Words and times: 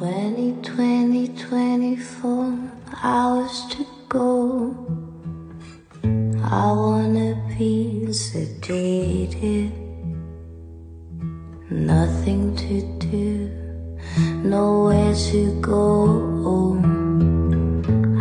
20, 0.00 0.62
20, 0.62 1.28
24 1.28 2.58
hours 3.02 3.66
to 3.68 3.84
go. 4.08 4.74
I 6.42 6.72
wanna 6.72 7.36
be 7.58 8.06
sedated. 8.08 9.72
Nothing 11.68 12.56
to 12.56 12.80
do, 13.10 13.50
nowhere 14.42 15.14
to 15.14 15.60
go. 15.60 16.80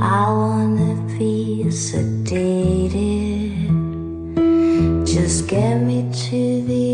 I 0.02 0.28
wanna 0.42 0.96
be 1.18 1.64
sedated. 1.70 3.00
Just 5.06 5.48
get 5.48 5.80
me 5.80 6.12
to 6.28 6.62
the 6.64 6.89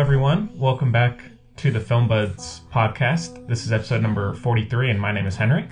everyone. 0.00 0.48
Welcome 0.56 0.90
back 0.90 1.20
to 1.56 1.70
the 1.70 1.78
Film 1.78 2.08
Buds 2.08 2.62
podcast. 2.72 3.46
This 3.46 3.66
is 3.66 3.70
episode 3.70 4.00
number 4.00 4.32
43, 4.32 4.92
and 4.92 4.98
my 4.98 5.12
name 5.12 5.26
is 5.26 5.36
Henry. 5.36 5.68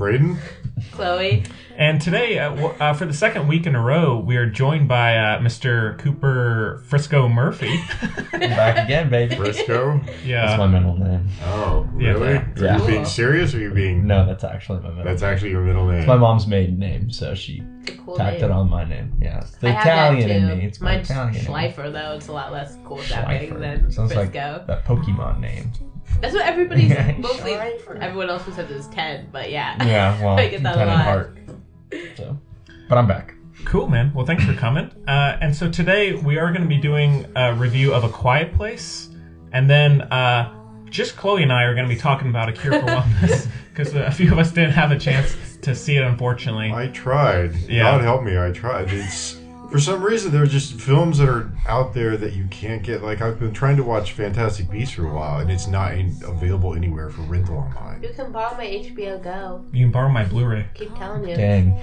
Braden? 0.00 0.38
Chloe. 0.92 1.42
And 1.76 2.00
today, 2.00 2.38
uh, 2.38 2.48
w- 2.54 2.68
uh, 2.80 2.94
for 2.94 3.04
the 3.04 3.12
second 3.12 3.48
week 3.48 3.66
in 3.66 3.74
a 3.74 3.80
row, 3.82 4.18
we 4.18 4.38
are 4.38 4.46
joined 4.48 4.88
by 4.88 5.14
uh, 5.18 5.38
Mr. 5.40 5.98
Cooper 5.98 6.82
Frisco 6.86 7.28
Murphy. 7.28 7.76
Back 8.32 8.86
again, 8.86 9.10
baby. 9.10 9.36
Briscoe? 9.36 9.98
That's 9.98 10.08
my 10.24 10.24
yeah. 10.26 10.66
middle 10.66 10.96
name. 10.98 11.28
Oh, 11.44 11.86
Yeah, 11.98 12.12
really? 12.12 12.32
that- 12.32 12.58
Are 12.60 12.64
yeah. 12.64 12.80
you 12.80 12.86
being 12.86 13.04
serious 13.04 13.54
or 13.54 13.58
are 13.58 13.60
you 13.60 13.70
being. 13.72 14.06
No, 14.06 14.24
that's 14.24 14.42
actually 14.42 14.78
my 14.78 14.84
middle. 14.88 14.96
Name. 14.96 15.04
That's 15.04 15.20
name. 15.22 15.32
actually 15.34 15.50
your 15.50 15.62
middle 15.64 15.86
name. 15.86 15.98
It's 15.98 16.08
my 16.08 16.16
mom's 16.16 16.46
maiden 16.46 16.78
name, 16.78 17.10
so 17.10 17.34
she 17.34 17.62
It's 17.82 17.90
a 17.92 17.98
cool 17.98 18.16
tacked 18.16 18.36
name. 18.40 18.44
it 18.46 18.50
on 18.50 18.70
my 18.70 18.84
name. 18.84 19.12
Yeah, 19.20 19.40
it's 19.40 19.50
the 19.56 19.68
I 19.68 19.70
have 19.72 20.14
Italian 20.14 20.28
that 20.28 20.36
in 20.36 20.48
too. 20.48 20.56
me. 20.56 20.64
It's 20.66 20.80
my 20.80 20.94
Mine's 20.96 21.10
Italian 21.10 21.34
name. 21.34 21.44
Schleifer 21.44 21.92
though. 21.92 22.12
It's 22.16 22.28
a 22.28 22.32
lot 22.32 22.52
less 22.52 22.78
cool 22.86 22.98
sounding 23.02 23.50
Schleifer. 23.50 23.60
than 23.60 23.90
Sounds 23.92 24.14
like 24.14 24.30
Frisco. 24.32 24.64
that 24.66 24.84
Pokemon 24.86 25.40
name. 25.40 25.70
That's 26.20 26.34
what 26.34 26.44
everybody's 26.46 26.90
Yeah, 26.90 27.16
mostly. 27.18 27.54
Everyone 27.54 28.28
else 28.30 28.44
who 28.44 28.52
says 28.52 28.70
is 28.70 28.86
Ted, 28.88 29.32
but 29.32 29.50
yeah. 29.50 29.82
Yeah, 29.84 30.22
well, 30.22 30.38
I 30.38 30.48
get 30.48 30.62
that 30.62 30.74
a 30.74 30.78
ten 30.78 30.88
in 30.88 30.94
lot. 30.94 31.04
heart. 31.04 31.38
So, 32.16 32.38
but 32.88 32.98
I'm 32.98 33.06
back. 33.06 33.34
Cool, 33.64 33.88
man. 33.88 34.12
Well, 34.14 34.24
thanks 34.24 34.44
for 34.44 34.54
coming. 34.54 34.90
Uh, 35.06 35.36
and 35.40 35.54
so 35.54 35.68
today, 35.70 36.14
we 36.14 36.38
are 36.38 36.50
going 36.50 36.62
to 36.62 36.68
be 36.68 36.78
doing 36.78 37.26
a 37.36 37.52
review 37.54 37.92
of 37.92 38.04
A 38.04 38.08
Quiet 38.08 38.54
Place. 38.54 39.10
And 39.52 39.68
then 39.68 40.02
uh, 40.02 40.52
just 40.88 41.16
Chloe 41.16 41.42
and 41.42 41.52
I 41.52 41.64
are 41.64 41.74
going 41.74 41.86
to 41.88 41.94
be 41.94 42.00
talking 42.00 42.28
about 42.28 42.48
A 42.48 42.52
Cure 42.52 42.80
for 42.80 42.86
Wellness. 42.86 43.48
Because 43.68 43.94
a 43.94 44.10
few 44.10 44.32
of 44.32 44.38
us 44.38 44.50
didn't 44.52 44.72
have 44.72 44.92
a 44.92 44.98
chance 44.98 45.36
to 45.62 45.74
see 45.74 45.96
it, 45.96 46.02
unfortunately. 46.02 46.72
I 46.72 46.88
tried. 46.88 47.54
Yeah. 47.68 47.82
God 47.82 48.00
help 48.02 48.22
me, 48.22 48.38
I 48.38 48.50
tried. 48.50 48.92
It's. 48.92 49.39
For 49.70 49.78
some 49.78 50.02
reason, 50.02 50.32
there 50.32 50.42
are 50.42 50.48
just 50.48 50.80
films 50.80 51.18
that 51.18 51.28
are 51.28 51.52
out 51.68 51.94
there 51.94 52.16
that 52.16 52.32
you 52.32 52.46
can't 52.46 52.82
get. 52.82 53.04
Like, 53.04 53.20
I've 53.20 53.38
been 53.38 53.52
trying 53.52 53.76
to 53.76 53.84
watch 53.84 54.12
Fantastic 54.12 54.68
Beasts 54.68 54.96
for 54.96 55.06
a 55.06 55.14
while, 55.14 55.38
and 55.38 55.50
it's 55.50 55.68
not 55.68 55.94
in, 55.94 56.16
available 56.26 56.74
anywhere 56.74 57.08
for 57.08 57.22
rental 57.22 57.56
online. 57.56 58.02
You 58.02 58.10
can 58.12 58.32
borrow 58.32 58.56
my 58.56 58.66
HBO 58.66 59.22
Go. 59.22 59.64
You 59.72 59.84
can 59.84 59.92
borrow 59.92 60.08
my 60.08 60.24
Blu 60.24 60.44
ray. 60.46 60.66
Keep 60.74 60.96
telling 60.96 61.28
you. 61.28 61.36
Dang. 61.36 61.78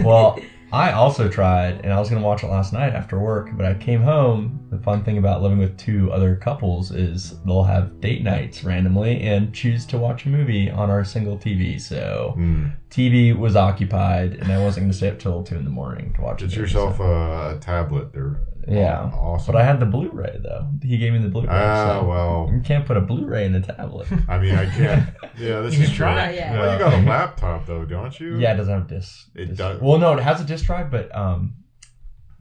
well, 0.00 0.38
I 0.70 0.92
also 0.92 1.28
tried, 1.30 1.80
and 1.82 1.92
I 1.92 1.98
was 1.98 2.10
gonna 2.10 2.24
watch 2.24 2.42
it 2.44 2.48
last 2.48 2.74
night 2.74 2.92
after 2.92 3.18
work, 3.18 3.50
but 3.56 3.64
I 3.64 3.72
came 3.74 4.02
home. 4.02 4.60
The 4.70 4.78
fun 4.78 5.02
thing 5.02 5.16
about 5.16 5.40
living 5.40 5.56
with 5.58 5.78
two 5.78 6.12
other 6.12 6.36
couples 6.36 6.90
is 6.90 7.38
they'll 7.46 7.62
have 7.62 8.00
date 8.02 8.22
nights 8.22 8.62
randomly 8.64 9.22
and 9.22 9.54
choose 9.54 9.86
to 9.86 9.98
watch 9.98 10.26
a 10.26 10.28
movie 10.28 10.70
on 10.70 10.90
our 10.90 11.04
single 11.04 11.38
TV. 11.38 11.78
So 11.80 12.32
Hmm. 12.36 12.66
TV 12.90 13.32
was 13.32 13.56
occupied, 13.56 14.34
and 14.34 14.52
I 14.52 14.62
wasn't 14.62 14.84
gonna 14.84 14.92
stay 14.92 15.08
up 15.08 15.18
till 15.18 15.42
two 15.42 15.56
in 15.56 15.64
the 15.64 15.70
morning 15.70 16.12
to 16.16 16.20
watch. 16.20 16.40
Get 16.40 16.44
a 16.44 16.48
movie, 16.48 16.60
yourself 16.60 16.96
so- 16.98 17.04
a, 17.04 17.58
tablet. 17.60 18.12
They're 18.12 18.36
yeah. 18.68 19.10
awesome. 19.14 19.52
But 19.52 19.60
I 19.60 19.64
had 19.64 19.80
the 19.80 19.86
Blu-ray 19.86 20.38
though. 20.42 20.68
He 20.82 20.98
gave 20.98 21.12
me 21.12 21.18
the 21.20 21.28
Blu-ray. 21.28 21.48
Ah, 21.50 22.00
so 22.00 22.06
well. 22.06 22.50
you 22.52 22.60
can't 22.60 22.84
put 22.86 22.96
a 22.96 23.00
Blu-ray 23.00 23.46
in 23.46 23.54
a 23.54 23.60
tablet. 23.60 24.08
I 24.28 24.38
mean, 24.38 24.54
I 24.54 24.66
can't. 24.66 25.08
Yeah, 25.38 25.60
this 25.60 25.76
You 25.76 25.84
is 25.84 25.92
try. 25.92 26.12
true. 26.14 26.20
Not 26.26 26.34
yet. 26.34 26.52
Well, 26.58 26.72
you 26.72 26.78
got 26.80 26.94
a 26.94 27.06
laptop, 27.08 27.64
though, 27.66 27.84
don't 27.84 28.18
you? 28.18 28.38
Yeah, 28.38 28.54
it 28.54 28.56
doesn't 28.56 28.72
have 28.74 28.88
disc. 28.88 29.28
It 29.36 29.46
disc- 29.46 29.58
does- 29.58 29.80
Well, 29.80 29.98
no, 29.98 30.14
it 30.14 30.20
has 30.22 30.40
a 30.40 30.44
disc 30.44 30.64
drive, 30.66 30.90
but 30.90 31.14
um, 31.16 31.54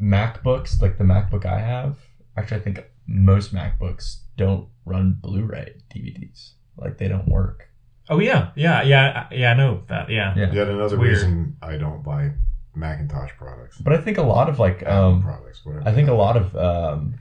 MacBooks, 0.01 0.81
like 0.81 0.97
the 0.97 1.03
MacBook 1.03 1.45
I 1.45 1.59
have, 1.59 1.97
actually, 2.35 2.57
I 2.57 2.63
think 2.63 2.83
most 3.07 3.53
MacBooks 3.53 4.21
don't 4.35 4.67
run 4.85 5.17
Blu-ray 5.21 5.75
DVDs. 5.95 6.53
Like 6.75 6.97
they 6.97 7.07
don't 7.07 7.27
work. 7.27 7.69
Oh, 8.09 8.19
yeah. 8.19 8.51
Yeah, 8.55 8.81
yeah. 8.83 9.27
I- 9.31 9.35
Yeah, 9.35 9.51
I 9.51 9.53
know 9.55 9.83
that. 9.89 10.09
Yeah. 10.09 10.33
Yeah. 10.37 10.51
Yet 10.51 10.67
another 10.69 10.97
Weird. 10.97 11.13
reason 11.17 11.57
I 11.61 11.77
don't 11.77 12.03
buy 12.03 12.31
Macintosh 12.77 13.31
products. 13.37 13.77
But 13.79 13.93
I 13.93 13.97
think 13.97 14.17
a 14.17 14.23
lot 14.23 14.49
of 14.49 14.59
like, 14.59 14.83
Apple 14.83 14.93
um, 14.97 15.21
products, 15.23 15.65
whatever. 15.65 15.87
I 15.87 15.93
think 15.93 16.09
a 16.09 16.13
lot 16.13 16.37
of 16.37 16.55
um, 16.55 17.15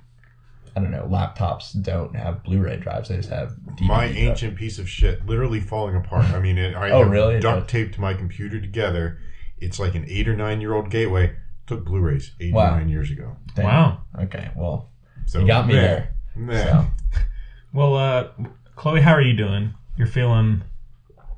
I 0.77 0.81
don't 0.81 0.91
know, 0.91 1.07
laptops 1.11 1.81
don't 1.83 2.15
have 2.15 2.43
Blu-ray 2.45 2.77
drives. 2.77 3.09
They 3.09 3.17
just 3.17 3.31
have 3.31 3.51
DVD 3.77 3.87
my 3.89 3.97
drives. 4.07 4.17
ancient 4.19 4.57
piece 4.57 4.79
of 4.79 4.89
shit 4.89 5.25
literally 5.27 5.61
falling 5.61 5.97
apart. 5.97 6.27
I 6.27 6.39
mean, 6.41 6.59
it, 6.59 6.75
I 6.77 6.91
Oh, 6.93 7.01
really? 7.03 7.37
It 7.37 7.41
duct 7.41 7.63
does. 7.63 7.71
taped 7.73 7.99
my 7.99 8.13
computer 8.15 8.61
together. 8.61 9.19
It's 9.59 9.79
like 9.79 9.95
an 9.95 10.05
eight 10.09 10.29
or 10.29 10.37
nine 10.37 10.61
year 10.61 10.75
old 10.75 10.91
gateway. 10.91 11.35
Took 11.67 11.85
Blu-rays 11.87 12.33
eight 12.41 12.53
Wow. 12.53 12.75
or 12.75 12.79
nine 12.79 12.89
years 12.91 13.11
ago. 13.11 13.37
Dang. 13.55 13.65
Wow. 13.65 14.03
Okay, 14.21 14.51
well, 14.55 14.91
So 15.25 15.41
you 15.41 15.47
got 15.47 15.67
me 15.67 15.75
meh, 15.75 15.81
there. 15.81 16.15
meh. 16.37 16.63
So. 16.65 16.87
Well, 17.73 17.97
uh, 17.97 18.29
Chloe, 18.77 19.01
how 19.01 19.13
are 19.13 19.23
you 19.23 19.35
doing? 19.35 19.75
You're 19.97 20.07
feeling 20.07 20.63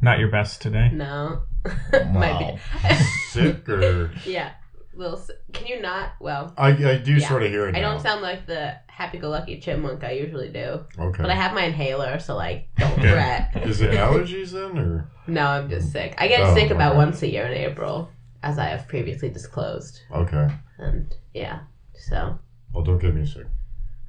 not 0.02 0.18
your 0.18 0.30
best 0.30 0.60
today. 0.60 0.90
No. 0.92 1.42
Wow. 1.64 2.04
Might 2.12 2.58
be. 2.82 2.94
Sick 3.30 3.68
or 3.68 4.10
yeah. 4.26 4.52
Little. 4.94 5.18
s- 5.18 5.30
Can 5.52 5.66
you 5.66 5.80
not? 5.80 6.12
Well. 6.20 6.52
I, 6.58 6.68
I 6.70 6.96
do 6.98 7.14
Yeah. 7.14 7.28
sort 7.28 7.42
of 7.44 7.50
hear 7.50 7.68
it 7.68 7.76
I 7.76 7.80
now. 7.80 7.92
don't 7.92 8.00
sound 8.02 8.20
like 8.22 8.46
the 8.46 8.74
happy-go-lucky 8.88 9.60
chipmunk 9.60 10.02
I 10.02 10.10
usually 10.12 10.48
do, 10.48 10.84
okay. 10.98 11.22
but 11.22 11.30
I 11.30 11.34
have 11.34 11.54
my 11.54 11.62
inhaler, 11.64 12.18
so 12.18 12.34
like, 12.34 12.68
don't 12.76 12.92
Okay. 12.98 13.12
fret. 13.12 13.50
Is 13.68 13.80
it 13.80 13.92
allergies 13.92 14.50
then, 14.50 14.76
or 14.76 15.08
No, 15.28 15.46
I'm 15.46 15.68
just 15.70 15.92
sick. 15.92 16.14
I 16.18 16.26
get 16.26 16.40
Oh, 16.40 16.54
sick 16.54 16.70
about 16.72 16.96
once 16.96 17.22
a 17.22 17.30
year 17.30 17.46
in 17.46 17.52
April, 17.52 18.10
as 18.42 18.58
I 18.58 18.64
have 18.64 18.88
previously 18.88 19.28
disclosed. 19.30 20.00
okay? 20.10 20.48
And 20.78 21.14
yeah, 21.32 21.60
so 21.94 22.40
Well, 22.72 22.82
don't 22.82 22.98
get 22.98 23.14
me 23.14 23.24
sick. 23.24 23.46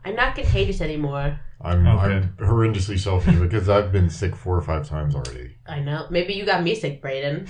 I'm 0.04 0.16
not 0.16 0.34
contagious 0.34 0.82
anymore. 0.82 1.40
I'm 1.62 1.86
Oh, 1.86 1.98
I'm 1.98 2.34
horrendously 2.38 2.98
selfish 2.98 3.36
because 3.40 3.68
I've 3.70 3.92
been 3.92 4.10
sick 4.10 4.36
four 4.36 4.56
or 4.58 4.62
five 4.62 4.88
times 4.88 5.16
already. 5.16 5.56
I 5.68 5.80
know. 5.82 6.08
Maybe 6.10 6.34
you 6.34 6.46
got 6.46 6.64
me 6.64 6.76
sick, 6.76 7.02
Brayden. 7.02 7.48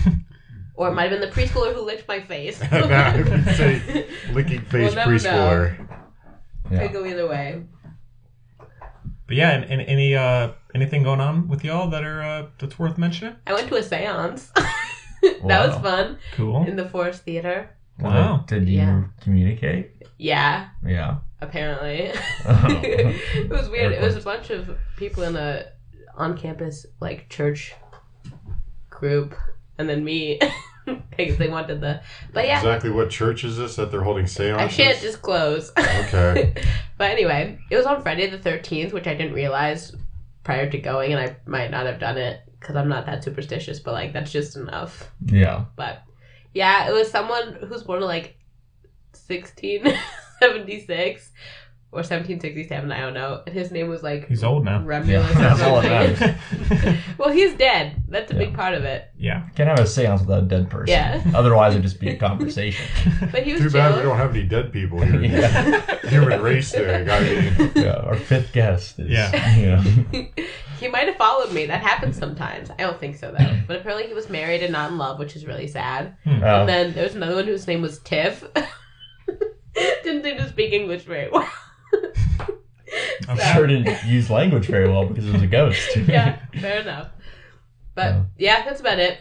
or 0.76 0.90
it 0.90 0.94
might 0.94 1.12
have 1.12 1.20
been 1.20 1.30
the 1.30 1.36
preschooler 1.36 1.74
who 1.74 1.82
licked 1.82 2.08
my 2.08 2.20
face. 2.22 2.60
Now, 2.72 3.14
if 3.16 3.28
you 3.48 3.54
say 3.54 4.08
Licking 4.34 4.62
face 4.62 4.96
We'll 4.96 5.06
preschooler. 5.06 5.88
Yeah. 6.72 6.80
Could 6.88 6.94
go 6.94 7.06
either 7.06 7.28
way. 7.28 7.64
But 9.28 9.36
yeah, 9.38 9.52
and, 9.52 9.64
and 9.66 9.82
any 9.82 10.16
uh 10.16 10.54
anything 10.74 11.04
going 11.04 11.20
on 11.22 11.48
with 11.48 11.64
y'all 11.64 11.90
that 11.92 12.04
are 12.04 12.22
uh, 12.24 12.48
that's 12.58 12.80
worth 12.80 12.98
mentioning? 12.98 13.36
I 13.46 13.54
went 13.54 13.68
to 13.70 13.76
a 13.76 13.84
seance. 13.84 14.52
that 15.22 15.68
was 15.70 15.76
fun 15.82 16.18
Cool. 16.34 16.66
in 16.66 16.76
the 16.76 16.90
Forest 16.90 17.24
Theater. 17.24 17.70
Wow. 18.00 18.46
Did 18.48 18.68
you 18.68 18.78
Yeah. 18.78 19.04
communicate? 19.22 19.92
Yeah, 20.20 20.68
Yeah. 20.86 21.20
apparently. 21.42 22.12
Oh. 22.46 22.66
it 22.84 23.50
was 23.50 23.70
weird. 23.70 23.94
It 23.94 24.02
was 24.02 24.18
a 24.18 24.22
bunch 24.22 24.50
of 24.50 24.70
people 24.98 25.24
in 25.24 25.36
a 25.36 25.66
on 26.16 26.38
campus 26.38 26.86
like 27.00 27.30
church 27.30 27.74
group, 28.90 29.34
and 29.78 29.88
then 29.90 30.04
me 30.04 30.40
because 31.18 31.38
they 31.38 31.48
wanted 31.48 31.80
the. 31.80 32.02
But 32.34 32.46
yeah, 32.46 32.58
Exactly 32.58 32.90
what 32.90 33.10
church 33.10 33.46
is 33.46 33.58
this 33.58 33.78
that 33.78 33.92
they're 33.92 34.04
holding 34.04 34.28
seances? 34.28 34.58
I 34.62 34.68
shan't 34.68 35.00
disclose. 35.00 35.72
Okay. 35.78 36.54
but 36.98 37.12
anyway, 37.12 37.58
it 37.72 37.78
was 37.78 37.86
on 37.86 38.02
Friday 38.02 38.30
the 38.30 38.38
thirteenth, 38.38 38.92
which 38.92 39.08
I 39.08 39.14
didn't 39.14 39.34
realize 39.34 39.96
prior 40.44 40.70
to 40.70 40.78
going, 40.78 41.14
and 41.14 41.22
I 41.22 41.38
might 41.46 41.72
not 41.72 41.86
have 41.86 42.00
done 42.00 42.18
it 42.18 42.42
because 42.60 42.76
I'm 42.76 42.90
not 42.90 43.06
that 43.06 43.24
superstitious. 43.24 43.80
But 43.80 43.94
like, 43.94 44.12
that's 44.12 44.34
just 44.34 44.58
enough. 44.58 45.10
Yeah. 45.26 45.66
But 45.78 46.04
yeah, 46.54 46.90
it 46.90 46.94
was 46.94 47.10
someone 47.10 47.54
who's 47.70 47.84
born 47.84 48.02
in 48.02 48.08
like 48.08 48.36
1676 49.30 51.32
or 51.92 52.02
1767. 52.06 52.92
I 52.92 53.00
don't 53.02 53.16
know. 53.16 53.42
And 53.48 53.56
his 53.56 53.72
name 53.72 53.90
was 53.90 54.04
like 54.04 54.28
He's 54.28 54.44
old 54.44 54.64
now. 54.64 54.80
Remulus 54.80 55.08
Yeah, 55.08 55.32
that's 55.56 55.60
all 55.62 55.80
it 55.82 56.16
something. 56.18 56.98
well, 57.18 57.30
he's 57.30 57.56
dead. 57.56 58.04
That's 58.08 58.32
a 58.32 58.36
big 58.36 58.54
part 58.54 58.76
of 58.76 58.84
it. 58.84 59.10
yeah. 59.18 59.50
Can't 59.56 59.70
have 59.70 59.80
a 59.80 59.88
seance 59.88 60.22
without 60.22 60.44
a 60.44 60.46
dead 60.46 60.70
person. 60.70 60.90
Yeah. 60.90 61.24
Otherwise, 61.34 61.74
it'd 61.74 61.84
just 61.84 62.00
be 62.00 62.10
a 62.10 62.16
conversation. 62.18 62.86
But 63.32 63.42
he 63.44 63.54
was 63.54 63.62
Too 63.62 63.70
bad 63.72 63.94
we 63.96 64.02
chill. 64.02 64.10
don't 64.10 64.18
have 64.18 64.32
any 64.36 64.44
dead 64.44 64.72
people 64.72 65.02
here. 65.02 65.20
yeah. 65.22 65.98
Human 66.10 66.42
race 66.42 66.72
there. 66.72 67.10
I 67.10 67.20
mean, 67.22 67.72
yeah. 67.76 67.96
Our 67.98 68.16
fifth 68.16 68.54
guest 68.54 69.00
is. 69.00 69.10
Yeah. 69.10 69.56
You 69.56 69.66
know, 69.72 69.82
he 70.80 70.88
might 70.88 71.08
have 71.08 71.18
followed 71.18 71.52
me. 71.54 71.66
That 71.66 71.82
happens 71.82 72.18
sometimes. 72.18 72.70
I 72.72 72.76
don't 72.78 73.00
think 73.00 73.16
so 73.18 73.32
though. 73.38 73.58
But 73.68 73.78
apparently 73.78 74.08
he 74.08 74.14
was 74.14 74.30
married 74.30 74.62
and 74.64 74.72
not 74.74 74.92
in 74.92 74.98
love, 75.00 75.18
which 75.20 75.36
is 75.36 75.46
really 75.46 75.68
sad. 75.68 76.16
uh, 76.26 76.30
And 76.30 76.70
then 76.70 76.94
there 76.94 77.04
was 77.04 77.16
another 77.16 77.36
one 77.36 77.46
whose 77.46 77.68
name 77.68 77.82
was 77.82 78.00
Tiff. 78.00 78.44
Didn't 80.60 80.72
seem 80.72 80.90
to 80.90 81.00
speak 81.00 81.04
English 81.04 81.04
very 81.04 81.30
well. 81.32 81.50
I'm 83.28 83.38
So- 83.38 83.44
sure 83.54 83.68
didn't 83.68 84.06
use 84.06 84.30
language 84.30 84.66
very 84.68 84.88
well 84.90 85.06
because 85.06 85.28
it 85.28 85.34
was 85.34 85.42
a 85.42 85.48
ghost. 85.48 85.96
yeah, 86.08 86.40
fair 86.60 86.82
enough. 86.82 87.10
But 87.96 88.16
Yeah. 88.16 88.24
yeah, 88.38 88.66
that's 88.66 88.80
about 88.82 89.00
it. 89.00 89.20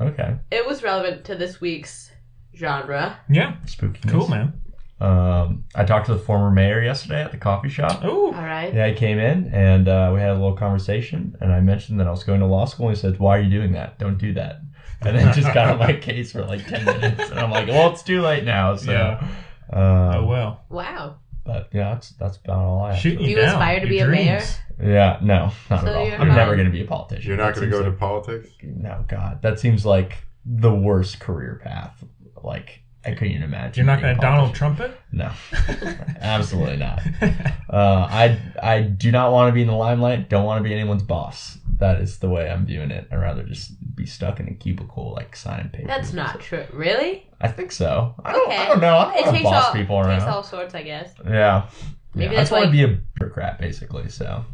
Okay. 0.00 0.36
It 0.50 0.66
was 0.66 0.82
relevant 0.82 1.24
to 1.26 1.34
this 1.34 1.60
week's 1.60 2.10
genre. 2.54 3.18
Yeah. 3.28 3.56
Spooky. 3.66 4.08
Cool, 4.08 4.28
man. 4.28 4.60
Um, 4.98 5.64
I 5.74 5.84
talked 5.84 6.06
to 6.06 6.14
the 6.14 6.18
former 6.18 6.50
mayor 6.50 6.82
yesterday 6.82 7.22
at 7.22 7.30
the 7.30 7.36
coffee 7.36 7.68
shop. 7.68 8.02
Ooh. 8.04 8.26
All 8.26 8.32
right. 8.32 8.72
Yeah, 8.72 8.88
he 8.88 8.94
came 8.94 9.18
in 9.18 9.50
and 9.52 9.88
uh, 9.88 10.10
we 10.14 10.20
had 10.20 10.30
a 10.30 10.34
little 10.34 10.56
conversation, 10.56 11.36
and 11.40 11.52
I 11.52 11.60
mentioned 11.60 12.00
that 12.00 12.06
I 12.06 12.10
was 12.10 12.24
going 12.24 12.40
to 12.40 12.46
law 12.46 12.64
school. 12.64 12.88
And 12.88 12.96
he 12.96 13.00
said, 13.00 13.18
"Why 13.18 13.36
are 13.36 13.40
you 13.42 13.50
doing 13.50 13.72
that? 13.72 13.98
Don't 13.98 14.16
do 14.16 14.32
that." 14.34 14.60
And 15.02 15.14
then 15.18 15.34
just 15.34 15.52
got 15.52 15.68
on 15.68 15.78
my 15.78 15.92
case 16.08 16.32
for 16.32 16.42
like 16.46 16.66
ten 16.66 16.84
minutes, 16.86 17.28
and 17.30 17.38
I'm 17.38 17.50
like, 17.50 17.68
"Well, 17.68 17.90
it's 17.92 18.02
too 18.02 18.22
late 18.22 18.44
now." 18.44 18.74
So, 18.76 18.90
Yeah. 18.90 19.28
Um, 19.72 19.80
Oh 19.82 20.26
well. 20.26 20.64
Wow. 20.68 21.16
but 21.44 21.68
yeah, 21.72 21.94
that's 21.94 22.10
that's 22.10 22.36
about 22.38 22.58
all 22.58 22.82
I 22.84 22.92
have. 22.92 23.00
Shooting 23.00 23.18
Do 23.18 23.24
you 23.24 23.30
you 23.30 23.36
down. 23.36 23.48
aspire 23.54 23.80
to 23.80 23.86
Your 23.86 23.88
be 23.90 23.98
a 24.00 24.06
mayor? 24.08 24.42
Yeah, 24.82 25.18
no, 25.22 25.52
not 25.70 25.80
So 25.80 25.86
at 25.88 25.96
all. 25.96 26.20
I'm 26.22 26.28
never 26.28 26.54
going 26.54 26.66
to 26.66 26.72
be 26.72 26.82
a 26.82 26.86
politician. 26.86 27.28
You're 27.28 27.36
not 27.38 27.54
That 27.54 27.60
going 27.60 27.70
to 27.70 27.76
go 27.78 27.82
seems 27.82 27.94
to 27.94 27.98
politics? 27.98 28.48
No, 28.62 29.04
God, 29.08 29.40
that 29.42 29.58
seems 29.58 29.86
like 29.86 30.18
the 30.44 30.74
worst 30.74 31.18
career 31.20 31.60
path. 31.64 32.04
Like 32.42 32.82
I 33.04 33.12
couldn't 33.12 33.30
even 33.30 33.42
imagine. 33.44 33.86
You're 33.86 33.94
not 33.94 34.02
going 34.02 34.14
to 34.16 34.20
Donald 34.20 34.54
Trump 34.54 34.80
it? 34.80 34.98
No, 35.12 35.30
absolutely 36.20 36.76
not. 36.76 37.02
Uh, 37.68 38.06
I 38.08 38.38
I 38.62 38.80
do 38.82 39.10
not 39.10 39.32
want 39.32 39.48
to 39.50 39.52
be 39.52 39.60
in 39.60 39.66
the 39.66 39.74
limelight. 39.74 40.28
Don't 40.30 40.44
want 40.44 40.62
to 40.62 40.68
be 40.68 40.72
anyone's 40.72 41.02
boss. 41.02 41.58
That 41.78 42.00
is 42.00 42.18
the 42.18 42.28
way 42.28 42.48
I'm 42.50 42.64
viewing 42.66 42.90
it. 42.90 43.06
I'd 43.12 43.16
rather 43.16 43.42
just 43.42 43.72
be 43.94 44.06
stuck 44.06 44.40
in 44.40 44.48
a 44.48 44.54
cubicle, 44.54 45.12
like 45.14 45.36
signing 45.36 45.68
papers. 45.68 45.86
That's 45.88 46.12
not 46.12 46.40
true. 46.40 46.64
Really? 46.72 47.28
I 47.40 47.48
think 47.48 47.70
so. 47.72 48.14
I 48.24 48.32
don't. 48.32 48.46
Okay. 48.48 48.56
I 48.56 48.66
don't 48.68 48.80
know. 48.80 48.96
I 48.96 49.14
don't 49.16 49.28
It 49.28 49.30
takes 49.32 49.42
boss 49.44 49.66
all, 49.66 49.72
people 49.74 49.96
takes 50.02 50.08
around. 50.24 50.28
all 50.28 50.42
sorts, 50.42 50.74
I 50.74 50.82
guess. 50.82 51.12
Yeah. 51.26 51.68
Maybe 52.14 52.26
yeah. 52.26 52.30
I 52.30 52.34
that's 52.36 52.50
just 52.50 52.52
want 52.52 52.64
to 52.66 52.70
be 52.70 52.82
a 52.84 52.98
bureaucrat, 53.18 53.58
basically. 53.58 54.08
So 54.08 54.44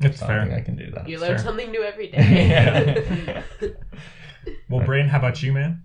It's 0.00 0.22
I 0.22 0.28
don't 0.28 0.38
think 0.48 0.50
fair. 0.50 0.58
I 0.58 0.60
can 0.62 0.76
do 0.76 0.90
that. 0.92 1.08
You 1.08 1.18
learn 1.18 1.30
Sure. 1.30 1.38
something 1.38 1.70
new 1.72 1.82
every 1.82 2.08
day. 2.12 3.42
Yeah. 3.60 3.68
Well, 4.70 4.84
Braden, 4.86 5.08
how 5.10 5.18
about 5.18 5.42
you, 5.42 5.52
man? 5.52 5.82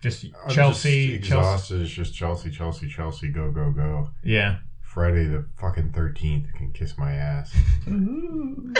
Just 0.00 0.24
I'm 0.24 0.50
Chelsea, 0.50 1.18
just 1.18 1.28
Chelsea. 1.30 1.40
exhausted. 1.40 1.82
It's 1.82 1.90
just 1.90 2.14
Chelsea, 2.14 2.50
Chelsea, 2.50 2.88
Chelsea, 2.88 3.28
go, 3.28 3.50
go, 3.50 3.72
go. 3.72 4.10
Yeah. 4.22 4.58
Friday 4.98 5.26
the 5.28 5.44
fucking 5.60 5.90
13th 5.90 6.52
can 6.54 6.72
kiss 6.72 6.98
my 6.98 7.12
ass. 7.12 7.54
Ooh. 7.86 8.74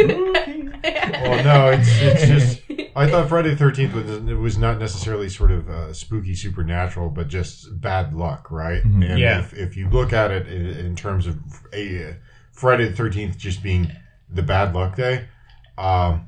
Well, 0.00 1.44
no, 1.44 1.68
it's 1.70 2.00
it's 2.00 2.26
just. 2.26 2.62
I 2.96 3.06
thought 3.10 3.28
Friday 3.28 3.54
the 3.54 3.62
13th 3.62 3.92
was 3.92 4.10
it 4.30 4.34
was 4.38 4.56
not 4.56 4.78
necessarily 4.78 5.28
sort 5.28 5.50
of 5.50 5.68
uh, 5.68 5.92
spooky 5.92 6.34
supernatural, 6.34 7.10
but 7.10 7.28
just 7.28 7.78
bad 7.78 8.14
luck, 8.14 8.50
right? 8.50 8.82
Mhm. 8.84 9.10
And 9.10 9.18
Yeah. 9.18 9.40
if, 9.40 9.52
if 9.52 9.76
you 9.76 9.86
look 9.90 10.14
at 10.14 10.30
it 10.30 10.48
in, 10.48 10.64
in 10.66 10.96
terms 10.96 11.26
of 11.26 11.36
a 11.74 12.08
uh, 12.08 12.12
Friday 12.52 12.88
the 12.88 13.02
13th 13.02 13.36
just 13.36 13.62
being 13.62 13.92
the 14.30 14.42
bad 14.42 14.74
luck 14.74 14.96
day, 14.96 15.26
um, 15.76 16.26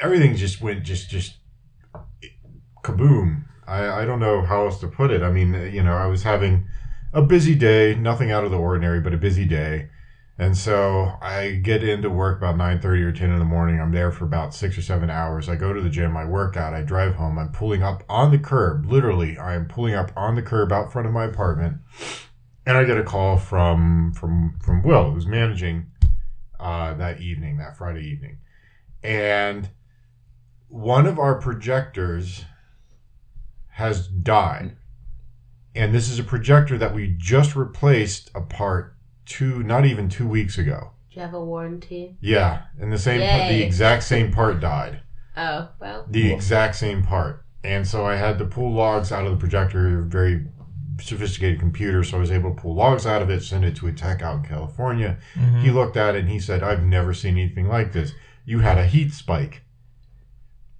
everything 0.00 0.36
just 0.36 0.62
went 0.62 0.84
just 0.84 1.10
just 1.10 1.34
kaboom. 2.82 3.44
I, 3.66 4.02
I 4.02 4.04
don't 4.06 4.20
know 4.20 4.40
how 4.40 4.64
else 4.64 4.80
to 4.80 4.88
put 4.88 5.10
it. 5.10 5.22
I 5.22 5.30
mean, 5.30 5.52
you 5.70 5.82
know, 5.82 5.94
I 5.94 6.06
was 6.06 6.22
having 6.22 6.66
a 7.14 7.22
busy 7.22 7.54
day, 7.54 7.94
nothing 7.94 8.30
out 8.30 8.44
of 8.44 8.50
the 8.50 8.58
ordinary, 8.58 9.00
but 9.00 9.14
a 9.14 9.16
busy 9.16 9.46
day. 9.46 9.88
And 10.36 10.56
so 10.56 11.12
I 11.22 11.60
get 11.62 11.84
into 11.84 12.10
work 12.10 12.38
about 12.38 12.56
9:30 12.56 13.02
or 13.02 13.12
10 13.12 13.30
in 13.30 13.38
the 13.38 13.44
morning. 13.44 13.80
I'm 13.80 13.92
there 13.92 14.10
for 14.10 14.24
about 14.24 14.52
6 14.52 14.76
or 14.76 14.82
7 14.82 15.08
hours. 15.08 15.48
I 15.48 15.54
go 15.54 15.72
to 15.72 15.80
the 15.80 15.88
gym, 15.88 16.16
I 16.16 16.24
work 16.24 16.56
out, 16.56 16.74
I 16.74 16.82
drive 16.82 17.14
home. 17.14 17.38
I'm 17.38 17.52
pulling 17.52 17.84
up 17.84 18.02
on 18.08 18.32
the 18.32 18.38
curb. 18.38 18.84
Literally, 18.86 19.38
I 19.38 19.54
am 19.54 19.66
pulling 19.66 19.94
up 19.94 20.10
on 20.16 20.34
the 20.34 20.42
curb 20.42 20.72
out 20.72 20.92
front 20.92 21.06
of 21.06 21.14
my 21.14 21.24
apartment. 21.24 21.78
And 22.66 22.76
I 22.76 22.82
get 22.82 22.98
a 22.98 23.04
call 23.04 23.36
from 23.36 24.12
from 24.12 24.58
from 24.60 24.82
Will, 24.82 25.12
who's 25.12 25.26
managing 25.26 25.86
uh, 26.58 26.94
that 26.94 27.20
evening, 27.20 27.58
that 27.58 27.76
Friday 27.76 28.04
evening. 28.04 28.38
And 29.04 29.68
one 30.66 31.06
of 31.06 31.18
our 31.20 31.36
projectors 31.36 32.44
has 33.68 34.08
died. 34.08 34.76
And 35.74 35.92
this 35.94 36.08
is 36.08 36.18
a 36.18 36.24
projector 36.24 36.78
that 36.78 36.94
we 36.94 37.14
just 37.18 37.56
replaced 37.56 38.30
a 38.34 38.40
part 38.40 38.96
two, 39.26 39.62
not 39.62 39.84
even 39.84 40.08
two 40.08 40.28
weeks 40.28 40.56
ago. 40.58 40.90
Do 41.10 41.16
you 41.16 41.22
have 41.22 41.34
a 41.34 41.44
warranty? 41.44 42.16
Yeah, 42.20 42.62
and 42.80 42.92
the 42.92 42.98
same, 42.98 43.20
part, 43.28 43.48
the 43.48 43.62
exact 43.62 44.02
same 44.04 44.32
part 44.32 44.60
died. 44.60 45.00
Oh, 45.36 45.68
well. 45.80 46.06
The 46.08 46.32
exact 46.32 46.76
same 46.76 47.02
part. 47.02 47.44
And 47.64 47.86
so 47.86 48.04
I 48.04 48.16
had 48.16 48.38
to 48.38 48.44
pull 48.44 48.72
logs 48.72 49.10
out 49.10 49.24
of 49.26 49.32
the 49.32 49.38
projector, 49.38 50.02
very 50.02 50.46
sophisticated 51.00 51.58
computer. 51.58 52.04
So 52.04 52.18
I 52.18 52.20
was 52.20 52.30
able 52.30 52.54
to 52.54 52.60
pull 52.60 52.74
logs 52.74 53.06
out 53.06 53.22
of 53.22 53.30
it, 53.30 53.42
send 53.42 53.64
it 53.64 53.74
to 53.76 53.88
a 53.88 53.92
tech 53.92 54.22
out 54.22 54.36
in 54.36 54.42
California. 54.44 55.16
Mhm. 55.34 55.62
He 55.62 55.70
looked 55.70 55.96
at 55.96 56.14
it 56.14 56.20
and 56.20 56.28
he 56.28 56.38
said, 56.38 56.62
I've 56.62 56.84
never 56.84 57.12
seen 57.14 57.36
anything 57.36 57.66
like 57.68 57.92
this. 57.92 58.12
You 58.44 58.60
had 58.60 58.78
a 58.78 58.86
heat 58.86 59.12
spike. 59.12 59.63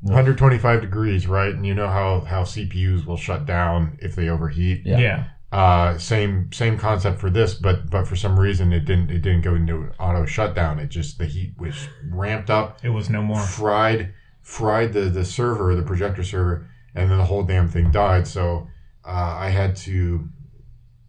125 0.05 0.81
degrees, 0.81 1.27
right? 1.27 1.55
And 1.55 1.67
you 1.67 1.75
know 1.75 1.89
how, 1.89 2.21
how 2.21 2.43
CPUs 2.43 3.07
will 3.07 3.17
shut 3.17 3.47
down 3.47 3.99
if 4.03 4.15
they 4.15 4.29
overheat. 4.29 4.83
Yeah. 4.85 4.99
Yeah. 4.99 5.25
Uh, 5.53 5.97
same 5.99 6.51
same 6.53 6.77
concept 6.77 7.21
for 7.21 7.31
this, 7.31 7.55
but 7.55 7.89
but 7.89 8.09
for 8.09 8.17
some 8.17 8.39
reason 8.41 8.73
it 8.73 8.85
didn't 8.85 9.09
it 9.09 9.23
didn't 9.23 9.43
go 9.43 9.55
into 9.55 9.89
auto 10.01 10.27
shutdown. 10.27 10.81
It 10.81 10.89
just 10.89 11.17
the 11.19 11.27
heat 11.27 11.55
was 11.57 11.89
ramped 12.11 12.51
up, 12.51 12.85
It 12.85 12.89
was 12.89 13.09
no 13.09 13.23
more. 13.23 13.41
fried 13.41 14.13
fried 14.43 14.93
the 14.93 15.03
the 15.03 15.25
server, 15.25 15.77
the 15.77 15.83
projector 15.85 16.25
server, 16.25 16.69
and 16.93 17.09
then 17.09 17.19
the 17.19 17.25
whole 17.25 17.45
damn 17.45 17.69
thing 17.69 17.93
died. 17.93 18.27
So 18.27 18.67
uh, 19.07 19.37
I 19.39 19.51
had 19.51 19.77
to 19.77 20.29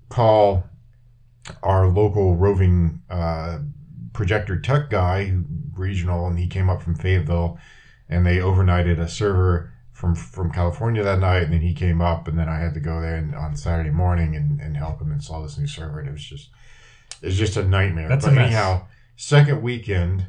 call 0.10 0.64
our 1.64 1.88
local 1.88 2.36
roving 2.36 3.02
uh, 3.10 3.60
projector 4.14 4.60
tech 4.60 4.92
guy, 4.92 5.34
regional, 5.74 6.28
and 6.28 6.38
he 6.38 6.46
came 6.46 6.70
up 6.70 6.84
from 6.84 6.94
Fayetteville, 6.94 7.58
and 8.10 8.26
they 8.26 8.38
overnighted 8.38 9.00
a 9.00 9.08
server 9.08 9.72
from 9.92 10.14
from 10.16 10.52
California 10.52 11.04
that 11.04 11.20
night, 11.20 11.44
and 11.44 11.54
then 11.54 11.62
he 11.62 11.74
came 11.74 12.02
up, 12.02 12.28
and 12.28 12.38
then 12.38 12.50
I 12.50 12.60
had 12.60 12.74
to 12.74 12.80
go 12.80 13.00
there 13.02 13.16
and, 13.16 13.34
on 13.34 13.56
Saturday 13.56 13.90
morning 13.92 14.36
and, 14.36 14.60
and 14.60 14.76
help 14.78 15.02
him 15.02 15.12
install 15.12 15.42
this 15.44 15.58
new 15.58 15.68
server, 15.68 16.00
and 16.00 16.10
it 16.10 16.12
was 16.12 16.24
just 16.24 16.50
it's 17.22 17.38
just 17.38 17.56
a 17.58 17.64
nightmare. 17.64 18.10
That's 18.10 18.26
a 18.26 18.30
but 18.30 18.36
mess. 18.36 18.46
anyhow, 18.48 18.88
second 19.16 19.62
weekend, 19.62 20.28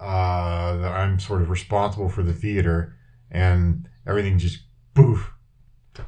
uh, 0.00 0.76
that 0.76 0.92
I'm 0.92 1.18
sort 1.20 1.42
of 1.42 1.50
responsible 1.50 2.08
for 2.08 2.22
the 2.22 2.32
theater, 2.32 2.96
and 3.30 3.88
everything 4.06 4.38
just 4.38 4.60
poof. 4.94 5.30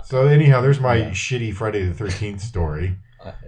So 0.04 0.26
anyhow, 0.26 0.60
there's 0.60 0.80
my 0.80 0.96
Yeah. 0.96 1.10
shitty 1.10 1.54
Friday 1.54 1.86
the 1.86 1.94
Thirteenth 1.94 2.40
story. 2.40 2.98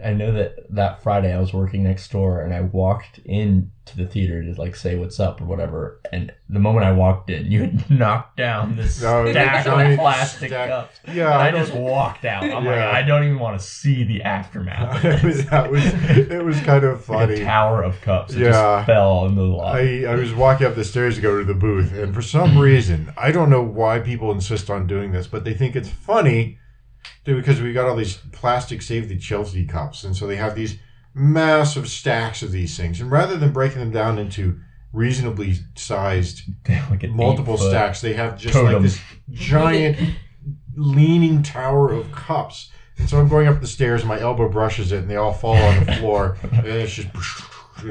I- 0.05 0.13
know 0.13 0.33
that 0.33 0.55
that 0.75 1.03
Friday 1.03 1.33
I 1.35 1.39
was 1.41 1.53
working 1.53 1.83
next 1.85 2.11
door 2.11 2.41
and 2.41 2.55
I 2.55 2.63
walked 2.63 3.19
in 3.25 3.71
to 3.87 3.97
the 3.97 4.07
theater 4.07 4.43
to 4.43 4.61
like 4.61 4.75
say 4.75 4.97
what's 4.97 5.21
up 5.21 5.41
or 5.41 5.45
whatever. 5.45 6.01
And 6.13 6.33
the 6.49 6.59
moment 6.59 6.87
I 6.87 6.93
walked 6.93 7.31
in, 7.31 7.51
you 7.51 7.61
had 7.63 7.91
knocked 7.99 8.37
down 8.37 8.75
this 8.77 9.01
No, 9.01 9.31
stack 9.31 9.65
of 9.67 9.99
plastic 9.99 10.49
stack. 10.49 10.69
cups. 10.71 10.99
Yeah, 11.13 11.29
I, 11.31 11.49
I 11.49 11.51
just 11.53 11.73
walked 11.73 12.25
out. 12.25 12.43
I'm 12.43 12.65
like, 12.65 12.75
Yeah. 12.77 12.91
I 12.91 13.03
don't 13.03 13.23
even 13.25 13.39
want 13.39 13.61
to 13.61 13.65
see 13.65 14.03
the 14.03 14.23
aftermath. 14.23 15.05
it 15.05 15.23
was 15.25 15.47
that 15.47 15.71
was 15.71 15.85
it 15.85 16.45
was 16.45 16.59
kind 16.61 16.83
of 16.85 17.09
Like 17.09 17.29
a 17.31 17.33
funny. 17.35 17.45
tower 17.45 17.83
of 17.83 18.01
cups. 18.01 18.35
It 18.35 18.41
Yeah. 18.41 18.51
just 18.53 18.87
fell 18.87 19.27
into 19.27 19.41
the 19.43 19.47
lobby. 19.47 20.07
I, 20.07 20.13
I 20.13 20.17
was 20.17 20.35
walking 20.35 20.67
up 20.67 20.75
the 20.75 20.85
stairs 20.85 21.17
to 21.17 21.21
go 21.21 21.39
to 21.39 21.45
the 21.45 21.55
booth, 21.55 21.93
and 21.93 22.13
for 22.15 22.23
some 22.23 22.59
reason, 22.59 23.13
I 23.17 23.31
don't 23.31 23.51
know 23.51 23.63
why 23.63 24.01
people 24.01 24.33
insist 24.33 24.69
on 24.69 24.87
doing 24.89 25.13
this, 25.13 25.27
but 25.29 25.45
they 25.45 25.55
think 25.55 25.77
it's 25.77 25.89
funny 25.91 26.59
to, 27.27 27.37
because 27.37 27.61
we 27.61 27.73
got 27.73 27.89
all 27.89 27.97
these 27.97 28.17
plastic 28.33 28.81
Save 28.81 29.09
the 29.09 29.19
Chelsea 29.19 29.67
cups, 29.67 30.05
and 30.05 30.17
so 30.17 30.27
they 30.27 30.37
have 30.37 30.55
these 30.55 30.79
massive 31.13 31.89
stacks 31.89 32.43
of 32.43 32.53
these 32.53 32.77
things, 32.77 33.01
and 33.01 33.11
rather 33.11 33.37
than 33.37 33.53
breaking 33.53 33.81
them 33.81 33.91
down 33.91 34.19
into 34.19 34.61
reasonably 34.93 35.59
sized 35.75 36.43
like 36.91 37.09
multiple 37.11 37.59
stacks, 37.59 38.01
they 38.01 38.15
have 38.15 38.39
just 38.39 38.55
like 38.55 38.81
this 38.81 38.99
giant 39.31 39.99
leaning 40.75 41.43
tower 41.43 41.93
of 41.93 42.11
cups. 42.13 42.71
And 42.99 43.09
so 43.09 43.19
I'm 43.21 43.29
going 43.29 43.47
up 43.47 43.61
the 43.61 43.67
stairs, 43.67 44.01
and 44.01 44.09
my 44.09 44.19
elbow 44.19 44.49
brushes 44.49 44.91
it, 44.91 45.01
and 45.01 45.11
they 45.11 45.17
all 45.17 45.35
fall 45.35 45.57
on 45.57 45.85
the 45.85 45.93
floor, 45.97 46.39
and 46.53 46.67
it's 46.67 46.95
just 46.95 47.09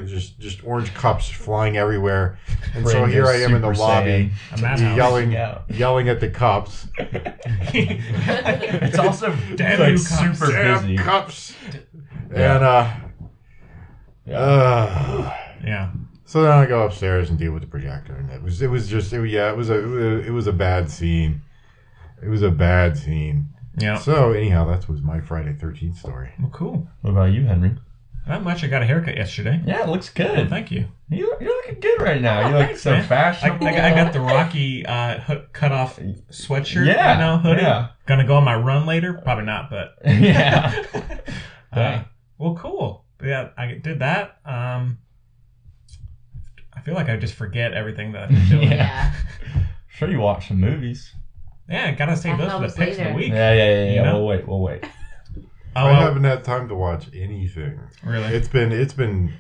just 0.06 0.40
just 0.40 0.64
orange 0.66 0.94
cups 0.94 1.30
flying 1.30 1.78
everywhere. 1.78 2.38
And 2.74 2.88
so 2.88 3.06
here 3.06 3.28
I 3.28 3.36
am 3.38 3.54
in 3.56 3.62
the 3.62 3.72
lobby, 3.72 4.32
yelling 4.58 5.32
Yeah. 5.32 5.62
yelling 5.70 6.10
at 6.10 6.20
the 6.20 6.30
cups. 6.30 6.88
It's 7.74 8.98
also 9.00 9.36
Damn 9.56 9.80
like 9.80 9.96
cups. 9.96 10.40
super 10.40 10.52
Damn 10.52 10.82
busy. 10.82 10.98
cups. 10.98 11.56
Yeah. 12.34 12.56
And 12.56 12.64
uh, 12.64 12.94
Yeah. 14.26 14.40
uh 14.40 15.34
yeah. 15.64 15.92
so 16.26 16.42
then 16.44 16.52
I 16.52 16.66
go 16.66 16.84
upstairs 16.86 17.30
and 17.30 17.38
deal 17.40 17.52
with 17.52 17.62
the 17.62 17.68
projector, 17.70 18.16
and 18.16 18.30
it 18.32 18.42
was 18.42 18.62
it 18.62 18.68
was 18.70 18.88
just 18.88 19.14
it, 19.14 19.28
yeah 19.30 19.50
it 19.52 19.58
was 19.58 19.70
a 19.70 19.80
it 19.80 19.86
was 19.86 19.96
a, 20.04 20.28
it 20.28 20.32
was 20.32 20.48
a 20.48 20.54
bad 20.54 20.90
scene. 20.90 21.42
It 22.24 22.30
was 22.30 22.42
a 22.42 22.52
bad 22.52 22.98
scene. 22.98 23.50
Yeah. 23.78 23.98
So 23.98 24.32
anyhow, 24.32 24.66
that 24.70 24.88
was 24.90 25.02
my 25.02 25.20
Friday 25.20 25.54
Thirteenth 25.54 25.98
story. 25.98 26.32
Well, 26.40 26.50
cool. 26.50 26.88
What 27.02 27.12
about 27.12 27.34
you, 27.34 27.46
Henry? 27.46 27.76
Not 28.28 28.44
much. 28.44 28.64
I 28.64 28.68
got 28.68 28.82
a 28.82 28.86
haircut 28.86 29.16
yesterday. 29.16 29.62
Yeah, 29.66 29.84
it 29.84 29.90
looks 29.90 30.12
Well, 30.18 30.36
good. 30.36 30.50
thank 30.50 30.72
you. 30.72 30.88
You, 31.10 31.36
you're 31.40 31.56
looking 31.58 31.80
good 31.80 32.02
right 32.02 32.20
now. 32.22 32.42
Oh, 32.42 32.48
You 32.50 32.56
look 32.58 32.66
thanks, 32.68 32.82
so 32.82 32.92
man. 32.92 33.02
I, 33.04 33.06
fashionable. 33.06 33.68
I, 33.68 33.72
got- 33.72 33.86
I 33.86 33.90
got 33.96 34.14
the 34.14 34.20
Rocky 34.22 34.86
uh, 34.86 35.20
hook, 35.20 35.54
cut 35.54 35.72
off 35.72 36.00
sweatshirt. 36.32 36.88
Yeah, 36.88 37.14
You 37.14 37.20
know, 37.20 37.38
hoodie. 37.38 37.62
yeah. 37.62 37.90
Gonna 38.08 38.26
go 38.26 38.36
on 38.38 38.44
my 38.44 38.56
run 38.56 38.86
later? 38.88 39.14
Probably 39.24 39.46
not, 39.46 39.70
but. 39.70 39.96
yeah. 40.06 40.84
Uh, 41.74 42.04
well, 42.38 42.56
cool. 42.56 43.04
But 43.18 43.28
yeah, 43.28 43.50
I 43.58 43.74
did 43.74 44.00
that. 44.00 44.38
Um, 44.46 45.00
I 46.74 46.80
feel 46.80 46.94
like 46.94 47.10
I 47.10 47.18
just 47.18 47.34
forget 47.34 47.74
everything 47.74 48.14
that 48.14 48.24
I've 48.24 48.30
been 48.30 48.50
doing. 48.50 48.72
Yeah. 48.72 49.14
Sure, 49.90 50.10
you 50.10 50.20
watch 50.20 50.50
some 50.50 50.60
movies. 50.60 51.14
Yeah, 51.70 51.92
gotta 51.94 52.18
save 52.18 52.38
That 52.38 52.50
those 52.60 52.74
for 52.74 52.80
the 52.80 52.86
picks 52.86 52.98
of 53.00 53.08
the 53.08 53.14
week. 53.14 53.30
Yeah, 53.30 53.54
yeah, 53.54 53.64
yeah. 53.70 53.86
You 53.90 53.96
yeah. 53.96 54.04
know? 54.04 54.18
We'll 54.18 54.28
wait. 54.28 54.48
We'll 54.48 54.60
wait. 54.62 54.84
Oh, 55.76 55.82
I 55.82 55.92
well, 55.92 56.02
haven't 56.02 56.24
had 56.24 56.44
time 56.44 56.68
to 56.70 56.76
watch 56.76 57.08
anything. 57.14 57.80
really? 58.04 58.34
It's 58.34 58.48
been 58.48 58.72
it's 58.72 58.94
been 58.94 59.34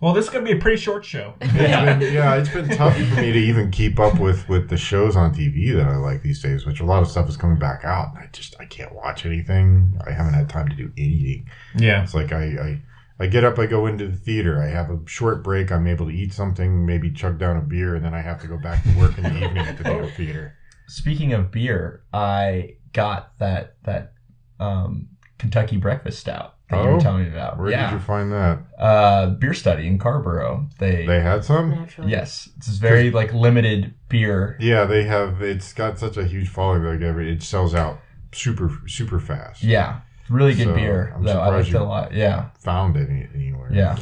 well, 0.00 0.14
this 0.14 0.24
is 0.24 0.30
gonna 0.30 0.44
be 0.46 0.52
a 0.52 0.56
pretty 0.56 0.80
short 0.80 1.04
show. 1.04 1.34
It's 1.40 1.52
been, 1.52 2.14
yeah, 2.14 2.36
it's 2.36 2.48
been 2.48 2.68
tough 2.70 2.96
for 2.96 3.20
me 3.20 3.32
to 3.32 3.38
even 3.38 3.70
keep 3.70 3.98
up 4.00 4.18
with 4.18 4.48
with 4.48 4.68
the 4.70 4.76
shows 4.76 5.14
on 5.16 5.34
TV 5.34 5.74
that 5.74 5.86
I 5.86 5.96
like 5.96 6.22
these 6.22 6.42
days. 6.42 6.64
Which 6.64 6.80
a 6.80 6.84
lot 6.84 7.02
of 7.02 7.08
stuff 7.10 7.28
is 7.28 7.36
coming 7.36 7.58
back 7.58 7.84
out, 7.84 8.10
and 8.10 8.18
I 8.18 8.28
just 8.32 8.54
I 8.58 8.64
can't 8.64 8.94
watch 8.94 9.26
anything. 9.26 10.00
I 10.06 10.12
haven't 10.12 10.34
had 10.34 10.48
time 10.48 10.68
to 10.68 10.76
do 10.76 10.90
anything. 10.96 11.48
yeah. 11.76 12.02
It's 12.02 12.14
like 12.14 12.32
I 12.32 12.44
I, 12.44 12.82
I 13.24 13.26
get 13.26 13.44
up, 13.44 13.58
I 13.58 13.66
go 13.66 13.86
into 13.86 14.08
the 14.08 14.16
theater, 14.16 14.62
I 14.62 14.68
have 14.68 14.88
a 14.90 14.98
short 15.06 15.44
break, 15.44 15.70
I'm 15.70 15.86
able 15.86 16.06
to 16.06 16.12
eat 16.12 16.32
something, 16.32 16.86
maybe 16.86 17.10
chug 17.10 17.38
down 17.38 17.58
a 17.58 17.60
beer, 17.60 17.94
and 17.94 18.02
then 18.02 18.14
I 18.14 18.22
have 18.22 18.40
to 18.40 18.46
go 18.46 18.56
back 18.56 18.82
to 18.84 18.98
work 18.98 19.18
in 19.18 19.24
the 19.24 19.34
evening 19.34 19.58
at 19.58 19.76
the 19.76 20.10
theater. 20.16 20.56
Speaking 20.88 21.34
of 21.34 21.50
beer, 21.50 22.02
I 22.14 22.76
got 22.94 23.38
that 23.38 23.76
that 23.84 24.14
um, 24.58 25.08
Kentucky 25.40 25.76
breakfast 25.78 26.20
stout 26.20 26.54
that 26.68 26.82
you 26.84 26.90
Oh? 26.90 26.94
were 26.94 27.00
telling 27.00 27.24
me 27.24 27.30
about. 27.30 27.58
Where 27.58 27.70
yeah, 27.70 27.90
did 27.90 27.94
you 27.94 28.00
find 28.00 28.30
that? 28.32 28.58
uh, 28.78 29.30
beer 29.30 29.54
study 29.54 29.86
in 29.86 29.98
Carrboro. 29.98 30.68
They, 30.78 31.06
They 31.06 31.20
had 31.20 31.44
some. 31.44 31.70
Naturally. 31.70 32.10
yes, 32.12 32.48
it's 32.56 32.66
this 32.68 32.76
very 32.76 33.10
like 33.10 33.32
limited 33.32 33.94
beer. 34.08 34.56
Yeah, 34.60 34.84
they 34.84 35.04
have. 35.04 35.42
It's 35.42 35.72
got 35.72 35.98
such 35.98 36.16
a 36.16 36.24
huge 36.24 36.48
following. 36.48 36.84
Like 36.84 37.00
every, 37.00 37.32
it 37.32 37.42
sells 37.42 37.74
out 37.74 37.98
super 38.32 38.70
super 38.86 39.18
fast. 39.18 39.62
Yeah, 39.64 40.00
really 40.28 40.54
good 40.54 40.66
So, 40.68 40.74
beer. 40.74 41.12
I'm 41.16 41.24
though 41.24 41.32
I 41.40 41.48
liked 41.48 41.66
surprised 41.68 41.74
it 41.74 41.80
a 41.80 41.84
lot. 41.84 42.12
Yeah, 42.14 42.50
Found 42.60 42.96
it 42.96 43.08
any, 43.10 43.28
anywhere? 43.34 43.70
Yeah. 43.72 43.96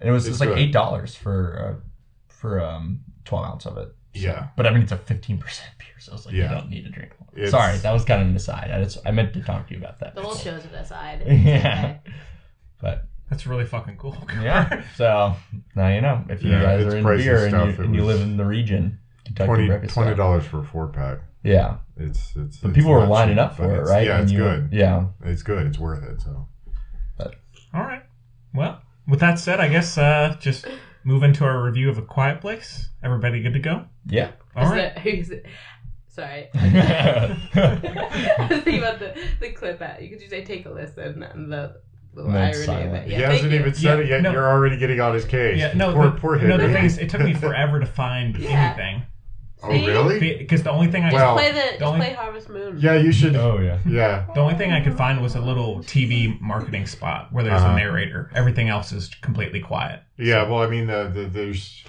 and 0.00 0.08
it 0.08 0.12
was 0.12 0.26
It's 0.26 0.34
it's 0.34 0.40
like 0.40 0.50
good. 0.50 0.58
eight 0.58 0.72
dollars 0.72 1.14
for 1.16 1.78
uh, 1.80 1.84
for 2.28 2.60
um 2.60 3.00
twelve 3.24 3.46
ounce 3.46 3.66
of 3.66 3.78
it. 3.78 3.88
So- 4.14 4.20
Yeah. 4.20 4.48
but 4.56 4.66
I 4.66 4.70
mean 4.70 4.82
it's 4.82 4.92
a 4.92 4.96
fifteen 4.96 5.38
percent 5.38 5.70
beer, 5.78 5.88
so 5.98 6.14
it's 6.14 6.26
like 6.26 6.34
Yeah. 6.34 6.44
you 6.50 6.54
don't 6.56 6.70
need 6.70 6.84
to 6.84 6.90
drink 6.90 7.12
more. 7.20 7.28
It's- 7.34 7.50
Sorry, 7.50 7.76
that 7.78 7.92
was 7.92 8.04
kind 8.04 8.22
of 8.22 8.28
an 8.28 8.36
aside. 8.36 8.70
I 8.72 8.82
just 8.82 8.98
I 9.06 9.10
meant 9.10 9.32
to 9.34 9.42
talk 9.42 9.66
to 9.68 9.74
you 9.74 9.80
about 9.80 9.98
that. 10.00 10.14
The 10.14 10.22
whole 10.22 10.34
show's 10.34 10.64
an 10.64 10.74
aside. 10.74 11.22
Yeah. 11.26 11.96
Okay. 12.06 12.14
But 12.80 13.06
That's 13.30 13.46
really 13.46 13.64
fucking 13.64 13.96
cool. 13.96 14.16
yeah, 14.42 14.82
so 14.96 15.34
now 15.74 15.88
you 15.88 16.00
know 16.00 16.24
if 16.28 16.42
you 16.42 16.50
Yeah, 16.52 16.62
guys 16.62 16.84
are 16.86 16.96
into 16.96 17.08
pricey 17.08 17.24
beer 17.24 17.46
and 17.46 17.52
you, 17.78 17.84
and 17.84 17.94
you 17.96 18.04
live 18.04 18.20
in 18.20 18.36
the 18.36 18.44
region, 18.44 18.98
Kentucky 19.24 19.46
20 19.46 19.68
twenty 19.68 19.88
stout. 19.88 20.16
dollars 20.16 20.44
for 20.44 20.60
a 20.60 20.64
four 20.64 20.88
pack. 20.88 21.18
Yeah, 21.42 21.76
It's 21.96 22.34
it's. 22.36 22.58
but 22.58 22.68
it's 22.70 22.76
people 22.76 22.90
were 22.92 23.04
lining 23.06 23.36
cheap, 23.36 23.44
up 23.44 23.56
for 23.56 23.74
it, 23.74 23.82
right? 23.88 24.06
Yeah, 24.06 24.14
And 24.14 24.22
it's 24.24 24.32
you- 24.32 24.38
good. 24.38 24.68
Yeah, 24.72 25.06
It's 25.24 25.42
good. 25.42 25.66
It's 25.66 25.78
worth 25.78 26.02
it. 26.04 26.20
So 26.20 26.46
But. 27.18 27.34
All 27.74 27.82
right. 27.82 28.02
Well, 28.54 28.80
with 29.08 29.20
that 29.20 29.38
said, 29.38 29.60
I 29.60 29.68
guess 29.68 29.98
uh, 29.98 30.36
just 30.40 30.66
move 31.04 31.22
into 31.22 31.44
our 31.44 31.62
review 31.62 31.88
of 31.90 31.98
A 31.98 32.02
Quiet 32.02 32.40
Place. 32.40 32.88
Everybody 33.02 33.40
good 33.42 33.52
to 33.54 33.58
go? 33.60 33.84
yeah. 34.06 34.32
All 34.56 34.64
Is 34.64 34.70
right. 34.70 34.94
there- 34.94 35.02
who's 35.02 35.30
it- 35.30 35.46
Sorry. 36.08 36.48
I 36.54 37.36
was 38.48 38.60
thinking 38.62 38.78
about 38.78 39.00
the, 39.00 39.14
the 39.40 39.50
clip 39.50 39.82
at 39.82 40.00
you 40.00 40.08
could 40.10 40.18
just 40.20 40.30
say 40.30 40.44
take 40.44 40.64
a 40.66 40.70
listen 40.70 41.22
and 41.24 41.52
the 41.52 41.80
little 42.12 42.30
And 42.30 42.36
then 42.54 42.70
irony 42.70 42.86
of 42.88 42.94
it. 42.94 43.06
he 43.06 43.12
Yeah, 43.12 43.18
thank 43.18 43.32
hasn't 43.32 43.52
you. 43.52 43.58
even 43.58 43.74
said 43.74 43.82
Yeah, 43.98 44.04
it 44.04 44.08
yet. 44.08 44.22
no. 44.22 44.30
You're 44.32 44.48
already 44.48 44.76
getting 44.78 45.00
on 45.00 45.12
his 45.14 45.24
case. 45.24 45.58
Yeah, 45.58 45.72
no, 45.74 45.92
poor 45.92 46.04
the, 46.04 46.10
poor 46.12 46.36
no, 46.36 46.56
the 46.56 46.62
Henry. 46.62 46.72
thing 46.72 46.84
is, 46.84 46.98
it 46.98 47.08
took 47.10 47.20
me 47.22 47.34
forever 47.34 47.80
to 47.80 47.86
find 47.86 48.36
Yeah. 48.38 48.50
anything. 48.76 49.02
Oh 49.64 49.86
really? 49.86 50.38
Because 50.38 50.62
the 50.62 50.70
only 50.70 50.88
thing 50.90 51.04
I 51.04 51.12
Well- 51.12 51.34
Play 51.34 51.52
the 51.52 51.60
just 51.60 51.78
the 51.78 51.84
only- 51.86 51.98
play 52.06 52.12
Harvest 52.14 52.48
Moon. 52.48 52.78
Yeah, 52.80 52.94
you 52.94 53.12
should. 53.12 53.36
oh 53.36 53.58
yeah. 53.58 53.78
Yeah, 53.86 54.24
the 54.34 54.40
only 54.40 54.54
thing 54.54 54.72
I 54.72 54.80
could 54.82 54.96
find 54.96 55.20
was 55.22 55.34
a 55.34 55.40
little 55.40 55.80
TV 55.80 56.38
marketing 56.40 56.86
spot 56.86 57.28
where 57.32 57.42
there's 57.44 57.60
Uh-huh. 57.62 57.72
a 57.72 57.76
narrator. 57.76 58.30
Everything 58.34 58.68
else 58.68 58.92
is 58.92 59.08
completely 59.22 59.60
quiet. 59.60 60.00
yeah. 60.16 60.48
Well, 60.48 60.62
I 60.62 60.66
mean, 60.68 60.86
the, 60.86 61.10
the, 61.12 61.24
there's 61.24 61.84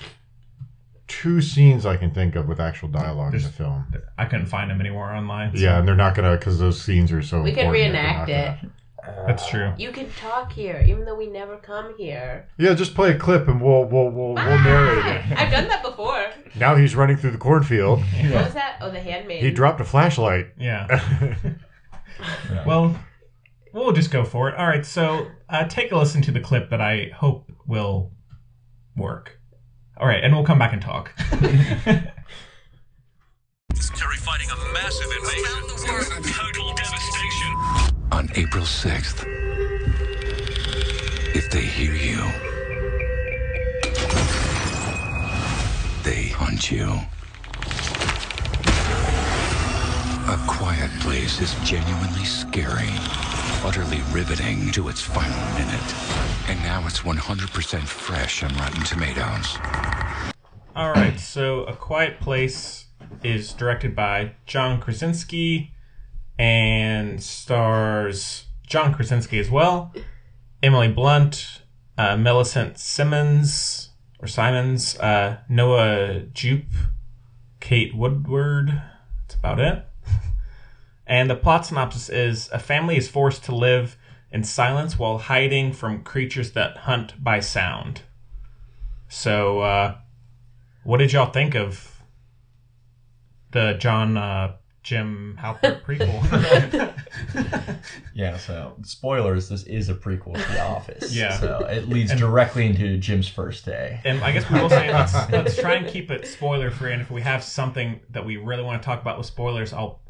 two 1.07 1.39
scenes 1.41 1.85
I 1.85 1.97
can 1.97 2.11
think 2.11 2.35
of 2.35 2.47
with 2.47 2.59
actual 2.59 2.87
dialogue 2.89 3.33
in 3.33 3.39
the 3.41 3.43
There's- 3.43 3.55
film. 3.55 3.85
I 4.17 4.25
couldn't 4.25 4.47
find 4.47 4.71
them 4.71 4.79
anywhere 4.81 5.13
online. 5.13 5.55
so- 5.55 5.61
Yeah, 5.61 5.77
and 5.79 5.87
they're 5.87 5.95
not 5.95 6.15
gonna 6.15 6.31
because 6.35 6.57
those 6.59 6.81
scenes 6.81 7.11
are 7.11 7.21
so. 7.21 7.41
We 7.41 7.51
can 7.51 7.65
important 7.67 7.93
that 7.93 8.25
they're 8.27 8.35
reenact 8.35 8.61
not 8.63 8.65
it. 8.65 8.71
Gonna- 9.05 9.27
that's 9.27 9.47
true. 9.49 9.73
You 9.77 9.91
can 9.91 10.09
talk 10.13 10.51
here, 10.53 10.83
even 10.87 11.05
though 11.05 11.15
we 11.15 11.27
never 11.27 11.57
come 11.57 11.95
here. 11.97 12.47
Yeah, 12.57 12.73
just 12.73 12.95
play 12.95 13.11
a 13.11 13.17
clip 13.17 13.47
and 13.47 13.61
we'll 13.61 13.85
we'll 13.85 14.09
we'll, 14.09 14.33
we'll 14.33 14.59
narrate 14.63 15.05
it. 15.05 15.31
I've 15.37 15.51
done 15.51 15.67
that 15.67 15.83
before. 15.83 16.25
Now 16.55 16.75
he's 16.75 16.95
running 16.95 17.17
through 17.17 17.31
the 17.31 17.37
cornfield. 17.37 17.99
What 18.31 18.45
was 18.45 18.53
that? 18.53 18.77
Oh, 18.81 18.89
the 18.91 18.99
handmaid. 18.99 19.43
He 19.43 19.51
dropped 19.51 19.79
a 19.81 19.85
flashlight. 19.85 20.47
Yeah. 20.59 21.03
Well, 22.65 22.97
we'll 23.73 23.91
just 23.91 24.09
go 24.09 24.23
for 24.23 24.47
it. 24.47 24.55
All 24.55 24.65
right. 24.65 24.85
So 24.85 25.27
uh, 25.49 25.65
take 25.65 25.91
a 25.91 25.97
listen 25.97 26.21
to 26.23 26.31
the 26.31 26.39
clip 26.39 26.69
that 26.69 26.79
I 26.79 27.09
hope 27.13 27.51
will 27.67 28.13
work. 28.95 29.37
All 29.97 30.07
right, 30.07 30.23
and 30.23 30.33
we'll 30.33 30.45
come 30.45 30.57
back 30.57 30.71
and 30.71 30.81
talk. 30.81 31.11
military 33.73 34.15
fighting 34.17 34.49
a 34.49 34.73
massive 34.73 35.11
invasion. 35.11 36.33
Total 36.33 36.73
devastation. 36.73 37.14
On 38.11 38.29
April 38.35 38.63
6th. 38.63 39.25
If 41.35 41.49
they 41.51 41.61
hear 41.61 41.93
you, 41.93 42.21
they 46.03 46.29
hunt 46.29 46.71
you. 46.71 46.99
A 50.27 50.37
Quiet 50.47 50.91
Place 51.01 51.39
is 51.41 51.53
genuinely 51.63 52.25
scary, 52.25 52.89
utterly 53.63 54.01
riveting 54.11 54.71
to 54.71 54.89
its 54.89 55.01
final 55.01 55.37
minute. 55.53 55.95
And 56.47 56.59
now 56.61 56.85
it's 56.87 56.99
100% 57.01 57.81
fresh 57.81 58.43
on 58.43 58.53
Rotten 58.55 58.83
Tomatoes. 58.83 59.57
All 60.75 60.91
right, 60.91 61.19
so 61.19 61.63
A 61.65 61.75
Quiet 61.75 62.19
Place 62.19 62.85
is 63.23 63.53
directed 63.53 63.95
by 63.95 64.33
John 64.45 64.81
Krasinski 64.81 65.74
and 66.37 67.21
stars 67.21 68.45
John 68.67 68.93
Krasinski 68.93 69.39
as 69.39 69.49
well, 69.49 69.93
Emily 70.61 70.87
Blunt, 70.87 71.61
uh, 71.97 72.17
Millicent 72.17 72.77
Simmons 72.77 73.89
or 74.19 74.27
Simons, 74.27 74.97
uh, 74.99 75.37
Noah 75.47 76.21
Jupe, 76.33 76.73
Kate 77.59 77.95
Woodward. 77.95 78.81
That's 79.21 79.35
about 79.35 79.59
it. 79.59 79.85
And 81.07 81.29
the 81.29 81.35
plot 81.35 81.67
synopsis 81.67 82.09
is 82.09 82.49
a 82.51 82.57
family 82.57 82.97
is 82.97 83.07
forced 83.07 83.43
to 83.43 83.55
live 83.55 83.95
in 84.31 84.43
silence 84.43 84.97
while 84.97 85.19
hiding 85.19 85.71
from 85.71 86.03
creatures 86.03 86.53
that 86.53 86.77
hunt 86.77 87.23
by 87.23 87.39
sound. 87.39 88.01
So, 89.07 89.59
uh, 89.59 89.97
what 90.83 90.97
did 90.97 91.13
y'all 91.13 91.31
think 91.31 91.53
of 91.55 92.01
the 93.51 93.75
John 93.79 94.17
uh, 94.17 94.55
Jim 94.85 95.37
Halpert 95.41 95.81
prequel? 95.83 96.21
Yeah, 98.13 98.37
so 98.37 98.77
spoilers, 98.83 99.49
this 99.49 99.63
is 99.63 99.89
a 99.89 99.93
prequel 99.95 100.33
to 100.35 100.51
The 100.53 100.61
Office. 100.61 101.13
Yeah. 101.13 101.37
So 101.37 101.65
it 101.65 101.89
leads 101.89 102.13
directly 102.15 102.65
into 102.67 102.97
Jim's 102.97 103.27
first 103.27 103.65
day. 103.65 103.99
and 104.05 104.23
I 104.23 104.31
guess 104.31 104.49
we 104.49 104.59
will 104.61 104.69
say 104.69 104.91
let's, 104.93 105.13
let's 105.31 105.57
try 105.57 105.73
and 105.73 105.85
keep 105.87 106.09
it 106.11 106.25
spoiler 106.27 106.71
free. 106.71 106.93
And 106.93 107.01
if 107.01 107.11
we 107.11 107.21
have 107.21 107.43
something 107.43 107.99
that 108.11 108.25
we 108.25 108.37
really 108.37 108.63
want 108.63 108.81
to 108.81 108.85
talk 108.85 109.01
about 109.01 109.17
with 109.17 109.27
spoilers, 109.27 109.73
I'll 109.73 110.01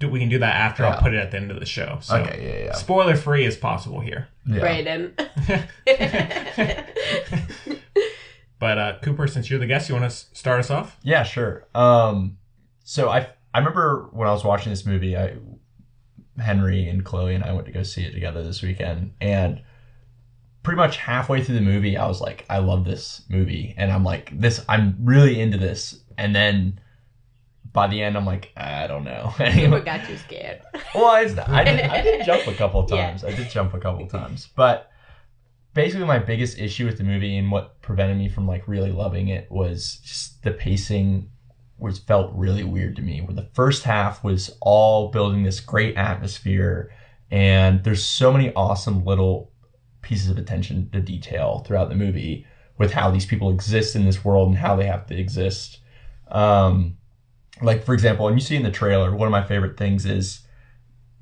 do. 0.00 0.08
We 0.08 0.20
can 0.20 0.28
do 0.30 0.38
that 0.38 0.54
after. 0.54 0.82
Yeah. 0.84 0.90
I'll 0.94 1.02
put 1.02 1.12
it 1.12 1.18
at 1.18 1.30
the 1.32 1.36
end 1.36 1.50
of 1.50 1.58
the 1.60 1.66
show. 1.66 1.98
So 2.00 2.16
Okay, 2.16 2.60
yeah, 2.60 2.64
yeah. 2.66 2.72
spoiler 2.74 3.16
free 3.16 3.44
as 3.46 3.56
possible 3.56 4.00
here. 4.00 4.28
Yeah. 4.46 4.60
Brayden. 4.60 5.12
But 8.58 8.78
uh, 8.78 8.98
Cooper, 9.02 9.26
since 9.26 9.50
you're 9.50 9.58
the 9.58 9.66
guest, 9.66 9.90
you 9.90 9.94
want 9.94 10.10
to 10.10 10.16
start 10.16 10.60
us 10.60 10.70
off? 10.70 10.96
Yeah, 11.02 11.24
sure. 11.24 11.66
Um, 11.74 12.38
so 12.84 13.10
I 13.10 13.28
I 13.56 13.58
remember 13.60 14.10
when 14.12 14.28
I 14.28 14.32
was 14.32 14.44
watching 14.44 14.70
this 14.70 14.84
movie, 14.84 15.16
I 15.16 15.36
Henry 16.38 16.86
and 16.90 17.02
Chloe 17.02 17.34
and 17.34 17.42
I 17.42 17.52
went 17.54 17.64
to 17.66 17.72
go 17.72 17.82
see 17.82 18.04
it 18.04 18.12
together 18.12 18.42
this 18.42 18.60
weekend, 18.60 19.14
and 19.18 19.62
pretty 20.62 20.76
much 20.76 20.98
halfway 20.98 21.42
through 21.42 21.54
the 21.54 21.62
movie, 21.62 21.96
I 21.96 22.06
was 22.06 22.20
like, 22.20 22.44
I 22.50 22.58
love 22.58 22.84
this 22.84 23.22
movie, 23.30 23.72
and 23.78 23.90
I'm 23.90 24.04
like, 24.04 24.38
this, 24.38 24.62
I'm 24.68 24.96
really 25.00 25.40
into 25.40 25.56
this, 25.56 26.02
and 26.18 26.34
then 26.36 26.80
by 27.72 27.86
the 27.86 28.02
end, 28.02 28.14
I'm 28.18 28.26
like, 28.26 28.52
I 28.58 28.86
don't 28.86 29.04
know. 29.04 29.32
Cooper 29.38 29.80
got 29.80 30.04
too 30.06 30.18
scared. 30.18 30.60
Well, 30.94 31.06
I, 31.06 31.24
did, 31.24 31.38
I 31.40 32.02
did 32.02 32.24
jump 32.26 32.46
a 32.46 32.54
couple 32.54 32.80
of 32.80 32.90
Yeah. 32.90 33.06
times. 33.06 33.24
I 33.24 33.30
did 33.34 33.48
jump 33.48 33.72
a 33.72 33.80
couple 33.80 34.04
of 34.04 34.10
times. 34.10 34.48
But 34.54 34.90
basically, 35.72 36.06
my 36.06 36.18
biggest 36.18 36.58
issue 36.58 36.84
with 36.84 36.98
the 36.98 37.04
movie 37.04 37.36
and 37.38 37.50
what 37.50 37.80
prevented 37.80 38.18
me 38.18 38.28
from 38.28 38.46
like 38.46 38.68
really 38.68 38.92
loving 38.92 39.28
it 39.28 39.50
was 39.50 39.98
just 40.02 40.42
the 40.42 40.50
pacing 40.52 41.30
was 41.78 41.98
felt 41.98 42.34
really 42.34 42.64
weird 42.64 42.96
to 42.96 43.02
me. 43.02 43.20
Where 43.20 43.34
the 43.34 43.50
first 43.54 43.84
half 43.84 44.24
was 44.24 44.56
all 44.60 45.10
building 45.10 45.42
this 45.42 45.60
great 45.60 45.96
atmosphere, 45.96 46.92
and 47.30 47.84
there's 47.84 48.04
so 48.04 48.32
many 48.32 48.52
awesome 48.54 49.04
little 49.04 49.52
pieces 50.02 50.30
of 50.30 50.38
attention 50.38 50.88
to 50.90 51.00
detail 51.00 51.64
throughout 51.66 51.88
the 51.88 51.94
movie 51.94 52.46
with 52.78 52.92
how 52.92 53.10
these 53.10 53.26
people 53.26 53.50
exist 53.50 53.96
in 53.96 54.04
this 54.04 54.24
world 54.24 54.48
and 54.48 54.58
how 54.58 54.76
they 54.76 54.86
have 54.86 55.06
to 55.06 55.18
exist. 55.18 55.80
Um, 56.28 56.96
like 57.62 57.84
for 57.84 57.94
example, 57.94 58.28
and 58.28 58.38
you 58.38 58.44
see 58.44 58.56
in 58.56 58.62
the 58.62 58.70
trailer, 58.70 59.14
one 59.14 59.26
of 59.26 59.32
my 59.32 59.44
favorite 59.44 59.76
things 59.76 60.06
is 60.06 60.46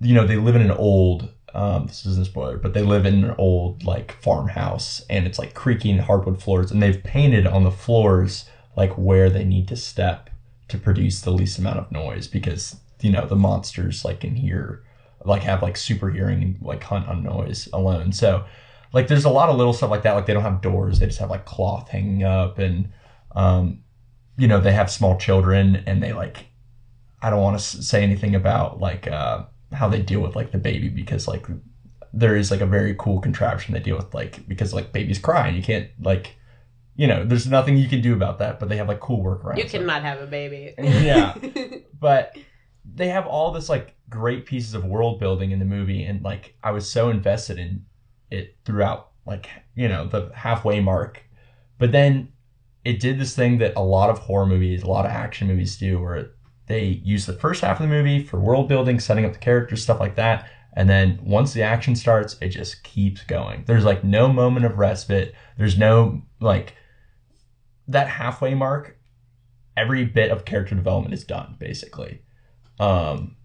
you 0.00 0.14
know, 0.14 0.26
they 0.26 0.36
live 0.36 0.56
in 0.56 0.62
an 0.62 0.70
old, 0.70 1.32
um, 1.54 1.86
this 1.86 2.04
isn't 2.04 2.22
a 2.22 2.24
spoiler, 2.24 2.58
but 2.58 2.74
they 2.74 2.82
live 2.82 3.06
in 3.06 3.24
an 3.24 3.34
old 3.38 3.84
like 3.84 4.20
farmhouse 4.20 5.02
and 5.08 5.26
it's 5.26 5.38
like 5.38 5.54
creaking 5.54 5.98
hardwood 5.98 6.42
floors 6.42 6.70
and 6.70 6.82
they've 6.82 7.02
painted 7.04 7.46
on 7.46 7.64
the 7.64 7.70
floors 7.70 8.44
like 8.76 8.92
where 8.98 9.30
they 9.30 9.44
need 9.44 9.68
to 9.68 9.76
step 9.76 10.30
to 10.68 10.78
produce 10.78 11.20
the 11.20 11.30
least 11.30 11.58
amount 11.58 11.78
of 11.78 11.92
noise 11.92 12.26
because 12.26 12.76
you 13.00 13.10
know 13.10 13.26
the 13.26 13.36
monsters 13.36 14.04
like 14.04 14.20
can 14.20 14.34
hear 14.34 14.84
like 15.24 15.42
have 15.42 15.62
like 15.62 15.76
super 15.76 16.10
hearing 16.10 16.42
and 16.42 16.62
like 16.62 16.82
hunt 16.82 17.08
on 17.08 17.22
noise 17.22 17.68
alone. 17.72 18.12
So 18.12 18.44
like 18.92 19.08
there's 19.08 19.24
a 19.24 19.30
lot 19.30 19.48
of 19.48 19.56
little 19.56 19.72
stuff 19.72 19.90
like 19.90 20.02
that. 20.02 20.12
Like 20.12 20.26
they 20.26 20.34
don't 20.34 20.42
have 20.42 20.60
doors. 20.60 20.98
They 20.98 21.06
just 21.06 21.18
have 21.18 21.30
like 21.30 21.44
cloth 21.44 21.88
hanging 21.88 22.24
up 22.24 22.58
and 22.58 22.90
um 23.34 23.82
you 24.36 24.48
know 24.48 24.60
they 24.60 24.72
have 24.72 24.90
small 24.90 25.16
children 25.18 25.82
and 25.86 26.02
they 26.02 26.12
like 26.12 26.46
i 27.22 27.30
don't 27.30 27.42
want 27.42 27.58
to 27.58 27.82
say 27.82 28.02
anything 28.02 28.34
about 28.34 28.80
like 28.80 29.06
uh 29.06 29.44
how 29.72 29.88
they 29.88 30.00
deal 30.00 30.20
with 30.20 30.36
like 30.36 30.52
the 30.52 30.58
baby 30.58 30.88
because 30.88 31.26
like 31.26 31.46
there 32.12 32.36
is 32.36 32.50
like 32.50 32.60
a 32.60 32.66
very 32.66 32.94
cool 32.98 33.20
contraption 33.20 33.74
they 33.74 33.80
deal 33.80 33.96
with 33.96 34.12
like 34.14 34.46
because 34.46 34.72
like 34.72 34.92
babies 34.92 35.18
cry 35.18 35.48
and 35.48 35.56
you 35.56 35.62
can't 35.62 35.88
like 36.00 36.36
you 36.96 37.06
know 37.06 37.24
there's 37.24 37.46
nothing 37.46 37.76
you 37.76 37.88
can 37.88 38.00
do 38.00 38.14
about 38.14 38.38
that 38.38 38.60
but 38.60 38.68
they 38.68 38.76
have 38.76 38.88
like 38.88 39.00
cool 39.00 39.22
workarounds. 39.22 39.58
You 39.58 39.64
cannot 39.68 40.02
have 40.02 40.20
a 40.20 40.26
baby. 40.26 40.74
Yeah. 40.78 41.34
but 42.00 42.36
they 42.84 43.08
have 43.08 43.26
all 43.26 43.52
this 43.52 43.68
like 43.68 43.94
great 44.08 44.46
pieces 44.46 44.74
of 44.74 44.84
world 44.84 45.18
building 45.18 45.50
in 45.50 45.58
the 45.58 45.64
movie 45.64 46.04
and 46.04 46.22
like 46.22 46.54
i 46.62 46.70
was 46.70 46.88
so 46.88 47.08
invested 47.08 47.58
in 47.58 47.84
it 48.30 48.56
throughout 48.64 49.10
like 49.26 49.48
you 49.74 49.88
know 49.88 50.06
the 50.06 50.30
halfway 50.34 50.80
mark. 50.80 51.22
But 51.78 51.92
then 51.92 52.32
it 52.84 53.00
did 53.00 53.18
this 53.18 53.34
thing 53.34 53.58
that 53.58 53.74
a 53.76 53.82
lot 53.82 54.10
of 54.10 54.18
horror 54.18 54.46
movies 54.46 54.82
a 54.82 54.88
lot 54.88 55.06
of 55.06 55.12
action 55.12 55.48
movies 55.48 55.76
do 55.76 56.00
where 56.00 56.32
they 56.66 56.84
use 57.04 57.26
the 57.26 57.32
first 57.34 57.62
half 57.62 57.80
of 57.80 57.88
the 57.88 57.94
movie 57.94 58.22
for 58.22 58.40
world 58.40 58.68
building 58.68 58.98
setting 58.98 59.24
up 59.24 59.32
the 59.32 59.38
characters 59.38 59.82
stuff 59.82 60.00
like 60.00 60.16
that. 60.16 60.48
And 60.76 60.88
then 60.88 61.20
once 61.22 61.52
the 61.52 61.62
action 61.62 61.94
starts 61.94 62.36
it 62.40 62.48
just 62.48 62.82
keeps 62.82 63.22
going. 63.24 63.64
There's 63.66 63.84
like 63.84 64.04
no 64.04 64.32
moment 64.32 64.66
of 64.66 64.78
respite. 64.78 65.34
There's 65.56 65.78
no 65.78 66.22
like 66.40 66.74
that 67.88 68.08
halfway 68.08 68.54
mark 68.54 68.96
every 69.76 70.04
bit 70.04 70.30
of 70.30 70.44
character 70.44 70.74
development 70.74 71.12
is 71.14 71.24
done 71.24 71.56
basically 71.58 72.22
um 72.80 73.36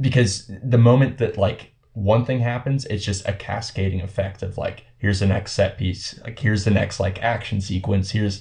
because 0.00 0.50
the 0.62 0.78
moment 0.78 1.18
that 1.18 1.36
like 1.36 1.72
one 1.92 2.24
thing 2.24 2.40
happens 2.40 2.84
it's 2.86 3.04
just 3.04 3.26
a 3.26 3.32
cascading 3.32 4.00
effect 4.00 4.42
of 4.42 4.56
like 4.58 4.84
here's 4.98 5.20
the 5.20 5.26
next 5.26 5.52
set 5.52 5.76
piece 5.78 6.18
like 6.24 6.38
here's 6.38 6.64
the 6.64 6.70
next 6.70 7.00
like 7.00 7.22
action 7.22 7.60
sequence 7.60 8.10
here's 8.10 8.40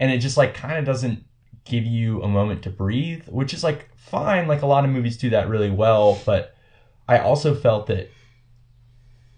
and 0.00 0.10
it 0.10 0.18
just 0.18 0.36
like 0.36 0.54
kind 0.54 0.78
of 0.78 0.84
doesn't 0.84 1.24
give 1.64 1.84
you 1.84 2.22
a 2.22 2.28
moment 2.28 2.62
to 2.62 2.70
breathe 2.70 3.24
which 3.28 3.52
is 3.52 3.62
like 3.64 3.88
fine 3.96 4.46
like 4.46 4.62
a 4.62 4.66
lot 4.66 4.84
of 4.84 4.90
movies 4.90 5.16
do 5.16 5.30
that 5.30 5.48
really 5.48 5.70
well 5.70 6.20
but 6.24 6.54
i 7.08 7.18
also 7.18 7.54
felt 7.54 7.86
that 7.88 8.08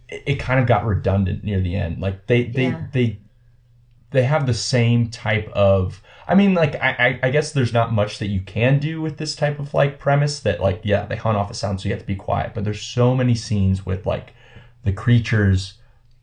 it, 0.09 0.23
it 0.27 0.35
kind 0.37 0.61
of 0.61 0.67
got 0.67 0.85
redundant 0.85 1.43
near 1.45 1.61
the 1.61 1.75
end 1.75 2.01
like 2.01 2.27
they 2.27 2.45
they 2.45 2.69
Yeah. 2.69 2.87
they 2.93 3.19
they 4.11 4.23
have 4.23 4.47
the 4.47 4.55
same 4.55 5.09
type 5.11 5.49
of 5.53 6.03
i 6.27 6.35
mean 6.35 6.55
like 6.55 6.75
I, 6.77 7.19
I 7.23 7.27
i 7.29 7.31
guess 7.31 7.53
there's 7.53 7.73
not 7.73 7.93
much 7.93 8.19
that 8.19 8.29
you 8.29 8.41
can 8.41 8.79
do 8.79 9.01
with 9.01 9.19
this 9.19 9.35
type 9.35 9.59
of 9.59 9.75
like 9.75 9.99
premise 9.99 10.41
that 10.41 10.61
like 10.61 10.81
yeah 10.85 11.07
they 11.07 11.17
hunt 11.17 11.37
off 11.37 11.51
a 11.51 11.55
sound 11.55 11.81
so 11.81 11.89
you 11.89 11.95
have 11.95 12.03
to 12.03 12.07
be 12.07 12.17
quiet 12.17 12.53
but 12.55 12.65
there's 12.65 12.81
so 12.83 13.15
many 13.15 13.35
scenes 13.35 13.85
with 13.85 14.07
like 14.07 14.35
the 14.85 14.93
creatures 14.93 15.75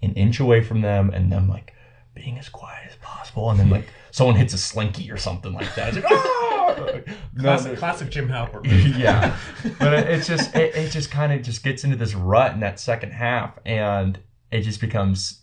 an 0.02 0.14
inch 0.14 0.40
away 0.40 0.62
from 0.62 0.82
them 0.82 1.10
and 1.10 1.32
them 1.32 1.48
like 1.48 1.74
being 2.14 2.38
as 2.38 2.50
quiet 2.50 2.88
as 2.90 2.96
possible 3.02 3.50
and 3.50 3.60
then 3.60 3.70
like 3.70 3.88
someone 4.12 4.36
hits 4.36 4.54
a 4.54 4.58
slinky 4.58 5.12
or 5.12 5.18
something 5.18 5.54
like 5.54 5.74
that 5.76 5.96
it's 5.96 6.04
like 6.04 6.14
"Ah!" 6.14 6.52
Classic, 7.38 7.74
no- 7.74 7.78
classic 7.78 8.10
Jim 8.10 8.28
Halpert. 8.28 8.66
yeah 8.98 9.38
but 9.80 9.94
it, 9.94 10.10
it's 10.10 10.28
just 10.28 10.56
it, 10.56 10.76
it 10.76 10.90
just 10.92 11.12
kind 11.12 11.32
of 11.34 11.42
just 11.42 11.64
gets 11.64 11.84
into 11.84 11.96
this 11.96 12.16
rut 12.16 12.54
in 12.54 12.60
that 12.62 12.80
second 12.80 13.12
half 13.12 13.60
and 13.66 14.20
it 14.52 14.62
just 14.62 14.82
becomes 14.82 15.42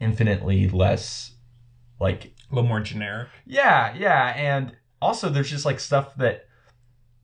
infinitely 0.00 0.68
less 0.68 1.32
like 2.00 2.32
a 2.50 2.54
little 2.54 2.68
more 2.68 2.80
generic. 2.80 3.28
yeah 3.46 3.94
yeah 3.94 4.34
and 4.36 4.76
also 5.00 5.28
there's 5.28 5.50
just 5.50 5.64
like 5.64 5.78
stuff 5.78 6.14
that 6.16 6.46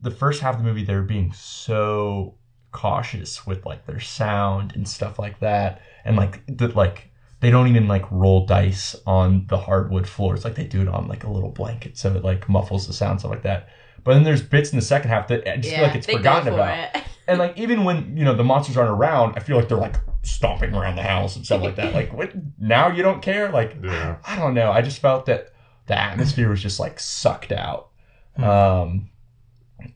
the 0.01 0.11
first 0.11 0.41
half 0.41 0.55
of 0.55 0.61
the 0.61 0.67
movie 0.67 0.83
they're 0.83 1.01
being 1.01 1.33
so 1.33 2.35
cautious 2.71 3.45
with 3.47 3.65
like 3.65 3.85
their 3.85 3.99
sound 3.99 4.75
and 4.75 4.87
stuff 4.87 5.17
like 5.17 5.39
that 5.39 5.81
and 6.05 6.15
like 6.15 6.43
the, 6.47 6.67
like 6.69 7.09
they 7.39 7.49
don't 7.49 7.67
even 7.67 7.87
like 7.87 8.09
roll 8.11 8.45
dice 8.45 8.95
on 9.05 9.45
the 9.47 9.57
hardwood 9.57 10.07
floors 10.07 10.43
like 10.43 10.55
they 10.55 10.65
do 10.65 10.81
it 10.81 10.87
on 10.87 11.07
like 11.07 11.23
a 11.23 11.29
little 11.29 11.49
blanket 11.49 11.97
so 11.97 12.13
it 12.15 12.23
like 12.23 12.47
muffles 12.47 12.85
the 12.87 12.93
sound 12.93 13.19
stuff 13.19 13.31
like 13.31 13.43
that 13.43 13.69
but 14.07 14.13
then 14.13 14.23
there's 14.23 14.41
bits 14.41 14.71
in 14.71 14.79
the 14.79 14.85
second 14.85 15.09
half 15.09 15.27
that 15.27 15.45
I 15.51 15.57
just 15.57 15.75
feel 15.75 15.83
like 15.83 15.95
it's 15.95 16.07
forgotten 16.07 16.45
for 16.45 16.53
about 16.53 16.95
it. 16.95 17.03
and 17.27 17.39
like 17.39 17.57
even 17.57 17.83
when 17.83 18.15
you 18.15 18.23
know 18.23 18.33
the 18.33 18.43
monsters 18.43 18.77
aren't 18.77 18.91
around, 18.91 19.33
I 19.35 19.41
feel 19.41 19.57
like 19.57 19.67
they're 19.67 19.77
like 19.77 19.97
stomping 20.27 20.73
around 20.75 20.95
the 20.95 21.03
house 21.03 21.35
and 21.35 21.45
stuff 21.45 21.61
like 21.61 21.75
that. 21.77 21.93
Like 21.93 22.13
what? 22.13 22.31
Now 22.59 22.89
you 22.89 23.03
don't 23.03 23.21
care? 23.21 23.49
Like 23.49 23.77
Yeah. 23.83 24.17
I 24.25 24.35
don't 24.35 24.53
know. 24.53 24.71
I 24.71 24.81
just 24.81 24.99
felt 24.99 25.25
that 25.27 25.53
the 25.87 25.97
atmosphere 25.99 26.49
was 26.49 26.61
just 26.61 26.79
like 26.79 26.99
sucked 26.99 27.51
out. 27.51 27.89
Um, 28.37 29.09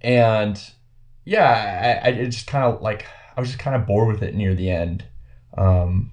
and 0.01 0.61
yeah, 1.25 1.99
I, 2.03 2.07
I 2.09 2.11
it 2.13 2.29
just 2.29 2.47
kind 2.47 2.63
of 2.65 2.81
like 2.81 3.05
I 3.35 3.39
was 3.39 3.49
just 3.49 3.59
kind 3.59 3.75
of 3.75 3.85
bored 3.85 4.07
with 4.07 4.23
it 4.23 4.35
near 4.35 4.53
the 4.55 4.69
end. 4.69 5.05
Um, 5.57 6.11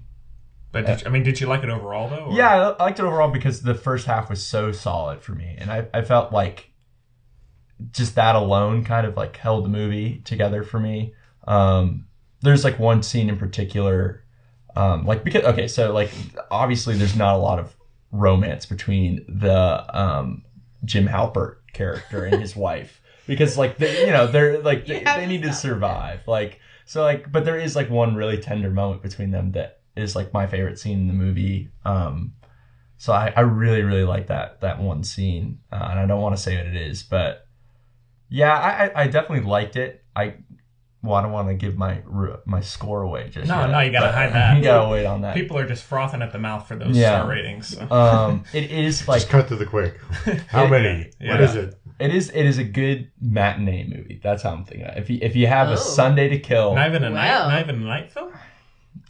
But 0.71 0.85
did, 0.85 1.07
I 1.07 1.09
mean, 1.09 1.23
did 1.23 1.39
you 1.39 1.47
like 1.47 1.63
it 1.63 1.69
overall 1.69 2.09
though? 2.09 2.25
or- 2.25 2.33
yeah, 2.33 2.49
I 2.49 2.69
I 2.71 2.83
liked 2.83 2.99
it 2.99 3.03
overall 3.05 3.31
because 3.31 3.61
the 3.61 3.73
first 3.75 4.05
half 4.05 4.29
was 4.29 4.45
so 4.45 4.71
solid 4.71 5.21
for 5.21 5.31
me, 5.33 5.55
and 5.57 5.71
I, 5.71 5.87
I 5.93 6.01
felt 6.03 6.31
like 6.33 6.71
just 7.91 8.15
that 8.15 8.35
alone 8.35 8.83
kind 8.83 9.07
of 9.07 9.15
like 9.15 9.37
held 9.37 9.63
the 9.65 9.69
movie 9.69 10.21
together 10.25 10.63
for 10.63 10.79
me. 10.79 11.13
Um, 11.47 12.05
there's 12.41 12.63
like 12.63 12.79
one 12.79 13.03
scene 13.03 13.29
in 13.29 13.37
particular, 13.37 14.23
um, 14.75 15.05
like 15.05 15.23
because 15.23 15.43
okay, 15.43 15.67
so 15.67 15.93
like 15.93 16.11
obviously 16.51 16.95
there's 16.95 17.15
not 17.15 17.35
a 17.35 17.37
lot 17.39 17.59
of 17.59 17.75
romance 18.11 18.65
between 18.65 19.25
the 19.27 19.85
um, 19.97 20.43
Jim 20.85 21.07
Halpert 21.07 21.57
character 21.73 22.25
and 22.25 22.41
his 22.41 22.55
wife 22.55 23.01
because 23.27 23.57
like 23.57 23.77
they, 23.77 24.05
you 24.05 24.11
know 24.11 24.27
they're 24.27 24.59
like 24.61 24.85
they, 24.85 25.03
they 25.03 25.25
need 25.25 25.43
to 25.43 25.53
survive. 25.53 26.27
Like 26.27 26.59
so 26.89 27.03
like 27.03 27.31
but 27.31 27.45
there 27.45 27.59
is 27.59 27.75
like 27.75 27.87
one 27.91 28.15
really 28.15 28.39
tender 28.39 28.71
moment 28.71 29.03
between 29.03 29.29
them 29.29 29.51
that 29.51 29.81
is 29.95 30.15
like 30.15 30.33
my 30.33 30.47
favorite 30.47 30.79
scene 30.79 31.01
in 31.01 31.07
the 31.07 31.13
movie 31.13 31.69
um 31.85 32.33
so 32.97 33.13
i, 33.13 33.31
I 33.35 33.41
really 33.41 33.83
really 33.83 34.05
like 34.05 34.27
that 34.27 34.61
that 34.61 34.81
one 34.81 35.03
scene 35.03 35.59
uh, 35.71 35.87
and 35.91 35.99
i 35.99 36.07
don't 36.07 36.21
want 36.21 36.35
to 36.35 36.41
say 36.41 36.57
what 36.57 36.65
it 36.65 36.75
is 36.75 37.03
but 37.03 37.45
yeah 38.27 38.57
I, 38.57 38.85
I 38.85 39.03
I 39.03 39.07
definitely 39.07 39.47
liked 39.47 39.75
it. 39.75 40.03
I 40.15 40.35
well 41.01 41.15
i 41.15 41.21
don't 41.21 41.31
want 41.31 41.47
to 41.47 41.53
give 41.53 41.77
my 41.77 42.01
my 42.45 42.59
score 42.61 43.01
away 43.03 43.29
just 43.29 43.47
No, 43.47 43.61
yet, 43.61 43.67
no, 43.71 43.79
you 43.79 43.91
gotta 43.91 44.11
hide 44.11 44.33
that. 44.33 44.57
you 44.57 44.63
gotta 44.63 44.89
wait 44.89 45.05
on 45.05 45.21
that 45.21 45.33
People 45.33 45.57
are 45.57 45.67
just 45.67 45.83
frothing 45.83 46.21
at 46.21 46.31
the 46.31 46.39
mouth 46.39 46.67
for 46.67 46.75
those 46.75 46.97
Yeah. 46.97 47.19
star 47.19 47.29
ratings. 47.29 47.67
So. 47.77 47.87
um 47.91 48.43
it 48.53 48.69
is 48.71 49.07
like 49.07 49.19
Just 49.21 49.29
cut 49.31 49.47
to 49.49 49.55
the 49.55 49.65
quick. 49.65 49.97
How 50.47 50.67
many? 50.67 51.11
Yeah. 51.19 51.31
What 51.31 51.41
is 51.41 51.55
it? 51.55 51.75
it 51.99 52.13
is 52.15 52.29
it 52.29 52.45
is 52.45 52.57
a 52.57 52.63
good 52.63 53.11
matinee 53.21 53.83
movie 53.85 54.19
that's 54.23 54.41
how 54.43 54.51
i'm 54.51 54.63
thinking 54.63 54.87
of 54.87 54.95
it. 54.95 55.01
if 55.01 55.09
you 55.09 55.19
if 55.21 55.35
you 55.35 55.47
have 55.47 55.67
Oh. 55.69 55.73
a 55.73 55.77
sunday 55.77 56.29
to 56.29 56.39
kill 56.39 56.73
not 56.75 56.87
even 56.87 57.03
a 57.03 57.09
night, 57.09 57.27
not 57.47 57.59
even 57.61 57.75
a 57.83 57.85
night 57.85 58.11
film. 58.11 58.31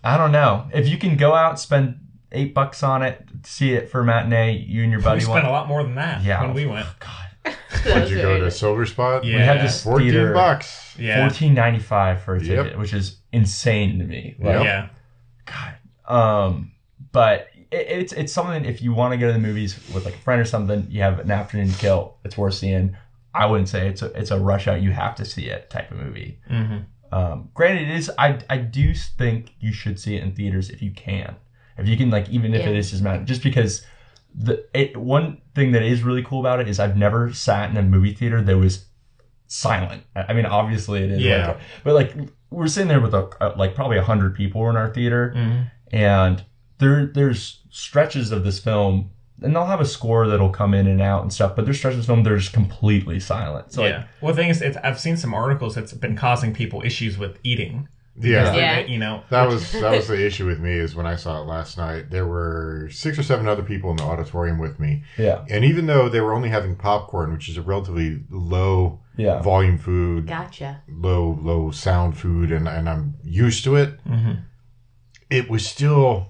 I 0.03 0.17
don't 0.17 0.31
know. 0.31 0.67
If 0.73 0.87
you 0.87 0.97
can 0.97 1.17
go 1.17 1.33
out, 1.33 1.59
spend 1.59 1.99
eight 2.31 2.53
bucks 2.53 2.83
on 2.83 3.01
it, 3.01 3.21
see 3.43 3.73
it 3.73 3.89
for 3.89 4.03
matinee, 4.03 4.53
you 4.57 4.81
and 4.83 4.91
your 4.91 4.99
We 5.01 5.03
buddy 5.05 5.19
spent 5.21 5.33
want. 5.43 5.47
a 5.47 5.51
lot 5.51 5.67
more 5.67 5.83
than 5.83 5.95
that 5.95 6.21
Yeah. 6.23 6.41
when 6.41 6.53
we 6.53 6.65
went. 6.65 6.87
God, 6.99 7.55
Did 7.83 8.09
you 8.09 8.17
go 8.21 8.39
to 8.39 8.49
Silver 8.61 8.85
Spot? 8.85 9.23
Yeah. 9.25 9.37
we 9.37 9.41
had 9.43 9.61
this 9.61 9.83
Fourteen 9.83 10.11
theater, 10.11 10.33
bucks. 10.33 10.88
Yeah, 10.99 11.19
fourteen 11.21 11.53
ninety 11.53 11.79
five 11.79 12.21
for 12.21 12.35
a 12.35 12.43
Yep. 12.43 12.63
ticket, 12.65 12.79
which 12.79 12.93
is 12.93 13.17
insane 13.31 13.99
to 13.99 14.05
me. 14.05 14.35
Like, 14.39 14.53
Yep. 14.55 14.63
yeah. 14.65 14.89
God. 15.45 15.75
Um, 16.07 16.71
but 17.11 17.47
it, 17.71 17.87
it's 17.87 18.13
it's 18.13 18.33
something 18.33 18.65
if 18.65 18.81
you 18.81 18.93
want 18.93 19.13
to 19.13 19.17
go 19.17 19.27
to 19.27 19.33
the 19.33 19.39
movies 19.39 19.79
with 19.93 20.05
like 20.05 20.15
a 20.15 20.19
friend 20.19 20.41
or 20.41 20.45
something, 20.45 20.87
you 20.89 21.01
have 21.01 21.19
an 21.19 21.31
afternoon 21.31 21.69
to 21.71 21.77
kill. 21.77 22.15
It's 22.23 22.37
worth 22.37 22.55
seeing. 22.55 22.95
I 23.33 23.45
wouldn't 23.45 23.69
say 23.69 23.87
it's 23.87 24.01
a 24.01 24.07
it's 24.19 24.31
a 24.31 24.39
rush 24.39 24.67
out. 24.67 24.81
You 24.81 24.91
have 24.91 25.15
to 25.15 25.25
see 25.25 25.45
it 25.49 25.69
type 25.69 25.91
of 25.91 25.97
movie. 25.97 26.39
hmm 26.47 26.79
Um, 27.11 27.49
granted, 27.53 27.89
it 27.89 27.95
is. 27.95 28.11
I 28.17 28.39
I 28.49 28.57
do 28.57 28.93
think 28.93 29.53
you 29.59 29.71
should 29.71 29.99
see 29.99 30.15
it 30.15 30.23
in 30.23 30.33
theaters 30.33 30.69
if 30.69 30.81
you 30.81 30.91
can. 30.91 31.35
If 31.77 31.87
you 31.87 31.95
can, 31.95 32.09
like, 32.09 32.27
even 32.29 32.53
if 32.53 32.61
Yeah. 32.63 32.69
it 32.69 32.75
is 32.75 32.91
just 32.91 33.01
matter, 33.03 33.23
just 33.23 33.41
because 33.41 33.85
the 34.35 34.65
it 34.73 34.97
one 34.97 35.41
thing 35.55 35.71
that 35.71 35.81
is 35.81 36.03
really 36.03 36.23
cool 36.23 36.39
about 36.39 36.59
it 36.59 36.67
is 36.67 36.79
I've 36.79 36.97
never 36.97 37.31
sat 37.33 37.69
in 37.69 37.77
a 37.77 37.81
movie 37.83 38.13
theater 38.13 38.41
that 38.41 38.57
was 38.57 38.85
silent. 39.49 40.03
I 40.15 40.31
mean, 40.33 40.45
obviously 40.45 41.03
it 41.03 41.11
is. 41.11 41.19
Yeah. 41.21 41.47
like- 41.47 41.57
but 41.83 41.93
like 41.95 42.15
we're 42.49 42.67
sitting 42.67 42.87
there 42.87 43.01
with 43.01 43.13
a, 43.13 43.29
uh, 43.41 43.53
like 43.57 43.75
probably 43.75 43.97
a 43.97 44.03
hundred 44.03 44.33
people 44.35 44.69
in 44.69 44.77
our 44.77 44.93
theater, 44.93 45.33
hmm 45.35 45.61
and 45.91 46.43
there 46.77 47.07
there's 47.07 47.61
stretches 47.71 48.31
of 48.31 48.43
this 48.43 48.59
film. 48.59 49.09
And 49.41 49.55
they'll 49.55 49.65
have 49.67 49.79
a 49.79 49.85
score 49.85 50.27
that'll 50.27 50.49
come 50.49 50.73
in 50.73 50.85
and 50.85 51.01
out 51.01 51.21
and 51.21 51.31
stuff, 51.31 51.55
but 51.55 51.63
there's 51.63 51.77
stretches 51.77 52.01
of 52.01 52.05
film 52.07 52.23
that 52.23 52.31
are 52.33 52.37
just 52.37 52.51
completely 52.51 53.21
silent. 53.21 53.71
So 53.71 53.85
yeah. 53.85 54.03
well, 54.19 54.33
the 54.33 54.41
thing 54.41 54.49
is, 54.49 54.61
it's, 54.61 54.75
I've 54.83 54.99
seen 54.99 55.15
some 55.15 55.33
articles 55.33 55.75
that's 55.75 55.93
been 55.93 56.17
causing 56.17 56.53
people 56.53 56.81
issues 56.83 57.17
with 57.17 57.39
eating. 57.41 57.87
Yeah. 58.19 58.53
Yeah. 58.55 58.79
You 58.79 58.97
know. 58.99 59.23
That 59.29 59.47
was 59.47 59.71
that 59.71 59.91
was 59.91 60.07
the 60.07 60.25
issue 60.25 60.45
with 60.45 60.59
me 60.59 60.71
is 60.73 60.95
when 60.95 61.05
I 61.05 61.15
saw 61.15 61.41
it 61.41 61.45
last 61.45 61.77
night. 61.77 62.09
There 62.09 62.25
were 62.27 62.89
six 62.91 63.17
or 63.17 63.23
seven 63.23 63.47
other 63.47 63.63
people 63.63 63.89
in 63.91 63.97
the 63.97 64.03
auditorium 64.03 64.57
with 64.59 64.79
me, 64.79 65.03
yeah, 65.17 65.45
and 65.49 65.63
even 65.63 65.85
though 65.85 66.09
they 66.09 66.21
were 66.21 66.33
only 66.33 66.49
having 66.49 66.75
popcorn, 66.75 67.31
which 67.31 67.47
is 67.49 67.57
a 67.57 67.61
relatively 67.61 68.23
low 68.29 68.99
yeah, 69.17 69.41
volume 69.41 69.77
food, 69.77 70.27
Gotcha. 70.27 70.81
low 70.89 71.39
low 71.41 71.71
sound 71.71 72.17
food, 72.17 72.51
and 72.51 72.67
and 72.67 72.89
I'm 72.89 73.15
used 73.23 73.63
to 73.65 73.75
it. 73.75 73.99
hmm 74.01 74.33
It 75.29 75.49
was 75.49 75.65
still. 75.65 76.28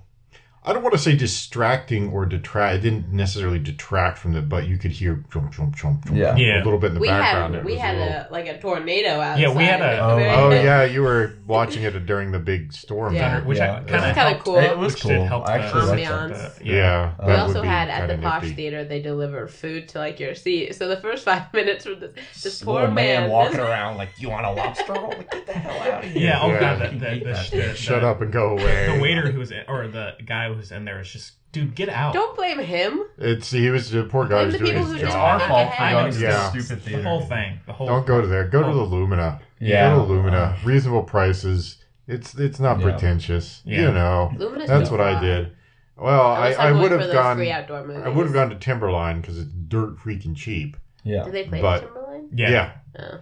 I 0.61 0.73
don't 0.73 0.83
want 0.83 0.93
to 0.93 0.99
say 0.99 1.15
distracting 1.15 2.11
or 2.11 2.25
detract. 2.25 2.75
It 2.75 2.81
didn't 2.81 3.13
necessarily 3.13 3.59
detract 3.59 4.17
from 4.17 4.33
the, 4.33 4.41
but 4.41 4.67
you 4.67 4.77
could 4.77 4.91
hear 4.91 5.23
jump, 5.31 5.53
jump, 5.53 5.75
jump, 5.75 6.05
jump, 6.05 6.17
Yeah. 6.17 6.35
Yeah. 6.35 6.61
a 6.61 6.65
little 6.65 6.77
bit 6.77 6.87
in 6.89 6.93
the 6.95 6.99
we 6.99 7.07
background. 7.07 7.55
had 7.55 7.65
we 7.65 7.71
was 7.73 7.81
had 7.81 7.97
little- 7.97 8.13
a 8.13 8.27
like 8.29 8.47
a 8.47 8.59
tornado 8.59 9.09
outside. 9.21 9.41
Yeah, 9.41 9.55
we 9.55 9.63
had 9.63 9.81
a- 9.81 9.99
Oh, 9.99 10.17
Oh 10.19 10.49
yeah, 10.51 10.83
you 10.83 11.01
were 11.01 11.33
watching 11.47 11.83
it 11.83 12.05
during 12.05 12.31
the 12.31 12.39
big 12.39 12.73
storm. 12.73 13.15
Yeah. 13.15 13.31
Thunder, 13.35 13.47
which 13.47 13.57
Yeah. 13.57 13.71
I 13.75 13.79
kind 13.79 13.91
was 13.91 14.03
of 14.03 14.15
kinda 14.15 14.39
cool. 14.43 14.57
It 14.57 14.77
was 14.77 14.93
which 14.95 15.03
cool. 15.03 15.25
help 15.25 15.47
I 15.47 15.57
the- 15.59 15.63
actually 15.63 15.81
liked 15.87 16.09
that. 16.09 16.29
Ambiance. 16.31 16.57
the- 16.59 16.65
Yeah, 16.65 16.73
yeah. 16.75 17.11
Uh, 17.19 17.25
that 17.25 17.27
We 17.27 17.33
also 17.41 17.61
had 17.63 17.89
at 17.89 18.07
the 18.07 18.17
Posh 18.17 18.41
nifty. 18.43 18.55
Theater, 18.55 18.83
they 18.83 19.01
deliver 19.01 19.47
food 19.47 19.87
to 19.89 19.99
like 19.99 20.19
your 20.19 20.35
seat. 20.35 20.75
So 20.75 20.87
the 20.89 20.97
first 20.97 21.23
five 21.25 21.43
minutes 21.53 21.85
were 21.85 21.95
this, 21.95 22.11
this 22.43 22.61
poor 22.61 22.81
man, 22.87 22.95
man 22.95 23.29
walking 23.29 23.59
around 23.69 23.95
like, 23.97 24.09
"You 24.17 24.29
want 24.29 24.45
a 24.45 24.51
lobster 24.51 24.91
roll? 24.93 25.07
Like, 25.09 25.31
get 25.31 25.45
the 25.47 25.53
hell 25.53 25.93
out 25.93 26.03
of 26.03 26.11
here!" 26.11 26.21
Yeah, 26.21 26.41
oh 26.41 26.59
god, 26.59 26.79
the, 26.79 26.83
Fucking 26.83 26.99
the, 26.99 27.05
hate 27.05 27.23
the, 27.23 27.29
that 27.31 27.37
the, 27.37 27.43
shit. 27.43 27.69
the- 27.71 27.75
Shut 27.77 28.03
up 28.03 28.21
and 28.21 28.31
go 28.31 28.49
away. 28.57 28.93
The 28.97 29.01
waiter 29.01 29.31
who 29.31 29.39
was 29.39 29.51
or 29.67 29.87
the 29.87 30.15
guy 30.25 30.47
who 30.49 30.58
was 30.59 30.71
in 30.71 30.85
there 30.85 30.97
was 30.99 31.09
just, 31.11 31.33
dude, 31.51 31.73
get 31.75 31.89
out. 31.89 32.13
Don't 32.13 32.35
blame 32.35 32.59
him. 32.59 33.01
It's 33.17 33.49
he 33.51 33.69
was 33.69 33.89
the 33.91 34.03
poor 34.03 34.25
guy 34.25 34.43
Blame 34.43 34.45
was 34.47 34.53
the 34.53 34.59
doing 34.59 34.71
people 34.71 34.83
his 34.85 34.91
who 34.91 34.93
It's 34.95 35.01
didn't 35.01 35.13
job. 35.13 35.41
our 35.41 35.47
fault 35.47 35.67
for 35.69 35.73
ahead. 35.83 36.11
going 36.13 36.21
Yeah. 36.23 36.49
this 36.53 36.65
stupid 36.65 36.83
the 36.83 36.89
theater. 36.89 37.03
whole 37.03 37.21
thing. 37.21 37.59
The 37.65 37.73
whole. 37.73 37.87
Don't 37.87 38.05
go 38.05 38.21
to 38.21 38.27
there. 38.27 38.47
Go 38.47 38.61
to 38.63 38.73
the 38.73 38.83
Lumina. 38.83 39.39
Yeah. 39.59 39.95
Go 39.95 40.05
to 40.05 40.11
Lumina. 40.13 40.57
Reasonable 40.63 41.03
prices. 41.03 41.77
It's 42.07 42.35
it's 42.35 42.59
not 42.59 42.77
Yeah. 42.79 42.83
pretentious. 42.83 43.61
Yeah. 43.65 43.81
You 43.81 43.91
know. 43.93 44.31
Lumina's 44.37 44.69
That's 44.69 44.89
too 44.89 44.97
what 44.97 45.01
I 45.05 45.19
did. 45.19 45.51
Well, 45.97 46.21
I 46.27 46.51
I, 46.53 46.67
I 46.69 46.71
would 46.71 46.91
have 46.91 47.01
those 47.01 47.13
gone. 47.13 47.35
free 47.37 47.51
outdoor 47.51 47.85
movies. 47.85 48.03
I 48.05 48.09
would 48.09 48.25
have 48.25 48.33
gone 48.33 48.49
to 48.49 48.55
Timberlyne 48.55 49.21
because 49.21 49.37
it's 49.37 49.51
dirt 49.51 49.97
freaking 49.97 50.35
cheap. 50.35 50.77
Yeah. 51.03 51.23
Do 51.25 51.31
they 51.31 51.43
play 51.45 51.61
but- 51.61 51.81
Timberland? 51.81 52.29
Yeah. 52.33 52.49
Yeah. 52.49 52.71
Oh. 52.99 53.19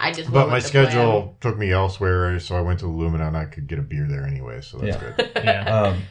I 0.00 0.12
just. 0.12 0.30
But 0.32 0.38
went 0.40 0.48
my 0.50 0.54
with 0.56 0.64
the 0.64 0.70
plan. 0.70 0.86
schedule 0.86 1.36
took 1.40 1.58
me 1.58 1.72
elsewhere, 1.72 2.38
so 2.38 2.54
I 2.56 2.60
went 2.60 2.78
to 2.80 2.86
Lumina 2.86 3.26
and 3.26 3.36
I 3.36 3.46
could 3.46 3.66
get 3.66 3.78
a 3.80 3.82
beer 3.82 4.06
there 4.08 4.24
anyway, 4.24 4.60
so 4.60 4.78
that's 4.78 4.96
Yeah. 5.02 5.12
good. 5.16 5.30
Yeah. 5.44 5.64
Um, 5.82 6.02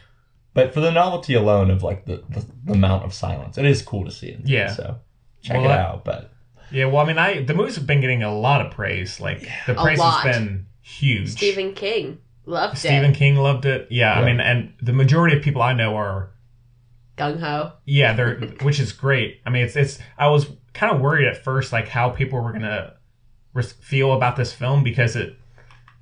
but 0.64 0.74
for 0.74 0.80
the 0.80 0.90
novelty 0.90 1.34
alone 1.34 1.70
of 1.70 1.82
like 1.82 2.04
the, 2.06 2.22
the, 2.30 2.44
the 2.64 2.72
amount 2.74 3.04
of 3.04 3.12
silence, 3.14 3.58
it 3.58 3.64
is 3.64 3.82
cool 3.82 4.04
to 4.04 4.10
see. 4.10 4.28
It. 4.28 4.40
Yeah. 4.44 4.68
So 4.72 4.98
check 5.42 5.56
Well, 5.56 5.64
it 5.66 5.68
that- 5.68 5.78
out. 5.80 6.04
But 6.04 6.32
Yeah, 6.70 6.86
well, 6.86 6.98
I 6.98 7.04
mean, 7.06 7.18
I 7.18 7.42
the 7.42 7.54
movies 7.54 7.76
have 7.76 7.86
been 7.86 8.00
getting 8.00 8.22
a 8.22 8.34
lot 8.36 8.64
of 8.64 8.72
praise. 8.72 9.20
Like 9.20 9.48
the 9.66 9.74
praise 9.74 10.00
has 10.00 10.22
been 10.36 10.66
huge. 10.80 11.30
Stephen 11.30 11.72
King 11.74 12.18
loved 12.46 12.78
Stephen 12.78 12.96
it. 12.96 12.98
Stephen 13.00 13.14
King 13.14 13.36
loved 13.36 13.64
it. 13.66 13.88
Yeah, 13.90 14.12
I 14.14 14.24
mean, 14.24 14.40
and 14.40 14.72
the 14.82 14.92
majority 14.92 15.36
of 15.36 15.42
people 15.42 15.62
I 15.62 15.72
know 15.72 15.94
are 15.96 16.30
Gung 17.16 17.40
ho. 17.40 17.72
yeah, 17.84 18.12
they're 18.12 18.36
which 18.62 18.78
is 18.78 18.92
great. 18.92 19.40
I 19.46 19.50
mean, 19.50 19.64
it's 19.64 19.76
it's. 19.76 19.98
I 20.18 20.28
was 20.28 20.46
kind 20.74 20.94
of 20.94 21.00
worried 21.00 21.26
at 21.26 21.42
first, 21.42 21.72
like 21.72 21.88
how 21.88 22.10
people 22.10 22.40
were 22.40 22.52
gonna 22.52 22.94
res- 23.54 23.72
feel 23.72 24.12
about 24.12 24.36
this 24.36 24.52
film 24.52 24.84
because 24.84 25.16
it 25.16 25.36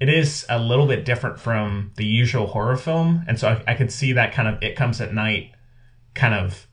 it 0.01 0.09
is 0.09 0.45
a 0.49 0.59
little 0.59 0.87
bit 0.87 1.05
different 1.05 1.41
from 1.41 1.93
the 1.97 2.05
usual 2.05 2.47
horror 2.47 2.77
film, 2.77 3.25
and 3.29 3.39
so 3.39 3.49
I, 3.49 3.73
I 3.73 3.75
could 3.75 3.91
see 3.91 4.13
that 4.13 4.33
kind 4.35 4.47
of 4.49 4.63
it 4.63 4.77
comes 4.77 5.01
at 5.01 5.15
night 5.15 5.53
kind 6.15 6.35
of 6.35 6.67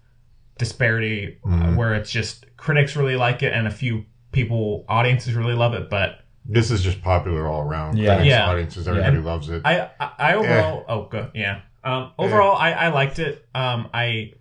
disparity 0.58 1.40
uh, 1.46 1.74
where 1.74 1.94
it's 1.96 2.12
just 2.12 2.46
critics 2.58 2.96
really 2.96 3.16
like 3.16 3.42
it 3.44 3.54
and 3.54 3.68
a 3.68 3.72
few 3.72 4.06
people 4.32 4.86
audiences 4.88 5.34
really 5.34 5.54
love 5.56 5.74
it, 5.74 5.90
but 5.90 6.20
This 6.46 6.70
is 6.72 6.82
just 6.84 7.02
popular 7.02 7.48
all 7.48 7.62
around. 7.62 7.98
Yeah. 7.98 8.16
Critics, 8.16 8.28
Yeah. 8.28 8.50
audiences, 8.50 8.88
everybody 8.88 9.18
loves 9.20 9.50
it. 9.50 9.62
I 9.66 9.90
I, 10.00 10.12
I 10.20 10.34
overall 10.36 10.86
oh 10.88 11.08
good 11.10 11.32
yeah 11.34 11.62
um 11.84 12.12
overall 12.18 12.56
I 12.56 12.72
I 12.72 12.88
liked 12.90 13.20
it 13.20 13.46
um 13.56 13.90
I 13.94 14.34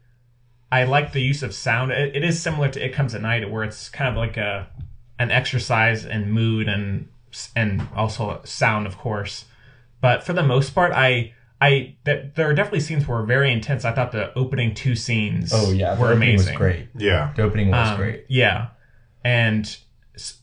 I 0.71 0.85
like 0.85 1.13
the 1.13 1.21
use 1.21 1.43
of 1.43 1.55
sound 1.55 1.93
it, 1.93 2.17
it 2.17 2.25
is 2.25 2.41
similar 2.41 2.69
to 2.69 2.85
It 2.85 2.93
Comes 2.93 3.15
at 3.15 3.23
Night 3.23 3.49
where 3.51 3.65
it's 3.65 3.89
kind 3.89 4.09
of 4.11 4.17
like 4.17 4.37
a 4.37 4.69
an 5.19 5.31
exercise 5.31 6.05
in 6.05 6.31
mood 6.31 6.69
and 6.69 7.09
and 7.57 7.87
also 7.95 8.41
sound 8.45 8.87
of 8.87 8.97
course 8.99 9.45
but 10.01 10.23
for 10.23 10.33
the 10.33 10.43
most 10.43 10.75
part 10.75 10.93
I 10.93 11.33
I 11.61 11.95
that 12.05 12.35
there 12.35 12.49
are 12.51 12.55
definitely 12.55 12.81
scenes 12.81 13.07
were 13.07 13.23
very 13.25 13.53
intense 13.53 13.85
I 13.85 13.93
thought 13.93 14.13
the 14.13 14.37
opening 14.37 14.75
two 14.75 14.97
scenes 14.97 15.53
oh 15.55 15.71
yeah, 15.71 15.95
the 15.95 16.01
were 16.01 16.09
opening 16.13 16.31
amazing 16.31 16.53
was 16.55 16.59
great. 16.59 16.89
yeah. 16.97 17.33
The 17.37 17.43
opening 17.43 17.71
was 17.71 17.89
um, 17.91 17.97
great. 17.97 18.25
Yeah. 18.29 18.69
And 19.25 19.77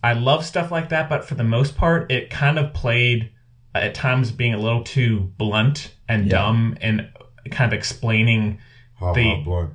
I 0.03 0.13
love 0.13 0.45
stuff 0.45 0.71
like 0.71 0.89
that, 0.89 1.09
but 1.09 1.25
for 1.25 1.35
the 1.35 1.43
most 1.43 1.75
part, 1.75 2.09
it 2.11 2.29
kind 2.29 2.57
of 2.57 2.73
played 2.73 3.29
uh, 3.75 3.79
at 3.79 3.93
times 3.93 4.31
being 4.31 4.53
a 4.53 4.57
little 4.57 4.83
too 4.83 5.31
blunt 5.37 5.93
and 6.07 6.25
Yeah. 6.25 6.31
dumb 6.31 6.77
and 6.81 7.09
kind 7.51 7.71
of 7.71 7.77
explaining, 7.77 8.59
Ha 8.95 9.11
the- 9.13 9.23
ha 9.35 9.41
blunt. 9.43 9.71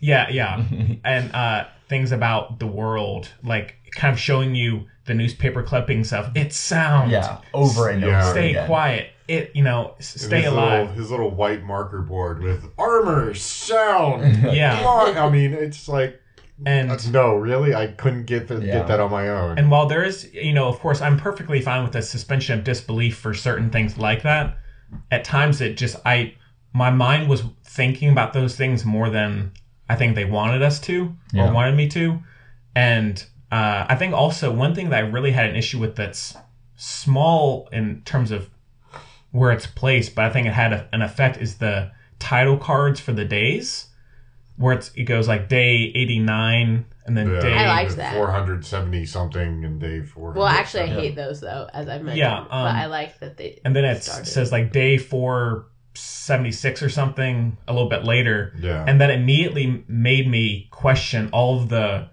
yeah, 0.00 0.28
yeah, 0.28 0.62
and 1.04 1.32
uh, 1.34 1.64
things 1.88 2.10
about 2.12 2.58
the 2.58 2.66
world, 2.66 3.28
like 3.44 3.76
kind 3.94 4.12
of 4.12 4.18
showing 4.18 4.54
you 4.56 4.86
the 5.10 5.14
newspaper 5.14 5.62
clippings 5.62 6.12
of 6.12 6.30
it 6.36 6.52
sounds. 6.52 7.10
Yeah, 7.10 7.38
over 7.52 7.88
and 7.88 8.00
Yeah. 8.00 8.22
over 8.22 8.30
Stay 8.30 8.50
again. 8.50 8.66
quiet. 8.66 9.08
It, 9.26 9.50
you 9.54 9.62
know, 9.64 9.94
stay 10.00 10.42
his 10.42 10.46
alive. 10.52 10.80
Little, 10.88 10.94
his 10.94 11.10
little 11.10 11.30
white 11.30 11.62
marker 11.62 12.00
board 12.00 12.42
with 12.42 12.64
armor, 12.78 13.34
sound. 13.34 14.42
Yeah. 14.52 14.80
block. 14.82 15.16
I 15.16 15.28
mean, 15.28 15.52
it's 15.52 15.88
like, 15.88 16.20
And 16.66 16.90
uh, 16.90 16.96
no, 17.10 17.34
really? 17.36 17.74
I 17.74 17.88
couldn't 17.88 18.26
get, 18.26 18.46
the, 18.48 18.56
Yeah. 18.56 18.78
get 18.78 18.88
that 18.88 19.00
on 19.00 19.10
my 19.10 19.28
own. 19.28 19.58
And 19.58 19.70
while 19.70 19.86
there 19.86 20.02
is, 20.04 20.32
you 20.34 20.52
know, 20.52 20.68
of 20.68 20.78
course, 20.80 21.00
I'm 21.00 21.16
perfectly 21.16 21.60
fine 21.60 21.82
with 21.84 21.92
the 21.92 22.02
suspension 22.02 22.58
of 22.58 22.64
disbelief 22.64 23.16
for 23.18 23.32
certain 23.34 23.70
things 23.70 23.96
like 23.98 24.22
that. 24.22 24.58
At 25.10 25.24
times, 25.24 25.60
it 25.60 25.76
just, 25.76 25.96
I, 26.04 26.34
my 26.72 26.90
mind 26.90 27.28
was 27.28 27.44
thinking 27.64 28.10
about 28.10 28.32
those 28.32 28.56
things 28.56 28.84
more 28.84 29.10
than 29.10 29.52
I 29.88 29.94
think 29.96 30.14
they 30.16 30.24
wanted 30.24 30.62
us 30.62 30.78
to 30.82 31.14
Yeah. 31.32 31.48
or 31.48 31.52
wanted 31.52 31.76
me 31.76 31.88
to. 31.90 32.20
And 32.74 33.24
uh, 33.52 33.86
I 33.88 33.96
think 33.96 34.14
also 34.14 34.52
one 34.52 34.74
thing 34.74 34.90
that 34.90 34.96
I 34.96 35.06
really 35.06 35.32
had 35.32 35.46
an 35.50 35.56
issue 35.56 35.78
with 35.78 35.96
that's 35.96 36.36
small 36.76 37.68
in 37.72 38.02
terms 38.02 38.30
of 38.30 38.48
where 39.32 39.52
it's 39.52 39.66
placed, 39.66 40.14
but 40.14 40.24
I 40.24 40.30
think 40.30 40.46
it 40.46 40.52
had 40.52 40.72
a, 40.72 40.88
an 40.92 41.02
effect 41.02 41.36
is 41.36 41.56
the 41.58 41.90
title 42.18 42.56
cards 42.56 43.00
for 43.00 43.12
the 43.12 43.24
days, 43.24 43.86
where 44.56 44.74
it's, 44.74 44.90
it 44.94 45.04
goes 45.04 45.26
like 45.28 45.48
day 45.48 45.92
89 45.94 46.84
and 47.06 47.16
then 47.16 47.30
Yeah. 47.30 47.40
day. 47.40 47.54
I 47.54 47.66
liked 47.82 47.96
that. 47.96 48.12
470 48.14 49.04
something 49.06 49.64
and 49.64 49.80
day 49.80 50.02
400. 50.02 50.38
Well, 50.38 50.48
actually, 50.48 50.82
I 50.82 50.86
Yeah. 50.86 51.00
hate 51.00 51.16
those 51.16 51.40
though, 51.40 51.68
as 51.72 51.88
I've 51.88 52.02
mentioned. 52.02 52.18
Yeah, 52.18 52.44
but 52.48 52.54
um, 52.54 52.76
I 52.76 52.86
like 52.86 53.18
that 53.20 53.36
they. 53.36 53.60
and 53.64 53.74
then 53.74 53.84
it 53.84 54.02
started. 54.02 54.26
says 54.26 54.52
like 54.52 54.72
day 54.72 54.98
476 55.94 56.82
or 56.82 56.88
something 56.88 57.56
a 57.68 57.72
little 57.72 57.88
bit 57.88 58.04
later 58.04 58.52
Yeah. 58.60 58.84
and 58.86 59.00
that 59.00 59.10
immediately 59.10 59.84
made 59.88 60.28
me 60.28 60.68
question 60.70 61.28
all 61.32 61.60
of 61.60 61.68
the 61.68 62.08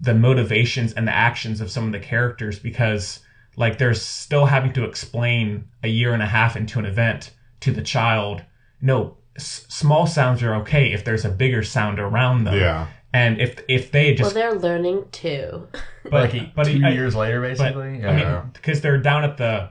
the 0.00 0.14
motivations 0.14 0.92
and 0.94 1.06
the 1.06 1.14
actions 1.14 1.60
of 1.60 1.70
some 1.70 1.84
of 1.86 1.92
the 1.92 1.98
characters 2.00 2.58
because 2.58 3.20
like 3.56 3.78
they're 3.78 3.94
still 3.94 4.46
having 4.46 4.72
to 4.72 4.84
explain 4.84 5.68
a 5.82 5.88
year 5.88 6.14
and 6.14 6.22
a 6.22 6.26
half 6.26 6.56
into 6.56 6.78
an 6.78 6.86
event 6.86 7.32
to 7.60 7.70
the 7.72 7.82
child 7.82 8.42
no 8.80 9.16
s- 9.36 9.66
small 9.68 10.06
sounds 10.06 10.42
are 10.42 10.54
okay 10.54 10.92
if 10.92 11.04
there's 11.04 11.24
a 11.24 11.28
bigger 11.28 11.62
sound 11.62 11.98
around 11.98 12.44
them 12.44 12.54
yeah. 12.54 12.86
and 13.12 13.40
if 13.40 13.62
if 13.68 13.90
they 13.92 14.14
just 14.14 14.34
well, 14.34 14.50
they're 14.52 14.58
learning 14.60 15.04
too. 15.12 15.68
but 16.04 16.32
like 16.32 16.54
but 16.54 16.64
two 16.64 16.80
I- 16.84 16.90
years 16.90 17.14
later, 17.14 17.40
but 17.42 17.48
basically. 17.48 18.04
I 18.06 18.16
mean, 18.16 18.50
because 18.54 18.80
they're 18.80 18.98
down 18.98 19.24
at 19.24 19.36
the 19.36 19.70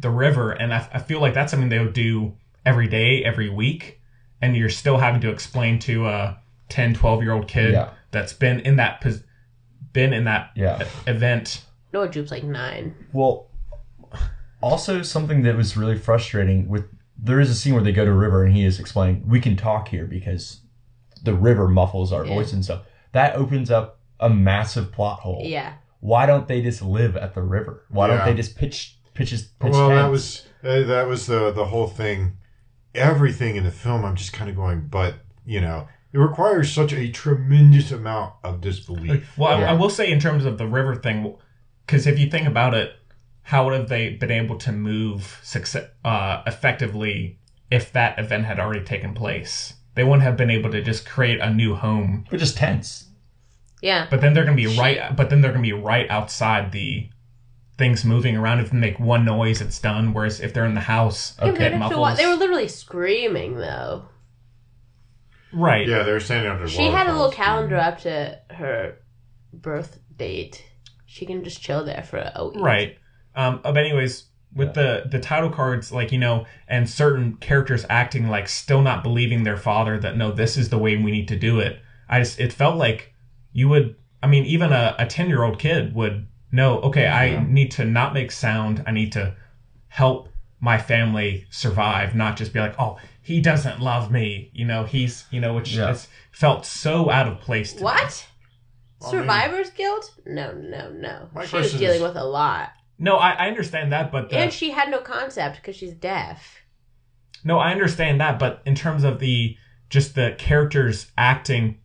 the 0.00 0.10
river, 0.10 0.52
and 0.52 0.72
I, 0.74 0.88
I 0.94 0.98
feel 0.98 1.20
like 1.20 1.34
that's 1.34 1.50
something 1.52 1.68
they 1.68 1.78
would 1.78 1.92
do 1.92 2.34
every 2.64 2.88
day, 2.88 3.22
every 3.22 3.50
week, 3.50 4.00
and 4.40 4.56
you're 4.56 4.70
still 4.70 4.96
having 4.96 5.20
to 5.20 5.30
explain 5.30 5.78
to 5.80 6.08
a 6.08 6.38
10, 6.70 6.94
12 6.94 7.22
year 7.22 7.32
old 7.32 7.46
kid 7.46 7.72
Yeah. 7.72 7.90
that's 8.10 8.32
been 8.32 8.60
in 8.60 8.76
that 8.76 9.00
pos- 9.02 9.22
been 9.92 10.12
in 10.12 10.24
that 10.24 10.50
Yeah. 10.54 10.82
event. 11.06 11.64
Noah 11.92 12.08
Jupe's 12.08 12.30
like 12.30 12.44
nine. 12.44 12.94
Well, 13.12 13.48
also 14.60 15.02
something 15.02 15.42
that 15.42 15.56
was 15.56 15.76
really 15.76 15.98
frustrating 15.98 16.68
with 16.68 16.84
there 17.18 17.38
is 17.40 17.50
a 17.50 17.54
scene 17.54 17.74
where 17.74 17.82
they 17.82 17.92
go 17.92 18.04
to 18.04 18.10
a 18.10 18.14
river 18.14 18.44
and 18.44 18.54
he 18.54 18.64
is 18.64 18.80
explaining 18.80 19.22
we 19.28 19.40
can 19.40 19.56
talk 19.56 19.88
here 19.88 20.06
because 20.06 20.60
the 21.22 21.34
river 21.34 21.68
muffles 21.68 22.12
our 22.12 22.24
Yeah. 22.24 22.34
voice 22.34 22.52
and 22.52 22.64
stuff. 22.64 22.82
That 23.12 23.36
opens 23.36 23.70
up 23.70 24.00
a 24.18 24.28
massive 24.30 24.90
plot 24.92 25.20
hole. 25.20 25.42
Yeah. 25.44 25.74
Why 26.00 26.26
don't 26.26 26.48
they 26.48 26.62
just 26.62 26.82
live 26.82 27.16
at 27.16 27.34
the 27.34 27.42
river? 27.42 27.84
Why 27.90 28.08
don't 28.08 28.24
they 28.24 28.34
just 28.34 28.56
pitch 28.56 28.98
pitches 29.14 29.42
pitch 29.60 29.72
well, 29.72 29.90
that 29.90 30.10
was 30.10 30.46
uh, 30.64 30.82
that 30.82 31.06
was 31.06 31.26
the 31.26 31.50
the 31.52 31.66
whole 31.66 31.86
thing. 31.86 32.38
Everything 32.94 33.56
in 33.56 33.64
the 33.64 33.70
film, 33.70 34.04
I'm 34.04 34.16
just 34.16 34.32
kind 34.32 34.50
of 34.50 34.56
going, 34.56 34.86
but 34.90 35.14
you 35.46 35.60
know, 35.60 35.88
it 36.12 36.18
requires 36.18 36.70
such 36.72 36.92
a 36.92 37.08
tremendous 37.10 37.90
amount 37.90 38.34
of 38.44 38.60
disbelief. 38.60 39.36
Well, 39.38 39.52
I, 39.56 39.60
Yeah. 39.60 39.70
I 39.70 39.72
will 39.74 39.90
say 39.90 40.10
in 40.10 40.20
terms 40.20 40.44
of 40.44 40.58
the 40.58 40.66
river 40.66 40.94
thing, 40.94 41.34
because 41.86 42.06
if 42.06 42.18
you 42.18 42.28
think 42.30 42.46
about 42.46 42.74
it, 42.74 42.92
how 43.42 43.64
would 43.64 43.74
have 43.74 43.88
they 43.88 44.10
been 44.10 44.30
able 44.30 44.56
to 44.58 44.72
move 44.72 45.40
success, 45.42 45.86
uh, 46.04 46.42
effectively 46.46 47.38
if 47.70 47.90
that 47.92 48.18
event 48.18 48.44
had 48.44 48.60
already 48.60 48.84
taken 48.84 49.14
place? 49.14 49.74
They 49.94 50.04
wouldn't 50.04 50.22
have 50.22 50.36
been 50.36 50.50
able 50.50 50.70
to 50.70 50.82
just 50.82 51.08
create 51.08 51.40
a 51.40 51.50
new 51.52 51.74
home 51.74 52.24
but 52.30 52.38
just 52.38 52.56
tense. 52.56 53.08
Yeah. 53.82 54.06
But 54.10 54.20
then 54.20 54.32
they're 54.32 54.44
gonna 54.44 54.56
be 54.56 54.78
right. 54.78 55.14
But 55.16 55.28
then 55.28 55.40
they're 55.40 55.50
gonna 55.52 55.62
be 55.62 55.72
right 55.72 56.08
outside 56.08 56.72
the 56.72 57.08
things 57.78 58.04
moving 58.04 58.36
around. 58.36 58.60
If 58.60 58.70
they 58.70 58.76
make 58.78 59.00
one 59.00 59.24
noise, 59.24 59.60
it's 59.60 59.78
done. 59.80 60.12
Whereas 60.14 60.40
if 60.40 60.54
they're 60.54 60.64
in 60.66 60.74
the 60.74 60.80
house, 60.80 61.34
Yeah, 61.40 61.48
okay, 61.48 61.58
they'd 61.58 61.64
it 61.66 61.72
have 61.72 61.90
to 61.90 61.96
muffles. 61.96 62.18
they 62.18 62.26
were 62.26 62.36
literally 62.36 62.68
screaming 62.68 63.56
though. 63.56 64.04
Right. 65.52 65.86
Yeah, 65.86 66.02
they 66.02 66.12
were 66.12 66.20
standing 66.20 66.50
under. 66.50 66.68
She 66.68 66.86
had 66.86 67.08
a 67.08 67.12
little 67.12 67.32
calendar 67.32 67.76
up 67.76 68.00
to 68.00 68.38
her 68.50 68.98
birth 69.52 69.98
date. 70.16 70.64
She 71.06 71.26
can 71.26 71.44
just 71.44 71.60
chill 71.60 71.84
there 71.84 72.02
for 72.02 72.30
a 72.34 72.48
week. 72.48 72.60
Right. 72.60 72.98
Um, 73.34 73.60
but 73.62 73.76
anyways, 73.76 74.26
with 74.54 74.74
the 74.74 75.04
the 75.10 75.18
title 75.18 75.50
cards 75.50 75.92
like 75.92 76.12
you 76.12 76.18
know 76.18 76.44
and 76.68 76.88
certain 76.88 77.36
characters 77.36 77.86
acting 77.88 78.28
like 78.28 78.48
still 78.48 78.82
not 78.82 79.02
believing 79.02 79.44
their 79.44 79.56
father 79.56 79.98
that 79.98 80.16
no 80.16 80.30
this 80.30 80.56
is 80.56 80.68
the 80.68 80.78
way 80.78 80.96
we 80.96 81.10
need 81.10 81.28
to 81.28 81.36
do 81.36 81.58
it 81.58 81.80
i 82.08 82.18
just 82.18 82.38
it 82.38 82.52
felt 82.52 82.76
like 82.76 83.14
you 83.52 83.68
would 83.68 83.96
i 84.22 84.26
mean 84.26 84.44
even 84.44 84.72
a, 84.72 84.94
a 84.98 85.06
10 85.06 85.28
year 85.28 85.42
old 85.42 85.58
kid 85.58 85.94
would 85.94 86.26
know 86.50 86.80
okay 86.80 87.06
i 87.06 87.42
need 87.46 87.70
to 87.70 87.84
not 87.84 88.12
make 88.12 88.30
sound 88.30 88.82
i 88.86 88.90
need 88.90 89.12
to 89.12 89.34
help 89.88 90.28
my 90.60 90.78
family 90.78 91.46
survive 91.50 92.14
not 92.14 92.36
just 92.36 92.52
be 92.52 92.60
like 92.60 92.74
oh 92.78 92.98
he 93.22 93.40
doesn't 93.40 93.80
love 93.80 94.10
me 94.10 94.50
you 94.52 94.64
know 94.64 94.84
he's 94.84 95.24
you 95.30 95.40
know 95.40 95.54
which 95.54 95.72
Yeah. 95.74 95.88
has 95.88 96.08
felt 96.32 96.66
so 96.66 97.08
out 97.10 97.28
of 97.28 97.40
place 97.40 97.72
to 97.72 97.78
me. 97.78 97.84
What? 97.84 98.28
Well, 99.00 99.10
I 99.10 99.12
mean- 99.14 99.22
Survivor's 99.22 99.70
guilt? 99.70 100.14
No, 100.26 100.52
no, 100.52 100.90
no. 100.90 101.28
My 101.34 101.46
she 101.46 101.56
was 101.56 101.72
dealing 101.72 101.96
is- 101.96 102.02
with 102.02 102.16
a 102.16 102.24
lot, 102.24 102.70
no 102.98 103.16
I, 103.16 103.30
I 103.32 103.48
understand 103.48 103.92
that 103.92 104.12
but 104.12 104.28
the, 104.30 104.36
and 104.36 104.52
she 104.52 104.70
had 104.70 104.90
no 104.90 104.98
concept 105.00 105.56
because 105.56 105.76
she's 105.76 105.94
deaf. 105.94 106.58
No, 107.44 107.58
I 107.58 107.72
understand 107.72 108.20
that, 108.20 108.38
but 108.38 108.62
in 108.64 108.74
terms 108.76 109.02
of 109.02 109.18
the 109.18 109.56
just 109.90 110.14
the 110.14 110.34
characters 110.38 111.10
acting 111.18 111.78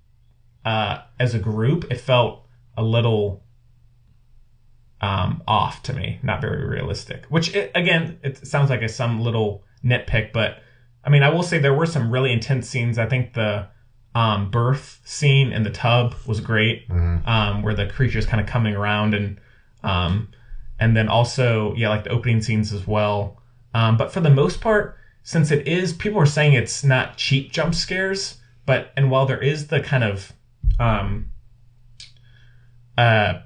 uh, 0.63 0.99
as 1.19 1.33
a 1.33 1.39
group, 1.39 1.85
it 1.91 1.99
felt 1.99 2.45
a 2.77 2.83
little 2.83 3.43
um, 5.01 5.41
off 5.47 5.81
to 5.83 5.93
me, 5.93 6.19
not 6.23 6.41
very 6.41 6.65
realistic. 6.67 7.25
Which 7.29 7.55
it, 7.55 7.71
again, 7.75 8.19
it 8.23 8.45
sounds 8.47 8.69
like 8.69 8.81
a 8.81 8.89
some 8.89 9.21
little 9.21 9.63
nitpick, 9.83 10.31
but 10.33 10.59
I 11.07 11.09
mean, 11.09 11.23
I 11.23 11.29
will 11.29 11.41
say 11.41 11.57
there 11.57 11.73
were 11.73 11.85
some 11.85 12.11
really 12.11 12.33
intense 12.33 12.69
scenes. 12.69 12.97
I 12.99 13.05
think 13.05 13.33
the 13.33 13.67
um, 14.13 14.51
birth 14.51 14.99
scene 15.05 15.53
in 15.53 15.63
the 15.63 15.69
tub 15.69 16.13
was 16.25 16.41
great, 16.41 16.85
um, 17.25 17.61
where 17.61 17.73
the 17.73 17.87
creature's 17.87 18.25
kind 18.25 18.41
of 18.41 18.47
coming 18.47 18.75
around 18.75 19.13
and 19.13 19.39
um, 19.83 20.27
and 20.79 20.97
then 20.97 21.07
also 21.07 21.73
yeah, 21.75 21.87
like 21.87 22.03
the 22.03 22.09
opening 22.09 22.41
scenes 22.41 22.73
as 22.73 22.85
well. 22.85 23.41
Um, 23.73 23.95
but 23.95 24.11
for 24.11 24.19
the 24.19 24.29
most 24.29 24.59
part, 24.59 24.97
since 25.23 25.49
it 25.49 25.65
is, 25.65 25.93
people 25.93 26.19
are 26.19 26.25
saying 26.25 26.53
it's 26.53 26.83
not 26.83 27.15
cheap 27.15 27.53
jump 27.53 27.73
scares, 27.73 28.39
but 28.65 28.91
and 28.97 29.09
while 29.09 29.25
there 29.25 29.41
is 29.41 29.67
the 29.67 29.79
kind 29.79 30.03
of 30.03 30.33
um, 30.77 31.31
uh, 32.97 33.39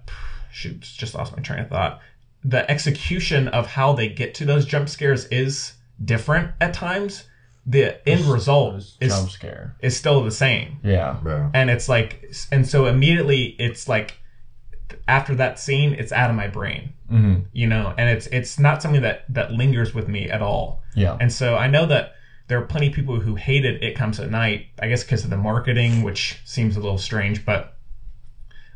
shoot, 0.52 0.82
just 0.82 1.14
lost 1.14 1.38
my 1.38 1.44
train 1.44 1.60
of 1.60 1.70
thought. 1.70 2.02
The 2.44 2.70
execution 2.72 3.48
of 3.50 3.68
how 3.68 3.94
they 3.94 4.10
get 4.10 4.34
to 4.36 4.46
those 4.46 4.66
jump 4.66 4.90
scares 4.90 5.26
is 5.26 5.74
different 6.04 6.54
at 6.60 6.74
times. 6.74 7.26
The 7.66 8.08
end 8.10 8.26
result 8.26 8.74
Those 8.74 8.98
is 9.00 9.14
jump 9.14 9.30
scare. 9.30 9.76
is 9.82 9.96
still 9.96 10.24
the 10.24 10.32
same 10.32 10.80
Yeah. 10.84 11.18
Yeah. 11.26 11.50
and 11.54 11.70
it's 11.70 11.88
like 11.88 12.34
and 12.52 12.68
so 12.68 12.88
immediately 12.88 13.56
it's 13.60 13.88
like 13.88 14.18
after 15.08 15.36
that 15.36 15.60
scene 15.60 15.94
it's 15.94 16.12
out 16.12 16.30
of 16.30 16.36
my 16.36 16.48
brain 16.48 16.94
hmm 17.10 17.36
you 17.54 17.68
know 17.68 17.94
and 17.98 18.10
it's 18.10 18.28
it's 18.28 18.58
not 18.60 18.82
something 18.82 19.02
that 19.02 19.24
that 19.30 19.52
lingers 19.52 19.94
with 19.94 20.08
me 20.08 20.30
at 20.30 20.42
all 20.42 20.82
Yeah. 20.96 21.18
and 21.20 21.32
so 21.32 21.56
i 21.56 21.68
know 21.68 21.86
that 21.86 22.14
there 22.48 22.58
are 22.60 22.66
plenty 22.66 22.88
of 22.88 22.94
people 22.94 23.20
who 23.20 23.36
hated 23.36 23.84
it 23.84 23.96
comes 23.96 24.20
at 24.20 24.30
night 24.32 24.68
i 24.82 24.88
guess 24.88 25.04
because 25.04 25.24
of 25.24 25.30
the 25.30 25.38
marketing 25.38 26.02
which 26.04 26.40
seems 26.46 26.76
a 26.76 26.80
little 26.80 26.98
strange 26.98 27.46
but 27.46 27.78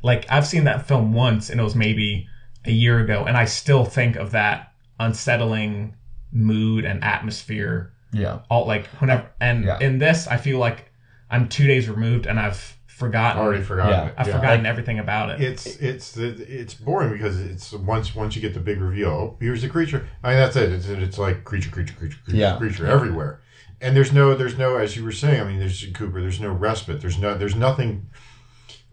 like 0.03 0.25
i've 0.29 0.47
seen 0.47 0.63
that 0.65 0.87
film 0.87 1.11
once 1.11 1.49
and 1.49 1.59
it 1.59 1.63
was 1.63 1.75
maybe 1.75 2.27
a 2.65 2.71
year 2.71 2.99
ago 2.99 3.25
and 3.25 3.35
i 3.35 3.45
still 3.45 3.83
think 3.85 4.15
of 4.15 4.31
that 4.31 4.71
unsettling 4.99 5.95
mood 6.31 6.85
and 6.85 7.03
atmosphere 7.03 7.91
Yeah. 8.15 8.39
all 8.49 8.65
like 8.65 8.87
whenever 8.99 9.27
and 9.39 9.65
Yeah. 9.65 9.79
in 9.79 9.97
this 9.99 10.27
i 10.27 10.37
feel 10.37 10.57
like 10.59 10.91
i'm 11.29 11.47
two 11.49 11.67
days 11.67 11.89
removed 11.89 12.25
and 12.27 12.39
i've 12.39 12.75
forgotten 12.87 13.41
Already 13.41 13.61
forgotten 13.63 13.91
Yeah. 14.07 14.13
i've 14.17 14.27
yeah. 14.27 14.35
forgotten 14.39 14.65
everything 14.65 14.99
about 14.99 15.29
it 15.31 15.41
It's 15.41 15.65
it's 15.77 16.15
it's 16.17 16.73
boring 16.73 17.11
because 17.11 17.39
it's 17.39 17.73
once 17.73 18.15
once 18.15 18.35
you 18.35 18.41
get 18.41 18.53
the 18.53 18.61
big 18.61 18.79
reveal. 18.79 19.09
Oh, 19.09 19.37
here's 19.41 19.61
the 19.61 19.67
creature. 19.69 20.07
I 20.23 20.29
mean 20.29 20.37
that's 20.37 20.55
it. 20.55 20.71
It's 20.71 20.87
it's 20.87 21.17
like 21.17 21.43
creature, 21.43 21.69
creature, 21.71 21.93
creature, 21.93 22.17
creature, 22.23 22.37
Yeah. 22.39 22.55
creature 22.57 22.87
everywhere. 22.87 23.41
And 23.81 23.97
there's 23.97 24.13
no 24.13 24.33
there's 24.33 24.57
no 24.57 24.77
as 24.77 24.95
you 24.95 25.03
were 25.03 25.11
saying. 25.11 25.41
I 25.41 25.43
mean, 25.43 25.59
there's 25.59 25.85
Cooper. 25.93 26.21
There's 26.21 26.39
no 26.39 26.53
respite. 26.53 27.01
There's 27.01 27.19
no 27.19 27.37
there's 27.37 27.55
nothing. 27.55 28.07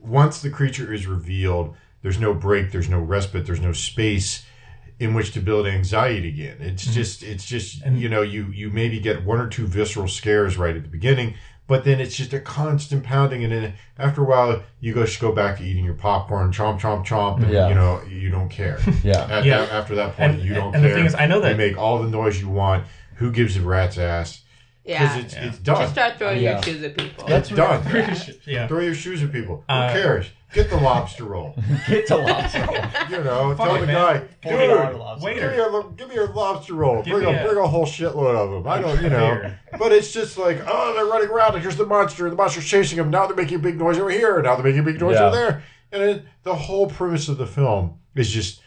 Once 0.00 0.42
the 0.42 0.50
creature 0.50 0.92
is 0.92 1.06
revealed, 1.06 1.76
there's 2.02 2.18
no 2.18 2.34
break. 2.34 2.72
There's 2.72 2.88
no 2.88 2.98
respite. 2.98 3.46
There's 3.46 3.60
no 3.60 3.72
space 3.72 4.44
in 5.02 5.14
which 5.14 5.32
to 5.32 5.40
build 5.40 5.66
anxiety 5.66 6.28
again. 6.28 6.58
It's 6.60 6.84
mm-hmm. 6.84 6.92
just 6.92 7.22
it's 7.24 7.44
just 7.44 7.84
you 7.86 8.08
know 8.08 8.22
you 8.22 8.46
you 8.46 8.70
maybe 8.70 9.00
get 9.00 9.24
one 9.24 9.40
or 9.40 9.48
two 9.48 9.66
visceral 9.66 10.06
scares 10.06 10.56
right 10.56 10.76
at 10.76 10.84
the 10.84 10.88
beginning, 10.88 11.34
but 11.66 11.84
then 11.84 12.00
it's 12.00 12.14
just 12.14 12.32
a 12.32 12.38
constant 12.38 13.02
pounding, 13.02 13.42
and 13.42 13.52
then 13.52 13.74
after 13.98 14.22
a 14.22 14.24
while 14.24 14.62
you 14.80 14.94
go 14.94 15.04
just 15.04 15.20
go 15.20 15.32
back 15.32 15.58
to 15.58 15.64
eating 15.64 15.84
your 15.84 15.94
popcorn, 15.94 16.52
chomp 16.52 16.80
chomp 16.80 17.04
chomp, 17.04 17.42
and 17.42 17.52
Yeah. 17.52 17.68
you 17.68 17.74
know 17.74 18.00
you 18.08 18.30
don't 18.30 18.48
care. 18.48 18.78
Yeah. 19.02 19.26
At 19.28 19.44
Yeah. 19.44 19.62
after 19.72 19.96
that 19.96 20.16
point, 20.16 20.34
And- 20.34 20.42
you 20.42 20.54
don't 20.54 20.74
and 20.74 20.84
the 20.84 20.88
care. 20.88 20.96
thing 20.96 21.06
is, 21.06 21.16
I 21.16 21.26
know 21.26 21.40
that- 21.40 21.50
you 21.50 21.56
make 21.56 21.76
all 21.76 22.00
the 22.00 22.08
noise 22.08 22.40
you 22.40 22.48
want. 22.48 22.84
Who 23.16 23.32
gives 23.32 23.56
a 23.56 23.60
rat's 23.60 23.98
ass? 23.98 24.41
Because 24.84 25.00
Yeah. 25.16 25.18
it's 25.18 25.34
Yeah. 25.34 25.44
it's 25.46 25.58
done. 25.58 25.76
Just 25.82 25.92
start 25.92 26.18
throwing 26.18 26.42
Yeah. 26.42 26.52
your 26.54 26.62
shoes 26.62 26.82
at 26.82 26.96
people. 26.96 27.24
it's 27.28 27.48
done. 27.50 27.82
yeah 28.46 28.66
Throw 28.66 28.80
your 28.80 28.94
shoes 28.94 29.22
at 29.22 29.30
people. 29.32 29.64
Who 29.68 29.74
Uh, 29.74 29.92
cares? 29.92 30.26
Get 30.52 30.68
the 30.68 30.76
lobster 30.76 31.24
roll. 31.24 31.54
Get 31.88 32.06
the 32.08 32.16
lobster 32.18 32.60
roll. 32.66 32.76
You 33.10 33.24
know, 33.24 33.54
Fuck 33.56 33.66
tell 33.66 33.76
it, 33.76 33.80
the 33.80 33.86
man. 33.86 33.94
guy, 34.42 34.48
dude, 34.50 34.70
dollar. 34.70 35.18
Give 35.18 35.36
me 35.36 35.40
a 35.40 35.82
give 35.96 36.08
me 36.10 36.16
a 36.16 36.24
lobster 36.24 36.74
roll. 36.74 37.02
Give 37.02 37.14
Bring 37.14 37.26
a, 37.34 37.40
a- 37.40 37.44
bring 37.46 37.58
a 37.58 37.66
whole 37.66 37.86
shitload 37.86 38.34
of 38.36 38.50
them. 38.50 38.66
I 38.70 38.80
don't, 38.80 39.02
you 39.02 39.08
know. 39.08 39.50
But 39.78 39.92
it's 39.92 40.12
just 40.12 40.36
like, 40.36 40.60
oh, 40.66 40.92
they're 40.94 41.06
running 41.06 41.28
around, 41.30 41.54
and 41.54 41.62
here's 41.62 41.76
the 41.76 41.86
monster. 41.86 42.28
The 42.28 42.36
monster's 42.36 42.66
chasing 42.66 42.98
them. 42.98 43.08
Now 43.10 43.26
they're 43.26 43.36
making 43.36 43.56
a 43.56 43.60
big 43.60 43.78
noise 43.78 43.98
over 43.98 44.10
here. 44.10 44.42
Now 44.42 44.56
they're 44.56 44.64
making 44.64 44.80
a 44.80 44.84
big 44.84 45.00
noise 45.00 45.14
Yeah. 45.16 45.26
over 45.26 45.36
there. 45.36 45.62
And 45.90 46.02
it, 46.02 46.24
the 46.42 46.54
whole 46.54 46.86
premise 46.88 47.28
of 47.28 47.38
the 47.38 47.46
film 47.46 47.98
is 48.14 48.30
just 48.30 48.60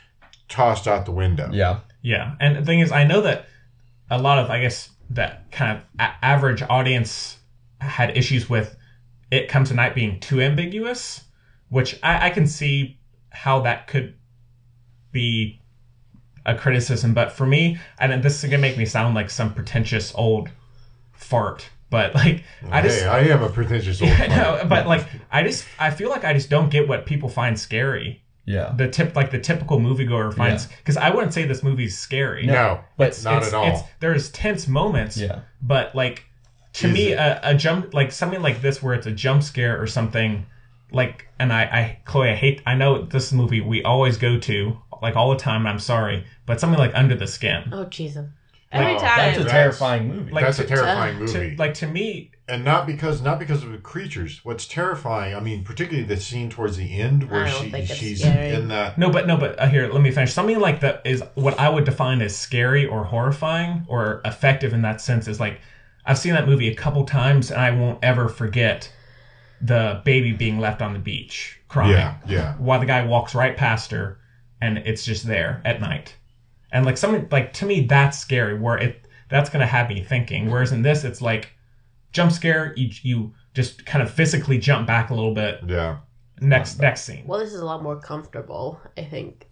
tossed 0.50 0.88
out 0.88 1.06
the 1.06 1.12
window. 1.12 1.50
Yeah. 1.52 1.80
Yeah, 2.02 2.34
and 2.40 2.56
the 2.56 2.62
thing 2.64 2.80
is, 2.82 2.92
I 2.92 3.04
know 3.04 3.22
that 3.22 3.46
a 4.12 4.20
lot 4.22 4.38
of, 4.40 4.50
I 4.52 4.60
guess, 4.62 4.90
that 5.10 5.52
kind 5.52 5.78
of 5.78 5.84
a- 6.00 6.26
average 6.26 6.64
audience 6.70 7.38
had 7.80 8.18
issues 8.18 8.50
with 8.50 8.76
it 9.32 9.48
comes 9.48 9.72
at 9.72 9.76
night 9.76 9.96
being 9.96 10.20
too 10.20 10.42
ambiguous, 10.42 11.26
which 11.70 12.00
I, 12.04 12.28
I 12.28 12.30
can 12.30 12.48
see 12.48 13.00
how 13.30 13.62
that 13.62 13.88
could 13.88 14.16
be 15.12 15.60
a 16.46 16.56
criticism. 16.56 17.14
But 17.14 17.32
for 17.32 17.46
me, 17.46 17.80
and 18.00 18.24
this 18.24 18.44
is 18.44 18.50
gonna 18.50 18.62
make 18.62 18.78
me 18.78 18.86
sound 18.86 19.16
like 19.16 19.30
some 19.30 19.54
pretentious 19.54 20.14
old 20.16 20.50
fart, 21.14 21.70
but 21.90 22.14
like 22.16 22.44
I 22.70 22.82
just 22.82 23.02
hey, 23.02 23.08
I 23.08 23.20
am 23.22 23.44
a 23.44 23.50
pretentious 23.50 24.02
old. 24.02 24.12
Fart. 24.18 24.30
know, 24.30 24.66
but 24.68 24.88
like 24.88 25.06
I 25.32 25.44
just 25.44 25.66
I 25.80 25.92
feel 25.92 26.10
like 26.10 26.24
I 26.24 26.34
just 26.34 26.50
don't 26.50 26.70
get 26.70 26.88
what 26.88 27.06
people 27.06 27.30
find 27.30 27.60
scary. 27.60 28.24
Yeah. 28.46 28.74
The 28.78 28.88
tip 28.88 29.16
like 29.16 29.32
the 29.32 29.40
typical 29.40 29.80
moviegoer 29.80 30.34
finds 30.34 30.68
because 30.68 30.98
I 30.98 31.10
wouldn't 31.10 31.34
say 31.34 31.46
this 31.46 31.64
movie's 31.64 31.98
scary. 31.98 32.46
No, 32.46 32.82
But 32.98 33.20
not 33.24 33.40
it's, 33.40 33.48
at 33.48 33.54
all. 33.54 33.68
It's, 33.68 33.82
there's 34.00 34.30
tense 34.30 34.68
moments. 34.68 35.18
Yeah. 35.18 35.42
But 35.62 35.96
like 35.96 36.26
to 36.74 36.88
Is 36.88 36.94
me, 36.94 37.12
a, 37.14 37.40
a 37.44 37.56
jump 37.56 37.94
like 37.94 38.12
something 38.12 38.42
like 38.42 38.62
this 38.62 38.84
where 38.84 38.94
it's 38.94 39.08
a 39.08 39.12
jump 39.12 39.42
scare 39.44 39.82
or 39.82 39.88
something 39.88 40.46
like, 40.92 41.28
and 41.40 41.52
I, 41.52 41.62
I, 41.64 42.00
Chloe, 42.06 42.30
I 42.30 42.36
hate. 42.36 42.62
I 42.66 42.76
know 42.76 43.02
this 43.02 43.34
movie 43.34 43.62
we 43.62 43.84
always 43.84 44.18
go 44.18 44.38
to 44.40 44.78
like 45.02 45.16
all 45.16 45.32
the 45.32 45.38
time. 45.38 45.62
and 45.62 45.70
I'm 45.70 45.80
sorry, 45.80 46.26
but 46.46 46.60
something 46.60 46.78
like 46.80 46.92
Under 46.94 47.16
the 47.16 47.28
Skin. 47.28 47.70
Oh 47.72 47.86
Jesus! 47.86 48.28
Every 48.72 48.94
No, 48.94 49.00
time. 49.00 49.18
That's 49.18 49.38
a 49.38 49.44
That's- 49.44 49.52
terrifying 49.52 50.08
movie. 50.08 50.32
Like, 50.32 50.46
That's 50.46 50.60
a 50.60 50.66
terrifying 50.66 51.16
to- 51.18 51.22
movie. 51.24 51.56
To, 51.56 51.58
like 51.58 51.74
to 51.76 51.88
me, 51.88 52.32
and 52.48 52.64
not 52.64 52.86
because 52.86 53.22
not 53.22 53.40
because 53.40 53.64
of 53.64 53.72
the 53.72 53.78
creatures. 53.78 54.42
What's 54.44 54.68
terrifying, 54.68 55.36
I 55.36 55.40
mean, 55.40 55.64
particularly 55.64 56.08
the 56.08 56.18
scene 56.18 56.50
towards 56.50 56.78
the 56.78 57.00
end 57.00 57.30
where 57.30 57.48
she 57.48 57.86
she's 57.86 58.22
scary. 58.22 58.54
in 58.54 58.68
that. 58.70 58.98
no, 58.98 59.10
but 59.10 59.28
no, 59.28 59.38
but 59.38 59.60
uh, 59.60 59.68
here, 59.68 59.92
let 59.92 60.02
me 60.02 60.12
finish. 60.12 60.34
Something 60.34 60.60
like 60.60 60.82
that 60.82 61.02
is 61.06 61.24
what 61.34 61.60
I 61.60 61.70
would 61.70 61.86
define 61.86 62.22
as 62.22 62.38
scary 62.38 62.86
or 62.86 63.06
horrifying 63.06 63.86
or 63.88 64.22
effective 64.26 64.74
in 64.74 64.82
that 64.84 65.02
sense. 65.02 65.28
Is 65.28 65.40
like 65.40 65.60
I've 66.06 66.20
seen 66.20 66.34
that 66.34 66.48
movie 66.48 66.70
a 66.70 66.76
couple 66.76 67.04
times 67.06 67.52
and 67.52 67.60
I 67.60 67.72
won't 67.72 68.04
ever 68.04 68.30
forget 68.30 68.92
the 69.62 70.02
baby 70.06 70.32
being 70.34 70.60
left 70.60 70.82
on 70.82 70.94
the 70.94 71.00
beach 71.00 71.60
crying. 71.68 71.92
Yeah, 71.92 72.16
yeah. 72.28 72.54
while 72.56 72.80
the 72.80 72.86
guy 72.86 73.06
walks 73.06 73.34
right 73.34 73.56
past 73.56 73.92
her 73.92 74.20
and 74.62 74.78
it's 74.80 75.04
just 75.04 75.26
there 75.26 75.62
at 75.66 75.82
night 75.82 76.16
and 76.72 76.86
like 76.86 76.98
something 76.98 77.28
like 77.32 77.54
to 77.54 77.66
me 77.66 77.82
that's 77.82 78.18
scary 78.20 78.58
where 78.58 78.78
it 78.78 79.08
that's 79.30 79.50
gonna 79.50 79.66
have 79.66 79.90
me 79.90 80.04
thinking 80.04 80.52
whereas 80.52 80.72
in 80.72 80.82
this 80.82 81.04
it's 81.04 81.22
like 81.22 81.55
jump 82.16 82.32
scare 82.32 82.74
you, 82.78 82.90
you 83.04 83.34
just 83.54 83.86
kind 83.86 84.02
of 84.02 84.10
physically 84.10 84.58
jump 84.58 84.88
back 84.88 85.10
a 85.10 85.14
little 85.14 85.34
bit 85.34 85.60
Yeah. 85.68 85.98
next 86.42 86.80
next 86.80 87.02
scene 87.04 87.24
Well, 87.28 87.40
this 87.40 87.54
is 87.54 87.60
a 87.60 87.66
lot 87.66 87.84
more 87.84 88.00
comfortable. 88.00 88.80
I 88.98 89.04
think 89.04 89.48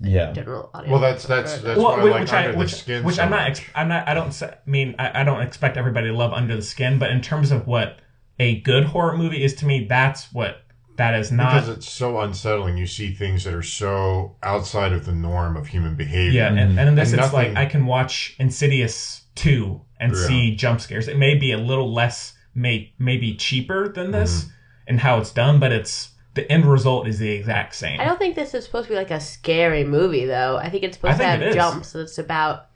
yeah. 0.00 0.32
general 0.32 0.70
audience. 0.74 0.90
Well, 0.92 1.00
that's 1.00 1.24
that's 1.26 1.52
prefer 1.52 1.66
that's 1.68 1.78
well, 1.78 1.90
what 1.96 2.00
I 2.00 2.04
which, 2.04 2.12
like 2.12 2.20
which 2.22 2.32
under 2.32 2.48
I 2.48 2.52
the 2.52 2.58
which, 2.58 2.74
skin. 2.74 3.04
which 3.04 3.16
so 3.16 3.22
I'm 3.22 3.30
not 3.30 3.48
ex- 3.50 3.70
I'm 3.74 3.88
not 3.88 4.08
I 4.08 4.14
don't 4.14 4.32
se- 4.32 4.54
I 4.66 4.70
mean 4.70 4.94
I, 4.98 5.20
I 5.20 5.24
don't 5.24 5.40
expect 5.42 5.76
everybody 5.76 6.08
to 6.08 6.14
love 6.14 6.32
Under 6.32 6.54
the 6.56 6.62
Skin 6.62 6.98
but 6.98 7.10
in 7.10 7.20
terms 7.20 7.50
of 7.50 7.66
what 7.66 8.00
a 8.38 8.60
good 8.60 8.84
horror 8.84 9.16
movie 9.16 9.42
is 9.42 9.54
to 9.56 9.66
me 9.66 9.86
that's 9.88 10.32
what 10.32 10.62
that 10.96 11.14
is 11.14 11.30
not 11.30 11.54
because 11.54 11.68
it's 11.68 11.88
so 11.88 12.20
unsettling. 12.20 12.76
You 12.76 12.86
see 12.86 13.12
things 13.12 13.44
that 13.44 13.54
are 13.54 13.62
so 13.62 14.36
outside 14.42 14.92
of 14.92 15.06
the 15.06 15.12
norm 15.12 15.56
of 15.56 15.68
human 15.68 15.94
behavior. 15.94 16.40
Yeah, 16.40 16.48
and, 16.48 16.76
and 16.78 16.88
in 16.88 16.94
this, 16.96 17.12
And 17.12 17.20
it's 17.22 17.32
like 17.32 17.54
I 17.56 17.66
can 17.66 17.86
watch 17.86 18.34
Insidious 18.40 19.22
two 19.38 19.80
and 20.00 20.12
Yeah. 20.12 20.26
see 20.26 20.56
jump 20.56 20.80
scares. 20.80 21.08
It 21.08 21.16
may 21.18 21.34
be 21.34 21.52
a 21.52 21.58
little 21.58 21.92
less, 21.92 22.34
may 22.54 22.92
maybe 22.98 23.34
cheaper 23.34 23.88
than 23.88 24.10
this 24.10 24.44
Mm-hmm. 24.44 24.50
in 24.88 24.98
how 24.98 25.18
it's 25.18 25.32
done, 25.32 25.58
but 25.60 25.72
it's 25.72 26.10
the 26.34 26.50
end 26.52 26.64
result 26.66 27.08
is 27.08 27.18
the 27.18 27.30
exact 27.30 27.74
same. 27.74 28.00
I 28.00 28.04
don't 28.04 28.18
think 28.18 28.34
this 28.36 28.54
is 28.54 28.64
supposed 28.64 28.86
to 28.88 28.92
be 28.92 28.96
like 28.96 29.10
a 29.10 29.18
scary 29.20 29.84
movie, 29.84 30.24
though. 30.26 30.56
I 30.56 30.68
think 30.70 30.84
it's 30.84 30.96
I 30.98 30.98
supposed 30.98 31.12
to 31.14 31.18
think 31.18 31.30
have 31.30 31.42
it 31.42 31.48
is. 31.48 31.54
jumps. 31.54 31.88
So 31.88 32.00
it's 32.00 32.18
about 32.18 32.66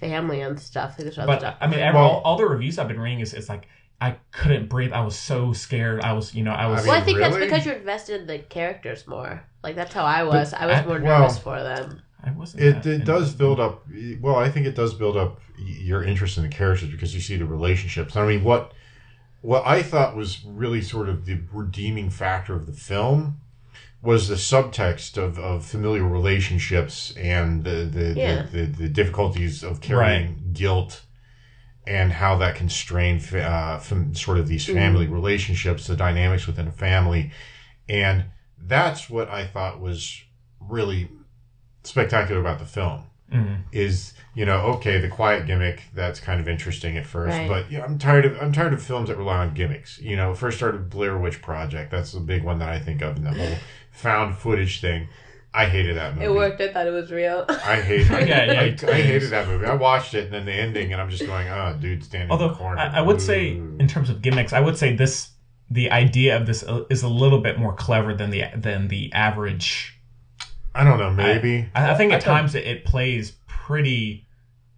family 0.00 0.40
and 0.42 0.58
stuff. 0.60 0.98
Like, 0.98 1.06
other 1.18 1.26
But 1.26 1.38
stuff. 1.40 1.56
I 1.60 1.66
mean, 1.68 1.80
Well- 1.80 1.96
all, 1.96 2.20
all 2.24 2.36
the 2.36 2.46
reviews 2.46 2.78
I've 2.78 2.88
been 2.88 3.00
reading 3.00 3.20
is, 3.20 3.34
is 3.34 3.48
like 3.48 3.66
I 4.00 4.16
couldn't 4.30 4.68
breathe. 4.68 4.92
I 4.92 5.00
was 5.00 5.18
so 5.18 5.52
scared. 5.52 6.02
I 6.02 6.12
was, 6.12 6.32
you 6.34 6.44
know, 6.44 6.52
I 6.52 6.66
was. 6.68 6.84
I 6.84 6.88
well, 6.88 6.92
I 6.92 6.96
mean, 6.98 7.04
think 7.06 7.18
that's 7.18 7.36
because 7.36 7.66
you're 7.66 7.74
invested 7.74 8.20
in 8.20 8.26
the 8.28 8.38
characters 8.38 9.06
more. 9.08 9.42
Like 9.64 9.74
that's 9.74 9.92
how 9.92 10.04
I 10.04 10.22
was. 10.22 10.52
I 10.54 10.66
was 10.66 10.76
I- 10.76 10.84
more 10.84 11.00
well- 11.00 11.20
nervous 11.20 11.38
for 11.38 11.60
them. 11.62 12.02
I 12.28 12.32
wasn't. 12.32 12.62
It, 12.62 12.86
it 12.86 13.04
does 13.04 13.34
build 13.34 13.60
up. 13.60 13.84
Well, 14.20 14.36
I 14.36 14.50
think 14.50 14.66
it 14.66 14.74
does 14.74 14.94
build 14.94 15.16
up 15.16 15.40
your 15.58 16.02
interest 16.02 16.36
in 16.36 16.42
the 16.42 16.48
characters 16.48 16.90
because 16.90 17.14
you 17.14 17.20
see 17.20 17.36
the 17.36 17.44
relationships. 17.46 18.16
I 18.16 18.26
mean, 18.26 18.44
what 18.44 18.72
what 19.40 19.66
I 19.66 19.82
thought 19.82 20.16
was 20.16 20.44
really 20.44 20.82
sort 20.82 21.08
of 21.08 21.24
the 21.24 21.40
redeeming 21.52 22.10
factor 22.10 22.54
of 22.54 22.66
the 22.66 22.72
film 22.72 23.40
was 24.02 24.28
the 24.28 24.36
subtext 24.36 25.16
of, 25.16 25.38
of 25.38 25.64
familial 25.64 26.08
relationships 26.08 27.14
and 27.16 27.64
the 27.64 27.88
the, 27.90 28.14
Yeah. 28.16 28.42
the, 28.42 28.58
the, 28.58 28.66
the 28.66 28.88
difficulties 28.88 29.62
of 29.64 29.80
carrying 29.80 30.50
guilt 30.52 31.02
and 31.86 32.12
how 32.12 32.36
that 32.36 32.54
can 32.54 32.68
strain 32.68 33.20
uh, 33.34 33.78
from 33.78 34.14
sort 34.14 34.38
of 34.38 34.46
these 34.46 34.66
family 34.66 35.06
relationships, 35.06 35.86
the 35.86 35.96
dynamics 35.96 36.46
within 36.46 36.68
a 36.68 36.72
family, 36.72 37.30
and 37.88 38.26
that's 38.60 39.08
what 39.08 39.28
I 39.30 39.46
thought 39.46 39.80
was 39.80 40.20
really 40.60 41.08
spectacular 41.88 42.40
about 42.40 42.58
the 42.58 42.64
film 42.66 43.04
Mhm. 43.32 43.58
is 43.72 44.14
you 44.34 44.46
know 44.46 44.58
okay 44.76 44.98
the 45.00 45.08
quiet 45.08 45.44
gimmick 45.46 45.82
that's 45.94 46.18
kind 46.18 46.40
of 46.40 46.48
interesting 46.48 46.96
at 46.96 47.04
first 47.06 47.36
Right. 47.36 47.46
but 47.48 47.70
yeah 47.70 47.84
i'm 47.84 47.98
tired 47.98 48.24
of 48.24 48.40
i'm 48.40 48.52
tired 48.52 48.72
of 48.72 48.82
films 48.82 49.08
that 49.10 49.18
rely 49.18 49.38
on 49.38 49.52
gimmicks 49.52 49.98
you 49.98 50.16
know 50.16 50.32
first 50.34 50.56
started 50.56 50.88
blair 50.88 51.18
witch 51.18 51.42
project 51.42 51.90
that's 51.90 52.12
the 52.12 52.20
big 52.20 52.42
one 52.42 52.58
that 52.60 52.70
i 52.70 52.78
think 52.78 53.02
of 53.02 53.16
and 53.16 53.26
the 53.26 53.32
whole 53.32 53.56
found 53.92 54.34
footage 54.34 54.80
thing 54.80 55.08
i 55.52 55.66
hated 55.66 55.96
that 55.98 56.14
movie 56.14 56.24
It 56.26 56.32
worked. 56.34 56.60
I 56.62 56.72
thought 56.72 56.86
it 56.86 56.90
was 56.90 57.10
real. 57.12 57.44
i 57.48 57.76
hate 57.80 58.10
I, 58.10 58.20
Yeah, 58.32 58.44
yeah, 58.52 58.60
I, 58.88 58.90
I 58.92 59.00
hated 59.02 59.28
that 59.30 59.46
movie 59.46 59.66
i 59.66 59.74
watched 59.74 60.14
it 60.14 60.24
and 60.24 60.32
then 60.32 60.46
the 60.46 60.52
ending 60.54 60.92
and 60.94 61.00
i'm 61.02 61.10
just 61.10 61.26
going 61.26 61.48
oh 61.48 61.76
dude 61.78 62.02
standing 62.04 62.28
in 62.28 62.32
Although 62.32 62.48
the 62.48 62.54
corner 62.54 62.78
I, 62.80 62.98
I 62.98 63.00
would 63.02 63.20
say, 63.20 63.48
in 63.50 63.86
terms 63.88 64.08
of 64.08 64.22
gimmicks, 64.22 64.54
I 64.54 64.60
would 64.60 64.78
say 64.78 64.96
this 64.96 65.30
the 65.70 65.90
idea 65.90 66.34
of 66.38 66.46
this 66.46 66.64
is 66.88 67.02
a 67.02 67.08
little 67.08 67.40
bit 67.42 67.58
more 67.58 67.74
clever 67.74 68.14
than 68.14 68.30
the 68.30 68.44
than 68.56 68.88
the 68.88 69.12
average. 69.12 69.97
I 70.78 70.84
don't 70.84 70.98
know 70.98 71.10
maybe 71.10 71.68
I, 71.74 71.90
I 71.90 71.94
think 71.94 72.12
at 72.12 72.22
I 72.22 72.24
times 72.24 72.54
it, 72.54 72.66
it 72.66 72.84
plays 72.84 73.32
pretty, 73.68 74.26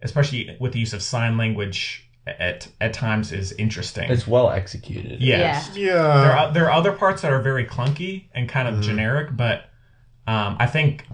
especially 0.01 0.57
with 0.59 0.73
the 0.73 0.79
use 0.79 0.91
of 0.93 1.01
sign 1.01 1.37
language. 1.37 2.07
At 2.27 2.67
at 2.79 2.93
times 2.93 3.31
is 3.31 3.51
interesting. 3.53 4.11
It's 4.11 4.27
well 4.27 4.51
executed. 4.51 5.21
yes. 5.21 5.75
yeah 5.75 6.21
there 6.21 6.37
are 6.37 6.53
there 6.53 6.65
are 6.65 6.71
other 6.71 6.91
parts 6.91 7.23
that 7.23 7.31
are 7.33 7.41
very 7.41 7.65
clunky 7.65 8.25
and 8.35 8.47
kind 8.47 8.67
of 8.67 8.79
generic, 8.81 9.35
but 9.35 9.69
um, 10.27 10.55
I 10.59 10.67
think 10.67 11.05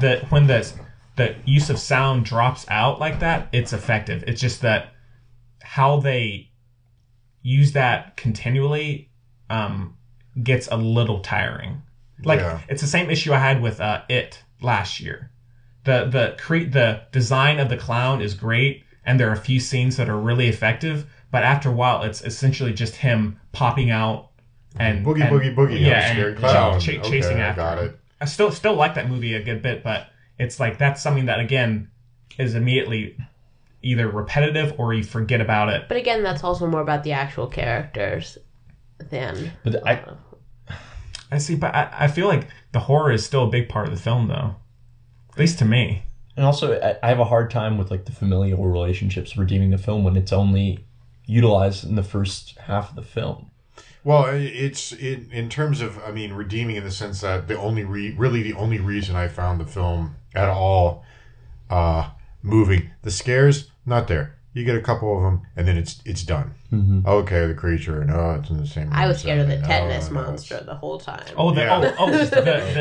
that 0.00 0.30
when 0.30 0.48
the 0.48 0.70
the 1.16 1.34
use 1.46 1.70
of 1.70 1.78
sound 1.78 2.26
drops 2.26 2.66
out 2.68 3.00
like 3.00 3.20
that, 3.20 3.48
it's 3.52 3.72
effective. 3.72 4.22
It's 4.26 4.40
just 4.40 4.60
that 4.60 4.92
how 5.62 6.00
they 6.00 6.50
use 7.42 7.72
that 7.72 8.18
continually 8.18 9.10
um, 9.48 9.96
gets 10.42 10.68
a 10.68 10.76
little 10.76 11.20
tiring. 11.20 11.80
Like 12.24 12.40
Yeah. 12.40 12.60
it's 12.68 12.80
the 12.82 12.88
same 12.88 13.10
issue 13.10 13.32
I 13.32 13.38
had 13.38 13.60
with 13.62 13.80
uh, 13.80 14.02
it 14.08 14.42
last 14.60 15.00
year. 15.00 15.30
The 15.84 16.04
the 16.06 16.36
cre- 16.38 16.68
the 16.70 17.02
design 17.12 17.58
of 17.58 17.68
the 17.68 17.76
clown 17.76 18.20
is 18.20 18.34
great, 18.34 18.84
and 19.04 19.18
there 19.18 19.28
are 19.30 19.34
a 19.34 19.36
few 19.38 19.60
scenes 19.60 19.96
that 19.96 20.08
are 20.08 20.18
really 20.18 20.48
effective. 20.48 21.06
But 21.30 21.44
after 21.44 21.68
a 21.68 21.72
while, 21.72 22.02
it's 22.02 22.22
essentially 22.22 22.72
just 22.72 22.96
him 22.96 23.38
popping 23.52 23.90
out 23.90 24.28
and 24.78 25.04
boogie 25.06 25.22
and- 25.22 25.30
boogie 25.32 25.54
boogie 25.54 25.80
yeah, 25.80 26.00
I'm 26.08 26.12
scared 26.16 26.28
and 26.32 26.38
clown. 26.38 26.80
ch- 26.80 26.88
Okay, 26.90 27.08
chasing 27.10 27.38
I 27.38 27.40
after. 27.40 27.60
got 27.62 27.78
him. 27.78 27.84
it 27.86 27.96
I 28.20 28.24
still 28.26 28.50
still 28.50 28.74
like 28.74 28.94
that 28.96 29.08
movie 29.08 29.34
a 29.34 29.42
good 29.42 29.62
bit, 29.62 29.82
but 29.82 30.08
it's 30.38 30.60
like 30.60 30.76
that's 30.78 31.02
something 31.02 31.26
that 31.26 31.40
again 31.40 31.88
is 32.38 32.54
immediately 32.54 33.16
either 33.82 34.08
repetitive 34.08 34.74
or 34.78 34.92
you 34.92 35.02
forget 35.02 35.40
about 35.40 35.70
it. 35.70 35.84
But 35.88 35.96
again, 35.96 36.22
that's 36.22 36.44
also 36.44 36.66
more 36.66 36.82
about 36.82 37.02
the 37.02 37.12
actual 37.12 37.46
characters 37.46 38.36
than. 39.08 39.52
But 39.64 39.86
I, 39.86 40.02
I 41.30 41.38
see, 41.38 41.54
but 41.54 41.74
I, 41.74 41.88
I 41.92 42.08
feel 42.08 42.26
like 42.28 42.48
the 42.72 42.80
horror 42.80 43.12
is 43.12 43.24
still 43.24 43.44
a 43.44 43.50
big 43.50 43.68
part 43.68 43.86
of 43.88 43.94
the 43.94 44.00
film, 44.00 44.28
though. 44.28 44.56
At 45.32 45.38
least 45.38 45.58
to 45.60 45.64
me. 45.64 46.04
and 46.36 46.44
also 46.44 46.80
I, 46.80 46.96
I 47.02 47.08
have 47.08 47.20
a 47.20 47.24
hard 47.24 47.50
time 47.50 47.78
with 47.78 47.90
like 47.90 48.04
the 48.04 48.12
familial 48.12 48.64
relationships 48.66 49.36
redeeming 49.36 49.70
the 49.70 49.78
film 49.78 50.04
when 50.04 50.16
it's 50.16 50.32
only 50.32 50.84
utilized 51.26 51.84
in 51.84 51.94
the 51.94 52.02
first 52.02 52.58
half 52.58 52.90
of 52.90 52.96
the 52.96 53.02
film. 53.02 53.50
Well, 54.02 54.24
it's 54.32 54.92
in 54.92 55.28
in 55.30 55.48
terms 55.48 55.80
of 55.80 56.02
I 56.04 56.10
mean 56.10 56.32
redeeming 56.32 56.76
in 56.76 56.84
the 56.84 56.90
sense 56.90 57.20
that 57.20 57.46
the 57.48 57.58
only 57.58 57.84
re, 57.84 58.12
really 58.16 58.42
the 58.42 58.54
only 58.54 58.78
reason 58.78 59.14
I 59.14 59.28
found 59.28 59.60
the 59.60 59.66
film 59.66 60.16
at 60.34 60.48
all 60.48 61.04
uh 61.68 62.10
moving 62.42 62.90
the 63.02 63.10
scares 63.10 63.70
not 63.86 64.08
there. 64.08 64.36
You 64.52 64.64
get 64.64 64.74
a 64.74 64.80
couple 64.80 65.16
of 65.16 65.22
them 65.22 65.42
and 65.56 65.68
then 65.68 65.76
it's 65.76 66.00
it's 66.04 66.24
done. 66.24 66.54
Mm-hmm. 66.72 67.06
Okay, 67.06 67.46
the 67.46 67.54
creature 67.54 68.00
and 68.00 68.10
oh, 68.10 68.38
it's 68.40 68.50
in 68.50 68.56
the 68.58 68.66
same. 68.66 68.88
I 68.92 69.06
was 69.06 69.20
scared 69.20 69.38
of 69.38 69.46
the 69.46 69.54
setting. 69.54 69.68
tetanus 69.68 70.08
Oh, 70.08 70.12
no, 70.12 70.22
monster 70.22 70.60
the 70.64 70.74
whole 70.74 70.98
time. 70.98 71.24
Oh, 71.36 71.52
the 71.54 71.60
Yeah. 71.62 71.94
oh, 71.98 72.06
oh 72.06 72.10
the, 72.10 72.24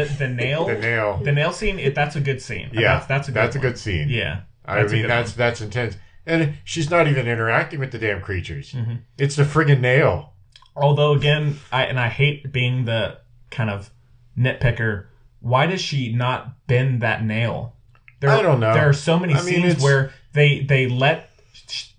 the 0.07 0.15
the 0.17 0.27
nail. 0.27 0.65
The 0.65 0.75
nail. 0.79 1.21
The 1.23 1.31
nail 1.31 1.51
scene. 1.53 1.77
It, 1.77 1.93
that's 1.93 2.15
a 2.15 2.21
good 2.21 2.41
scene. 2.41 2.69
Yeah, 2.73 2.93
that's, 2.95 3.05
that's 3.07 3.27
a 3.27 3.31
good. 3.31 3.39
that's 3.39 3.55
a 3.55 3.59
good 3.59 3.77
scene. 3.77 4.09
Yeah, 4.09 4.41
I 4.65 4.81
mean 4.83 5.03
good 5.03 5.09
that's 5.09 5.33
that's 5.33 5.61
intense. 5.61 5.95
And 6.25 6.55
she's 6.63 6.89
not 6.89 7.07
even 7.07 7.27
interacting 7.27 7.79
with 7.79 7.91
the 7.91 7.97
damn 7.99 8.21
creatures. 8.21 8.73
Mm-hmm. 8.73 8.95
It's 9.17 9.35
the 9.35 9.43
friggin' 9.43 9.79
nail. 9.79 10.33
Although 10.75 11.13
again, 11.13 11.59
I 11.71 11.83
and 11.85 11.99
I 11.99 12.09
hate 12.09 12.51
being 12.51 12.85
the 12.85 13.19
kind 13.51 13.69
of 13.69 13.91
nitpicker. 14.37 15.05
Why 15.39 15.67
does 15.67 15.81
she 15.81 16.13
not 16.13 16.65
bend 16.67 17.01
that 17.01 17.23
nail? 17.23 17.75
There, 18.19 18.29
I 18.29 18.41
don't 18.41 18.59
know. 18.59 18.73
There 18.73 18.89
are 18.89 18.93
so 18.93 19.17
many 19.17 19.33
I 19.33 19.37
mean, 19.37 19.45
scenes 19.45 19.65
it's- 19.65 19.83
where 19.83 20.11
they 20.33 20.59
they 20.61 20.87
let 20.87 21.28
sh- 21.28 21.28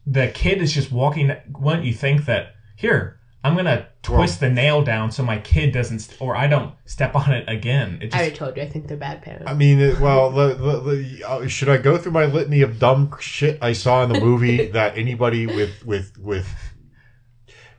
the 0.06 0.28
kid 0.28 0.60
is 0.62 0.72
just 0.72 0.90
walking. 0.92 1.32
Wouldn't 1.58 1.84
you 1.84 1.92
think 1.94 2.24
that 2.26 2.54
here? 2.76 3.16
I'm 3.42 3.56
gonna 3.56 3.88
twist 4.02 4.40
the 4.40 4.50
nail 4.50 4.82
down 4.84 5.10
so 5.10 5.22
my 5.22 5.38
kid 5.38 5.72
doesn't, 5.72 6.00
st- 6.00 6.20
or 6.20 6.36
I 6.36 6.46
don't 6.46 6.74
step 6.84 7.14
on 7.14 7.32
it 7.32 7.48
again. 7.48 7.98
It 8.02 8.14
I 8.14 8.18
already 8.18 8.36
told 8.36 8.56
you. 8.58 8.62
I 8.62 8.68
think 8.68 8.86
they're 8.86 8.98
bad 8.98 9.22
parents. 9.22 9.46
I 9.50 9.54
mean, 9.54 9.80
it, 9.80 9.98
well, 9.98 10.30
the, 10.30 10.48
the, 10.54 10.80
the, 10.80 11.24
uh, 11.26 11.46
should 11.48 11.70
I 11.70 11.78
go 11.78 11.96
through 11.96 12.12
my 12.12 12.26
litany 12.26 12.60
of 12.60 12.78
dumb 12.78 13.16
shit 13.18 13.58
I 13.62 13.72
saw 13.72 14.02
in 14.02 14.12
the 14.12 14.20
movie 14.20 14.66
that 14.72 14.98
anybody 14.98 15.46
with 15.46 15.86
with 15.86 16.18
with 16.18 16.48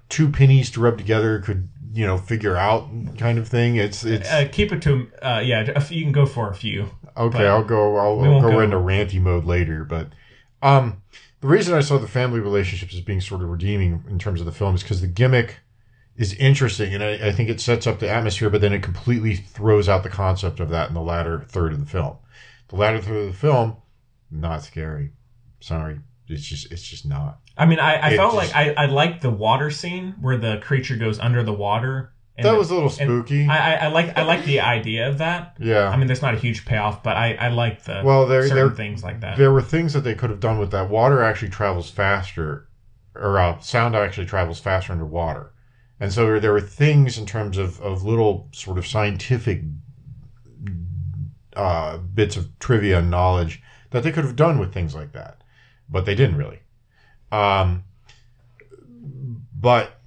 two 0.09 0.29
pennies 0.31 0.71
to 0.71 0.81
rub 0.81 0.97
together 0.97 1.39
could 1.39 1.69
you 1.93 2.05
know 2.05 2.17
figure 2.17 2.57
out 2.57 2.89
kind 3.19 3.37
of 3.37 3.47
thing? 3.47 3.75
It's 3.75 4.03
it's 4.03 4.29
uh, 4.31 4.47
keep 4.51 4.71
it 4.71 4.81
to 4.83 5.11
uh, 5.21 5.41
yeah. 5.45 5.61
a 5.75 5.81
few- 5.81 5.97
You 5.99 6.03
can 6.05 6.11
go 6.11 6.25
for 6.25 6.49
a 6.49 6.55
few. 6.55 6.89
okay. 7.15 7.45
I'll 7.45 7.63
go. 7.63 7.97
I'll, 7.97 8.17
we 8.17 8.27
I'll 8.27 8.41
go, 8.41 8.51
go- 8.51 8.59
into 8.61 8.77
ranty 8.77 9.21
mode 9.21 9.45
later, 9.45 9.83
but 9.85 10.09
um, 10.63 11.03
the 11.41 11.47
reason 11.47 11.73
I 11.75 11.81
saw 11.81 11.97
the 11.97 12.07
family 12.07 12.39
relationships 12.39 12.93
as 12.93 13.01
being 13.01 13.21
sort 13.21 13.41
of 13.41 13.49
redeeming 13.49 14.03
in 14.09 14.17
terms 14.19 14.39
of 14.39 14.45
the 14.45 14.51
film 14.51 14.75
is 14.75 14.83
because 14.83 15.01
the 15.01 15.07
gimmick 15.07 15.57
is 16.15 16.33
interesting, 16.35 16.93
and 16.93 17.03
I, 17.03 17.29
I 17.29 17.31
think 17.31 17.49
it 17.49 17.59
sets 17.59 17.87
up 17.87 17.99
the 17.99 18.09
atmosphere, 18.09 18.49
but 18.49 18.61
then 18.61 18.73
it 18.73 18.83
completely 18.83 19.35
throws 19.35 19.89
out 19.89 20.03
the 20.03 20.09
concept 20.09 20.59
of 20.59 20.69
that 20.69 20.89
in 20.89 20.93
the 20.93 21.01
latter 21.01 21.45
third 21.47 21.73
of 21.73 21.79
the 21.79 21.85
film. 21.85 22.17
The 22.67 22.75
latter 22.75 23.01
third 23.01 23.17
of 23.17 23.27
the 23.27 23.33
film, 23.37 23.77
not 24.29 24.63
scary. 24.63 25.11
Sorry, 25.59 25.99
it's 26.27 26.43
just 26.43 26.71
it's 26.71 26.83
just 26.83 27.05
not. 27.05 27.39
I 27.57 27.65
mean, 27.65 27.79
I, 27.79 28.07
I 28.09 28.15
felt 28.15 28.33
just- 28.35 28.53
like 28.53 28.55
I, 28.77 28.83
I 28.83 28.85
liked 28.87 29.21
the 29.21 29.29
water 29.29 29.71
scene 29.71 30.15
where 30.21 30.37
the 30.37 30.59
creature 30.59 30.95
goes 30.95 31.19
under 31.19 31.43
the 31.43 31.53
water. 31.53 32.13
And 32.45 32.53
That 32.53 32.57
was 32.57 32.71
a 32.71 32.73
little 32.73 32.89
spooky. 32.89 33.47
I, 33.47 33.73
I, 33.73 33.85
I 33.85 33.87
like 33.87 34.17
I 34.17 34.23
like 34.23 34.43
the 34.45 34.59
idea 34.61 35.07
of 35.09 35.19
that. 35.19 35.55
yeah. 35.59 35.89
I 35.89 35.95
mean, 35.97 36.07
there's 36.07 36.21
not 36.21 36.33
a 36.33 36.37
huge 36.37 36.65
payoff, 36.65 37.03
but 37.03 37.15
I, 37.17 37.33
I 37.35 37.47
like 37.49 37.83
the 37.83 38.01
Well, 38.03 38.25
there- 38.27 38.43
certain 38.47 38.55
there- 38.67 38.69
things 38.75 39.03
like 39.03 39.19
that. 39.21 39.37
there 39.37 39.51
were 39.51 39.61
things 39.61 39.93
that 39.93 40.01
they 40.01 40.15
could 40.15 40.29
have 40.29 40.39
done 40.39 40.57
with 40.59 40.71
that. 40.71 40.89
Water 40.89 41.21
actually 41.21 41.49
travels 41.49 41.89
faster, 41.89 42.67
or 43.15 43.37
uh, 43.37 43.59
sound 43.59 43.95
actually 43.95 44.25
travels 44.27 44.59
faster 44.59 44.91
underwater. 44.93 45.53
And 45.99 46.11
so 46.11 46.39
there 46.39 46.51
were 46.51 46.61
things 46.61 47.17
in 47.19 47.25
terms 47.27 47.57
of, 47.59 47.79
of 47.81 48.03
little 48.03 48.49
sort 48.53 48.77
of 48.79 48.87
scientific 48.87 49.61
uh, 51.55 51.97
bits 51.97 52.37
of 52.37 52.57
trivia 52.59 52.99
and 52.99 53.11
knowledge 53.11 53.61
that 53.91 54.03
they 54.03 54.11
could 54.11 54.23
have 54.25 54.35
done 54.35 54.57
with 54.57 54.73
things 54.73 54.95
like 54.95 55.11
that. 55.11 55.41
But 55.89 56.05
they 56.05 56.15
didn't 56.15 56.37
really. 56.37 56.59
Um, 57.31 57.83
but 59.55 60.00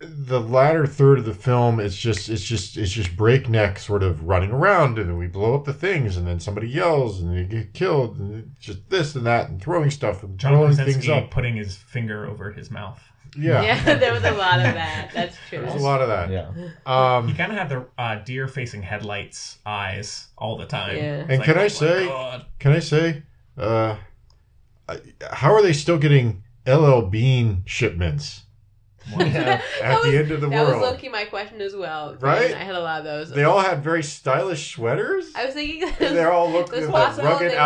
the 0.00 0.40
latter 0.40 0.86
third 0.86 1.18
of 1.18 1.24
the 1.24 1.34
film 1.34 1.80
is 1.80 1.96
just 1.96 2.28
it's 2.28 2.44
just 2.44 2.76
it's 2.76 2.92
just 2.92 3.16
breakneck 3.16 3.78
sort 3.80 4.02
of 4.04 4.22
running 4.28 4.52
around 4.52 4.96
and 4.98 5.08
then 5.10 5.18
we 5.18 5.26
blow 5.26 5.54
up 5.56 5.64
the 5.64 5.72
things 5.72 6.16
and 6.16 6.24
then 6.26 6.38
somebody 6.38 6.68
yells 6.68 7.20
and 7.20 7.36
they 7.36 7.42
get 7.42 7.72
killed 7.74 8.16
and 8.18 8.52
just 8.60 8.88
this 8.90 9.16
and 9.16 9.26
that 9.26 9.48
and 9.48 9.60
throwing 9.60 9.90
stuff 9.90 10.22
and 10.22 10.38
John 10.38 10.52
throwing 10.52 10.76
things 10.76 11.08
up. 11.08 11.30
putting 11.32 11.56
his 11.56 11.76
finger 11.76 12.26
over 12.26 12.52
his 12.52 12.70
mouth. 12.70 13.02
Yeah, 13.36 13.62
yeah, 13.86 13.94
there 13.96 14.12
was 14.12 14.22
a 14.24 14.30
lot 14.30 14.58
of 14.60 14.72
that. 14.74 15.10
That's 15.12 15.36
true. 15.48 15.60
there's 15.62 15.74
a 15.74 15.84
lot 15.84 16.00
of 16.00 16.08
that. 16.08 16.30
Yeah. 16.30 16.48
Um, 16.86 17.28
You 17.28 17.34
kind 17.34 17.50
of 17.52 17.58
have 17.58 17.68
the 17.68 17.84
uh, 17.98 18.16
deer 18.24 18.46
facing 18.48 18.82
headlights 18.82 19.58
eyes 19.66 20.28
all 20.38 20.56
the 20.56 20.64
time. 20.66 20.96
Yeah. 20.96 21.26
And 21.28 21.38
like, 21.40 21.42
can 21.42 21.56
I 21.56 21.60
oh 21.60 21.62
my 21.64 21.68
say- 21.68 22.44
can 22.60 22.72
I 22.72 22.78
say, 22.78 23.22
uh, 23.58 23.96
I- 24.88 25.00
how 25.32 25.52
are 25.52 25.62
they 25.62 25.72
still 25.74 25.98
getting 25.98 26.42
LL 26.66 27.02
Bean 27.02 27.64
shipments? 27.66 28.44
at 29.20 29.32
That 29.32 29.62
the 30.02 30.08
was- 30.08 30.14
end 30.14 30.30
of 30.30 30.40
the 30.40 30.48
world. 30.48 30.52
that 30.52 30.62
was 30.64 30.80
world. 30.80 30.82
low-key 30.94 31.08
my 31.08 31.24
question 31.24 31.60
as 31.60 31.74
well. 31.76 32.14
Right? 32.20 32.54
I 32.54 32.58
had 32.64 32.74
a 32.74 32.80
lot 32.80 32.98
of 33.00 33.04
those. 33.04 33.30
They 33.30 33.44
all 33.44 33.60
had 33.60 33.82
very 33.82 34.02
stylish 34.02 34.72
sweaters. 34.74 35.32
I 35.34 35.46
was 35.46 35.54
thinking 35.54 35.82
And 36.00 36.16
they 36.16 36.24
all 36.24 36.50
look 36.50 36.72
It 36.72 36.90
possible 36.90 37.24
rugged 37.28 37.50
they 37.50 37.54
just- 37.54 37.60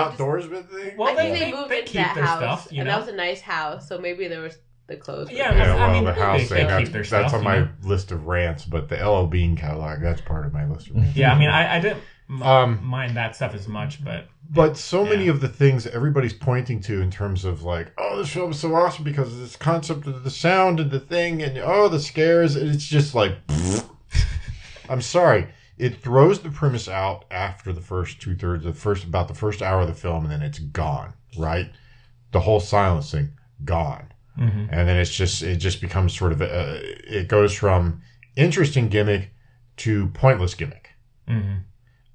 thing. 0.63 0.97
Well, 0.97 1.09
I 1.09 1.15
think 1.15 1.35
they- 1.39 1.51
they, 1.51 1.53
moved 1.53 1.71
they 1.71 1.81
into 1.81 1.93
keep 1.93 2.03
that 2.03 2.15
their 2.15 2.25
house, 2.25 2.63
stuff, 2.65 2.73
you 2.73 2.81
and 2.81 2.89
that 2.89 2.99
was 3.01 3.09
a 3.09 3.13
nice 3.17 3.41
house. 3.41 3.89
So 3.89 3.99
maybe 3.99 4.29
there 4.29 4.41
was 4.43 4.57
the 4.89 4.97
clothes. 4.97 5.29
were 5.31 5.37
Yeah, 5.37 5.53
there. 5.55 5.67
yeah, 5.67 5.73
I 5.75 5.77
well, 5.77 5.93
mean, 5.93 6.05
the 6.05 6.13
house 6.15 6.41
they- 6.41 6.47
thing, 6.47 6.57
they 6.59 6.65
that's, 6.65 6.85
keep 6.85 6.93
their 6.93 7.03
that's 7.03 7.29
stuff, 7.31 7.35
on 7.35 7.45
my 7.45 7.59
know? 7.61 7.69
list 7.85 8.11
of 8.13 8.27
rants, 8.27 8.65
but 8.65 8.89
the 8.89 8.97
LL 8.97 9.27
Bean 9.27 9.57
Cadillac, 9.57 10.01
that's 10.01 10.21
part 10.21 10.45
of 10.47 10.53
my 10.53 10.67
list 10.67 10.89
of 10.91 10.97
rants. 10.97 11.17
Yeah, 11.17 11.33
I 11.33 11.39
mean, 11.39 11.49
I, 11.51 11.77
I 11.77 11.81
didn't 11.81 12.03
Um, 12.43 12.85
mind 12.85 13.17
that 13.17 13.37
stuff 13.37 13.55
as 13.55 13.69
much, 13.69 14.03
but 14.05 14.27
But 14.55 14.77
so 14.77 15.05
many 15.05 15.29
of 15.29 15.41
the 15.41 15.49
things 15.49 15.85
that 15.85 15.95
everybody's 15.95 16.35
pointing 16.35 16.81
to 16.83 17.01
in 17.01 17.11
terms 17.11 17.45
of 17.47 17.63
like, 17.63 17.91
oh, 17.97 18.19
this 18.19 18.31
film 18.33 18.51
is 18.51 18.59
so 18.61 18.75
awesome 18.75 19.03
because 19.05 19.33
of 19.33 19.39
this 19.39 19.57
concept 19.57 20.07
of 20.07 20.25
the 20.25 20.31
sound 20.31 20.79
and 20.79 20.91
the 20.91 21.01
thing, 21.01 21.43
and 21.43 21.57
oh, 21.59 21.89
the 21.89 21.99
scares. 21.99 22.55
and 22.55 22.69
It's 22.71 22.85
just 22.87 23.15
like, 23.15 23.37
I'm 24.89 25.01
sorry, 25.01 25.49
it 25.79 26.03
throws 26.03 26.41
the 26.41 26.51
premise 26.51 26.87
out 26.89 27.25
after 27.31 27.73
the 27.73 27.81
first 27.81 28.21
two 28.21 28.35
thirds, 28.37 28.65
the 28.65 28.73
first 28.75 29.05
about 29.05 29.29
the 29.29 29.35
first 29.35 29.63
hour 29.63 29.81
of 29.83 29.89
the 29.89 29.95
film, 29.95 30.25
and 30.25 30.33
then 30.33 30.43
it's 30.43 30.59
gone. 30.59 31.15
Right, 31.39 31.71
the 32.33 32.41
whole 32.41 32.61
silencing 32.61 33.31
gone, 33.65 34.13
Mhm. 34.39 34.69
and 34.71 34.87
then 34.89 34.99
it's 34.99 35.15
just 35.15 35.43
it 35.43 35.57
just 35.57 35.81
becomes 35.81 36.15
sort 36.17 36.33
of 36.33 36.43
a, 36.43 36.81
it 37.21 37.27
goes 37.29 37.55
from 37.55 38.03
interesting 38.37 38.89
gimmick 38.89 39.33
to 39.79 40.09
pointless 40.09 40.55
gimmick. 40.55 40.91
mhm. 41.27 41.61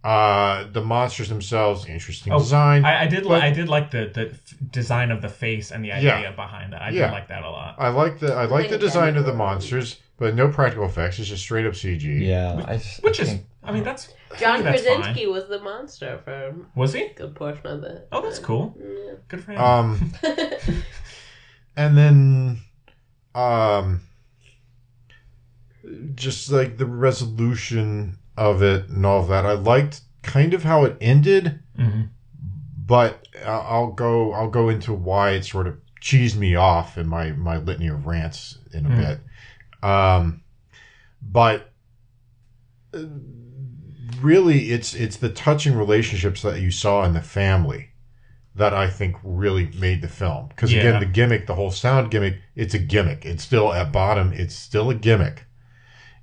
Uh, 0.04 0.66
the 0.72 0.82
monsters 0.82 1.28
themselves, 1.28 1.86
interesting 1.86 2.32
Oh, 2.32 2.40
design. 2.40 2.86
I, 2.86 3.04
I 3.04 3.08
did 3.08 3.24
But- 3.24 3.30
li- 3.42 3.48
I 3.48 3.52
did 3.52 3.68
like 3.68 3.92
the 3.92 4.10
the 4.14 4.30
f- 4.30 4.54
design 4.72 5.12
of 5.12 5.22
the 5.22 5.28
face 5.28 5.72
and 5.72 5.84
the 5.84 5.92
idea 5.92 6.20
Yeah. 6.22 6.32
behind 6.32 6.72
that. 6.74 6.82
I 6.82 6.90
Yeah. 6.92 7.08
did 7.08 7.14
like 7.14 7.28
that 7.28 7.44
a 7.44 7.50
lot. 7.50 7.76
I 7.78 7.90
like 7.90 8.20
the 8.20 8.34
I 8.34 8.46
like 8.46 8.70
the 8.70 8.78
design 8.78 9.18
of 9.18 9.26
the 9.26 9.34
monsters, 9.34 9.98
but 10.18 10.34
no 10.36 10.48
practical 10.50 10.86
effects. 10.86 11.20
It's 11.20 11.28
just 11.30 11.42
straight 11.44 11.66
up 11.66 11.74
CG. 11.74 12.26
Yeah, 12.26 12.54
I 12.68 12.78
Which 13.02 13.20
I 13.20 13.24
is, 13.24 13.30
think- 13.30 13.46
I 13.64 13.72
mean, 13.74 13.84
that's 13.84 14.14
John 14.40 14.62
think 14.64 14.66
that's 14.66 14.84
fine. 14.86 14.96
Krasinski 15.02 15.28
was 15.28 15.50
the 15.50 15.60
monster 15.60 16.20
for 16.24 16.56
Was 16.76 16.94
he? 16.94 17.02
a 17.08 17.14
good 17.14 17.36
portion 17.36 17.66
of 17.68 17.84
it. 17.84 18.08
Oh, 18.12 18.22
that's 18.22 18.40
cool. 18.40 18.78
Yeah. 18.80 19.14
Good 19.28 19.44
for 19.44 19.52
him. 19.52 19.60
Um, 19.62 20.14
and 21.76 21.98
then, 21.98 22.60
um, 23.36 24.02
just 26.16 26.52
like 26.52 26.78
the 26.78 26.86
resolution 26.86 28.18
of 28.38 28.62
it 28.62 28.88
and 28.90 29.06
all 29.06 29.22
of 29.22 29.28
that. 29.28 29.46
I 29.46 29.54
liked 29.54 30.02
kind 30.22 30.54
of 30.54 30.64
how 30.64 30.86
it 30.86 30.96
ended, 31.02 31.60
hmm 31.76 32.04
but 32.86 33.28
I'll 33.46 33.92
go 33.92 34.32
I'll 34.32 34.50
go 34.50 34.70
into 34.70 34.94
why 34.94 35.32
it 35.32 35.44
sort 35.44 35.68
of 35.68 35.78
cheesed 36.02 36.38
me 36.38 36.56
off 36.56 36.98
in 36.98 37.08
my 37.08 37.32
my 37.32 37.58
litany 37.58 37.88
of 37.88 38.06
rants 38.06 38.60
in 38.72 38.86
a 38.86 38.90
Mm. 38.90 38.96
bit. 38.98 39.20
Um, 39.84 40.42
but 41.22 41.74
really, 44.22 44.72
it's 44.72 44.94
it's 44.94 45.18
the 45.18 45.30
touching 45.30 45.76
relationships 45.76 46.42
that 46.44 46.62
you 46.62 46.72
saw 46.72 47.04
in 47.04 47.14
the 47.14 47.22
family 47.22 47.90
that 48.56 48.74
I 48.74 48.90
think 48.90 49.18
really 49.24 49.70
made 49.80 50.02
the 50.02 50.08
film. 50.08 50.48
Because 50.48 50.74
Yeah. 50.74 50.80
again, 50.80 51.00
the 51.00 51.06
gimmick, 51.06 51.46
the 51.46 51.56
whole 51.56 51.72
sound 51.72 52.10
gimmick, 52.10 52.38
it's 52.56 52.74
a 52.74 52.80
gimmick. 52.80 53.26
It's 53.26 53.44
still 53.44 53.74
at 53.74 53.92
bottom, 53.92 54.34
it's 54.34 54.56
still 54.56 54.90
a 54.90 54.96
gimmick, 54.96 55.46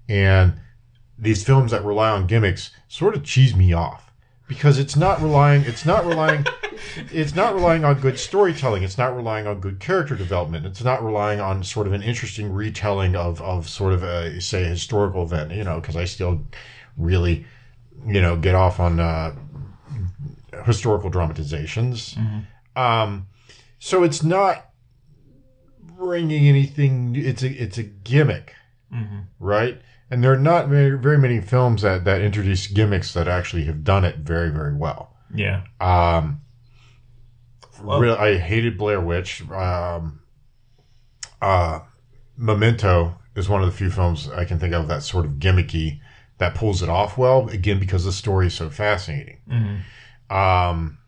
and 0.08 0.54
these 1.18 1.44
films 1.44 1.70
that 1.70 1.84
rely 1.84 2.10
on 2.10 2.26
gimmicks 2.26 2.70
sort 2.88 3.14
of 3.14 3.24
cheese 3.24 3.54
me 3.54 3.72
off. 3.72 4.10
Because 4.46 4.78
it's 4.78 4.94
not 4.94 5.22
relying 5.22 5.62
it's 5.62 5.86
not 5.86 6.04
relying 6.04 6.44
it's 7.12 7.34
not 7.34 7.54
relying 7.54 7.84
on 7.84 7.98
good 7.98 8.18
storytelling. 8.18 8.82
It's 8.82 8.98
not 8.98 9.16
relying 9.16 9.46
on 9.46 9.60
good 9.60 9.80
character 9.80 10.14
development. 10.14 10.66
It's 10.66 10.84
not 10.84 11.02
relying 11.02 11.40
on 11.40 11.64
sort 11.64 11.86
of 11.86 11.94
an 11.94 12.02
interesting 12.02 12.52
retelling 12.52 13.16
of 13.16 13.40
of 13.40 13.68
sort 13.68 13.94
of 13.94 14.02
a 14.02 14.40
say 14.42 14.64
a 14.64 14.68
historical 14.68 15.22
event 15.22 15.52
you 15.52 15.64
know 15.64 15.80
because 15.80 15.96
i 15.96 16.04
still 16.04 16.42
really 16.98 17.46
you 18.06 18.20
know 18.20 18.36
get 18.36 18.54
off 18.54 18.80
on 18.80 19.00
uh 19.00 19.34
historical 20.66 21.10
dramatizations. 21.10 22.16
Um 22.76 23.28
so 23.78 24.02
it's 24.02 24.22
not 24.22 24.70
bringing 25.80 26.48
anything 26.48 27.16
it's 27.16 27.42
a 27.42 27.48
it's 27.50 27.78
a 27.78 27.82
gimmick. 27.82 28.54
Hmm 28.92 29.20
right? 29.40 29.80
And 30.10 30.22
there 30.22 30.32
are 30.32 30.38
not 30.38 30.68
very, 30.68 30.98
very 30.98 31.18
many 31.18 31.40
films 31.40 31.82
that, 31.82 32.04
that 32.04 32.20
introduce 32.20 32.66
gimmicks 32.66 33.12
that 33.14 33.26
actually 33.26 33.64
have 33.64 33.82
done 33.84 34.04
it 34.04 34.18
very, 34.18 34.50
very 34.50 34.74
well. 34.74 35.16
Yeah. 35.34 35.62
Um, 35.80 36.40
Well- 37.82 38.00
really, 38.00 38.16
I 38.18 38.38
hated 38.38 38.78
Blair 38.78 39.00
Witch. 39.00 39.42
Um, 39.50 40.20
uh, 41.42 41.80
Memento 42.36 43.18
is 43.34 43.48
one 43.48 43.62
of 43.62 43.66
the 43.66 43.76
few 43.76 43.90
films 43.90 44.28
I 44.28 44.44
can 44.44 44.58
think 44.58 44.74
of 44.74 44.88
that 44.88 45.02
sort 45.02 45.24
of 45.24 45.32
gimmicky 45.32 46.00
that 46.38 46.54
pulls 46.54 46.82
it 46.82 46.88
off 46.88 47.16
well. 47.18 47.48
Again, 47.48 47.78
because 47.78 48.04
the 48.04 48.12
story 48.12 48.46
is 48.48 48.54
so 48.54 48.70
fascinating. 48.70 49.38
hmm 49.48 50.34
Um, 50.34 50.98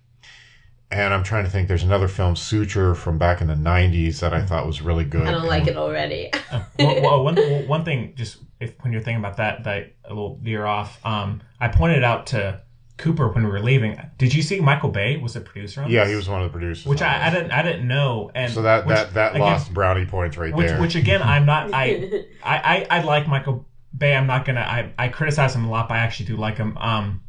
and 0.90 1.12
I'm 1.12 1.22
trying 1.22 1.44
to 1.44 1.50
think. 1.50 1.68
There's 1.68 1.82
another 1.82 2.08
film, 2.08 2.36
Suture, 2.36 2.94
from 2.94 3.18
back 3.18 3.40
in 3.40 3.48
the 3.48 3.54
'90s 3.54 4.20
that 4.20 4.32
I 4.32 4.44
thought 4.44 4.66
was 4.66 4.82
really 4.82 5.04
good. 5.04 5.26
I 5.26 5.32
don't 5.32 5.46
like 5.46 5.66
it 5.66 5.76
already. 5.76 6.30
well, 6.78 7.02
well, 7.02 7.24
one, 7.24 7.36
one 7.66 7.84
thing, 7.84 8.14
just 8.16 8.38
if 8.60 8.72
when 8.82 8.92
you're 8.92 9.02
thinking 9.02 9.18
about 9.22 9.36
that, 9.38 9.64
that 9.64 9.94
a 10.04 10.08
little 10.10 10.38
veer 10.42 10.64
off. 10.64 11.04
Um, 11.04 11.42
I 11.60 11.68
pointed 11.68 12.04
out 12.04 12.28
to 12.28 12.62
Cooper 12.98 13.28
when 13.28 13.44
we 13.44 13.50
were 13.50 13.60
leaving. 13.60 14.00
Did 14.16 14.32
you 14.32 14.42
see 14.42 14.60
Michael 14.60 14.90
Bay 14.90 15.16
was 15.16 15.36
a 15.36 15.40
producer 15.40 15.82
on 15.82 15.90
Yeah, 15.90 16.04
this? 16.04 16.10
he 16.10 16.16
was 16.16 16.28
one 16.28 16.42
of 16.42 16.50
the 16.50 16.52
producers. 16.56 16.86
Which 16.86 17.02
I, 17.02 17.26
I 17.26 17.30
didn't 17.30 17.50
I 17.50 17.62
didn't 17.62 17.86
know, 17.88 18.30
and 18.34 18.52
So 18.52 18.62
that 18.62 18.86
which, 18.86 18.96
that 18.96 19.14
that 19.14 19.30
again, 19.32 19.40
lost 19.42 19.74
brownie 19.74 20.06
points 20.06 20.36
right 20.36 20.54
Which, 20.54 20.68
there. 20.68 20.80
which 20.80 20.94
again, 20.94 21.20
I'm 21.22 21.44
not. 21.46 21.74
I, 21.74 22.24
I, 22.44 22.86
I, 22.90 22.98
I 22.98 23.02
like 23.02 23.26
Michael 23.28 23.66
Bay. 23.96 24.14
I'm 24.14 24.26
not 24.26 24.44
gonna. 24.44 24.60
I, 24.60 24.92
I 24.98 25.08
criticize 25.08 25.54
him 25.54 25.64
a 25.64 25.70
lot, 25.70 25.88
but 25.88 25.94
I 25.94 25.98
actually 25.98 26.26
do 26.26 26.36
like 26.36 26.56
him. 26.56 26.78
Um, 26.78 27.22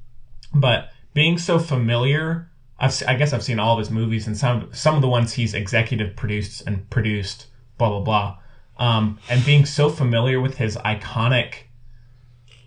but 0.54 0.90
being 1.14 1.38
so 1.38 1.60
familiar, 1.60 2.50
I've, 2.80 3.02
I 3.08 3.16
guess 3.16 3.34
I've 3.34 3.44
seen 3.44 3.60
all 3.60 3.74
of 3.74 3.80
his 3.80 3.90
movies 3.90 4.28
and 4.28 4.38
some 4.38 4.70
some 4.72 4.96
of 4.96 5.02
the 5.02 5.08
ones 5.08 5.34
he's 5.34 5.54
executive 5.54 6.16
produced 6.16 6.64
and 6.68 6.90
produced. 6.90 7.48
Blah 7.78 7.90
blah 7.90 8.02
blah. 8.02 8.38
Um, 8.78 9.20
and 9.30 9.44
being 9.46 9.66
so 9.66 9.90
familiar 9.90 10.40
with 10.40 10.58
his 10.58 10.78
iconic, 10.78 11.54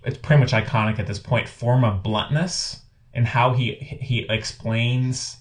it's 0.04 0.18
pretty 0.18 0.40
much 0.40 0.52
iconic 0.52 0.98
at 0.98 1.06
this 1.06 1.20
point, 1.20 1.48
form 1.48 1.84
of 1.84 2.02
bluntness 2.02 2.80
and 3.12 3.26
how 3.26 3.52
he 3.54 3.74
he 3.74 4.26
explains 4.28 5.38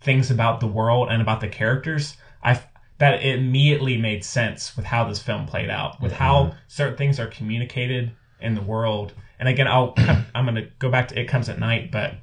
things 0.00 0.30
about 0.30 0.60
the 0.60 0.66
world 0.66 1.08
and 1.10 1.22
about 1.22 1.40
the 1.40 1.48
characters. 1.48 2.16
I 2.42 2.60
that 2.98 3.22
it 3.24 3.38
immediately 3.38 3.96
made 3.96 4.24
sense 4.24 4.76
with 4.76 4.86
how 4.86 5.08
this 5.08 5.20
film 5.20 5.46
played 5.46 5.70
out, 5.70 6.00
with 6.00 6.12
how 6.12 6.54
certain 6.68 6.96
things 6.96 7.18
are 7.18 7.26
communicated 7.26 8.12
in 8.40 8.54
the 8.54 8.62
world. 8.62 9.12
And 9.40 9.48
again, 9.48 9.66
I'll 9.66 9.94
I'm 10.34 10.44
gonna 10.44 10.68
go 10.78 10.90
back 10.90 11.08
to 11.08 11.20
It 11.20 11.26
Comes 11.26 11.48
at 11.48 11.58
Night, 11.58 11.90
but 11.90 12.14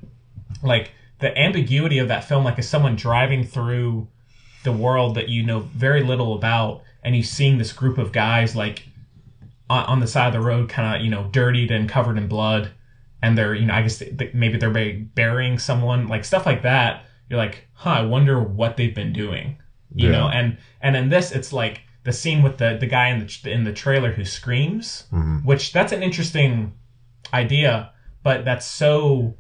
like 0.64 0.92
the 1.20 1.38
ambiguity 1.38 1.98
of 2.00 2.08
that 2.08 2.24
film, 2.24 2.44
like 2.44 2.58
as 2.60 2.68
someone 2.68 2.96
driving 2.96 3.44
through 3.44 4.08
the 4.64 4.72
world 4.72 5.16
that 5.16 5.30
you 5.30 5.44
know 5.44 5.60
very 5.60 6.04
little 6.04 6.36
about, 6.36 6.82
and 7.04 7.16
you 7.16 7.24
seeing 7.24 7.58
this 7.58 7.72
group 7.74 7.98
of 7.98 8.12
guys 8.12 8.56
like 8.56 8.84
on, 9.70 9.86
on 9.86 10.00
the 10.00 10.08
side 10.08 10.28
of 10.28 10.34
the 10.34 10.42
road, 10.42 10.70
kind 10.70 10.96
of 10.96 11.02
you 11.04 11.10
know 11.10 11.30
dirtied 11.32 11.72
and 11.72 11.88
covered 11.90 12.18
in 12.18 12.28
blood, 12.28 12.72
and 13.22 13.38
they're 13.38 13.54
you 13.56 13.66
know 13.66 13.74
I 13.74 13.82
guess 13.82 13.98
they, 13.98 14.10
they- 14.10 14.32
maybe 14.34 14.58
they're 14.58 15.00
burying 15.16 15.60
someone, 15.60 16.08
like 16.08 16.26
stuff 16.26 16.46
like 16.46 16.64
that. 16.64 17.06
You're 17.30 17.38
like, 17.40 17.68
huh, 17.74 17.92
I 17.92 18.02
wonder 18.02 18.42
what 18.42 18.76
they've 18.76 18.96
been 18.96 19.14
doing, 19.14 19.58
you 19.94 20.08
Yeah. 20.10 20.18
know. 20.18 20.30
And 20.30 20.58
and 20.82 20.96
in 20.96 21.10
this, 21.10 21.32
it's 21.32 21.54
like 21.54 21.82
the 22.04 22.12
scene 22.14 22.42
with 22.42 22.58
the 22.58 22.78
the 22.80 22.88
guy 22.88 23.10
in 23.10 23.20
the 23.20 23.52
in 23.52 23.64
the 23.66 23.74
trailer 23.74 24.12
who 24.14 24.26
screams, 24.26 25.06
Mhm. 25.14 25.44
which 25.46 25.72
that's 25.74 25.92
an 25.92 26.02
interesting 26.02 26.74
idea, 27.34 27.92
but 28.24 28.46
that's 28.46 28.66
so 28.66 29.36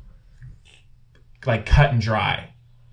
like 1.46 1.66
cut 1.66 1.92
and 1.92 2.02
dry. 2.02 2.50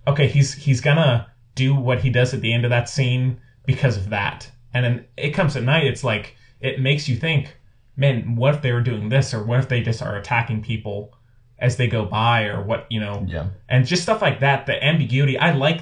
Okay, 0.06 0.28
he's 0.28 0.54
he's 0.54 0.80
gonna 0.80 1.26
do 1.54 1.74
what 1.74 2.00
he 2.00 2.10
does 2.10 2.32
at 2.34 2.40
the 2.40 2.52
end 2.52 2.64
of 2.64 2.70
that 2.70 2.88
scene 2.88 3.40
because 3.66 3.96
of 3.96 4.10
that. 4.10 4.50
And 4.74 4.84
then 4.84 5.04
it 5.16 5.30
comes 5.30 5.56
at 5.56 5.62
night, 5.62 5.84
it's 5.86 6.04
like 6.04 6.36
it 6.60 6.80
makes 6.80 7.08
you 7.08 7.16
think, 7.16 7.56
man, 7.96 8.36
what 8.36 8.54
if 8.54 8.62
they 8.62 8.72
were 8.72 8.80
doing 8.82 9.08
this 9.08 9.32
or 9.34 9.42
what 9.42 9.58
if 9.60 9.68
they 9.68 9.82
just 9.82 10.02
are 10.02 10.16
attacking 10.16 10.62
people 10.62 11.14
as 11.58 11.76
they 11.76 11.86
go 11.88 12.04
by 12.04 12.44
or 12.44 12.62
what, 12.62 12.86
you 12.90 13.00
know, 13.00 13.24
Yeah. 13.26 13.46
and 13.68 13.86
just 13.86 14.02
stuff 14.02 14.20
like 14.20 14.40
that, 14.40 14.66
the 14.66 14.82
ambiguity. 14.84 15.38
I 15.38 15.52
like 15.52 15.80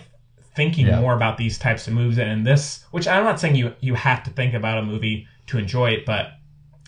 thinking 0.54 0.86
Yeah. 0.86 1.00
more 1.00 1.14
about 1.14 1.36
these 1.36 1.58
types 1.58 1.88
of 1.88 1.94
movies 1.94 2.18
and 2.18 2.30
in 2.30 2.44
this, 2.44 2.84
which 2.92 3.08
I'm 3.08 3.24
not 3.24 3.40
saying 3.40 3.56
you 3.56 3.74
you 3.80 3.94
have 3.94 4.22
to 4.24 4.30
think 4.30 4.54
about 4.54 4.78
a 4.78 4.82
movie 4.82 5.26
to 5.48 5.58
enjoy 5.58 5.90
it, 5.90 6.06
but 6.06 6.32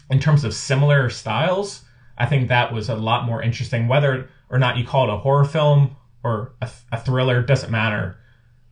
in 0.09 0.21
terms 0.21 0.45
of 0.45 0.55
similar 0.55 1.11
styles, 1.11 1.83
I 2.17 2.27
think 2.27 2.49
that 2.49 2.73
was 2.73 2.89
a 2.89 2.95
lot 2.95 3.25
more 3.27 3.43
interesting. 3.43 3.89
Whether 3.89 4.29
or 4.51 4.59
not 4.59 4.77
you 4.77 4.85
call 4.85 5.09
it 5.09 5.13
a 5.13 5.19
horror 5.19 5.45
film 5.45 5.97
or 6.23 6.55
a, 6.61 6.69
a 6.93 7.01
thriller 7.01 7.43
doesn't 7.43 7.71
matter. 7.71 8.19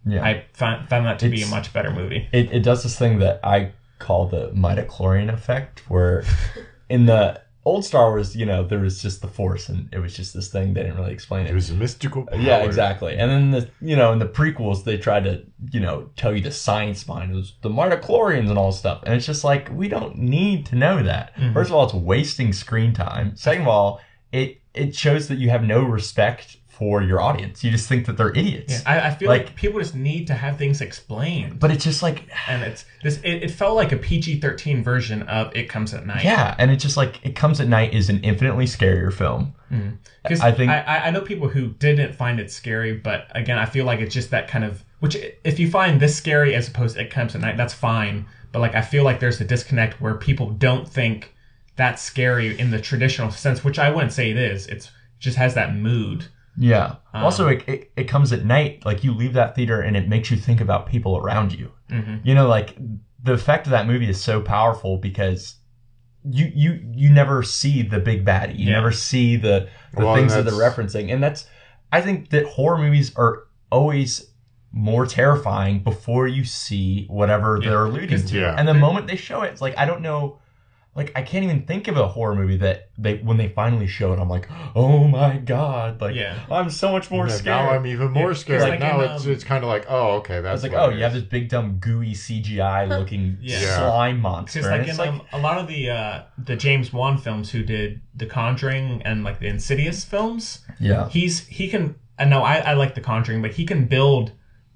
Yeah. 0.06 0.22
I 0.22 0.44
found, 0.52 0.88
found 0.88 1.06
that 1.06 1.18
to 1.20 1.28
be 1.28 1.42
a 1.42 1.46
much 1.46 1.72
better 1.72 1.90
movie. 1.90 2.28
it, 2.32 2.52
it 2.52 2.62
does 2.62 2.82
this 2.82 2.98
thing 2.98 3.20
that 3.20 3.40
I 3.42 3.72
call 3.98 4.28
the 4.28 4.50
midichlorian 4.50 5.32
effect, 5.32 5.88
where 5.88 6.24
in 6.88 7.06
the 7.06 7.40
old 7.64 7.84
Star 7.84 8.10
Wars, 8.10 8.36
you 8.36 8.44
know, 8.44 8.62
there 8.64 8.78
was 8.78 9.00
just 9.00 9.22
the 9.22 9.28
Force, 9.28 9.68
and 9.68 9.88
it 9.92 9.98
was 9.98 10.14
just 10.14 10.34
this 10.34 10.48
thing. 10.48 10.74
They 10.74 10.82
didn't 10.82 10.96
really 10.96 11.12
explain 11.12 11.46
it. 11.46 11.50
It 11.50 11.54
was 11.54 11.70
a 11.70 11.74
mystical. 11.74 12.24
Power. 12.24 12.38
Yeah, 12.38 12.58
exactly. 12.58 13.16
And 13.16 13.30
then 13.30 13.50
the 13.50 13.70
you 13.80 13.96
know 13.96 14.12
in 14.12 14.18
the 14.18 14.26
prequels 14.26 14.84
they 14.84 14.98
tried 14.98 15.24
to 15.24 15.44
you 15.72 15.80
know 15.80 16.10
tell 16.16 16.34
you 16.34 16.42
the 16.42 16.52
science 16.52 17.04
behind 17.04 17.32
it 17.32 17.34
was 17.34 17.54
the 17.62 17.70
midichlorians 17.70 18.50
and 18.50 18.58
all 18.58 18.70
this 18.70 18.78
stuff, 18.78 19.02
and 19.04 19.14
it's 19.14 19.26
just 19.26 19.44
like 19.44 19.70
we 19.72 19.88
don't 19.88 20.16
need 20.18 20.66
to 20.66 20.76
know 20.76 21.02
that. 21.02 21.34
Mm-hmm. 21.36 21.54
First 21.54 21.70
of 21.70 21.76
all, 21.76 21.84
it's 21.84 21.94
wasting 21.94 22.52
screen 22.52 22.92
time. 22.92 23.36
Second 23.36 23.62
of 23.62 23.68
all, 23.68 24.00
it 24.32 24.60
it 24.74 24.94
shows 24.94 25.28
that 25.28 25.38
you 25.38 25.50
have 25.50 25.62
no 25.62 25.82
respect 25.82 26.56
for 26.68 27.02
your 27.02 27.20
audience. 27.20 27.62
You 27.62 27.70
just 27.70 27.88
think 27.88 28.06
that 28.06 28.16
they're 28.16 28.32
idiots. 28.36 28.82
I, 28.84 29.00
I 29.08 29.10
feel 29.14 29.28
like, 29.28 29.44
Like- 29.46 29.54
people 29.56 29.78
just 29.78 29.94
need 29.94 30.26
to 30.26 30.34
have 30.34 30.58
things 30.58 30.80
explained. 30.80 31.60
But 31.60 31.70
it's 31.70 31.84
just 31.84 32.02
like 32.02 32.28
and 32.48 32.64
it's 32.64 32.84
this. 33.02 33.18
It, 33.22 33.44
it 33.44 33.50
felt 33.52 33.76
like 33.76 33.92
a 33.92 33.96
PG 33.96 34.40
thirteen 34.40 34.82
version 34.82 35.22
of 35.22 35.54
It 35.54 35.68
Comes 35.68 35.94
at 35.94 36.04
Night. 36.04 36.24
yeah, 36.24 36.54
and 36.58 36.70
it's 36.72 36.82
just 36.82 36.96
like 36.96 37.24
it 37.24 37.36
comes 37.36 37.60
at 37.60 37.68
night 37.68 37.94
is 37.94 38.10
an 38.10 38.20
infinitely 38.24 38.64
scarier 38.66 39.12
film. 39.12 39.54
Because 40.22 40.40
I 40.40 40.52
think- 40.52 40.70
I, 40.70 40.80
I, 40.80 40.98
I 41.06 41.10
know 41.10 41.20
people 41.20 41.48
who 41.48 41.68
didn't 41.68 42.14
find 42.14 42.38
it 42.40 42.50
scary, 42.50 42.94
but 42.96 43.26
again, 43.34 43.58
I 43.58 43.66
feel 43.66 43.84
like 43.84 44.00
it's 44.00 44.14
just 44.14 44.30
that 44.30 44.46
kind 44.48 44.64
of 44.64 44.84
which 45.00 45.16
if 45.44 45.58
you 45.58 45.70
find 45.70 46.00
this 46.00 46.16
scary 46.16 46.54
as 46.54 46.66
opposed 46.68 46.96
to 46.96 47.02
It 47.02 47.10
Comes 47.10 47.34
at 47.34 47.40
Night, 47.40 47.56
that's 47.56 47.74
fine. 47.74 48.26
But 48.50 48.58
like 48.60 48.74
I 48.74 48.82
feel 48.82 49.04
like 49.04 49.20
there's 49.20 49.40
a 49.40 49.44
disconnect 49.44 50.00
where 50.00 50.14
people 50.14 50.50
don't 50.50 50.88
think 50.88 51.33
that's 51.76 52.02
scary 52.02 52.58
in 52.58 52.70
the 52.70 52.80
traditional 52.80 53.30
sense, 53.30 53.64
which 53.64 53.78
I 53.78 53.90
wouldn't 53.90 54.12
say 54.12 54.30
it 54.30 54.36
is. 54.36 54.66
It's 54.66 54.86
it 54.86 54.92
just 55.18 55.36
has 55.36 55.54
that 55.54 55.74
mood. 55.74 56.26
Yeah. 56.56 56.96
Um, 57.12 57.24
also, 57.24 57.48
it, 57.48 57.68
it 57.68 57.92
it 57.96 58.04
comes 58.04 58.32
at 58.32 58.44
night. 58.44 58.84
Like 58.84 59.02
you 59.04 59.12
leave 59.12 59.32
that 59.34 59.54
theater 59.56 59.80
and 59.80 59.96
it 59.96 60.08
makes 60.08 60.30
you 60.30 60.36
think 60.36 60.60
about 60.60 60.86
people 60.86 61.16
around 61.16 61.52
you. 61.52 61.72
You 62.24 62.34
know, 62.34 62.48
like 62.48 62.76
the 63.22 63.32
effect 63.32 63.66
of 63.66 63.70
that 63.70 63.86
movie 63.86 64.08
is 64.08 64.20
so 64.20 64.40
powerful 64.40 64.98
because 64.98 65.56
you 66.24 66.50
you 66.54 66.80
you 66.92 67.10
never 67.10 67.42
see 67.42 67.82
the 67.82 67.98
big 68.00 68.24
baddie. 68.24 68.58
You 68.58 68.66
Yeah. 68.66 68.72
never 68.76 68.92
see 68.92 69.36
the 69.36 69.68
the 69.96 70.04
Well, 70.04 70.14
things 70.16 70.34
that 70.34 70.44
they're 70.44 70.54
referencing, 70.54 71.12
and 71.12 71.22
that's 71.22 71.46
I 71.92 72.00
think 72.00 72.30
that 72.30 72.46
horror 72.46 72.78
movies 72.78 73.14
are 73.16 73.44
always 73.70 74.30
more 74.72 75.06
terrifying 75.06 75.78
before 75.84 76.26
you 76.26 76.44
see 76.44 77.06
whatever 77.08 77.60
Yeah. 77.62 77.70
they're 77.70 77.84
alluding 77.84 78.26
to. 78.26 78.38
Yeah. 78.40 78.54
And 78.58 78.66
the 78.66 78.74
moment 78.74 79.06
they 79.06 79.16
show 79.16 79.42
it, 79.42 79.52
it's 79.52 79.60
like 79.60 79.76
I 79.78 79.84
don't 79.86 80.02
know. 80.02 80.40
Like 80.96 81.10
I 81.16 81.22
can't 81.22 81.42
even 81.44 81.66
think 81.66 81.88
of 81.88 81.96
a 81.96 82.06
horror 82.06 82.36
movie 82.36 82.56
that 82.58 82.90
they 82.96 83.16
when 83.16 83.36
they 83.36 83.48
finally 83.48 83.88
show 83.88 84.12
it, 84.12 84.20
I'm 84.20 84.28
like, 84.28 84.48
oh 84.76 85.08
my 85.08 85.38
god! 85.38 86.00
Like 86.00 86.14
Yeah. 86.14 86.38
I'm 86.50 86.70
so 86.70 86.92
much 86.92 87.10
more 87.10 87.26
Yeah, 87.26 87.34
scared. 87.34 87.64
Now 87.64 87.70
I'm 87.70 87.84
even 87.86 88.12
more 88.12 88.28
Yeah, 88.30 88.34
scared. 88.36 88.60
it's 88.62 88.70
like 88.70 88.78
now 88.80 89.00
in, 89.00 89.10
it's 89.10 89.26
um, 89.26 89.32
it's 89.32 89.42
kind 89.42 89.64
of 89.64 89.68
like, 89.68 89.86
oh, 89.88 90.16
okay, 90.18 90.36
I 90.38 90.40
that's 90.40 90.52
was 90.52 90.62
like, 90.62 90.72
what 90.72 90.90
oh, 90.90 90.90
you 90.90 91.02
have 91.02 91.12
this 91.12 91.24
big 91.24 91.48
dumb 91.48 91.78
gooey 91.80 92.12
CGI 92.12 92.88
looking 92.98 93.38
Yeah. 93.40 93.58
Yeah. 93.60 93.76
slime 93.76 94.20
monster. 94.20 94.60
Because 94.60 94.70
like 94.70 94.88
it's 94.88 94.98
in 94.98 95.08
um, 95.08 95.22
a 95.32 95.38
lot 95.38 95.58
of 95.58 95.66
the 95.66 95.90
uh, 95.90 96.22
the 96.38 96.54
James 96.54 96.92
Wan 96.92 97.18
films, 97.18 97.50
who 97.50 97.64
did 97.64 98.00
The 98.14 98.26
Conjuring 98.26 99.02
and 99.02 99.24
like 99.24 99.40
the 99.40 99.48
Insidious 99.48 100.04
films, 100.04 100.64
yeah, 100.78 101.08
he's 101.08 101.46
he 101.48 101.68
can. 101.68 101.96
I 102.18 102.24
know 102.26 102.42
I, 102.42 102.58
I 102.58 102.72
like 102.74 102.94
The 102.94 103.00
Conjuring, 103.00 103.42
but 103.42 103.52
he 103.54 103.64
can 103.66 103.86
build 103.86 104.30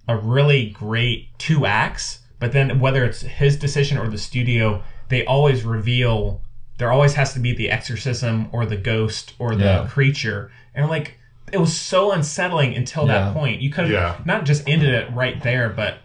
a 0.08 0.16
really 0.16 0.70
great 0.70 1.28
two 1.38 1.64
acts. 1.64 2.20
But 2.40 2.52
then 2.52 2.80
whether 2.80 3.04
it's 3.04 3.20
his 3.22 3.56
decision 3.56 3.98
or 3.98 4.08
the 4.08 4.18
studio, 4.18 4.82
they 5.08 5.24
always 5.24 5.64
reveal. 5.64 6.40
There 6.78 6.92
always 6.92 7.14
has 7.14 7.32
to 7.34 7.40
be 7.40 7.52
the 7.54 7.70
exorcism 7.70 8.48
or 8.52 8.64
the 8.66 8.76
ghost 8.76 9.34
or 9.38 9.54
the 9.56 9.64
Yeah. 9.64 9.86
creature, 9.88 10.50
and 10.74 10.88
like 10.88 11.14
it 11.50 11.58
was 11.58 11.74
so 11.74 12.12
unsettling 12.12 12.74
until 12.76 13.06
Yeah. 13.06 13.24
that 13.26 13.34
point. 13.34 13.60
You 13.62 13.70
could 13.70 13.84
have 13.86 13.92
Yeah. 13.92 14.16
not 14.24 14.44
just 14.44 14.68
ended 14.68 14.90
it 14.90 15.10
right 15.12 15.42
there, 15.42 15.70
but 15.70 15.98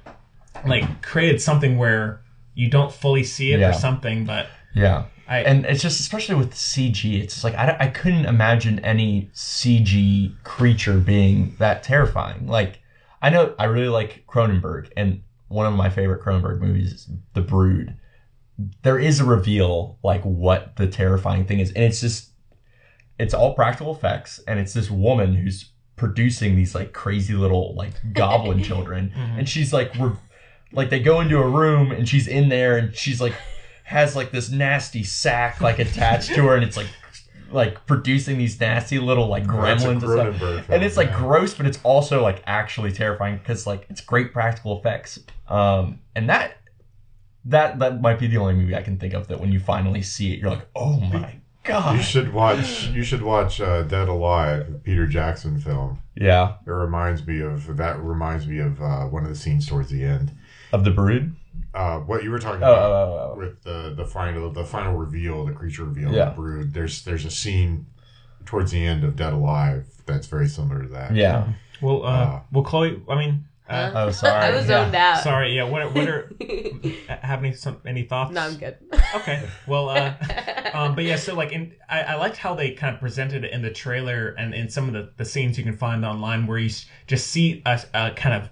like 0.65 1.01
created 1.01 1.41
something 1.41 1.77
where 1.77 2.21
you 2.55 2.69
don't 2.69 2.91
fully 2.93 3.23
see 3.23 3.51
it 3.51 3.59
Yeah. 3.59 3.69
or 3.69 3.73
something. 3.73 4.25
But 4.25 4.47
yeah. 4.73 5.03
I 5.27 5.39
And 5.39 5.65
it's 5.65 5.81
just 5.81 5.99
especially 5.99 6.35
with 6.35 6.53
CG, 6.53 7.21
it's 7.21 7.33
just 7.35 7.43
like 7.43 7.55
I, 7.55 7.75
I 7.79 7.87
couldn't 7.87 8.25
imagine 8.25 8.79
any 8.79 9.29
CG 9.33 10.33
creature 10.43 10.97
being 10.97 11.55
that 11.59 11.83
terrifying. 11.83 12.47
Like 12.47 12.79
I 13.21 13.29
know 13.29 13.53
I 13.59 13.65
really 13.65 13.87
like 13.89 14.23
Cronenberg, 14.27 14.89
and 14.97 15.21
one 15.47 15.65
of 15.65 15.73
my 15.73 15.89
favorite 15.89 16.21
Cronenberg 16.23 16.59
movies 16.59 16.91
is 16.93 17.09
The 17.33 17.41
Brood. 17.41 17.95
There 18.83 18.99
is 18.99 19.19
a 19.19 19.25
reveal 19.25 19.97
like 20.03 20.23
what 20.23 20.75
the 20.75 20.87
terrifying 20.87 21.45
thing 21.45 21.59
is, 21.59 21.71
and 21.71 21.83
it's 21.83 22.01
just 22.01 22.31
it's 23.19 23.33
all 23.33 23.53
practical 23.53 23.93
effects, 23.93 24.39
and 24.47 24.59
it's 24.59 24.73
this 24.73 24.89
woman 24.89 25.35
who's 25.35 25.71
producing 25.95 26.55
these 26.55 26.75
like 26.75 26.93
crazy 26.93 27.33
little 27.33 27.75
like 27.75 27.93
goblin 28.13 28.63
children, 28.63 29.11
and 29.15 29.47
she's 29.47 29.73
like 29.73 29.93
re- 29.95 30.17
like 30.71 30.89
they 30.89 30.99
go 30.99 31.21
into 31.21 31.37
a 31.37 31.47
room 31.47 31.91
and 31.91 32.09
she's 32.09 32.27
in 32.27 32.49
there 32.49 32.77
and 32.77 32.95
she's 32.95 33.21
like 33.21 33.33
has 33.83 34.15
like 34.15 34.31
this 34.31 34.49
nasty 34.49 35.03
sack 35.03 35.61
like 35.61 35.77
attached 35.77 36.29
to 36.33 36.41
her 36.41 36.55
and 36.55 36.63
it's 36.63 36.75
like 36.75 36.87
like 37.53 37.85
producing 37.85 38.37
these 38.37 38.59
nasty 38.59 38.99
little 38.99 39.27
like 39.27 39.45
gremlins 39.45 40.03
and 40.03 40.41
stuff. 40.41 40.69
And 40.69 40.83
it's 40.83 40.97
like 40.97 41.09
yeah. 41.09 41.19
gross, 41.19 41.53
but 41.53 41.65
it's 41.65 41.79
also 41.83 42.21
like 42.21 42.41
actually 42.45 42.91
terrifying 42.91 43.37
because 43.37 43.67
like 43.67 43.85
it's 43.89 44.01
great 44.01 44.33
practical 44.33 44.79
effects. 44.79 45.19
Um, 45.47 45.99
and 46.15 46.29
that 46.29 46.57
that 47.45 47.79
that 47.79 48.01
might 48.01 48.19
be 48.19 48.27
the 48.27 48.37
only 48.37 48.53
movie 48.53 48.75
I 48.75 48.81
can 48.81 48.97
think 48.97 49.13
of 49.13 49.27
that 49.27 49.39
when 49.39 49.51
you 49.51 49.59
finally 49.59 50.01
see 50.01 50.33
it, 50.33 50.39
you're 50.39 50.49
like, 50.49 50.67
oh 50.75 50.99
my 50.99 51.35
god. 51.63 51.97
You 51.97 52.03
should 52.03 52.33
watch. 52.33 52.87
You 52.87 53.03
should 53.03 53.21
watch 53.21 53.59
uh, 53.61 53.83
Dead 53.83 54.07
Alive, 54.07 54.81
Peter 54.83 55.07
Jackson 55.07 55.59
film. 55.59 55.99
Yeah, 56.15 56.55
It 56.65 56.69
reminds 56.71 57.25
me 57.25 57.41
of 57.41 57.75
that. 57.77 57.99
Reminds 57.99 58.45
me 58.47 58.59
of 58.59 58.81
uh, 58.81 59.05
one 59.05 59.23
of 59.23 59.29
the 59.29 59.35
scenes 59.35 59.67
towards 59.67 59.89
the 59.89 60.03
end. 60.03 60.31
of 60.71 60.83
the 60.83 60.91
brood. 60.91 61.35
Uh, 61.73 61.99
what 61.99 62.23
you 62.23 62.29
were 62.31 62.37
talking 62.39 62.61
Oh, 62.63 62.71
about 62.71 62.91
oh, 62.91 62.93
oh, 62.93 63.31
oh. 63.33 63.37
with 63.37 63.63
the 63.63 63.93
the 63.95 64.05
final 64.05 64.51
the 64.51 64.63
final 64.63 64.93
reveal, 64.93 65.45
the 65.45 65.53
creature 65.53 65.85
reveal, 65.85 66.13
Yeah. 66.13 66.25
the 66.25 66.35
brood. 66.35 66.73
There's 66.73 67.03
there's 67.03 67.25
a 67.25 67.31
scene 67.31 67.87
towards 68.45 68.71
the 68.71 68.85
end 68.85 69.03
of 69.03 69.15
Dead 69.15 69.33
Alive 69.33 69.85
that's 70.05 70.27
very 70.27 70.47
similar 70.47 70.83
to 70.83 70.89
that. 70.89 71.15
yeah. 71.15 71.53
well, 71.81 72.03
uh, 72.05 72.07
Uh, 72.09 72.41
well, 72.51 72.63
Chloe. 72.63 73.01
I 73.09 73.15
mean, 73.15 73.45
uh, 73.69 73.91
Oh, 73.95 74.11
sorry. 74.11 74.45
I 74.45 74.51
was 74.51 74.67
Yeah. 74.67 74.83
zoned 74.83 74.95
out. 74.95 75.23
sorry. 75.23 75.55
Yeah. 75.55 75.63
What? 75.63 75.93
What 75.93 76.07
are? 76.07 76.29
have 77.21 77.39
any 77.39 77.53
some 77.53 77.77
any 77.85 78.03
thoughts? 78.03 78.31
no, 78.33 78.41
I'm 78.41 78.55
good. 78.57 78.77
Okay. 79.15 79.47
Well, 79.67 79.89
uh, 79.89 80.13
um, 80.73 80.95
but 80.95 81.03
yeah. 81.05 81.15
So 81.15 81.33
like, 81.35 81.51
in 81.51 81.73
I, 81.89 82.01
I 82.01 82.15
liked 82.15 82.37
how 82.37 82.55
they 82.55 82.71
kind 82.71 82.93
of 82.93 82.99
presented 82.99 83.43
it 83.45 83.51
in 83.51 83.61
the 83.61 83.71
trailer 83.71 84.29
and 84.37 84.53
in 84.53 84.69
some 84.69 84.87
of 84.87 84.93
the 84.93 85.11
the 85.17 85.25
scenes 85.25 85.57
you 85.57 85.63
can 85.63 85.77
find 85.77 86.05
online 86.05 86.45
where 86.47 86.57
you 86.57 86.69
just 87.07 87.27
see 87.27 87.61
a, 87.65 87.79
a 87.93 88.11
kind 88.11 88.41
of 88.43 88.49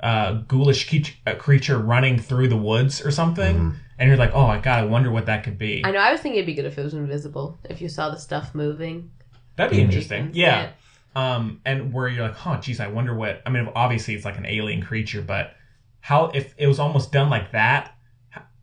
uh, 0.00 0.32
ghoulish 0.46 0.88
creature, 0.88 1.14
a 1.26 1.34
creature 1.34 1.78
running 1.78 2.18
through 2.18 2.48
the 2.48 2.56
woods 2.56 3.00
or 3.04 3.10
something, 3.10 3.56
Mm-hmm. 3.56 3.70
and 3.98 4.08
you're 4.08 4.18
like, 4.18 4.32
oh 4.34 4.46
my 4.46 4.58
god, 4.58 4.78
I 4.80 4.84
wonder 4.84 5.10
what 5.10 5.26
that 5.26 5.42
could 5.42 5.56
be. 5.58 5.82
I 5.84 5.90
know. 5.90 5.98
I 5.98 6.12
was 6.12 6.20
thinking 6.20 6.38
it'd 6.38 6.46
be 6.46 6.54
good 6.54 6.66
if 6.66 6.78
it 6.78 6.82
was 6.84 6.92
invisible. 6.94 7.58
If 7.64 7.80
you 7.80 7.88
saw 7.88 8.10
the 8.10 8.18
stuff 8.18 8.54
moving. 8.54 9.10
That'd 9.56 9.70
be 9.72 9.78
Mhm. 9.78 9.86
interesting. 9.86 10.30
Yeah. 10.34 10.70
Um, 11.16 11.60
and 11.64 11.92
where 11.94 12.08
you're 12.08 12.24
like, 12.26 12.36
huh, 12.36 12.60
geez, 12.60 12.78
I 12.78 12.88
wonder 12.88 13.14
what. 13.14 13.40
I 13.46 13.50
mean, 13.50 13.68
obviously 13.74 14.14
it's 14.14 14.24
like 14.26 14.36
an 14.36 14.44
alien 14.46 14.82
creature, 14.82 15.22
but 15.22 15.54
how 16.00 16.26
if 16.34 16.54
it 16.58 16.66
was 16.66 16.78
almost 16.78 17.10
done 17.10 17.30
like 17.30 17.52
that 17.52 17.96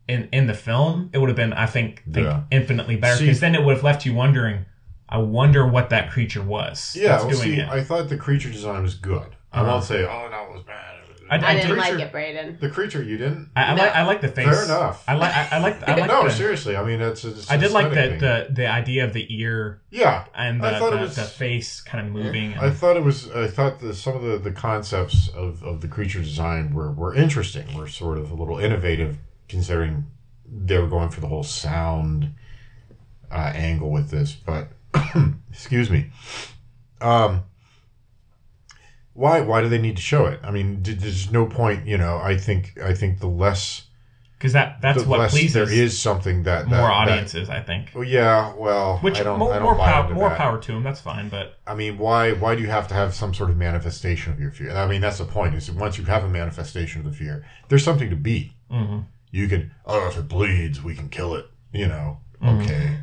in 0.06 0.28
in 0.32 0.46
the 0.46 0.54
film, 0.54 1.10
it 1.12 1.18
would 1.18 1.28
have 1.28 1.36
been, 1.36 1.52
I 1.52 1.66
think, 1.66 2.04
think 2.04 2.26
Yeah. 2.26 2.42
infinitely 2.52 2.96
better 2.96 3.20
because 3.20 3.40
then 3.40 3.54
it 3.56 3.64
would 3.64 3.74
have 3.74 3.82
left 3.84 4.06
you 4.06 4.14
wondering. 4.14 4.66
I 5.08 5.18
wonder 5.18 5.66
what 5.66 5.90
that 5.90 6.10
creature 6.10 6.42
was. 6.42 6.96
Yeah, 6.98 7.16
well, 7.18 7.30
doing 7.30 7.42
see, 7.42 7.60
it. 7.60 7.68
I 7.68 7.82
thought 7.82 8.08
the 8.08 8.16
creature 8.16 8.50
design 8.50 8.82
was 8.82 8.94
good. 8.94 9.34
I 9.52 9.60
Uh-huh. 9.60 9.70
won't 9.72 9.84
say, 9.84 10.02
oh, 10.04 10.28
that 10.30 10.48
was 10.50 10.62
bad. 10.64 10.93
I- 11.30 11.36
I, 11.36 11.38
I 11.50 11.54
didn't 11.54 11.68
did- 11.70 11.78
like 11.78 11.98
it, 12.00 12.12
Brayden. 12.12 12.60
the 12.60 12.68
creature, 12.68 13.02
you 13.02 13.16
didn't? 13.16 13.50
I, 13.56 13.62
I 13.64 13.74
No. 13.74 13.82
like 13.82 13.94
I 13.94 14.02
like 14.04 14.20
the 14.20 14.28
face. 14.28 14.46
Fair 14.46 14.64
enough. 14.64 15.04
I 15.08 15.14
like 15.14 15.34
I, 15.34 15.48
I 15.52 15.58
like 15.58 15.88
I 15.88 15.94
like 15.96 16.08
no, 16.10 16.24
the, 16.24 16.30
seriously. 16.30 16.76
I 16.76 16.84
mean, 16.84 17.00
it's. 17.00 17.24
it's 17.24 17.50
I 17.50 17.56
did 17.56 17.70
like 17.72 17.90
the, 17.90 18.16
the 18.18 18.46
the 18.52 18.66
idea 18.66 19.04
of 19.04 19.12
the 19.12 19.26
ear 19.34 19.80
Yeah, 19.90 20.24
and 20.34 20.64
I 20.64 20.72
the, 20.72 20.78
thought 20.78 20.92
it 20.92 20.96
the, 20.96 21.02
was- 21.02 21.16
the 21.16 21.22
face 21.22 21.80
kind 21.80 22.06
of 22.06 22.12
moving. 22.12 22.52
And, 22.52 22.60
I 22.60 22.70
thought 22.70 22.96
it 22.96 23.02
was. 23.02 23.30
I 23.30 23.46
thought 23.48 23.80
the, 23.80 23.94
some 23.94 24.16
of 24.16 24.22
the, 24.22 24.38
the 24.38 24.52
concepts 24.52 25.28
of, 25.28 25.62
of 25.62 25.80
the 25.80 25.88
creature 25.88 26.20
design 26.20 26.74
were, 26.74 26.92
were 26.92 27.14
interesting. 27.14 27.74
Were 27.76 27.88
sort 27.88 28.18
of 28.18 28.30
a 28.30 28.34
little 28.34 28.58
innovative, 28.58 29.16
considering 29.48 30.06
they 30.46 30.78
were 30.78 30.86
going 30.88 31.08
for 31.08 31.20
the 31.20 31.28
whole 31.28 31.42
sound 31.44 32.34
uh, 33.30 33.52
angle 33.54 33.90
with 33.90 34.10
this. 34.10 34.32
But 34.34 34.68
excuse 35.50 35.90
me. 35.90 36.10
Um, 37.00 37.44
why 39.14 39.40
why 39.40 39.62
do 39.62 39.68
they 39.68 39.78
need 39.80 39.96
to 39.96 40.02
show 40.02 40.26
it? 40.26 40.40
I 40.44 40.50
mean, 40.50 40.82
there's 40.82 41.30
no 41.32 41.46
point. 41.46 41.86
You 41.86 41.96
know, 41.98 42.18
I 42.18 42.36
think 42.36 42.78
I 42.82 42.92
think 42.94 43.20
the 43.20 43.26
less 43.28 43.82
because 44.38 44.52
that 44.52 44.80
that's 44.82 45.04
what 45.04 45.30
pleases 45.30 45.54
there 45.54 45.70
is 45.72 45.98
something 45.98 46.42
that, 46.42 46.68
that 46.68 46.76
more 46.76 46.88
that- 46.88 47.08
audiences, 47.08 47.48
I 47.48 47.60
think. 47.62 47.92
well, 47.94 48.04
yeah, 48.04 48.52
well, 48.58 48.98
Which 48.98 49.18
I 49.18 49.22
don't, 49.22 49.38
more, 49.38 49.52
I 49.54 49.58
don't 49.58 49.62
more 49.80 50.00
into 50.02 50.14
more 50.14 50.28
that. 50.28 50.36
power 50.38 50.60
to 50.60 50.72
them. 50.72 50.82
That's 50.82 51.00
fine, 51.00 51.30
but 51.30 51.58
I 51.66 51.74
mean, 51.74 51.96
why 51.96 52.32
why 52.32 52.54
do 52.54 52.60
you 52.60 52.68
have 52.68 52.86
to 52.88 52.94
have 52.94 53.14
some 53.14 53.32
sort 53.32 53.48
of 53.50 53.56
manifestation 53.56 54.32
of 54.32 54.40
your 54.40 54.50
fear? 54.50 54.72
I 54.72 54.86
mean, 54.86 55.00
that's 55.00 55.18
the 55.18 55.24
point. 55.24 55.54
Is 55.54 55.70
once 55.70 55.96
you 55.96 56.04
have 56.04 56.24
a 56.24 56.28
manifestation 56.28 57.00
of 57.00 57.06
the 57.10 57.16
fear, 57.16 57.46
there's 57.68 57.84
something 57.84 58.10
to 58.10 58.16
beat. 58.16 58.52
hmm 58.70 59.00
You 59.30 59.48
can, 59.48 59.70
oh, 59.86 60.08
if 60.08 60.18
it 60.18 60.28
bleeds, 60.28 60.82
we 60.82 60.94
can 60.94 61.08
kill 61.08 61.34
it. 61.36 61.46
You 61.72 61.86
know, 61.88 62.18
Mm-hmm. 62.42 62.60
okay. 62.62 62.96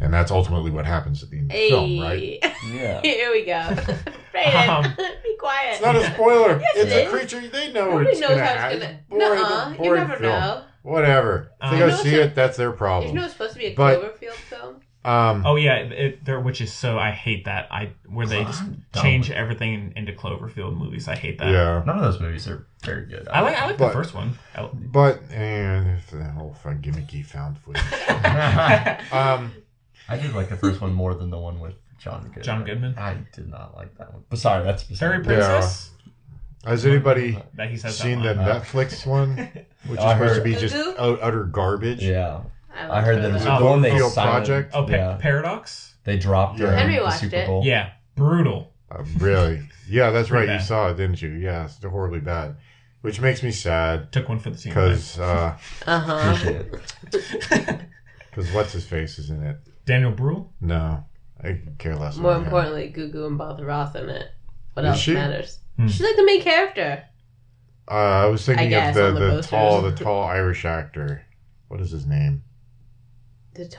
And 0.00 0.12
that's 0.14 0.30
ultimately 0.30 0.70
what 0.70 0.86
happens 0.86 1.22
at 1.22 1.30
the 1.30 1.38
end 1.38 1.50
of 1.50 1.56
the 1.56 1.58
Hey. 1.58 1.68
film, 1.70 2.00
right? 2.00 2.38
Yeah. 2.72 3.00
Here 3.02 3.30
we 3.32 3.44
go. 3.44 3.52
Brayden, 4.34 4.68
Um, 4.68 4.94
be 5.24 5.36
quiet. 5.38 5.72
It's 5.74 5.82
not 5.82 5.96
a 5.96 6.04
spoiler. 6.14 6.60
Yes, 6.60 6.72
it's 6.76 6.92
it 6.92 6.96
a 6.96 7.02
is. 7.04 7.10
creature. 7.10 7.48
They 7.48 7.72
know 7.72 7.90
Nobody 7.90 8.10
it's 8.10 8.20
knows 8.20 8.30
gonna 8.30 8.44
how 8.46 8.68
it's 8.68 8.80
happen. 8.80 8.80
gonna. 8.80 8.92
It's 8.92 9.08
boring, 9.08 9.40
Nuh-uh, 9.40 9.70
you 9.70 9.76
boring 9.78 10.00
never 10.08 10.16
film. 10.20 10.32
know. 10.32 10.62
Whatever. 10.82 11.52
If 11.60 11.64
Um, 11.66 11.70
they 11.70 11.76
You 11.78 11.82
go 11.84 11.90
know 11.96 12.02
see 12.02 12.10
some- 12.10 12.20
it, 12.20 12.34
that's 12.34 12.56
their 12.56 12.72
problem. 12.72 13.02
You 13.02 13.06
problem. 13.08 13.16
know 13.16 13.24
it's 13.24 13.32
supposed 13.32 13.52
to 13.54 13.58
be 13.58 13.66
a 13.66 13.74
But- 13.74 14.00
Cloverfield 14.20 14.32
film. 14.34 14.80
Um, 15.04 15.46
Oh 15.46 15.56
yeah, 15.56 15.76
it, 15.76 16.24
there, 16.24 16.40
which 16.40 16.60
is 16.60 16.72
so 16.72 16.98
I 16.98 17.12
hate 17.12 17.44
that. 17.46 17.68
I 17.70 17.92
where 18.08 18.26
they 18.26 18.44
just 18.44 18.62
Dumb. 18.64 19.02
change 19.02 19.30
everything 19.30 19.72
in, 19.74 19.92
into 19.96 20.12
Cloverfield 20.12 20.76
movies. 20.76 21.08
I 21.08 21.14
hate 21.16 21.38
that. 21.38 21.48
yeah. 21.50 21.82
None 21.86 21.96
of 21.96 22.02
those 22.02 22.20
movies 22.20 22.46
are 22.48 22.66
very 22.84 23.06
good. 23.06 23.26
I 23.28 23.40
like 23.40 23.56
I 23.56 23.66
like 23.66 23.78
But- 23.78 23.88
the 23.88 23.92
first 23.94 24.12
one. 24.14 24.38
I- 24.54 24.68
But 24.72 25.22
and 25.32 26.00
the 26.12 26.24
whole 26.24 26.52
fun 26.52 26.82
gimmicky 26.82 27.24
found 27.24 27.58
footage. 27.58 27.82
um, 29.12 29.52
I 30.08 30.16
did 30.16 30.34
like 30.34 30.48
the 30.48 30.56
first 30.56 30.80
one 30.80 30.92
more 30.92 31.14
than 31.14 31.30
the 31.30 31.38
one 31.38 31.60
with 31.60 31.74
John 31.98 32.22
Goodman. 32.24 32.42
John 32.42 32.64
Goodman? 32.64 32.94
I 32.98 33.16
did 33.34 33.48
not 33.48 33.76
like 33.76 33.96
that 33.98 34.12
one. 34.12 34.24
But 34.30 34.38
sorry, 34.38 34.64
that's 34.64 34.82
Fairy 34.84 35.18
beside- 35.18 35.24
Princess. 35.50 35.90
has 36.64 36.86
anybody 36.86 37.38
That 37.54 37.70
he 37.70 37.76
says 37.76 37.98
seen 37.98 38.22
that 38.22 38.36
the 38.36 38.42
line. 38.42 38.60
Netflix 38.60 39.06
one, 39.06 39.36
which 39.86 39.98
is 40.00 40.04
supposed 40.10 40.34
to 40.36 40.42
be 40.42 40.54
just 40.54 40.74
Goo-goo? 40.74 40.96
utter 40.98 41.44
garbage? 41.44 42.02
Yeah, 42.02 42.40
I, 42.74 42.98
I 42.98 43.02
heard 43.02 43.22
that 43.22 43.34
it's 43.34 43.44
Oh, 43.46 43.58
the 43.58 43.64
one 43.64 43.82
they 43.82 43.90
Field 43.96 44.12
silent- 44.12 44.46
Project? 44.46 44.70
Oh, 44.74 44.84
pa- 44.84 44.90
yeah, 44.92 45.16
Paradox. 45.20 45.94
they 46.04 46.16
dropped 46.18 46.58
Yeah. 46.58 46.66
during 46.66 46.78
Henry 46.78 46.96
the 46.96 47.02
watched 47.02 47.20
Super 47.20 47.36
it. 47.36 47.64
Yeah, 47.64 47.90
brutal. 48.14 48.72
Uh, 48.90 49.04
really? 49.18 49.62
Yeah, 49.88 50.10
that's 50.10 50.30
right. 50.30 50.46
Pretty 50.46 50.54
You 50.54 50.60
saw 50.60 50.88
it, 50.90 50.96
didn't 50.96 51.20
you? 51.20 51.30
Yeah, 51.30 51.64
it's 51.66 51.82
horribly 51.84 52.20
bad, 52.20 52.56
which 53.02 53.20
makes 53.20 53.42
me 53.42 53.50
sad 53.50 54.10
Took 54.12 54.28
one 54.28 54.38
for 54.38 54.50
the 54.50 54.56
team. 54.56 54.70
because 54.70 55.18
uh, 55.18 55.56
Uh 55.86 55.98
huh. 56.00 56.32
Appreciate 56.34 56.66
it. 57.12 57.80
because 58.30 58.52
what's 58.52 58.72
his 58.72 58.84
face 58.86 59.18
is 59.18 59.30
in 59.30 59.42
it. 59.42 59.58
Daniel 59.88 60.12
Bruhl. 60.12 60.52
No, 60.60 61.04
I 61.42 61.60
care 61.78 61.96
less. 61.96 62.16
More 62.16 62.32
about 62.32 62.38
him. 62.40 62.44
importantly, 62.46 62.92
Gugu 62.96 63.36
Mbatha-Raw 63.36 63.92
in 64.00 64.08
it. 64.10 64.30
What 64.74 64.84
Is 64.84 64.90
else 64.90 65.00
she? 65.00 65.14
matters? 65.14 65.58
Hmm. 65.76 65.86
She's 65.88 66.02
like 66.02 66.14
the 66.16 66.24
main 66.24 66.42
character. 66.42 67.04
Uh, 67.90 67.94
I 67.94 68.26
was 68.26 68.44
thinking 68.44 68.66
I 68.66 68.70
guess, 68.70 68.96
of 68.96 69.04
on 69.06 69.14
the, 69.14 69.20
the 69.20 69.26
the, 69.26 69.32
posters. 69.32 69.50
tall 69.50 69.82
the 69.82 69.92
tall 69.92 70.22
Irish 70.24 70.64
actor. 70.64 71.22
What 71.68 71.80
is 71.80 71.90
his 71.90 72.06
name? 72.06 72.42
The 73.54 73.66
t- 73.66 73.78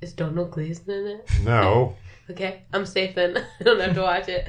is 0.00 0.12
Domhnall 0.12 0.46
Gleeson 0.46 0.90
in 0.90 1.06
it? 1.06 1.28
No, 1.44 1.96
Okay, 2.30 2.62
I'm 2.72 2.86
safe 2.86 3.14
then. 3.16 3.36
I 3.60 3.64
don't 3.64 3.80
have 3.80 3.94
to 3.96 4.02
watch 4.02 4.28
it. 4.28 4.48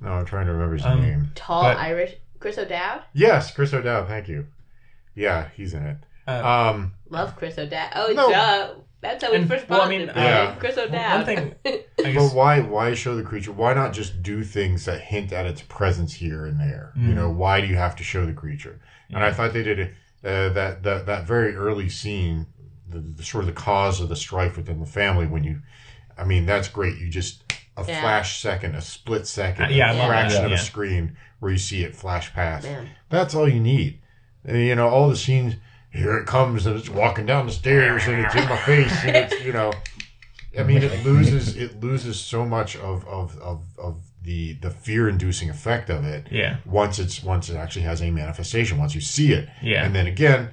no, 0.00 0.10
I'm 0.10 0.26
trying 0.26 0.46
to 0.46 0.52
remember 0.52 0.74
his 0.76 0.84
Um, 0.84 1.00
name. 1.00 1.30
Tall 1.34 1.62
But- 1.62 1.78
Irish 1.78 2.14
Chris 2.38 2.58
O'Dowd. 2.58 3.02
Yes, 3.14 3.50
Chris 3.50 3.72
O'Dowd. 3.72 4.06
Thank 4.08 4.28
you. 4.28 4.46
Yeah, 5.14 5.48
he's 5.56 5.72
in 5.72 5.82
it. 5.86 5.96
Uh, 6.28 6.46
Um, 6.74 6.94
Love 7.08 7.34
Chris 7.36 7.56
O'Dowd. 7.58 7.90
Oh, 7.94 8.12
No. 8.14 8.30
duh. 8.30 8.74
That's 9.04 9.22
how 9.22 9.30
we 9.30 9.36
And- 9.36 9.48
first 9.48 9.68
well, 9.68 9.82
I 9.82 9.84
bonded. 9.84 10.06
mean, 10.08 10.16
man. 10.16 10.24
Yeah. 10.24 10.54
Chris 10.58 10.76
one 10.76 10.88
O'Dowd. 10.88 11.26
thing- 11.26 11.54
I 11.66 11.82
but 11.96 12.04
guess 12.12 12.32
why 12.32 12.60
why 12.60 12.94
show 12.94 13.14
the 13.16 13.22
creature? 13.22 13.52
Why 13.52 13.74
not 13.74 13.92
just 13.92 14.22
do 14.22 14.42
things 14.42 14.84
that 14.86 15.00
hint 15.00 15.32
at 15.32 15.46
its 15.46 15.62
presence 15.62 16.14
here 16.14 16.46
and 16.46 16.58
there? 16.58 16.92
You 16.96 17.10
Mm. 17.10 17.14
know, 17.14 17.30
why 17.30 17.60
do 17.60 17.66
you 17.66 17.76
have 17.76 17.94
to 17.96 18.02
show 18.04 18.24
the 18.26 18.32
creature? 18.32 18.80
And 19.10 19.22
I 19.22 19.30
thought 19.32 19.52
they 19.52 19.62
did 19.62 19.78
it, 19.78 19.90
uh, 20.24 20.48
that 20.54 20.82
that 20.82 21.06
that 21.06 21.26
very 21.26 21.54
early 21.54 21.88
scene, 21.88 22.46
the, 22.88 22.98
the 23.00 23.22
sort 23.22 23.44
of 23.44 23.46
the 23.54 23.60
cause 23.60 24.00
of 24.00 24.08
the 24.08 24.16
strife 24.16 24.56
within 24.56 24.80
the 24.80 24.86
family. 24.86 25.26
When 25.26 25.44
you, 25.44 25.60
I 26.18 26.24
mean, 26.24 26.46
that's 26.46 26.68
great. 26.68 26.96
You 26.98 27.08
just 27.10 27.42
a 27.76 27.84
Yeah. 27.86 28.00
flash 28.00 28.40
second, 28.40 28.74
a 28.74 28.80
split 28.80 29.26
second, 29.26 29.66
Uh, 29.66 29.68
yeah, 29.68 29.90
a 29.90 29.94
I 29.94 29.98
love 29.98 30.08
fraction 30.08 30.38
that, 30.38 30.44
of 30.46 30.50
yeah. 30.52 30.56
a 30.56 30.60
screen 30.60 31.16
where 31.40 31.52
you 31.52 31.58
see 31.58 31.82
it 31.84 31.94
flash 31.94 32.32
past. 32.32 32.66
Man. 32.66 32.88
That's 33.10 33.34
all 33.34 33.48
you 33.48 33.60
need. 33.60 33.98
And, 34.44 34.58
you 34.58 34.74
know, 34.74 34.88
all 34.88 35.08
the 35.08 35.16
scenes. 35.16 35.56
Here 35.94 36.18
it 36.18 36.26
comes, 36.26 36.66
and 36.66 36.76
it's 36.76 36.90
walking 36.90 37.24
down 37.24 37.46
the 37.46 37.52
stairs, 37.52 38.02
and 38.08 38.24
it's 38.24 38.34
in 38.34 38.48
my 38.48 38.56
face, 38.58 38.92
and 39.04 39.16
it's 39.16 39.44
you 39.44 39.52
know. 39.52 39.72
I 40.58 40.62
mean, 40.62 40.82
it 40.82 41.04
loses 41.04 41.56
it 41.56 41.80
loses 41.80 42.18
so 42.18 42.44
much 42.44 42.76
of 42.76 43.06
of 43.06 43.38
of, 43.38 43.62
of 43.78 44.00
the 44.22 44.54
the 44.54 44.70
fear 44.70 45.08
inducing 45.08 45.50
effect 45.50 45.90
of 45.90 46.04
it 46.04 46.26
yeah, 46.30 46.56
once 46.64 46.98
it's 46.98 47.22
once 47.22 47.48
it 47.48 47.56
actually 47.56 47.82
has 47.82 48.02
a 48.02 48.10
manifestation. 48.10 48.76
Once 48.76 48.94
you 48.94 49.00
see 49.00 49.32
it, 49.32 49.48
yeah. 49.62 49.84
and 49.84 49.94
then 49.94 50.08
again, 50.08 50.50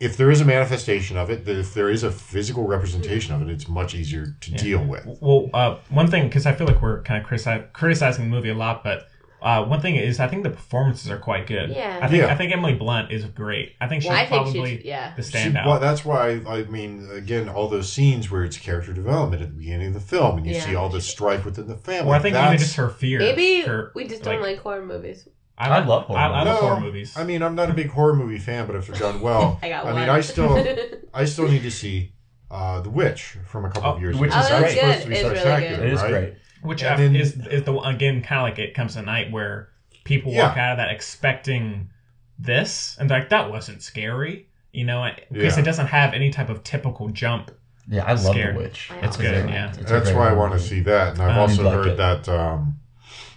if 0.00 0.16
there 0.16 0.32
is 0.32 0.40
a 0.40 0.44
manifestation 0.44 1.16
of 1.16 1.30
it, 1.30 1.48
if 1.48 1.74
there 1.74 1.88
is 1.88 2.02
a 2.02 2.10
physical 2.10 2.66
representation 2.66 3.34
of 3.34 3.42
it, 3.42 3.50
it's 3.50 3.68
much 3.68 3.94
easier 3.94 4.34
to 4.40 4.50
deal 4.50 4.84
with. 4.84 5.06
Well, 5.20 5.48
uh, 5.54 5.76
one 5.90 6.10
thing 6.10 6.26
because 6.26 6.44
I 6.44 6.54
feel 6.54 6.66
like 6.66 6.82
we're 6.82 7.02
kind 7.02 7.22
of 7.22 7.30
critici- 7.30 7.72
criticizing 7.72 8.24
the 8.24 8.30
movie 8.30 8.48
a 8.48 8.54
lot, 8.54 8.82
but 8.82 9.08
uh, 9.42 9.64
one 9.64 9.80
thing 9.80 9.96
is 9.96 10.20
I 10.20 10.28
think 10.28 10.42
the 10.42 10.50
performances 10.50 11.10
are 11.10 11.18
quite 11.18 11.46
good. 11.46 11.70
Yeah. 11.70 11.98
I 12.00 12.08
think 12.08 12.22
Yeah. 12.22 12.32
I 12.32 12.36
think 12.36 12.52
Emily 12.52 12.74
Blunt 12.74 13.10
is 13.12 13.24
great. 13.24 13.74
I 13.80 13.88
think 13.88 14.02
she's 14.02 14.08
Well, 14.10 14.18
I 14.18 14.26
think 14.26 14.42
probably 14.44 14.76
she's 14.78 14.84
yeah. 14.86 15.14
the 15.16 15.22
See, 15.22 15.36
standout. 15.38 15.66
well, 15.66 15.80
that's 15.80 16.04
why 16.04 16.40
I 16.48 16.62
mean, 16.64 17.08
again, 17.12 17.48
all 17.48 17.68
those 17.68 17.92
scenes 17.92 18.30
where 18.30 18.44
it's 18.44 18.56
character 18.56 18.92
development 18.92 19.42
at 19.42 19.48
the 19.48 19.54
beginning 19.56 19.88
of 19.88 19.94
the 19.94 20.00
film, 20.00 20.38
and 20.38 20.46
you 20.46 20.54
Yeah. 20.54 20.60
see 20.64 20.74
all 20.74 20.88
the 20.88 21.00
strife 21.00 21.44
within 21.44 21.66
the 21.66 21.76
family. 21.76 22.10
Or 22.10 22.14
I 22.14 22.18
think 22.18 22.34
even 22.34 22.42
That's- 22.44 22.60
just 22.60 22.76
her 22.76 22.88
fear. 22.88 23.18
Maybe 23.18 23.62
her, 23.62 23.92
we 23.94 24.06
just 24.06 24.22
don't 24.22 24.40
like 24.42 24.58
horror 24.58 24.84
movies. 24.84 25.28
I, 25.58 25.68
I 25.68 25.84
love 25.84 26.04
horror 26.04 26.18
I, 26.18 26.24
I 26.26 26.42
love 26.42 26.46
No, 26.46 26.68
horror 26.68 26.80
movies. 26.80 27.16
I 27.16 27.24
mean, 27.24 27.42
I'm 27.42 27.54
not 27.54 27.70
a 27.70 27.74
big 27.74 27.88
horror 27.90 28.14
movie 28.16 28.38
fan, 28.38 28.66
but 28.66 28.74
if 28.76 28.86
they're 28.86 28.96
done 28.98 29.20
well, 29.28 29.58
I 29.62 29.68
got 29.68 29.84
I 29.84 29.92
one. 29.92 30.00
mean, 30.00 30.08
I 30.08 30.20
still, 30.22 30.64
I 31.14 31.24
still 31.26 31.46
need 31.46 31.62
to 31.62 31.70
see 31.70 32.12
uh, 32.50 32.80
The 32.80 32.90
Witch 32.90 33.36
from 33.46 33.64
a 33.66 33.70
couple 33.70 33.90
Oh, 33.90 33.94
of 33.94 34.00
years 34.00 34.14
ago. 34.16 34.20
Which 34.22 34.30
ago. 34.32 34.40
is 34.40 34.46
Oh, 34.50 34.58
great. 34.60 34.74
that's 34.74 34.74
supposed 34.74 35.02
to 35.02 35.08
good. 35.08 35.08
be 35.08 35.14
It's 35.14 35.24
really 35.24 35.40
spectacular, 35.40 35.76
good. 35.76 35.86
It 35.86 35.92
is 35.92 36.00
right? 36.02 36.10
great. 36.10 36.34
Which 36.62 36.82
And 36.82 36.94
uh, 36.94 36.96
then- 36.96 37.16
is 37.16 37.36
is 37.48 37.64
the 37.64 37.74
again 37.80 38.22
kind 38.22 38.40
of 38.40 38.44
like 38.48 38.58
it 38.58 38.74
comes 38.74 38.96
a 38.96 39.02
night 39.02 39.30
where 39.32 39.68
people 40.04 40.32
Yeah. 40.32 40.48
walk 40.48 40.56
out 40.56 40.72
of 40.72 40.78
that 40.78 40.90
expecting 40.90 41.90
this 42.38 42.96
and 42.98 43.08
like 43.10 43.28
that 43.30 43.50
wasn't 43.50 43.82
scary, 43.82 44.46
you 44.72 44.84
know, 44.84 45.08
because 45.30 45.56
Yeah. 45.56 45.62
it 45.62 45.64
doesn't 45.64 45.86
have 45.88 46.14
any 46.14 46.30
type 46.30 46.48
of 46.48 46.62
typical 46.64 47.08
jump. 47.08 47.50
Yeah, 47.88 48.04
I 48.04 48.12
love 48.12 48.20
Scared. 48.20 48.54
The 48.54 48.60
Witch. 48.60 48.90
I 48.92 49.06
It's 49.06 49.16
good, 49.16 49.34
liked 49.36 49.50
yeah. 49.52 49.68
It's 49.70 49.90
That's 49.90 50.04
great 50.10 50.16
why 50.16 50.28
I 50.30 50.32
want 50.34 50.52
to 50.52 50.58
see 50.60 50.80
that, 50.80 51.14
and 51.14 51.22
I've 51.22 51.30
Um, 51.32 51.38
also 51.38 51.64
like 51.64 51.74
heard 51.74 51.86
it. 51.88 51.96
that. 51.96 52.28
Um, 52.28 52.78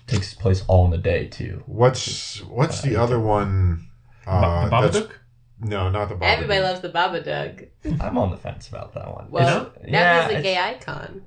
Takes 0.07 0.35
place 0.35 0.63
all 0.67 0.85
in 0.85 0.91
the 0.91 0.99
day 0.99 1.25
too. 1.27 1.63
what's 1.65 2.39
what's 2.43 2.81
the 2.81 2.95
Uh, 2.95 3.03
other 3.03 3.19
one? 3.19 3.87
Uh, 4.27 4.65
the 4.65 4.69
that's- 4.69 4.97
Babadook. 4.97 5.11
No, 5.61 5.89
not 5.89 6.09
the 6.09 6.15
Babadook. 6.15 6.21
Everybody 6.33 6.59
loves 6.59 6.81
the 6.81 6.89
Babadook. 6.89 7.67
I'm 8.01 8.17
on 8.17 8.29
the 8.29 8.37
fence 8.37 8.67
about 8.67 8.93
that 8.93 9.11
one. 9.15 9.27
Well, 9.31 9.67
It's- 9.77 9.91
now 9.91 9.99
yeah, 9.99 10.27
he's 10.29 10.39
a 10.39 10.41
gay 10.43 10.57
icon. 10.59 11.21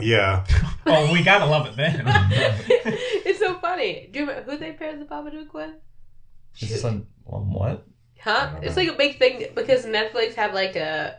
Yeah, 0.00 0.44
Oh, 0.86 1.12
we 1.12 1.22
gotta 1.22 1.46
love 1.46 1.66
it 1.66 1.76
then. 1.76 2.02
it's 2.06 3.38
so 3.38 3.58
funny. 3.58 4.08
Do 4.12 4.20
you 4.20 4.26
remember 4.26 4.50
who 4.50 4.58
they 4.58 4.72
paired 4.72 5.00
the 5.00 5.04
Babadook 5.04 5.52
with? 5.52 5.74
Is 6.60 6.70
this 6.70 6.84
on, 6.84 7.06
on 7.26 7.52
what? 7.52 7.86
Huh? 8.20 8.54
It's 8.62 8.76
know. 8.76 8.82
like 8.82 8.92
a 8.94 8.96
big 8.96 9.18
thing 9.18 9.46
because 9.54 9.84
Netflix 9.84 10.34
have 10.34 10.54
like 10.54 10.76
a 10.76 11.18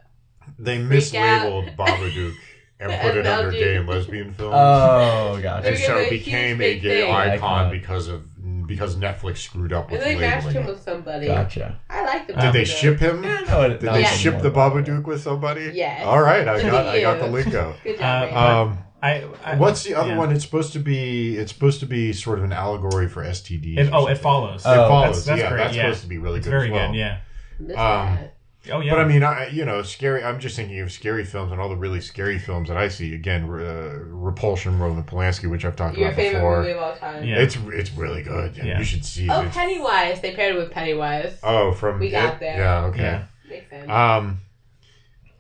they 0.58 0.80
mislabeled 0.80 1.76
Babadook 1.76 2.36
and 2.80 2.92
put 3.02 3.18
it 3.18 3.28
under 3.28 3.52
gay 3.52 3.76
and 3.76 3.88
lesbian 3.88 4.34
films. 4.34 4.56
Oh, 4.56 5.40
gosh! 5.42 5.66
and 5.66 5.78
so 5.78 5.98
it 5.98 6.10
became 6.10 6.62
a 6.62 6.80
gay 6.80 7.02
thing. 7.04 7.14
icon 7.14 7.66
Icon. 7.66 7.72
because 7.72 8.08
of 8.08 8.29
because 8.70 8.96
Netflix 8.96 9.38
screwed 9.40 9.74
up 9.74 9.92
with 9.92 10.02
and 10.02 10.10
they 10.10 10.16
matched 10.20 10.46
labeling 10.46 10.64
him 10.64 10.70
it. 10.70 10.74
with 10.76 10.82
somebody. 10.84 11.28
Gotcha. 11.28 11.80
I 11.90 12.06
like 12.06 12.28
the 12.28 12.34
Babadook. 12.34 12.42
Did 12.42 12.54
they 12.54 12.64
ship 12.66 13.00
him? 13.00 13.24
Yeah, 13.24 13.42
no, 13.50 13.68
Did 13.68 13.82
no, 13.84 13.94
they 13.94 14.02
it's 14.04 14.12
ship 14.16 14.42
the 14.42 14.48
about 14.48 14.78
it. 14.78 14.86
Babadook 14.86 15.04
with 15.04 15.22
somebody? 15.22 15.72
Yeah. 15.74 16.04
All 16.06 16.22
right, 16.22 16.48
I 16.48 16.62
got 16.62 16.88
I 16.88 17.02
got 17.02 17.20
the 17.20 17.26
you. 17.26 17.32
lingo. 17.34 17.76
Good 17.84 17.98
job. 18.00 18.32
Uh, 18.32 18.62
Um, 18.64 18.78
I, 19.02 19.24
I 19.46 19.56
what's 19.56 19.84
the 19.84 19.96
other 19.96 20.10
yeah. 20.12 20.18
one? 20.18 20.32
It's 20.34 20.44
supposed 20.46 20.74
to 20.74 20.80
be. 20.80 21.38
It's 21.38 21.52
supposed 21.54 21.80
to 21.82 21.86
be 21.86 22.14
sort 22.14 22.38
of 22.40 22.46
an 22.46 22.52
allegory 22.54 23.08
for 23.10 23.24
STDs. 23.24 23.78
It, 23.78 23.88
or 23.88 23.96
oh, 23.96 24.00
it 24.08 24.08
something. 24.08 24.16
follows. 24.24 24.66
It 24.66 24.70
Oh, 24.70 24.88
follows. 24.90 25.26
that's- 25.26 25.26
that's 25.26 25.42
yeah, 25.42 25.50
great, 25.50 25.58
that's 25.64 25.76
yeah. 25.76 25.84
supposed 25.84 26.02
to 26.02 26.08
be 26.08 26.18
really 26.18 26.38
it's 26.40 26.46
good. 26.48 26.52
very 26.52 26.66
as 26.68 26.72
well. 26.74 26.92
good. 26.92 26.98
Yeah. 26.98 27.18
Um, 27.62 28.16
that. 28.16 28.36
Oh 28.72 28.82
yeah. 28.82 28.92
But 28.92 29.00
I 29.00 29.06
mean, 29.08 29.24
I 29.24 29.48
you 29.48 29.64
know, 29.64 29.82
scary. 29.84 30.24
I'm 30.24 30.40
just 30.40 30.56
thinking 30.56 30.80
of 30.82 30.92
scary 30.92 31.24
films 31.24 31.52
and 31.52 31.62
all 31.62 31.70
the 31.70 31.78
really 31.78 32.02
scary 32.02 32.38
films 32.38 32.68
that 32.68 32.76
I 32.78 32.90
see. 32.90 33.14
Again, 33.14 33.44
uh, 33.46 34.00
Repulsion, 34.06 34.78
Roman 34.80 35.04
Polanski, 35.04 35.50
which 35.50 35.64
I've 35.64 35.78
talked 35.78 35.98
Your 35.98 36.08
about 36.08 36.18
favorite 36.18 36.40
before. 36.40 36.58
movie 36.60 36.72
of 36.72 36.78
all 36.80 36.96
time. 36.96 37.24
Yeah. 37.24 37.38
It's 37.38 37.56
it's 37.74 37.92
really 37.94 38.22
good. 38.22 38.58
Yeah, 38.58 38.66
Yeah. 38.66 38.80
You 38.80 38.84
should 38.86 39.06
see 39.06 39.26
it. 39.26 39.30
Oh, 39.30 39.40
It's- 39.40 39.54
Pennywise. 39.56 40.20
They 40.22 40.36
paired 40.36 40.56
it 40.56 40.60
with 40.60 40.72
Pennywise. 40.72 41.40
oh, 41.44 41.72
from 41.72 42.00
We 42.00 42.10
got 42.10 42.40
there. 42.42 42.58
Yeah. 42.58 42.86
Okay. 42.88 43.02
Yeah. 43.02 43.24
Makes 43.50 43.70
sense. 43.70 43.90
Um, 43.90 44.40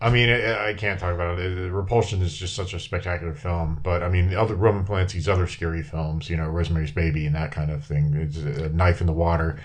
I 0.01 0.09
mean, 0.09 0.30
I 0.30 0.70
I 0.70 0.74
can't 0.76 0.97
talk 0.97 1.13
about 1.13 1.39
it. 1.39 1.57
Uh, 1.57 1.70
Repulsion 1.72 2.22
is 2.22 2.38
just 2.38 2.55
such 2.55 2.74
a 2.74 2.80
spectacular 2.80 3.34
film. 3.34 3.82
But 3.84 4.01
I 4.01 4.07
mean, 4.07 4.30
the 4.30 4.39
other 4.39 4.55
Roman 4.55 4.86
Polanski's 4.86 5.28
other 5.28 5.45
scary 5.45 5.84
films, 5.84 6.30
you 6.30 6.38
know, 6.38 6.47
Rosemary's 6.47 6.91
Baby 6.91 7.26
and 7.26 7.36
that 7.36 7.51
kind 7.51 7.70
of 7.70 7.84
thing. 7.84 8.13
It's 8.15 8.38
a 8.38 8.70
knife 8.70 9.01
in 9.01 9.07
the 9.07 9.13
water. 9.13 9.59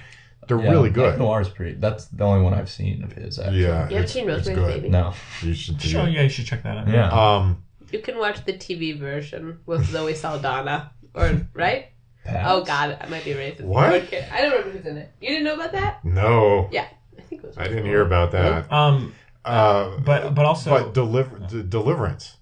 They're 0.49 0.61
Yeah, 0.61 0.71
really 0.71 0.91
good. 0.91 1.19
Noir 1.19 1.41
is 1.41 1.49
pretty. 1.49 1.75
That's 1.75 2.07
the 2.07 2.25
only 2.25 2.43
one 2.43 2.55
I've 2.55 2.71
seen 2.71 3.03
of 3.05 3.13
his. 3.13 3.39
Actually. 3.39 3.63
Yeah, 3.63 3.67
you 3.69 3.73
haven't 3.75 3.93
it's- 3.97 4.13
seen 4.13 4.29
it's 4.29 4.47
Rosemary's 4.49 4.67
good. 4.75 4.83
Baby? 4.83 4.89
No. 4.91 5.15
You 5.43 5.55
should 5.55 5.81
see 5.81 5.89
Sure, 5.89 6.07
it. 6.07 6.13
yeah, 6.13 6.23
you 6.23 6.29
should 6.29 6.47
check 6.47 6.63
that 6.63 6.77
out. 6.79 6.89
Yeah. 6.89 7.09
Um, 7.09 7.63
You 7.91 8.01
can 8.01 8.19
watch 8.19 8.45
the 8.45 8.53
TV 8.55 8.99
version 8.99 9.59
with 9.67 9.85
Zoe 9.87 10.15
Saldana. 10.15 10.91
Or, 11.15 11.47
right? 11.55 11.87
Perhaps. 12.25 12.49
Oh, 12.51 12.65
God. 12.65 12.99
I 13.01 13.07
might 13.09 13.25
be 13.25 13.33
racist. 13.35 13.63
What? 13.63 13.93
Okay. 13.95 14.27
I 14.33 14.41
don't 14.41 14.51
remember 14.53 14.71
who's 14.79 14.87
in 14.87 14.97
it. 14.97 15.13
You 15.21 15.29
didn't 15.29 15.45
know 15.45 15.55
about 15.55 15.73
that? 15.73 16.05
no, 16.05 16.69
Yeah. 16.73 16.87
I 17.17 17.23
think 17.23 17.45
it 17.45 17.47
was. 17.47 17.59
I 17.59 17.69
didn't 17.69 17.85
hear 17.87 18.03
about 18.03 18.33
that. 18.33 18.71
Um, 18.73 19.15
Uh, 19.45 19.99
but 20.01 20.35
but 20.35 20.45
also 20.47 20.71
but 20.71 20.95
deliver 20.95 21.39
d- 21.39 21.63
Deliverance, 21.69 22.37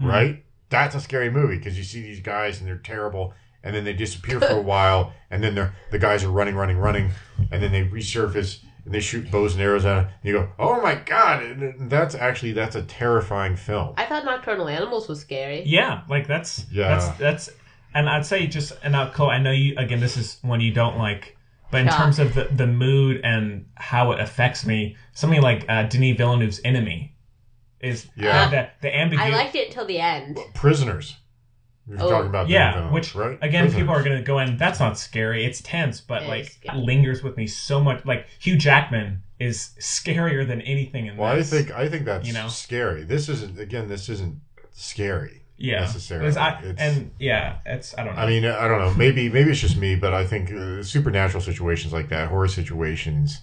Mhm. 0.00 0.08
right? 0.08 0.42
That's 0.70 0.94
a 0.94 1.00
scary 1.00 1.28
movie 1.30 1.58
because 1.58 1.76
you 1.76 1.84
see 1.84 2.00
these 2.02 2.20
guys 2.20 2.58
and 2.60 2.66
they're 2.68 2.78
terrible, 2.78 3.34
and 3.66 3.74
then 3.76 3.84
they 3.84 3.92
disappear 3.92 4.40
for 4.40 4.46
a 4.54 4.62
while, 4.74 5.12
and 5.30 5.42
then 5.42 5.54
they're 5.54 5.74
the 5.90 5.98
guys 5.98 6.24
are 6.24 6.30
running, 6.30 6.54
running, 6.54 6.78
running, 6.78 7.10
and 7.50 7.62
then 7.62 7.70
they 7.72 7.84
resurface 7.84 8.60
and 8.86 8.94
they 8.94 9.00
shoot 9.00 9.28
bows 9.30 9.54
and 9.54 9.62
arrows 9.62 9.84
at 9.84 9.98
it. 9.98 10.06
And 10.06 10.24
you 10.24 10.32
go, 10.32 10.48
oh 10.58 10.80
my 10.80 10.94
god! 10.94 11.42
And 11.42 11.62
and 11.62 11.90
that's 11.90 12.14
actually 12.14 12.52
that's 12.52 12.76
a 12.76 12.82
terrifying 12.82 13.56
film. 13.56 13.94
I 13.98 14.06
thought 14.06 14.24
Nocturnal 14.24 14.68
Animals 14.68 15.08
was 15.08 15.20
scary. 15.20 15.62
yeah, 15.66 16.02
like 16.08 16.26
that's 16.26 16.64
Yeah. 16.70 16.88
that's 16.96 17.18
that's 17.18 17.50
and 17.94 18.08
I'd 18.08 18.24
say 18.24 18.46
just 18.46 18.72
and 18.82 18.92
now 18.92 19.10
Chloe, 19.10 19.30
I 19.30 19.38
know 19.38 19.50
you 19.52 19.74
again. 19.76 20.00
This 20.00 20.16
is 20.16 20.38
one 20.42 20.60
you 20.60 20.72
don't 20.72 20.98
like, 20.98 21.36
but 21.72 21.80
in 21.80 21.88
Shock. 21.88 21.96
terms 21.98 22.18
of 22.20 22.34
the 22.34 22.44
the 22.54 22.66
mood 22.68 23.20
and 23.24 23.66
how 23.74 24.12
it 24.12 24.20
affects 24.20 24.64
me, 24.64 24.96
something 25.14 25.42
like 25.42 25.64
uh, 25.68 25.82
Denis 25.84 26.16
Villeneuve's 26.16 26.60
Enemy. 26.64 27.12
is 27.80 28.06
Yeah. 28.16 28.48
the 28.50 28.68
the 28.82 28.96
I 28.96 29.30
liked 29.30 29.54
it 29.56 29.68
until 29.68 29.86
the 29.86 29.98
end. 29.98 30.38
Prisoners. 30.54 31.16
You're 31.88 32.02
Oh. 32.02 32.10
talking 32.10 32.28
about 32.28 32.48
yeah, 32.48 32.74
David 32.74 32.92
which 32.92 33.14
right? 33.14 33.38
again, 33.42 33.70
people 33.72 33.90
are 33.94 34.02
going 34.02 34.16
to 34.16 34.22
go 34.24 34.38
in. 34.40 34.56
That's 34.56 34.80
not 34.80 34.98
scary. 34.98 35.44
It's 35.44 35.60
tense, 35.60 36.00
but 36.00 36.24
It 36.24 36.28
like 36.28 36.56
lingers 36.74 37.22
with 37.22 37.36
me 37.36 37.46
so 37.46 37.80
much. 37.80 38.04
Like 38.04 38.26
Hugh 38.40 38.56
Jackman 38.58 39.22
is 39.38 39.70
scarier 39.78 40.46
than 40.46 40.60
anything 40.62 41.06
in 41.06 41.16
Well, 41.16 41.32
I 41.32 41.42
think 41.42 41.70
I 41.70 41.88
think 41.88 42.04
that's 42.04 42.26
You 42.26 42.34
know? 42.34 42.48
scary. 42.48 43.04
This 43.04 43.28
isn't 43.28 43.58
again. 43.60 43.86
This 43.88 44.08
isn't 44.08 44.40
scary. 44.72 45.42
yeah, 45.58 45.80
necessarily. 45.80 46.28
It's- 46.28 46.36
I- 46.42 46.58
It's- 46.62 46.76
and 46.78 47.12
yeah, 47.18 47.58
it's 47.64 47.96
I 47.96 48.04
don't 48.04 48.14
know. 48.16 48.20
I 48.22 48.26
mean, 48.26 48.44
I 48.44 48.66
don't 48.68 48.78
know. 48.80 48.92
Maybe 48.94 49.28
maybe 49.28 49.50
it's 49.52 49.60
just 49.60 49.76
me, 49.78 49.94
but 49.94 50.12
I 50.12 50.26
think 50.26 50.52
uh, 50.52 50.82
supernatural 50.82 51.40
situations 51.42 51.92
like 51.92 52.08
that, 52.10 52.28
horror 52.28 52.48
situations, 52.48 53.42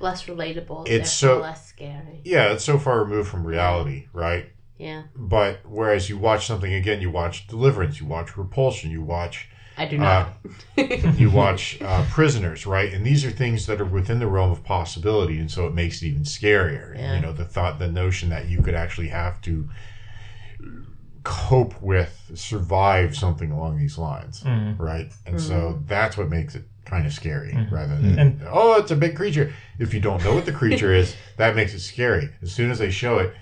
Less 0.00 0.24
relatable. 0.26 0.88
It's 0.88 1.12
so- 1.12 1.40
less 1.40 1.66
scary. 1.68 2.20
yeah, 2.24 2.52
it's 2.52 2.64
so 2.64 2.78
far 2.78 3.02
removed 3.04 3.28
from 3.28 3.46
reality, 3.46 4.06
right? 4.12 4.50
Yeah, 4.78 5.04
But 5.16 5.60
whereas 5.64 6.08
you 6.10 6.18
watch 6.18 6.46
something 6.46 6.72
again, 6.74 7.00
you 7.00 7.10
watch 7.10 7.46
Deliverance, 7.46 7.98
you 8.00 8.06
watch 8.06 8.36
Repulsion, 8.36 8.90
you 8.90 9.00
watch 9.02 9.48
I 9.78 9.86
do 9.86 9.96
uh, 9.96 10.28
not. 10.76 11.18
you 11.18 11.30
watch 11.30 11.78
uh, 11.82 12.04
Prisoners, 12.10 12.66
right? 12.66 12.92
And 12.92 13.04
these 13.04 13.24
are 13.24 13.30
things 13.30 13.66
that 13.66 13.80
are 13.80 13.84
within 13.86 14.18
the 14.18 14.26
realm 14.26 14.50
of 14.50 14.64
possibility, 14.64 15.38
and 15.38 15.50
so 15.50 15.66
it 15.66 15.74
makes 15.74 16.02
it 16.02 16.06
even 16.08 16.22
scarier. 16.22 16.94
Yeah. 16.96 17.16
You 17.16 17.20
know, 17.22 17.32
the 17.32 17.44
thought, 17.44 17.78
the 17.78 17.88
notion 17.88 18.28
that 18.30 18.48
you 18.48 18.62
could 18.62 18.74
actually 18.74 19.08
have 19.08 19.40
to 19.42 19.68
cope 21.24 21.80
with, 21.82 22.30
survive 22.34 23.16
something 23.16 23.50
along 23.50 23.78
these 23.78 23.98
lines, 23.98 24.42
Mhm. 24.44 24.78
right? 24.78 25.12
And 25.26 25.40
so 25.40 25.82
that's 25.86 26.16
what 26.16 26.28
makes 26.28 26.54
it 26.54 26.64
kind 26.84 27.04
of 27.04 27.12
scary, 27.12 27.52
Mhm. 27.52 27.70
rather 27.72 27.96
than 27.96 28.18
And- 28.18 28.40
oh, 28.48 28.78
it's 28.78 28.92
a 28.92 28.96
big 28.96 29.16
creature. 29.16 29.52
If 29.78 29.92
you 29.92 30.00
don't 30.00 30.22
know 30.22 30.34
what 30.34 30.46
the 30.46 30.52
creature 30.52 30.92
is, 30.94 31.16
that 31.36 31.56
makes 31.56 31.74
it 31.74 31.80
scary. 31.80 32.28
As 32.42 32.52
soon 32.52 32.70
as 32.70 32.78
they 32.78 32.90
show 32.92 33.18
it, 33.18 33.34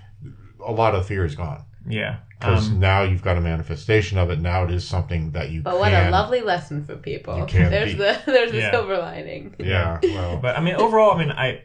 a 0.67 0.73
lot 0.73 0.95
of 0.95 1.07
fear 1.07 1.25
is 1.25 1.35
gone 1.35 1.65
yeah, 1.87 2.21
because 2.31 2.69
um, 2.71 2.81
now 2.81 3.03
you've 3.03 3.21
got 3.23 3.37
a 3.37 3.41
manifestation 3.43 4.17
of 4.17 4.31
it. 4.31 4.41
Now 4.41 4.65
it 4.65 4.71
is 4.71 4.89
something 4.89 5.33
that 5.33 5.51
you. 5.51 5.61
But 5.61 5.79
what 5.79 5.91
can, 5.91 6.09
a 6.09 6.11
lovely 6.11 6.41
lesson 6.41 6.83
for 6.83 6.97
people. 6.97 7.37
You 7.39 7.45
can't 7.45 7.71
There's 7.71 7.93
beat. 7.93 7.99
the 7.99 8.23
there's 8.25 8.53
the 8.53 8.59
Yeah. 8.59 8.71
silver 8.71 8.97
lining. 8.97 9.55
Yeah, 9.59 9.99
well, 10.03 10.39
but 10.39 10.57
I 10.57 10.63
mean, 10.63 10.77
overall, 10.77 11.13
I 11.13 11.19
mean, 11.19 11.31
I, 11.31 11.63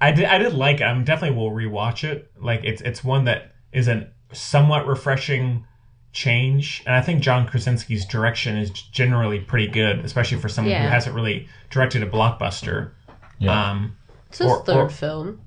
I 0.00 0.12
did, 0.12 0.26
I 0.26 0.36
did 0.38 0.52
like 0.52 0.80
it. 0.80 0.84
I 0.84 0.90
am 0.90 1.04
definitely 1.04 1.38
will 1.38 1.50
rewatch 1.50 2.04
it. 2.04 2.30
Like 2.38 2.64
it's, 2.64 2.82
it's 2.82 3.02
one 3.02 3.24
that 3.24 3.52
is 3.72 3.88
a 3.88 4.08
somewhat 4.32 4.86
refreshing 4.86 5.64
change, 6.12 6.82
and 6.86 6.94
I 6.94 7.00
think 7.00 7.22
John 7.22 7.46
Krasinski's 7.48 8.04
direction 8.04 8.56
is 8.58 8.70
generally 8.70 9.40
pretty 9.40 9.68
good, 9.68 10.00
especially 10.04 10.38
for 10.38 10.48
someone 10.50 10.74
who 10.74 10.86
hasn't 10.86 11.14
really 11.16 11.48
directed 11.70 12.02
a 12.02 12.06
blockbuster. 12.06 12.90
Yeah. 13.38 13.70
Um, 13.70 13.96
It's 14.28 14.38
his 14.38 14.48
Or- 14.50 14.64
third 14.64 14.76
or- 14.76 14.90
film. 14.90 15.40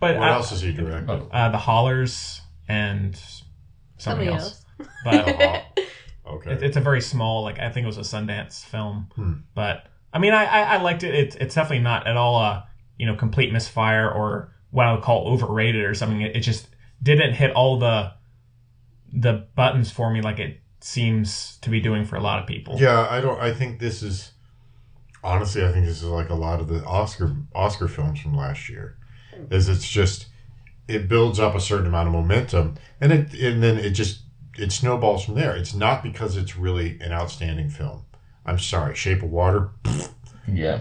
But 0.00 0.16
what 0.18 0.28
I- 0.28 0.32
else 0.34 0.50
has 0.50 0.62
he 0.62 0.72
directed? 0.72 1.28
uh, 1.30 1.48
the 1.50 1.58
Hollars 1.58 2.40
and 2.68 3.14
something 3.16 3.46
Something 3.98 4.28
else. 4.28 4.64
else. 4.78 4.88
But. 5.04 5.78
Okay. 6.26 6.52
it, 6.52 6.62
it's 6.62 6.76
a 6.76 6.80
very 6.80 7.00
small, 7.00 7.42
like 7.42 7.58
I 7.58 7.70
think 7.70 7.82
it 7.82 7.86
was 7.88 7.96
a 7.98 8.02
Sundance 8.02 8.64
film. 8.64 9.08
Hmm. 9.16 9.32
But 9.56 9.86
I 10.12 10.20
mean, 10.20 10.32
I, 10.32 10.44
I, 10.44 10.60
I 10.76 10.80
liked 10.80 11.02
it. 11.02 11.12
It's 11.12 11.34
it's 11.34 11.56
definitely 11.56 11.82
not 11.82 12.06
at 12.06 12.16
all 12.16 12.38
a 12.40 12.68
you 12.98 13.06
know 13.06 13.16
complete 13.16 13.52
misfire 13.52 14.08
or 14.08 14.52
what 14.70 14.86
I 14.86 14.92
would 14.92 15.02
call 15.02 15.26
overrated 15.26 15.84
or 15.84 15.92
something. 15.92 16.20
It, 16.20 16.36
it 16.36 16.40
just 16.40 16.68
didn't 17.02 17.32
hit 17.34 17.50
all 17.56 17.80
the 17.80 18.12
the 19.12 19.48
buttons 19.56 19.90
for 19.90 20.08
me 20.12 20.20
like 20.22 20.38
it 20.38 20.60
seems 20.80 21.56
to 21.62 21.70
be 21.70 21.80
doing 21.80 22.04
for 22.04 22.14
a 22.14 22.20
lot 22.20 22.38
of 22.38 22.46
people. 22.46 22.76
Yeah, 22.78 23.08
I 23.10 23.20
don't. 23.20 23.40
I 23.40 23.52
think 23.52 23.80
this 23.80 24.00
is 24.00 24.30
honestly. 25.24 25.64
I 25.64 25.72
think 25.72 25.84
this 25.86 25.96
is 26.00 26.04
like 26.08 26.28
a 26.28 26.34
lot 26.34 26.60
of 26.60 26.68
the 26.68 26.84
Oscar 26.84 27.34
Oscar 27.56 27.88
films 27.88 28.20
from 28.20 28.34
last 28.36 28.68
year. 28.68 28.98
Is 29.50 29.68
it's 29.68 29.88
just 29.88 30.26
it 30.88 31.08
builds 31.08 31.38
up 31.38 31.54
a 31.54 31.60
certain 31.60 31.86
amount 31.86 32.08
of 32.08 32.12
momentum, 32.14 32.74
and 33.00 33.12
it 33.12 33.32
and 33.34 33.62
then 33.62 33.78
it 33.78 33.90
just 33.90 34.22
it 34.58 34.72
snowballs 34.72 35.24
from 35.24 35.34
there. 35.34 35.54
It's 35.56 35.74
not 35.74 36.02
because 36.02 36.36
it's 36.36 36.56
really 36.56 36.98
an 37.00 37.12
outstanding 37.12 37.70
film. 37.70 38.04
I'm 38.44 38.58
sorry, 38.58 38.94
Shape 38.96 39.22
of 39.22 39.30
Water, 39.30 39.70
Yeah. 40.48 40.80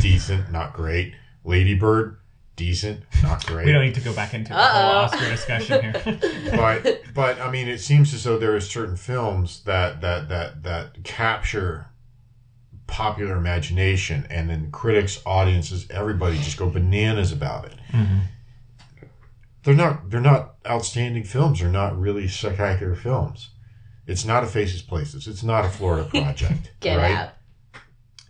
decent, 0.00 0.50
not 0.50 0.72
great. 0.72 1.14
Lady 1.44 1.74
Bird, 1.74 2.16
decent, 2.56 3.02
not 3.22 3.44
great. 3.46 3.66
We 3.66 3.72
don't 3.72 3.84
need 3.84 3.94
to 3.94 4.00
go 4.00 4.14
back 4.14 4.34
into 4.34 4.52
the 4.52 4.58
whole 4.58 4.90
Oscar 4.90 5.28
discussion 5.30 5.82
here. 5.82 6.18
but 6.56 7.02
but 7.14 7.40
I 7.40 7.50
mean, 7.50 7.68
it 7.68 7.78
seems 7.78 8.12
as 8.14 8.24
though 8.24 8.38
there 8.38 8.54
are 8.56 8.60
certain 8.60 8.96
films 8.96 9.62
that 9.64 10.00
that 10.00 10.28
that 10.28 10.62
that 10.64 11.04
capture 11.04 11.86
popular 12.94 13.36
imagination, 13.36 14.24
and 14.30 14.48
then 14.48 14.70
critics, 14.70 15.20
audiences, 15.26 15.86
everybody 15.90 16.36
just 16.38 16.56
go 16.56 16.70
bananas 16.70 17.32
about 17.32 17.64
it. 17.64 17.74
Mhm. 17.90 18.20
They're 19.64 19.74
not 19.74 20.10
they're 20.10 20.20
not 20.20 20.54
outstanding 20.64 21.24
films. 21.24 21.58
They're 21.60 21.68
not 21.68 21.98
really 21.98 22.28
spectacular 22.28 22.94
films. 22.94 23.50
It's 24.06 24.24
not 24.24 24.44
a 24.44 24.46
Faces 24.46 24.80
Places. 24.82 25.26
It's 25.26 25.42
not 25.42 25.64
a 25.64 25.68
Florida 25.68 26.08
Project. 26.08 26.70
Get 26.80 26.96
right? 26.96 27.16
out. 27.16 27.30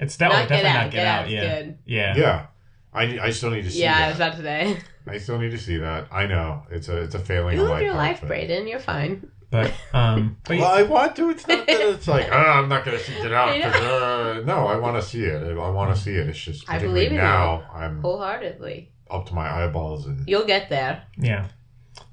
It's 0.01 0.17
definitely 0.17 0.43
Not 0.45 0.49
Get 0.49 0.63
definitely 0.63 0.71
Out. 0.71 0.83
not 0.85 0.91
Get 0.91 0.97
get, 0.97 1.07
Out 1.07 1.25
out. 1.25 1.31
Yeah. 1.31 1.63
good. 1.63 1.79
yeah, 1.85 2.17
Yeah. 2.17 2.47
I, 2.95 3.27
I 3.27 3.31
still 3.31 3.51
need 3.51 3.65
to 3.65 3.71
see 3.73 3.83
Yeah, 3.83 3.97
I 3.97 3.99
that. 4.01 4.09
was 4.09 4.17
about 4.17 4.37
to 4.37 4.43
say. 4.43 4.79
I 5.09 5.19
still 5.19 5.39
need 5.39 5.51
to 5.51 5.59
see 5.59 5.77
that. 5.79 6.07
I 6.13 6.27
know 6.27 6.63
it's 6.71 6.89
a 6.89 6.97
it's 7.03 7.15
a 7.15 7.19
failing. 7.19 7.57
You 7.57 7.63
live 7.65 7.71
my 7.73 7.81
your 7.83 7.95
life, 7.95 8.21
but- 8.21 8.29
Braden. 8.29 8.67
You're 8.69 8.79
fine. 8.79 9.29
But 9.51 9.73
um, 9.93 10.37
but 10.45 10.59
Well, 10.59 10.73
I 10.73 10.83
want 10.83 11.17
to. 11.17 11.31
It's 11.31 11.47
not 11.47 11.67
that 11.67 11.81
it's 11.81 12.09
like 12.09 12.29
ah, 12.33 12.59
I'm 12.61 12.69
not 12.69 12.85
going 12.85 12.99
to 12.99 13.05
see 13.05 13.13
it 13.15 13.33
out. 13.33 13.61
'cause, 13.61 13.75
Uh, 13.83 14.43
no, 14.45 14.67
I 14.67 14.77
want 14.77 15.01
to 15.01 15.03
see 15.09 15.23
it. 15.25 15.43
I 15.57 15.69
want 15.71 15.95
to 15.95 16.01
see 16.01 16.13
it. 16.15 16.29
It's 16.29 16.39
just 16.39 16.65
I 16.69 16.75
particularly 16.75 17.07
believe 17.09 17.19
in 17.19 17.25
now 17.25 17.65
I'm 17.73 18.01
Wholeheartedly. 18.03 18.91
up 19.11 19.27
to 19.27 19.35
my 19.35 19.65
eyeballs 19.65 20.07
and 20.07 20.29
You'll 20.29 20.47
get 20.47 20.69
there. 20.69 21.05
Yeah, 21.19 21.47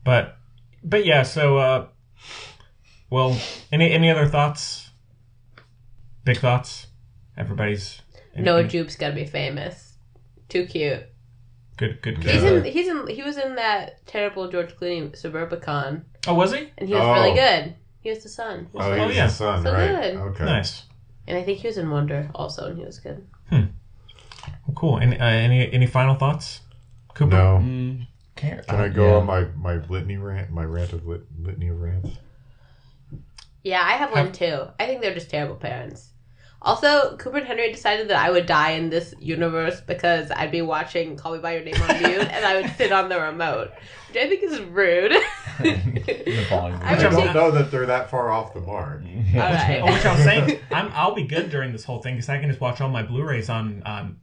but 0.03 0.37
but 0.83 1.05
yeah. 1.05 1.23
So, 1.23 1.57
uh, 1.57 1.87
well, 3.09 3.39
any 3.71 3.91
any 3.91 4.09
other 4.09 4.27
thoughts? 4.27 4.89
Big 6.23 6.37
thoughts. 6.37 6.87
Everybody's 7.37 8.01
Noah 8.35 8.65
Jupe's 8.65 8.95
gonna 8.95 9.15
be 9.15 9.25
famous. 9.25 9.97
Too 10.49 10.65
cute. 10.65 11.03
Good, 11.81 12.01
good, 12.03 12.23
He's 12.23 12.43
in. 12.43 12.63
He's 12.63 12.87
in. 12.87 13.07
He 13.07 13.23
was 13.23 13.37
in 13.37 13.55
that 13.55 14.05
terrible 14.05 14.47
George 14.51 14.75
Clooney 14.77 15.11
Suburbicon, 15.19 16.03
Oh, 16.27 16.35
was 16.35 16.51
he? 16.53 16.69
and 16.77 16.87
he 16.87 16.93
was 16.93 17.03
Oh. 17.03 17.13
really 17.13 17.33
good. 17.33 17.73
He 18.01 18.09
was 18.11 18.21
the 18.21 18.29
son, 18.29 18.67
oh, 18.75 18.91
Oh, 18.91 19.07
he's 19.07 19.15
yeah. 19.17 19.25
the 19.25 19.33
son, 19.33 19.63
So 19.63 19.73
right? 19.73 19.87
good. 20.13 20.15
Okay. 20.17 20.45
Nice. 20.45 20.83
and 21.27 21.35
I 21.39 21.43
think 21.43 21.57
he 21.57 21.67
was 21.67 21.77
in 21.79 21.89
Wonder 21.89 22.29
also, 22.35 22.67
and 22.67 22.77
he 22.77 22.85
was 22.85 22.99
good. 22.99 23.25
Well, 23.51 23.67
cool. 24.75 24.99
Any 24.99 25.17
uh, 25.19 25.25
any 25.25 25.73
any 25.73 25.87
final 25.87 26.13
thoughts, 26.15 26.61
Cooper? 27.15 27.31
No, 27.35 27.59
Mm, 27.63 28.05
can't, 28.35 28.67
can 28.67 28.79
I 28.79 28.85
uh, 28.85 28.87
go 28.89 29.07
yeah. 29.09 29.15
on 29.17 29.25
my 29.25 29.45
my 29.55 29.75
litany 29.89 30.17
rant? 30.17 30.51
My 30.51 30.63
rant 30.65 30.93
of 30.93 31.07
lit, 31.07 31.21
litany 31.39 31.69
of 31.69 31.81
rants. 31.81 32.11
Yeah, 33.63 33.81
I 33.83 33.93
have 33.93 34.11
one 34.11 34.31
too. 34.31 34.67
I 34.79 34.85
think 34.85 35.01
they're 35.01 35.13
just 35.15 35.29
terrible 35.31 35.55
parents. 35.55 36.10
Also, 36.63 37.17
Cooper 37.17 37.37
and 37.37 37.47
Henry 37.47 37.71
decided 37.71 38.07
that 38.09 38.17
I 38.17 38.29
would 38.29 38.45
die 38.45 38.71
in 38.71 38.89
this 38.91 39.15
universe 39.19 39.81
because 39.81 40.29
I'd 40.29 40.51
be 40.51 40.61
watching 40.61 41.15
Call 41.17 41.33
Me 41.33 41.39
by 41.39 41.53
Your 41.55 41.63
Name 41.63 41.81
on 41.81 41.87
mute, 42.03 42.27
and 42.29 42.45
I 42.45 42.61
would 42.61 42.71
sit 42.77 42.91
on 42.91 43.09
the 43.09 43.19
remote, 43.19 43.71
which 44.09 44.17
I 44.23 44.27
think 44.29 44.43
is 44.43 44.59
rude. 44.61 45.11
I 45.59 46.79
I, 46.83 46.95
would 46.95 47.01
don't 47.01 47.15
take- 47.15 47.33
know 47.33 47.51
that 47.51 47.71
they're 47.71 47.85
that 47.87 48.09
far 48.09 48.31
off 48.31 48.53
the 48.53 48.61
mark. 48.61 49.01
All 49.33 49.39
right. 49.39 49.79
Oh, 49.81 49.91
which 49.91 50.05
I 50.05 50.13
was 50.13 50.23
saying, 50.23 50.59
I'm 50.71 50.91
I'll 50.93 51.15
be 51.15 51.23
good 51.23 51.49
during 51.49 51.71
this 51.71 51.83
whole 51.83 52.01
thing 52.01 52.15
because 52.15 52.29
I 52.29 52.37
can 52.39 52.49
just 52.49 52.61
watch 52.61 52.79
all 52.81 52.89
my 52.89 53.03
Blu-rays 53.03 53.49
on 53.49 53.81
on 53.83 54.17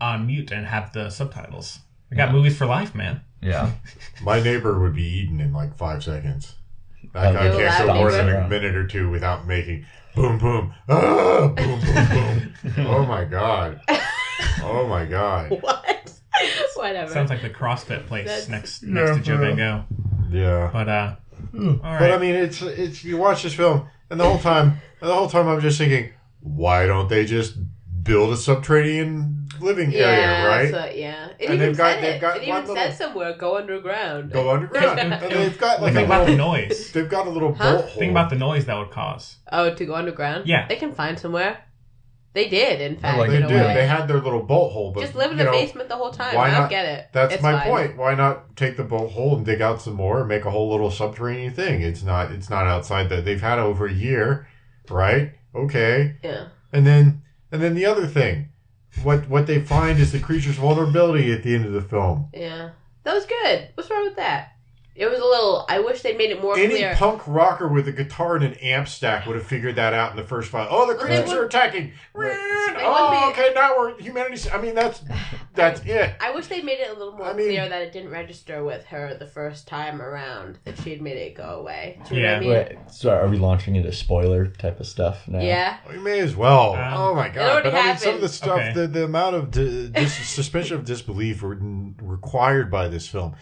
on 0.00 0.26
mute 0.26 0.50
and 0.52 0.66
have 0.66 0.92
the 0.92 1.10
subtitles. 1.10 1.80
I 2.10 2.16
got 2.16 2.28
Yeah. 2.28 2.32
movies 2.32 2.56
for 2.56 2.66
life, 2.66 2.94
man. 2.94 3.20
Yeah. 3.42 3.72
My 4.22 4.40
neighbor 4.42 4.78
would 4.80 4.94
be 4.94 5.04
eaten 5.04 5.40
in 5.40 5.52
like 5.52 5.76
five 5.76 6.02
seconds. 6.02 6.54
That 7.12 7.34
guy 7.34 7.44
You're 7.44 7.56
can't 7.68 7.74
a 7.74 7.86
go 7.86 7.92
loud 7.92 7.96
more 7.98 8.10
than 8.12 8.28
a 8.30 8.48
minute 8.48 8.74
or 8.74 8.86
two 8.86 9.10
without 9.10 9.46
making 9.46 9.84
boom 10.14 10.38
boom 10.38 10.72
ah 10.88 11.48
boom 11.48 11.80
boom 11.80 12.52
boom. 12.74 12.86
oh 12.86 13.04
my 13.06 13.24
god. 13.24 13.80
Oh 14.62 14.86
my 14.88 15.04
god. 15.04 15.50
what? 15.60 16.12
Whatever. 16.76 17.12
Sounds 17.12 17.30
like 17.30 17.42
the 17.42 17.50
CrossFit 17.50 18.06
place 18.06 18.26
That's- 18.26 18.48
next 18.48 18.82
next 18.82 19.16
to 19.16 19.22
Joe 19.22 19.36
for 19.36 19.54
Van. 19.54 19.56
Gogh. 19.56 19.84
Yeah. 20.30 20.70
But 20.72 20.88
uh, 20.88 21.16
Hmm. 21.50 21.68
all 21.84 21.92
right. 21.92 21.98
But 22.00 22.12
I 22.12 22.18
mean, 22.18 22.34
it's 22.34 22.62
it's 22.62 23.04
you 23.04 23.16
watch 23.16 23.42
this 23.44 23.54
film, 23.54 23.86
and 24.10 24.18
the 24.18 24.24
whole 24.24 24.38
time, 24.38 24.80
and 25.00 25.10
the 25.10 25.14
whole 25.14 25.28
time, 25.28 25.46
I'm 25.46 25.60
just 25.60 25.78
thinking, 25.78 26.10
why 26.40 26.86
don't 26.86 27.08
they 27.08 27.24
just 27.24 27.56
build 28.02 28.32
a 28.32 28.36
subterranean 28.36 29.43
living 29.60 29.90
yeah, 29.92 29.98
area, 29.98 30.48
right? 30.48 30.70
So, 30.70 30.96
yeah. 30.96 31.28
It 31.38 31.46
And 31.46 31.54
even 31.54 31.58
they've 31.58 31.76
got- 31.76 31.94
said 31.94 32.02
they've 32.04 32.14
it. 32.14 32.20
got 32.20 32.36
it 32.36 32.42
even 32.44 32.60
little- 32.60 32.76
said 32.76 32.94
somewhere, 32.94 33.36
go 33.36 33.56
underground. 33.56 34.30
Go 34.32 34.50
underground, 34.50 34.98
and 35.00 35.12
they've 35.32 35.58
got 35.58 35.80
like 35.82 35.94
think 35.94 36.04
a 36.04 36.06
about 36.06 36.26
the 36.26 36.32
little, 36.32 36.52
noise. 36.52 36.92
they've 36.92 37.08
got 37.08 37.26
a 37.26 37.30
little 37.30 37.54
Huh? 37.54 37.72
bolt 37.76 37.84
hole. 37.86 37.98
Think 37.98 38.10
about 38.10 38.30
the 38.30 38.36
noise 38.36 38.64
that 38.66 38.76
would 38.78 38.90
cause. 38.90 39.36
Oh, 39.52 39.74
to 39.74 39.84
go 39.84 39.94
underground? 39.94 40.46
Yeah. 40.46 40.66
They 40.68 40.76
can 40.76 40.92
find 40.92 41.18
somewhere. 41.18 41.58
They 42.32 42.48
did, 42.48 42.80
in 42.80 42.96
fact, 42.96 43.16
like 43.18 43.30
they 43.30 43.36
in 43.36 43.42
a 43.44 43.48
did. 43.48 43.54
way. 43.64 43.74
They 43.74 43.86
had 43.86 44.08
their 44.08 44.18
little 44.20 44.42
bolt 44.42 44.72
hole, 44.72 44.90
but 44.92 45.02
Just 45.02 45.14
live 45.14 45.30
in 45.30 45.36
the 45.36 45.44
know, 45.44 45.52
basement 45.52 45.88
the 45.88 45.94
whole 45.94 46.10
time. 46.10 46.34
why 46.34 46.48
I 46.48 46.50
don't 46.50 46.60
not- 46.62 46.70
get 46.70 46.84
it. 46.84 47.06
That's 47.12 47.34
It's 47.34 47.42
my 47.44 47.52
fine. 47.52 47.68
point. 47.68 47.96
Why 47.96 48.14
not 48.16 48.56
take 48.56 48.76
the 48.76 48.82
bolt 48.82 49.12
hole 49.12 49.36
and 49.36 49.46
dig 49.46 49.60
out 49.62 49.80
some 49.80 49.94
more 49.94 50.18
and 50.18 50.28
make 50.28 50.44
a 50.44 50.50
whole 50.50 50.68
little 50.68 50.90
subterranean 50.90 51.52
thing? 51.54 51.80
It's 51.82 52.02
not. 52.02 52.32
It's 52.32 52.50
not 52.50 52.66
outside 52.66 53.08
that 53.10 53.24
they've 53.24 53.40
had 53.40 53.60
over 53.60 53.86
a 53.86 53.92
year, 53.92 54.48
right? 54.90 55.30
Okay. 55.54 56.16
Yeah. 56.24 56.46
And 56.72 56.84
then 56.84 57.22
and 57.52 57.62
then 57.62 57.74
the 57.76 57.86
other 57.86 58.08
thing, 58.08 58.48
what 59.02 59.28
what 59.28 59.46
they 59.46 59.60
find 59.60 59.98
is 59.98 60.12
the 60.12 60.20
creature's 60.20 60.56
vulnerability 60.56 61.32
at 61.32 61.42
the 61.42 61.54
end 61.54 61.66
of 61.66 61.72
the 61.72 61.82
film. 61.82 62.28
Yeah. 62.32 62.70
That 63.04 63.14
was 63.14 63.26
good. 63.26 63.68
What's 63.74 63.90
wrong 63.90 64.04
with 64.04 64.16
that? 64.16 64.53
It 64.96 65.06
was 65.10 65.18
a 65.18 65.24
little. 65.24 65.64
I 65.68 65.80
wish 65.80 66.02
they 66.02 66.16
made 66.16 66.30
it 66.30 66.40
more 66.40 66.56
Any 66.56 66.68
clear. 66.76 66.94
punk 66.94 67.22
rocker 67.26 67.66
with 67.66 67.88
a 67.88 67.92
guitar 67.92 68.36
and 68.36 68.44
an 68.44 68.54
amp 68.54 68.86
stack 68.86 69.26
would 69.26 69.34
have 69.34 69.44
figured 69.46 69.74
that 69.74 69.92
out 69.92 70.12
in 70.12 70.16
the 70.16 70.22
first 70.22 70.50
file. 70.50 70.68
Oh, 70.70 70.86
the 70.86 70.94
Well, 70.94 71.04
creatures 71.04 71.30
would- 71.30 71.38
are 71.38 71.44
attacking. 71.46 71.92
They 72.14 72.36
Oh, 72.86 73.10
be- 73.26 73.32
okay, 73.32 73.52
now 73.54 73.76
we're 73.76 74.00
humanity's. 74.00 74.48
I 74.52 74.60
mean, 74.60 74.74
that's 74.76 75.02
that's 75.54 75.80
it. 75.84 76.14
I 76.20 76.30
wish 76.30 76.46
they 76.46 76.62
made 76.62 76.78
it 76.78 76.90
a 76.90 76.98
little 76.98 77.12
more 77.14 77.26
I 77.26 77.32
mean- 77.32 77.46
clear 77.48 77.68
that 77.68 77.82
it 77.82 77.92
didn't 77.92 78.10
register 78.10 78.62
with 78.62 78.84
her 78.86 79.14
the 79.18 79.26
first 79.26 79.66
time 79.66 80.00
around. 80.00 80.58
That 80.64 80.78
she 80.78 80.90
had 80.90 81.02
made 81.02 81.16
it 81.16 81.34
go 81.34 81.42
away. 81.60 82.00
Do 82.08 82.14
you 82.14 82.22
know 82.22 82.28
Yeah. 82.28 82.32
what 82.34 82.36
I 82.36 82.40
mean? 82.40 82.50
Wait, 82.50 82.90
so 82.92 83.10
are 83.10 83.26
we 83.28 83.36
launching 83.36 83.74
into 83.76 83.90
spoiler 83.92 84.46
type 84.46 84.78
of 84.78 84.86
stuff 84.86 85.26
now? 85.26 85.40
Yeah. 85.40 85.78
We 85.90 85.98
may 85.98 86.20
as 86.20 86.36
well. 86.36 86.74
Um, 86.74 86.94
oh 86.94 87.14
my 87.16 87.28
god! 87.30 87.50
already 87.50 87.70
But 87.70 87.78
I 87.80 87.86
mean, 87.88 87.96
some 87.96 88.14
of 88.14 88.20
the 88.20 88.28
stuff, 88.28 88.58
Okay. 88.58 88.72
the, 88.74 88.86
the 88.86 89.04
amount 89.04 89.34
of 89.34 89.50
di- 89.50 89.88
dis- 89.88 90.14
suspension 90.28 90.76
of 90.76 90.84
disbelief 90.84 91.42
re- 91.42 91.56
required 92.00 92.70
by 92.70 92.86
this 92.88 93.08
film. 93.08 93.34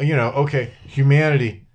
You 0.00 0.16
know, 0.16 0.28
okay, 0.32 0.72
humanity, 0.86 1.66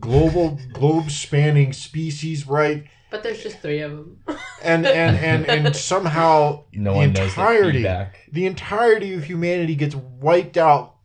global, 0.00 0.58
globe 0.72 1.10
spanning 1.10 1.72
species, 1.72 2.46
right? 2.46 2.84
But 3.10 3.22
there's 3.22 3.42
just 3.42 3.58
three 3.60 3.80
of 3.80 3.90
them. 3.92 4.18
And 4.62 4.86
and 4.86 5.16
and 5.16 5.66
and 5.66 5.74
somehow 5.74 6.64
No 6.74 6.92
the 6.92 6.96
one 6.98 7.12
knows 7.14 7.34
the 7.34 7.40
entirety, 7.40 7.82
the 8.30 8.44
entirety 8.46 9.14
of 9.14 9.24
humanity 9.24 9.74
gets 9.74 9.94
wiped 9.94 10.58
out 10.58 10.96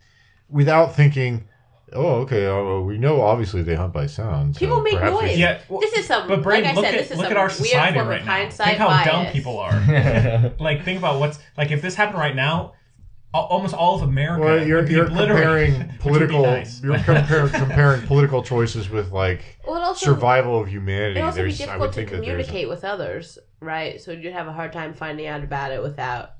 without 0.49 0.93
thinking. 0.93 1.47
Oh, 1.93 2.15
okay. 2.23 2.45
Uh, 2.47 2.81
we 2.81 2.97
know 2.97 3.21
obviously 3.21 3.61
they 3.63 3.75
hunt 3.75 3.93
by 3.93 4.07
sound. 4.07 4.55
so 4.55 4.59
People 4.59 4.81
make 4.81 4.99
noise. 5.01 5.37
Yeah, 5.37 5.61
well, 5.69 5.79
this 5.79 5.93
is 5.93 6.05
some. 6.05 6.27
but 6.27 6.43
Brain, 6.43 6.63
like 6.63 6.73
I 6.73 6.75
look 6.75 6.83
said, 6.85 6.95
at 6.95 6.97
this 6.99 7.11
is 7.11 7.17
look 7.17 7.27
some 7.27 7.31
at 7.31 7.37
our 7.37 7.45
weird 7.45 7.51
society 7.57 7.97
form 7.97 8.07
right 8.09 8.25
now. 8.25 8.31
hindsight 8.31 8.67
Think 8.67 8.77
how 8.79 8.87
bias. 8.87 9.05
dumb 9.05 9.25
people 9.27 9.57
are. 9.59 10.51
like 10.59 10.83
think 10.83 10.97
about 10.99 11.19
what's 11.21 11.39
like 11.57 11.71
if 11.71 11.81
this 11.81 11.95
happened 11.95 12.19
right 12.19 12.35
now, 12.35 12.53
al- 12.57 12.75
almost 13.33 13.73
all 13.73 13.95
of 13.95 14.01
America. 14.03 14.43
Well, 14.43 14.65
you're, 14.65 14.77
would 14.77 14.87
be 14.87 14.93
you're 14.93 15.05
comparing 15.07 15.73
which 15.73 15.79
would 15.79 15.91
be 15.91 15.97
political 15.97 16.41
nice, 16.43 16.81
you're 16.81 16.93
but- 16.93 17.05
comparing, 17.05 17.49
comparing 17.53 18.01
political 18.07 18.43
choices 18.43 18.89
with 18.89 19.11
like 19.11 19.59
Well, 19.67 19.81
also 19.81 20.05
survival 20.05 20.59
of 20.59 20.67
humanity. 20.67 21.19
It 21.19 21.23
also 21.23 21.37
be 21.37 21.41
There's 21.43 21.61
I 21.61 21.65
difficult 21.65 21.91
to 21.91 21.95
think 21.95 22.09
that 22.11 22.15
communicate 22.17 22.69
with 22.69 22.83
others, 22.83 23.37
right? 23.59 24.01
So 24.01 24.11
you'd 24.11 24.33
have 24.33 24.47
a 24.47 24.53
hard 24.53 24.71
time 24.73 24.93
finding 24.93 25.27
out 25.27 25.43
about 25.43 25.71
it 25.71 25.81
without 25.81 26.31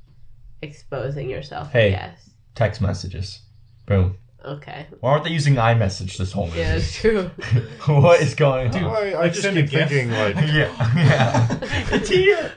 exposing 0.62 1.30
yourself. 1.30 1.72
Hey. 1.72 1.92
Yes. 1.92 2.30
Text 2.56 2.82
messages. 2.82 3.42
Boom. 3.86 4.18
Okay. 4.44 4.86
Why 5.00 5.12
aren't 5.12 5.24
they 5.24 5.32
using 5.32 5.56
iMessage 5.56 6.18
this 6.18 6.32
whole 6.32 6.46
movie? 6.48 6.60
Yeah, 6.60 6.76
it's 6.76 6.96
true. 6.96 7.24
what 7.88 8.22
is 8.22 8.36
going 8.36 8.74
on? 8.76 8.84
I, 8.84 8.88
I 8.88 9.14
like 9.14 9.34
just 9.34 9.48
keep 9.50 9.70
thinking 9.70 10.12
like 10.12 10.36
yeah, 10.36 10.94
yeah, 10.96 11.58
it's 11.92 12.10
here. 12.10 12.52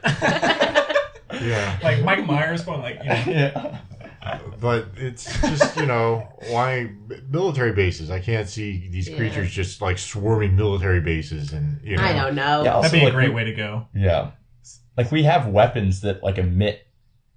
yeah, 1.43 1.79
like 1.83 2.05
Mike 2.05 2.27
Myers 2.27 2.63
going 2.65 2.83
like, 2.83 2.99
you 3.03 3.09
know, 3.09 3.23
yeah. 3.27 3.79
But 4.61 4.89
it's 4.97 5.25
just 5.41 5.77
you 5.77 5.87
know 5.87 6.29
why 6.49 6.91
military 7.29 7.73
bases. 7.73 8.11
I 8.11 8.21
can't 8.21 8.49
see 8.49 8.89
these 8.89 9.09
Yeah. 9.09 9.17
creatures 9.17 9.51
just 9.51 9.81
like 9.81 9.99
swarming 9.99 10.57
military 10.57 11.01
bases 11.01 11.53
and 11.53 11.81
you 11.83 11.97
know. 11.97 12.03
I 12.03 12.13
don't 12.13 12.35
know. 12.35 12.65
Yeah, 12.65 12.75
also, 12.75 12.89
that'd 12.91 13.01
be 13.01 13.07
a 13.07 13.11
great 13.11 13.29
we- 13.31 13.35
way 13.37 13.45
to 13.45 13.55
go. 13.55 13.87
Yeah. 13.95 14.31
Like 14.97 15.13
we 15.13 15.23
have 15.25 15.47
weapons 15.47 16.01
that 16.01 16.23
like 16.23 16.39
emit 16.39 16.87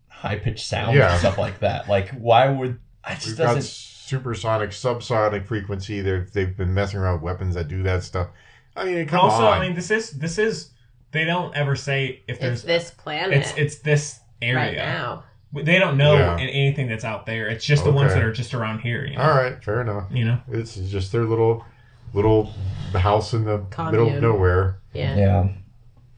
high 0.07 0.37
pitched 0.37 0.65
sounds 0.65 0.95
Yeah. 0.97 1.11
and 1.11 1.19
stuff 1.19 1.37
like 1.37 1.59
that. 1.59 1.87
Like 1.87 2.09
why 2.11 2.49
would 2.49 2.79
I 3.03 3.13
just 3.15 3.27
We've 3.27 3.37
got 3.37 3.55
doesn't 3.55 3.63
supersonic, 3.71 4.71
subsonic 4.71 5.45
frequency. 5.45 6.01
They've 6.01 6.31
they've 6.31 6.55
been 6.57 6.73
messing 6.73 6.99
around 6.99 7.15
with 7.15 7.23
weapons 7.23 7.55
that 7.55 7.67
do 7.67 7.83
that 7.83 8.03
stuff. 8.03 8.27
I 8.75 8.85
mean, 8.85 8.97
And 8.99 9.09
come 9.09 9.19
also, 9.21 9.45
on. 9.45 9.59
I 9.59 9.65
mean, 9.65 9.75
this 9.75 9.91
is 9.91 10.11
this 10.11 10.37
is 10.37 10.71
they 11.11 11.25
don't 11.25 11.55
ever 11.55 11.75
say 11.75 12.23
if 12.27 12.37
It's 12.37 12.39
there's 12.39 12.63
this 12.63 12.91
planet 12.91 13.37
it's 13.37 13.53
it's 13.57 13.75
this 13.79 14.19
area. 14.41 14.55
right 14.55 14.75
now. 14.77 15.23
They 15.53 15.79
don't 15.79 15.97
know 15.97 16.13
Yeah. 16.13 16.37
anything 16.39 16.87
that's 16.87 17.03
out 17.03 17.25
there. 17.25 17.47
It's 17.49 17.65
just 17.65 17.83
the 17.83 17.91
ones 17.91 18.13
that 18.13 18.23
are 18.23 18.31
just 18.31 18.53
around 18.53 18.79
here. 18.79 19.05
You 19.05 19.17
know? 19.17 19.23
All 19.23 19.35
right, 19.35 19.61
fair 19.63 19.81
enough. 19.81 20.05
You 20.11 20.25
know. 20.25 20.39
It's 20.49 20.75
just 20.75 21.11
their 21.11 21.23
little 21.25 21.65
little 22.13 22.53
house 22.93 23.33
in 23.33 23.45
the 23.45 23.57
middle 23.91 24.09
of 24.13 24.21
nowhere. 24.21 24.79
Yeah. 24.93 25.15
Yeah. 25.15 25.47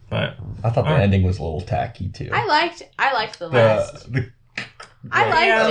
But 0.09 0.35
I 0.63 0.69
thought 0.69 0.83
the 0.85 0.89
Alright. 0.91 1.01
ending 1.01 1.23
was 1.23 1.39
a 1.39 1.43
little 1.43 1.61
tacky 1.61 2.09
too. 2.09 2.29
I 2.31 2.45
liked. 2.45 2.83
I 2.99 3.13
liked 3.13 3.39
the 3.39 3.47
last. 3.49 4.11
the, 4.13 4.21
the 4.21 4.31
I 5.11 5.29
liked 5.29 5.47
Yeah. 5.47 5.67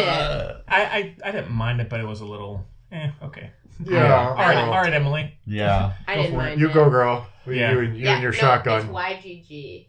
it. 0.48 0.64
I, 0.68 0.82
I 0.82 1.16
I 1.24 1.30
didn't 1.32 1.52
mind 1.52 1.80
it, 1.80 1.88
but 1.88 2.00
it 2.00 2.06
was 2.06 2.20
a 2.20 2.26
little 2.26 2.66
eh, 2.90 3.10
okay. 3.22 3.50
Yeah. 3.84 4.28
All 4.28 4.34
right, 4.36 4.56
all 4.56 4.70
right, 4.82 4.92
Emily. 4.92 5.34
yeah. 5.46 5.92
I 6.06 6.16
didn't 6.16 6.32
for 6.32 6.40
it. 6.40 6.44
mind 6.44 6.60
You 6.60 6.68
it. 6.70 6.74
go, 6.74 6.90
girl. 6.90 7.26
You, 7.46 7.52
Yeah. 7.54 7.72
you 7.72 7.78
and, 7.80 7.96
you 7.96 8.04
yeah, 8.04 8.12
and 8.14 8.22
your 8.22 8.32
no, 8.32 8.38
shotgun. 8.38 8.80
It's 8.80 8.88
YGG. 8.88 9.86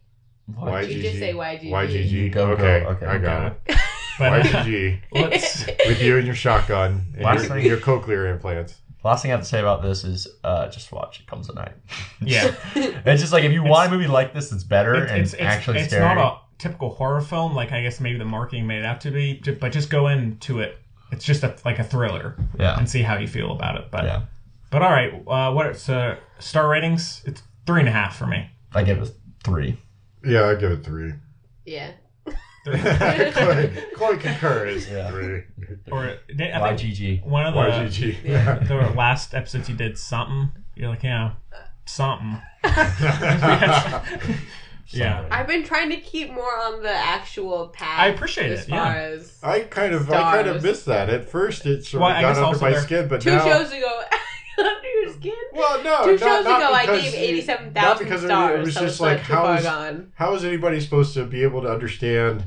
What? 0.56 0.90
You 0.90 1.02
just 1.02 1.20
say 1.20 1.34
YGG. 1.34 1.70
YGG. 1.70 2.32
Go, 2.32 2.48
go. 2.48 2.54
okay, 2.54 2.86
Okay. 2.86 3.06
I 3.06 3.18
got 3.18 3.58
it. 3.68 3.76
But 4.20 4.32
uh, 4.32 4.44
YGG. 4.64 5.00
let's 5.12 5.66
With 5.88 6.00
you 6.00 6.18
and 6.18 6.26
your 6.28 6.36
shotgun 6.36 7.08
and 7.16 7.24
Last 7.24 7.46
your, 7.46 7.56
thing- 7.56 7.66
your 7.66 7.78
cochlear 7.78 8.32
implants. 8.32 8.80
Last 9.04 9.24
thing 9.24 9.32
I 9.32 9.34
have 9.34 9.42
to 9.42 9.50
say 9.50 9.60
about 9.60 9.82
this 9.82 10.04
is 10.04 10.28
uh, 10.44 10.70
just 10.70 10.92
watch 10.92 11.20
It 11.20 11.26
Comes 11.28 11.50
at 11.50 11.56
Night. 11.56 11.74
yeah. 12.22 12.56
It's 12.76 13.22
just 13.22 13.34
like 13.34 13.44
if 13.44 13.52
you 13.52 13.64
want 13.64 13.92
a 13.92 13.92
movie 13.98 14.08
like 14.08 14.34
this 14.34 14.50
that's 14.52 14.64
better 14.64 14.94
It's 14.96 15.12
and 15.12 15.22
it's, 15.22 15.34
it's, 15.34 15.42
actually 15.42 15.80
it's 15.80 15.88
scary. 15.88 16.06
It's 16.06 16.16
not 16.16 16.34
a 16.34 16.38
typical 16.60 16.92
horror 16.92 17.22
film 17.22 17.56
like 17.56 17.72
I 17.72 17.82
guess 17.82 18.00
maybe 18.00 18.18
the 18.20 18.26
marketing 18.26 18.68
made 18.68 18.80
it 18.80 18.86
out 18.86 19.02
to 19.02 19.12
be, 19.12 19.42
but 19.60 19.72
just 19.72 19.90
go 19.90 20.08
into 20.08 20.60
it. 20.60 20.78
It's 21.12 21.26
just 21.26 21.44
a, 21.44 21.56
like 21.66 21.80
a 21.80 21.84
thriller 21.84 22.38
yeah. 22.60 22.78
and 22.78 22.88
see 22.90 23.02
how 23.02 23.18
you 23.18 23.28
feel 23.28 23.52
about 23.52 23.78
it. 23.78 23.90
But 23.92 24.06
Yeah. 24.06 24.22
but 24.70 24.82
all 24.84 24.92
right, 24.92 25.12
uh, 25.28 25.52
what's 25.54 25.90
uh, 25.90 26.18
star 26.40 26.70
ratings? 26.70 27.24
It's 27.26 27.42
three 27.66 27.80
and 27.82 27.90
a 27.90 27.92
half 27.92 28.16
for 28.16 28.28
me. 28.28 28.50
I 28.74 28.84
give 28.84 29.02
it 29.02 29.12
three. 29.44 29.78
Yeah, 30.24 30.50
I 30.50 30.56
give 30.56 30.72
it 30.72 30.84
three. 30.84 31.14
yeah. 31.66 31.92
Chloe, 32.66 33.74
Chloe 33.96 34.18
concurs. 34.18 34.90
Yeah. 34.90 35.12
Three. 35.12 35.44
Or 35.92 36.06
I 36.06 36.18
think 36.38 36.54
YGG. 36.54 37.26
one 37.26 37.46
of 37.46 37.54
the 37.54 37.60
YGG. 37.60 38.68
the 38.70 38.76
last 38.96 39.34
episodes 39.34 39.68
you 39.68 39.76
did 39.76 39.98
something. 39.98 40.50
You're 40.76 40.90
like 40.90 41.04
yeah, 41.04 41.32
something. 41.86 42.42
Yeah. 44.88 45.26
I've 45.32 45.48
been 45.48 45.64
trying 45.64 45.90
to 45.90 45.98
keep 45.98 46.32
more 46.32 46.56
on 46.60 46.84
the 46.84 46.92
actual 46.92 47.70
path. 47.70 48.00
I 48.00 48.08
appreciate 48.10 48.52
as 48.52 48.68
it, 48.68 48.70
far 48.70 48.94
yeah. 48.94 49.02
as 49.02 49.40
I 49.42 49.62
kind 49.62 49.94
of, 49.94 50.10
I 50.12 50.36
kind 50.36 50.48
of 50.48 50.62
missed 50.62 50.86
that. 50.86 51.10
At 51.10 51.28
first, 51.28 51.66
it 51.66 51.86
sort 51.86 52.02
Well, 52.02 52.12
of 52.12 52.22
got 52.22 52.38
under 52.38 52.60
my 52.60 52.80
skin, 52.80 53.08
but 53.08 53.22
two 53.22 53.32
now, 53.32 53.44
shows 53.46 53.72
ago. 53.72 54.02
under 54.60 54.90
your 55.02 55.14
skin. 55.14 55.34
well, 55.54 55.84
no, 55.84 56.04
Two 56.06 56.18
shows 56.18 56.46
not 56.46 56.62
ago, 56.62 56.74
I 56.74 56.86
gave 56.86 57.14
you- 57.14 57.20
eighty-seven 57.20 57.74
not 57.74 57.98
stars. 58.00 58.60
It 58.60 58.66
was 58.66 58.74
so 58.76 58.82
just 58.82 59.00
like 59.00 59.18
not 59.20 59.26
too 59.28 59.34
how 59.34 59.44
far 59.44 59.58
is 59.58 59.64
gone. 59.64 60.12
how 60.16 60.34
is 60.36 60.44
anybody 60.46 60.80
supposed 60.80 61.14
to 61.16 61.26
be 61.26 61.44
able 61.44 61.62
to 61.64 61.70
understand 61.72 62.44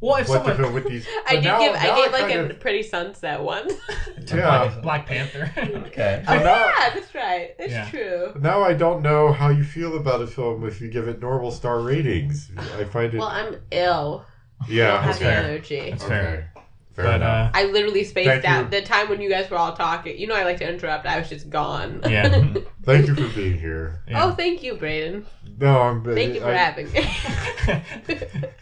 Well, 0.00 0.16
if 0.16 0.28
what 0.28 0.44
the 0.44 0.50
someone 0.50 0.56
film 0.56 0.74
with 0.74 0.88
these? 0.88 1.06
I 1.26 1.36
did 1.36 1.44
now- 1.44 1.58
give. 1.60 1.74
now 1.74 1.80
I 1.80 2.02
gave 2.02 2.12
like 2.12 2.34
a 2.34 2.50
of- 2.50 2.60
pretty 2.60 2.82
sunset 2.82 3.40
one. 3.42 3.68
yeah. 4.26 4.68
Black, 4.68 4.82
Black 4.82 5.06
Panther. 5.06 5.52
Okay. 5.56 6.22
oh 6.22 6.26
But 6.26 6.44
now- 6.44 6.66
yeah, 6.66 6.90
that's 6.94 7.14
right. 7.14 7.54
It's 7.58 7.72
Yeah. 7.72 7.88
true. 7.90 8.32
Now 8.40 8.62
I 8.62 8.74
don't 8.74 9.02
know 9.02 9.32
how 9.32 9.48
you 9.48 9.64
feel 9.64 9.96
about 9.96 10.20
a 10.22 10.26
film 10.26 10.66
if 10.66 10.80
you 10.80 10.88
give 10.90 11.08
it 11.08 11.20
normal 11.20 11.50
star 11.50 11.80
ratings. 11.80 12.50
I 12.78 12.84
find 12.84 13.12
it. 13.14 13.18
Well, 13.18 13.28
I'm 13.28 13.56
ill. 13.70 14.24
I 14.60 14.66
yeah, 14.68 14.92
don't 14.92 15.02
have 15.02 15.18
the 15.18 15.24
okay. 15.26 15.34
energy. 15.36 15.90
That's 15.90 16.04
Okay. 16.04 16.10
fair. 16.14 16.51
Fair 16.94 17.04
But 17.06 17.14
enough. 17.16 17.54
uh, 17.54 17.58
I 17.58 17.64
literally 17.64 18.04
spaced 18.04 18.44
out 18.44 18.64
you. 18.64 18.70
the 18.80 18.82
time 18.86 19.08
when 19.08 19.20
you 19.22 19.30
guys 19.30 19.48
were 19.50 19.56
all 19.56 19.72
talking. 19.74 20.18
You 20.18 20.26
know, 20.26 20.34
I 20.34 20.44
like 20.44 20.58
to 20.58 20.68
interrupt. 20.68 21.06
I 21.06 21.18
was 21.18 21.28
just 21.28 21.48
gone. 21.48 22.00
yeah. 22.08 22.28
Thank 22.84 23.06
you 23.06 23.14
for 23.14 23.28
being 23.34 23.58
here. 23.58 24.02
yeah. 24.08 24.24
Oh, 24.24 24.32
thank 24.32 24.62
you, 24.62 24.74
Braden. 24.74 25.24
No, 25.58 25.80
I'm. 25.80 26.04
Thank 26.04 26.34
you 26.34 26.40
for 26.40 26.48
I- 26.48 26.54
having 26.54 26.92
me. 26.92 27.00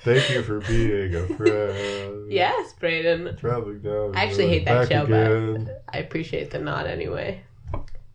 Thank 0.04 0.30
you 0.30 0.42
for 0.42 0.60
being 0.60 1.14
a 1.14 1.26
friend. 1.36 2.30
yes, 2.30 2.72
Braden. 2.74 3.36
Traveling 3.36 3.80
down. 3.80 4.16
I 4.16 4.24
actually 4.24 4.48
hate 4.48 4.64
that 4.66 4.88
show, 4.88 5.04
again. 5.04 5.64
but 5.64 5.84
I 5.92 5.98
appreciate 5.98 6.50
the 6.50 6.58
nod 6.58 6.86
anyway. 6.86 7.42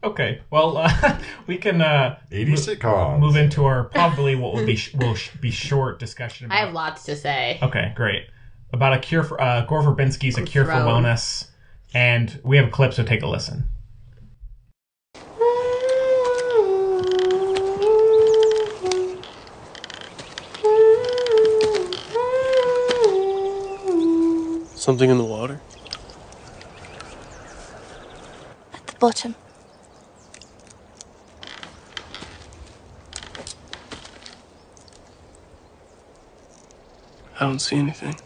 okay. 0.04 0.42
Well, 0.52 0.78
uh, 0.78 1.20
we 1.48 1.58
can 1.58 1.82
uh, 1.82 2.20
80 2.32 2.52
sitcoms. 2.54 3.20
move 3.20 3.36
into 3.36 3.66
our 3.66 3.86
probably 3.86 4.36
what 4.36 4.54
will 4.54 4.66
be 4.66 4.76
sh- 4.76 4.94
will 4.94 5.16
sh- 5.16 5.32
be 5.42 5.52
short 5.52 6.00
discussion. 6.00 6.46
About, 6.46 6.56
I 6.56 6.60
have 6.60 6.74
lots 6.74 7.04
to 7.06 7.16
say. 7.16 7.60
Okay, 7.62 7.92
great. 7.96 8.28
About 8.76 8.92
a 8.92 9.00
cure 9.00 9.24
for 9.24 9.40
uh, 9.40 9.62
Gore 9.62 9.84
Verbinski's 9.84 10.38
A 10.38 10.42
Cure 10.42 10.66
for 10.66 10.72
Throne. 10.72 11.04
Wellness, 11.06 11.48
and 11.94 12.42
we 12.44 12.58
have 12.58 12.68
a 12.68 12.70
clip, 12.70 12.94
so 12.94 13.06
take 13.06 13.22
a 13.22 13.26
listen. 13.26 13.70
Something 24.76 25.10
in 25.10 25.18
the 25.18 25.24
water? 25.24 25.62
At 28.74 28.88
the 28.88 28.96
bottom. 29.00 29.36
I 37.40 37.46
don't 37.46 37.60
see 37.60 37.78
anything. 37.78 38.18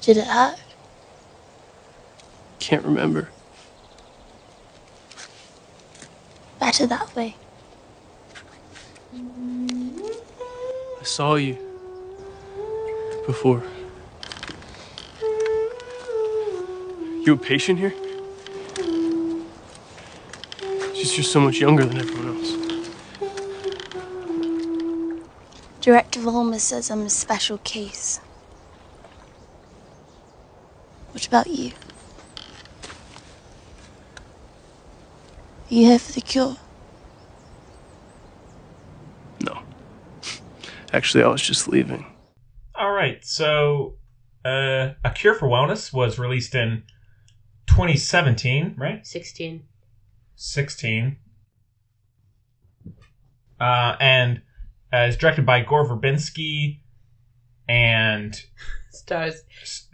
Did 0.00 0.16
it 0.16 0.26
hurt? 0.26 0.58
Can't 2.58 2.84
remember. 2.84 3.28
Better 6.58 6.86
that 6.86 7.14
way. 7.14 7.36
I 9.12 11.02
saw 11.02 11.34
you 11.34 11.58
before. 13.26 13.62
You 17.22 17.34
a 17.34 17.36
patient 17.36 17.78
here? 17.78 17.94
She's 20.94 21.12
just 21.12 21.32
so 21.32 21.40
much 21.40 21.58
younger 21.58 21.84
than 21.84 21.98
everyone 21.98 22.36
else. 22.36 22.56
Director 25.80 26.20
Volmer 26.20 26.58
says 26.58 26.90
I'm 26.90 27.02
a 27.02 27.10
special 27.10 27.58
case. 27.58 28.20
What 31.12 31.26
about 31.26 31.46
you? 31.48 31.72
Are 35.70 35.74
you 35.74 35.86
here 35.86 35.98
for 35.98 36.12
the 36.12 36.20
cure? 36.20 36.56
No. 39.40 39.62
Actually, 40.92 41.24
I 41.24 41.28
was 41.28 41.42
just 41.42 41.68
leaving. 41.68 42.06
All 42.74 42.92
right, 42.92 43.24
so 43.24 43.96
uh, 44.44 44.90
A 45.04 45.10
Cure 45.14 45.34
for 45.34 45.48
Wellness 45.48 45.92
was 45.92 46.18
released 46.18 46.54
in 46.54 46.84
2017, 47.66 48.74
right? 48.78 49.06
16. 49.06 49.64
16. 50.36 51.16
Uh, 53.60 53.96
and 54.00 54.40
uh, 54.92 55.06
is 55.08 55.16
directed 55.16 55.44
by 55.44 55.60
Gore 55.60 55.86
Verbinski 55.86 56.80
and 57.68 58.42
Stars 58.90 59.42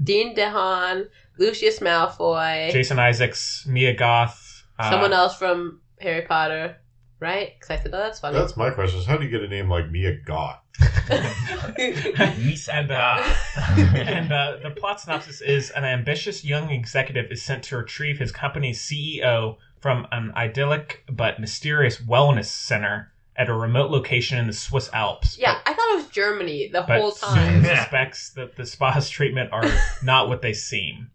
Dane 0.02 0.34
DeHaan, 0.34 1.08
Lucius 1.38 1.80
Malfoy, 1.80 2.70
Jason 2.72 2.98
Isaacs, 2.98 3.66
Mia 3.66 3.94
Goth. 3.94 4.64
Uh, 4.78 4.90
someone 4.90 5.12
else 5.12 5.36
from 5.36 5.80
Harry 6.00 6.22
Potter, 6.22 6.76
right? 7.20 7.54
Because 7.54 7.70
I 7.70 7.82
said, 7.82 7.94
oh, 7.94 7.98
that's 7.98 8.20
funny. 8.20 8.38
That's 8.38 8.56
my 8.56 8.70
question. 8.70 8.98
Is 8.98 9.06
how 9.06 9.16
do 9.16 9.24
you 9.24 9.30
get 9.30 9.42
a 9.42 9.48
name 9.48 9.70
like 9.70 9.90
Mia 9.90 10.18
Goth? 10.24 10.60
and 11.08 12.90
uh, 12.90 13.34
and 13.76 14.32
uh, 14.32 14.56
the 14.62 14.72
plot 14.76 15.00
synopsis 15.00 15.40
is 15.40 15.70
an 15.70 15.84
ambitious 15.84 16.44
young 16.44 16.70
executive 16.70 17.30
is 17.30 17.42
sent 17.42 17.64
to 17.64 17.78
retrieve 17.78 18.18
his 18.18 18.30
company's 18.32 18.80
CEO 18.80 19.56
from 19.80 20.06
an 20.12 20.32
idyllic 20.36 21.04
but 21.10 21.40
mysterious 21.40 21.98
wellness 21.98 22.46
center 22.46 23.12
at 23.38 23.48
a 23.48 23.54
remote 23.54 23.90
location 23.90 24.38
in 24.38 24.46
the 24.46 24.52
Swiss 24.52 24.88
Alps. 24.92 25.38
yeah, 25.38 25.58
I 25.66 25.72
thought 25.74 25.88
it 25.92 25.96
was 25.96 26.06
Germany 26.08 26.68
the 26.72 26.82
but 26.86 27.00
whole 27.00 27.10
soon 27.10 27.28
time. 27.30 27.64
suspects 27.76 28.30
that 28.30 28.56
the 28.56 28.64
spa's 28.64 29.08
treatment 29.10 29.52
are 29.52 29.64
not 30.02 30.28
what 30.28 30.42
they 30.42 30.52
seem. 30.52 31.10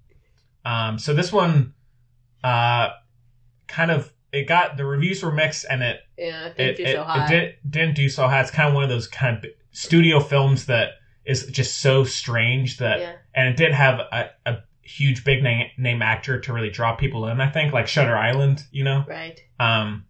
Um, 0.65 0.99
so 0.99 1.13
this 1.13 1.32
one, 1.34 1.74
uh, 2.43 2.89
kind 3.67 3.91
of 3.91 4.13
it 4.32 4.47
got 4.47 4.78
the 4.78 4.86
reviews 4.86 5.22
were 5.24 5.32
mixed 5.32 5.65
and 5.69 5.84
it 5.84 5.99
Yeah, 6.17 6.47
it, 6.47 6.55
didn't 6.57 6.78
do 6.78 6.84
it, 6.84 6.93
so 6.95 7.03
hot. 7.03 7.32
it 7.32 7.34
did, 7.36 7.55
didn't 7.69 7.95
do 7.95 8.07
so 8.09 8.28
hot. 8.28 8.41
It's 8.41 8.51
kind 8.51 8.69
of 8.69 8.76
one 8.76 8.84
of 8.84 8.89
those 8.89 9.07
kind 9.07 9.38
of 9.43 9.45
studio 9.72 10.19
films 10.19 10.67
that 10.67 10.91
is 11.26 11.47
just 11.47 11.80
so 11.80 12.03
strange 12.03 12.78
that, 12.78 12.99
Yeah. 12.99 13.13
and 13.36 13.49
it 13.49 13.57
did 13.57 13.74
have 13.74 13.99
a, 13.99 14.30
a 14.45 14.57
huge 14.84 15.24
big 15.24 15.43
name, 15.43 15.67
name 15.78 16.01
actor 16.01 16.39
to 16.39 16.53
really 16.53 16.69
draw 16.69 16.95
people 16.95 17.28
in. 17.28 17.41
I 17.41 17.49
think 17.49 17.74
like 17.74 17.88
Shutter 17.88 18.17
Island, 18.17 18.63
you 18.72 18.84
know. 18.84 19.03
Right. 19.07 19.39
Um, 19.59 20.05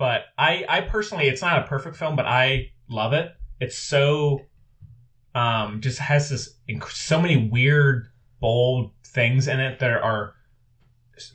but 0.00 0.22
I, 0.38 0.64
I 0.66 0.80
personally, 0.80 1.28
it's 1.28 1.42
not 1.42 1.62
a 1.62 1.66
perfect 1.66 1.94
film, 1.94 2.16
but 2.16 2.24
I 2.24 2.70
love 2.88 3.12
it. 3.12 3.32
It's 3.60 3.76
so, 3.76 4.40
um, 5.34 5.82
just 5.82 5.98
has 5.98 6.30
this 6.30 6.54
inc- 6.66 6.90
so 6.90 7.20
many 7.20 7.50
weird, 7.52 8.06
bold 8.40 8.92
things 9.04 9.46
in 9.46 9.60
it 9.60 9.78
that 9.80 9.90
are 9.90 10.32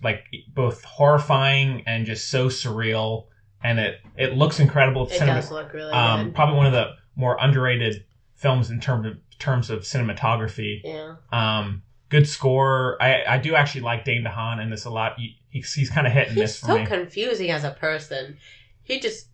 like 0.01 0.25
both 0.51 0.83
horrifying 0.83 1.83
and 1.85 2.07
just 2.07 2.29
so 2.29 2.47
surreal. 2.47 3.27
And 3.63 3.79
it 3.79 3.99
it 4.17 4.33
looks 4.35 4.59
incredible. 4.59 5.05
It 5.05 5.11
Cinema- 5.11 5.35
does 5.41 5.51
look 5.51 5.71
really 5.71 5.93
um, 5.93 6.25
good. 6.25 6.35
probably 6.35 6.57
one 6.57 6.65
of 6.65 6.73
the 6.73 6.93
more 7.15 7.37
underrated 7.39 8.03
films 8.33 8.71
in 8.71 8.79
terms 8.79 9.05
of 9.05 9.13
terms 9.37 9.69
of 9.69 9.81
cinematography. 9.81 10.81
Yeah. 10.83 11.17
Um, 11.31 11.83
good 12.09 12.27
score. 12.27 12.97
I, 12.99 13.23
I 13.27 13.37
do 13.37 13.53
actually 13.53 13.81
like 13.81 14.05
Dane 14.05 14.23
DeHaan 14.23 14.59
in 14.59 14.71
this 14.71 14.85
a 14.85 14.89
lot. 14.89 15.13
He, 15.17 15.37
he's 15.55 15.73
he's 15.73 15.89
kind 15.89 16.05
of 16.05 16.13
hit 16.13 16.27
and 16.27 16.37
He's 16.37 16.41
miss 16.43 16.59
for 16.59 16.65
so 16.67 16.77
me. 16.79 16.85
confusing 16.85 17.49
as 17.51 17.63
a 17.63 17.71
person. 17.71 18.37
He 18.83 18.99
just, 18.99 19.27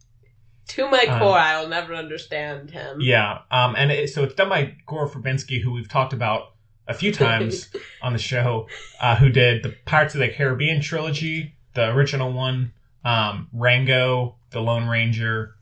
to 0.69 0.87
my 0.89 0.99
Um, 1.09 1.19
core, 1.19 1.37
I'll 1.37 1.67
never 1.67 1.93
understand 1.95 2.71
him. 2.71 2.99
Yeah. 3.01 3.39
Um, 3.51 3.75
and 3.77 3.91
it, 3.91 4.09
so 4.11 4.23
it's 4.23 4.35
done 4.35 4.47
by 4.49 4.75
Gore 4.85 5.09
Verbinski, 5.09 5.61
who 5.61 5.71
we've 5.73 5.89
talked 5.89 6.13
about 6.13 6.53
a 6.87 6.93
few 6.93 7.11
times 7.11 7.69
on 8.01 8.13
the 8.13 8.19
show, 8.19 8.67
uh, 9.01 9.15
who 9.17 9.29
did 9.29 9.63
the 9.63 9.75
Pirates 9.85 10.13
of 10.15 10.19
the 10.21 10.29
Caribbean 10.29 10.79
trilogy, 10.81 11.55
the 11.73 11.89
original 11.89 12.31
one, 12.31 12.71
um, 13.03 13.49
Rango, 13.51 14.35
The 14.51 14.61
Lone 14.61 14.87
Ranger, 14.87 15.55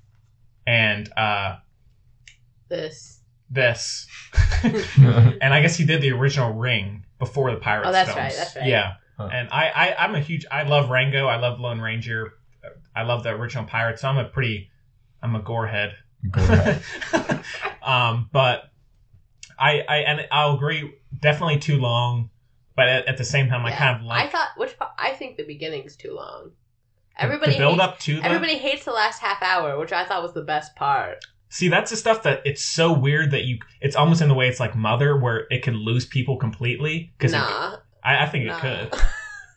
and 0.67 1.11
uh, 1.17 1.55
This. 2.67 3.21
this. 3.49 4.07
and 4.63 5.53
I 5.53 5.61
guess 5.61 5.75
he 5.77 5.85
did 5.85 6.01
the 6.01 6.11
original 6.11 6.53
Ring 6.53 7.05
before 7.17 7.49
the 7.51 7.57
Pirates. 7.57 7.87
Oh, 7.89 7.91
that's 7.91 8.09
films. 8.11 8.19
right, 8.19 8.33
that's 8.35 8.55
right. 8.55 8.67
Yeah. 8.67 8.93
Huh. 9.19 9.29
And 9.33 9.49
I, 9.51 9.67
I, 9.67 9.95
I'm 10.05 10.15
a 10.15 10.21
huge. 10.21 10.45
I 10.49 10.63
love 10.63 10.89
Rango. 10.89 11.27
I 11.27 11.35
love 11.35 11.59
Lone 11.59 11.81
Ranger. 11.81 12.35
I 12.95 13.03
love 13.03 13.23
the 13.23 13.31
original 13.31 13.65
Pirates. 13.65 14.01
So 14.01 14.07
I'm 14.07 14.17
a 14.17 14.23
pretty. 14.23 14.69
I'm 15.21 15.35
a 15.35 15.41
gore 15.41 15.67
head. 15.67 15.93
Go 16.31 16.41
ahead. 16.41 16.81
um, 17.83 18.29
but 18.31 18.71
I, 19.59 19.81
I, 19.81 19.97
and 19.97 20.27
I'll 20.31 20.55
agree. 20.55 20.95
Definitely 21.19 21.59
too 21.59 21.77
long. 21.79 22.29
But 22.77 22.87
at, 22.87 23.07
at 23.07 23.17
the 23.17 23.25
same 23.25 23.49
time, 23.49 23.65
I 23.65 23.71
kind 23.73 23.97
of 23.97 24.03
like 24.03 24.27
I 24.27 24.29
thought, 24.29 24.47
which 24.55 24.73
I 24.97 25.11
think 25.11 25.35
the 25.35 25.43
beginning's 25.43 25.97
too 25.97 26.13
long. 26.13 26.51
Everybody 27.17 27.51
the 27.51 27.57
build 27.57 27.81
hates, 27.81 27.83
up 27.83 27.99
to 27.99 28.21
the. 28.21 28.25
Everybody 28.25 28.57
hates 28.57 28.85
the 28.85 28.93
last 28.93 29.19
half 29.19 29.43
hour, 29.43 29.77
which 29.77 29.91
I 29.91 30.05
thought 30.05 30.23
was 30.23 30.33
the 30.33 30.43
best 30.43 30.77
part. 30.77 31.17
See, 31.49 31.67
that's 31.67 31.91
the 31.91 31.97
stuff 31.97 32.23
that 32.23 32.41
it's 32.45 32.63
so 32.63 32.93
weird 32.93 33.31
that 33.31 33.43
you. 33.43 33.59
It's 33.81 33.97
almost 33.97 34.21
in 34.21 34.29
the 34.29 34.33
way 34.33 34.47
it's 34.47 34.61
like 34.61 34.77
Mother, 34.77 35.17
where 35.17 35.45
it 35.49 35.61
can 35.61 35.75
lose 35.75 36.05
people 36.05 36.37
completely. 36.37 37.11
Because 37.17 37.33
Nah, 37.33 37.79
I, 38.17 38.23
I 38.23 38.25
think 38.27 38.45
nah. 38.45 38.57
it 38.57 38.61
could. 38.91 38.99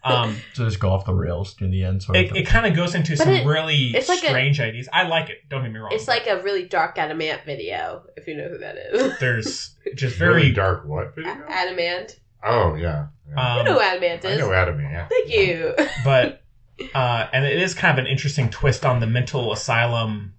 Um, 0.05 0.36
So 0.55 0.64
just 0.64 0.80
go 0.80 0.90
off 0.90 1.05
the 1.05 1.14
rails 1.14 1.55
to 1.55 1.68
the 1.68 1.84
end, 1.84 2.03
sort 2.03 2.16
of. 2.18 2.24
it, 2.24 2.36
it 2.36 2.42
kind 2.44 2.66
of 2.66 2.74
goes 2.74 2.96
into 2.96 3.12
But 3.12 3.18
some 3.18 3.32
it- 3.34 3.46
really 3.46 3.92
it's 3.94 4.09
like 4.09 4.24
a- 4.24 4.26
strange 4.30 4.59
ideas. 4.59 4.88
I 4.92 5.07
like 5.07 5.30
it. 5.30 5.48
Don't 5.48 5.62
get 5.62 5.70
me 5.70 5.78
wrong. 5.78 5.92
It's 5.92 6.09
like 6.09 6.26
a 6.26 6.42
really 6.42 6.64
dark 6.64 6.98
Adamant 6.98 7.42
video, 7.46 8.03
if 8.16 8.26
you 8.26 8.36
know 8.36 8.48
who 8.48 8.59
that 8.59 8.74
is. 8.78 9.16
there's 9.20 9.76
just 9.94 10.16
Very 10.16 10.40
very. 10.42 10.53
dark 10.55 10.86
what 10.86 11.14
video? 11.14 11.30
Adamant. 11.48 12.18
Oh 12.42 12.74
yeah. 12.74 13.07
yeah. 13.28 13.55
you 13.55 13.61
Um, 13.61 13.64
know 13.64 13.74
who 13.74 13.80
Adamant 13.80 14.24
I 14.24 14.28
is. 14.30 14.38
know 14.40 14.53
Adamant. 14.53 14.90
Yeah. 14.90 15.07
Thank 15.07 15.30
you. 15.30 15.74
but 16.05 16.42
uh, 16.96 17.28
and 17.32 17.44
it 17.44 17.62
is 17.62 17.72
kind 17.72 17.96
of 17.96 18.05
an 18.05 18.11
interesting 18.11 18.50
twist 18.50 18.84
on 18.84 18.98
the 18.98 19.07
mental 19.07 19.53
asylum 19.53 20.34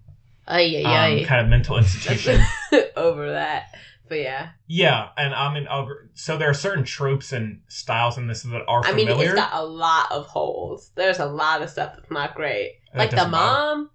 Ay, 0.45 0.82
um, 0.84 0.91
ay, 0.91 1.20
ay. 1.22 1.24
kind 1.24 1.39
of 1.39 1.47
mental 1.47 1.78
institution. 1.78 2.41
Over 2.97 3.32
that. 3.32 3.68
But 4.10 4.20
yeah. 4.20 4.49
yeah, 4.68 5.10
and 5.18 5.34
I 5.34 5.54
mean, 5.54 5.66
I'll, 5.70 5.88
so 6.14 6.38
there 6.38 6.49
are 6.49 6.54
certain 6.54 6.84
tropes 6.84 7.32
and 7.32 7.62
styles 7.68 8.18
in 8.18 8.28
this 8.28 8.43
that 8.43 8.64
are 8.68 8.86
I 8.86 8.91
mean, 8.93 9.08
familiar. 9.08 9.32
it's 9.32 9.39
got 9.39 9.54
a 9.54 9.64
lot 9.64 10.12
of 10.12 10.26
holes. 10.28 10.91
There's 10.95 11.20
a 11.20 11.26
lot 11.26 11.62
of 11.62 11.70
stuff 11.70 11.93
that's 11.95 12.12
not 12.12 12.36
great. 12.36 12.80
That 12.91 12.99
Like 12.99 13.10
the 13.12 13.16
doesn't 13.16 13.32
bother- 13.32 13.76
mom, 13.78 13.89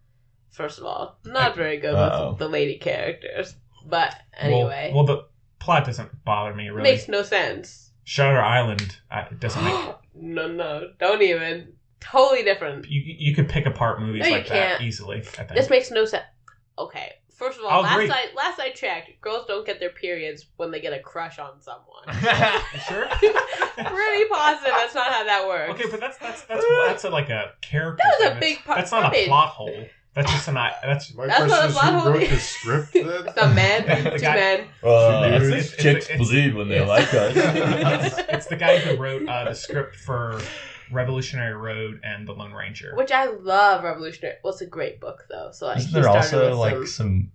first 0.50 0.78
of 0.78 0.84
all, 0.84 1.18
not 1.24 1.54
very 1.54 1.76
good 1.76 1.94
Uh-oh. 1.94 2.30
with 2.30 2.38
the 2.38 2.48
lady 2.48 2.78
characters. 2.78 3.54
But 3.86 4.14
anyway, 4.36 4.92
well, 4.94 5.04
the 5.04 5.26
plot 5.60 5.84
doesn't 5.84 6.24
bother 6.24 6.54
me 6.54 6.66
it 6.66 6.70
really. 6.70 6.90
makes 6.90 7.06
no 7.08 7.22
sense. 7.22 7.90
Shutter 8.04 8.40
Island 8.40 8.96
uh, 9.10 9.24
it 9.30 9.38
doesn't 9.40 9.62
make. 9.62 9.94
no, 10.14 10.48
no, 10.48 10.90
don't 10.98 11.22
even. 11.22 11.74
Totally 12.00 12.42
different. 12.44 12.88
You 12.88 13.02
you 13.04 13.34
could 13.34 13.48
pick 13.48 13.66
apart 13.66 14.00
movies 14.00 14.24
No, 14.24 14.30
like 14.30 14.46
that 14.48 14.68
can't. 14.78 14.82
easily. 14.82 15.18
I 15.18 15.42
think. 15.44 15.54
This 15.54 15.68
makes 15.68 15.90
no 15.90 16.04
sense. 16.06 16.24
Okay, 16.78 17.12
first 17.38 17.58
of 17.58 17.64
all, 17.64 17.70
I'll 17.70 17.82
last 17.82 17.94
agree. 17.94 18.10
I 18.10 18.26
last 18.36 18.60
I 18.60 18.70
checked, 18.70 19.20
girls 19.22 19.46
don't 19.48 19.64
get 19.64 19.80
their 19.80 19.90
periods 19.90 20.46
when 20.56 20.70
they 20.70 20.80
get 20.80 20.92
a 20.92 20.98
crush 21.00 21.38
on 21.38 21.60
someone. 21.60 22.04
Sure? 22.88 23.06
Pretty 23.76 24.24
positive 24.28 24.72
that's 24.76 24.94
not 24.94 25.12
how 25.12 25.24
that 25.24 25.44
works. 25.46 25.72
Okay, 25.80 25.90
but 25.90 26.00
that's 26.00 26.18
that's 26.18 26.42
that's 26.42 26.64
that's 26.86 27.04
a, 27.04 27.10
like 27.10 27.30
a 27.30 27.52
character. 27.60 28.02
That 28.18 28.30
was 28.30 28.36
a 28.36 28.40
big 28.40 28.58
part- 28.64 28.78
That's 28.78 28.90
not 28.92 29.04
I 29.04 29.08
a 29.08 29.12
mean- 29.12 29.28
plot 29.28 29.48
hole. 29.50 29.86
That's 30.14 30.32
just 30.32 30.48
an 30.48 30.56
I. 30.56 30.72
That's 30.82 31.14
My 31.14 31.26
That's 31.28 31.38
question 31.44 31.56
not 31.56 31.64
a 31.64 31.68
is, 31.68 31.72
plot 31.74 31.92
who 31.92 31.98
hole. 32.00 32.12
wrote 32.12 32.28
the 32.28 32.36
script 32.38 32.92
then? 32.92 33.28
Some 33.36 33.54
men, 33.54 34.04
The 34.04 34.10
two 34.10 34.18
guy- 34.18 34.34
men. 34.34 34.60
Uh, 34.82 35.22
It's- 35.26 35.42
it's, 35.42 35.52
it's- 35.74 35.82
chicks 35.82 36.04
it's- 36.10 36.18
bleed 36.28 36.54
when 36.54 36.68
they 36.68 36.80
it's- 36.80 36.88
like 36.88 37.08
it's, 37.12 38.14
us. 38.18 38.24
it's 38.28 38.46
the 38.46 38.56
guy 38.56 38.78
who 38.78 38.96
wrote 39.00 39.28
uh, 39.28 39.44
the 39.44 39.54
script 39.54 39.94
for 39.94 40.40
Revolutionary 40.90 41.54
Road 41.54 42.00
and 42.02 42.26
The 42.26 42.32
Lone 42.32 42.52
Ranger. 42.52 42.94
Which 42.94 43.12
I 43.12 43.26
love 43.26 43.84
Revolutionary. 43.84 44.36
Well, 44.42 44.52
it's 44.52 44.62
a 44.62 44.66
great 44.66 45.00
book 45.00 45.24
though. 45.28 45.50
So 45.52 45.66
like, 45.66 45.78
Isn't 45.78 45.92
there 45.92 46.08
also 46.08 46.54
like 46.56 46.74
some 46.74 46.86
some, 46.86 47.32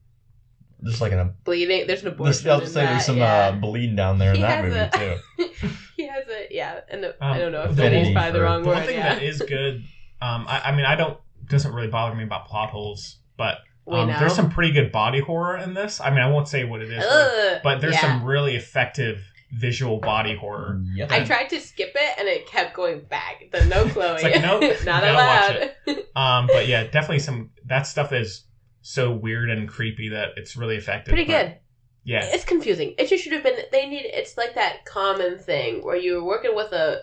just 0.84 1.01
like 1.01 1.12
an 1.14 1.34
bleeding. 1.43 1.88
There's 1.88 2.01
an 2.01 2.10
abortion. 2.10 2.32
This, 2.32 2.45
I 2.45 2.56
was 2.58 2.68
in 2.70 2.74
say 2.74 2.82
that, 2.82 2.91
there's 2.91 3.06
some 3.06 3.18
yeah. 3.18 3.34
uh, 3.47 3.51
bleeding 3.54 3.95
down 3.95 4.18
there 4.20 4.32
in 4.32 4.38
He 4.38 4.41
that 4.41 4.64
movie 4.64 4.78
a- 4.78 4.89
too. 4.89 5.49
he 5.97 6.08
has 6.08 6.28
a 6.28 6.47
yeah, 6.51 6.82
and 6.89 7.06
Um, 7.06 7.14
I 7.22 7.38
don't 7.38 7.51
know 7.51 7.64
if 7.64 7.76
bleeding 7.76 8.16
is 8.18 8.34
the 8.34 8.41
wrong 8.41 8.64
the 8.64 8.68
one 8.70 8.78
word. 8.78 8.86
thing 8.86 8.97
Yeah. 8.97 9.16
that 9.16 9.24
is 9.24 9.41
good, 9.41 9.84
um, 10.22 10.45
I, 10.47 10.62
I 10.66 10.76
mean, 10.76 10.86
I 10.86 10.95
don't 10.95 11.18
doesn't 11.49 11.74
really 11.74 11.88
bother 11.89 12.16
me 12.16 12.24
about 12.24 12.47
plot 12.47 12.70
holes, 12.70 13.18
but 13.38 13.60
um, 13.88 14.08
there's 14.08 14.34
some 14.34 14.49
pretty 14.49 14.72
good 14.72 14.91
body 14.91 15.20
horror 15.20 15.58
in 15.58 15.74
this. 15.74 15.99
I 15.99 16.10
mean, 16.10 16.20
I 16.20 16.30
won't 16.30 16.47
say 16.47 16.64
what 16.64 16.82
it 16.82 16.89
is, 16.91 17.04
but, 17.04 17.12
Ugh, 17.12 17.60
but 17.64 17.82
there's 17.82 17.95
yeah. 17.95 18.01
some 18.01 18.24
really 18.24 18.56
effective 18.56 19.22
visual 19.56 19.99
body 19.99 20.36
horror. 20.36 20.82
Yep. 20.95 21.12
I 21.12 21.24
tried 21.24 21.49
to 21.49 21.60
skip 21.60 21.91
it 21.95 22.20
and 22.20 22.28
it 22.28 22.47
kept 22.47 22.76
going 22.76 23.01
back. 23.01 23.43
The 23.51 23.66
no 23.66 23.88
Chloe. 23.89 24.16
It's 24.16 24.24
like, 24.24 24.41
nope, 24.41 24.62
not 24.86 25.01
gotta 25.01 25.12
allowed. 25.14 25.74
watch 25.88 25.97
Um, 26.16 26.47
but 26.47 26.68
yeah, 26.68 26.84
definitely 26.84 27.20
some 27.20 27.51
that 27.66 27.84
stuff 27.88 28.12
is 28.14 28.45
so 28.82 29.12
weird 29.14 29.49
and 29.49 29.68
creepy 29.70 30.10
that 30.10 30.30
it's 30.38 30.56
really 30.56 30.76
effective. 30.76 31.14
Pretty 31.14 31.32
but- 31.32 31.45
good. 31.45 31.58
Yeah, 32.06 32.26
It's 32.34 32.43
confusing. 32.43 32.95
It 32.97 33.08
just 33.08 33.24
should 33.24 33.32
have 33.32 33.43
been. 33.43 33.56
They 33.72 33.88
need. 33.88 34.01
It's 34.08 34.36
like 34.36 34.56
that 34.56 34.84
common 34.84 35.39
thing 35.39 35.82
where 35.86 35.95
you're 35.95 36.22
working 36.22 36.54
with 36.54 36.74
a. 36.74 36.99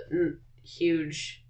huge. 0.62 1.42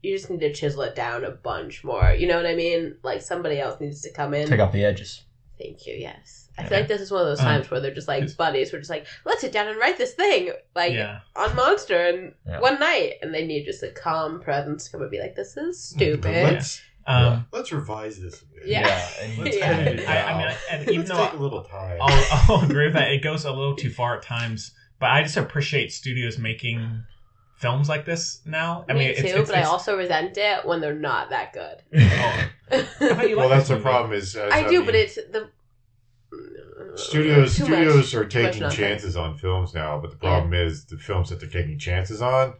You 0.00 0.16
just 0.16 0.30
need 0.30 0.38
to 0.40 0.52
chisel 0.52 0.82
it 0.82 0.94
down 0.94 1.24
a 1.24 1.32
bunch 1.32 1.82
more. 1.82 2.12
You 2.12 2.28
know 2.28 2.36
what 2.36 2.46
I 2.46 2.54
mean? 2.54 2.96
Like 3.02 3.20
somebody 3.20 3.58
else 3.58 3.80
needs 3.80 4.00
to 4.02 4.12
come 4.12 4.32
in. 4.32 4.46
Take 4.46 4.60
off 4.60 4.70
the 4.72 4.84
edges. 4.84 5.24
Thank 5.58 5.86
you. 5.86 5.94
Yes, 5.94 6.48
I 6.56 6.62
Yeah. 6.62 6.68
feel 6.68 6.78
like 6.78 6.88
this 6.88 7.00
is 7.00 7.10
one 7.10 7.22
of 7.22 7.26
those 7.28 7.40
Um, 7.40 7.46
times 7.46 7.70
where 7.70 7.80
they're 7.80 7.94
just 7.94 8.08
like 8.08 8.36
buddies. 8.36 8.72
We're 8.72 8.78
just 8.78 8.90
like, 8.90 9.06
let's 9.24 9.40
sit 9.40 9.52
down 9.52 9.68
and 9.68 9.78
write 9.78 9.98
this 9.98 10.14
thing 10.14 10.52
like 10.74 10.92
yeah. 10.92 11.20
on 11.36 11.54
Monster 11.56 11.96
and 12.06 12.34
Yeah. 12.46 12.60
one 12.60 12.78
night, 12.78 13.14
and 13.22 13.34
they 13.34 13.44
need 13.46 13.64
just 13.64 13.82
a 13.82 13.90
calm 13.90 14.40
presence 14.40 14.84
to 14.86 14.92
come 14.92 15.02
and 15.02 15.10
be 15.10 15.18
like, 15.20 15.34
this 15.34 15.56
is 15.56 15.82
stupid. 15.82 16.24
Let's 16.44 16.80
Um, 17.06 17.46
let's 17.52 17.72
revise 17.72 18.20
this 18.20 18.42
a 18.42 18.44
bit. 18.44 18.66
Yeah. 18.66 19.08
and 19.22 19.38
Let's 19.38 19.56
Yeah. 19.56 19.66
edit 19.66 20.00
it 20.00 20.08
I, 20.08 20.18
I 20.18 20.30
out. 20.32 20.38
mean, 20.38 20.56
and 20.70 20.82
even 20.82 20.96
Let's 20.98 21.08
though 21.10 21.24
take 21.24 21.32
a 21.38 21.42
little 21.42 21.64
time. 21.64 21.96
I'll, 22.02 22.24
I'll 22.56 22.64
agree 22.64 22.84
with 22.84 22.94
that. 22.94 23.10
It 23.12 23.22
goes 23.22 23.44
a 23.46 23.50
little 23.50 23.74
too 23.76 23.88
far 23.90 24.16
at 24.18 24.22
times, 24.22 24.72
but 25.00 25.10
I 25.10 25.22
just 25.22 25.36
appreciate 25.38 25.90
studios 25.90 26.36
making 26.38 27.04
films 27.58 27.88
like 27.88 28.04
this 28.04 28.40
now. 28.46 28.84
I 28.88 28.92
Me 28.94 28.98
mean, 29.00 29.14
too, 29.16 29.22
it's, 29.26 29.32
it's, 29.34 29.50
but 29.50 29.58
I 29.58 29.62
also 29.64 29.96
resent 29.96 30.36
it 30.36 30.64
when 30.66 30.80
they're 30.80 30.94
not 30.94 31.30
that 31.30 31.52
good. 31.52 31.82
oh, 31.94 32.48
well, 33.00 33.36
liked 33.36 33.50
that's 33.50 33.68
the 33.68 33.78
problem. 33.80 34.12
Is 34.12 34.34
as 34.36 34.52
I 34.52 34.62
do, 34.68 34.78
mean, 34.78 34.86
but 34.86 34.94
it's 34.94 35.16
the 35.16 35.50
studios 36.94 37.54
studios 37.54 37.96
much- 37.96 38.14
are 38.14 38.24
taking 38.26 38.68
chances 38.70 39.16
on 39.16 39.36
films 39.36 39.74
now. 39.74 39.98
But 40.00 40.10
the 40.12 40.16
Yeah. 40.22 40.30
problem 40.30 40.54
is 40.54 40.86
the 40.86 40.98
films 40.98 41.30
that 41.30 41.40
they're 41.40 41.48
taking 41.48 41.78
chances 41.78 42.22
on 42.22 42.54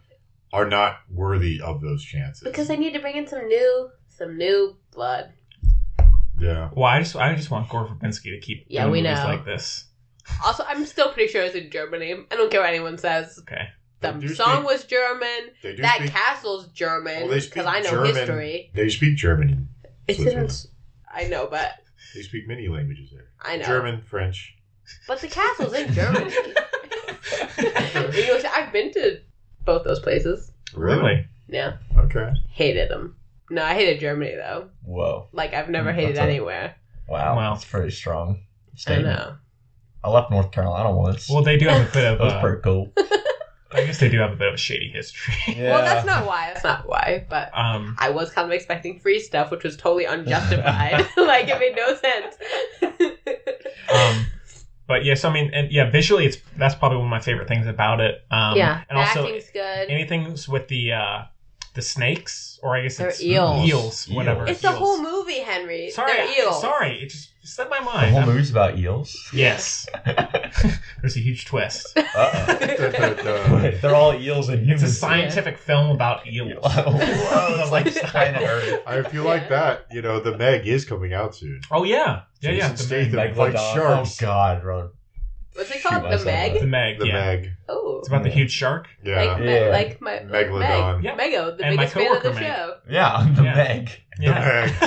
are 0.52 0.66
not 0.66 1.00
worthy 1.10 1.60
of 1.60 1.80
those 1.80 2.02
chances. 2.04 2.42
because 2.42 2.68
they 2.68 2.76
need 2.76 2.92
to 2.94 3.00
bring 3.00 3.16
in 3.16 3.26
some 3.26 3.46
new, 3.48 3.90
some 4.08 4.36
new 4.38 4.76
blood. 4.92 5.32
yeah, 6.40 6.70
well, 6.72 6.86
I 6.86 7.00
just 7.00 7.16
I 7.16 7.34
just 7.34 7.50
want 7.50 7.68
Gore 7.68 7.86
Verbinski 7.86 8.30
to 8.34 8.40
keep 8.40 8.64
Yeah, 8.68 8.82
doing 8.82 8.92
we 8.92 9.02
movies 9.02 9.18
know. 9.18 9.24
like 9.24 9.44
this. 9.44 9.84
Also, 10.44 10.62
I'm 10.66 10.84
still 10.86 11.10
pretty 11.12 11.30
sure 11.32 11.42
it's 11.42 11.54
in 11.54 11.70
Germany. 11.70 12.14
I 12.30 12.36
don't 12.36 12.50
care 12.50 12.60
what 12.60 12.68
anyone 12.70 12.98
says. 12.98 13.38
Okay. 13.40 13.68
They 14.00 14.12
The 14.12 14.34
song 14.34 14.56
speak- 14.58 14.66
was 14.66 14.84
German. 14.84 15.50
That 15.62 15.96
speak. 15.98 16.10
castle's 16.12 16.68
German 16.68 17.28
well, 17.28 17.40
because 17.40 17.66
I 17.66 17.80
know 17.80 17.90
German. 17.90 18.14
history. 18.14 18.70
They 18.74 18.88
speak 18.88 19.16
German. 19.16 19.68
It's 20.06 20.18
Switzerland. 20.20 20.50
in, 20.50 21.26
I 21.26 21.28
know, 21.28 21.48
but 21.50 21.72
They 22.14 22.22
speak 22.22 22.46
many 22.48 22.68
languages 22.68 23.10
there. 23.12 23.26
I 23.42 23.56
know. 23.56 23.64
German, 23.64 24.02
French. 24.02 24.54
But 25.06 25.20
the 25.20 25.28
castle's 25.28 25.74
in 25.74 25.92
Germany. 26.00 26.32
English. 27.58 28.44
I've 28.44 28.72
been 28.72 28.92
to 28.92 29.20
both 29.64 29.84
those 29.84 30.00
places. 30.00 30.50
Really? 30.74 31.26
Yeah, 31.48 31.78
Okay. 31.96 32.32
hated 32.50 32.90
them. 32.90 33.16
No, 33.50 33.62
I 33.64 33.74
hated 33.74 34.00
Germany 34.00 34.34
though. 34.36 34.68
Whoa. 34.84 35.28
Like 35.32 35.54
I've 35.54 35.70
never 35.70 35.90
Mm, 35.92 35.94
hated 35.94 36.16
that's 36.16 36.26
a- 36.26 36.30
anywhere. 36.30 36.74
Wow. 37.08 37.36
Wow. 37.36 37.54
That's 37.54 37.64
pretty 37.64 37.90
strong. 37.90 38.42
I 38.86 38.96
know. 39.02 39.36
I 40.04 40.10
left 40.10 40.30
North 40.30 40.52
Carolina 40.52 40.92
once. 40.94 41.28
Well, 41.28 41.42
they 41.42 41.56
do 41.56 41.66
have 41.68 41.88
a 41.88 41.92
bit 41.92 42.04
of. 42.04 42.18
that 42.18 42.24
was 42.24 42.32
Uh, 42.34 42.40
pretty 42.40 42.62
cool. 42.62 42.92
I 43.70 43.84
guess 43.84 43.98
they 44.00 44.08
do 44.08 44.18
have 44.18 44.32
a 44.32 44.36
bit 44.36 44.48
of 44.48 44.54
a 44.54 44.56
shady 44.58 44.88
history. 44.88 45.34
Yeah. 45.56 45.72
Well, 45.74 45.82
that's 45.84 46.06
not 46.06 46.24
why. 46.26 46.50
That's 46.52 46.64
not 46.64 46.88
why. 46.88 47.26
But 47.28 47.50
Um, 47.56 47.96
I 47.98 48.08
was 48.10 48.30
kind 48.30 48.46
of 48.46 48.52
expecting 48.52 48.98
free 48.98 49.20
stuff, 49.20 49.50
which 49.50 49.62
was 49.64 49.76
totally 49.76 50.04
unjustified. 50.06 51.06
like 51.16 51.48
it 51.48 51.58
made 51.58 51.76
no 51.76 51.94
sense. 51.94 52.36
um, 53.92 54.26
but 54.86 55.04
yes, 55.04 55.24
I 55.24 55.32
mean, 55.32 55.50
and 55.52 55.70
yeah, 55.70 55.90
visually, 55.90 56.24
it's 56.26 56.38
that's 56.56 56.74
probably 56.74 56.96
one 56.98 57.06
of 57.06 57.10
my 57.10 57.20
favorite 57.20 57.48
things 57.48 57.66
about 57.66 58.00
it. 58.00 58.22
Um, 58.30 58.56
yeah, 58.56 58.82
and 58.88 58.96
the 58.96 59.00
also 59.02 59.24
acting's 59.26 59.50
good. 59.50 59.90
anything's 59.90 60.48
with 60.48 60.68
the 60.68 60.92
uh, 60.92 61.22
the 61.74 61.82
snakes, 61.82 62.58
or 62.62 62.74
I 62.76 62.82
guess 62.82 62.96
They're 62.96 63.08
it's 63.08 63.22
eels. 63.22 63.68
eels, 63.68 64.08
whatever. 64.08 64.46
it's 64.46 64.62
the 64.62 64.72
whole 64.72 65.02
movie, 65.02 65.40
Henry. 65.40 65.90
Sorry, 65.90 66.12
They're 66.12 66.22
I- 66.26 66.36
eels. 66.40 66.60
sorry, 66.62 67.02
it 67.02 67.08
just 67.10 67.30
slipped 67.48 67.70
my 67.70 67.78
The 67.78 67.84
mind. 67.84 68.10
whole 68.10 68.18
I'm- 68.20 68.28
movie's 68.28 68.50
about 68.50 68.78
eels. 68.78 69.16
Yes, 69.32 69.86
there's 70.06 71.16
a 71.16 71.20
huge 71.20 71.44
twist. 71.46 71.86
Uh-oh. 71.96 72.58
Wait, 73.62 73.80
they're 73.82 73.94
all 73.94 74.14
eels 74.14 74.48
and 74.48 74.60
humans. 74.64 74.82
It's 74.82 74.82
humans. 74.82 74.96
a 74.96 75.32
scientific 75.32 75.58
film 75.58 75.90
about 75.90 76.26
eels. 76.26 76.62
Whoa, 76.64 77.56
that's 77.56 77.70
like 77.70 77.88
Stein 77.88 78.36
Earth. 78.42 78.82
I 78.86 79.02
feel 79.02 79.24
like 79.24 79.48
that. 79.48 79.86
You 79.90 80.02
know, 80.02 80.20
the 80.20 80.36
Meg 80.36 80.66
is 80.66 80.84
coming 80.84 81.12
out 81.12 81.34
soon. 81.34 81.60
Oh 81.70 81.84
yeah, 81.84 82.22
yeah, 82.40 82.50
yeah. 82.50 82.56
Jason 82.68 82.76
The 82.76 82.82
Statham. 82.82 83.16
Meg. 83.16 83.36
Like 83.36 83.54
Megalodon. 83.54 83.74
sharks. 83.74 84.22
Oh 84.22 84.26
God, 84.26 84.62
brother. 84.62 84.88
What's 85.54 85.70
it 85.70 85.78
Shoot 85.80 85.88
called? 85.88 86.04
The 86.04 86.08
myself 86.08 86.24
Meg. 86.26 86.60
The 86.60 86.66
Meg. 86.66 86.98
The 87.00 87.06
yeah, 87.08 87.12
Meg. 87.14 87.50
Oh, 87.68 87.98
it's 87.98 88.06
about 88.08 88.22
the 88.22 88.30
huge 88.30 88.52
shark. 88.52 88.86
Yeah. 89.02 89.22
like, 89.24 89.40
me- 89.40 89.52
Yeah. 89.54 89.68
like 89.70 90.00
my 90.00 90.12
Megalodon. 90.18 91.02
Meg. 91.02 91.04
Yeah. 91.04 91.16
Mego, 91.18 91.56
the 91.58 91.64
And 91.64 91.76
my 91.76 91.82
biggest 91.82 91.94
fan 91.94 92.16
of 92.16 92.22
the 92.22 92.28
coworker 92.30 92.40
Meg. 92.40 92.44
show. 92.56 92.74
Yeah, 92.88 93.12
I'm 93.12 93.34
the 93.34 93.42
Yeah. 93.42 93.54
Meg. 93.56 93.90
Yeah, 94.18 94.68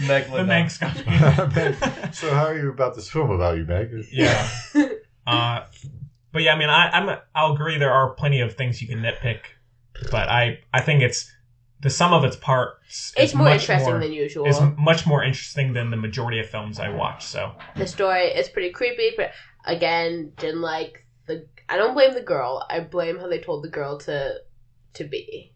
Megalodon. 0.00 0.32
the 0.36 0.44
Meg 0.44 0.70
Scott. 0.70 0.96
Meg. 1.54 2.14
so 2.14 2.32
how 2.34 2.46
are 2.46 2.58
you 2.58 2.70
about 2.70 2.94
this 2.94 3.08
film 3.08 3.30
about 3.30 3.56
you, 3.56 3.64
Meg? 3.64 3.90
yeah. 4.12 4.48
Uh, 5.26 5.64
but 6.32 6.42
yeah, 6.42 6.54
I 6.54 6.58
mean, 6.58 6.68
I, 6.68 6.90
I'm 6.90 7.18
I'll 7.34 7.54
agree 7.54 7.78
there 7.78 7.92
are 7.92 8.10
plenty 8.10 8.40
of 8.40 8.54
things 8.54 8.80
you 8.80 8.88
can 8.88 9.00
nitpick, 9.00 9.40
but 10.10 10.28
I 10.28 10.60
I 10.72 10.80
think 10.80 11.02
it's 11.02 11.30
the 11.80 11.90
sum 11.90 12.12
of 12.12 12.24
its 12.24 12.36
parts. 12.36 13.12
It's 13.16 13.32
is 13.32 13.34
more 13.34 13.48
much 13.48 13.62
interesting 13.62 13.92
more- 13.92 14.00
than 14.00 14.12
usual. 14.12 14.46
It's 14.46 14.60
much 14.78 15.06
more 15.06 15.24
interesting 15.24 15.72
than 15.72 15.90
the 15.90 15.96
majority 15.96 16.38
of 16.40 16.48
films 16.48 16.78
I 16.78 16.90
watch. 16.90 17.24
So 17.24 17.52
the 17.76 17.86
story 17.86 18.26
is 18.26 18.48
pretty 18.48 18.70
creepy, 18.70 19.12
but 19.16 19.32
again, 19.64 20.32
didn't 20.38 20.60
like 20.60 21.06
the. 21.26 21.46
I 21.68 21.76
don't 21.76 21.94
blame 21.94 22.14
the 22.14 22.22
girl. 22.22 22.66
I 22.68 22.80
blame 22.80 23.18
how 23.18 23.28
they 23.28 23.38
told 23.38 23.64
the 23.64 23.70
girl 23.70 23.98
to 24.00 24.34
to 24.94 25.04
be. 25.04 25.52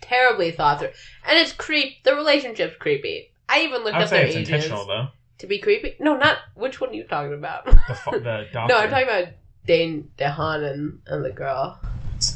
Terribly 0.00 0.50
thought 0.52 0.78
through, 0.80 0.88
and 1.28 1.38
it's 1.38 1.52
creep. 1.52 2.02
The 2.04 2.14
relationship's 2.14 2.76
creepy. 2.78 3.32
I 3.48 3.60
even 3.62 3.82
looked 3.84 3.94
I 3.96 3.98
would 3.98 4.04
up 4.04 4.10
their 4.10 4.22
say 4.22 4.28
it's 4.28 4.36
ages 4.36 4.48
intentional 4.50 4.86
though. 4.86 5.08
to 5.38 5.46
be 5.46 5.58
creepy. 5.58 5.96
No, 6.00 6.16
not 6.16 6.38
which 6.54 6.80
one 6.80 6.90
are 6.90 6.94
you 6.94 7.04
talking 7.04 7.34
about? 7.34 7.64
The 7.66 7.94
fu- 7.94 8.10
the 8.20 8.46
doctor. 8.52 8.74
no, 8.74 8.78
I'm 8.80 8.90
talking 8.90 9.08
about 9.08 9.28
Dane 9.66 10.10
DeHaan 10.18 10.70
and, 10.72 11.00
and 11.06 11.24
the 11.24 11.30
girl. 11.30 11.78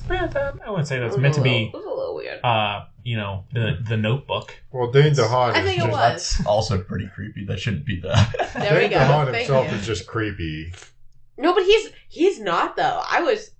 That- 0.08 0.60
I 0.64 0.70
wouldn't 0.70 0.86
say 0.88 0.98
It 0.98 1.00
that's 1.00 1.16
meant 1.16 1.34
a 1.34 1.38
to 1.38 1.42
be. 1.42 1.64
It 1.64 1.74
was 1.74 1.84
a 1.84 1.88
little 1.88 2.14
weird. 2.14 2.40
Uh, 2.44 2.84
you 3.04 3.16
know, 3.16 3.44
the 3.52 3.78
the 3.88 3.96
Notebook. 3.96 4.54
Well, 4.70 4.90
Dane 4.92 5.12
DeHaan. 5.12 5.54
I 5.54 5.58
is 5.60 5.64
think 5.64 5.78
it 5.78 5.86
just, 5.86 5.90
was. 5.90 6.00
That's 6.38 6.46
also 6.46 6.80
pretty 6.82 7.08
creepy. 7.14 7.44
That 7.46 7.58
shouldn't 7.58 7.84
be 7.84 8.00
that. 8.02 8.52
There 8.54 8.74
we 8.74 8.80
Dane 8.82 8.90
go. 8.90 8.96
DeHaan 8.98 9.24
Thank 9.26 9.36
himself 9.38 9.70
you. 9.70 9.76
is 9.78 9.86
just 9.86 10.06
creepy. 10.06 10.72
No, 11.36 11.52
but 11.54 11.64
he's 11.64 11.90
he's 12.08 12.38
not 12.40 12.76
though. 12.76 13.02
I 13.10 13.22
was 13.22 13.50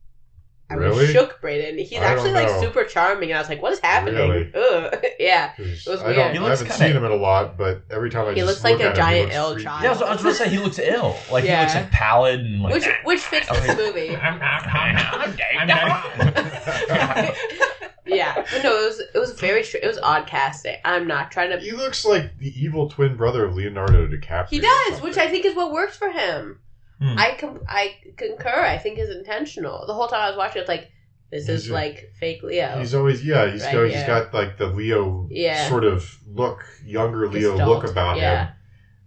I 0.72 0.76
was 0.76 0.96
Really? 0.98 1.12
shook, 1.12 1.40
Brayden. 1.40 1.78
He's 1.84 1.98
I 1.98 2.04
actually 2.04 2.32
like 2.32 2.48
super 2.60 2.84
charming, 2.84 3.30
and 3.30 3.38
I 3.38 3.40
was 3.40 3.48
like, 3.48 3.60
"What 3.62 3.72
is 3.72 3.78
happening?" 3.80 4.14
Really? 4.28 4.50
Ugh. 4.54 5.04
yeah, 5.18 5.52
'Cause 5.56 5.84
was 5.86 6.00
I, 6.02 6.06
weird. 6.06 6.16
don't, 6.16 6.32
He 6.32 6.38
I 6.38 6.42
haven't 6.50 6.58
kinda- 6.58 6.72
seen 6.74 6.92
him 6.96 7.04
in 7.04 7.12
a 7.12 7.16
lot, 7.16 7.56
but 7.58 7.82
every 7.90 8.10
time 8.10 8.26
I 8.26 8.30
He 8.30 8.36
just 8.40 8.46
looks 8.48 8.64
like 8.64 8.74
look 8.78 8.82
a 8.82 8.88
at 8.90 8.96
giant 8.96 9.30
him, 9.30 9.36
ill 9.36 9.50
looks 9.50 9.62
child. 9.62 9.82
yeah, 9.82 9.88
I 9.88 9.92
was, 9.92 10.02
I 10.02 10.12
was 10.12 10.22
going 10.22 10.34
to 10.34 10.38
say 10.44 10.48
he 10.48 10.58
looks 10.58 10.78
ill. 10.78 11.16
Like 11.30 11.44
Yeah. 11.44 11.56
he 11.58 11.62
looks 11.64 11.74
like 11.74 11.90
pallid 11.90 12.40
and 12.40 12.62
like. 12.62 12.74
which 12.74 12.88
which 13.04 13.20
fits 13.20 13.48
this 13.48 13.76
movie. 13.76 14.16
I'm 14.16 14.40
I'm 14.42 14.62
I'm, 14.64 14.96
I'm, 14.96 15.70
I'm 15.70 17.34
yeah, 18.06 18.34
but 18.34 18.62
no, 18.62 18.76
it 18.76 18.86
was 18.86 19.00
it 19.14 19.18
was 19.18 19.32
very 19.38 19.62
str- 19.62 19.78
it 19.82 19.86
was 19.86 19.98
odd 19.98 20.26
casting. 20.26 20.76
I'm 20.84 21.06
not 21.06 21.30
trying 21.30 21.50
to. 21.50 21.58
He 21.58 21.72
looks 21.72 22.04
like 22.04 22.36
the 22.38 22.52
evil 22.60 22.88
twin 22.88 23.16
brother 23.16 23.44
of 23.44 23.54
Leonardo 23.54 24.06
DiCaprio. 24.06 24.48
He 24.48 24.60
does, 24.60 25.00
which. 25.00 25.16
I 25.16 25.28
think 25.28 25.44
is 25.46 25.54
what 25.54 25.72
works 25.72 25.96
for 25.96 26.10
him. 26.10 26.58
Hmm. 27.02 27.18
I 27.18 27.36
com- 27.38 27.64
I 27.68 27.96
concur. 28.16 28.48
I 28.60 28.78
think 28.78 28.98
is 28.98 29.10
intentional. 29.10 29.86
The 29.86 29.94
whole 29.94 30.06
time 30.06 30.20
I 30.20 30.28
was 30.28 30.36
watching, 30.38 30.60
it's 30.60 30.68
like 30.68 30.88
this 31.32 31.48
is 31.48 31.68
a- 31.68 31.72
like 31.72 32.12
fake 32.20 32.42
Leo. 32.44 32.78
He's 32.78 32.94
always 32.94 33.24
yeah. 33.26 33.50
He's 33.50 33.64
Right 33.64 33.72
got, 33.74 33.84
he's 33.86 33.94
here. 33.94 34.06
got 34.06 34.32
like 34.34 34.56
the 34.58 34.66
Leo 34.68 35.26
Yeah. 35.30 35.68
sort 35.68 35.84
of 35.84 36.08
look, 36.32 36.64
younger 36.84 37.28
Leo 37.28 37.52
Gestalt, 37.56 37.68
look 37.82 37.90
about 37.90 38.18
yeah. 38.18 38.46
him. 38.46 38.54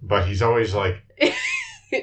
But 0.02 0.28
he's 0.28 0.42
always 0.42 0.74
like 0.74 0.98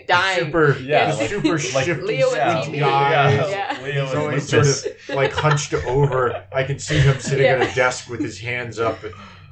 Dying. 0.09 0.47
super, 0.47 0.79
Yeah, 0.83 1.13
like- 1.13 1.29
super 1.29 1.49
like 1.53 1.61
shifty, 1.85 2.03
Leo 2.03 2.33
and 2.35 2.65
squinty 2.65 2.81
TV. 2.81 2.83
eyes. 2.91 3.51
Yeah. 3.51 3.79
Leo 3.83 4.07
He's 4.07 4.15
always 4.15 4.49
sort 4.49 4.67
of 4.67 5.15
like 5.17 5.33
hunched 5.33 5.75
over. 5.75 6.45
I 6.55 6.63
can 6.65 6.79
see 6.79 6.99
him 6.99 7.19
sitting 7.21 7.45
Yeah. 7.45 7.57
at 7.57 7.71
a 7.71 7.75
desk 7.75 8.09
with 8.09 8.21
his 8.21 8.39
hands 8.41 8.79
up. 8.79 8.99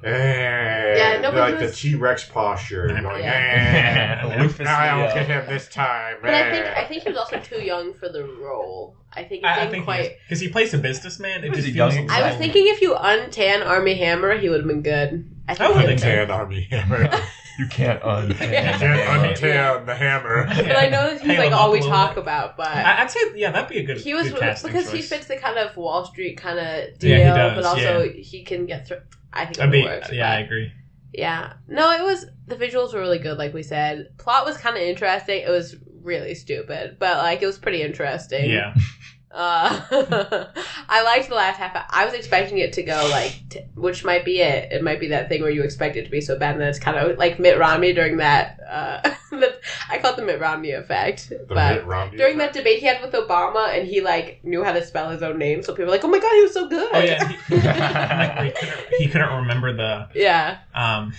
Yeah, 0.03 1.13
And, 1.15 1.23
no, 1.23 1.31
like 1.31 1.59
he 1.59 1.67
the 1.67 1.73
T 1.73 1.95
Rex 1.95 2.25
posture, 2.25 2.89
going, 2.89 3.23
Yeah. 3.23 4.21
"Eh, 4.25 4.41
Rufus 4.43 4.67
I 4.67 4.97
will 4.97 5.05
Leo. 5.05 5.15
get 5.15 5.27
him 5.27 5.47
this 5.47 5.69
time. 5.69 6.17
But 6.23 6.35
I 6.35 6.51
think 6.51 6.65
eh." 6.67 6.75
I 6.77 6.85
think 6.87 7.03
he 7.03 7.09
was 7.11 7.19
also 7.19 7.39
too 7.41 7.63
young 7.63 7.95
for 7.95 8.09
the 8.09 8.25
role. 8.25 8.97
I 9.13 9.25
think 9.25 9.43
it 9.43 9.47
I, 9.47 9.53
I 9.53 9.55
didn't 9.61 9.71
think 9.73 9.85
quite. 9.85 10.17
because 10.27 10.41
he 10.41 10.49
plays 10.49 10.73
a 10.75 10.79
businessman, 10.79 11.45
it 11.45 11.53
just 11.53 11.67
he 11.67 11.73
feels. 11.73 11.95
young? 11.95 12.09
I 12.11 12.29
was 12.29 12.37
thinking 12.39 12.67
if 12.69 12.81
you 12.81 12.95
untan 12.95 13.67
Armie 13.67 13.95
Hammer, 13.95 14.39
he 14.39 14.49
would 14.49 14.61
have 14.61 14.69
been 14.69 14.83
good. 14.83 15.29
I 15.49 15.55
think. 15.55 15.61
I 15.61 15.69
would 15.73 15.81
he 15.81 15.97
think 15.97 16.01
would've 16.01 16.01
so. 16.01 16.07
been. 16.07 16.29
Tan 16.29 16.31
army 16.31 16.69
hammer. 16.71 17.23
You 17.59 17.67
can't 17.67 18.03
un. 18.05 18.31
Yeah. 18.41 18.79
Can't 18.79 19.37
untan 19.37 19.85
the 19.85 19.95
hammer. 19.95 20.47
But 20.47 20.77
I 20.77 20.89
know 20.89 21.11
that 21.13 21.21
he's 21.21 21.37
like 21.37 21.53
all 21.53 21.71
we 21.71 21.81
talk 21.81 22.15
bit. 22.15 22.23
about. 22.23 22.57
But 22.57 22.69
I, 22.69 23.03
I'd 23.03 23.11
say 23.11 23.21
yeah, 23.35 23.51
that'd 23.51 23.69
be 23.69 23.81
a 23.81 23.83
good. 23.83 23.99
he 23.99 24.15
was 24.15 24.31
good 24.31 24.41
casting 24.41 24.73
because 24.73 24.91
he 24.91 25.03
fits 25.03 25.27
the 25.27 25.37
kind 25.37 25.59
of 25.59 25.77
Wall 25.77 26.07
Street 26.07 26.39
kind 26.39 26.59
of 26.59 26.99
deal, 26.99 27.11
Yeah, 27.19 27.33
he 27.35 27.39
does, 27.39 27.57
but 27.57 27.65
also 27.67 28.09
he 28.09 28.45
can 28.45 28.65
get 28.65 28.89
through. 28.89 29.01
I 29.33 29.47
think 29.47 29.73
be 29.73 29.83
works. 29.85 30.13
yeah, 30.13 30.31
I 30.31 30.41
agree. 30.41 30.73
Yeah. 31.13 31.55
No, 31.69 31.91
it 31.93 32.03
was 32.03 32.27
the 32.47 32.57
visuals 32.57 32.93
were 32.95 33.01
really 33.01 33.19
good, 33.19 33.39
like 33.39 33.55
we 33.55 33.63
said. 33.63 34.09
Plot 34.19 34.45
was 34.45 34.57
kind 34.57 34.77
of 34.77 34.83
interesting. 34.83 35.43
It 35.43 35.51
was 35.51 35.77
really 36.03 36.35
stupid, 36.35 36.97
but 36.99 37.19
like 37.19 37.43
it 37.43 37.47
was 37.47 37.59
pretty 37.59 37.83
interesting. 37.83 38.51
Yeah, 38.51 38.75
Uh, 39.33 39.81
I 40.89 41.03
liked 41.05 41.29
the 41.29 41.37
last 41.37 41.57
half. 41.59 41.87
I 41.91 42.05
was 42.05 42.15
expecting 42.15 42.59
it 42.59 42.73
to 42.75 42.83
go 42.83 43.09
like, 43.11 43.33
t- 43.49 43.61
which 43.77 44.05
might 44.05 44.25
be 44.25 44.41
it. 44.41 44.73
It 44.73 44.83
might 44.83 44.99
be 44.99 45.09
that 45.09 45.29
thing 45.29 45.43
where 45.43 45.51
you 45.51 45.63
expect 45.63 45.97
it 45.97 46.05
to 46.05 46.11
be 46.11 46.21
so 46.21 46.37
bad, 46.37 46.53
and 46.53 46.61
then 46.61 46.69
it's 46.69 46.81
kind 46.81 46.97
of 46.97 47.17
like 47.17 47.39
Mitt 47.39 47.59
Romney 47.59 47.93
during 47.93 48.17
that. 48.17 48.59
Uh, 48.69 49.01
the, 49.31 49.57
I 49.89 49.99
call 49.99 50.13
it 50.13 50.17
the 50.17 50.25
Mitt 50.25 50.41
Romney 50.41 50.73
effect. 50.73 51.29
The 51.29 51.47
but 51.49 51.87
Romney 51.87 52.17
during 52.17 52.37
effect? 52.37 52.55
that 52.55 52.61
debate 52.61 52.81
he 52.81 52.87
had 52.87 53.01
with 53.03 53.13
Obama, 53.13 53.73
and 53.73 53.87
he 53.87 54.01
like 54.01 54.41
knew 54.43 54.65
how 54.65 54.73
to 54.73 54.85
spell 54.85 55.11
his 55.11 55.23
own 55.23 55.39
name, 55.39 55.63
so 55.63 55.73
people 55.75 55.87
were 55.87 55.93
like, 55.93 56.05
"Oh 56.05 56.09
my 56.09 56.19
god, 56.19 56.33
he 56.33 56.43
was 56.43 56.53
so 56.53 56.69
good." 56.69 56.91
Oh 56.93 56.99
yeah, 56.99 57.29
he, 57.29 57.55
like, 57.55 58.57
he, 58.57 58.67
couldn't, 58.67 58.95
he 58.99 59.07
couldn't 59.09 59.37
remember 59.43 59.77
the 59.77 60.09
yeah, 60.15 60.59
um 60.75 61.13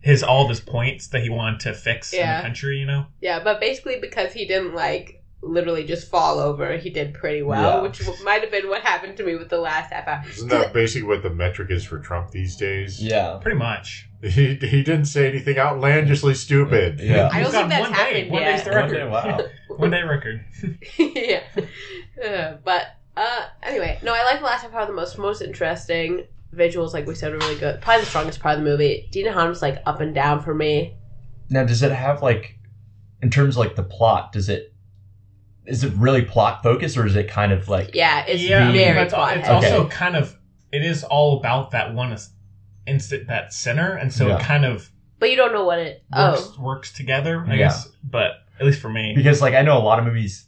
his 0.00 0.22
all 0.22 0.42
of 0.42 0.50
his 0.50 0.60
points 0.60 1.08
that 1.08 1.22
he 1.22 1.30
wanted 1.30 1.60
to 1.60 1.72
fix 1.72 2.12
in 2.12 2.20
the 2.20 2.42
country. 2.42 2.78
You 2.78 2.86
know, 2.86 3.06
yeah. 3.22 3.42
But 3.42 3.58
basically, 3.58 3.98
because 4.00 4.34
he 4.34 4.46
didn't 4.46 4.74
like 4.74 5.23
literally 5.46 5.84
just 5.84 6.08
fall 6.08 6.38
over, 6.38 6.76
he 6.76 6.90
did 6.90 7.14
pretty 7.14 7.42
well, 7.42 7.76
Yeah. 7.76 7.82
which 7.82 8.00
might 8.24 8.40
have 8.42 8.50
been 8.50 8.68
what 8.68 8.82
happened 8.82 9.16
to 9.18 9.24
me 9.24 9.36
with 9.36 9.48
the 9.50 9.58
last 9.58 9.92
half 9.92 10.08
hour. 10.08 10.24
Isn't 10.28 10.48
that 10.48 10.72
basically 10.72 11.06
what 11.08 11.22
the 11.22 11.30
metric 11.30 11.70
is 11.70 11.84
for 11.84 11.98
Trump 11.98 12.30
these 12.30 12.56
days? 12.56 13.02
Yeah. 13.02 13.38
pretty 13.40 13.58
much. 13.58 14.08
He, 14.22 14.54
he 14.54 14.82
didn't 14.82 15.04
say 15.04 15.28
anything 15.28 15.58
outlandishly 15.58 16.34
stupid. 16.34 16.98
Yeah. 16.98 17.28
I 17.30 17.40
don't 17.42 17.44
He's 17.44 17.52
think 17.52 17.68
that's 17.68 17.80
one 17.82 17.92
day. 17.92 17.96
happened 17.98 18.30
One 18.30 18.42
yet. 18.42 18.56
day's 18.56 18.64
the 18.64 18.70
One 18.70 18.78
record. 18.80 18.94
day, 18.94 19.04
wow. 19.08 19.40
One 19.76 19.90
day 19.90 20.02
record. 20.02 20.44
yeah. 20.98 21.42
Uh, 22.24 22.56
but 22.64 22.96
uh, 23.16 23.46
anyway, 23.62 23.98
no, 24.02 24.14
I 24.14 24.24
like 24.24 24.38
the 24.40 24.44
last 24.46 24.62
half 24.62 24.72
hour 24.72 24.86
the 24.86 24.92
most. 24.92 25.18
Most 25.18 25.42
interesting 25.42 26.26
visuals, 26.54 26.92
like 26.94 27.06
we 27.06 27.14
said, 27.14 27.32
were 27.32 27.38
really 27.38 27.58
good. 27.58 27.80
Probably 27.80 28.02
the 28.04 28.08
strongest 28.10 28.40
part 28.40 28.56
of 28.58 28.64
the 28.64 28.70
movie. 28.70 29.08
Dane 29.10 29.26
DeHaan 29.26 29.48
was 29.48 29.60
like 29.62 29.82
up 29.86 30.00
and 30.00 30.14
down 30.14 30.40
for 30.42 30.54
me. 30.54 30.96
Now, 31.50 31.64
does 31.64 31.82
it 31.82 31.92
have 31.92 32.22
like, 32.22 32.58
in 33.22 33.30
terms 33.30 33.56
of 33.56 33.58
like 33.58 33.76
the 33.76 33.82
plot, 33.82 34.32
does 34.32 34.48
it, 34.48 34.73
is 35.66 35.82
it 35.84 35.92
really 35.94 36.22
plot 36.22 36.62
focused 36.62 36.96
or 36.96 37.06
is 37.06 37.16
it 37.16 37.28
kind 37.28 37.52
of 37.52 37.68
like, 37.68 37.94
Yeah, 37.94 38.24
it's 38.26 38.42
yeah, 38.42 38.58
I 38.58 38.66
mean, 38.66 38.74
very 38.76 39.00
it's, 39.00 39.14
plot 39.14 39.36
it's 39.38 39.46
heavy. 39.46 39.66
also 39.66 39.88
kind 39.88 40.16
of 40.16 40.36
it 40.72 40.82
is 40.84 41.04
all 41.04 41.38
about 41.38 41.70
that 41.70 41.94
one 41.94 42.16
instant 42.86 43.28
that 43.28 43.52
center, 43.52 43.94
and 43.96 44.12
so 44.12 44.28
Yeah. 44.28 44.36
it 44.36 44.42
kind 44.42 44.64
of 44.64 44.90
But 45.18 45.30
you 45.30 45.36
don't 45.36 45.52
know 45.52 45.64
what 45.64 45.78
it. 45.78 46.02
Oh. 46.12 46.32
works 46.32 46.52
Oh, 46.58 46.62
works 46.62 46.92
together. 46.92 47.44
I 47.46 47.52
Yeah. 47.52 47.56
guess, 47.56 47.88
but 48.02 48.32
at 48.60 48.66
least 48.66 48.80
for 48.80 48.88
me, 48.90 49.14
because 49.16 49.40
like 49.40 49.54
I 49.54 49.62
know 49.62 49.78
a 49.78 49.80
lot 49.80 49.98
of 49.98 50.04
movies, 50.04 50.46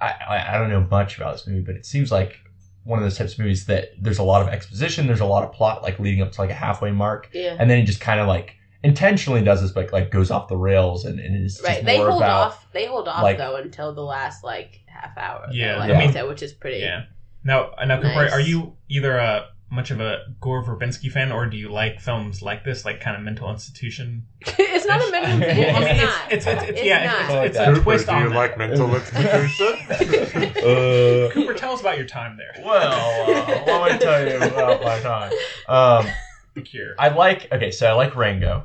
I, 0.00 0.14
I 0.28 0.54
I 0.54 0.58
don't 0.58 0.70
know 0.70 0.86
much 0.90 1.16
about 1.16 1.34
this 1.34 1.46
movie, 1.46 1.60
but 1.60 1.74
it 1.76 1.86
seems 1.86 2.10
like 2.10 2.36
one 2.84 2.98
of 2.98 3.04
those 3.04 3.16
types 3.18 3.32
of 3.34 3.38
movies 3.40 3.66
that 3.66 3.90
there's 4.00 4.18
a 4.18 4.22
lot 4.22 4.42
of 4.42 4.48
exposition, 4.48 5.06
there's 5.06 5.20
a 5.20 5.24
lot 5.26 5.42
of 5.44 5.52
plot 5.52 5.82
like 5.82 5.98
leading 5.98 6.22
up 6.22 6.32
to 6.32 6.40
like 6.40 6.50
a 6.50 6.54
halfway 6.54 6.90
mark, 6.90 7.28
yeah. 7.32 7.56
and 7.58 7.68
then 7.70 7.78
he 7.78 7.84
just 7.84 8.00
kind 8.00 8.18
of 8.20 8.26
like 8.28 8.54
intentionally 8.86 9.42
does 9.42 9.60
this, 9.62 9.72
but 9.72 9.92
like 9.92 10.10
goes 10.10 10.30
off 10.30 10.48
the 10.48 10.56
rails 10.56 11.04
and, 11.04 11.18
and 11.20 11.44
is 11.44 11.60
Right. 11.62 11.84
They 11.84 11.98
hold 11.98 12.22
about 12.22 12.46
off. 12.52 12.66
They 12.72 12.86
hold 12.86 13.08
off 13.08 13.22
like- 13.22 13.38
though 13.38 13.56
until 13.56 13.94
the 13.94 14.02
last 14.02 14.42
like 14.44 14.80
half 14.86 15.16
hour. 15.18 15.46
Yeah, 15.52 15.76
like 15.78 15.90
I 15.90 15.94
I 15.94 15.98
mean- 15.98 16.12
said, 16.12 16.26
which 16.28 16.42
is 16.42 16.52
pretty. 16.52 16.78
yeah. 16.78 17.04
Now, 17.44 17.70
now, 17.86 17.96
Cooper, 17.96 18.08
Nice. 18.24 18.32
are 18.32 18.40
you 18.40 18.76
either 18.88 19.16
a 19.18 19.46
much 19.70 19.90
of 19.92 20.00
a 20.00 20.24
Gore 20.40 20.64
Verbinski 20.64 21.10
fan, 21.10 21.30
or 21.32 21.46
do 21.46 21.56
you 21.56 21.68
like 21.68 22.00
films 22.00 22.40
like 22.42 22.64
this, 22.64 22.84
like 22.84 23.00
kind 23.00 23.16
of 23.16 23.22
mental 23.22 23.50
institution? 23.50 24.26
it's 24.40 24.86
not 24.86 25.00
a 25.00 25.10
mental 25.12 25.40
Well, 25.40 25.48
institution. 25.48 25.74
I 25.76 25.80
mean, 25.80 25.88
it's, 25.88 26.00
it's- 26.00 26.04
not. 26.04 26.32
it's- 26.32 26.46
it's- 26.46 26.68
It's 26.70 26.82
yeah, 26.84 27.04
not. 27.04 27.20
it's- 27.30 27.46
it's 27.46 27.58
a 27.58 27.64
Cooper, 27.66 27.80
twist 27.82 28.06
do 28.06 28.12
on 28.12 28.22
you 28.22 28.28
that. 28.30 28.34
like 28.36 28.58
mental 28.58 28.94
institution? 28.94 29.76
uh, 30.56 31.30
Cooper, 31.32 31.54
tell 31.54 31.72
us 31.72 31.80
about 31.80 31.96
your 31.98 32.06
time 32.06 32.36
there. 32.36 32.64
well, 32.64 33.30
uh, 33.30 33.80
let 33.80 33.92
me 33.92 33.98
tell 33.98 34.26
you 34.28 34.36
about 34.36 34.82
my 34.82 35.00
time. 35.00 35.32
Um, 35.68 36.06
The 36.54 36.62
Cure. 36.62 36.94
I 36.98 37.08
like 37.08 37.48
okay, 37.52 37.70
so 37.70 37.86
I 37.88 37.92
like 37.92 38.16
Rango. 38.16 38.64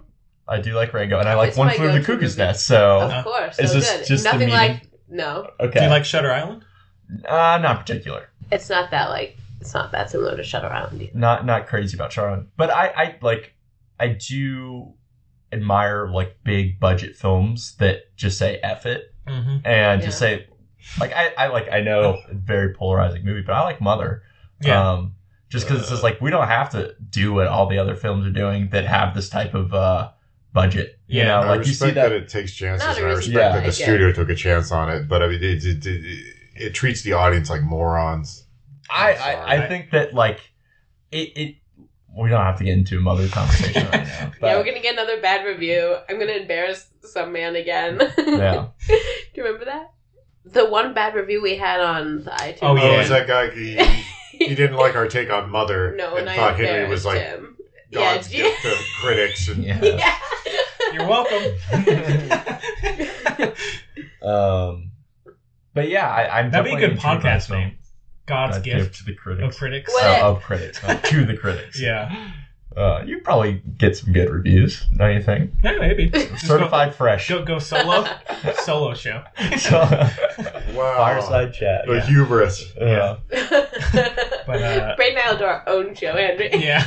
I 0.51 0.61
do 0.61 0.73
like 0.73 0.93
Rango, 0.93 1.19
and 1.19 1.27
I 1.29 1.35
like 1.35 1.49
It's 1.49 1.57
One 1.57 1.69
Flew 1.71 1.87
Over 1.87 1.99
the 1.99 2.05
Cuckoo's 2.05 2.37
movie. 2.37 2.47
Nest. 2.49 2.65
So 2.67 3.01
of 3.01 3.23
course. 3.23 3.57
Is 3.59 3.71
so 3.71 3.79
this 3.79 3.91
good. 3.91 4.05
just 4.05 4.23
the 4.23 4.31
Nothing 4.33 4.49
like 4.49 4.87
no. 5.09 5.49
okay, 5.59 5.79
Do 5.79 5.85
you 5.85 5.89
like 5.91 6.05
Shutter 6.05 6.31
Island? 6.31 6.63
uh, 7.27 7.57
not 7.61 7.79
particular. 7.79 8.29
It's 8.51 8.69
not 8.69 8.91
that 8.91 9.09
like. 9.09 9.37
It's 9.59 9.73
not 9.73 9.91
that 9.91 10.09
similar 10.09 10.35
to 10.37 10.43
Shutter 10.43 10.67
Island. 10.67 11.01
either. 11.01 11.17
Not 11.17 11.45
not 11.45 11.67
crazy 11.67 11.95
about 11.97 12.11
Sharon, 12.11 12.47
but 12.57 12.69
I 12.71 12.87
I 12.87 13.15
like 13.21 13.53
I 13.99 14.09
do 14.09 14.93
admire 15.53 16.07
like 16.09 16.37
big 16.43 16.79
budget 16.79 17.15
films 17.15 17.75
that 17.77 18.15
just 18.15 18.37
say 18.37 18.59
F 18.63 18.85
it 18.85 19.03
Mm-hmm. 19.27 19.57
and 19.65 20.01
just 20.01 20.17
say 20.17 20.47
like 20.99 21.13
I, 21.13 21.31
I 21.37 21.47
like 21.47 21.69
I 21.71 21.81
know 21.81 22.17
a 22.29 22.33
very 22.33 22.73
polarizing 22.73 23.23
movie, 23.23 23.41
but 23.45 23.53
I 23.53 23.61
like 23.61 23.79
Mother. 23.79 24.23
Yeah. 24.63 24.93
Um, 24.93 25.13
just 25.49 25.67
because 25.67 25.81
it's 25.81 25.91
just 25.91 26.01
like 26.01 26.19
we 26.21 26.31
don't 26.31 26.47
have 26.47 26.71
to 26.71 26.95
do 27.09 27.31
what 27.33 27.45
all 27.47 27.67
the 27.67 27.77
other 27.77 27.95
films 27.95 28.25
are 28.25 28.31
doing 28.31 28.69
that 28.69 28.85
have 28.85 29.13
this 29.13 29.29
type 29.29 29.53
of 29.53 29.73
uh 29.75 30.09
budget. 30.53 30.99
You 31.07 31.19
Yeah, 31.19 31.27
know, 31.27 31.33
I 31.41 31.47
like 31.49 31.55
you 31.65 31.71
respect 31.71 31.89
see 31.91 31.93
that. 31.95 32.11
it 32.11 32.29
takes 32.29 32.53
chances, 32.53 32.87
and 32.97 33.05
I 33.05 33.09
respect 33.09 33.25
to 33.25 33.31
that 33.59 33.65
the 33.65 33.71
studio 33.71 34.11
took 34.11 34.29
a 34.29 34.35
chance 34.35 34.71
on 34.71 34.89
it. 34.89 35.07
But 35.07 35.21
I 35.23 35.27
mean, 35.27 35.43
it, 35.43 35.63
it, 35.65 35.85
it, 35.85 36.35
it 36.55 36.73
treats 36.73 37.01
the 37.03 37.13
audience 37.13 37.49
like 37.49 37.61
morons. 37.61 38.45
I, 38.89 39.13
I'm. 39.15 39.37
I 39.59 39.65
I 39.65 39.67
think 39.67 39.91
that 39.91 40.13
like 40.13 40.39
it 41.11 41.31
it. 41.37 41.55
We 42.17 42.27
don't 42.27 42.41
have 42.41 42.57
to 42.57 42.65
get 42.65 42.77
into 42.77 42.97
a 42.97 43.01
Mother 43.01 43.25
conversation 43.29 43.85
right 43.87 44.05
now. 44.05 44.31
But, 44.41 44.47
yeah, 44.47 44.57
we're 44.57 44.65
gonna 44.65 44.81
get 44.81 44.93
another 44.95 45.21
bad 45.21 45.45
review. 45.45 45.95
I'm 46.09 46.19
gonna 46.19 46.33
embarrass 46.33 46.89
some 47.03 47.31
man 47.31 47.55
again. 47.55 47.99
Yeah. 48.17 48.67
Do 48.87 48.95
you 49.35 49.43
remember 49.45 49.65
that? 49.65 49.91
The 50.43 50.65
one 50.69 50.93
bad 50.93 51.15
review 51.15 51.41
we 51.41 51.55
had 51.55 51.79
on 51.79 52.23
the 52.25 52.31
iTunes. 52.31 52.57
Oh, 52.63 52.67
Oh, 52.71 52.75
yeah. 52.75 52.97
Oh, 52.97 52.99
is 52.99 53.09
that 53.09 53.27
guy? 53.27 53.49
He, 53.51 53.77
he 54.45 54.55
didn't 54.55 54.75
like 54.75 54.95
our 54.95 55.07
take 55.07 55.29
on 55.29 55.49
Mother 55.49 55.95
no, 55.97 56.15
and 56.17 56.27
and 56.27 56.35
thought 56.35 56.57
Henry 56.57 56.89
was 56.89 57.05
like 57.05 57.19
him. 57.21 57.55
God's 57.91 58.33
yeah, 58.33 58.43
gift 58.43 58.61
to 58.63 58.75
critics. 59.01 59.47
And 59.47 59.63
yeah. 59.63 59.79
yeah. 59.83 60.15
You're 60.93 61.07
welcome. 61.07 61.43
Um, 64.21 64.91
but 65.73 65.89
yeah, 65.89 66.07
I, 66.07 66.39
I'm 66.39 66.51
That'd 66.51 66.71
be 66.71 66.83
a 66.83 66.89
good 66.89 66.99
podcast 66.99 67.49
name. 67.49 67.77
God's 68.27 68.57
God 68.57 68.63
gift 68.63 68.95
to 68.97 69.05
the 69.05 69.13
of 69.13 69.17
critics. 69.17 69.57
critics. 69.57 69.93
Uh, 69.99 70.19
of 70.21 70.43
critics, 70.43 70.83
not 70.83 71.03
to 71.05 71.25
the 71.25 71.35
critics. 71.35 71.81
Yeah. 71.81 72.31
Uh, 72.75 73.03
you 73.05 73.19
probably 73.19 73.61
get 73.77 73.97
some 73.97 74.13
good 74.13 74.29
reviews, 74.29 74.85
don't 74.95 75.13
you 75.13 75.21
think? 75.21 75.51
Yeah, 75.63 75.77
maybe. 75.79 76.09
Just 76.13 76.45
Certified 76.47 76.95
fresh. 76.95 77.27
Go, 77.27 77.39
go, 77.39 77.45
go 77.55 77.59
solo. 77.59 78.07
solo 78.63 78.93
show. 78.93 79.23
So, 79.57 79.79
Wow. 80.73 80.95
fireside 80.97 81.53
chat. 81.53 81.85
the 81.85 81.95
Yeah. 81.95 82.05
hubris. 82.05 82.73
Yeah. 82.79 83.17
But, 84.47 84.61
uh, 84.61 84.95
Brayden 84.97 85.09
and 85.11 85.19
I 85.19 85.31
will 85.31 85.37
do 85.37 85.43
our 85.45 85.63
own 85.67 85.95
show, 85.95 86.13
Henry. 86.13 86.49
Yeah. 86.53 86.85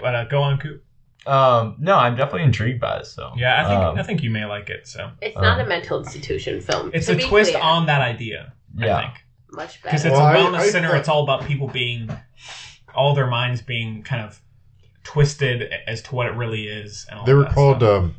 but 0.00 0.14
uh, 0.14 0.24
go 0.24 0.42
on, 0.42 0.58
Coop. 0.58 0.82
Um, 1.26 1.76
no, 1.78 1.94
I'm 1.96 2.16
definitely 2.16 2.44
intrigued 2.44 2.80
by 2.80 2.98
it. 3.00 3.06
So 3.06 3.32
Yeah, 3.36 3.62
I 3.64 3.68
think 3.68 3.80
um, 3.80 3.98
I 3.98 4.02
think 4.02 4.22
you 4.22 4.30
may 4.30 4.44
like 4.46 4.70
it. 4.70 4.86
So 4.88 5.10
it's 5.20 5.36
not 5.36 5.60
Um, 5.60 5.66
a 5.66 5.68
mental 5.68 5.98
institution 5.98 6.60
film. 6.62 6.90
it's 6.94 7.06
to 7.06 7.12
a 7.12 7.16
be 7.16 7.24
twist 7.24 7.50
clear. 7.52 7.62
on 7.62 7.86
that 7.86 8.00
idea. 8.00 8.52
I 8.80 8.86
yeah. 8.86 9.00
think 9.02 9.14
much 9.52 9.82
better. 9.82 9.90
because 9.92 10.04
it's 10.06 10.12
Well, 10.12 10.26
a 10.26 10.30
I- 10.30 10.36
wellness 10.36 10.58
I 10.60 10.68
center. 10.70 10.88
thought- 10.88 10.96
It's 10.98 11.08
all 11.08 11.22
about 11.24 11.44
people 11.44 11.68
being, 11.68 12.08
all 12.94 13.14
their 13.14 13.26
minds 13.26 13.60
being 13.62 14.02
kind 14.02 14.22
of 14.24 14.40
twisted 15.04 15.72
as 15.86 16.02
to 16.02 16.14
what 16.14 16.26
it 16.26 16.34
really 16.34 16.66
is. 16.68 17.06
And 17.10 17.20
all 17.20 17.26
They 17.26 17.34
were 17.34 17.44
that 17.44 17.52
called, 17.54 17.78
stuff. 17.78 18.04
um, 18.04 18.14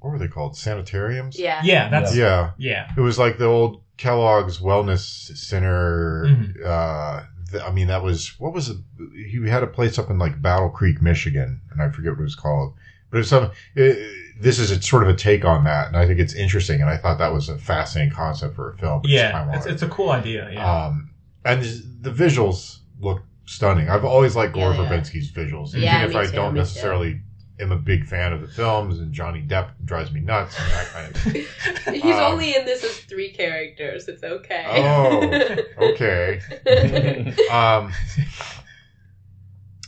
what 0.00 0.10
were 0.10 0.18
they 0.18 0.28
called? 0.28 0.56
Sanitariums? 0.56 1.38
yeah. 1.38 1.60
yeah, 1.64 1.88
that's 1.88 2.14
yeah. 2.14 2.50
Yeah. 2.58 2.90
It 2.96 3.00
was 3.00 3.18
like 3.18 3.38
the 3.38 3.46
old 3.46 3.82
Kellogg's 3.96 4.58
Wellness 4.58 5.36
Center. 5.36 6.24
Mhm. 6.26 6.64
Uh, 6.64 7.22
th- 7.50 7.62
I 7.62 7.70
mean, 7.70 7.86
that 7.88 8.02
was, 8.02 8.38
what 8.38 8.52
was 8.52 8.68
it? 8.68 8.76
He 9.16 9.48
had 9.48 9.62
a 9.62 9.66
place 9.66 9.98
up 9.98 10.10
in 10.10 10.18
like 10.18 10.40
Battle 10.42 10.68
Creek, 10.68 11.00
Michigan, 11.00 11.60
and 11.70 11.80
I 11.80 11.88
forget 11.88 12.12
what 12.12 12.20
it 12.20 12.24
was 12.24 12.34
called. 12.34 12.74
But 13.10 13.20
it's 13.20 13.28
some, 13.30 13.52
it, 13.76 13.96
this 14.40 14.58
is 14.58 14.70
a, 14.72 14.82
sort 14.82 15.04
of 15.04 15.08
a 15.08 15.14
take 15.14 15.44
on 15.44 15.62
that, 15.64 15.86
and 15.88 15.96
I 15.96 16.04
think 16.06 16.18
it's 16.18 16.34
interesting, 16.34 16.80
and 16.80 16.90
I 16.90 16.96
thought 16.96 17.18
that 17.18 17.32
was 17.32 17.48
a 17.48 17.56
fascinating 17.56 18.12
concept 18.12 18.56
for 18.56 18.70
a 18.72 18.76
film. 18.76 19.02
which 19.02 19.12
is 19.12 19.14
Yeah, 19.14 19.54
it's, 19.54 19.64
why- 19.66 19.72
it's 19.72 19.82
a 19.82 19.88
cool 19.88 20.10
idea. 20.10 20.50
Yeah, 20.52 20.86
Um, 20.86 21.10
and 21.44 21.62
the 22.00 22.10
visuals 22.10 22.78
look 23.00 23.22
stunning. 23.46 23.88
I've 23.88 24.04
always 24.04 24.34
liked 24.36 24.54
Gore 24.54 24.72
Yeah, 24.72 24.82
yeah. 24.82 24.88
Verbinski's 24.88 25.30
visuals, 25.32 25.68
even 25.70 25.82
Yeah, 25.82 26.04
if 26.06 26.14
I 26.16 26.26
too, 26.26 26.32
don't 26.32 26.54
me 26.54 26.58
too. 26.58 26.62
necessarily 26.62 27.20
am 27.60 27.70
a 27.72 27.76
big 27.76 28.04
fan 28.06 28.32
of 28.32 28.40
the 28.40 28.48
films, 28.48 28.98
and 28.98 29.12
Johnny 29.12 29.40
Depp 29.40 29.70
drives 29.84 30.10
me 30.10 30.20
nuts 30.20 30.58
and 30.58 30.70
that 30.72 30.86
kind 30.92 31.14
of. 31.14 31.94
He's 32.02 32.16
Um, 32.16 32.32
only 32.32 32.56
in 32.56 32.64
this 32.64 32.82
as 32.82 32.98
three 33.00 33.30
characters. 33.32 34.08
It's 34.08 34.24
okay. 34.24 34.64
Oh, 34.68 35.84
okay. 35.90 36.40
Um, 37.50 37.92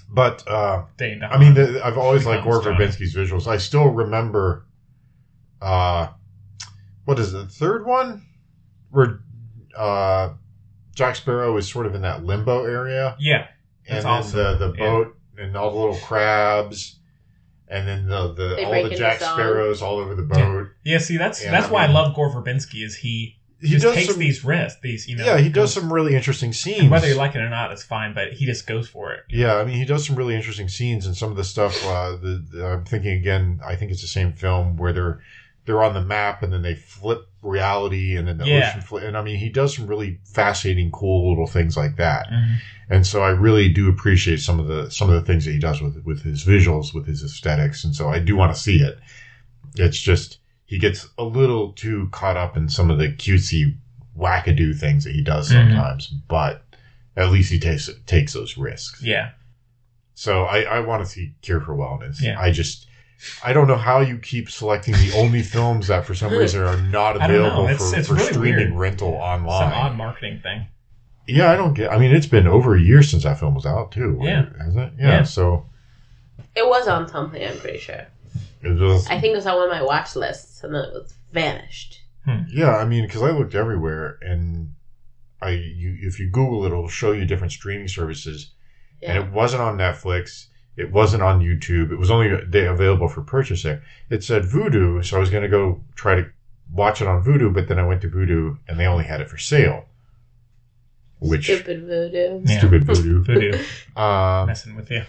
but 0.08 0.46
uh, 0.48 0.84
Dane 0.96 1.22
I 1.24 1.36
mean, 1.38 1.54
the, 1.54 1.80
I've 1.84 1.98
always 1.98 2.24
liked 2.24 2.44
Gore 2.44 2.60
Becomes 2.60 2.96
Verbinski's 2.96 3.14
visuals. 3.14 3.46
I 3.46 3.56
still 3.56 3.88
remember, 3.88 4.64
uh, 5.60 6.08
what 7.04 7.18
is 7.18 7.34
it, 7.34 7.38
the 7.38 7.46
third 7.48 7.84
one, 7.84 8.24
where 8.90 9.20
uh, 9.76 10.30
Jack 10.96 11.14
Sparrow 11.14 11.56
is 11.56 11.70
sort 11.70 11.86
of 11.86 11.94
in 11.94 12.02
that 12.02 12.24
limbo 12.24 12.64
area. 12.64 13.14
yeah, 13.20 13.46
and 13.86 13.96
That's 13.96 14.04
then 14.04 14.12
awesome. 14.12 14.58
the 14.58 14.66
the 14.72 14.74
Yeah. 14.76 14.84
boat 14.90 15.16
and 15.38 15.56
all 15.56 15.70
the 15.70 15.76
little 15.78 15.96
crabs, 15.98 16.98
and 17.68 17.86
then 17.86 18.06
the, 18.08 18.32
the 18.32 18.64
all 18.64 18.82
the 18.88 18.96
Jack 18.96 19.20
song. 19.20 19.34
Sparrows 19.38 19.82
all 19.82 19.98
over 19.98 20.14
the 20.14 20.22
boat. 20.22 20.68
yeah. 20.84 20.98
See, 20.98 21.16
that's 21.16 21.44
Yeah, 21.44 21.50
that's 21.52 21.68
I 21.68 21.70
why 21.70 21.84
I 21.84 21.86
love 21.88 22.14
Gore 22.16 22.30
Verbinski. 22.34 22.82
Is 22.84 22.96
he, 22.96 23.36
He 23.60 23.68
just 23.68 23.82
does 23.84 23.94
takes 23.94 24.08
some, 24.10 24.18
these 24.18 24.44
risks. 24.44 24.80
These 24.82 25.06
you 25.08 25.16
know. 25.16 25.24
yeah, 25.26 25.38
he 25.38 25.48
does 25.50 25.72
some 25.74 25.92
really 25.92 26.14
interesting 26.16 26.52
scenes. 26.54 26.80
and 26.80 26.90
Whether 26.90 27.08
you 27.08 27.14
like 27.14 27.34
it 27.34 27.40
or 27.40 27.50
not, 27.50 27.70
it's 27.72 27.82
fine. 27.84 28.14
But 28.14 28.32
he 28.32 28.46
just 28.46 28.66
goes 28.66 28.88
for 28.88 29.12
it. 29.12 29.20
yeah, 29.28 29.56
I 29.56 29.64
mean, 29.64 29.76
he 29.76 29.84
does 29.84 30.06
some 30.06 30.16
really 30.16 30.34
interesting 30.34 30.68
scenes, 30.68 31.04
and 31.06 31.14
some 31.16 31.30
of 31.30 31.36
the 31.36 31.44
stuff. 31.44 31.74
Uh, 31.84 32.12
the, 32.16 32.44
the 32.50 32.66
I'm 32.66 32.84
thinking 32.84 33.12
again. 33.12 33.60
I 33.64 33.76
think 33.76 33.90
it's 33.92 34.00
the 34.02 34.08
same 34.08 34.32
film 34.32 34.76
where 34.78 34.92
they're 34.94 35.20
they're 35.66 35.82
on 35.82 35.94
the 35.94 36.02
map 36.02 36.42
and 36.42 36.52
then 36.52 36.62
they 36.62 36.74
flip 36.74 37.28
reality 37.42 38.16
and 38.16 38.26
then 38.26 38.38
the 38.38 38.46
Yeah. 38.46 38.68
ocean 38.70 38.80
flip. 38.80 39.04
And 39.04 39.16
I 39.16 39.22
mean, 39.22 39.36
he 39.38 39.48
does 39.50 39.76
some 39.76 39.86
really 39.86 40.18
fascinating, 40.24 40.90
cool 40.92 41.28
little 41.28 41.46
things 41.46 41.76
like 41.76 41.96
that. 41.96 42.28
Mhm. 42.30 42.56
And 42.88 43.06
so 43.06 43.22
I 43.22 43.30
really 43.30 43.68
do 43.68 43.88
appreciate 43.88 44.40
some 44.40 44.58
of 44.60 44.68
the 44.68 44.90
some 44.90 45.08
of 45.10 45.14
the 45.16 45.20
things 45.26 45.44
that 45.44 45.52
he 45.52 45.58
does 45.58 45.80
with 45.82 46.02
with 46.04 46.22
his 46.22 46.44
visuals, 46.44 46.94
with 46.94 47.06
his 47.06 47.22
aesthetics. 47.22 47.84
And 47.84 47.94
so 47.94 48.08
I 48.08 48.18
do 48.20 48.36
want 48.36 48.54
to 48.54 48.60
see 48.60 48.80
it. 48.80 48.98
It's 49.74 50.00
just 50.00 50.38
he 50.64 50.78
gets 50.78 51.08
a 51.18 51.24
little 51.24 51.72
too 51.72 52.08
caught 52.12 52.36
up 52.36 52.56
in 52.56 52.68
some 52.68 52.90
of 52.90 52.98
the 52.98 53.08
cutesy 53.08 53.74
wackadoo 54.18 54.74
things 54.78 55.04
that 55.04 55.14
he 55.14 55.22
does 55.22 55.48
Mhm. 55.50 55.52
sometimes, 55.52 56.06
but 56.28 56.64
at 57.16 57.30
least 57.30 57.50
he 57.52 57.58
takes 57.58 57.90
takes 58.06 58.32
those 58.32 58.56
risks. 58.56 59.02
Yeah. 59.02 59.30
So 60.14 60.44
I, 60.44 60.62
I 60.62 60.80
want 60.80 61.04
to 61.04 61.10
see 61.10 61.34
Cure 61.42 61.60
for 61.60 61.74
Wellness. 61.74 62.20
Yeah. 62.22 62.40
I 62.40 62.50
just 62.50 62.86
I 63.44 63.52
don't 63.52 63.66
know 63.66 63.76
how 63.76 64.00
you 64.00 64.18
keep 64.18 64.50
selecting 64.50 64.94
the 64.94 65.12
only 65.16 65.42
films 65.42 65.88
that 65.88 66.04
for 66.04 66.14
some 66.14 66.32
reason 66.38 66.62
are 66.62 66.76
not 66.76 67.20
I 67.20 67.26
don't 67.26 67.36
know. 67.38 67.46
available 67.46 67.64
It's- 67.68 67.90
for, 67.90 67.98
it's 67.98 68.08
for 68.08 68.14
really 68.14 68.32
streaming 68.32 68.70
weird. 68.70 68.72
rental 68.80 69.14
online. 69.14 69.70
Some 69.70 69.72
odd 69.72 69.96
marketing 69.96 70.40
thing. 70.42 70.66
Yeah, 71.28 71.50
I 71.50 71.56
don't 71.56 71.74
get. 71.74 71.90
I 71.90 71.98
mean, 71.98 72.14
it's 72.14 72.26
been 72.26 72.46
over 72.46 72.76
a 72.76 72.80
year 72.80 73.02
since 73.02 73.24
that 73.24 73.40
film 73.40 73.54
was 73.54 73.66
out 73.66 73.90
too. 73.90 74.18
Yeah. 74.22 74.46
hasn't 74.58 74.78
it? 74.78 74.92
Yeah. 74.98 75.08
Yeah. 75.08 75.22
So 75.24 75.66
It 76.54 76.66
was 76.68 76.86
on 76.86 77.08
something, 77.08 77.42
I'm 77.42 77.58
pretty 77.58 77.78
sure. 77.78 78.06
it 78.62 78.78
was. 78.78 79.06
I 79.08 79.20
think 79.20 79.32
it 79.32 79.36
was 79.36 79.46
on 79.46 79.56
one 79.56 79.64
of 79.68 79.72
my 79.72 79.82
watch 79.82 80.14
lists 80.14 80.62
and 80.62 80.74
then 80.74 80.84
it 80.84 80.92
was 80.92 81.14
vanished. 81.32 82.00
Hmm. 82.24 82.42
Yeah, 82.48 82.76
I 82.76 82.84
mean, 82.84 83.06
because 83.06 83.22
I 83.22 83.30
looked 83.30 83.54
everywhere, 83.54 84.18
and 84.22 84.72
I 85.42 85.50
you 85.50 85.96
if 86.02 86.18
you 86.20 86.28
Google 86.28 86.64
it, 86.64 86.68
it'll 86.68 86.88
show 86.88 87.12
you 87.12 87.24
different 87.24 87.52
streaming 87.52 87.88
services, 87.88 88.52
and 89.02 89.16
it 89.18 89.30
wasn't 89.32 89.62
on 89.62 89.76
Netflix. 89.78 90.46
It 90.76 90.92
wasn't 90.92 91.22
on 91.22 91.40
YouTube. 91.40 91.90
It 91.90 91.96
was 91.96 92.10
only 92.10 92.30
available 92.30 93.08
for 93.08 93.22
purchase 93.22 93.62
there. 93.62 93.82
It 94.10 94.22
said 94.22 94.42
Vudu, 94.44 95.04
so 95.04 95.16
I 95.16 95.20
was 95.20 95.30
going 95.30 95.42
to 95.42 95.48
go 95.48 95.82
try 95.94 96.16
to 96.16 96.26
watch 96.70 97.00
it 97.00 97.08
on 97.08 97.22
Vudu, 97.24 97.52
but 97.52 97.66
then 97.68 97.78
I 97.78 97.86
went 97.86 98.02
to 98.02 98.08
Vudu 98.08 98.58
and 98.68 98.78
they 98.78 98.86
only 98.86 99.04
had 99.04 99.20
it 99.20 99.30
for 99.30 99.38
sale. 99.38 99.86
Which 101.18 101.44
Stupid 101.44 101.86
voodoo. 101.86 102.42
Yeah. 102.44 102.58
stupid 102.58 102.82
Vudu. 102.86 103.24
Voodoo 103.24 103.58
Um, 104.00 104.46
messing 104.48 104.76
with 104.76 104.90
you. 104.90 105.02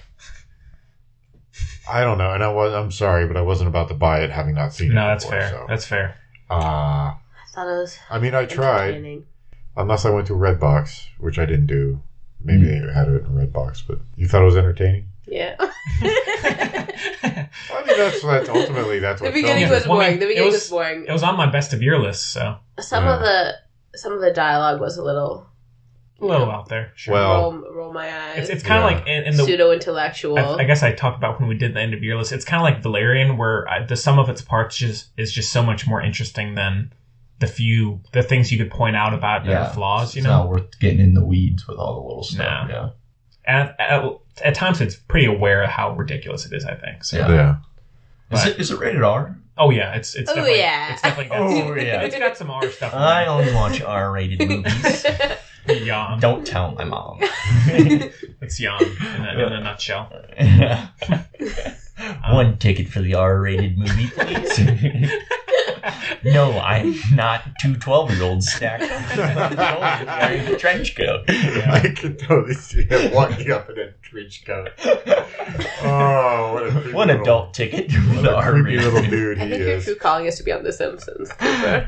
I 1.90 2.02
don't 2.02 2.18
know, 2.18 2.34
and 2.34 2.44
I 2.44 2.50
was 2.52 2.74
I'm 2.74 2.92
sorry, 2.92 3.28
but 3.28 3.38
I 3.38 3.42
wasn't 3.42 3.70
about 3.70 3.88
to 3.90 3.94
buy 3.94 4.22
it 4.22 4.30
having 4.30 4.56
not 4.56 4.74
seen 4.74 4.92
it. 4.92 4.96
No, 4.96 5.08
that's 5.08 5.26
before, 5.26 5.40
fair. 5.40 5.50
So, 5.50 5.66
That's 5.68 5.86
fair. 5.86 6.18
uh, 6.50 6.54
I 6.56 7.16
thought 7.54 7.68
it 7.68 7.78
was 7.80 7.98
I 8.10 8.20
mean, 8.20 8.36
I 8.36 8.46
tried. 8.46 9.24
Unless 9.76 10.06
I 10.06 10.10
went 10.10 10.28
to 10.28 10.34
Redbox, 10.34 11.08
which 11.20 11.38
I 11.40 11.46
didn't 11.46 11.68
do. 11.68 12.02
Maybe 12.44 12.66
they 12.66 12.76
had 12.94 13.08
it 13.10 13.26
in 13.26 13.30
Redbox, 13.36 13.84
but 13.88 14.00
you 14.16 14.28
thought 14.28 14.42
it 14.42 14.46
was 14.46 14.58
entertaining. 14.58 15.10
Yeah. 15.28 15.56
I 15.60 17.50
mean, 17.86 17.98
that's 17.98 18.22
that's 18.22 18.50
ultimately 18.50 19.00
that's 19.00 19.20
the 19.22 19.28
what 19.28 19.34
beginning 19.34 19.68
films 19.68 19.86
was 19.86 19.86
are. 19.86 19.90
Well, 19.90 20.00
I 20.02 20.06
boring. 20.06 20.20
The 20.20 20.26
it 20.26 20.30
beginning 20.30 20.52
was, 20.52 20.62
was- 20.62 20.70
boring. 20.70 21.06
It 21.08 21.12
was 21.12 21.24
on 21.24 21.38
my 21.38 21.50
best 21.52 21.74
of 21.74 21.82
year 21.82 22.00
list, 22.00 22.32
so 22.32 22.58
Some 22.80 23.06
Yeah. 23.06 23.16
of 23.16 23.20
the 23.22 23.54
some 23.98 24.14
of 24.14 24.22
the 24.22 24.32
dialogue 24.32 24.80
was 24.80 24.98
a 24.98 25.04
little 25.04 25.48
a 26.22 26.26
little 26.26 26.50
out 26.50 26.70
there. 26.70 26.92
Sure. 26.96 27.14
Well- 27.14 27.52
roll, 27.54 27.74
roll 27.74 27.94
my 27.94 28.08
eyes. 28.08 28.38
it's 28.40 28.50
it's 28.50 28.64
kind 28.64 28.84
of 28.84 28.92
Yeah. 28.92 28.98
like 28.98 29.08
in, 29.08 29.24
in 29.26 29.38
the. 29.38 29.44
pseudo 29.44 29.72
intellectual. 29.72 30.38
I, 30.38 30.58
I 30.60 30.64
guess 30.64 30.84
I 30.84 30.94
talked 30.94 31.18
about 31.18 31.40
when 31.40 31.50
we 31.50 31.58
did 31.58 31.74
the 31.74 31.82
end 31.82 31.94
of 31.94 32.04
year 32.04 32.18
list. 32.18 32.32
It's 32.32 32.46
kind 32.46 32.62
of 32.62 32.64
like 32.64 32.82
Valerian, 32.84 33.38
where 33.38 33.68
I, 33.68 33.84
the 33.86 33.96
sum 33.98 34.20
of 34.20 34.30
its 34.30 34.42
parts 34.42 34.78
just 34.78 35.08
is 35.18 35.32
just 35.32 35.52
so 35.52 35.64
much 35.64 35.88
more 35.88 36.02
interesting 36.02 36.56
than 36.56 36.94
the 37.40 37.48
few 37.48 38.02
the 38.14 38.24
things 38.24 38.52
you 38.52 38.58
could 38.58 38.72
point 38.72 38.96
out 38.96 39.14
about 39.14 39.46
their 39.46 39.66
flaws. 39.68 40.16
You 40.16 40.20
it's 40.22 40.28
know, 40.28 40.38
not 40.44 40.50
worth 40.50 40.80
getting 40.80 41.00
in 41.00 41.14
the 41.14 41.24
weeds 41.26 41.68
with 41.68 41.78
all 41.78 41.96
the 41.96 42.02
little 42.08 42.24
stuff. 42.24 42.68
No. 42.70 42.74
Yeah. 42.74 42.90
And 43.48 43.74
at, 43.80 44.04
at 44.44 44.54
times 44.56 44.82
it's 44.82 44.96
pretty 44.96 45.26
aware 45.26 45.64
of 45.64 45.70
how 45.70 45.94
ridiculous 45.96 46.46
it 46.46 46.54
is. 46.54 46.66
I 46.66 46.76
think. 46.76 47.04
So. 47.04 47.18
Yeah. 47.18 47.28
Yeah. 48.32 48.38
Is 48.40 48.46
it 48.46 48.60
is 48.60 48.72
it 48.72 48.80
rated 48.80 49.02
R? 49.04 49.36
Oh 49.58 49.70
yeah, 49.72 49.96
it's 49.96 50.14
it's 50.16 50.30
Oh, 50.30 50.36
definitely, 50.36 50.60
yeah. 50.60 50.94
it's 50.94 51.02
definitely 51.02 51.30
got, 51.30 51.40
Oh, 51.42 51.74
yeah. 51.76 52.02
it's 52.02 52.16
got 52.18 52.38
some 52.38 52.52
R 52.52 52.70
stuff. 52.70 52.94
in 52.94 53.00
I 53.00 53.26
only 53.26 53.52
watch 53.56 53.82
R-rated 53.82 54.40
movies. 54.48 55.06
Yawn. 55.68 56.20
Don't 56.20 56.46
tell 56.46 56.74
my 56.76 56.84
mom. 56.84 57.20
It's 58.40 58.60
yawn 58.60 58.82
in 58.84 59.26
a, 59.26 59.46
in 59.48 59.54
a 59.54 59.60
nutshell. 59.62 60.12
One 62.30 62.58
ticket 62.60 62.88
for 62.88 63.02
the 63.02 63.16
R-rated 63.16 63.78
movie, 63.78 64.08
please. 64.10 65.12
no, 66.24 66.58
I'm 66.60 66.96
not 67.14 67.44
two 67.62 67.74
12-year-olds 67.76 68.52
stacked 68.52 68.84
on 68.84 68.90
my 68.90 69.16
shoulders 69.16 69.58
wearing 70.08 70.48
a 70.54 70.58
trench 70.58 70.96
coat. 70.96 71.24
I 71.30 71.94
can 71.96 72.18
totally 72.18 72.54
see 72.56 72.84
him 72.84 73.14
walking 73.14 73.52
up 73.52 73.70
in 73.70 73.80
a 73.80 73.92
trench 74.02 74.44
coat. 74.46 74.70
Oh, 75.82 76.54
what 76.54 76.64
a 76.68 76.72
creepy 76.72 76.92
One 76.94 77.08
little, 77.08 77.22
adult 77.22 77.54
ticket 77.54 77.92
for 77.92 78.00
what 78.16 78.22
the 78.24 78.38
a 78.38 78.42
creepy 78.52 78.78
R-rated. 78.78 78.94
little 78.94 79.10
dude 79.10 79.38
I 79.40 79.44
he 79.46 79.50
think 79.52 79.60
your 79.64 79.72
is. 79.78 79.86
true 79.86 79.96
calling 79.96 80.26
is 80.26 80.36
to 80.38 80.44
be 80.44 80.52
on 80.52 80.64
The 80.64 80.74
Simpsons. 80.74 81.30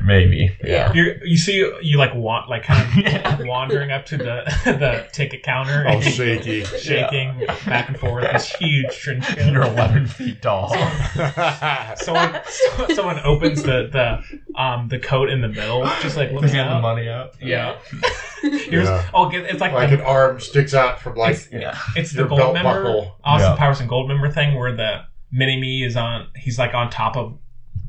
Maybe. 0.02 0.56
Yeah. 0.64 0.92
You 0.94 1.16
you 1.24 1.36
see 1.36 1.56
you 1.82 1.98
like 1.98 2.14
want 2.14 2.48
like 2.48 2.62
kind 2.62 3.06
of 3.40 3.46
wandering 3.46 3.90
up 3.90 4.06
to 4.06 4.16
the 4.16 4.44
the 4.64 5.06
ticket 5.12 5.42
counter 5.42 5.84
All 5.86 5.96
and 5.96 6.04
shaky. 6.04 6.64
shaking 6.64 7.44
back 7.66 7.88
and 7.88 7.98
forth 7.98 8.24
this 8.32 8.50
huge 8.54 8.96
trench 8.96 9.26
coat. 9.36 9.52
You're 9.52 9.62
11 9.64 10.06
feet 10.06 10.40
tall. 10.40 10.70
someone 11.96 12.40
someone 12.94 13.18
opens 13.24 13.62
the 13.62 13.88
the 13.92 14.22
um 14.56 14.88
the 14.88 14.98
coat 14.98 15.28
in 15.30 15.40
the 15.40 15.48
middle, 15.48 15.84
just 16.00 16.16
like 16.16 16.30
looks 16.32 16.52
Getting 16.52 16.70
the 16.72 16.80
money 16.80 17.08
out. 17.08 17.34
Yeah. 17.40 17.76
Here's 18.42 18.88
Yeah. 18.88 19.10
oh, 19.14 19.30
it's 19.30 19.60
like, 19.60 19.72
like 19.72 19.90
the, 19.90 19.96
an 19.98 20.00
arm 20.02 20.40
sticks 20.40 20.72
out 20.74 21.00
from 21.00 21.14
like 21.16 21.32
It's- 21.36 21.48
Yeah. 21.52 21.78
it's 21.96 22.12
the 22.12 22.18
your 22.20 22.28
gold 22.28 22.40
belt 22.40 22.54
member 22.54 22.82
buckle. 22.84 23.16
Austin 23.24 23.50
Yeah. 23.50 23.56
Powers 23.56 23.80
and 23.80 23.88
gold 23.88 24.08
member 24.08 24.30
thing 24.30 24.54
where 24.58 24.74
the 24.74 25.02
mini 25.30 25.60
me 25.60 25.84
is 25.84 25.96
on. 25.96 26.28
He's 26.36 26.58
like 26.58 26.74
on 26.74 26.90
top 26.90 27.16
of 27.16 27.38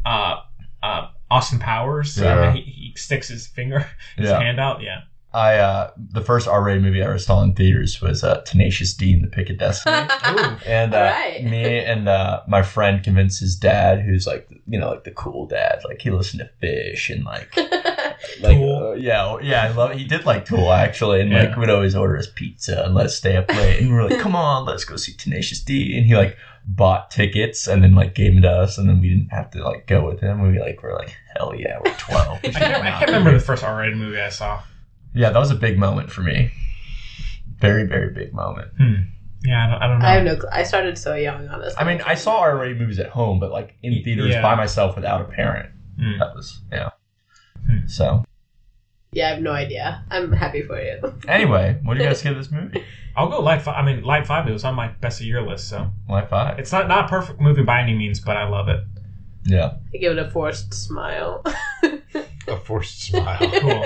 uh 0.05 0.37
uh 0.83 1.07
Austin 1.29 1.59
Powers. 1.59 2.17
Yeah. 2.17 2.49
and 2.49 2.57
he, 2.57 2.63
he 2.63 2.93
sticks 2.97 3.27
his 3.29 3.47
finger 3.47 3.79
his 4.17 4.29
Yeah. 4.29 4.39
hand 4.39 4.59
out. 4.59 4.81
Yeah. 4.81 5.01
I 5.33 5.55
uh 5.57 5.91
the 5.97 6.21
first 6.21 6.47
R-rated 6.47 6.83
movie 6.83 7.01
I 7.01 7.05
ever 7.05 7.17
saw 7.17 7.41
in 7.41 7.53
theaters 7.53 8.01
was 8.01 8.23
uh, 8.23 8.41
Tenacious 8.45 8.93
D 8.93 9.13
and 9.13 9.23
the 9.23 9.27
Pick 9.27 9.49
of 9.49 9.57
Destiny. 9.57 10.07
Ooh. 10.29 10.57
And 10.65 10.93
uh, 10.93 10.97
Alright. 10.97 11.43
me 11.43 11.79
and 11.79 12.09
uh, 12.09 12.41
my 12.47 12.61
friend 12.61 13.01
convinced 13.01 13.39
his 13.39 13.55
dad, 13.55 14.01
who's 14.01 14.27
like 14.27 14.47
you 14.67 14.77
know 14.79 14.89
like 14.89 15.03
the 15.05 15.11
cool 15.11 15.45
dad, 15.47 15.79
like 15.85 16.01
he 16.01 16.11
listened 16.11 16.41
to 16.41 16.65
Phish 16.65 17.09
and 17.13 17.23
like 17.23 17.55
like 18.41 18.57
Tool. 18.57 18.89
uh, 18.91 18.93
yeah 18.93 19.37
yeah 19.41 19.63
I 19.63 19.69
love 19.69 19.91
he 19.93 20.03
did 20.03 20.25
like 20.25 20.45
Tool 20.45 20.71
actually, 20.73 21.21
and 21.21 21.31
like 21.31 21.49
Yeah. 21.49 21.57
would 21.59 21.69
always 21.69 21.95
order 21.95 22.17
us 22.17 22.27
pizza 22.35 22.83
and 22.83 22.93
let 22.93 23.05
us 23.05 23.15
stay 23.15 23.37
up 23.37 23.49
late, 23.53 23.79
and 23.81 23.89
we 23.91 23.97
are 23.97 24.09
like 24.09 24.19
come 24.19 24.35
on 24.35 24.65
let's 24.65 24.83
go 24.83 24.95
see 24.97 25.13
Tenacious 25.13 25.61
D, 25.61 25.97
and 25.97 26.05
he 26.05 26.15
like 26.15 26.35
bought 26.65 27.09
tickets 27.09 27.67
and 27.67 27.81
then 27.83 27.95
like 27.95 28.13
gave 28.13 28.33
them 28.33 28.41
to 28.43 28.49
us, 28.51 28.77
and 28.77 28.87
then 28.89 28.99
we 28.99 29.09
didn't 29.09 29.29
have 29.31 29.49
to 29.51 29.63
like 29.63 29.87
go 29.87 30.05
with 30.05 30.19
him. 30.19 30.41
We 30.41 30.59
like 30.59 30.83
were 30.83 30.93
like 30.93 31.15
hell 31.37 31.53
yeah 31.55 31.77
we're 31.83 31.93
twelve. 31.97 32.39
I 32.43 32.49
can't, 32.49 32.83
I 32.83 32.91
can't 32.91 33.05
remember 33.07 33.31
the 33.31 33.39
first 33.39 33.63
R-rated 33.63 33.97
movie 33.97 34.19
I 34.19 34.27
saw. 34.29 34.61
Yeah, 35.13 35.29
that 35.31 35.39
was 35.39 35.51
a 35.51 35.55
big 35.55 35.77
moment 35.77 36.09
for 36.11 36.21
me. 36.21 36.51
Very 37.59 37.85
very 37.85 38.13
big 38.13 38.33
moment. 38.33 38.69
Yeah, 39.43 39.65
I 39.65 39.69
don't, 39.71 39.81
I 39.81 39.87
don't 39.87 39.99
know. 39.99 40.05
I 40.05 40.11
have 40.13 40.23
no. 40.23 40.35
Cl- 40.35 40.49
I 40.51 40.63
started 40.63 40.97
so 40.97 41.15
young, 41.15 41.47
honestly. 41.47 41.75
I 41.79 41.83
mean, 41.83 42.01
I 42.05 42.13
saw 42.13 42.39
R-rated 42.41 42.79
movies 42.79 42.99
at 42.99 43.09
home, 43.09 43.39
but 43.39 43.51
like 43.51 43.75
in 43.81 44.03
theaters 44.03 44.29
Yeah. 44.31 44.41
by 44.41 44.53
myself 44.55 44.95
without 44.95 45.21
a 45.21 45.25
parent. 45.25 45.69
Hmm. 45.99 46.19
That 46.19 46.35
was 46.35 46.61
yeah. 46.71 46.89
Hmm. 47.65 47.87
So 47.87 48.23
Yeah, 49.11 49.27
I 49.27 49.29
have 49.31 49.41
no 49.41 49.51
idea. 49.51 50.03
I'm 50.11 50.31
happy 50.31 50.61
for 50.61 50.79
you. 50.81 50.99
anyway, 51.27 51.79
what 51.83 51.95
do 51.97 52.03
you 52.03 52.07
guys 52.09 52.21
give 52.21 52.35
this 52.35 52.51
movie? 52.51 52.83
I'll 53.15 53.29
go 53.29 53.41
light 53.41 53.61
five. 53.61 53.75
I 53.75 53.85
mean, 53.85 54.03
light 54.03 54.25
five. 54.27 54.47
It 54.47 54.53
was 54.53 54.63
on 54.63 54.75
my 54.75 54.87
best 54.87 55.19
of 55.19 55.25
year 55.27 55.41
list, 55.41 55.67
so 55.69 55.89
Light 56.07 56.29
five. 56.29 56.59
it's 56.59 56.71
not 56.71 56.87
not 56.87 57.05
a 57.05 57.07
perfect 57.07 57.41
movie 57.41 57.63
by 57.63 57.81
any 57.81 57.95
means, 57.95 58.19
but 58.19 58.37
I 58.37 58.47
love 58.47 58.69
it. 58.69 58.79
Yeah. 59.43 59.73
I 59.93 59.97
give 59.97 60.11
it 60.13 60.19
a 60.19 60.29
forced 60.29 60.71
smile. 60.73 61.43
a 62.47 62.57
forced 62.63 63.01
smile. 63.01 63.39
Cool. 63.59 63.85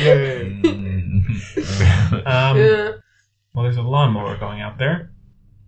Yay. 0.00 0.60
Mm. 0.62 1.24
Um, 2.26 2.56
Yeah. 2.56 2.92
well, 3.54 3.64
there's 3.64 3.76
a 3.76 3.82
lawnmower 3.82 4.36
going 4.38 4.60
out 4.60 4.78
there. 4.78 5.10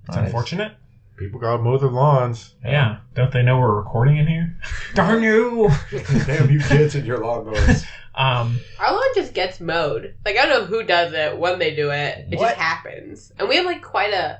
It's 0.06 0.16
Nice. 0.16 0.26
unfortunate. 0.26 0.72
People 1.18 1.38
gotta 1.40 1.62
mow 1.62 1.76
their 1.78 1.90
lawns. 1.90 2.54
Yeah. 2.64 2.98
Don't 3.14 3.30
they 3.32 3.42
know 3.42 3.58
we're 3.58 3.74
recording 3.76 4.16
in 4.16 4.26
here? 4.26 4.56
Darn 4.94 5.22
you! 5.22 5.70
Damn 6.26 6.50
you 6.50 6.60
kids 6.60 6.94
and 6.94 7.06
your 7.06 7.18
lawnmowers. 7.18 7.84
Um, 8.14 8.58
Our 8.78 8.92
lawn 8.92 9.02
just 9.14 9.34
gets 9.34 9.60
mowed. 9.60 10.14
Like 10.24 10.36
I 10.38 10.46
don't 10.46 10.60
know 10.62 10.66
who 10.66 10.82
does 10.82 11.12
it, 11.12 11.38
when 11.38 11.58
they 11.58 11.74
do 11.74 11.90
it. 11.90 12.26
It 12.30 12.38
What? 12.38 12.48
just 12.48 12.56
happens, 12.60 13.32
and 13.38 13.48
we 13.48 13.56
have 13.56 13.66
like 13.66 13.82
quite 13.82 14.12
a. 14.12 14.38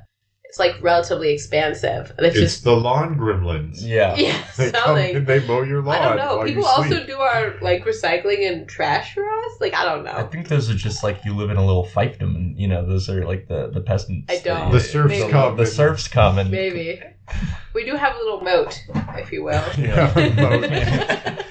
It's 0.51 0.59
like 0.59 0.83
relatively 0.83 1.33
expansive, 1.33 2.13
and 2.19 2.27
it's, 2.27 2.37
It's 2.37 2.53
just 2.55 2.65
the 2.65 2.73
lawn 2.77 3.17
gremlins. 3.17 3.77
Yeah. 3.87 4.17
yeah, 4.17 4.37
They 4.57 4.73
come 4.73 4.83
something. 4.83 5.15
and 5.15 5.25
they 5.25 5.39
mow 5.47 5.63
your 5.63 5.81
lawn. 5.81 5.95
I 5.95 6.09
don't 6.09 6.17
know. 6.17 6.39
while 6.39 6.45
People 6.45 6.65
also 6.67 6.89
sleep. 6.91 7.07
do 7.07 7.19
our 7.19 7.55
like 7.61 7.85
recycling 7.85 8.51
and 8.51 8.69
trash 8.69 9.15
for 9.15 9.23
us. 9.25 9.61
Like 9.61 9.75
I 9.75 9.85
don't 9.85 10.03
know. 10.03 10.11
I 10.11 10.23
know. 10.23 10.27
think 10.27 10.49
those 10.49 10.69
are 10.69 10.75
just 10.75 11.05
like 11.05 11.25
you 11.25 11.37
live 11.37 11.51
in 11.51 11.57
a 11.57 11.65
little 11.65 11.87
fiefdom, 11.87 12.35
and 12.35 12.59
you 12.59 12.67
know 12.67 12.85
those 12.85 13.09
are 13.09 13.25
like 13.25 13.47
the 13.47 13.71
the 13.73 13.81
peasants. 13.81 14.27
I 14.29 14.39
don't. 14.41 14.73
The 14.73 14.81
serfs 14.81 15.11
Maybe. 15.11 15.31
come. 15.31 15.55
The 15.55 15.63
and- 15.63 15.71
serfs 15.73 16.09
come 16.09 16.39
and 16.39 16.51
Maybe 16.51 17.01
we 17.73 17.85
do 17.85 17.95
have 17.95 18.17
a 18.17 18.19
little 18.19 18.41
moat, 18.41 18.77
if 19.19 19.31
you 19.31 19.45
will. 19.45 19.63
Yeah, 19.79 20.13
moat. 20.17 21.45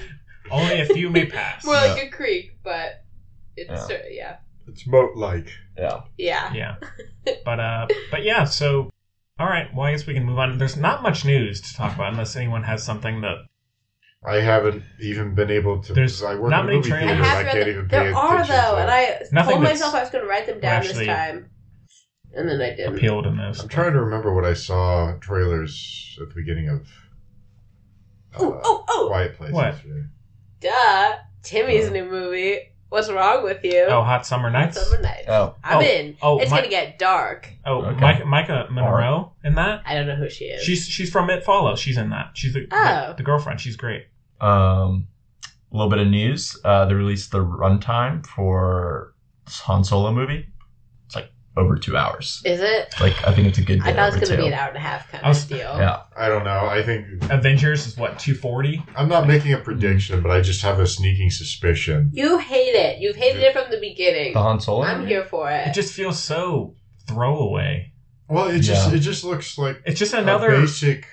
only 0.52 0.82
a 0.82 0.86
few 0.88 1.10
may 1.10 1.26
pass. 1.26 1.64
More 1.64 1.76
like 1.76 2.04
a 2.04 2.10
creek, 2.10 2.58
but 2.66 3.02
it's 3.56 3.90
Yeah. 3.90 3.98
yeah, 3.98 4.10
yeah. 4.12 4.36
It's 4.72 4.88
moat 4.88 5.16
like. 5.16 5.50
yeah. 5.78 6.02
yeah. 6.18 6.54
yeah. 6.54 6.76
But 7.46 7.60
uh, 7.60 7.88
but 8.12 8.24
yeah. 8.24 8.44
So, 8.46 8.90
all 9.40 9.48
right. 9.48 9.68
Well, 9.76 9.86
I 9.86 9.92
guess 9.92 10.08
we 10.08 10.14
can 10.14 10.24
move 10.26 10.40
on. 10.40 10.58
There's 10.58 10.78
not 10.78 11.04
much 11.04 11.26
news 11.26 11.62
to 11.62 11.76
talk 11.76 11.94
about 11.96 12.12
unless 12.14 12.36
anyone 12.36 12.64
has 12.64 12.84
something 12.84 13.22
that 13.22 13.38
I 14.26 14.36
haven't 14.38 14.84
even 15.00 15.36
been 15.36 15.52
able 15.52 15.82
to. 15.84 15.94
There's 15.94 16.24
I 16.24 16.36
work 16.36 16.50
not 16.52 16.62
in 16.62 16.66
many 16.68 16.78
movie 16.78 16.90
trailers. 16.90 17.10
theater. 17.18 17.24
I 17.24 17.40
I 17.40 17.44
can't 17.44 17.60
them. 17.60 17.70
even 17.70 17.88
pay 17.88 17.98
There 18.04 18.16
are 18.16 18.34
attention. 18.36 18.56
though, 18.56 18.76
to 18.76 18.82
and. 18.82 18.92
I 18.92 19.22
Nothing 19.32 19.52
told 19.56 19.64
myself 19.64 19.94
I 19.94 20.02
was 20.02 20.10
going 20.10 20.24
to 20.24 20.30
write 20.30 20.46
them 20.48 20.60
down 20.60 20.82
this 20.84 21.06
time, 21.06 21.50
and 22.34 22.50
then 22.50 22.62
I 22.62 22.70
didn't. 22.76 22.96
Appealed 22.98 23.28
in 23.28 23.38
those. 23.38 23.60
I'm 23.62 23.70
trying 23.70 23.94
to 23.94 24.02
remember 24.02 24.34
what 24.34 24.46
I 24.46 24.54
saw 24.54 25.14
trailers 25.20 26.18
at 26.22 26.30
the 26.30 26.36
beginning 26.36 26.70
of. 26.70 26.82
uh, 28.36 28.40
Oh, 28.40 28.60
oh, 28.64 28.86
oh! 28.90 29.08
Quiet 29.10 29.36
Place. 29.38 29.52
What? 29.52 29.74
yesterday. 29.76 30.04
Duh, 30.62 31.16
Timmy's 31.44 31.88
Oh. 31.90 31.94
new 31.94 32.06
movie. 32.06 32.69
What's 32.90 33.10
wrong 33.12 33.44
with 33.44 33.64
you? 33.64 33.86
Oh, 33.88 34.02
Hot 34.04 34.26
Summer 34.26 34.50
Hot 34.50 34.60
Nights. 34.60 34.82
Summer 34.82 35.02
Nights. 35.02 35.26
Oh. 35.28 35.56
I'm 35.64 35.78
Oh. 35.78 35.82
in. 35.82 36.18
Oh, 36.22 36.40
it's 36.40 36.50
my- 36.50 36.58
gonna 36.58 36.70
get 36.70 36.98
dark. 36.98 37.48
Oh, 37.66 37.84
Okay. 37.86 38.00
Maika, 38.00 38.22
Maika 38.24 38.70
Monroe 38.72 39.32
in 39.44 39.54
that. 39.56 39.84
I 39.86 39.94
don't 39.94 40.08
know 40.08 40.16
who 40.16 40.30
she 40.30 40.46
is. 40.46 40.64
She's 40.64 40.88
she's 40.88 41.12
from 41.12 41.30
It 41.30 41.44
Follows. 41.44 41.80
She's 41.80 41.98
in 41.98 42.10
that. 42.10 42.32
She's 42.34 42.54
the, 42.54 42.68
Oh. 42.72 43.08
the, 43.10 43.14
the 43.18 43.24
girlfriend. 43.24 43.62
She's 43.62 43.76
great. 43.76 44.08
Um, 44.42 45.08
a 45.72 45.78
little 45.78 45.90
bit 45.90 46.00
of 46.00 46.08
news. 46.08 46.58
Uh, 46.66 46.86
they 46.86 46.96
released 46.96 47.32
the 47.32 47.46
runtime 47.46 48.26
for 48.26 49.14
this 49.46 49.60
Han 49.62 49.84
Solo 49.84 50.12
movie. 50.12 50.48
It's 51.60 51.66
like 51.66 51.66
over 51.66 51.78
two 51.78 51.98
hours. 51.98 52.42
Is 52.46 52.60
it? 52.62 52.94
Like 53.00 53.16
I 53.28 53.34
think 53.34 53.48
it's 53.48 53.58
a 53.58 53.62
good. 53.62 53.82
I 53.82 53.94
thought 53.94 54.14
it 54.14 54.20
was 54.20 54.30
gonna 54.30 54.42
be 54.42 54.48
an 54.48 54.54
hour 54.54 54.70
and 54.70 54.78
a 54.78 54.80
half 54.80 55.12
kind 55.12 55.24
I 55.26 55.30
was- 55.30 55.44
of 55.44 55.50
deal. 55.50 55.58
Yeah. 55.78 56.02
I 56.18 56.28
don't 56.30 56.44
know. 56.44 56.66
I 56.68 56.84
think 56.84 57.24
Avengers 57.32 57.88
is 57.88 57.98
what 57.98 58.20
two 58.20 58.36
forty. 58.36 58.84
I'm 58.96 59.08
not 59.10 59.28
making 59.28 59.54
a 59.54 59.58
prediction, 59.58 60.22
but 60.22 60.32
I 60.32 60.42
just 60.42 60.62
have 60.62 60.80
a 60.80 60.88
sneaking 60.88 61.30
suspicion. 61.32 62.10
You 62.14 62.38
hate 62.40 62.76
it. 62.76 63.00
You've 63.00 63.16
hated 63.16 63.42
it 63.44 63.54
from 63.54 63.72
the 63.72 63.80
beginning. 63.80 64.34
The 64.34 64.42
Han 64.42 64.60
Solo. 64.60 64.84
I'm 64.84 65.06
here 65.08 65.24
for 65.26 65.50
it. 65.52 65.68
It 65.68 65.74
just 65.74 65.94
feels 65.94 66.22
so 66.22 66.76
throwaway. 67.08 67.92
Well, 68.28 68.48
it 68.48 68.60
just 68.60 68.90
Yeah. 68.90 68.96
it 68.96 69.00
just 69.00 69.24
looks 69.24 69.58
like 69.58 69.82
It's 69.86 70.00
just 70.00 70.14
a 70.14 70.20
another. 70.20 70.50
basic 70.52 71.08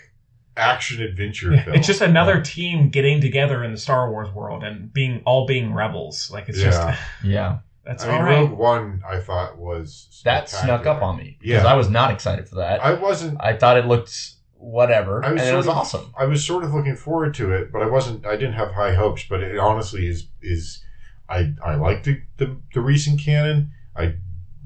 action 0.59 1.03
adventure 1.03 1.53
Yeah, 1.55 1.65
film. 1.65 1.77
it's 1.77 1.87
just 1.87 2.01
another 2.01 2.41
team 2.41 2.89
getting 2.89 3.21
together 3.21 3.63
in 3.63 3.73
the 3.73 3.77
Star 3.79 4.11
Wars 4.11 4.31
world 4.33 4.65
and 4.65 4.91
being 4.93 5.23
all 5.27 5.47
being 5.47 5.73
rebels. 5.75 6.31
Like 6.33 6.49
it's 6.49 6.59
Yeah. 6.59 6.71
just 6.71 7.01
Yeah. 7.25 7.59
that's 7.87 8.05
I 8.05 8.09
mean, 8.09 8.17
all 8.17 8.23
right. 8.23 8.39
Rogue 8.41 8.59
One, 8.59 9.03
I 9.09 9.21
thought 9.21 9.57
was 9.59 10.21
That 10.25 10.49
snuck 10.51 10.87
up 10.87 11.03
on 11.03 11.17
me 11.17 11.37
because 11.41 11.63
Yeah. 11.63 11.67
I 11.73 11.75
was 11.75 11.89
not 11.89 12.11
excited 12.11 12.49
for 12.49 12.57
that. 12.57 12.85
I, 12.85 12.91
I 12.91 12.95
wasn't. 13.01 13.39
I 13.41 13.57
thought 13.57 13.77
it 13.79 13.87
looked 13.87 14.13
whatever, 14.59 15.25
I 15.25 15.33
was 15.33 15.41
and 15.43 15.51
it 15.51 15.57
was 15.57 15.67
sort 15.67 15.77
of- 15.77 15.81
awesome. 15.83 16.15
I 16.19 16.25
was 16.25 16.45
sort 16.45 16.65
of 16.65 16.75
looking 16.75 16.97
forward 16.97 17.35
to 17.35 17.53
it, 17.53 17.71
but 17.73 17.83
I 17.83 17.87
wasn't. 17.87 18.27
I 18.27 18.37
didn't 18.37 18.55
have 18.55 18.73
high 18.73 18.95
hopes. 18.95 19.25
But 19.29 19.43
it 19.43 19.59
honestly 19.59 20.07
is 20.07 20.29
is. 20.43 20.83
I 21.29 21.53
I 21.65 21.75
like 21.77 22.03
the, 22.05 22.21
the 22.39 22.57
the 22.75 22.81
recent 22.81 23.21
canon. 23.21 23.71
I 23.97 24.15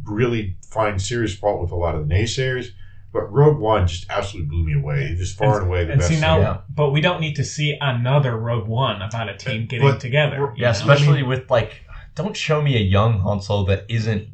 really 0.05 0.57
find 0.71 1.01
serious 1.01 1.35
fault 1.35 1.61
with 1.61 1.71
a 1.71 1.77
lot 1.77 1.95
of 1.95 2.09
the 2.09 2.15
naysayers. 2.15 2.69
But 3.13 3.23
Rogue 3.33 3.59
One 3.59 3.89
just 3.89 4.07
absolutely 4.09 4.49
blew 4.51 4.65
me 4.65 4.75
away. 4.81 5.15
Just 5.19 5.37
far 5.37 5.59
and, 5.59 5.67
away 5.67 5.85
the 5.85 5.93
and 5.93 6.01
best. 6.01 6.13
see 6.13 6.21
now. 6.21 6.39
Yeah. 6.39 6.59
but 6.69 6.91
we 6.91 7.01
don't 7.01 7.21
need 7.21 7.35
to 7.37 7.45
see 7.45 7.77
another 7.81 8.37
Rogue 8.37 8.69
One 8.69 9.03
about 9.03 9.29
a 9.29 9.37
team 9.37 9.67
getting 9.67 9.89
But- 9.89 9.99
together. 10.01 10.41
well, 10.41 10.53
you 10.55 10.63
Yeah, 10.63 10.69
know? 10.69 10.73
especially 10.73 11.23
with 11.25 11.51
like, 11.51 11.85
don't 12.15 12.37
show 12.37 12.61
me 12.61 12.77
a 12.77 12.81
young 12.81 13.19
Han 13.21 13.41
Solo 13.41 13.65
that 13.65 13.85
isn't 13.89 14.29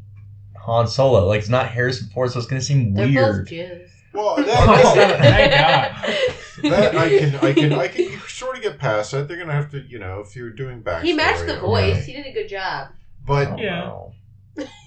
Han 0.65 0.87
Solo. 0.87 1.25
Like 1.25 1.39
it's 1.39 1.49
not 1.49 1.67
Harrison 1.69 2.07
Ford, 2.07 2.31
so 2.31 2.39
it's 2.39 2.47
gonna 2.47 2.61
seem 2.61 2.93
They're 2.93 3.07
weird. 3.07 3.37
both 3.45 3.47
Jews. 3.49 3.89
Well, 4.13 4.35
Oh, 4.39 4.43
that, 4.43 5.19
thank 5.19 5.51
God. 5.51 6.71
that 6.71 6.95
I 6.97 7.09
can 7.09 7.35
I 7.35 7.53
can 7.53 7.73
I 7.73 7.87
can 7.87 8.19
sort 8.27 8.57
of 8.57 8.63
get 8.63 8.79
past 8.79 9.11
that. 9.11 9.27
They're 9.27 9.37
gonna 9.37 9.53
have 9.53 9.69
to, 9.71 9.81
you 9.81 9.99
know, 9.99 10.19
if 10.21 10.35
you're 10.35 10.49
doing 10.49 10.81
back. 10.81 11.03
he 11.03 11.13
matched 11.13 11.45
the 11.45 11.59
voice. 11.59 12.05
He 12.05 12.13
did 12.13 12.25
a 12.25 12.31
good 12.31 12.49
job. 12.49 12.89
But 13.25 13.47
Oh, 13.51 13.57
Yeah. 13.57 13.79
no. 13.79 14.13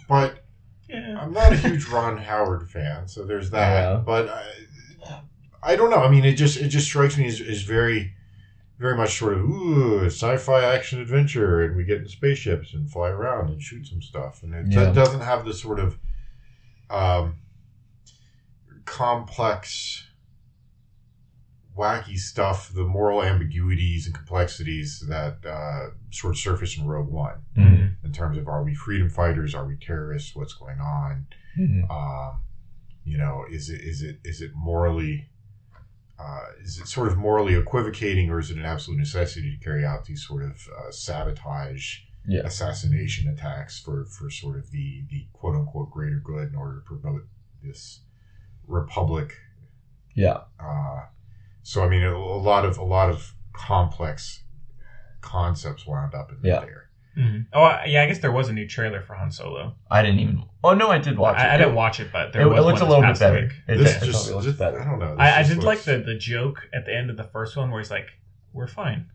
but 0.08 0.42
Yeah. 0.88 1.16
I'm 1.20 1.32
not 1.32 1.52
a 1.52 1.56
huge 1.56 1.86
Ron 1.86 2.16
Howard 2.18 2.68
fan, 2.68 3.06
so 3.06 3.24
there's 3.24 3.50
that. 3.50 3.68
Yeah. 3.92 3.96
But 4.04 4.28
I, 4.28 5.22
I 5.62 5.76
don't 5.76 5.90
know. 5.90 6.02
I 6.02 6.08
mean, 6.10 6.24
it 6.24 6.32
just 6.32 6.56
it 6.56 6.68
just 6.68 6.86
strikes 6.86 7.16
me 7.16 7.26
as, 7.26 7.40
as 7.40 7.62
very, 7.62 8.12
very 8.80 8.96
much 8.96 9.18
sort 9.18 9.34
of 9.34 9.40
ooh 9.40 10.06
sci-fi 10.06 10.64
action 10.64 11.00
adventure, 11.00 11.62
and 11.62 11.76
we 11.76 11.84
get 11.84 11.98
in 12.00 12.08
spaceships 12.08 12.72
and 12.72 12.90
fly 12.90 13.10
around 13.10 13.50
and 13.50 13.62
shoot 13.62 13.86
some 13.86 14.00
stuff, 14.02 14.42
and 14.42 14.54
it 14.54 14.66
Yeah. 14.72 14.86
do- 14.86 14.94
doesn't 14.94 15.20
have 15.20 15.44
the 15.44 15.52
sort 15.54 15.78
of 15.78 15.98
um, 16.88 17.36
complex, 18.84 20.08
wacky 21.78 22.16
stuff, 22.18 22.72
the 22.74 22.84
moral 22.84 23.22
ambiguities 23.22 24.06
and 24.06 24.14
complexities 24.14 25.04
that 25.08 25.44
uh, 25.46 25.90
sort 26.10 26.34
of 26.34 26.38
surface 26.38 26.76
in 26.76 26.84
Rogue 26.86 27.08
One 27.08 27.36
Mhm. 27.56 27.94
in 28.02 28.12
terms 28.12 28.36
of 28.38 28.48
are 28.48 28.64
we 28.64 28.74
freedom 28.74 29.08
fighters, 29.08 29.54
are 29.54 29.66
we 29.66 29.76
terrorists, 29.76 30.34
what's 30.34 30.54
going 30.54 30.80
on 30.80 31.26
Mhm. 31.56 31.88
um, 31.90 32.40
you 33.04 33.16
know, 33.18 33.44
is 33.48 33.70
it 33.70 33.80
is 33.82 34.02
it 34.02 34.18
is 34.24 34.40
it 34.42 34.52
morally 34.54 35.29
uh, 36.20 36.44
is 36.62 36.78
it 36.78 36.86
sort 36.86 37.08
of 37.08 37.16
morally 37.16 37.54
equivocating, 37.54 38.28
or 38.30 38.38
is 38.40 38.50
it 38.50 38.58
an 38.58 38.64
absolute 38.66 38.98
necessity 38.98 39.56
to 39.56 39.64
carry 39.64 39.84
out 39.84 40.04
these 40.04 40.22
sort 40.26 40.42
of 40.42 40.56
uh, 40.78 40.90
sabotage, 40.90 42.00
Yeah. 42.26 42.42
assassination 42.44 43.26
attacks 43.28 43.80
for 43.80 44.04
for 44.06 44.28
sort 44.30 44.56
of 44.58 44.70
the 44.70 45.04
the 45.12 45.26
quote 45.32 45.56
unquote 45.56 45.90
greater 45.90 46.20
good 46.30 46.48
in 46.50 46.54
order 46.56 46.76
to 46.80 46.84
promote 46.84 47.24
this 47.62 48.00
republic? 48.66 49.28
Yeah. 50.14 50.38
Uh, 50.58 51.06
so 51.62 51.82
I 51.84 51.88
mean, 51.88 52.02
a, 52.02 52.14
a 52.14 52.42
lot 52.50 52.64
of 52.64 52.76
a 52.78 52.84
lot 52.84 53.08
of 53.10 53.34
complex 53.52 54.42
concepts 55.20 55.86
wound 55.86 56.14
up 56.14 56.30
in 56.32 56.38
Yeah. 56.42 56.60
there. 56.60 56.89
Mhm. 57.20 57.46
Oh 57.52 57.80
yeah, 57.86 58.02
I 58.02 58.06
guess 58.06 58.18
there 58.20 58.32
was 58.32 58.48
a 58.48 58.52
new 58.52 58.66
trailer 58.66 59.02
for 59.02 59.14
Han 59.14 59.30
Solo. 59.30 59.74
I 59.90 60.02
didn't 60.02 60.20
even. 60.20 60.44
Oh 60.64 60.74
no, 60.74 60.90
I 60.90 60.98
did 60.98 61.18
watch 61.18 61.36
it. 61.38 61.42
I, 61.42 61.54
I 61.54 61.56
didn't 61.58 61.74
watch 61.74 62.00
it, 62.00 62.10
but 62.12 62.28
It, 62.28 62.32
there 62.32 62.42
it 62.42 62.48
was 62.48 62.64
looks 62.64 62.80
a 62.80 62.84
little 62.86 63.02
this 63.02 63.02
bit 63.02 63.06
past 63.08 63.20
better. 63.20 63.40
week. 63.42 63.52
It, 63.68 63.76
This 63.78 63.96
it 64.02 64.06
just, 64.06 64.18
totally 64.18 64.34
looks 64.34 64.46
just 64.46 64.58
better. 64.58 64.80
I 64.80 64.84
don't 64.84 64.98
know. 64.98 65.16
I, 65.18 65.38
I 65.40 65.42
just 65.42 65.54
did 65.60 65.64
like 65.64 65.82
the 65.82 65.98
the 65.98 66.14
joke 66.14 66.68
at 66.72 66.86
the 66.86 66.94
end 66.96 67.10
of 67.10 67.16
the 67.16 67.24
first 67.24 67.56
one 67.56 67.70
where 67.70 67.80
he's 67.80 67.90
like, 67.90 68.08
"We're 68.52 68.66
fine." 68.66 69.06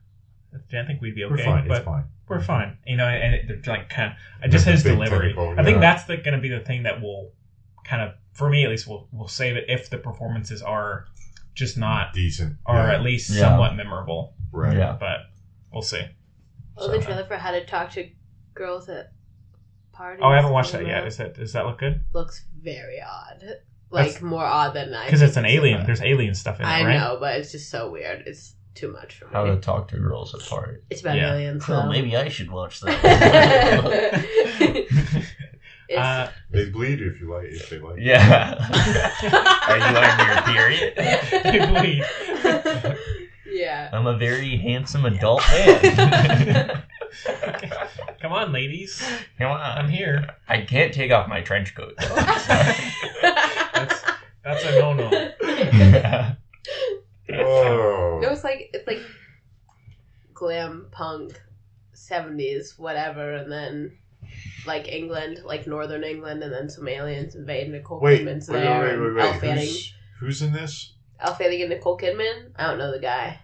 I 0.54 0.58
didn't 0.70 0.88
think 0.88 1.02
we'd 1.02 1.16
be 1.16 1.24
okay. 1.26 1.32
We're 1.34 1.38
okay, 1.42 1.46
fine. 1.46 1.68
but 1.68 1.78
It's 1.78 1.86
fine. 1.86 2.04
we're 2.30 2.42
fine. 2.42 2.78
You 2.86 2.96
know, 2.98 3.08
and 3.08 3.36
it, 3.36 3.64
they're 3.64 3.74
like 3.76 3.90
kind 3.90 4.12
of, 4.14 4.18
I 4.44 4.48
just 4.48 4.66
his 4.66 4.84
delivery. 4.84 5.34
tentacle, 5.34 5.56
I 5.58 5.64
think 5.64 5.76
yeah. 5.76 5.82
that's 5.82 6.06
the, 6.06 6.18
going 6.18 6.34
to 6.36 6.40
be 6.40 6.50
the 6.50 6.62
thing 6.62 6.84
that 6.84 7.02
will 7.02 7.32
kind 7.84 8.02
of, 8.02 8.14
for 8.34 8.50
me 8.50 8.64
at 8.64 8.70
least, 8.70 8.88
will 8.88 9.08
will 9.12 9.28
save 9.28 9.58
it 9.58 9.66
if 9.68 9.90
the 9.90 9.98
performances 9.98 10.62
are 10.62 11.06
just 11.56 11.78
not, 11.78 12.14
decent, 12.14 12.56
or 12.66 12.76
yeah, 12.76 12.94
at 12.94 13.02
least 13.02 13.30
Yeah. 13.32 13.40
somewhat 13.42 13.76
memorable. 13.76 14.34
right. 14.52 14.78
Yeah. 14.78 14.96
But 15.00 15.20
we'll 15.74 15.82
see. 15.82 16.02
Oh, 16.78 16.92
the 16.92 17.00
trailer 17.02 17.26
for 17.26 17.36
How 17.38 17.52
to 17.52 17.66
Talk 17.66 17.92
to 17.92 18.10
Girls 18.54 18.90
at 18.90 19.12
Parties. 19.94 20.22
Oh, 20.24 20.28
I 20.30 20.36
haven't 20.36 20.52
watched 20.52 20.74
that 20.74 20.86
yet. 20.86 21.06
Is 21.08 21.18
that 21.18 21.36
does 21.36 21.54
that 21.54 21.66
look 21.66 21.80
good? 21.80 22.02
Looks 22.14 22.46
very 22.62 23.02
odd. 23.02 23.44
Like 23.92 24.08
That's- 24.08 24.22
more 24.22 24.44
odd 24.46 24.74
than 24.74 24.94
I. 24.94 25.06
Because 25.06 25.22
it's 25.22 25.38
an 25.38 25.46
alien. 25.46 25.76
about. 25.76 25.86
There's 25.88 26.02
alien 26.02 26.36
stuff 26.36 26.60
in 26.60 26.66
it, 26.66 26.70
I 26.70 26.84
right? 26.84 26.98
know, 26.98 27.18
but 27.20 27.40
it's 27.40 27.52
just 27.52 27.70
so 27.70 27.90
weird. 27.92 28.24
It's 28.28 28.56
too 28.74 28.92
much 28.92 29.16
for 29.20 29.26
me. 29.26 29.32
How 29.32 29.46
to 29.46 29.56
talk 29.58 29.88
to 29.90 29.98
girls 29.98 30.34
at 30.36 30.42
party. 30.50 30.80
It's 30.90 31.00
about 31.02 31.16
Yeah. 31.16 31.34
aliens. 31.34 31.66
Well, 31.68 31.84
so. 31.84 31.90
maybe 31.90 32.18
I 32.18 32.28
should 32.30 32.52
watch 32.52 32.82
that. 32.82 34.26
It's- 35.88 36.04
Uh, 36.04 36.32
They 36.50 36.66
bleed 36.72 37.00
if 37.00 37.22
you 37.22 37.30
like 37.32 37.46
if 37.46 37.70
they 37.70 37.78
like. 37.78 37.98
yeah. 38.00 38.56
Are 39.68 39.78
you 39.78 39.84
on 40.02 40.28
your 40.28 40.42
period? 40.56 40.94
they 41.44 41.60
bleed. 41.68 42.96
Yeah. 43.56 43.90
I'm 43.94 44.08
a 44.08 44.18
very 44.18 44.58
handsome 44.68 45.06
adult 45.06 45.42
man. 45.52 46.84
Come 48.22 48.32
on, 48.34 48.52
ladies. 48.52 49.02
Come 49.38 49.52
on. 49.52 49.62
I'm 49.62 49.90
here. 49.90 50.28
I 50.48 50.62
can't 50.62 50.94
take 50.94 51.12
off 51.12 51.28
my 51.28 51.42
trench 51.42 51.76
coat. 51.76 51.94
though. 51.98 52.16
That's 52.16 54.02
that's 54.44 54.64
a 54.64 54.80
no 54.80 54.94
no. 54.94 55.10
yeah. 55.42 56.36
Whoa. 57.30 58.20
Oh. 58.20 58.20
It 58.24 58.30
was 58.30 58.44
like 58.44 58.70
it's 58.74 58.86
like 58.88 59.02
glam 60.34 60.88
punk, 60.92 61.42
seventies, 61.94 62.76
whatever, 62.78 63.34
and 63.34 63.52
then 63.52 63.98
like 64.68 64.88
England, 64.88 65.42
like 65.46 65.66
northern 65.68 66.04
England, 66.04 66.44
and 66.44 66.54
then 66.54 66.70
some 66.70 66.88
aliens 66.88 67.36
invade 67.36 67.70
Nicole 67.72 68.00
Wait, 68.00 68.26
wait, 68.26 68.28
Kidman's 68.28 68.48
wait, 68.50 68.60
there. 68.60 68.82
wait, 68.82 68.94
and 68.94 69.16
wait, 69.16 69.24
Elle 69.24 69.32
wait. 69.32 69.42
Fanning, 69.42 69.66
Who's, 69.66 69.94
who's 70.20 70.42
in 70.42 70.54
this? 70.54 70.94
Elle 71.20 71.34
Fanning 71.36 71.62
and 71.62 71.70
Nicole 71.72 71.98
Kidman. 71.98 72.52
I 72.56 72.68
don't 72.68 72.78
know 72.78 72.92
the 72.92 73.00
guy. 73.00 73.40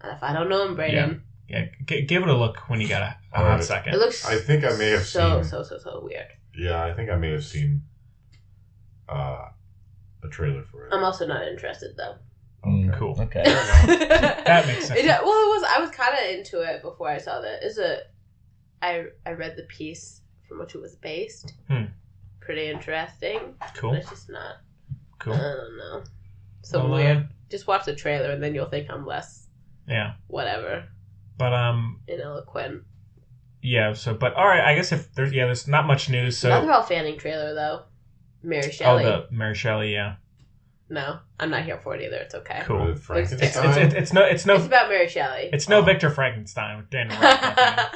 And 0.00 0.12
if 0.12 0.22
I 0.22 0.32
don't 0.32 0.48
know 0.48 0.66
him, 0.66 0.76
Brayden, 0.76 1.20
Yeah, 1.48 1.66
g- 1.84 2.02
give 2.06 2.22
it 2.22 2.28
a 2.28 2.36
look 2.36 2.68
when 2.68 2.80
you 2.80 2.88
got 2.88 3.02
a, 3.02 3.16
a 3.32 3.36
hot 3.38 3.44
Alright. 3.46 3.64
second. 3.64 3.94
it 3.94 3.98
looks. 3.98 4.24
I 4.26 4.36
think 4.38 4.64
I 4.64 4.72
may 4.76 4.90
have 4.90 5.04
so 5.04 5.42
seen- 5.42 5.50
so 5.50 5.62
so 5.62 5.78
so 5.78 6.00
weird. 6.02 6.26
Yeah, 6.56 6.82
I 6.84 6.92
think 6.94 7.10
I 7.10 7.16
may 7.16 7.30
have 7.32 7.44
seen 7.44 7.82
uh, 9.08 9.48
a 10.22 10.28
trailer 10.30 10.62
for 10.64 10.86
it. 10.86 10.92
I'm 10.94 11.04
also 11.04 11.26
not 11.26 11.46
interested 11.46 11.96
though. 11.96 12.16
Mm, 12.64 12.92
Cool. 12.98 13.18
Okay. 13.20 13.42
That 13.46 14.66
makes 14.66 14.86
sense. 14.88 15.00
It, 15.00 15.06
well, 15.06 15.18
it 15.22 15.24
was. 15.60 15.64
I 15.76 15.80
was 15.80 15.90
kind 15.90 16.12
of 16.12 16.20
into 16.38 16.60
it 16.60 16.82
before 16.82 17.08
I 17.08 17.18
saw 17.18 17.40
that. 17.40 17.62
Is 17.62 17.78
a, 17.78 18.00
I 18.82 19.04
I 19.24 19.32
read 19.32 19.56
the 19.56 19.62
piece 19.64 20.20
from 20.48 20.58
which 20.58 20.74
it 20.74 20.80
was 20.80 20.96
based. 20.96 21.54
Hmm. 21.68 21.84
Pretty 22.40 22.68
interesting. 22.68 23.54
Cool. 23.76 23.90
But 23.92 24.00
it's 24.00 24.10
just 24.10 24.28
not. 24.30 24.56
Cool. 25.20 25.34
I 25.34 25.38
don't 25.38 25.76
know. 25.78 26.02
So 26.62 26.80
Well, 26.84 26.94
uh, 26.94 26.96
weird. 26.96 27.28
Just 27.50 27.66
watch 27.66 27.84
the 27.84 27.94
trailer 27.94 28.30
and 28.30 28.42
then 28.42 28.54
you'll 28.54 28.68
think 28.68 28.90
I'm 28.90 29.06
less 29.06 29.46
Yeah, 29.88 30.12
whatever 30.28 30.84
but 31.36 31.52
um, 31.54 32.00
ineloquent. 32.08 32.82
yeah. 33.62 33.92
So, 33.94 34.14
but 34.14 34.34
all 34.34 34.46
right. 34.46 34.60
I 34.60 34.74
guess 34.74 34.92
if 34.92 35.12
there's 35.14 35.32
yeah, 35.32 35.46
there's 35.46 35.66
not 35.66 35.86
much 35.86 36.08
news. 36.10 36.36
So 36.38 36.48
Another 36.48 36.70
Elle 36.72 36.82
Fanning 36.82 37.18
trailer 37.18 37.54
though. 37.54 37.82
Mary 38.42 38.70
Shelley. 38.70 39.04
oh, 39.04 39.08
Shelley. 39.08 39.26
the 39.30 39.36
Mary 39.36 39.54
Shelley. 39.54 39.92
Yeah. 39.92 40.16
No, 40.90 41.18
I'm 41.38 41.50
not 41.50 41.64
here 41.64 41.78
for 41.78 41.94
it 41.94 42.02
either. 42.02 42.16
It's 42.16 42.34
okay. 42.34 42.62
Cool. 42.64 42.86
With 42.86 42.96
It's, 42.96 43.06
Frankenstein. 43.06 43.48
it's, 43.68 43.76
it's, 43.78 43.94
it's 43.94 44.12
no 44.12 44.22
it's 44.24 44.44
no 44.46 44.54
It's 44.56 44.66
about 44.66 44.88
Mary 44.88 45.08
Shelley. 45.08 45.48
it's 45.52 45.68
no 45.68 45.78
Oh. 45.78 45.82
Victor 45.82 46.10
Frankenstein 46.10 46.78
with 46.78 46.90
Daniel 46.90 47.18
Radcliffe. 47.20 47.90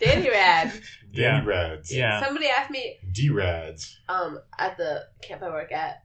Danny 0.00 0.30
Rad. 0.30 0.72
Yeah. 1.10 1.40
D 1.40 1.46
Rads. 1.46 1.92
Yeah. 1.92 2.22
Somebody 2.22 2.48
asked 2.48 2.70
me 2.70 2.98
D 3.12 3.30
Rads. 3.30 3.98
um 4.10 4.38
at 4.58 4.76
the 4.76 5.06
camp 5.22 5.42
I 5.42 5.48
work 5.48 5.72
at, 5.72 6.02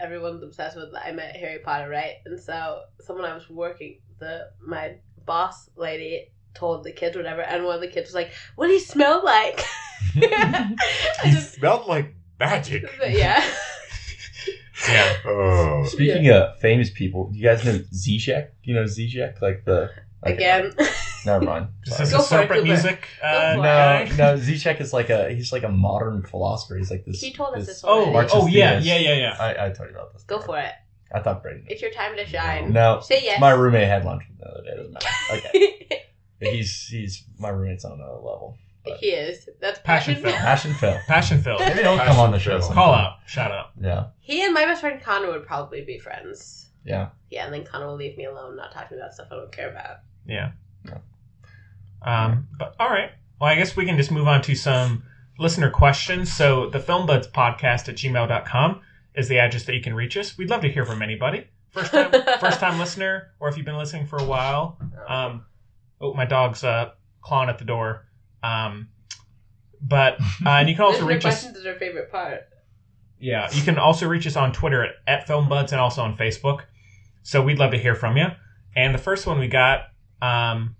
everyone's 0.00 0.42
obsessed 0.44 0.76
with 0.76 0.88
I 0.94 1.10
met 1.12 1.36
Harry 1.36 1.58
Potter, 1.58 1.88
right? 1.88 2.14
And 2.24 2.38
so 2.40 2.82
someone 3.00 3.24
I 3.24 3.34
was 3.34 3.50
working 3.50 3.98
the 4.24 4.50
my 4.66 4.96
boss 5.26 5.70
lady 5.76 6.30
told 6.54 6.84
the 6.84 6.92
kids 6.92 7.16
whatever, 7.16 7.42
and 7.42 7.64
one 7.64 7.74
of 7.74 7.80
the 7.80 7.88
kids 7.88 8.08
was 8.08 8.14
like, 8.14 8.30
"What 8.56 8.66
do 8.66 8.72
he 8.72 8.78
smell 8.80 9.22
like?" 9.24 9.60
I 10.16 10.74
He 11.24 11.30
just, 11.30 11.54
smelled 11.54 11.86
like 11.86 12.14
magic. 12.38 12.84
yeah. 13.08 13.44
yeah. 14.88 15.16
Oh. 15.26 15.84
Speaking 15.86 16.30
of 16.30 16.58
famous 16.60 16.90
people, 16.90 17.30
you 17.32 17.42
guys 17.44 17.64
know 17.64 17.78
Zizek? 17.92 18.48
You 18.62 18.74
know 18.74 18.84
Zizek, 18.84 19.40
like 19.40 19.64
the 19.64 19.90
like, 20.24 20.36
Again, 20.36 20.72
Never 21.26 21.44
mind. 21.44 21.68
Is 21.86 21.92
Sorry. 21.96 22.04
this 22.04 22.12
Go 22.12 22.18
a 22.18 22.22
for 22.22 22.24
it, 22.24 22.28
separate 22.28 22.64
music 22.64 23.08
uh, 23.22 23.54
No, 23.56 23.62
guy? 23.62 24.04
no. 24.16 24.36
Zizek 24.36 24.80
is 24.80 24.92
like 24.92 25.10
a 25.10 25.30
he's 25.30 25.52
like 25.52 25.62
a 25.64 25.68
modern 25.68 26.22
philosopher. 26.22 26.76
He's 26.76 26.90
like 26.90 27.04
this. 27.04 27.20
He 27.20 27.32
told 27.32 27.54
us 27.54 27.66
this 27.66 27.84
Oh, 27.86 28.12
oh 28.32 28.46
yeah, 28.46 28.78
yeah, 28.78 28.96
yeah, 28.96 29.14
yeah. 29.14 29.36
I, 29.38 29.66
I 29.66 29.70
told 29.70 29.90
you 29.90 29.96
about 29.96 30.12
this. 30.14 30.22
Go 30.24 30.38
for 30.40 30.58
it. 30.58 30.72
I 31.14 31.20
thought 31.20 31.42
Brady. 31.42 31.62
It's 31.68 31.80
your 31.80 31.92
time 31.92 32.16
to 32.16 32.26
shine. 32.26 32.72
No, 32.72 33.00
Say 33.00 33.20
yes. 33.22 33.40
my 33.40 33.50
roommate 33.50 33.86
had 33.88 34.04
lunch 34.04 34.24
with 34.28 34.38
me 34.38 34.44
the 34.44 34.50
other 34.50 34.62
day. 34.64 34.76
Doesn't 34.76 34.92
matter. 34.92 35.06
Okay, 36.42 36.56
he's 36.56 36.86
he's 36.88 37.24
my 37.38 37.48
roommate's 37.48 37.84
on 37.84 37.92
another 37.92 38.14
level. 38.14 38.58
But. 38.84 38.98
he 38.98 39.06
is. 39.06 39.48
That's 39.62 39.78
Passion 39.78 40.14
passion. 40.16 40.22
film. 40.30 40.36
Passion 40.42 40.74
Phil. 40.74 40.98
Passion 41.06 41.40
Phil. 41.42 41.58
Maybe 41.58 41.82
don't 41.82 41.98
come 42.00 42.18
on 42.18 42.32
the 42.32 42.38
show. 42.38 42.58
Passion 42.58 42.74
Call 42.74 42.92
out. 42.92 43.18
Shout 43.26 43.50
out. 43.50 43.70
Yeah, 43.80 44.08
He 44.20 44.44
and 44.44 44.52
my 44.52 44.66
best 44.66 44.82
friend 44.82 45.00
Connor 45.02 45.28
would 45.30 45.46
probably 45.46 45.82
be 45.84 45.98
friends. 45.98 46.66
yeah. 46.84 47.08
Yeah, 47.30 47.46
and 47.46 47.54
then 47.54 47.64
Connor 47.64 47.86
will 47.86 47.96
leave 47.96 48.18
me 48.18 48.26
alone, 48.26 48.56
not 48.56 48.72
talking 48.72 48.98
about 48.98 49.14
stuff 49.14 49.28
I 49.30 49.36
don't 49.36 49.50
care 49.52 49.70
about. 49.70 49.98
Yeah. 50.26 50.50
Yeah. 50.84 50.98
Um, 52.02 52.48
but 52.58 52.74
all 52.78 52.90
right. 52.90 53.10
Well, 53.40 53.50
I 53.50 53.54
guess 53.56 53.74
we 53.76 53.86
can 53.86 53.96
just 53.96 54.10
move 54.10 54.28
on 54.28 54.42
to 54.42 54.54
some 54.54 55.02
listener 55.38 55.70
questions. 55.70 56.30
So 56.32 56.68
the 56.68 56.78
Film 56.80 57.06
Buds 57.06 57.26
podcast 57.26 57.88
at 57.88 57.96
gmail.com 57.96 58.80
is 59.14 59.28
the 59.28 59.38
address 59.38 59.64
that 59.64 59.74
you 59.74 59.80
can 59.80 59.94
reach 59.94 60.16
us. 60.16 60.36
We'd 60.36 60.50
love 60.50 60.62
to 60.62 60.68
hear 60.68 60.84
from 60.84 61.02
anybody. 61.02 61.46
First 61.70 61.92
time, 61.92 62.12
first 62.40 62.60
time 62.60 62.78
listener, 62.78 63.32
or 63.40 63.48
if 63.48 63.56
you've 63.56 63.66
been 63.66 63.76
listening 63.76 64.06
for 64.06 64.18
a 64.18 64.24
while. 64.24 64.78
Um, 65.08 65.44
oh, 66.00 66.14
my 66.14 66.24
dog's 66.24 66.64
uh, 66.64 66.90
clawing 67.20 67.48
at 67.48 67.58
the 67.58 67.64
door. 67.64 68.06
Um, 68.42 68.88
but 69.80 70.14
uh, 70.44 70.50
and 70.50 70.68
you 70.68 70.74
can 70.74 70.84
also 70.84 71.06
reach 71.06 71.24
us. 71.24 71.42
questions 71.42 71.56
is 71.56 71.66
our 71.66 71.74
favorite 71.74 72.10
part. 72.10 72.48
Yeah, 73.18 73.48
you 73.52 73.62
can 73.62 73.78
also 73.78 74.06
reach 74.06 74.26
us 74.26 74.36
on 74.36 74.52
Twitter 74.52 74.84
at, 74.84 74.92
at 75.06 75.26
FilmBuds 75.26 75.72
and 75.72 75.80
also 75.80 76.02
on 76.02 76.16
Facebook. 76.16 76.62
So 77.22 77.42
we'd 77.42 77.58
love 77.58 77.70
to 77.70 77.78
hear 77.78 77.94
from 77.94 78.16
you. 78.16 78.26
And 78.76 78.94
the 78.94 78.98
first 78.98 79.26
one 79.26 79.38
we 79.38 79.48
got 79.48 79.84
um, 80.20 80.76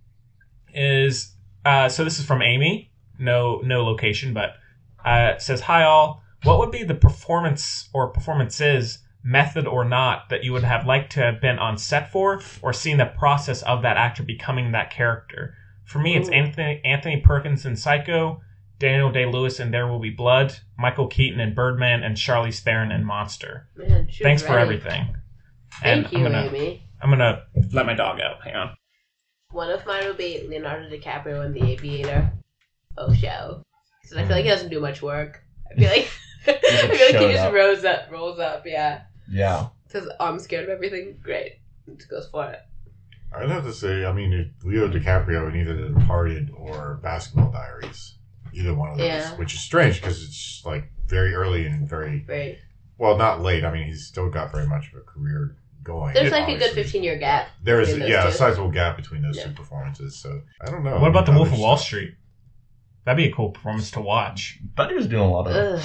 is 0.74 1.34
uh, 1.64 1.88
so 1.88 2.04
this 2.04 2.18
is 2.18 2.26
from 2.26 2.42
Amy. 2.42 2.90
No, 3.18 3.60
no 3.64 3.84
location, 3.84 4.34
but 4.34 4.56
uh, 5.04 5.34
it 5.36 5.42
says, 5.42 5.60
"Hi 5.62 5.84
all. 5.84 6.23
What 6.44 6.58
would 6.58 6.70
be 6.70 6.84
the 6.84 6.94
performance 6.94 7.88
or 7.92 8.08
performances, 8.08 8.98
method 9.22 9.66
or 9.66 9.84
not, 9.84 10.28
that 10.28 10.44
you 10.44 10.52
would 10.52 10.64
have 10.64 10.86
liked 10.86 11.12
to 11.12 11.20
have 11.20 11.40
been 11.40 11.58
on 11.58 11.78
set 11.78 12.12
for, 12.12 12.40
or 12.62 12.72
seen 12.72 12.98
the 12.98 13.06
process 13.06 13.62
of 13.62 13.82
that 13.82 13.96
actor 13.96 14.22
becoming 14.22 14.72
that 14.72 14.90
character? 14.90 15.54
For 15.84 15.98
me, 15.98 16.16
it's 16.16 16.28
Anthony 16.28 16.80
Anthony 16.84 17.20
Perkins 17.20 17.66
in 17.66 17.76
Psycho." 17.76 18.40
Daniel 18.78 19.10
Day 19.10 19.24
Lewis 19.24 19.60
in 19.60 19.70
There 19.70 19.86
Will 19.86 20.00
Be 20.00 20.10
Blood, 20.10 20.54
Michael 20.76 21.06
Keaton 21.06 21.40
in 21.40 21.54
Birdman, 21.54 22.02
and 22.02 22.16
Charlize 22.16 22.60
Theron 22.60 22.90
in 22.90 23.04
Monster. 23.04 23.68
Man, 23.76 24.08
Thanks 24.20 24.42
for 24.42 24.58
everything. 24.58 25.16
Thank 25.80 26.12
you, 26.12 26.18
I'm 26.18 26.24
gonna, 26.24 26.46
Amy. 26.46 26.82
I'm 27.00 27.10
gonna 27.10 27.44
let 27.72 27.86
my 27.86 27.94
dog 27.94 28.20
out. 28.20 28.42
Hang 28.42 28.56
on. 28.56 28.76
One 29.52 29.70
of 29.70 29.86
mine 29.86 30.06
would 30.06 30.18
be 30.18 30.44
Leonardo 30.48 30.88
DiCaprio 30.90 31.46
in 31.46 31.52
The 31.52 31.62
Aviator. 31.62 32.32
Oh, 32.98 33.14
show. 33.14 33.62
Because 34.02 34.18
I 34.18 34.26
feel 34.26 34.36
like 34.36 34.44
he 34.44 34.50
doesn't 34.50 34.70
do 34.70 34.80
much 34.80 35.00
work. 35.00 35.42
I 35.70 35.76
feel 35.76 35.90
like 35.90 36.10
I 36.46 36.52
feel 36.52 36.88
like 36.90 36.90
he 37.28 37.32
just 37.32 37.44
up. 37.44 37.52
rolls 37.54 37.84
up, 37.84 38.10
rolls 38.10 38.38
up. 38.38 38.62
Yeah. 38.66 39.02
Yeah. 39.30 39.68
Says 39.88 40.08
I'm 40.20 40.38
scared 40.38 40.64
of 40.64 40.70
everything. 40.70 41.18
Great. 41.22 41.60
Just 41.96 42.10
goes 42.10 42.28
for 42.28 42.50
it. 42.50 42.60
I'd 43.36 43.50
have 43.50 43.64
to 43.64 43.72
say, 43.72 44.04
I 44.04 44.12
mean, 44.12 44.32
if 44.32 44.64
Leo 44.64 44.88
DiCaprio 44.88 45.48
in 45.52 45.60
either 45.60 45.74
The 45.90 45.98
Departed 45.98 46.50
or 46.56 47.00
Basketball 47.02 47.50
Diaries. 47.50 48.14
Either 48.52 48.72
one 48.74 48.90
of 48.92 48.98
those. 48.98 49.06
Yeah. 49.08 49.36
Which 49.36 49.54
is 49.54 49.60
strange 49.60 50.00
because 50.00 50.22
it's 50.22 50.62
like 50.64 50.84
very 51.08 51.34
early 51.34 51.66
and 51.66 51.88
very, 51.88 52.20
Great. 52.20 52.58
well, 52.98 53.16
not 53.18 53.42
late. 53.42 53.64
I 53.64 53.72
mean, 53.72 53.86
he's 53.88 54.06
still 54.06 54.30
got 54.30 54.52
very 54.52 54.66
much 54.68 54.92
of 54.92 54.98
a 55.00 55.02
career 55.02 55.56
going. 55.82 56.14
There's 56.14 56.30
like 56.30 56.48
a 56.48 56.56
good 56.56 56.70
15 56.70 57.02
year 57.02 57.18
gap. 57.18 57.48
There 57.64 57.80
is, 57.80 57.88
between 57.88 58.02
those 58.02 58.10
yeah, 58.10 58.28
a 58.28 58.32
sizable 58.32 58.70
gap 58.70 58.96
between 58.96 59.22
those 59.22 59.36
Yeah. 59.36 59.48
two 59.48 59.54
performances. 59.54 60.16
So 60.16 60.40
I 60.60 60.70
don't 60.70 60.84
know. 60.84 60.98
what 61.00 61.10
about 61.10 61.26
The 61.26 61.32
Wolf 61.32 61.48
of 61.48 61.54
other 61.54 61.62
Wall 61.62 61.76
stuff- 61.76 61.86
Street? 61.86 62.14
That'd 63.04 63.16
be 63.18 63.30
a 63.30 63.34
cool 63.34 63.50
performance 63.50 63.90
to 63.92 64.00
watch. 64.00 64.58
But 64.74 64.88
he 64.90 64.96
was 64.96 65.06
doing 65.06 65.22
a 65.22 65.30
lot 65.30 65.46
of. 65.46 65.54
Ugh. 65.56 65.82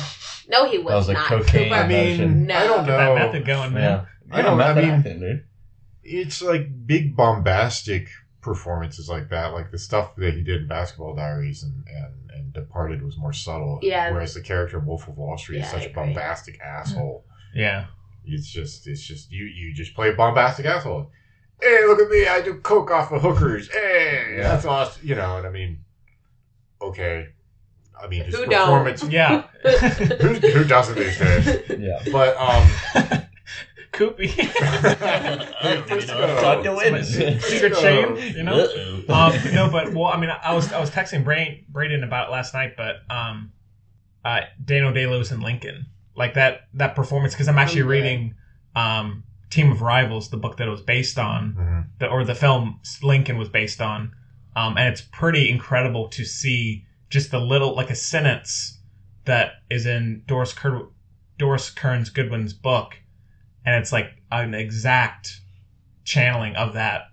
No, 0.48 0.70
he 0.70 0.78
was, 0.78 0.88
That 0.88 0.96
was 0.96 1.08
like 1.10 1.18
not. 1.18 1.28
cocaine. 1.28 1.70
Cooper. 1.70 1.76
I 1.82 1.88
mean, 1.88 2.46
No. 2.48 2.56
I 2.58 2.64
don't 2.68 2.86
Get 2.86 2.98
know. 2.98 2.98
that 2.98 3.26
method 3.26 3.46
going, 3.46 3.74
man. 3.74 3.82
Yeah. 3.84 4.06
I 4.36 4.42
don't- 4.42 4.60
I 4.62 4.68
method 4.74 4.84
mean- 4.84 4.94
acting, 4.94 5.20
dude. 5.20 5.44
It's 6.04 6.42
like 6.42 6.88
big 6.88 7.16
bombastic 7.16 8.08
performances 8.42 9.10
like 9.10 9.30
that, 9.30 9.48
like 9.54 9.70
the 9.72 9.78
stuff 9.78 10.16
that 10.16 10.34
he 10.34 10.42
did 10.42 10.62
in 10.62 10.68
Basketball 10.68 11.14
Diaries 11.16 11.62
and 11.64 11.84
and, 11.88 12.32
and 12.34 12.54
Departed 12.54 13.04
was 13.04 13.18
more 13.18 13.34
subtle. 13.34 13.80
Yeah. 13.84 14.12
Whereas 14.12 14.34
the 14.34 14.42
character 14.42 14.80
in 14.80 14.86
Wolf 14.86 15.08
of 15.08 15.18
Wall 15.18 15.38
Street 15.38 15.58
is 15.60 15.66
Yeah, 15.66 15.72
such 15.72 15.86
a 15.86 15.90
agree. 15.90 16.04
bombastic 16.06 16.60
asshole. 16.62 17.26
Yeah. 17.54 17.88
It's 18.26 18.48
just 18.50 18.88
it's 18.88 19.02
just 19.06 19.32
you 19.32 19.46
you 19.46 19.74
just 19.74 19.94
play 19.94 20.10
a 20.10 20.14
bombastic 20.14 20.66
asshole. 20.66 21.12
Hey, 21.62 21.84
look 21.86 22.00
at 22.00 22.10
me! 22.10 22.26
I 22.28 22.42
do 22.42 22.56
coke 22.56 22.90
off 22.90 23.12
of 23.12 23.22
hookers. 23.22 23.70
Hey, 23.72 24.36
Yeah. 24.38 24.44
that's 24.44 24.66
awesome. 24.66 25.06
You 25.06 25.16
know, 25.16 25.38
and 25.38 25.46
I 25.46 25.50
mean, 25.52 25.80
okay. 26.82 27.28
I 28.02 28.08
mean, 28.08 28.24
his 28.24 28.36
Who 28.36 28.46
don't? 28.46 28.62
performance. 28.62 29.04
Yeah. 29.04 29.42
who, 29.64 30.34
who 30.36 30.64
doesn't 30.64 30.98
these 30.98 31.20
days? 31.20 31.62
Yeah. 31.78 32.02
But 32.12 32.38
um, 32.38 32.68
Koopy. 33.92 34.30
Talk 36.42 36.64
to 36.64 36.76
win. 36.76 37.04
Secret 37.04 37.76
shame, 37.78 38.16
you 38.38 38.44
know? 38.44 38.64
um, 39.10 39.34
no, 39.54 39.70
but 39.70 39.94
well, 39.94 40.06
I 40.08 40.20
mean, 40.20 40.30
I 40.30 40.54
was 40.54 40.72
I 40.72 40.80
was 40.80 40.90
texting 40.92 41.24
Braden 41.24 41.66
Braden 41.70 42.04
about 42.04 42.30
it 42.30 42.32
last 42.32 42.54
night, 42.54 42.76
but 42.78 42.98
um, 43.10 43.52
uh, 44.24 44.42
Daniel 44.64 44.94
Day 44.94 45.08
Lewis 45.08 45.32
and 45.32 45.42
Lincoln, 45.44 45.88
like 46.16 46.36
that 46.36 46.62
that 46.76 46.96
performance, 46.96 47.34
because 47.34 47.48
I'm 47.48 47.58
actually 47.58 47.82
Oh, 47.82 47.86
yeah. 47.86 47.92
reading 47.92 48.36
um, 48.76 49.24
Team 49.50 49.72
of 49.72 49.82
Rivals, 49.82 50.30
the 50.30 50.38
book 50.38 50.58
that 50.58 50.68
it 50.68 50.72
was 50.72 50.82
based 50.82 51.18
on, 51.20 51.56
Mhm. 51.60 51.86
the, 52.00 52.08
or 52.08 52.24
the 52.24 52.36
film 52.36 52.80
Lincoln 53.02 53.38
was 53.38 53.50
based 53.50 53.82
on, 53.82 54.14
um, 54.56 54.78
and 54.78 54.90
it's 54.90 55.02
pretty 55.02 55.50
incredible 55.50 56.08
to 56.10 56.26
see 56.26 56.86
just 57.10 57.32
the 57.32 57.40
little 57.40 57.76
like 57.76 57.90
a 57.90 57.96
sentence 57.96 58.80
that 59.26 59.54
is 59.70 59.86
in 59.86 60.24
Doris 60.28 60.54
Ker- 60.54 60.90
Doris 61.38 61.70
Kearns 61.70 62.10
Goodwin's 62.10 62.54
book, 62.54 63.00
and 63.66 63.76
it's 63.76 63.92
like 63.92 64.22
an 64.32 64.54
exact 64.54 65.42
channeling 66.04 66.56
of 66.56 66.74
that 66.74 67.04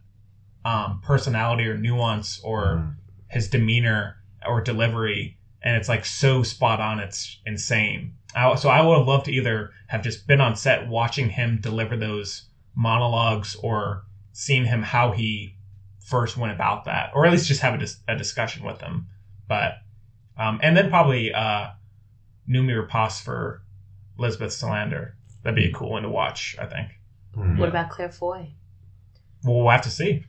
um, 0.64 1.00
personality 1.02 1.64
or 1.68 1.76
nuance 1.78 2.40
or 2.42 2.64
Mhm. 2.76 2.94
his 3.28 3.48
demeanor 3.48 4.16
or 4.44 4.60
delivery, 4.60 5.38
and 5.62 5.76
it's 5.76 5.88
like 5.88 6.04
so 6.04 6.42
spot 6.42 6.80
on. 6.80 6.98
It's 6.98 7.40
insane. 7.46 8.14
I, 8.34 8.54
so 8.56 8.68
I 8.68 8.80
would 8.82 8.98
have 8.98 9.06
loved 9.06 9.26
to 9.26 9.32
either 9.32 9.70
have 9.88 10.02
just 10.02 10.26
been 10.26 10.40
on 10.40 10.56
set 10.56 10.88
watching 10.88 11.30
him 11.30 11.58
deliver 11.60 11.96
those 11.96 12.48
monologues 12.74 13.54
or 13.56 14.04
seen 14.32 14.64
him 14.64 14.82
how 14.82 15.12
he 15.12 15.55
first 16.06 16.36
went 16.36 16.52
about 16.52 16.84
that, 16.84 17.10
or 17.14 17.26
at 17.26 17.32
least 17.32 17.46
just 17.48 17.60
have 17.60 17.74
a, 17.74 17.78
dis- 17.78 17.98
a 18.08 18.16
discussion 18.16 18.64
with 18.64 18.78
them. 18.78 19.08
But 19.48 19.74
um, 20.38 20.60
and 20.62 20.76
then 20.76 20.88
probably 20.88 21.32
uh, 21.34 21.68
Noomi 22.48 22.72
Rapace 22.86 23.20
for 23.22 23.62
Elizabeth 24.18 24.50
Salander. 24.52 25.12
That'd 25.42 25.56
be 25.56 25.68
a 25.68 25.72
cool 25.72 25.90
one 25.90 26.02
to 26.02 26.08
watch. 26.08 26.56
I 26.60 26.66
think. 26.66 26.88
Mhm. 27.36 27.58
What 27.58 27.68
about 27.68 27.90
Claire 27.90 28.10
Foy? 28.10 28.52
Well, 29.44 29.56
we'll 29.62 29.70
have 29.70 29.82
to 29.82 29.90
see 29.90 30.24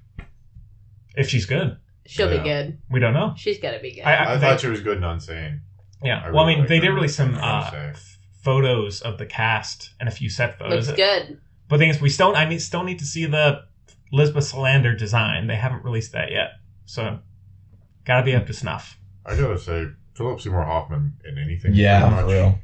if 1.15 1.29
she's 1.29 1.45
good. 1.45 1.77
She'll 2.05 2.31
Yeah. 2.31 2.37
be 2.37 2.43
good. 2.43 2.77
We 2.89 2.99
don't 2.99 3.13
know. 3.13 3.33
She's 3.37 3.59
gonna 3.59 3.79
be 3.79 3.93
good. 3.95 4.01
I- 4.05 4.13
I- 4.15 4.31
I 4.31 4.35
they- 4.35 4.41
thought 4.47 4.59
she 4.61 4.67
was 4.67 4.81
good 4.81 4.97
and 4.97 5.05
unsane. 5.05 5.61
Yeah. 6.03 6.21
I 6.25 6.31
well, 6.31 6.43
I 6.43 6.47
mean, 6.47 6.59
like 6.59 6.67
they 6.69 6.79
did 6.79 6.89
release 6.89 7.15
some 7.15 7.35
uh, 7.41 7.93
photos 8.43 9.01
of 9.01 9.17
the 9.17 9.25
cast 9.25 9.91
and 9.99 10.07
a 10.07 10.11
few 10.11 10.29
set 10.29 10.57
photos. 10.59 10.87
Looks 10.87 10.97
good. 10.97 11.39
But 11.67 11.77
the 11.77 11.79
thing 11.81 11.89
is, 11.89 11.99
we 11.99 12.09
still 12.09 12.35
I 12.35 12.45
need, 12.45 12.59
still 12.61 12.83
need 12.83 12.99
to 12.99 13.05
see 13.05 13.25
the 13.25 13.63
Elizabeth 14.11 14.51
Salander 14.51 14.97
design. 14.97 15.47
They 15.47 15.55
haven't 15.55 15.83
released 15.83 16.11
that 16.13 16.31
yet, 16.31 16.51
so 16.85 17.19
gotta 18.05 18.23
be 18.23 18.33
up 18.35 18.45
to 18.47 18.53
snuff. 18.53 18.97
I 19.25 19.35
gotta 19.35 19.57
say, 19.59 19.87
Philip 20.15 20.39
Seymour 20.41 20.63
Hoffman 20.63 21.13
in 21.27 21.37
anything. 21.37 21.73
Yeah, 21.73 22.09
for 22.09 22.15
much. 22.23 22.31
real. 22.33 22.59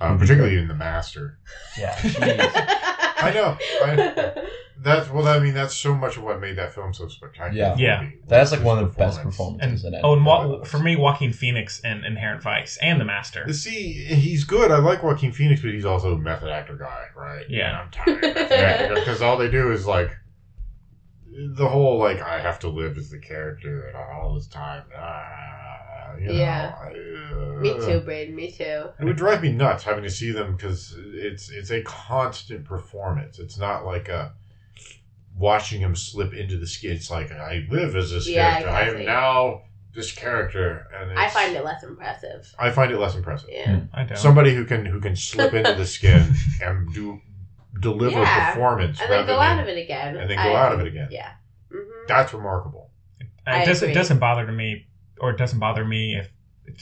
uh, 0.00 0.16
particularly 0.16 0.56
in 0.58 0.68
the 0.68 0.74
Master. 0.74 1.38
Yeah. 1.78 1.96
I 3.22 3.30
know. 3.34 3.56
I, 3.84 4.32
that's 4.82 5.10
well. 5.10 5.28
I 5.28 5.38
mean, 5.40 5.52
that's 5.52 5.76
so 5.76 5.94
much 5.94 6.16
of 6.16 6.22
what 6.22 6.40
made 6.40 6.56
that 6.56 6.72
film 6.74 6.94
so 6.94 7.06
spectacular. 7.08 7.74
Yeah. 7.76 8.02
Yeah. 8.02 8.10
That's 8.26 8.50
like 8.50 8.62
one 8.64 8.78
of 8.82 8.92
the 8.92 8.98
best 8.98 9.22
performance. 9.22 9.62
And 9.62 9.72
performances 9.72 9.84
in 9.84 9.94
it. 9.94 10.00
oh, 10.02 10.14
and 10.14 10.24
wa- 10.24 10.64
for 10.64 10.78
me, 10.78 10.96
Joaquin 10.96 11.32
Phoenix 11.34 11.80
and 11.84 12.02
Inherent 12.04 12.42
Vice 12.42 12.78
and 12.80 12.98
The 12.98 13.04
Master. 13.04 13.50
See, 13.52 13.92
he's 13.92 14.44
good. 14.44 14.70
I 14.70 14.78
like 14.78 15.02
Joaquin 15.02 15.32
Phoenix, 15.32 15.60
but 15.60 15.70
he's 15.72 15.84
also 15.84 16.14
a 16.14 16.18
method 16.18 16.48
actor 16.48 16.76
guy, 16.76 17.04
right? 17.14 17.44
Yeah. 17.50 17.68
And 17.68 17.76
I'm 17.76 17.90
tired 17.90 18.24
of 18.24 18.34
method 18.34 18.52
actor 18.58 18.94
because 19.00 19.20
all 19.20 19.36
they 19.36 19.50
do 19.50 19.70
is 19.70 19.86
like 19.86 20.16
the 21.54 21.68
whole 21.68 21.98
like 21.98 22.20
I 22.20 22.40
have 22.40 22.58
to 22.60 22.68
live 22.68 22.98
as 22.98 23.10
the 23.10 23.18
character 23.18 23.92
all 23.96 24.34
this 24.34 24.48
time. 24.48 24.84
Ah, 24.96 26.14
you 26.18 26.26
know, 26.26 26.32
Yeah. 26.32 26.74
I, 26.80 26.88
uh, 26.88 27.60
me 27.60 27.74
too, 27.74 28.00
Braden. 28.00 28.34
Me 28.34 28.50
too. 28.50 28.88
It 28.98 29.04
would 29.04 29.16
drive 29.16 29.42
me 29.42 29.52
nuts 29.52 29.84
having 29.84 30.04
to 30.04 30.10
see 30.10 30.32
them 30.32 30.56
because 30.56 30.94
it's 30.98 31.50
it's 31.50 31.70
a 31.70 31.82
constant 31.82 32.64
performance. 32.64 33.38
It's 33.38 33.58
not 33.58 33.84
like 33.84 34.08
a 34.08 34.32
watching 35.36 35.80
him 35.80 35.94
slip 35.94 36.34
into 36.34 36.56
the 36.56 36.66
skin. 36.66 36.92
It's 36.92 37.10
like 37.10 37.30
I 37.32 37.66
live 37.70 37.96
as 37.96 38.10
this 38.10 38.28
Yeah, 38.28 38.60
character. 38.62 38.70
I 38.70 39.00
am 39.00 39.06
now 39.06 39.62
this 39.94 40.12
character, 40.12 40.86
and 40.94 41.10
it's, 41.12 41.20
I 41.20 41.28
find 41.28 41.56
it 41.56 41.64
less 41.64 41.82
impressive. 41.82 42.54
I 42.58 42.70
find 42.70 42.92
it 42.92 42.98
less 42.98 43.14
impressive. 43.14 43.50
Yeah. 43.50 43.80
I 43.92 44.04
don't. 44.04 44.18
Somebody 44.18 44.54
who 44.54 44.64
can 44.64 44.84
who 44.86 45.00
can 45.00 45.16
slip 45.16 45.54
into 45.54 45.74
the 45.74 45.86
skin 45.86 46.34
and 46.62 46.92
do 46.92 47.20
deliver 47.80 48.20
Yeah. 48.20 48.50
performance 48.54 49.00
And 49.00 49.10
then 49.10 49.26
go 49.26 49.34
than 49.38 49.42
out 49.58 49.60
of 49.62 49.68
it 49.68 49.78
again. 49.78 50.16
and 50.16 50.30
then 50.30 50.36
go 50.36 50.56
out 50.56 50.72
of 50.72 50.80
it 50.80 50.86
again. 50.88 51.08
Yeah. 51.10 51.30
hmm 51.70 51.78
That's 52.08 52.32
remarkable. 52.34 52.90
I 53.46 53.62
it 53.62 53.66
doesn't 53.66 53.90
it 53.90 53.94
doesn't 53.94 54.18
bother 54.18 54.46
to 54.46 54.52
me, 54.52 54.86
or 55.18 55.30
it 55.30 55.38
doesn't 55.38 55.58
bother 55.58 55.84
me 55.84 56.16
if 56.16 56.30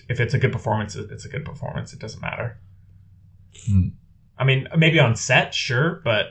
if 0.09 0.21
it's 0.21 0.35
a 0.35 0.39
good 0.39 0.53
performance. 0.53 0.97
It's 0.97 1.25
a 1.25 1.29
good 1.29 1.45
performance. 1.45 1.93
It 1.93 1.99
doesn't 1.99 2.21
matter. 2.21 2.59
Hmm. 3.67 3.89
I 4.37 4.45
mean, 4.45 4.69
maybe 4.77 5.01
on 5.01 5.17
set, 5.17 5.55
sure, 5.55 6.01
but 6.05 6.27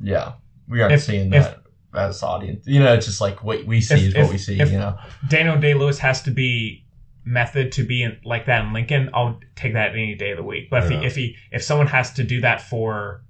yeah, 0.00 0.32
we 0.68 0.80
aren't 0.82 0.94
If- 0.94 1.02
seeing 1.02 1.32
if- 1.32 1.44
that 1.44 1.60
as 1.94 2.22
audience. 2.22 2.66
You 2.66 2.80
know, 2.80 2.92
it's 2.94 3.06
just 3.06 3.20
like 3.20 3.44
what 3.44 3.64
we 3.64 3.80
see 3.80 3.94
If- 3.94 4.00
is 4.02 4.14
what 4.14 4.24
if- 4.24 4.30
we 4.32 4.38
see. 4.38 4.60
if- 4.60 4.72
you 4.72 4.78
know, 4.78 4.98
Daniel 5.28 5.56
Day 5.58 5.74
Lewis 5.74 5.98
has 6.00 6.22
to 6.22 6.30
be 6.30 6.84
method 7.24 7.72
to 7.72 7.84
be 7.84 8.02
in, 8.02 8.18
like 8.24 8.46
that 8.46 8.64
in 8.64 8.72
Lincoln. 8.72 9.08
I'll 9.14 9.40
take 9.56 9.74
that 9.74 9.92
any 9.92 10.14
day 10.14 10.32
of 10.32 10.36
the 10.36 10.42
week. 10.42 10.68
But 10.70 10.84
if 10.84 10.90
Yeah. 10.90 11.00
he 11.00 11.06
if 11.06 11.16
he 11.16 11.36
if 11.52 11.62
someone 11.62 11.86
has 11.88 12.12
to 12.14 12.24
do 12.24 12.40
that 12.42 12.60
for 12.60 13.22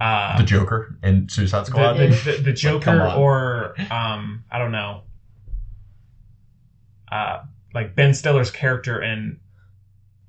uh, 0.00 0.38
the 0.38 0.44
Joker 0.44 0.96
and 1.02 1.30
Suicide 1.30 1.66
Squad. 1.66 1.94
the, 1.94 2.08
the, 2.08 2.42
the 2.42 2.52
Joker 2.52 2.90
on. 3.02 3.18
or 3.18 3.74
um 3.90 4.44
I 4.50 4.58
don't 4.58 4.72
know 4.72 5.02
uh 7.10 7.42
like 7.74 7.94
Ben 7.94 8.14
Stiller's 8.14 8.50
character 8.50 9.02
in 9.02 9.38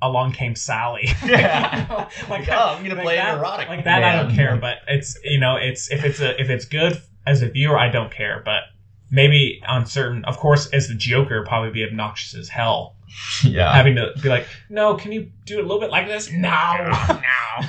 Along 0.01 0.31
Came 0.33 0.55
Sally. 0.55 1.09
Yeah. 1.25 2.09
like 2.29 2.47
Oh, 2.49 2.75
I'm 2.77 2.83
gonna 2.83 2.95
like 2.95 3.03
play 3.03 3.15
that, 3.15 3.37
erotic 3.37 3.69
like 3.69 3.83
that. 3.85 4.03
I 4.03 4.21
don't 4.21 4.35
care, 4.35 4.57
but 4.57 4.77
it's 4.87 5.17
you 5.23 5.39
know 5.39 5.55
it's 5.55 5.89
if 5.91 6.03
it's 6.03 6.19
a 6.19 6.39
if 6.39 6.49
it's 6.49 6.65
good 6.65 7.01
as 7.25 7.41
a 7.41 7.49
viewer, 7.49 7.77
I 7.77 7.89
don't 7.89 8.11
care. 8.11 8.41
But 8.45 8.63
maybe 9.09 9.61
on 9.67 9.85
certain, 9.85 10.23
of 10.25 10.37
course, 10.37 10.67
as 10.67 10.87
the 10.87 10.93
Joker, 10.95 11.43
probably 11.47 11.71
be 11.71 11.83
obnoxious 11.83 12.35
as 12.35 12.49
hell. 12.49 12.95
yeah. 13.43 13.73
Having 13.73 13.95
to 13.95 14.13
be 14.21 14.29
like, 14.29 14.47
no, 14.69 14.95
can 14.95 15.11
you 15.11 15.31
do 15.45 15.57
it 15.57 15.59
a 15.59 15.67
little 15.67 15.79
bit 15.79 15.89
like 15.89 16.07
this? 16.07 16.31
No, 16.31 16.49
no. 16.49 17.19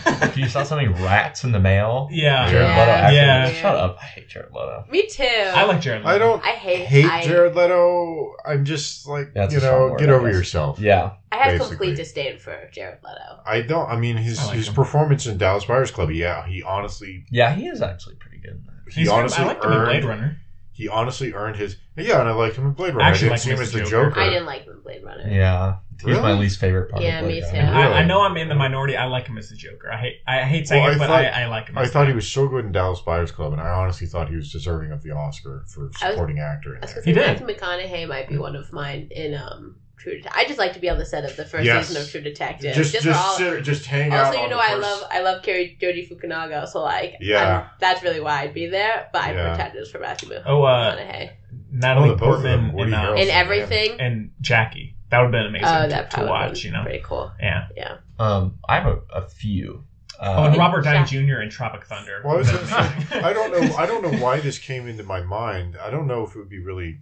if 0.26 0.36
you 0.36 0.48
saw 0.48 0.62
something 0.64 0.92
rats 1.04 1.44
in 1.44 1.52
the 1.52 1.60
mail. 1.60 2.08
Yeah, 2.10 2.50
Jared 2.50 2.66
Yeah. 2.68 2.78
Leto. 2.80 2.90
Actually, 2.92 3.16
Yeah. 3.16 3.52
Shut 3.52 3.74
up. 3.76 3.98
I 4.00 4.04
hate 4.06 4.28
Jared 4.28 4.52
Leto. 4.52 4.84
Me 4.90 5.06
too. 5.06 5.22
I 5.24 5.64
like 5.64 5.80
Jared. 5.80 6.02
Leto. 6.04 6.14
I 6.14 6.18
don't 6.18 6.44
I 6.44 6.48
hate. 6.50 6.86
hate 6.86 7.04
I, 7.06 7.22
Jared 7.24 7.54
Leto. 7.54 8.34
I'm 8.44 8.64
just 8.64 9.06
like 9.06 9.32
That's 9.34 9.52
you 9.52 9.58
a 9.58 9.62
strong 9.62 9.78
know, 9.80 9.90
word, 9.92 9.98
get 10.00 10.08
I 10.10 10.12
over 10.12 10.26
guess. 10.28 10.36
yourself. 10.36 10.78
Yeah. 10.80 11.12
I 11.32 11.36
have 11.36 11.52
basically. 11.52 11.76
complete 11.76 11.96
disdain 11.96 12.38
for 12.38 12.56
Jared 12.72 12.98
Leto. 13.04 13.40
I 13.44 13.60
don't. 13.62 13.88
I 13.88 13.96
mean, 13.96 14.16
his 14.16 14.38
I 14.40 14.46
like 14.46 14.56
his 14.56 14.68
him. 14.68 14.74
performance 14.74 15.26
in 15.26 15.38
Dallas 15.38 15.64
Buyers 15.64 15.90
Club. 15.90 16.10
Yeah, 16.10 16.46
he 16.46 16.62
honestly 16.62 17.24
Yeah, 17.30 17.54
he 17.54 17.66
is 17.68 17.82
actually 17.82 18.16
pretty 18.16 18.38
good. 18.38 18.52
in 18.52 18.64
that. 18.66 18.92
he 18.92 19.00
He's 19.00 19.08
honestly 19.08 19.44
I 19.44 19.48
liked 19.48 19.64
him 19.64 19.72
in 19.72 19.84
Blade 19.84 20.04
Runner. 20.04 20.38
He 20.76 20.88
honestly 20.88 21.32
earned 21.32 21.56
his. 21.56 21.76
Yeah, 21.96 22.20
and 22.20 22.28
I 22.28 22.32
liked 22.32 22.56
him 22.56 22.66
in 22.66 22.72
Blade 22.72 22.94
Runner. 22.94 23.00
I 23.02 23.06
I, 23.06 23.10
actually 23.10 23.30
didn't 23.30 23.30
liked 23.32 23.42
see 23.42 23.50
him 23.50 23.56
him 23.56 23.62
as 23.62 23.68
as 23.68 23.72
the 23.72 23.78
the 23.80 23.84
Joker. 23.90 24.08
Joker. 24.10 24.20
I 24.20 24.28
didn't 24.28 24.46
like 24.46 24.64
him 24.64 24.72
in 24.74 24.80
Blade 24.82 25.02
Runner. 25.04 25.26
Yeah. 25.28 25.76
He's 26.04 26.04
my 26.18 26.28
Really? 26.28 26.40
least 26.40 26.60
favorite 26.60 26.90
part 26.90 27.02
Yeah, 27.02 27.20
of 27.20 27.26
me 27.26 27.40
Blade 27.40 27.50
too. 27.50 27.56
Runner. 27.56 27.72
I, 27.72 27.82
I 27.82 27.88
Really? 27.96 28.06
know 28.08 28.20
I'm 28.20 28.36
in 28.36 28.48
the 28.50 28.54
minority. 28.54 28.96
I 28.98 29.06
like 29.06 29.26
him 29.26 29.38
as 29.38 29.48
the 29.48 29.56
Joker. 29.56 29.90
I 29.90 29.96
hate 29.96 30.16
I 30.26 30.42
hate 30.42 30.68
saying 30.68 30.82
Well, 30.82 30.92
it, 30.92 30.96
I 30.96 30.98
but 30.98 31.06
thought- 31.06 31.24
I, 31.24 31.42
I 31.44 31.46
like 31.46 31.68
him. 31.70 31.78
I 31.78 31.82
as 31.84 31.90
thought 31.90 32.00
that. 32.02 32.08
he 32.08 32.14
was 32.14 32.28
so 32.30 32.46
good 32.48 32.66
in 32.66 32.72
Dallas 32.72 33.00
Buyers 33.00 33.30
Club, 33.32 33.52
and 33.54 33.62
I 33.62 33.70
honestly 33.70 34.06
thought 34.06 34.28
he 34.28 34.36
was 34.36 34.52
deserving 34.52 34.92
of 34.92 35.02
the 35.02 35.12
Oscar 35.12 35.64
for 35.68 35.84
I 35.84 35.86
was- 35.86 35.96
supporting 35.98 36.38
actor. 36.38 36.74
In 36.76 36.82
I 36.82 36.84
was 36.84 36.92
there. 36.94 37.02
gonna 37.02 37.14
He 37.14 37.20
say 37.20 37.34
did. 37.34 37.40
Matthew 37.48 37.56
McConaughey 37.96 38.08
might 38.08 38.28
be 38.28 38.36
one 38.36 38.54
of 38.56 38.70
mine 38.74 39.08
in 39.10 39.32
um 39.34 39.76
True 39.98 40.16
Detective. 40.16 40.32
I 40.38 40.44
just 40.46 40.58
like 40.58 40.72
to 40.74 40.78
be 40.80 40.88
on 40.90 40.98
the 40.98 41.06
set 41.06 41.24
of 41.24 41.34
the 41.36 41.44
first 41.44 41.64
Yes. 41.64 41.88
season 41.88 42.02
of 42.02 42.10
True 42.10 42.20
Detective. 42.20 42.74
Just, 42.74 42.92
Just, 42.92 43.04
just, 43.04 43.18
for 43.18 43.26
all. 43.26 43.36
sit, 43.36 43.62
just 43.64 43.86
hang 43.86 44.12
out. 44.12 44.26
also, 44.26 44.38
you 44.38 44.44
on 44.44 44.50
know, 44.50 44.56
the 44.56 44.62
I 44.62 44.68
first- 44.70 44.82
love 44.82 45.02
I 45.10 45.20
love 45.22 45.42
Cary 45.42 45.76
Joji 45.80 46.06
Fukunaga, 46.06 46.68
so 46.68 46.82
like, 46.82 47.14
Yeah. 47.20 47.42
I'm- 47.58 47.64
that's 47.80 48.02
really 48.02 48.20
why 48.20 48.42
I'd 48.42 48.54
be 48.54 48.66
there. 48.66 49.08
But 49.12 49.22
I 49.22 49.32
Yeah. 49.32 49.48
pretend 49.48 49.76
it's 49.76 49.90
for 49.90 49.98
Matthew 49.98 50.30
Oh, 50.44 50.62
uh, 50.62 50.96
McConaughey 50.96 51.30
Natalie 51.72 52.08
Oh, 52.10 52.12
the 52.12 52.16
both 52.18 52.36
of 52.36 52.42
them. 52.42 52.70
Portman 52.70 52.76
Woody 52.76 52.92
and, 52.92 52.94
uh, 52.94 53.10
Harrelson. 53.12 53.22
in 53.22 53.30
everything. 53.30 54.00
and 54.00 54.30
Jackie. 54.40 54.94
That 55.10 55.18
would 55.20 55.24
have 55.26 55.32
been 55.32 55.46
amazing 55.46 55.68
Oh, 55.68 55.82
to, 55.82 55.88
that 55.88 56.10
to 56.10 56.14
probably 56.16 56.30
watch. 56.30 56.64
You 56.64 56.72
know, 56.72 56.82
pretty 56.82 57.02
cool. 57.04 57.32
yeah. 57.40 57.68
Yeah. 57.76 57.96
Um, 58.18 58.58
I 58.68 58.80
have 58.80 58.86
a, 58.86 58.98
a 59.14 59.22
few. 59.22 59.84
Oh, 60.20 60.44
Uh, 60.44 60.48
and 60.48 60.56
Robert 60.56 60.82
Downey 60.82 60.98
Yeah. 60.98 61.04
Jr. 61.36 61.40
in 61.42 61.50
Tropic 61.50 61.84
Thunder. 61.84 62.22
Well, 62.24 62.34
I, 62.34 62.38
was 62.38 62.50
gonna 62.50 62.66
say, 62.66 63.20
I 63.20 63.32
don't 63.32 63.52
know. 63.52 63.76
I 63.76 63.86
don't 63.86 64.02
know 64.02 64.18
why 64.24 64.40
this 64.40 64.58
came 64.58 64.88
into 64.88 65.02
my 65.04 65.20
mind. 65.22 65.76
I 65.82 65.90
don't 65.90 66.06
know 66.06 66.24
if 66.24 66.34
it 66.34 66.38
would 66.38 66.48
be 66.48 66.58
really 66.58 66.98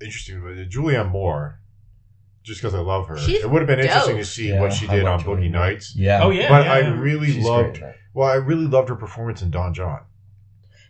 interesting. 0.00 0.40
But 0.42 0.68
Julianne 0.70 1.10
Moore, 1.10 1.59
just 2.42 2.60
because 2.60 2.74
I 2.74 2.80
love 2.80 3.06
her, 3.08 3.18
She's 3.18 3.42
it 3.44 3.50
would 3.50 3.60
have 3.62 3.66
been 3.68 3.80
interesting 3.80 4.16
to 4.16 4.24
see 4.24 4.48
Yeah, 4.50 4.60
what 4.60 4.72
she 4.72 4.86
did 4.86 5.04
on 5.04 5.20
Boogie 5.22 5.50
Nights. 5.50 5.94
yeah. 5.96 6.20
Oh 6.22 6.30
yeah, 6.30 6.48
but 6.48 6.64
yeah, 6.66 6.72
I 6.72 6.78
really 6.88 7.32
She's 7.32 7.44
loved. 7.44 7.76
in 7.76 7.82
that. 7.82 7.96
Well, 8.14 8.28
I 8.28 8.34
really 8.36 8.66
loved 8.66 8.88
her 8.88 8.96
performance 8.96 9.42
in 9.42 9.50
Don 9.50 9.72
Jon. 9.74 10.00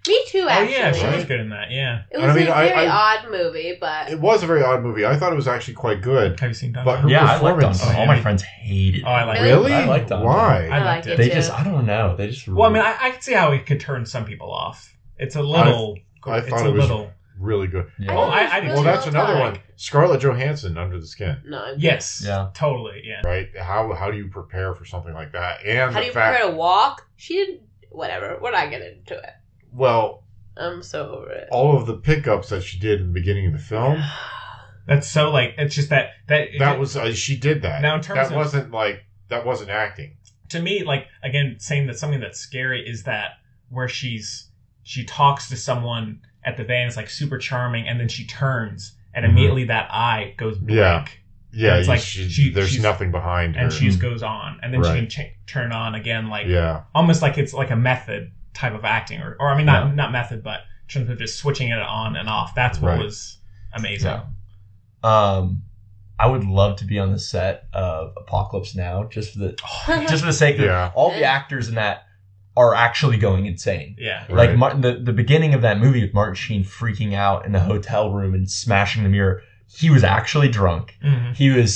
Me 0.08 0.18
too, 0.28 0.44
Oh 0.44 0.48
actually. 0.48 0.76
yeah, 0.76 0.92
she 0.92 1.04
was 1.14 1.26
good 1.26 1.40
in 1.40 1.50
that. 1.50 1.70
Yeah. 1.70 2.04
It 2.10 2.18
I 2.20 2.26
was 2.28 2.34
mean, 2.34 2.46
a 2.46 2.50
I- 2.52 2.68
very 2.68 2.86
I- 2.86 3.16
odd 3.18 3.30
movie, 3.30 3.76
but 3.78 4.08
It 4.10 4.18
was 4.18 4.42
a 4.42 4.46
very 4.46 4.62
odd 4.62 4.82
movie. 4.82 5.04
I 5.04 5.14
thought 5.16 5.30
it 5.30 5.36
was 5.36 5.46
actually 5.46 5.74
quite 5.74 6.00
good. 6.00 6.40
Have 6.40 6.48
you 6.48 6.54
seen 6.54 6.72
Don? 6.72 6.86
But 6.86 6.94
John? 6.94 7.02
her 7.02 7.08
Yeah, 7.10 7.20
I 7.24 7.32
like 7.40 7.54
performance. 7.56 7.80
Don. 7.82 7.94
Oh, 7.94 7.98
All 7.98 8.06
my 8.06 8.18
friends 8.20 8.42
hated. 8.42 9.00
It. 9.00 9.04
Oh, 9.04 9.10
I 9.10 9.24
like. 9.24 9.40
Really? 9.40 9.70
Really? 9.70 9.72
I 9.74 9.84
like 9.84 10.06
Don 10.06 10.20
Jon. 10.22 10.26
Why? 10.26 10.68
I 10.72 10.78
I 10.78 10.84
liked 10.84 11.06
it. 11.06 11.12
it 11.12 11.16
They 11.18 11.28
too. 11.28 11.34
just, 11.34 11.52
I 11.52 11.62
don't 11.64 11.84
know. 11.84 12.16
They 12.16 12.28
just. 12.28 12.48
Well, 12.48 12.70
I 12.70 12.72
mean, 12.72 12.82
I, 12.82 12.96
I 12.98 13.10
can 13.10 13.20
see 13.20 13.34
how 13.34 13.52
it 13.52 13.66
could 13.66 13.78
turn 13.80 14.06
some 14.06 14.24
people 14.24 14.50
off. 14.50 14.96
It's 15.18 15.36
a 15.36 15.42
little. 15.42 15.98
I 16.24 16.38
it's 16.38 16.48
thought 16.48 16.64
a 16.64 16.68
it 16.70 16.72
was 16.72 16.88
little. 16.88 17.10
Really 17.40 17.66
good. 17.66 17.90
yeah. 17.98 18.14
Oh, 18.14 18.20
I, 18.22 18.58
I 18.58 18.60
Well, 18.74 18.82
that's 18.82 19.06
another 19.06 19.32
done. 19.34 19.40
one. 19.52 19.58
Scarlett 19.76 20.20
Johansson, 20.20 20.76
Under 20.78 21.00
the 21.00 21.06
Skin. 21.06 21.38
no. 21.46 21.58
I'm- 21.58 21.76
Yes. 21.78 22.22
Yeah. 22.24 22.50
Totally. 22.54 23.02
Yeah. 23.04 23.22
Right? 23.24 23.48
How 23.58 23.92
how 23.94 24.10
do 24.10 24.16
you 24.18 24.28
prepare 24.28 24.74
for 24.74 24.84
something 24.84 25.14
like 25.14 25.32
that? 25.32 25.64
And 25.64 25.92
How 25.92 25.98
the 25.98 26.00
do 26.00 26.06
you 26.06 26.12
fact, 26.12 26.36
prepare 26.36 26.50
to 26.52 26.56
walk? 26.56 27.06
She 27.16 27.34
didn't. 27.34 27.60
Whatever. 27.90 28.38
We're 28.40 28.52
not 28.52 28.70
getting 28.70 28.98
into 28.98 29.14
it. 29.18 29.30
well, 29.72 30.24
I'm 30.56 30.82
so 30.82 31.08
over 31.16 31.30
it. 31.32 31.48
all 31.50 31.76
of 31.76 31.86
the 31.86 31.96
pickups 31.96 32.50
that 32.50 32.62
she 32.62 32.78
did 32.78 33.00
in 33.00 33.08
the 33.08 33.12
beginning 33.12 33.46
of 33.46 33.52
the 33.54 33.58
film. 33.58 34.00
That's 34.86 35.06
so 35.08 35.30
like 35.30 35.54
it's 35.58 35.74
just 35.74 35.90
that 35.90 36.10
that 36.28 36.48
that 36.58 36.78
was 36.78 36.96
uh, 36.96 37.12
she 37.12 37.36
did 37.36 37.62
that. 37.62 37.80
Now, 37.82 37.94
in 37.96 38.00
terms 38.02 38.16
that 38.28 38.30
of- 38.30 38.36
wasn't 38.36 38.70
like 38.72 39.04
that 39.28 39.46
wasn't 39.46 39.70
acting. 39.70 40.16
to 40.48 40.60
me 40.60 40.82
like 40.84 41.06
again 41.22 41.56
saying 41.58 41.86
that 41.86 41.98
something 41.98 42.20
that's 42.20 42.40
scary 42.40 42.86
is 42.88 43.04
that 43.04 43.32
where 43.68 43.88
she's 43.88 44.48
she 44.82 45.04
talks 45.04 45.48
to 45.48 45.56
someone 45.56 46.20
at 46.44 46.56
the 46.56 46.64
van 46.64 46.86
is 46.88 46.96
like 46.96 47.10
super 47.10 47.38
charming 47.38 47.86
and 47.86 48.00
then 48.00 48.08
she 48.08 48.26
turns 48.26 48.96
and 49.14 49.24
Mhm. 49.24 49.30
immediately 49.30 49.64
that 49.64 49.90
eye 49.92 50.34
goes 50.36 50.56
blank 50.58 50.70
Yeah. 50.78 51.04
Yeah, 51.52 51.76
it's 51.78 51.88
like 51.88 52.00
she, 52.00 52.28
she- 52.28 52.50
there's 52.52 52.78
nothing 52.80 53.10
behind 53.10 53.56
her. 53.56 53.62
and 53.62 53.72
she 53.72 53.86
just 53.86 53.98
goes 54.00 54.22
on 54.22 54.60
and 54.62 54.72
then 54.72 54.80
Right. 54.82 54.92
she 54.94 55.00
can 55.00 55.08
ch- 55.08 55.34
turn 55.52 55.72
on 55.72 55.94
again 55.96 56.28
like 56.28 56.46
yeah, 56.46 56.82
almost 56.94 57.22
like 57.22 57.36
it's 57.38 57.52
like 57.52 57.70
a 57.72 57.76
method 57.76 58.30
type 58.54 58.72
of 58.74 58.84
acting 58.84 59.20
or, 59.20 59.36
or 59.40 59.48
I 59.50 59.56
mean 59.56 59.66
not 59.66 59.88
Yeah. 59.88 59.94
not 59.94 60.12
method 60.12 60.42
but 60.44 60.60
in 60.60 60.88
terms 60.88 61.10
of 61.10 61.18
just 61.18 61.38
switching 61.38 61.68
it 61.68 61.78
on 61.78 62.14
and 62.16 62.28
off 62.28 62.54
that's 62.54 62.78
what 62.80 62.90
Right. 62.90 63.02
was 63.04 63.38
amazing 63.72 64.10
Yeah. 64.10 64.22
Um, 65.02 65.62
I 66.18 66.26
would 66.26 66.44
love 66.44 66.76
to 66.76 66.84
be 66.84 66.98
on 66.98 67.12
the 67.12 67.18
set 67.18 67.64
of 67.72 68.12
Apocalypse 68.16 68.74
Now, 68.76 69.04
just 69.04 69.32
for 69.32 69.38
the 69.38 69.52
just 70.08 70.20
for 70.20 70.26
the 70.26 70.32
sake 70.32 70.56
of 70.58 70.64
Yeah. 70.66 70.90
all 70.94 71.10
the 71.10 71.24
actors 71.24 71.68
in 71.68 71.74
that 71.76 72.04
are 72.60 72.74
actually 72.74 73.16
going 73.26 73.46
insane. 73.46 73.96
yeah 73.98 74.20
Right. 74.28 74.48
Like 74.48 74.56
Martin, 74.62 74.80
the 74.86 74.92
the 75.10 75.12
beginning 75.22 75.52
of 75.54 75.62
that 75.62 75.76
movie 75.84 76.02
with 76.02 76.14
Martin 76.14 76.34
Sheen 76.44 76.62
freaking 76.64 77.12
out 77.14 77.46
in 77.46 77.52
the 77.52 77.60
hotel 77.60 78.04
room 78.16 78.32
and 78.34 78.44
smashing 78.50 79.02
the 79.02 79.08
mirror. 79.16 79.42
He 79.80 79.88
was 79.90 80.04
actually 80.04 80.48
drunk. 80.48 80.96
Mhm. 81.04 81.34
He 81.36 81.48
was 81.50 81.70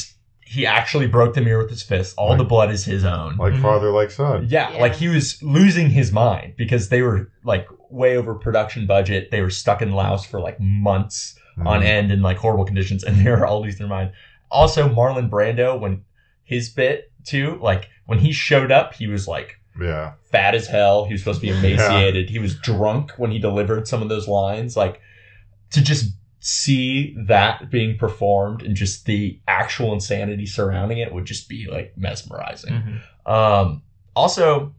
he 0.57 0.67
actually 0.67 1.07
broke 1.17 1.33
the 1.35 1.41
mirror 1.41 1.63
with 1.63 1.71
his 1.71 1.83
fist. 1.83 2.15
All 2.19 2.29
Right. 2.31 2.39
the 2.39 2.45
blood 2.55 2.71
is 2.71 2.85
his 2.85 3.05
own. 3.05 3.31
like 3.45 3.55
Mhm. 3.55 3.63
father, 3.63 3.91
like 3.91 4.11
son. 4.11 4.47
Yeah, 4.49 4.71
Yeah. 4.73 4.81
like 4.85 4.95
he 4.95 5.09
was 5.09 5.43
losing 5.43 5.89
his 5.91 6.13
mind 6.13 6.55
because 6.57 6.91
they 6.91 7.03
were 7.03 7.19
like 7.45 7.67
way 7.91 8.17
over 8.17 8.35
production 8.35 8.87
budget. 8.87 9.31
They 9.31 9.41
were 9.43 9.51
stuck 9.63 9.81
in 9.83 9.91
Laos 9.93 10.25
for 10.27 10.39
like 10.41 10.59
months 10.61 11.39
on 11.65 11.81
Mhm. 11.81 11.85
end 11.97 12.13
in 12.13 12.21
like 12.29 12.37
horrible 12.45 12.65
conditions, 12.73 13.03
and 13.05 13.13
they 13.25 13.31
were 13.31 13.47
all 13.47 13.63
losing 13.63 13.79
their 13.79 13.89
mind. 13.99 14.11
Also, 14.51 14.89
Marlon 14.89 15.29
Brando, 15.31 15.69
when 15.83 16.03
his 16.45 16.69
bit 16.69 17.11
too, 17.25 17.59
like 17.71 17.89
when 18.07 18.19
he 18.19 18.33
showed 18.33 18.71
up, 18.71 18.95
he 18.95 19.07
was 19.07 19.27
like 19.27 19.51
Yeah, 19.81 20.13
fat 20.31 20.55
as 20.55 20.67
hell. 20.67 21.05
He 21.05 21.13
was 21.15 21.21
supposed 21.23 21.41
to 21.41 21.47
be 21.47 21.53
emaciated. 21.59 22.31
He 22.31 22.39
was 22.39 22.55
drunk 22.57 23.13
when 23.17 23.31
he 23.31 23.39
delivered 23.39 23.89
some 23.89 24.03
of 24.03 24.09
those 24.09 24.29
lines. 24.29 24.77
Like 24.77 25.01
to 25.71 25.83
just 25.83 26.13
see 26.41 27.15
that 27.27 27.71
being 27.71 27.97
performed 27.97 28.63
and 28.63 28.77
just 28.77 29.07
the 29.07 29.41
actual 29.49 29.93
insanity 29.95 30.45
surrounding 30.47 30.99
it 30.99 31.13
would 31.13 31.25
just 31.25 31.49
be 31.49 31.67
like 31.71 31.97
mesmerizing. 31.97 33.01
Mhm. 33.27 33.31
Um, 33.31 33.83
also, 34.15 34.75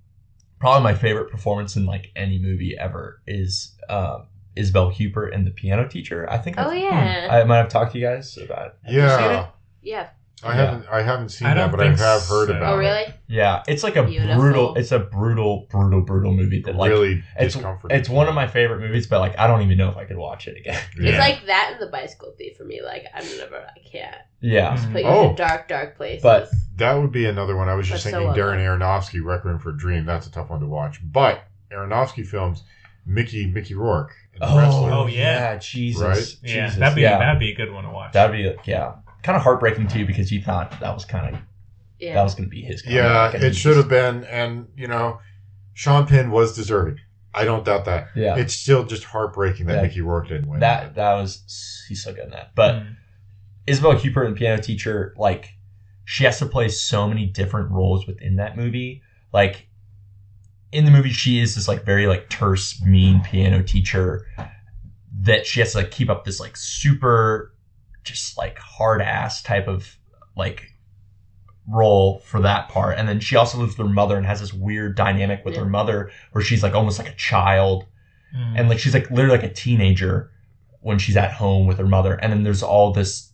probably 0.60 0.84
my 0.84 0.94
favorite 0.94 1.30
performance 1.32 1.76
in 1.76 1.86
like 1.86 2.12
any 2.16 2.38
movie 2.40 2.78
ever 2.78 3.20
is 3.28 3.76
um, 3.90 4.28
Isabelle 4.56 4.92
Huppert 4.92 5.34
in 5.34 5.44
The 5.44 5.52
Piano 5.52 5.88
Teacher. 5.88 6.30
I 6.30 6.38
think. 6.38 6.58
Oh, 6.60 6.70
I've- 6.70 6.80
yeah. 6.82 7.28
I 7.32 7.44
might 7.44 7.58
have 7.58 7.70
talked 7.70 7.92
to 7.94 8.00
you 8.00 8.06
guys 8.06 8.38
about. 8.38 8.68
It. 8.68 8.76
Have 8.84 8.94
you 8.94 9.02
seen 9.10 9.48
Yeah, 9.82 10.10
it? 10.44 10.46
Yeah. 10.46 10.52
I 10.52 10.54
haven't 10.56 10.86
I 10.92 11.02
haven't 11.02 11.30
seen 11.30 11.48
I 11.48 11.54
that, 11.56 11.72
but 11.72 11.80
I 11.80 11.88
think 11.88 12.00
have 12.00 12.22
heard 12.24 12.48
so. 12.50 12.56
about 12.58 12.74
Oh, 12.74 12.76
it. 12.76 12.80
really? 12.80 13.06
Yeah, 13.28 13.64
it's 13.68 13.84
like 13.84 13.96
a 13.96 14.04
Beautiful. 14.04 14.36
brutal. 14.36 14.76
It's 14.76 14.92
a 14.92 15.00
brutal, 15.00 15.68
brutal, 15.70 16.02
brutal 16.02 16.34
movie 16.34 16.62
that 16.64 16.76
like 16.76 16.90
really 16.92 17.24
it's 17.38 17.54
discomforting. 17.56 17.98
it's 17.98 18.10
one 18.10 18.28
of 18.28 18.36
my 18.36 18.48
favorite 18.48 18.80
movies, 18.82 19.08
but 19.08 19.20
like 19.20 19.38
I 19.40 19.48
don't 19.48 19.62
even 19.64 19.78
know 19.78 19.90
if 19.90 19.98
I 19.98 20.06
could 20.06 20.18
watch 20.18 20.48
it 20.48 20.58
again. 20.58 20.80
Yeah. 21.00 21.10
It's 21.12 21.20
like 21.20 21.46
that 21.48 21.72
and 21.74 21.82
the 21.82 21.92
bicycle 21.92 22.34
thief 22.38 22.58
for 22.58 22.66
me. 22.66 22.82
Like 22.84 23.06
I'm 23.14 23.26
never, 23.38 23.58
I 23.58 23.80
can't 23.92 24.16
yeah, 24.42 24.76
Mhm. 24.78 24.92
put 24.92 25.02
you 25.02 25.08
Oh. 25.08 25.30
in 25.30 25.36
dark, 25.36 25.68
dark 25.68 25.98
places. 25.98 26.22
But- 26.24 26.50
That 26.78 26.94
would 26.96 27.12
be 27.14 27.26
another 27.26 27.56
one. 27.56 27.70
I 27.70 27.74
was 27.76 27.88
just 27.88 28.04
That's 28.04 28.14
so 28.14 28.20
thinking 28.20 28.28
well 28.44 28.54
Darren 28.54 28.60
Aronofsky, 28.60 29.24
Requiem 29.24 29.60
for 29.60 29.70
a 29.70 29.78
Dream. 29.78 30.06
That's 30.06 30.28
a 30.28 30.32
tough 30.32 30.50
one 30.50 30.60
to 30.60 30.68
watch. 30.68 31.00
But 31.02 31.42
Aronofsky 31.72 32.26
films, 32.28 32.64
Mickey 33.06 33.48
Mickey 33.48 33.76
Rourke, 33.76 34.12
and 34.34 34.42
the 34.52 34.58
Wrestler. 34.58 34.92
Oh, 34.92 35.08
yeah. 35.08 35.56
Jesus, 35.58 36.02
Right? 36.02 36.36
Yeah, 36.44 36.66
Jesus. 36.66 36.80
that'd 36.80 36.96
be 36.96 37.02
yeah. 37.04 37.18
that'd 37.18 37.40
be 37.40 37.52
a 37.52 37.56
good 37.56 37.72
one 37.72 37.86
to 37.86 37.90
watch. 37.92 38.12
That'd 38.14 38.36
be 38.36 38.70
yeah, 38.70 38.94
kind 39.26 39.36
of 39.36 39.42
heartbreaking 39.42 39.88
too 39.88 40.06
because 40.06 40.32
you 40.32 40.40
thought 40.40 40.80
that 40.80 40.94
was 40.94 41.04
kind 41.04 41.34
of 41.36 41.42
yeah. 42.00 42.14
that 42.14 42.24
was 42.24 42.36
going 42.36 42.48
to 42.48 42.50
be 42.50 42.62
his. 42.62 42.84
Yeah, 42.86 43.32
it 43.36 43.56
should 43.56 43.76
have 43.76 43.90
been. 43.90 44.24
And, 44.26 44.68
you 44.78 44.88
know, 44.88 45.20
Sean 45.74 46.06
Penn 46.06 46.30
was 46.30 46.56
deserving. 46.56 47.00
I 47.34 47.44
don't 47.44 47.66
doubt 47.66 47.86
that. 47.86 48.10
Yeah, 48.16 48.38
It's 48.38 48.54
still 48.54 48.86
just 48.86 49.04
heartbreaking 49.04 49.66
that 49.66 49.78
Yeah. 49.78 49.82
Mickey 49.82 50.02
Rourke 50.02 50.28
didn't 50.28 50.48
win. 50.48 50.60
that 50.60 50.96
that 50.96 51.16
was 51.16 51.44
he's 51.90 52.04
so 52.04 52.14
good 52.14 52.26
in 52.26 52.30
that. 52.32 52.52
But 52.56 52.76
Mm. 52.76 52.96
Isabelle 53.68 53.96
Huppert 53.96 54.28
in 54.28 54.36
Piano 54.36 54.62
Teacher, 54.62 55.14
like 55.18 55.50
she 56.06 56.24
has 56.26 56.38
to 56.38 56.46
play 56.46 56.70
so 56.70 57.08
many 57.08 57.26
different 57.26 57.72
roles 57.72 58.06
within 58.06 58.36
that 58.36 58.56
movie. 58.56 59.02
Like 59.34 59.68
in 60.72 60.86
the 60.86 60.92
movie, 60.92 61.10
she 61.12 61.40
is 61.40 61.56
this 61.56 61.68
like 61.68 61.84
very 61.84 62.06
like 62.06 62.30
terse, 62.30 62.80
mean 62.84 63.22
piano 63.22 63.64
teacher 63.64 64.28
that 65.22 65.48
she 65.48 65.62
has 65.62 65.72
to 65.72 65.80
like 65.80 65.90
keep 65.90 66.10
up 66.12 66.26
this 66.26 66.40
like 66.40 66.56
super, 66.56 67.55
just 68.06 68.38
like 68.38 68.58
hard 68.60 69.02
ass 69.02 69.42
type 69.42 69.68
of 69.68 69.98
like 70.38 70.72
role 71.68 72.20
for 72.20 72.40
that 72.42 72.70
part. 72.70 72.98
And 72.98 73.08
then 73.10 73.20
she 73.20 73.36
also 73.36 73.58
lives 73.58 73.78
with 73.78 73.88
her 73.88 73.94
mother 73.94 74.18
and 74.18 74.26
has 74.26 74.40
this 74.40 74.54
weird 74.54 74.96
dynamic 74.96 75.44
with 75.44 75.56
her 75.56 75.66
mother 75.66 76.12
where 76.32 76.44
she's 76.44 76.62
like 76.64 76.74
almost 76.76 77.00
like 77.00 77.10
a 77.10 77.16
child. 77.16 77.86
Mm. 78.36 78.60
and 78.60 78.70
like 78.70 78.80
she's 78.80 78.94
like 78.94 79.10
literally 79.12 79.38
like 79.38 79.50
a 79.50 79.54
teenager 79.54 80.30
when 80.82 81.00
she's 81.00 81.16
at 81.16 81.32
home 81.32 81.68
with 81.68 81.78
her 81.78 81.88
mother. 81.88 82.16
And 82.16 82.32
then 82.34 82.44
there's 82.44 82.62
all 82.64 82.92
this 82.94 83.32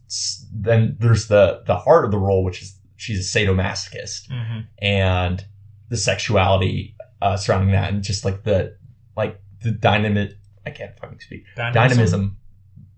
then 0.53 0.95
there's 0.99 1.27
the 1.27 1.63
the 1.65 1.75
heart 1.77 2.05
of 2.05 2.11
the 2.11 2.17
role 2.19 2.43
which 2.43 2.61
is 2.61 2.77
she's 2.97 3.19
a 3.35 3.39
sadomasochist. 3.39 4.29
Mhm. 4.29 4.67
and 4.81 5.45
the 5.89 5.97
sexuality 5.97 6.95
uh 7.21 7.35
surrounding 7.35 7.71
that 7.71 7.91
and 7.91 8.03
just 8.03 8.23
like 8.23 8.43
the 8.43 8.75
like 9.17 9.41
the 9.63 9.71
dynamic 9.71 10.31
i 10.65 10.69
can't 10.69 10.97
fucking 10.99 11.19
speak. 11.19 11.43
Dynamism 11.55 12.37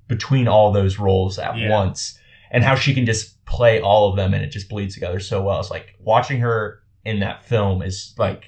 between 0.08 0.48
all 0.48 0.72
those 0.72 1.00
roles 1.00 1.40
at 1.40 1.58
Yeah. 1.58 1.70
once 1.70 2.18
and 2.52 2.64
how 2.64 2.76
she 2.76 2.94
can 2.94 3.06
just 3.06 3.44
play 3.46 3.82
all 3.82 4.10
of 4.10 4.16
them 4.16 4.34
and 4.34 4.44
it 4.44 4.50
just 4.50 4.70
bleeds 4.70 4.94
together 4.94 5.20
so 5.20 5.42
well 5.42 5.60
it's 5.60 5.72
like 5.72 5.96
watching 6.00 6.40
her 6.40 6.80
in 7.06 7.20
that 7.20 7.44
film 7.46 7.82
is 7.82 8.14
like 8.18 8.46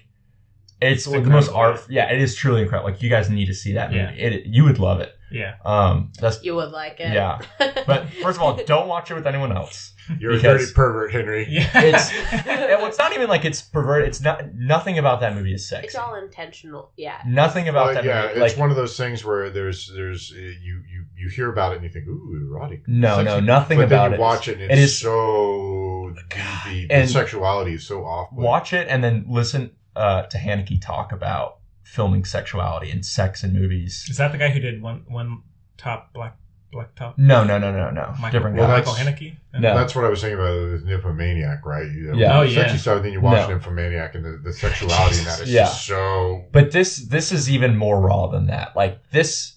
it's, 0.82 1.06
It's 1.06 1.08
like 1.08 1.24
the 1.24 1.30
most 1.30 1.52
art 1.52 1.82
yeah 1.90 2.12
it 2.12 2.20
is 2.22 2.36
truly 2.36 2.62
incredible 2.62 2.92
like 2.92 3.02
you 3.02 3.10
guys 3.10 3.30
need 3.30 3.46
to 3.48 3.54
see 3.54 3.74
that 3.74 3.92
movie 3.92 4.04
Yeah. 4.18 4.28
it, 4.28 4.46
you 4.46 4.64
would 4.64 4.80
love 4.80 5.00
it 5.00 5.14
Yeah. 5.32 5.56
um 5.66 6.12
that's 6.20 6.44
you 6.44 6.56
would 6.56 6.72
like 6.72 7.00
it. 7.00 7.14
yeah 7.14 7.40
but 7.88 8.10
first 8.22 8.38
of 8.38 8.44
all 8.44 8.56
don't 8.66 8.88
watch 8.88 9.10
it 9.12 9.16
with 9.16 9.26
anyone 9.28 9.52
else 9.56 9.94
You're 10.20 10.34
a 10.34 10.36
because- 10.36 10.60
dirty 10.62 10.74
pervert, 10.74 11.12
Henry. 11.12 11.48
Yeah. 11.50 11.82
It's- 11.84 12.12
and 12.32 12.46
well, 12.82 12.86
it's 12.88 12.98
not 12.98 13.14
even 13.14 13.28
like 13.30 13.46
it's 13.46 13.62
perverted 13.62 14.08
it's 14.10 14.22
not 14.22 14.54
nothing 14.54 14.98
about 15.00 15.20
that 15.22 15.36
movie 15.36 15.54
is 15.54 15.68
sexy 15.68 15.86
it's 15.88 15.96
all 15.96 16.16
intentional. 16.16 16.92
Yeah. 16.98 17.22
nothing 17.28 17.68
about 17.68 17.86
Well, 17.86 17.94
that 17.96 18.04
yeah, 18.06 18.22
movie 18.28 18.42
it's 18.42 18.54
like 18.54 18.60
one 18.60 18.70
of 18.70 18.76
those 18.76 18.96
things 18.98 19.24
where 19.26 19.50
there's 19.50 19.92
there's 19.96 20.32
uh, 20.32 20.40
you 20.40 20.84
you 20.92 21.06
you 21.18 21.30
hear 21.30 21.50
about 21.52 21.72
it 21.74 21.76
and 21.76 21.84
you 21.84 21.90
think 21.90 22.08
ooh 22.08 22.48
erotic. 22.52 22.88
no 22.88 23.22
no 23.24 23.40
nothing 23.40 23.78
but 23.80 23.86
about 23.86 24.12
then 24.12 24.20
it 24.20 24.22
watch 24.22 24.48
it 24.48 24.60
and 24.62 24.72
it 24.72 24.80
it's 24.80 24.98
so 25.00 26.14
the, 26.16 26.22
the, 26.70 26.88
the 26.88 26.94
And- 26.94 27.10
sexuality 27.10 27.74
is 27.74 27.86
so 27.88 28.06
off. 28.06 28.30
watch 28.32 28.74
it 28.74 28.88
and 28.90 29.04
then 29.04 29.26
listen 29.28 29.72
uh, 29.96 30.24
to 30.24 30.38
Haneke 30.38 30.82
talk 30.82 31.12
about 31.12 31.60
filming 31.84 32.26
sexuality 32.26 32.92
and 32.92 33.06
sex 33.06 33.44
in 33.44 33.54
movies. 33.54 34.06
Is 34.10 34.18
that 34.18 34.32
the 34.34 34.38
guy 34.38 34.50
who 34.50 34.60
did 34.60 34.82
one 34.82 35.06
one 35.08 35.42
top 35.78 36.14
black 36.14 36.38
black 36.76 36.94
top? 36.96 37.18
No, 37.18 37.44
no, 37.44 37.58
no, 37.58 37.72
no, 37.72 37.90
no. 37.90 38.14
Michael, 38.20 38.30
Different 38.32 38.58
Well, 38.58 38.68
guy. 38.68 38.78
Michael 38.78 38.94
Haneke. 38.94 39.38
No. 39.54 39.74
That's 39.76 39.96
what 39.96 40.06
I 40.06 40.10
was 40.10 40.22
saying 40.22 40.36
about 40.36 40.54
it 40.56 40.72
with 40.74 40.86
Nymphomaniac, 40.86 41.66
right? 41.66 41.90
You 41.90 42.12
know, 42.12 42.18
Yeah. 42.18 42.38
Oh, 42.38 42.42
yeah. 42.44 42.62
Sexy 42.64 42.78
stuff, 42.78 43.02
then 43.02 43.14
you 43.14 43.22
watch 43.22 43.48
No. 43.48 43.56
Nymphomaniac 43.56 44.14
and 44.16 44.24
the, 44.26 44.38
the 44.44 44.54
sexuality 44.54 45.18
in 45.20 45.26
that 45.26 45.40
is 45.42 45.52
Yeah. 45.52 45.64
just 45.64 45.86
so. 45.88 46.46
But 46.52 46.72
this 46.72 46.98
this 47.08 47.32
is 47.32 47.50
even 47.50 47.76
more 47.76 48.00
raw 48.00 48.28
than 48.28 48.48
that. 48.48 48.76
Like 48.76 49.00
this, 49.12 49.56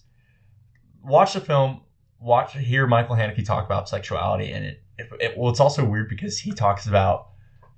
watch 1.03 1.35
the 1.35 1.41
film, 1.41 1.83
watch 2.21 2.53
hear 2.57 2.87
Michael 2.87 3.17
Haneke 3.17 3.45
talk 3.45 3.67
about 3.67 3.89
sexuality, 3.89 4.53
and 4.53 4.65
it, 4.65 4.83
it, 4.99 5.09
it 5.21 5.39
well, 5.39 5.51
it's 5.51 5.61
also 5.61 5.85
weird 5.85 6.09
because 6.09 6.39
he 6.39 6.53
talks 6.53 6.87
about 6.87 7.29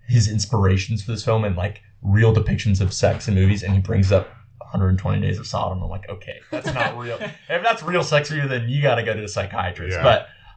his 0.06 0.30
inspirations 0.30 1.02
for 1.02 1.12
this 1.12 1.24
film 1.24 1.44
and 1.44 1.56
like 1.56 1.82
real 2.02 2.34
depictions 2.34 2.80
of 2.80 2.92
sex 2.92 3.28
in 3.28 3.34
movies, 3.34 3.62
and 3.62 3.72
he 3.74 3.80
brings 3.80 4.12
up 4.12 4.28
120 4.72 5.20
Days 5.20 5.38
of 5.38 5.46
Sodom. 5.46 5.82
I'm 5.82 5.88
like, 5.90 6.08
okay, 6.08 6.40
that's 6.50 6.72
not 6.72 6.96
real. 6.98 7.18
if 7.20 7.62
that's 7.62 7.82
real 7.82 8.02
sex 8.02 8.28
for 8.28 8.34
you, 8.34 8.46
then 8.48 8.68
you 8.68 8.80
got 8.82 8.96
to 8.96 9.02
go 9.02 9.14
to 9.14 9.20
the 9.20 9.28
psychiatrist. 9.28 9.98
Yeah. 9.98 10.02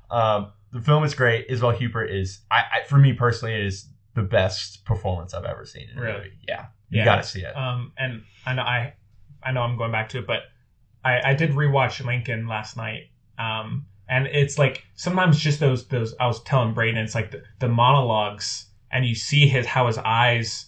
But 0.10 0.15
um, 0.15 0.52
the 0.72 0.81
film 0.81 1.03
is 1.03 1.14
great. 1.15 1.45
Isabelle 1.49 1.73
Huppert 1.73 2.11
is, 2.11 2.40
I, 2.52 2.57
I 2.60 2.88
for 2.88 2.98
me 2.98 3.14
personally, 3.14 3.56
it 3.56 3.65
is 3.65 3.88
the 4.15 4.23
best 4.23 4.85
performance 4.85 5.34
I've 5.34 5.45
ever 5.45 5.65
seen 5.65 5.90
in 5.91 5.98
a 5.98 6.02
Really? 6.02 6.18
movie. 6.18 6.31
Yeah, 6.48 6.65
you 6.90 6.99
Yeah. 6.99 7.06
got 7.06 7.15
to 7.18 7.23
see 7.23 7.41
it. 7.41 7.56
Um, 7.56 7.91
and 7.98 8.23
I 8.45 8.53
know 8.53 8.61
I, 8.64 8.94
I 9.41 9.52
know 9.52 9.61
I'm 9.61 9.77
going 9.77 9.91
back 9.91 10.10
to 10.10 10.19
it, 10.19 10.27
but 10.27 10.41
I, 11.03 11.31
I 11.31 11.34
did 11.34 11.52
rewatch 11.52 12.03
Lincoln 12.06 12.48
last 12.48 12.77
night. 12.77 13.10
Um, 13.38 13.88
and 14.07 14.27
it's 14.27 14.57
like 14.60 14.84
sometimes 14.95 15.40
just 15.40 15.60
those 15.60 15.88
those 15.88 16.14
I 16.19 16.27
was 16.27 16.44
telling 16.44 16.73
Braden, 16.73 16.98
it's 16.98 17.15
like 17.15 17.31
the, 17.31 17.41
the 17.60 17.68
monologues, 17.69 18.68
and 18.91 19.06
you 19.06 19.15
see 19.15 19.48
his 19.48 19.65
how 19.65 19.88
his 19.88 19.98
eyes 19.98 20.68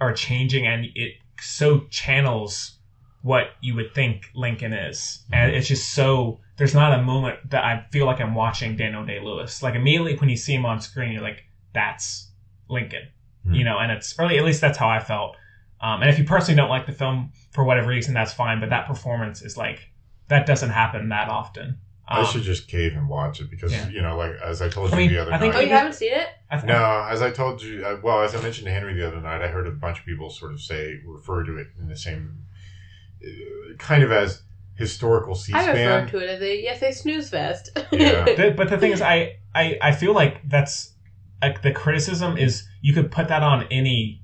are 0.00 0.12
changing, 0.12 0.66
and 0.66 0.86
it 0.94 1.14
so 1.40 1.80
channels 1.90 2.78
what 3.22 3.48
you 3.60 3.74
would 3.74 3.94
think 3.94 4.30
Lincoln 4.34 4.72
is, 4.72 5.24
and 5.32 5.52
it's 5.54 5.68
just 5.68 5.92
so. 5.92 6.40
There's 6.56 6.74
not 6.74 6.98
a 6.98 7.02
moment 7.02 7.50
that 7.50 7.64
I 7.64 7.86
feel 7.92 8.06
like 8.06 8.20
I'm 8.20 8.34
watching 8.34 8.76
Daniel 8.76 9.04
Day 9.04 9.20
Lewis. 9.20 9.62
Like 9.62 9.74
immediately 9.74 10.16
when 10.16 10.28
you 10.28 10.36
see 10.36 10.54
him 10.54 10.66
on 10.66 10.80
screen, 10.80 11.12
you're 11.12 11.22
like, 11.22 11.44
that's 11.72 12.32
Lincoln, 12.68 13.08
Hmm. 13.44 13.54
you 13.54 13.64
know, 13.64 13.78
and 13.78 13.92
it's 13.92 14.18
early 14.18 14.38
at 14.38 14.44
least 14.44 14.60
that's 14.60 14.78
how 14.78 14.88
I 14.88 14.98
felt. 15.00 15.36
Um, 15.80 16.00
and 16.02 16.10
if 16.10 16.18
you 16.18 16.24
personally 16.24 16.56
don't 16.56 16.68
like 16.68 16.86
the 16.86 16.92
film 16.92 17.32
for 17.52 17.62
whatever 17.62 17.88
reason, 17.88 18.12
that's 18.12 18.32
fine. 18.32 18.58
But 18.58 18.70
that 18.70 18.86
performance 18.86 19.42
is 19.42 19.56
like 19.56 19.88
that 20.28 20.46
doesn't 20.46 20.70
happen 20.70 21.08
that 21.10 21.28
often. 21.28 21.78
I 22.10 22.20
Um, 22.20 22.26
should 22.26 22.42
just 22.42 22.68
cave 22.68 22.94
and 22.96 23.06
watch 23.08 23.40
it 23.40 23.50
because 23.50 23.70
Yeah. 23.72 23.88
you 23.90 24.00
know, 24.00 24.16
like 24.16 24.32
as 24.42 24.62
I 24.62 24.68
told 24.70 24.88
I 24.94 24.96
you 24.96 24.96
mean, 25.08 25.10
the 25.14 25.20
other 25.22 25.32
I 25.34 25.38
think 25.38 25.54
Oh, 25.54 25.60
you 25.60 25.68
haven't 25.68 25.92
seen 25.94 26.12
it? 26.14 26.26
No, 26.64 27.06
as 27.10 27.20
I 27.20 27.30
told 27.30 27.60
you, 27.62 27.84
uh, 27.84 27.98
well, 28.02 28.22
as 28.22 28.34
I 28.34 28.40
mentioned 28.40 28.64
to 28.66 28.72
Henry 28.72 28.94
the 28.94 29.06
other 29.06 29.20
night, 29.20 29.42
I 29.42 29.48
heard 29.48 29.66
a 29.66 29.70
bunch 29.72 29.98
of 30.00 30.04
people 30.06 30.30
sort 30.30 30.52
of 30.52 30.60
say 30.60 31.00
refer 31.06 31.44
to 31.44 31.58
it 31.58 31.66
in 31.78 31.88
the 31.88 31.96
same 31.96 32.44
uh, 33.22 33.74
kind 33.78 34.02
of 34.02 34.10
as 34.12 34.42
historical 34.74 35.36
I 35.52 35.66
refer 35.66 36.06
to 36.06 36.18
it 36.18 36.30
as 36.30 36.40
a 36.40 36.62
yes, 36.62 36.82
a 36.82 36.92
snooze 36.92 37.28
fest. 37.30 37.70
Yeah. 37.92 38.24
The- 38.24 38.54
but 38.56 38.70
the 38.70 38.78
thing 38.78 38.92
is, 38.92 39.02
I, 39.02 39.38
I 39.54 39.76
I 39.82 39.92
feel 39.92 40.14
like 40.14 40.48
that's 40.48 40.94
like 41.42 41.62
the 41.62 41.72
criticism 41.72 42.36
is 42.38 42.66
you 42.80 42.92
could 42.94 43.10
put 43.10 43.28
that 43.28 43.42
on 43.42 43.66
any 43.70 44.22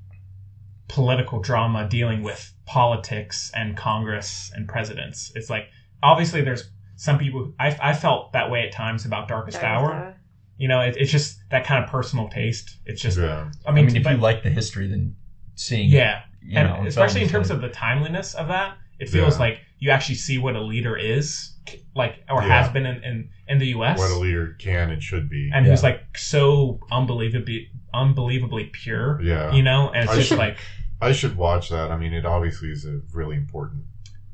political 0.88 1.40
drama 1.40 1.88
dealing 1.88 2.22
with 2.22 2.52
politics 2.66 3.50
and 3.54 3.76
Congress 3.76 4.50
and 4.54 4.68
presidents. 4.68 5.32
It's 5.34 5.50
like 5.50 5.68
obviously 6.02 6.42
there's 6.42 6.70
some 6.96 7.18
people 7.18 7.52
I, 7.58 7.76
I 7.80 7.92
felt 7.94 8.32
that 8.32 8.50
way 8.50 8.66
at 8.66 8.72
times 8.72 9.04
about 9.04 9.28
Darkest, 9.28 9.62
Hour. 9.62 10.16
You 10.56 10.68
know, 10.68 10.80
it, 10.80 10.96
it's 10.96 11.10
just 11.10 11.38
that 11.50 11.64
kind 11.66 11.82
of 11.82 11.90
personal 11.90 12.28
taste. 12.28 12.78
It's 12.86 13.02
just 13.02 13.18
yeah. 13.18 13.50
I 13.66 13.70
I 13.70 13.74
mean, 13.74 13.86
mean, 13.86 13.96
if 13.96 14.04
but- 14.04 14.10
you 14.12 14.16
like 14.18 14.42
the 14.42 14.50
history, 14.50 14.86
then 14.88 15.16
seeing 15.56 15.90
yeah, 15.90 16.22
you 16.42 16.56
and 16.58 16.68
know, 16.68 16.86
especially 16.86 17.22
in 17.22 17.28
terms 17.28 17.50
like- 17.50 17.56
of 17.56 17.62
the 17.62 17.68
timeliness 17.70 18.34
of 18.34 18.48
that, 18.48 18.76
it 19.00 19.08
feels 19.08 19.34
Yeah. 19.34 19.40
like 19.40 19.58
you 19.80 19.90
actually 19.90 20.14
see 20.14 20.38
what 20.38 20.54
a 20.56 20.60
leader 20.62 20.96
is, 20.96 21.54
like 21.96 22.22
or 22.30 22.42
Yeah. 22.42 22.62
has 22.62 22.72
been 22.72 22.86
in, 22.86 23.02
in 23.02 23.28
in 23.48 23.58
the 23.58 23.66
U.S. 23.68 23.98
what 23.98 24.10
a 24.10 24.18
leader 24.18 24.56
can 24.58 24.90
and 24.90 25.02
should 25.02 25.28
be. 25.28 25.50
and 25.52 25.66
who's 25.66 25.82
Yeah. 25.82 25.88
like 25.90 26.16
so 26.16 26.78
unbelievably 26.92 27.70
unbelievably 27.92 28.64
pure. 28.72 29.20
yeah. 29.22 29.52
You 29.52 29.62
know, 29.62 29.90
and 29.90 30.04
it's 30.04 30.12
I 30.12 30.16
just 30.16 30.28
should- 30.28 30.38
like 30.38 30.58
I 31.00 31.12
should 31.12 31.36
watch 31.36 31.68
that. 31.70 31.90
I 31.90 31.96
mean, 31.98 32.12
it 32.12 32.24
obviously 32.24 32.70
is 32.70 32.86
a 32.86 33.00
really 33.12 33.36
important 33.36 33.82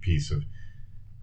piece 0.01 0.31
of 0.31 0.45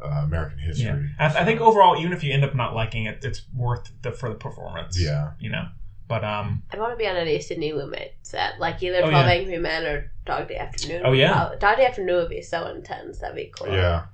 uh, 0.03 0.07
American 0.23 0.59
history. 0.59 0.85
yeah. 1.19 1.31
I, 1.35 1.41
I 1.41 1.45
think 1.45 1.59
overall, 1.61 1.97
even 1.99 2.13
if 2.13 2.23
you 2.23 2.33
end 2.33 2.43
up 2.43 2.55
not 2.55 2.73
liking 2.75 3.05
it, 3.05 3.19
it's 3.23 3.41
worth 3.55 3.89
the 4.01 4.11
for 4.11 4.29
the 4.29 4.35
performance. 4.35 4.99
Yeah. 4.99 5.31
you 5.39 5.49
know. 5.49 5.67
But 6.07 6.23
um, 6.23 6.63
I 6.71 6.77
want 6.79 6.93
to 6.93 6.95
be 6.97 7.05
on 7.05 7.17
an 7.17 7.41
Sidney 7.41 7.73
Lumet 7.73 8.11
set, 8.21 8.59
like 8.59 8.81
either 8.81 8.99
Oh, 9.03 9.09
12 9.09 9.25
yeah. 9.25 9.31
Angry 9.33 9.57
Men 9.59 9.85
or 9.85 10.11
Dog 10.25 10.47
Day 10.47 10.55
Afternoon. 10.55 11.01
Oh, 11.03 11.11
yeah? 11.11 11.33
Uh, 11.33 11.55
Dog 11.55 11.75
Day 11.77 11.85
Afternoon 11.85 12.15
would 12.15 12.29
be 12.29 12.41
so 12.41 12.65
intense. 12.67 13.19
That'd 13.19 13.35
be 13.35 13.51
cool. 13.57 13.67
Yeah. 13.73 14.05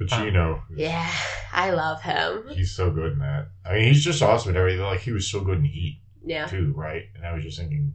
Pacino. 0.00 0.62
Yeah, 0.74 1.08
I 1.52 1.70
love 1.70 2.02
him. 2.02 2.44
He's 2.50 2.74
so 2.74 2.90
good 2.90 3.12
in 3.14 3.18
that. 3.20 3.48
I 3.64 3.74
mean, 3.74 3.84
he's 3.84 4.04
just 4.04 4.22
awesome 4.22 4.50
at 4.52 4.56
everything. 4.56 4.82
Like 4.82 5.00
he 5.00 5.12
was 5.12 5.28
so 5.28 5.40
good 5.40 5.58
in 5.58 5.64
Heat 5.64 6.00
Yeah. 6.24 6.46
too, 6.46 6.72
right? 6.76 7.04
And 7.16 7.24
I 7.26 7.32
was 7.34 7.42
just 7.44 7.58
thinking, 7.58 7.94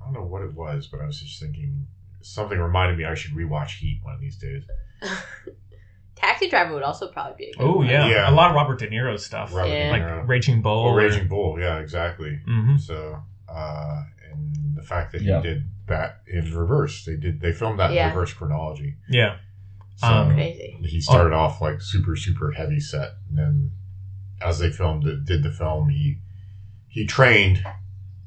I 0.00 0.04
don't 0.04 0.14
know 0.14 0.24
what 0.26 0.42
it 0.42 0.54
was, 0.54 0.86
but 0.86 1.00
I 1.00 1.06
was 1.06 1.20
just 1.20 1.40
thinking 1.40 1.86
something 2.22 2.58
reminded 2.58 2.96
me 2.98 3.04
I 3.04 3.14
should 3.14 3.32
rewatch 3.34 3.78
Heat 3.78 4.00
one 4.02 4.14
of 4.14 4.20
these 4.20 4.36
days. 4.36 4.64
Taxi 6.24 6.48
Driver 6.48 6.74
would 6.74 6.82
also 6.82 7.08
probably 7.08 7.34
be 7.36 7.50
a 7.50 7.54
good 7.58 7.64
Oh 7.64 7.76
one. 7.76 7.86
yeah. 7.86 8.08
Yeah. 8.08 8.30
a 8.30 8.34
lot 8.34 8.50
of 8.50 8.56
Robert 8.56 8.78
De 8.78 8.88
Niro 8.88 9.18
stuff, 9.18 9.52
Robert 9.54 9.70
Yeah. 9.70 9.96
De 9.96 10.04
like 10.18 10.28
Raging 10.28 10.62
Bull. 10.62 10.88
Oh, 10.88 10.94
Raging 10.94 11.28
Bull, 11.28 11.58
yeah, 11.60 11.78
exactly. 11.78 12.40
hmm 12.44 12.76
So, 12.76 13.22
uh, 13.48 14.02
and 14.32 14.76
the 14.76 14.82
fact 14.82 15.12
that 15.12 15.22
Yeah. 15.22 15.36
he 15.40 15.42
did 15.48 15.68
that 15.86 16.20
in 16.26 16.54
reverse, 16.54 17.04
they 17.04 17.16
did 17.16 17.40
they 17.40 17.52
filmed 17.52 17.78
that 17.78 17.92
Yeah. 17.92 18.08
in 18.08 18.14
reverse 18.14 18.32
chronology. 18.32 18.96
Yeah. 19.08 19.36
So 19.96 20.06
Um, 20.08 20.34
Crazy. 20.34 20.76
he 20.82 21.00
started 21.00 21.34
off 21.34 21.60
like 21.60 21.80
super 21.80 22.16
super 22.16 22.52
heavy 22.52 22.80
set, 22.80 23.10
and 23.28 23.38
then 23.38 23.70
as 24.40 24.58
they 24.58 24.70
filmed 24.70 25.06
it, 25.06 25.24
did 25.24 25.42
the 25.42 25.52
film, 25.52 25.90
he 25.90 26.18
he 26.88 27.06
trained 27.06 27.64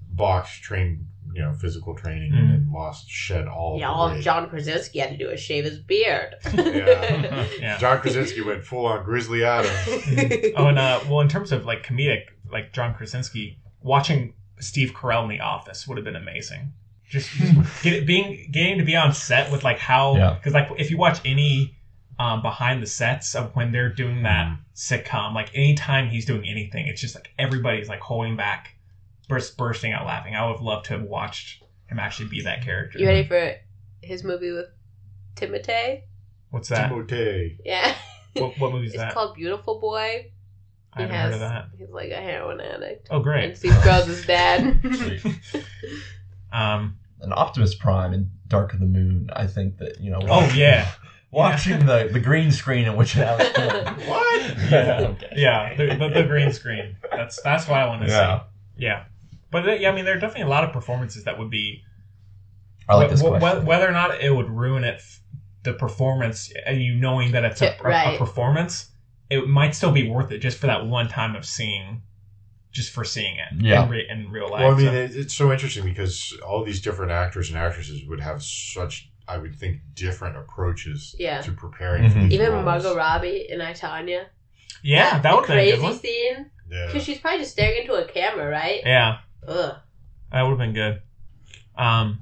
box, 0.09 0.59
trained 0.59 1.07
you 1.37 1.43
know 1.43 1.53
physical 1.53 1.95
training, 1.95 2.33
and 2.33 2.49
then 2.51 2.69
lost 2.73 3.09
shed 3.09 3.47
all. 3.47 3.77
Yeah, 3.79 3.89
all 3.91 4.09
weight. 4.11 4.23
John 4.23 4.49
Krasinski 4.49 4.99
had 4.99 5.11
to 5.11 5.17
do 5.17 5.29
is 5.29 5.39
shave 5.39 5.63
his 5.65 5.79
beard. 5.79 6.35
Yeah. 6.53 7.45
Yeah. 7.59 7.77
John 7.77 7.99
Krasinski 8.01 8.41
went 8.41 8.63
full 8.63 8.85
on 8.87 9.03
Grizzly 9.05 9.43
Adams. 9.43 10.53
Oh, 10.57 10.67
and 10.67 10.79
uh, 10.79 10.99
well, 11.07 11.19
in 11.21 11.27
terms 11.29 11.51
of 11.51 11.65
like 11.65 11.85
comedic, 11.85 12.23
like 12.51 12.73
John 12.73 12.93
Krasinski, 12.95 13.59
watching 13.81 14.33
Steve 14.59 14.91
Carell 14.93 15.23
in 15.23 15.29
The 15.29 15.39
Office 15.41 15.87
would 15.87 15.97
have 15.97 16.05
been 16.05 16.15
amazing. 16.15 16.73
Just, 17.09 17.29
just 17.29 17.83
get, 17.83 18.05
being 18.07 18.49
getting 18.51 18.79
to 18.79 18.83
be 18.83 18.95
on 18.95 19.13
set 19.13 19.51
with 19.51 19.63
like 19.63 19.77
how 19.79 20.15
Yeah. 20.17 20.33
because 20.33 20.53
like 20.53 20.67
if 20.77 20.89
you 20.91 20.97
watch 20.97 21.19
any 21.23 21.75
um, 22.19 22.41
behind 22.41 22.81
the 22.81 22.87
sets 22.87 23.35
of 23.35 23.55
when 23.55 23.71
they're 23.71 23.93
doing 23.93 24.23
that 24.23 24.47
Mm. 24.47 24.57
sitcom, 24.75 25.33
like 25.35 25.49
anytime 25.55 26.09
he's 26.09 26.25
doing 26.25 26.45
anything, 26.47 26.87
it's 26.87 26.99
just 27.01 27.13
like 27.15 27.29
everybody's 27.39 27.87
like 27.89 27.99
holding 27.99 28.35
back, 28.35 28.75
burst, 29.27 29.57
bursting 29.57 29.93
out 29.93 30.05
laughing. 30.05 30.35
I 30.35 30.45
would 30.45 30.53
have 30.57 30.61
loved 30.61 30.85
to 30.87 30.93
have 30.93 31.03
watched 31.03 31.63
him 31.87 31.99
actually 31.99 32.29
be 32.29 32.41
that 32.43 32.63
character. 32.63 32.99
you 32.99 33.07
ready 33.07 33.27
for 33.27 33.55
his 34.01 34.23
movie 34.23 34.51
with 34.51 34.67
Timothée? 35.35 36.01
What's 36.49 36.69
that? 36.69 36.91
Timothée. 36.91 37.57
Yeah. 37.63 37.95
What, 38.33 38.57
what 38.59 38.71
movie 38.71 38.87
is 38.87 38.91
It's 38.93 39.01
that? 39.01 39.07
It's 39.07 39.13
called 39.13 39.35
Beautiful 39.35 39.79
Boy. 39.79 40.31
I 40.93 41.01
haven't 41.01 41.15
heard 41.15 41.33
of 41.33 41.39
that. 41.41 41.65
He's 41.77 41.89
like 41.89 42.09
a 42.11 42.15
heroin 42.15 42.59
addict. 42.59 43.07
Oh, 43.11 43.15
And 43.17 43.23
great. 43.23 43.57
Steve 43.57 43.71
Carell's 43.73 44.07
his 44.07 44.25
dad. 44.25 44.79
Sweet. 44.95 45.39
Um, 46.51 46.97
And 47.21 47.33
Optimus 47.33 47.75
Prime 47.75 48.13
in 48.13 48.29
Dark 48.47 48.73
of 48.73 48.79
the 48.79 48.85
Moon, 48.85 49.29
I 49.33 49.47
think 49.47 49.77
that, 49.79 49.99
you 49.99 50.09
know, 50.11 50.19
oh 50.23 50.49
yeah, 50.55 50.89
watching 51.31 51.85
the, 51.85 52.09
the 52.11 52.19
green 52.19 52.51
screen 52.51 52.85
in 52.85 52.95
which 52.95 53.13
that 53.15 53.37
was 53.37 53.49
filmed. 53.49 54.07
What? 54.07 54.71
Yeah, 54.71 55.07
okay. 55.09 55.33
yeah, 55.35 55.73
the, 55.75 55.87
the, 55.95 56.09
the 56.09 56.23
green 56.23 56.53
screen. 56.53 56.95
That's 57.11 57.41
that's 57.41 57.67
what 57.67 57.79
I 57.79 57.87
want 57.87 58.03
to 58.03 58.07
Yeah. 58.07 58.39
see. 58.39 58.45
Yeah, 58.77 59.05
but 59.51 59.67
uh, 59.67 59.73
yeah, 59.73 59.89
I 59.91 59.95
mean, 59.95 60.05
there 60.05 60.15
are 60.17 60.19
definitely 60.19 60.43
a 60.43 60.49
lot 60.49 60.63
of 60.63 60.71
performances 60.73 61.23
that 61.25 61.37
would 61.39 61.49
be 61.49 61.83
I 62.89 62.95
like 62.95 63.09
this 63.09 63.21
wh- 63.21 63.25
wh- 63.35 63.39
question. 63.39 63.65
whether 63.65 63.87
or 63.87 63.91
not 63.91 64.21
it 64.21 64.33
would 64.35 64.49
ruin 64.49 64.83
it, 64.83 65.01
the 65.63 65.73
performance, 65.73 66.51
and 66.65 66.81
you 66.81 66.95
knowing 66.95 67.31
that 67.33 67.43
it's 67.43 67.61
a, 67.61 67.75
a- 67.83 68.15
a 68.15 68.17
performance, 68.17 68.91
it 69.29 69.47
might 69.47 69.75
still 69.75 69.91
be 69.91 70.09
worth 70.09 70.31
it 70.31 70.39
just 70.39 70.57
for 70.57 70.67
that 70.67 70.85
one 70.85 71.07
time 71.09 71.35
of 71.35 71.45
seeing, 71.45 72.01
just 72.71 72.91
for 72.93 73.03
seeing 73.03 73.35
it 73.35 73.61
Yeah. 73.63 73.83
in, 73.83 73.89
re- 73.89 74.07
in 74.09 74.31
real 74.31 74.49
life. 74.49 74.61
Well, 74.61 74.73
I 74.73 74.77
mean, 74.77 74.85
So- 74.87 74.93
it, 74.93 75.15
it's 75.15 75.33
so 75.35 75.51
interesting 75.51 75.83
because 75.83 76.37
all 76.45 76.63
these 76.63 76.81
different 76.81 77.11
actors 77.11 77.49
and 77.49 77.57
actresses 77.57 78.05
would 78.07 78.21
have 78.21 78.41
such, 78.41 79.09
I 79.27 79.37
would 79.37 79.55
think, 79.55 79.81
different 79.93 80.37
approaches 80.37 81.13
Yeah. 81.19 81.41
to 81.41 81.51
preparing 81.51 82.09
for 82.09 82.19
Mhm. 82.19 82.23
these 82.29 82.33
Even 82.39 82.51
roles. 82.53 82.65
Margot 82.65 82.95
Robbie 82.95 83.47
in 83.49 83.59
I 83.59 83.73
Tonya. 83.73 84.25
yeah, 84.83 85.19
that 85.19 85.23
The 85.23 85.35
would 85.35 85.45
have 85.45 85.47
been 85.47 85.57
a 85.57 85.61
crazy 85.61 85.75
good 85.77 85.83
one. 85.83 85.99
scene. 85.99 86.51
Yeah. 86.69 86.85
Because 86.87 87.03
she's 87.03 87.17
probably 87.19 87.39
just 87.39 87.51
staring 87.51 87.81
into 87.81 87.93
a 87.93 88.05
camera, 88.05 88.49
right? 88.49 88.81
Yeah, 88.85 89.17
Ugh. 89.47 89.75
that 90.31 90.41
would 90.41 90.49
have 90.49 90.57
been 90.59 90.73
good. 90.73 91.01
Um, 91.77 92.19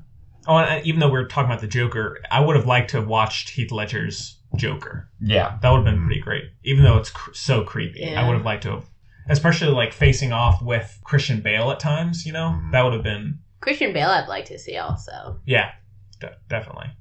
oh, 0.47 0.57
and 0.57 0.85
even 0.85 0.99
though 0.99 1.09
we 1.09 1.17
are 1.19 1.25
talking 1.27 1.49
about 1.49 1.61
the 1.61 1.67
Joker, 1.67 2.19
I 2.29 2.39
would 2.39 2.55
have 2.55 2.65
liked 2.65 2.91
to 2.91 2.97
have 2.97 3.07
watched 3.07 3.49
Heath 3.49 3.71
Ledger's 3.71 4.37
Joker. 4.55 5.09
Yeah. 5.19 5.57
That 5.61 5.69
would 5.71 5.77
have 5.77 5.85
been 5.85 6.05
pretty 6.05 6.21
great, 6.21 6.45
even 6.63 6.83
though 6.83 6.97
it's 6.97 7.09
cr- 7.09 7.33
so 7.33 7.63
creepy. 7.63 8.01
Yeah. 8.01 8.21
I 8.21 8.27
would 8.27 8.35
have 8.35 8.45
liked 8.45 8.63
to 8.63 8.71
have, 8.71 8.85
especially 9.29 9.71
like 9.71 9.91
facing 9.93 10.31
off 10.33 10.61
with 10.61 10.99
Christian 11.03 11.41
Bale 11.41 11.71
at 11.71 11.79
times. 11.79 12.25
You 12.25 12.33
know, 12.33 12.49
Mhm. 12.61 12.71
that 12.71 12.83
would 12.83 12.93
have 12.93 13.03
been 13.03 13.39
Christian 13.61 13.91
Bale 13.93 14.09
I'd 14.09 14.27
like 14.27 14.45
to 14.45 14.59
see 14.59 14.77
also. 14.77 15.39
yeah, 15.45 15.71
de- 16.19 16.35
definitely. 16.47 16.91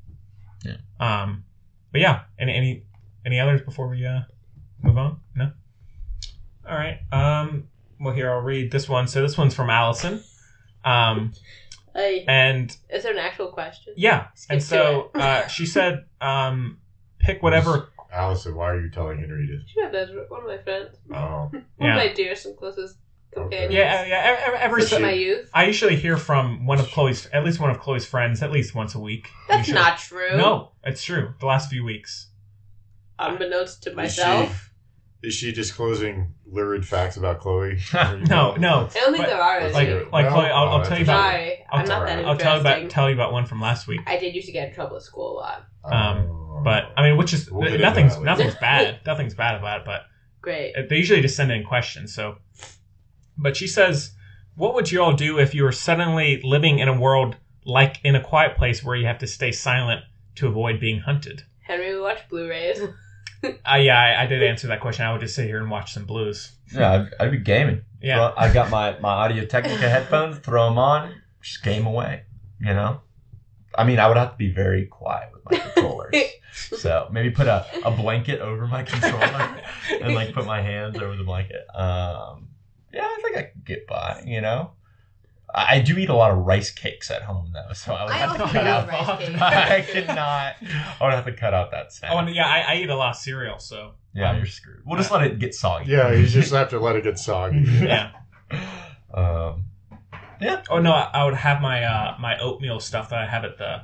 Yeah. 0.65 0.77
Um, 0.99 1.45
but 1.93 2.01
yeah, 2.01 2.23
any 2.39 2.55
any 2.55 2.87
any 3.27 3.39
others 3.41 3.61
before 3.63 3.89
we 3.89 4.07
uh 4.07 4.21
move 4.83 4.97
on? 4.97 5.21
No. 5.37 5.53
All 6.69 6.75
right. 6.77 7.01
Um. 7.13 7.69
Well, 8.05 8.14
here 8.14 8.31
I'll 8.31 8.40
read 8.40 8.70
this 8.70 8.89
one. 8.89 9.09
So 9.09 9.22
this 9.22 9.36
one's 9.39 9.55
from 9.55 9.70
Allison. 9.70 10.22
Um. 10.85 11.32
Hey, 11.94 12.24
And 12.26 12.76
is 12.90 13.05
there 13.05 13.12
an 13.12 13.18
actual 13.18 13.48
question? 13.52 13.94
yeah. 13.97 14.26
Skip 14.35 14.55
And 14.55 14.62
so 14.62 15.10
uh, 15.14 15.47
she 15.47 15.64
said, 15.64 16.06
um, 16.20 16.78
pick 17.20 17.40
whatever. 17.40 17.90
Allison, 18.12 18.56
why 18.56 18.70
are 18.70 18.81
you 18.81 18.90
telling 18.90 19.18
Henry 19.20 19.47
this? 19.47 19.62
Sure, 19.70 19.90
that's 19.93 20.10
one 20.28 20.40
of 20.43 20.47
my 20.48 20.59
friends. 20.59 20.97
Oh, 21.12 21.51
One 21.52 21.64
Yeah. 21.81 21.90
of 21.93 21.97
my 22.09 22.12
dearest 22.12 22.47
and 22.47 22.56
closest 22.56 22.97
companions. 23.32 23.74
Yeah. 23.74 24.05
Yeah. 24.06 24.39
Every, 24.44 24.59
every, 24.59 24.82
Since 24.82 25.02
my 25.02 25.12
youth. 25.12 25.48
I 25.55 25.66
usually 25.66 25.94
hear 25.94 26.16
from 26.16 26.66
one 26.66 26.81
of 26.81 26.89
Chloe's, 26.90 27.26
at 27.26 27.44
least 27.44 27.60
one 27.60 27.70
of 27.70 27.78
Chloe's 27.78 28.05
friends, 28.05 28.43
at 28.43 28.51
least 28.51 28.74
once 28.74 28.97
a 28.97 29.01
week. 29.01 29.28
That's 29.48 29.68
Usually. 29.68 29.85
not 29.85 29.98
true. 29.98 30.36
No, 30.36 30.72
it's 30.85 31.02
true. 31.05 31.35
The 31.39 31.47
last 31.47 31.70
few 31.70 31.85
weeks. 31.85 32.26
Unbeknownst 33.20 33.85
to 33.85 33.94
myself. 33.94 34.72
She, 35.25 35.29
is 35.29 35.35
she 35.35 35.53
disclosing 35.53 36.35
lurid 36.47 36.87
facts 36.87 37.17
about 37.17 37.41
Chloe? 37.41 37.79
No, 37.93 38.55
no. 38.57 38.89
I 38.95 38.99
don't 39.01 39.13
think 39.13 39.19
But, 39.19 39.27
there 39.27 39.41
are. 39.43 39.71
Like, 39.71 39.89
any. 39.89 40.05
like 40.11 40.27
No? 40.27 40.33
Chloe, 40.33 40.47
I'll, 40.47 40.53
Oh, 40.65 40.69
I'll 40.69 40.79
that's 40.79 40.89
tell 40.89 40.99
you 40.99 41.05
about. 41.05 41.23
Sorry, 41.31 41.65
I'll 41.71 41.81
I'm 41.81 41.87
not 41.89 42.07
that 42.07 42.25
I'll 42.25 42.37
tell 42.37 42.55
you 42.55 42.61
about 42.61 42.91
tell 42.91 43.09
you 43.09 43.15
about 43.15 43.33
one 43.33 43.47
from 43.47 43.61
last 43.61 43.87
week. 43.87 44.01
I 44.07 44.19
did 44.19 44.35
used 44.35 44.47
to 44.47 44.53
get 44.53 44.69
in 44.69 44.75
trouble 44.75 44.97
at 44.97 45.03
school 45.03 45.33
a 45.33 45.35
lot. 45.35 45.65
Um, 45.85 46.29
Oh. 46.31 46.61
But 46.63 46.93
I 46.97 47.03
mean, 47.09 47.19
which 47.19 47.33
is 47.35 47.51
We'll 47.51 47.79
nothing's 47.79 48.17
nothing's 48.19 48.55
bad. 48.61 49.01
Nothing's 49.05 49.35
bad 49.35 49.57
about 49.57 49.81
it. 49.81 49.85
But 49.87 50.03
Great. 50.41 50.75
they 50.89 50.97
usually 50.97 51.21
just 51.21 51.37
send 51.37 51.51
in 51.53 51.65
questions. 51.65 52.15
So, 52.15 52.37
but 53.37 53.57
she 53.57 53.67
says, 53.67 54.13
"What 54.55 54.75
would 54.75 54.91
you 54.91 55.03
all 55.03 55.13
do 55.15 55.39
if 55.39 55.55
you 55.55 55.65
were 55.65 55.73
suddenly 55.73 56.41
living 56.43 56.79
in 56.79 56.89
a 56.89 56.99
world 56.99 57.37
like 57.67 57.97
in 58.05 58.15
a 58.15 58.23
quiet 58.23 58.57
place 58.57 58.85
where 58.85 58.95
you 58.97 59.07
have 59.07 59.19
to 59.19 59.27
stay 59.27 59.51
silent 59.53 60.03
to 60.37 60.47
avoid 60.47 60.79
being 60.81 61.01
hunted?" 61.01 61.43
Henry, 61.67 61.95
we 61.95 62.01
watch 62.01 62.29
Blu-rays. 62.29 62.81
Uh, 63.45 63.77
yeah, 63.77 63.99
I, 63.99 64.23
I 64.23 64.27
did 64.27 64.43
answer 64.43 64.66
that 64.69 64.81
question. 64.81 65.05
I 65.05 65.12
would 65.12 65.21
just 65.21 65.35
sit 65.35 65.47
here 65.47 65.59
and 65.59 65.71
watch 65.71 65.93
some 65.93 66.05
blues. 66.05 66.53
Yeah, 66.73 66.93
I'd, 66.93 67.09
I'd 67.25 67.31
be 67.31 67.39
gaming. 67.39 67.83
Yeah. 68.01 68.16
Throw- 68.16 68.35
I 68.37 68.53
got 68.53 68.71
my, 68.71 68.99
my 69.01 69.09
Audio 69.11 69.45
Technica 69.45 69.89
headphones, 69.89 70.39
throw 70.39 70.66
them 70.69 70.79
on, 70.79 71.15
just 71.41 71.62
game 71.62 71.87
away, 71.87 72.23
you 72.61 72.73
know? 72.75 73.01
I 73.77 73.85
mean, 73.85 73.99
I 73.99 74.07
would 74.09 74.16
have 74.16 74.33
to 74.33 74.37
be 74.37 74.51
very 74.53 74.87
quiet 74.87 75.31
with 75.33 75.45
my 75.51 75.59
controllers. 75.59 76.15
so 76.53 77.09
maybe 77.11 77.31
put 77.31 77.49
a, 77.49 77.66
a 77.85 77.91
blanket 77.91 78.41
over 78.41 78.66
my 78.66 78.83
controller 78.85 79.57
and 80.01 80.15
like 80.15 80.33
put 80.33 80.47
my 80.47 80.61
hands 80.62 80.97
over 80.99 81.16
the 81.16 81.25
blanket. 81.25 81.66
Um, 81.75 82.49
yeah, 82.93 83.03
I 83.05 83.21
think 83.23 83.37
I 83.37 83.43
could 83.45 83.65
get 83.65 83.87
by, 83.87 84.23
you 84.25 84.41
know? 84.41 84.71
I 85.55 85.76
I 85.76 85.81
do 85.81 85.97
eat 85.98 86.09
a 86.09 86.14
lot 86.14 86.31
of 86.32 86.39
rice 86.39 86.70
cakes 86.70 87.10
at 87.10 87.22
home 87.22 87.51
though, 87.52 87.72
so 87.72 87.94
I 87.94 88.05
would 88.05 88.12
I 88.12 88.16
have 88.16 88.36
to 88.36 88.44
cut 88.44 88.66
out. 88.66 88.90
I 89.43 89.81
could 89.82 90.06
not. 90.09 90.55
I 91.01 91.05
would 91.05 91.12
have 91.14 91.24
to 91.26 91.32
cut 91.32 91.55
out 91.55 91.70
that 91.70 91.93
sound. 91.93 92.12
Oh, 92.14 92.18
and 92.18 92.35
yeah, 92.35 92.47
I, 92.47 92.74
I 92.74 92.76
eat 92.76 92.90
a 92.90 92.97
lot 92.97 93.10
of 93.10 93.16
cereal, 93.16 93.59
so 93.59 93.93
yeah, 94.14 94.31
um, 94.31 94.36
you're 94.39 94.47
screwed. 94.47 94.82
We'll 94.85 94.98
just 94.98 95.10
let 95.10 95.22
it 95.22 95.39
get 95.39 95.55
soggy. 95.55 95.90
yeah, 95.90 96.12
you 96.12 96.26
just 96.26 96.52
have 96.60 96.70
to 96.70 96.81
let 96.81 96.97
it 96.97 97.05
get 97.05 97.18
soggy. 97.18 97.60
yeah. 97.60 98.10
Um, 99.12 99.64
Oh 100.68 100.78
no, 100.78 100.93
I, 100.93 101.09
I 101.14 101.24
would 101.24 101.35
have 101.35 101.62
my 101.62 101.85
uh, 101.85 102.16
my 102.20 102.39
oatmeal 102.39 102.78
stuff 102.81 103.09
that 103.10 103.18
I 103.20 103.26
have 103.26 103.44
at 103.44 103.56
the 103.56 103.82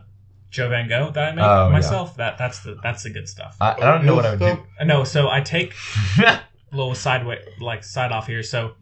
Joe 0.50 0.68
Van 0.68 0.88
Gogh 0.88 1.10
that 1.12 1.28
I 1.28 1.32
make 1.34 1.44
Oh, 1.44 1.66
yeah. 1.68 1.72
myself. 1.72 2.16
That 2.16 2.36
that's 2.36 2.60
the 2.60 2.76
that's 2.82 3.02
the 3.04 3.10
good 3.10 3.28
stuff. 3.28 3.56
I, 3.60 3.72
I 3.72 3.80
don't 3.80 4.04
know 4.04 4.14
what 4.14 4.26
I 4.26 4.30
would 4.32 4.38
do. 4.40 4.66
Uh, 4.78 4.84
no, 4.84 5.04
so 5.04 5.30
I 5.30 5.40
take 5.40 5.72
a 6.18 6.40
little 6.72 6.94
sideway 6.94 7.42
like 7.60 7.82
side 7.82 8.12
off 8.12 8.26
here. 8.26 8.42
So, 8.42 8.72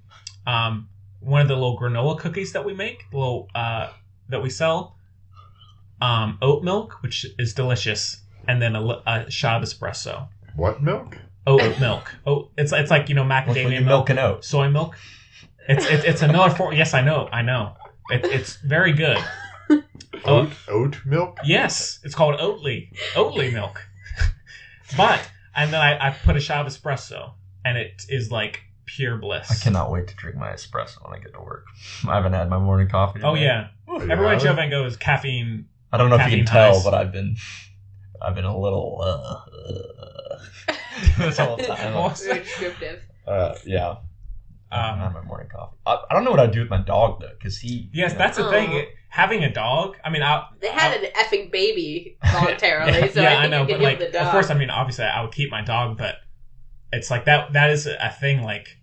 um, 0.46 0.88
one 1.20 1.40
of 1.40 1.48
the 1.48 1.54
little 1.54 1.78
granola 1.78 2.18
cookies 2.18 2.52
that 2.52 2.64
we 2.64 2.74
make, 2.74 3.10
the 3.10 3.18
little 3.18 3.48
uh, 3.54 3.90
that 4.28 4.42
we 4.42 4.50
sell, 4.50 4.96
um, 6.00 6.38
oat 6.42 6.62
milk, 6.62 7.02
which 7.02 7.26
is 7.38 7.54
delicious, 7.54 8.22
and 8.46 8.62
then 8.62 8.76
a, 8.76 8.80
li- 8.80 9.02
a 9.06 9.30
shot 9.30 9.62
of 9.62 9.68
espresso. 9.68 10.28
What 10.56 10.82
milk? 10.82 11.16
Oat 11.46 11.80
milk. 11.80 12.14
Oh, 12.26 12.50
it's 12.58 12.72
it's 12.72 12.90
like 12.90 13.08
you 13.08 13.14
know 13.14 13.24
Like 13.24 13.46
when 13.46 13.56
macadamia 13.56 13.64
you 13.64 13.80
milk, 13.80 13.86
milk 13.86 14.10
and 14.10 14.18
oat, 14.18 14.44
soy 14.44 14.68
milk. 14.68 14.96
It's 15.68 15.86
it's, 15.86 16.04
it's 16.04 16.22
another 16.22 16.54
form. 16.54 16.74
Yes, 16.74 16.94
I 16.94 17.00
know, 17.00 17.28
I 17.32 17.42
know. 17.42 17.74
It, 18.10 18.24
it's 18.24 18.56
very 18.56 18.92
good. 18.92 19.18
Oat, 20.24 20.50
oat 20.68 21.00
milk? 21.04 21.38
Yes, 21.44 22.00
it's 22.02 22.14
called 22.14 22.38
Oatly. 22.40 22.90
Oatly 23.14 23.52
milk. 23.52 23.86
but 24.96 25.20
and 25.54 25.72
then 25.72 25.80
I, 25.80 26.08
I 26.08 26.10
put 26.10 26.36
a 26.36 26.40
shot 26.40 26.66
of 26.66 26.72
espresso, 26.72 27.32
and 27.64 27.76
it 27.76 28.02
is 28.08 28.30
like 28.30 28.62
pure 28.96 29.16
bliss. 29.18 29.50
I 29.50 29.54
cannot 29.62 29.90
wait 29.92 30.08
to 30.08 30.14
drink 30.16 30.36
my 30.36 30.48
espresso 30.48 31.04
when 31.04 31.18
I 31.18 31.22
get 31.22 31.34
to 31.34 31.40
work. 31.40 31.64
I 32.08 32.16
haven't 32.16 32.32
had 32.32 32.48
my 32.48 32.58
morning 32.58 32.88
coffee. 32.88 33.20
Oh 33.22 33.34
today. 33.34 33.44
yeah, 33.46 33.68
Are 33.86 34.04
you 34.04 34.10
everywhere 34.10 34.34
having 34.34 34.44
Joe 34.44 34.52
it? 34.52 34.56
Van 34.56 34.70
Gogh 34.70 34.84
is 34.86 34.96
caffeine. 34.96 35.66
I 35.92 35.96
don't 35.98 36.10
know 36.10 36.16
if 36.16 36.20
you 36.22 36.24
Caffeine 36.24 36.44
can 36.44 36.52
tell, 36.54 36.74
highs. 36.74 36.84
but 36.84 36.94
I've 36.94 37.12
been, 37.12 37.36
I've 38.20 38.34
been 38.34 38.44
a 38.44 38.58
little. 38.58 39.00
Uh, 39.00 39.40
uh, 40.72 40.74
this 41.18 41.38
whole 41.38 41.56
time. 41.56 41.94
Well, 41.94 42.10
Very 42.10 42.40
descriptive. 42.40 43.04
Uh, 43.26 43.54
yeah. 43.64 43.96
Um, 44.70 44.98
not 44.98 45.14
my 45.14 45.22
morning 45.22 45.48
coffee. 45.48 45.76
I, 45.86 45.98
I 46.10 46.14
don't 46.14 46.24
know 46.24 46.30
what 46.30 46.40
I'd 46.40 46.50
do 46.52 46.60
with 46.60 46.68
my 46.68 46.82
dog 46.82 47.20
though, 47.20 47.30
because 47.38 47.58
he. 47.58 47.88
Yes, 47.92 48.12
you 48.12 48.18
know, 48.18 48.24
that's 48.24 48.36
the 48.36 48.50
thing. 48.50 48.86
Having 49.10 49.44
a 49.44 49.50
dog, 49.52 49.96
I 50.04 50.10
mean, 50.10 50.22
I, 50.22 50.46
They 50.60 50.68
had 50.68 51.02
an 51.02 51.10
effing 51.12 51.50
baby 51.50 52.18
voluntarily, 52.30 52.92
yeah, 52.98 53.08
so 53.08 53.22
yeah, 53.22 53.38
I 53.38 53.44
I, 53.44 53.46
know, 53.48 53.62
you 53.62 53.68
but 53.68 53.80
like, 53.80 53.98
the 53.98 54.10
dog. 54.10 54.26
of 54.26 54.32
course, 54.32 54.50
I 54.50 54.54
mean, 54.54 54.68
obviously, 54.68 55.06
I 55.06 55.22
would 55.22 55.32
keep 55.32 55.50
my 55.50 55.62
dog, 55.62 55.96
but 55.96 56.16
it's 56.92 57.10
like 57.10 57.24
that. 57.24 57.54
That 57.54 57.70
is 57.70 57.86
a 57.86 58.14
thing. 58.20 58.42
Like, 58.42 58.76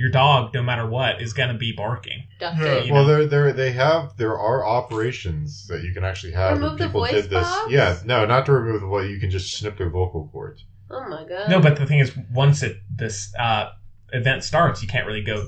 your 0.00 0.10
dog, 0.10 0.54
no 0.54 0.62
matter 0.62 0.86
what, 0.86 1.20
is 1.20 1.32
gonna 1.34 1.56
be 1.58 1.72
barking. 1.76 2.24
Ducted. 2.38 2.86
you 2.86 2.92
well, 2.94 3.02
know. 3.02 3.08
there, 3.08 3.26
there, 3.26 3.52
they 3.52 3.72
have. 3.72 4.16
There 4.16 4.38
are 4.38 4.66
operations 4.66 5.66
that 5.68 5.82
you 5.82 5.92
can 5.92 6.04
actually 6.04 6.32
have. 6.32 6.54
Remove 6.58 6.72
and 6.72 6.80
the 6.80 6.86
people 6.86 7.00
voice 7.02 7.12
did 7.12 7.24
this. 7.30 7.42
box? 7.42 7.70
Yeah, 7.70 7.98
no, 8.04 8.24
not 8.24 8.46
to 8.46 8.52
remove 8.52 8.80
the 8.80 8.86
voice. 8.86 9.10
You 9.10 9.20
can 9.20 9.30
just 9.30 9.52
snip 9.56 9.76
their 9.76 9.90
vocal 9.90 10.28
cords. 10.32 10.64
Oh 10.90 11.06
my 11.08 11.24
god. 11.28 11.50
No, 11.50 11.60
but 11.60 11.76
the 11.76 11.86
thing 11.86 11.98
is, 12.00 12.12
once 12.32 12.62
it 12.62 12.78
this 12.94 13.32
uh, 13.38 13.70
event 14.12 14.42
starts, 14.42 14.82
you 14.82 14.88
can't 14.88 15.06
really 15.06 15.22
go 15.22 15.46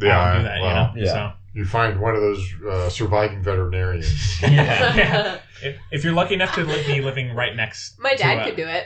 Yeah, 0.00 0.18
out 0.20 0.36
and 0.36 0.42
do 0.44 0.48
that. 0.48 0.60
well, 0.60 0.92
you 0.96 1.04
know, 1.04 1.12
yeah. 1.14 1.32
You 1.54 1.64
find 1.66 2.00
one 2.00 2.14
of 2.14 2.22
those 2.22 2.42
uh, 2.68 2.88
surviving 2.88 3.42
veterinarians. 3.42 4.40
yeah. 4.42 4.96
yeah. 4.96 5.38
If, 5.62 5.76
if 5.92 6.02
you're 6.02 6.12
lucky 6.12 6.34
enough 6.34 6.52
to 6.56 6.64
li- 6.64 6.82
be 6.84 7.00
living 7.00 7.36
right 7.36 7.54
next, 7.54 7.96
My 8.00 8.12
to 8.14 8.18
dad 8.18 8.38
a- 8.38 8.44
could 8.46 8.56
do 8.56 8.66
it. 8.66 8.84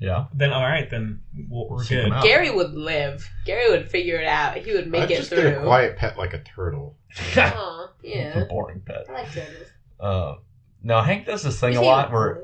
Yeah. 0.00 0.26
Then 0.34 0.52
all 0.52 0.62
right, 0.62 0.88
then 0.90 1.20
we'll, 1.48 1.68
we're 1.68 1.82
Seek 1.84 2.04
good. 2.04 2.12
out. 2.12 2.22
Gary 2.22 2.50
would 2.50 2.72
live. 2.74 3.28
Gary 3.46 3.70
would 3.70 3.90
figure 3.90 4.16
it 4.20 4.26
out. 4.26 4.56
He 4.58 4.72
would 4.74 4.88
make 4.90 5.02
I'd 5.04 5.10
it 5.12 5.16
just 5.16 5.30
through. 5.30 5.42
get 5.42 5.58
a 5.58 5.62
quiet 5.62 5.96
pet 5.96 6.18
like 6.18 6.34
a 6.34 6.42
turtle. 6.42 6.96
Aw, 7.36 7.88
It's 8.02 8.36
a 8.36 8.38
yeah. 8.40 8.44
boring 8.48 8.82
pet. 8.84 9.06
I 9.08 9.12
like 9.12 9.32
turtles. 9.32 9.68
Uh, 9.98 10.34
no, 10.82 11.00
Hank 11.00 11.24
does 11.26 11.42
this 11.42 11.58
thing 11.58 11.72
You 11.72 11.78
a 11.80 11.82
say 11.82 11.86
lot 11.88 12.12
where, 12.12 12.42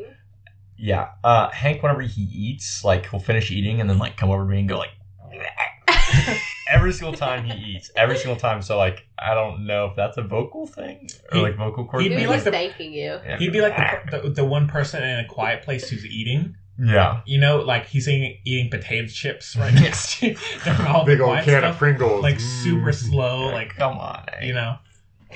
yeah, 0.78 1.10
uh, 1.22 1.50
Hank, 1.50 1.82
whenever 1.82 2.00
he 2.00 2.22
eats, 2.22 2.82
like, 2.84 3.08
he'll 3.10 3.20
finish 3.20 3.50
eating 3.50 3.80
and 3.80 3.88
then, 3.90 3.98
like, 3.98 4.16
come 4.16 4.30
over 4.30 4.42
to 4.44 4.48
me 4.48 4.60
and 4.60 4.68
go, 4.68 4.78
like, 4.78 4.88
every 6.70 6.92
single 6.92 7.12
time 7.14 7.44
he 7.44 7.52
eats, 7.74 7.90
every 7.96 8.16
single 8.16 8.36
time. 8.36 8.62
So, 8.62 8.78
like, 8.78 9.06
I 9.18 9.34
don't 9.34 9.66
know 9.66 9.86
if 9.86 9.96
that's 9.96 10.16
a 10.16 10.22
vocal 10.22 10.66
thing 10.66 11.08
or, 11.30 11.36
He- 11.38 11.42
like, 11.42 11.56
vocal 11.56 11.84
cord 11.86 12.02
he'd 12.02 12.08
be 12.10 12.16
thing. 12.16 12.26
like 12.26 12.34
was 12.36 12.44
the- 12.44 12.50
thanking 12.50 12.92
you. 12.92 13.18
Yeah. 13.24 13.38
He'd 13.38 13.52
be 13.52 13.60
like 13.60 13.76
the, 14.10 14.20
the 14.22 14.30
the 14.30 14.44
one 14.44 14.68
person 14.68 15.02
in 15.02 15.20
a 15.24 15.28
quiet 15.28 15.62
place 15.62 15.88
who's 15.88 16.04
eating. 16.06 16.56
Yeah. 16.84 17.20
You 17.26 17.38
know, 17.38 17.59
like 17.60 17.86
he's 17.86 18.09
eating, 18.09 18.38
eating 18.44 18.70
potato 18.70 19.06
chips 19.06 19.54
right 19.56 19.72
next 19.86 20.18
to 20.18 20.34
during 20.64 20.80
all 20.86 21.04
Big 21.04 21.18
the 21.18 21.24
old 21.24 21.32
quiet 21.34 21.44
can 21.44 21.60
stuff, 21.60 21.72
of 21.74 21.78
Pringles. 21.78 22.22
like 22.22 22.36
Mm. 22.36 22.40
super 22.40 22.92
slow, 22.92 23.46
like 23.52 23.76
Come 23.76 23.98
on. 23.98 24.24
eh? 24.40 24.46
you 24.46 24.52
know. 24.54 24.76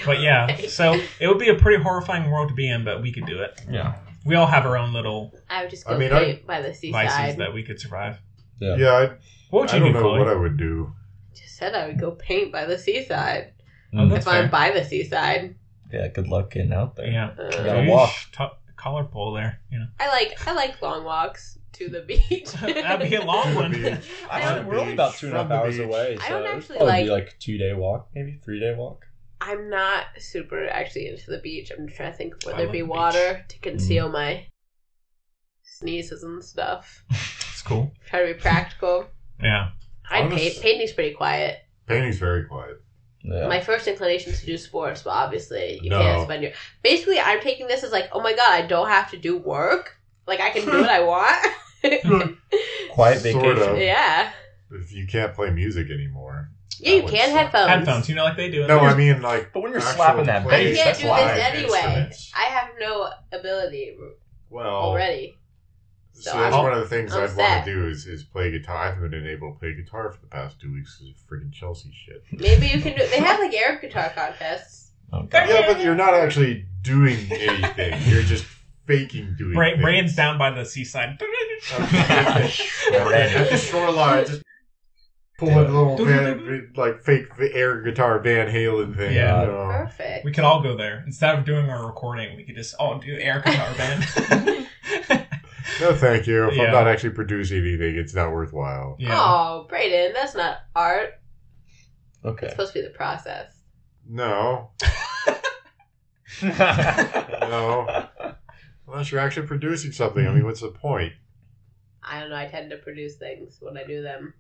But 0.04 0.20
yeah, 0.20 0.56
so 0.68 1.00
it 1.20 1.26
would 1.28 1.38
be 1.38 1.48
a 1.48 1.54
pretty 1.54 1.82
horrifying 1.82 2.30
world 2.30 2.48
to 2.50 2.54
be 2.54 2.68
in, 2.68 2.84
but 2.84 3.00
we 3.00 3.12
could 3.12 3.24
do 3.26 3.40
it. 3.42 3.60
Yeah. 3.70 3.94
We 4.26 4.34
all 4.34 4.46
have 4.46 4.66
our 4.66 4.76
own 4.76 4.92
little 4.92 5.32
I 5.48 5.62
would 5.62 5.70
just 5.70 5.86
I 5.88 5.92
go 5.92 5.98
mean, 5.98 6.10
paint 6.10 6.46
by 6.46 6.60
the 6.60 6.68
vices 6.68 6.80
seaside. 6.80 7.38
that 7.38 7.54
we 7.54 7.62
could 7.62 7.80
survive. 7.80 8.18
Yeah. 8.60 8.76
Yeah, 8.76 8.92
I, 8.92 9.00
What 9.50 9.60
would 9.62 9.70
I 9.70 9.74
you 9.74 9.80
don't 9.80 9.88
do, 9.88 9.94
know 9.94 10.00
Chloe? 10.00 10.18
what 10.18 10.28
I 10.28 10.34
would 10.34 10.56
do. 10.56 10.92
Just 11.34 11.56
said 11.56 11.74
I 11.74 11.86
would 11.86 12.00
go 12.00 12.10
paint 12.10 12.50
by 12.52 12.64
the 12.66 12.76
seaside. 12.76 13.52
Oh, 13.96 14.08
that's 14.08 14.26
if 14.26 14.32
I'm 14.32 14.44
fair. 14.44 14.48
by 14.50 14.70
the 14.72 14.84
seaside. 14.84 15.54
Yeah, 15.92 16.08
good 16.08 16.26
luck 16.28 16.50
getting 16.50 16.72
out 16.72 16.96
there. 16.96 17.06
Yeah, 17.06 17.30
Uh, 17.38 17.50
gotta 17.50 17.88
walk. 17.88 18.10
T- 18.36 18.44
collar 18.76 19.04
pole 19.04 19.32
there. 19.32 19.60
You 19.70 19.78
know, 19.80 19.86
I 20.00 20.08
like 20.08 20.46
I 20.46 20.52
like 20.52 20.80
long 20.82 21.04
walks 21.04 21.58
to 21.74 21.88
the 21.88 22.00
beach. 22.28 22.52
that'd 22.52 23.08
be 23.10 23.16
a 23.16 23.24
long 23.24 23.54
one. 23.54 23.74
I 23.74 23.88
Actually, 24.30 24.54
don't- 24.56 24.66
we're 24.66 24.78
only 24.78 24.92
about 24.94 25.14
two 25.16 25.26
and 25.28 25.36
a 25.36 25.42
half 25.42 25.50
hours 25.50 25.76
beach. 25.76 25.86
away. 25.86 26.18
I 26.20 26.28
So 26.28 26.34
don't 26.34 26.44
it'd 26.44 26.56
actually 26.56 26.76
probably 26.78 26.92
like- 26.94 27.04
be 27.04 27.10
like 27.10 27.38
two 27.38 27.58
day 27.58 27.72
walk, 27.74 28.08
maybe 28.14 28.40
three 28.44 28.60
day 28.60 28.74
walk. 28.76 29.04
I'm 29.40 29.68
not 29.68 30.06
super 30.18 30.66
actually 30.66 31.08
into 31.08 31.30
the 31.30 31.38
beach. 31.38 31.70
I'm 31.76 31.86
trying 31.88 32.10
to 32.12 32.16
think 32.16 32.34
of 32.36 32.42
where 32.44 32.54
I 32.54 32.58
there'd 32.58 32.68
love 32.68 32.72
be 32.72 32.80
the 32.80 32.86
beach. 32.86 32.90
water 32.96 33.44
to 33.48 33.58
conceal 33.58 34.08
mm. 34.08 34.12
my 34.12 34.46
sneezes 35.62 36.22
and 36.22 36.42
stuff. 36.44 37.04
It's 37.56 37.62
cool. 37.62 37.90
Try 38.06 38.20
to 38.26 38.34
be 38.34 38.38
practical. 38.40 39.06
Yeah. 39.42 39.70
I'd 40.10 40.30
paint. 40.30 40.60
Painting's 40.60 40.92
pretty 40.92 41.14
quiet. 41.14 41.56
Painting's 41.86 42.18
very 42.18 42.44
quiet. 42.44 42.76
Yeah. 43.28 43.48
My 43.48 43.60
first 43.60 43.88
inclination 43.88 44.32
is 44.32 44.40
to 44.40 44.46
do 44.46 44.56
sports, 44.56 45.02
but 45.02 45.10
obviously 45.10 45.80
you 45.82 45.90
No. 45.90 46.00
can't 46.00 46.22
spend 46.24 46.42
your. 46.44 46.52
Basically, 46.82 47.18
I'm 47.18 47.40
taking 47.40 47.66
this 47.66 47.82
as 47.82 47.90
like, 47.92 48.08
oh 48.12 48.20
my 48.20 48.32
god, 48.34 48.50
I 48.52 48.62
don't 48.62 48.88
have 48.88 49.10
to 49.10 49.16
do 49.16 49.36
work. 49.38 49.96
Like 50.26 50.40
I 50.40 50.50
can 50.50 50.64
do 50.64 50.80
what 50.80 50.90
I 50.90 51.02
want. 51.02 51.46
Quiet 52.92 53.20
Sort 53.20 53.58
of. 53.58 53.78
yeah. 53.78 54.30
If 54.70 54.92
you 54.92 55.06
can't 55.06 55.34
play 55.34 55.50
music 55.50 55.90
anymore. 55.90 56.50
Yeah, 56.80 56.94
you 56.96 57.02
can 57.04 57.28
suck. 57.30 57.36
headphones. 57.38 57.68
Headphones, 57.70 58.08
you 58.08 58.14
know, 58.16 58.24
like 58.24 58.36
they 58.36 58.50
do. 58.50 58.66
No, 58.66 58.80
I 58.80 58.94
mean 58.94 59.22
like. 59.22 59.52
But 59.52 59.62
when 59.62 59.72
you're 59.72 59.80
slapping 59.80 60.26
that 60.26 60.42
I 60.42 60.44
play- 60.44 60.72
bass, 60.74 60.76
can't 60.76 60.98
that's 60.98 60.98
do 61.00 61.06
this 61.06 61.44
anyway. 61.74 61.78
instruments. 61.78 62.32
I 62.36 62.44
have 62.44 62.68
no 62.78 63.08
ability 63.32 63.96
Well, 64.50 64.66
already. 64.66 65.38
So, 66.18 66.30
So 66.30 66.38
that's 66.38 66.54
I'm- 66.54 66.64
one 66.64 66.72
of 66.72 66.80
the 66.80 66.88
things 66.88 67.12
I'm 67.14 67.24
I'd 67.24 67.30
set. 67.30 67.38
want 67.38 67.64
to 67.66 67.72
do 67.74 67.88
is, 67.88 68.06
is 68.06 68.24
play 68.24 68.50
guitar. 68.50 68.76
I 68.76 68.86
haven't 68.86 69.10
been 69.10 69.26
able 69.26 69.52
to 69.52 69.58
play 69.58 69.74
guitar 69.74 70.10
for 70.10 70.18
the 70.20 70.26
past 70.28 70.58
two 70.60 70.72
weeks 70.72 70.98
because 70.98 71.14
of 71.14 71.28
freaking 71.28 71.52
Chelsea 71.52 71.92
shit. 71.94 72.24
Maybe 72.32 72.66
you 72.68 72.80
can 72.80 72.96
do. 72.96 73.06
They 73.06 73.20
have 73.20 73.38
like 73.38 73.52
air 73.54 73.78
guitar 73.80 74.10
contests. 74.14 74.92
Oh, 75.12 75.22
God. 75.24 75.48
Yeah, 75.48 75.66
but 75.72 75.80
you're 75.80 75.94
not 75.94 76.14
actually 76.14 76.64
doing 76.82 77.18
anything. 77.30 78.00
You're 78.10 78.22
just 78.22 78.44
faking 78.86 79.36
doing. 79.38 79.52
Bra- 79.54 79.70
things. 79.70 79.82
Brain's 79.82 80.16
down 80.16 80.36
by 80.38 80.50
the 80.50 80.64
seaside. 80.64 81.20
at 81.78 83.50
the 83.50 83.56
shoreline, 83.56 84.26
just 84.26 84.42
pulling 85.38 85.54
a 85.58 85.62
little 85.62 85.96
van, 86.04 86.72
like 86.76 87.02
fake 87.02 87.26
air 87.52 87.82
guitar 87.82 88.18
Van 88.20 88.48
Halen 88.48 88.96
thing. 88.96 89.14
Yeah. 89.14 89.42
you 89.42 89.46
know. 89.48 89.66
Perfect. 89.70 90.24
we 90.24 90.32
could 90.32 90.44
all 90.44 90.62
go 90.62 90.76
there 90.76 91.02
instead 91.06 91.38
of 91.38 91.44
doing 91.44 91.68
our 91.70 91.86
recording. 91.86 92.36
We 92.36 92.44
could 92.44 92.56
just 92.56 92.74
all 92.76 92.98
do 92.98 93.16
air 93.18 93.42
guitar 93.44 93.74
band. 93.76 94.66
No, 95.80 95.94
thank 95.94 96.26
you. 96.26 96.48
If 96.48 96.56
Yeah. 96.56 96.64
I'm 96.64 96.72
not 96.72 96.86
actually 96.88 97.10
producing 97.10 97.58
anything, 97.58 97.96
it's 97.96 98.14
not 98.14 98.32
worthwhile. 98.32 98.96
yeah. 98.98 99.16
Oh, 99.18 99.66
Brayden, 99.70 100.12
that's 100.14 100.34
not 100.34 100.58
art. 100.74 101.10
Okay. 102.24 102.46
It's 102.46 102.52
supposed 102.54 102.72
to 102.72 102.80
be 102.80 102.86
the 102.86 102.92
process. 102.94 103.52
No, 104.08 104.70
no. 106.42 108.06
Unless 108.88 109.10
you're 109.10 109.20
actually 109.20 109.46
producing 109.46 109.92
something, 109.92 110.26
I 110.26 110.30
mean, 110.32 110.44
what's 110.44 110.60
the 110.60 110.68
point? 110.68 111.12
I 112.02 112.20
don't 112.20 112.30
know. 112.30 112.36
I 112.36 112.46
tend 112.46 112.70
to 112.70 112.76
produce 112.76 113.16
things 113.16 113.58
when 113.60 113.76
I 113.76 113.84
do 113.84 114.02
them. 114.02 114.32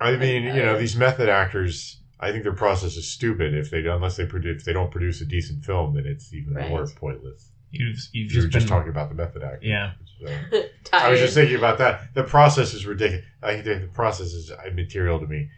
I 0.00 0.16
mean, 0.16 0.42
you 0.42 0.52
know, 0.54 0.74
uh, 0.74 0.78
these 0.78 0.96
method 0.96 1.28
actors. 1.28 2.00
I 2.18 2.30
think 2.32 2.42
their 2.42 2.54
process 2.54 2.96
is 2.96 3.10
stupid. 3.10 3.54
If 3.54 3.70
they 3.70 3.86
unless 3.86 4.16
they 4.16 4.26
produce, 4.26 4.60
if 4.62 4.64
they 4.64 4.72
don't 4.72 4.90
produce 4.90 5.20
a 5.20 5.24
decent 5.26 5.64
film, 5.64 5.94
then 5.94 6.06
it's 6.06 6.32
even 6.32 6.54
Right. 6.54 6.68
more 6.68 6.86
pointless. 6.96 7.50
You've 7.74 7.98
you've 8.12 8.32
You 8.32 8.38
were 8.42 8.42
just 8.48 8.52
just 8.52 8.66
been 8.66 8.76
talking 8.76 8.90
about 8.90 9.08
the 9.08 9.14
method 9.14 9.42
act. 9.42 9.62
yeah. 9.62 9.92
So, 10.20 10.28
I 10.92 11.10
was 11.10 11.18
just 11.18 11.34
thinking 11.34 11.56
about 11.56 11.78
that. 11.78 12.14
The 12.14 12.22
process 12.22 12.72
is 12.72 12.86
ridiculous. 12.86 13.26
I 13.42 13.60
think 13.60 13.64
the 13.82 13.88
process 13.92 14.28
is 14.28 14.50
immaterial 14.66 15.18
to 15.18 15.26
me. 15.26 15.50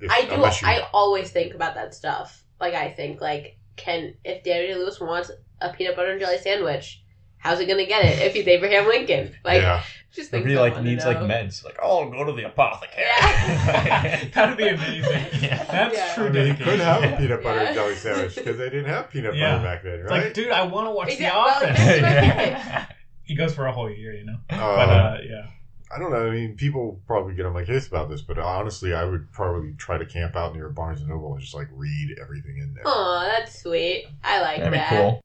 If- 0.00 0.10
I 0.10 0.22
do. 0.26 0.32
unless 0.34 0.60
you- 0.60 0.68
I 0.68 0.86
always 0.92 1.30
think 1.30 1.54
about 1.54 1.74
that 1.76 1.94
stuff. 1.94 2.44
Like 2.60 2.74
I 2.74 2.90
think, 2.90 3.20
like, 3.20 3.56
can 3.76 4.14
if 4.24 4.42
Daniel 4.42 4.80
Lewis 4.80 5.00
wants 5.00 5.30
a 5.60 5.72
peanut 5.72 5.94
butter 5.96 6.10
and 6.10 6.20
jelly 6.20 6.38
sandwich, 6.38 7.03
how's 7.44 7.60
he 7.60 7.66
gonna 7.66 7.86
get 7.86 8.04
it 8.04 8.18
if 8.20 8.32
he's 8.34 8.46
Abraham 8.48 8.88
Lincoln? 8.88 9.34
Like, 9.44 9.60
yeah. 9.62 9.82
just 10.12 10.28
If 10.28 10.30
think 10.32 10.46
he 10.48 10.56
like 10.58 10.82
needs 10.82 11.04
like 11.04 11.18
meds, 11.18 11.62
like 11.64 11.76
oh, 11.82 12.04
I'll 12.04 12.10
go 12.10 12.24
to 12.24 12.32
the 12.32 12.44
apothecary. 12.46 13.04
Yeah. 13.06 14.24
That'd 14.34 14.56
be 14.56 14.68
amazing. 14.68 15.26
Yeah. 15.42 15.62
That's 15.64 15.94
Yeah. 15.96 16.14
true 16.14 16.26
I 16.26 16.30
mean, 16.30 16.46
you 16.48 16.54
could 16.54 16.80
have 16.80 17.04
a 17.04 17.16
peanut 17.18 17.42
butter 17.42 17.60
Yeah. 17.60 17.66
and 17.66 17.74
jelly 17.74 17.94
sandwich 17.96 18.34
because 18.34 18.56
they 18.58 18.70
didn't 18.70 18.86
have 18.86 19.10
peanut 19.10 19.36
Yeah. 19.36 19.56
butter 19.58 19.64
back 19.64 19.82
then, 19.82 20.00
It's 20.00 20.10
right? 20.10 20.24
like, 20.24 20.34
dude, 20.34 20.50
I 20.50 20.62
want 20.66 20.86
to 20.88 20.90
watch 20.92 21.10
Yeah, 21.20 21.30
The 21.30 21.34
Office. 21.36 21.78
that's 21.78 22.00
what 22.02 22.04
I 22.04 22.44
Yeah. 22.46 22.86
he 23.24 23.34
goes 23.34 23.54
for 23.54 23.66
a 23.66 23.72
whole 23.72 23.90
year, 23.90 24.14
you 24.14 24.24
know. 24.24 24.38
Uh, 24.50 24.56
but 24.56 24.88
uh, 24.88 25.18
yeah, 25.22 25.46
I 25.94 25.98
don't 25.98 26.10
know. 26.12 26.26
I 26.26 26.30
mean, 26.30 26.56
people 26.56 27.00
probably 27.06 27.34
get 27.34 27.44
on 27.46 27.52
my 27.52 27.64
case 27.64 27.86
about 27.86 28.08
this, 28.08 28.22
but 28.22 28.38
honestly, 28.38 28.94
I 28.94 29.04
would 29.04 29.30
probably 29.32 29.74
try 29.76 29.98
to 29.98 30.06
camp 30.06 30.34
out 30.34 30.54
near 30.54 30.68
Barnes 30.70 31.00
and 31.00 31.10
Noble 31.10 31.32
and 31.34 31.42
just 31.42 31.54
like 31.54 31.68
read 31.72 32.16
everything 32.20 32.56
in 32.58 32.72
there. 32.74 32.84
Oh, 32.86 33.28
that's 33.36 33.60
sweet. 33.60 34.06
I 34.22 34.40
like 34.40 34.58
That'd 34.58 34.72
be 34.72 34.84
cool. 34.88 35.20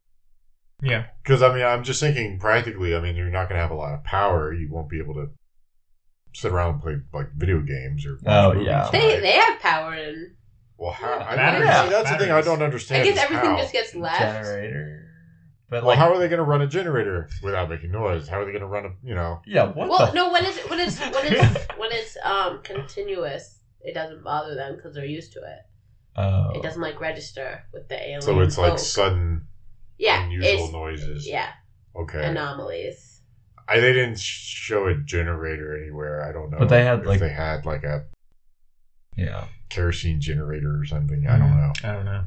Yeah. 0.81 1.06
Because 1.23 1.41
I 1.41 1.53
mean, 1.53 1.64
I'm 1.64 1.84
just 1.84 1.99
thinking 1.99 2.39
practically. 2.39 2.95
I 2.95 2.99
mean, 2.99 3.15
you're 3.15 3.30
not 3.30 3.49
going 3.49 3.57
to 3.57 3.61
have 3.61 3.72
a 3.72 3.76
lot 3.76 3.93
of 3.93 4.03
power. 4.03 4.53
You 4.53 4.69
won't 4.72 4.89
be 4.89 4.99
able 4.99 5.14
to 5.15 5.30
sit 6.34 6.51
around 6.51 6.73
and 6.76 6.81
play 6.81 6.95
like 7.14 7.34
video 7.34 7.61
games 7.61 8.06
or. 8.06 8.19
Oh, 8.26 8.53
yeah. 8.53 8.89
They 8.91 9.14
right? 9.14 9.22
they 9.22 9.31
have 9.34 9.60
power 9.60 9.93
and 9.93 10.35
Well, 10.77 10.91
how? 10.91 11.14
I 11.19 11.35
Batteries. 11.35 11.69
don't, 11.69 11.84
see, 11.85 11.89
that's 11.91 12.11
the 12.11 12.18
thing 12.18 12.31
I 12.31 12.41
don't 12.41 12.61
understand. 12.61 13.01
I 13.03 13.11
guess 13.11 13.18
everything 13.23 13.51
how. 13.51 13.57
just 13.57 13.73
gets 13.73 13.95
left. 13.95 14.19
Generator. 14.19 15.06
But 15.69 15.84
Well, 15.84 15.89
like, 15.89 15.99
how 15.99 16.11
are 16.11 16.18
they 16.18 16.27
going 16.27 16.39
to 16.39 16.43
run 16.43 16.61
a 16.64 16.68
generator 16.68 17.30
without 17.43 17.69
making 17.69 17.91
noise? 17.91 18.27
How 18.27 18.39
are 18.41 18.45
they 18.45 18.51
going 18.51 18.61
to 18.61 18.68
run 18.68 18.85
a, 18.85 18.89
you 19.07 19.14
know? 19.14 19.39
yeah, 19.45 19.65
what 19.65 19.88
Well, 19.88 20.07
the? 20.07 20.14
no, 20.14 20.31
when 20.31 20.43
it's 20.43 20.57
when 20.69 20.80
it's 20.80 20.99
when 20.99 21.11
it's 21.14 21.68
when 21.77 21.91
it's 21.91 22.18
um 22.23 22.61
continuous, 22.64 23.60
it 23.81 23.93
doesn't 23.93 24.23
bother 24.23 24.56
them 24.56 24.76
because 24.77 24.95
they're 24.95 25.06
used 25.06 25.34
to 25.34 25.39
it. 25.39 25.60
Oh. 26.15 26.51
It 26.56 26.64
doesn't 26.64 26.81
like 26.81 26.99
register 26.99 27.64
with 27.72 27.88
the 27.88 28.01
alien. 28.01 28.22
So 28.23 28.39
it's 28.39 28.57
like 28.57 28.80
sudden, 28.80 29.45
yeah, 29.99 30.23
unusual 30.23 30.71
noises. 30.71 31.27
yeah 31.27 31.49
Okay. 31.95 32.23
anomalies. 32.23 33.21
I, 33.67 33.80
they 33.80 33.93
didn't 33.93 34.17
show 34.19 34.88
a 34.88 34.95
generator 34.95 35.77
anywhere. 35.80 36.27
I 36.27 36.31
don't 36.31 36.49
know. 36.49 36.57
But 36.57 36.69
they 36.69 36.84
had, 36.84 37.01
if 37.01 37.05
like- 37.05 37.19
they 37.19 37.30
had 37.30 37.65
like 37.67 37.84
a 37.84 38.05
Yeah. 39.15 39.45
kerosene 39.69 40.19
generator 40.21 40.80
or 40.80 40.85
something. 40.85 41.27
I 41.27 41.38
don't 41.38 41.55
know. 41.55 41.73
I 41.84 41.91
don't 41.93 42.05
know. 42.05 42.23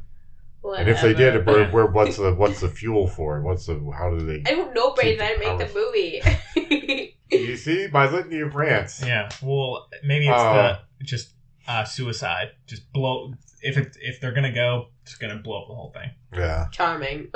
And 0.78 0.88
if 0.88 1.00
they 1.02 1.12
did, 1.14 1.44
where, 1.44 1.68
where 1.72 1.86
what's 1.86 2.16
the 2.18 2.32
what's 2.34 2.60
the 2.60 2.68
fuel 2.68 3.08
for 3.08 3.38
it? 3.38 3.42
What's 3.42 3.66
the 3.66 3.74
how 3.98 4.10
do 4.10 4.24
they? 4.24 4.42
I 4.48 4.54
don't 4.54 4.72
know, 4.72 4.92
Brayden. 4.94 5.20
I 5.20 5.34
Keep 5.34 5.40
didn't 5.40 5.58
the 5.58 5.64
make 5.64 6.22
the 6.54 6.60
movie. 6.60 7.08
You 7.32 7.56
see 7.56 7.88
my 7.90 8.10
litany 8.10 8.40
of 8.40 8.54
rants. 8.54 9.02
Yeah. 9.02 9.30
Well, 9.42 9.88
maybe 10.04 10.28
it's 10.28 10.36
Oh. 10.38 10.76
the 10.98 11.04
just 11.04 11.32
uh, 11.66 11.82
suicide. 11.84 12.50
Just 12.66 12.92
blow. 12.92 13.32
If 13.62 13.78
it 13.78 13.96
if 14.02 14.20
they're 14.20 14.32
gonna 14.34 14.52
go, 14.52 14.88
it's 15.02 15.14
gonna 15.16 15.38
blow 15.38 15.62
up 15.62 15.68
the 15.68 15.74
whole 15.74 15.90
thing. 15.92 16.10
Yeah, 16.34 16.66
Charming. 16.72 17.32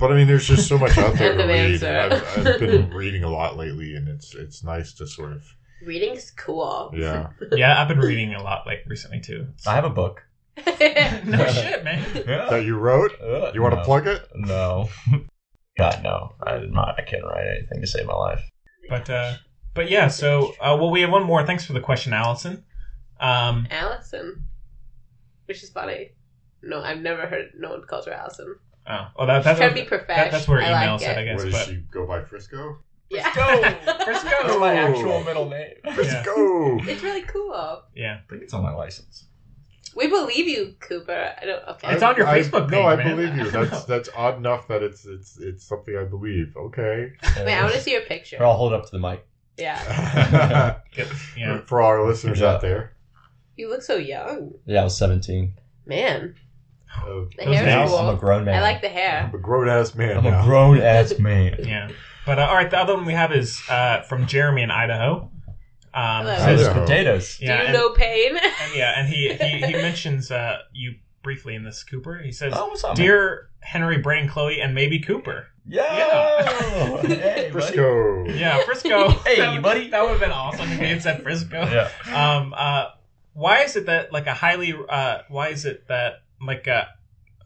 But 0.00 0.10
I 0.10 0.16
mean, 0.16 0.26
there's 0.26 0.48
just 0.48 0.66
so 0.68 0.78
much 0.78 0.96
out 0.98 1.14
there 1.14 1.36
to 1.36 1.44
read. 1.46 1.84
I've, 1.84 2.46
I've 2.46 2.58
been 2.58 2.90
reading 2.94 3.22
a 3.22 3.30
lot 3.30 3.56
lately, 3.56 3.94
and 3.94 4.08
it's 4.08 4.34
it's 4.34 4.64
nice 4.64 4.92
to 4.94 5.06
sort 5.06 5.32
of 5.32 5.44
Reading's 5.84 6.30
cool. 6.32 6.90
yeah. 6.94 7.28
Yeah, 7.52 7.80
I've 7.80 7.88
been 7.88 8.00
reading 8.00 8.34
a 8.34 8.42
lot 8.42 8.66
like 8.66 8.84
recently 8.86 9.20
too. 9.20 9.46
I 9.66 9.74
have 9.74 9.84
a 9.84 9.90
book. 9.90 10.22
no 10.56 10.62
shit, 10.76 11.84
man. 11.84 12.04
That 12.26 12.64
you 12.66 12.76
wrote? 12.76 13.12
Uh, 13.20 13.50
You 13.54 13.62
want 13.62 13.72
to 13.74 13.80
no. 13.80 13.84
plug 13.84 14.06
it? 14.06 14.28
No. 14.34 14.88
God, 15.78 16.00
no. 16.02 16.34
I'm 16.42 16.70
not. 16.72 16.96
I 16.98 17.02
can't 17.02 17.24
write 17.24 17.46
anything 17.46 17.80
to 17.80 17.86
save 17.86 18.06
my 18.06 18.14
life. 18.14 18.42
But 18.90 19.08
uh, 19.08 19.36
but 19.74 19.90
yeah. 19.90 20.08
So 20.08 20.52
uh, 20.60 20.76
well, 20.78 20.90
we 20.90 21.00
have 21.02 21.10
one 21.10 21.22
more. 21.24 21.46
Thanks 21.46 21.64
for 21.64 21.72
the 21.72 21.80
question, 21.80 22.12
Allison. 22.12 22.64
Um, 23.20 23.66
Allison. 23.70 24.44
Which 25.46 25.62
is 25.62 25.70
funny. 25.70 26.10
No, 26.62 26.82
I've 26.82 27.00
never 27.00 27.26
heard 27.26 27.52
no 27.56 27.70
one 27.70 27.84
calls 27.88 28.04
her 28.06 28.12
Allison. 28.12 28.56
Oh, 28.88 29.06
well, 29.18 29.26
that, 29.26 29.44
that's 29.44 29.58
Trying 29.58 29.74
to 29.74 29.82
be 29.82 29.88
that- 29.88 30.06
that's 30.30 30.48
where 30.48 30.60
I 30.62 30.66
email 30.82 30.92
like 30.92 31.00
said, 31.00 31.18
I 31.18 31.24
guess. 31.24 31.38
What 31.38 31.44
does 31.44 31.54
But 31.54 31.66
she 31.68 31.76
go 31.90 32.06
by? 32.06 32.22
Frisco? 32.22 32.78
Yeah. 33.08 33.30
Frisco! 33.30 34.04
Frisco! 34.04 34.28
That's 34.30 34.58
my 34.60 34.78
oh. 34.78 34.88
actual 34.88 35.24
middle 35.24 35.48
name. 35.48 35.74
I 35.84 35.92
Frisco. 35.94 36.78
It's 36.88 37.02
really 37.02 37.22
cool. 37.22 37.82
yeah, 37.94 38.20
I 38.24 38.30
think 38.30 38.42
it's 38.42 38.54
on 38.54 38.62
my 38.62 38.72
license. 38.72 39.24
We 39.96 40.06
believe 40.06 40.46
you, 40.46 40.76
Cooper. 40.78 41.34
I 41.42 41.44
don't. 41.44 41.66
Okay. 41.68 41.92
It's 41.92 42.02
on 42.02 42.16
your 42.16 42.28
I- 42.28 42.38
Facebook 42.40 42.70
No, 42.70 42.82
I 42.82 42.94
man. 42.96 43.16
believe 43.16 43.36
you. 43.36 43.50
That's 43.50 43.84
that's 43.84 44.08
odd 44.16 44.36
enough 44.36 44.68
that 44.68 44.82
it's 44.84 45.04
it's 45.04 45.38
it's 45.38 45.64
something 45.64 45.96
I 45.96 46.04
believe. 46.04 46.56
Okay. 46.56 47.12
Wait, 47.38 47.48
I 47.48 47.62
want 47.62 47.74
to 47.74 47.80
see 47.80 47.90
your 47.92 48.02
picture. 48.02 48.36
Or 48.38 48.46
I'll 48.46 48.56
hold 48.56 48.72
up 48.72 48.84
to 48.84 48.90
the 48.92 49.00
mic. 49.00 49.26
Yeah. 49.58 50.78
Yeah. 51.36 51.60
For 51.66 51.80
all 51.80 51.88
our 51.88 52.06
listeners 52.06 52.40
Yeah. 52.40 52.52
out 52.52 52.60
there. 52.60 52.94
You 53.56 53.68
look 53.68 53.82
so 53.82 53.96
young, 53.96 54.52
Yeah, 54.64 54.80
I 54.80 54.84
was 54.84 54.96
17. 54.96 55.52
man. 55.84 56.34
Uh, 56.96 57.04
The 57.36 57.44
Those 57.44 57.56
hair 57.56 57.84
is 57.84 57.90
days. 57.90 57.98
I'm 57.98 58.14
a 58.14 58.18
grown 58.18 58.44
man. 58.44 58.56
I 58.56 58.60
like 58.62 58.80
the 58.80 58.88
hair. 58.88 59.24
I'm 59.28 59.34
a 59.34 59.38
grown 59.38 59.68
ass 59.68 59.94
man 59.94 60.18
I'm 60.18 60.24
now. 60.24 60.42
a 60.42 60.44
grown 60.44 60.80
ass 60.80 61.18
man. 61.18 61.56
Yeah. 61.66 61.88
But 62.26 62.38
uh, 62.38 62.42
all 62.46 62.54
right, 62.54 62.70
the 62.70 62.78
other 62.78 62.94
one 62.94 63.06
we 63.06 63.14
have 63.14 63.32
is 63.32 63.60
uh, 63.70 64.02
from 64.02 64.26
Jeremy 64.26 64.62
in 64.62 64.70
Idaho. 64.70 65.30
Um, 65.92 66.24
Hello. 66.26 66.36
says- 66.38 66.62
Idaho. 66.68 66.80
potatoes. 66.82 67.38
yeah, 67.40 67.56
Do 67.56 67.62
you 67.62 67.64
and, 67.68 67.72
know 67.76 67.90
pain? 67.90 68.36
and 68.62 68.74
yeah, 68.74 68.98
and 68.98 69.08
he 69.08 69.32
he, 69.34 69.66
he 69.66 69.72
mentions 69.72 70.30
uh, 70.30 70.58
you 70.72 70.94
briefly 71.22 71.54
in 71.54 71.64
this 71.64 71.82
Cooper. 71.82 72.18
He 72.18 72.32
says, 72.32 72.52
Oh, 72.56 72.66
what's 72.68 72.84
up, 72.84 72.96
man? 72.96 73.06
"Dear 73.06 73.48
Henry, 73.60 73.98
Brain, 73.98 74.28
Chloe, 74.28 74.60
and 74.60 74.74
maybe 74.74 75.00
Cooper." 75.00 75.46
Yeah. 75.66 75.82
Yeah. 75.96 77.02
hey. 77.06 77.50
Frisco. 77.50 78.24
Yeah, 78.26 78.62
Frisco. 78.64 79.10
Hey, 79.24 79.36
That- 79.36 79.62
buddy. 79.62 79.88
That 79.90 80.02
would 80.02 80.10
have 80.12 80.20
been 80.20 80.30
awesome 80.30 80.70
if 80.70 80.78
he 80.78 80.86
had 80.86 81.02
said 81.02 81.22
Frisco. 81.22 81.62
Yeah. 81.62 81.90
Um. 82.14 82.54
Uh. 82.56 82.90
Why 83.32 83.60
is 83.62 83.74
it 83.76 83.86
that 83.86 84.12
like 84.12 84.26
a 84.26 84.34
highly 84.34 84.74
uh 84.88 85.18
Why 85.28 85.48
is 85.48 85.64
it 85.64 85.86
that 85.88 86.22
like 86.40 86.66
uh 86.68 86.84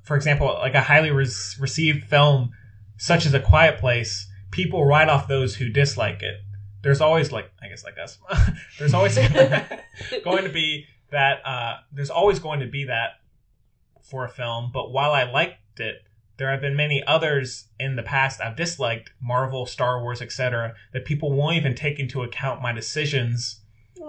for 0.03 0.17
example 0.17 0.47
like 0.47 0.75
a 0.75 0.83
highly 0.83 1.11
res- 1.11 1.57
received 1.61 2.05
film 2.05 2.51
such 2.97 3.27
as 3.27 3.35
A 3.35 3.41
Quiet 3.41 3.79
Place 3.79 4.29
people 4.51 4.85
write 4.85 5.09
off 5.09 5.27
those 5.27 5.57
who 5.57 5.69
dislike 5.69 6.23
it. 6.23 6.41
There's 6.83 7.01
always 7.01 7.33
like 7.33 7.51
I 7.63 7.69
guess 7.69 7.85
like 7.85 7.99
us. 7.99 8.19
there's 8.79 8.95
always 8.95 9.17
going 10.25 10.45
to 10.45 10.51
be 10.53 10.87
that 11.11 11.45
uh 11.45 11.77
there's 11.93 12.11
always 12.11 12.39
going 12.39 12.61
to 12.61 12.67
be 12.67 12.85
that 12.85 13.21
for 14.03 14.25
a 14.25 14.29
film, 14.29 14.71
but 14.73 14.93
while 14.93 15.13
I 15.13 15.25
liked 15.25 15.81
it, 15.81 16.03
there 16.37 16.51
have 16.51 16.61
been 16.61 16.77
many 16.77 17.03
others 17.07 17.69
in 17.81 17.97
the 17.97 18.03
past 18.03 18.41
I've 18.41 18.57
disliked, 18.57 19.11
Marvel, 19.21 19.67
Star 19.67 20.03
Wars, 20.03 20.21
etc., 20.21 20.75
that 20.93 21.05
people 21.05 21.33
won't 21.33 21.57
even 21.57 21.75
take 21.75 21.99
into 21.99 22.23
account 22.23 22.61
my 22.61 22.73
decisions 22.73 23.61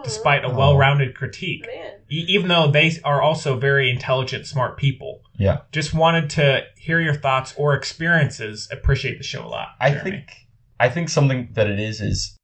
despite 0.04 0.44
a 0.44 0.48
Oh. 0.48 0.56
well-rounded 0.58 1.16
critique. 1.16 1.66
Man. 1.66 1.92
E- 2.10 2.26
even 2.28 2.48
though 2.50 2.68
they 2.68 2.92
are 3.04 3.22
also 3.22 3.58
very 3.58 3.90
intelligent, 3.90 4.46
smart 4.48 4.78
people. 4.78 5.22
Yeah. 5.38 5.60
Just 5.72 5.94
wanted 5.94 6.30
to 6.32 6.64
hear 6.78 7.00
your 7.00 7.14
thoughts 7.16 7.54
or 7.58 7.74
experiences. 7.76 8.68
Appreciate 8.72 9.18
the 9.18 9.24
show 9.24 9.46
a 9.46 9.48
lot. 9.48 9.70
I 9.80 9.92
think 9.92 10.24
I 10.80 10.90
think 10.90 11.10
something 11.10 11.50
that 11.54 11.68
it 11.70 11.80
is 11.80 12.02
is 12.02 12.38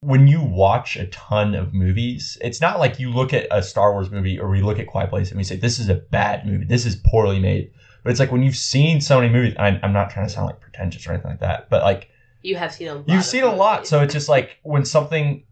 when 0.00 0.26
you 0.28 0.42
watch 0.42 0.96
a 0.96 1.06
ton 1.06 1.54
of 1.54 1.72
movies, 1.74 2.36
it's 2.42 2.60
not 2.60 2.78
like 2.78 2.98
you 3.00 3.10
look 3.10 3.32
at 3.32 3.46
a 3.50 3.62
Star 3.62 3.92
Wars 3.92 4.10
movie 4.10 4.38
or 4.38 4.48
we 4.50 4.60
look 4.62 4.78
at 4.78 4.86
Quiet 4.86 5.10
Place 5.10 5.30
and 5.30 5.38
we 5.38 5.44
say 5.44 5.56
this 5.56 5.78
is 5.78 5.88
a 5.88 5.94
bad 5.94 6.46
movie, 6.46 6.64
this 6.64 6.84
is 6.86 6.96
poorly 7.06 7.40
made. 7.40 7.70
But 8.04 8.10
it's 8.10 8.20
like 8.20 8.30
when 8.30 8.42
you've 8.42 8.56
seen 8.56 9.00
so 9.00 9.18
many 9.20 9.32
movies, 9.32 9.54
and 9.58 9.78
I, 9.78 9.80
I'm 9.82 9.92
not 9.92 10.10
trying 10.10 10.26
to 10.28 10.32
sound 10.32 10.46
like 10.46 10.60
pretentious 10.60 11.06
or 11.06 11.12
anything 11.12 11.30
like 11.32 11.40
that, 11.40 11.68
but 11.70 11.82
like 11.82 12.08
You 12.42 12.54
have 12.56 12.72
seen 12.72 12.88
a 12.88 12.94
lot. 12.94 13.08
you've 13.08 13.18
of 13.18 13.24
seen 13.24 13.42
a 13.42 13.52
lot, 13.54 13.78
movies. 13.78 13.88
so 13.88 14.02
it's 14.02 14.12
just 14.14 14.28
like 14.28 14.58
when 14.62 14.84
something 14.84 15.42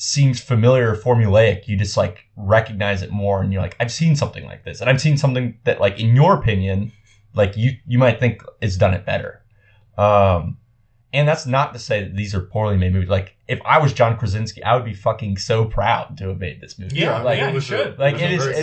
seems 0.00 0.40
familiar 0.40 0.92
or 0.92 0.96
formulaic, 0.96 1.66
you 1.66 1.76
just 1.76 1.96
like 1.96 2.24
recognize 2.36 3.02
it 3.02 3.10
more, 3.10 3.42
and 3.42 3.52
you're 3.52 3.60
like, 3.60 3.76
I've 3.80 3.90
seen 3.92 4.14
something 4.14 4.44
like 4.44 4.64
this, 4.64 4.80
and 4.80 4.88
I've 4.88 5.00
seen 5.00 5.16
something 5.18 5.58
that, 5.64 5.80
like, 5.80 5.98
in 5.98 6.14
your 6.14 6.34
opinion, 6.34 6.92
like 7.34 7.56
you 7.56 7.72
you 7.86 7.98
might 7.98 8.20
think 8.20 8.42
it's 8.60 8.76
done 8.76 8.94
it 8.94 9.04
better. 9.04 9.42
Um, 9.96 10.58
and 11.12 11.26
that's 11.26 11.46
not 11.46 11.72
to 11.72 11.78
say 11.80 12.04
that 12.04 12.14
these 12.14 12.32
are 12.34 12.40
poorly 12.40 12.76
made 12.76 12.92
movies. 12.92 13.08
Like, 13.08 13.34
if 13.48 13.60
I 13.64 13.78
was 13.78 13.92
John 13.92 14.16
Krasinski, 14.16 14.62
I 14.62 14.76
would 14.76 14.84
be 14.84 14.94
fucking 14.94 15.38
so 15.38 15.64
proud 15.64 16.16
to 16.18 16.28
have 16.28 16.38
made 16.38 16.60
this 16.60 16.78
movie. 16.78 16.96
Yeah, 16.96 17.20
like, 17.22 17.38
yeah, 17.38 17.50
it 17.50 17.60
should. 17.62 17.98
A, 17.98 18.00
Like, 18.00 18.14
was 18.14 18.22
it 18.22 18.32
a 18.34 18.36
very 18.38 18.54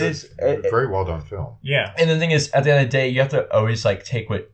it 0.56 0.62
good- 0.62 0.70
very 0.70 0.86
well 0.86 1.04
done 1.04 1.20
film. 1.20 1.56
Yeah. 1.62 1.92
and 1.98 2.08
the 2.08 2.18
thing 2.18 2.30
is, 2.30 2.48
at 2.52 2.64
the 2.64 2.70
end 2.72 2.84
of 2.84 2.90
the 2.90 2.96
day, 2.96 3.08
you 3.08 3.20
have 3.20 3.30
to 3.30 3.52
always 3.54 3.84
like 3.84 4.04
take 4.04 4.30
what 4.30 4.50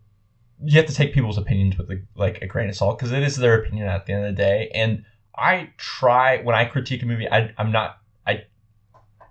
you 0.64 0.76
have 0.78 0.86
to 0.86 0.94
take 0.94 1.12
people's 1.14 1.38
opinions 1.38 1.76
with 1.78 1.90
a, 1.90 2.00
like 2.16 2.40
a 2.42 2.46
grain 2.46 2.68
of 2.68 2.74
salt 2.76 2.98
because 2.98 3.12
it 3.12 3.22
is 3.22 3.36
their 3.36 3.60
opinion 3.60 3.86
at 3.88 4.06
the 4.06 4.12
end 4.14 4.24
of 4.26 4.34
the 4.34 4.42
day. 4.42 4.70
And 4.74 5.04
I 5.36 5.70
try 5.76 6.42
when 6.42 6.54
I 6.54 6.64
critique 6.66 7.02
a 7.02 7.06
movie, 7.06 7.28
I, 7.28 7.52
I'm 7.58 7.72
not 7.72 7.98
I 8.26 8.44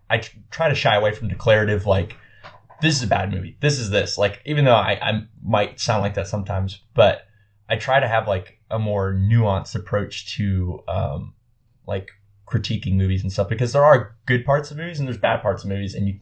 I 0.10 0.22
try 0.50 0.70
to 0.70 0.76
shy 0.76 0.96
away 0.96 1.14
from 1.14 1.28
declarative 1.30 1.86
like 1.86 2.16
this 2.82 2.96
is 2.96 3.04
a 3.04 3.08
bad 3.08 3.32
movie, 3.32 3.58
this 3.60 3.78
is 3.80 3.90
this. 3.92 4.18
Like 4.18 4.42
even 4.46 4.66
though 4.66 4.76
I, 4.76 4.94
I 5.02 5.22
might 5.44 5.80
sound 5.80 6.02
like 6.02 6.16
that 6.16 6.28
sometimes, 6.28 6.82
but 6.96 7.28
I 7.70 7.76
try 7.76 8.00
to 8.00 8.08
have 8.08 8.28
like 8.28 8.60
a 8.72 8.80
more 8.80 9.14
nuanced 9.14 9.76
approach 9.76 10.36
to 10.38 10.84
um, 10.88 11.34
like 11.86 12.10
critiquing 12.48 12.96
movies 12.96 13.22
and 13.22 13.32
stuff 13.32 13.48
because 13.48 13.72
there 13.72 13.86
are 13.86 14.16
good 14.26 14.44
parts 14.46 14.72
of 14.72 14.78
movies 14.78 15.00
and 15.00 15.08
there's 15.08 15.18
bad 15.18 15.42
parts 15.42 15.64
of 15.64 15.70
movies 15.70 15.94
and 15.96 16.08
you 16.08 16.20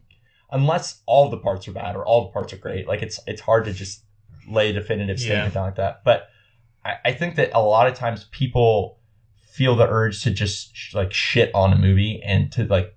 unless 0.52 1.02
all 1.08 1.30
the 1.30 1.38
parts 1.38 1.68
are 1.68 1.72
bad 1.72 1.96
or 1.96 2.06
all 2.06 2.26
the 2.26 2.32
parts 2.32 2.54
are 2.54 2.58
great 2.58 2.88
like 2.88 3.02
it's 3.02 3.20
it's 3.26 3.42
hard 3.42 3.66
to 3.66 3.74
just 3.74 4.04
lay 4.48 4.70
a 4.70 4.74
definitive 4.74 5.20
statement 5.20 5.48
Yeah. 5.48 5.54
down 5.54 5.64
like 5.66 5.76
that 5.78 6.04
but 6.04 6.30
I, 6.86 6.96
I 7.06 7.12
think 7.14 7.36
that 7.38 7.50
a 7.54 7.62
lot 7.62 7.88
of 7.88 7.96
times 7.96 8.26
people 8.30 8.99
feel 9.52 9.76
the 9.76 9.88
urge 9.88 10.22
to 10.24 10.32
just 10.32 10.76
sh- 10.76 10.94
like 10.94 11.12
shit 11.14 11.54
on 11.54 11.74
a 11.74 11.78
movie 11.78 12.22
and 12.24 12.52
to 12.52 12.64
like 12.66 12.96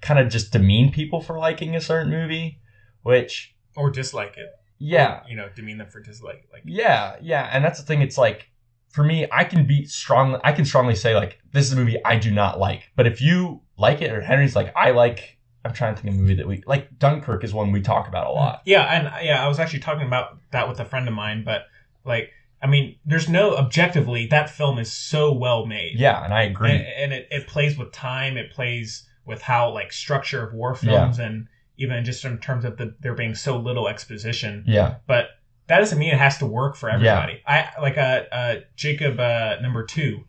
kind 0.00 0.18
of 0.20 0.28
just 0.28 0.52
demean 0.52 0.92
people 0.92 1.20
for 1.20 1.38
liking 1.38 1.74
a 1.74 1.80
certain 1.80 2.10
movie 2.10 2.60
which 3.02 3.54
Or 3.76 3.90
dislike 3.90 4.36
it. 4.36 4.50
yeah 4.78 5.22
You 5.28 5.36
know, 5.36 5.48
demean 5.54 5.78
them 5.78 5.88
for 5.88 6.00
dislike. 6.00 6.48
Like, 6.52 6.62
yeah, 6.64 7.16
yeah, 7.20 7.48
and 7.52 7.64
that's 7.64 7.80
the 7.80 7.86
thing. 7.86 8.02
It's 8.02 8.18
like 8.18 8.50
for 8.90 9.04
me, 9.04 9.26
I 9.30 9.44
can 9.44 9.66
be 9.66 9.84
strong. 9.84 10.40
I 10.44 10.52
can 10.52 10.64
strongly 10.64 10.94
say 10.94 11.14
like 11.14 11.38
this 11.52 11.66
is 11.66 11.72
a 11.72 11.76
movie 11.76 12.02
I 12.04 12.16
do 12.16 12.30
not 12.30 12.58
like. 12.58 12.90
But 12.96 13.06
if 13.06 13.20
you 13.20 13.60
like 13.76 14.00
it, 14.02 14.10
or 14.12 14.20
Henry's 14.22 14.56
like 14.56 14.72
I 14.76 14.90
like, 14.92 15.38
I'm 15.64 15.72
trying 15.74 15.94
to 15.94 16.00
think 16.02 16.14
of 16.14 16.18
a 16.18 16.22
movie 16.22 16.34
that 16.36 16.46
we 16.48 16.62
like. 16.66 16.98
Dunkirk 16.98 17.44
is 17.44 17.52
one 17.52 17.70
we 17.72 17.82
talk 17.82 18.08
about 18.08 18.26
a 18.26 18.30
lot. 18.30 18.62
Yeah, 18.64 18.82
and 18.84 19.24
yeah, 19.26 19.44
I 19.44 19.48
was 19.48 19.58
actually 19.58 19.80
talking 19.80 20.06
about 20.06 20.38
that 20.52 20.68
with 20.68 20.80
a 20.80 20.84
friend 20.86 21.06
of 21.06 21.14
mine, 21.14 21.42
but 21.44 21.62
like, 22.04 22.30
I 22.60 22.66
mean, 22.66 22.96
there's 23.04 23.28
no 23.28 23.56
objectively 23.56 24.26
that 24.26 24.50
film 24.50 24.78
is 24.78 24.92
so 24.92 25.32
well 25.32 25.66
made. 25.66 25.98
Yeah, 25.98 26.24
and 26.24 26.34
I 26.34 26.42
agree. 26.42 26.70
and, 26.70 26.80
and 26.86 27.12
it, 27.12 27.28
it 27.30 27.46
plays 27.46 27.78
with 27.78 27.92
time. 27.92 28.36
It 28.36 28.50
plays 28.52 29.06
with 29.24 29.42
how 29.42 29.70
like 29.72 29.92
structure 29.92 30.42
of 30.42 30.54
war 30.54 30.74
films, 30.74 31.18
and 31.18 31.46
even 31.76 32.04
just 32.04 32.24
in 32.24 32.38
terms 32.38 32.64
of 32.64 32.76
the 32.76 32.94
there 33.00 33.14
being 33.14 33.34
so 33.34 33.58
little 33.58 33.86
exposition. 33.88 34.64
yeah, 34.66 34.96
But 35.06 35.28
that 35.68 35.78
doesn't 35.78 35.98
mean 35.98 36.12
it 36.14 36.18
has 36.18 36.38
to 36.38 36.46
work 36.46 36.76
for 36.76 36.90
everybody. 36.90 37.42
I 37.46 37.68
like 37.80 37.96
uh, 37.98 38.22
uh 38.32 38.54
Jacob 38.74 39.20
uh, 39.20 39.56
number 39.60 39.84
two, 39.84 40.24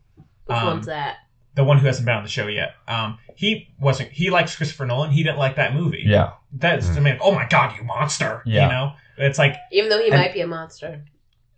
Which 0.46 0.58
um, 0.58 0.66
one's 0.68 0.86
that? 0.86 1.18
the 1.56 1.64
one 1.64 1.80
who 1.80 1.88
hasn't 1.88 2.06
been 2.06 2.16
on 2.16 2.24
the 2.24 2.30
show 2.30 2.48
yet. 2.48 2.76
Um, 2.88 3.18
he 3.36 3.70
wasn't. 3.80 4.12
He 4.12 4.30
likes 4.30 4.56
Christopher 4.56 4.86
Nolan. 4.86 5.12
He 5.12 5.24
didn't 5.24 5.40
like 5.40 5.56
that 5.56 5.74
movie. 5.74 6.04
yeah, 6.06 6.34
That's 6.54 6.90
I 6.90 7.00
mean, 7.00 7.18
oh 7.22 7.34
my 7.34 7.48
god, 7.48 7.76
you 7.78 7.84
monster! 7.84 8.44
Yeah. 8.46 8.66
You 8.66 8.72
know, 8.72 8.92
it's 9.18 9.40
like 9.40 9.56
Even 9.72 9.90
though 9.90 10.00
he 10.00 10.10
and- 10.10 10.16
might 10.22 10.34
be 10.34 10.42
a 10.42 10.48
monster. 10.48 11.04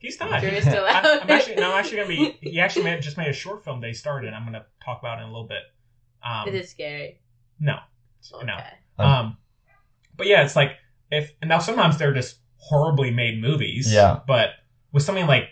He's 0.02 0.19
not. 0.19 0.41
Jury's 0.41 0.64
still 0.64 0.84
I- 0.88 0.91
out. 0.91 1.23
I'm 1.23 1.30
actually 1.30 1.56
no, 1.56 1.72
I'm 1.73 1.80
actually 1.80 1.98
gonna 1.98 2.10
be. 2.10 2.38
He 2.41 2.60
actually 2.60 2.84
made, 2.86 3.02
just 3.02 3.18
made 3.18 3.28
a 3.30 3.34
short 3.34 3.64
film. 3.64 3.80
They 3.82 3.94
started. 3.94 4.34
I'm 4.34 4.44
gonna 4.45 4.65
talk 4.84 4.99
about 4.99 5.19
it 5.19 5.23
in 5.23 5.30
a 5.30 5.32
little 5.32 5.48
bit. 5.48 5.61
Um, 6.23 6.48
Is 6.49 6.53
it 6.56 6.69
scary? 6.69 7.19
no, 7.60 7.78
Okay. 8.34 8.45
no. 8.45 9.03
Um, 9.03 9.11
Um, 9.11 9.38
but 10.18 10.28
yeah, 10.28 10.44
it's 10.44 10.56
like 10.56 10.73
if 11.11 11.32
and 11.41 11.49
now 11.49 11.60
sometimes 11.60 11.98
they're 11.98 12.14
just 12.14 12.38
horribly 12.57 13.11
made 13.11 13.41
movies. 13.41 13.91
Yeah. 13.91 14.19
But 14.28 14.49
with 14.91 15.03
something 15.03 15.26
like 15.28 15.49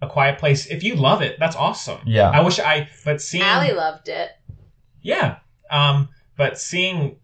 A 0.00 0.08
Quiet 0.08 0.38
Place, 0.38 0.66
if 0.66 0.82
you 0.82 0.94
love 0.96 1.20
it, 1.22 1.38
that's 1.38 1.56
awesome. 1.56 2.00
Yeah. 2.06 2.30
I 2.30 2.40
wish 2.40 2.58
I. 2.58 2.88
But 3.04 3.20
seeing. 3.20 3.42
Allie 3.44 3.72
loved 3.72 4.08
it. 4.08 4.30
Yeah. 5.02 5.38
Um, 5.70 6.08
but 6.36 6.58
seeing, 6.58 7.16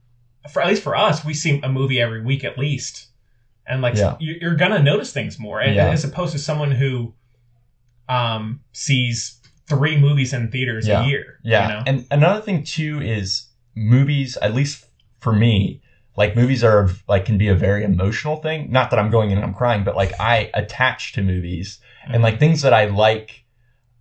for 0.53 0.61
at 0.63 0.69
least 0.69 0.83
for 0.83 0.97
us, 0.97 1.25
we 1.25 1.33
see 1.35 1.61
a 1.63 1.69
movie 1.69 2.01
every 2.01 2.23
week 2.23 2.45
at 2.45 2.59
least. 2.59 3.09
And 3.67 3.81
like 3.83 3.97
Yeah. 3.97 4.17
you- 4.21 4.39
you're 4.41 4.55
gonna 4.57 4.83
notice 4.83 5.13
things 5.13 5.39
more, 5.39 5.61
and, 5.61 5.75
Yeah. 5.75 5.91
as 5.91 6.05
opposed 6.05 6.33
to 6.33 6.39
someone 6.39 6.71
who 6.73 7.15
um, 8.09 8.61
sees 8.73 9.41
three 9.69 9.97
movies 9.97 10.33
in 10.35 10.51
theaters 10.51 10.87
Yeah. 10.87 11.03
a 11.03 11.07
year. 11.07 11.39
Yeah. 11.43 11.63
you 11.63 11.75
know? 11.75 11.83
And 11.87 12.07
another 12.11 12.41
thing 12.41 12.65
too 12.65 13.01
is 13.01 13.49
movies, 13.75 14.37
at 14.43 14.55
least 14.55 14.85
for 15.21 15.33
me, 15.33 15.81
like 16.17 16.37
movies 16.37 16.63
are 16.63 16.91
like 17.09 17.25
can 17.25 17.39
be 17.39 17.49
a 17.49 17.55
very 17.55 17.85
emotional 17.85 18.37
thing. 18.37 18.71
Not 18.71 18.91
that 18.91 18.99
I'm 18.99 19.11
going 19.11 19.31
in 19.31 19.39
and 19.39 19.45
I'm 19.47 19.55
crying, 19.55 19.83
but 19.85 19.97
like 19.97 20.13
I 20.21 20.51
attach 20.53 21.13
to 21.13 21.23
movies 21.23 21.79
and 22.07 22.23
like 22.23 22.39
things 22.39 22.61
that 22.63 22.75
I 22.75 22.87
like, 22.87 23.45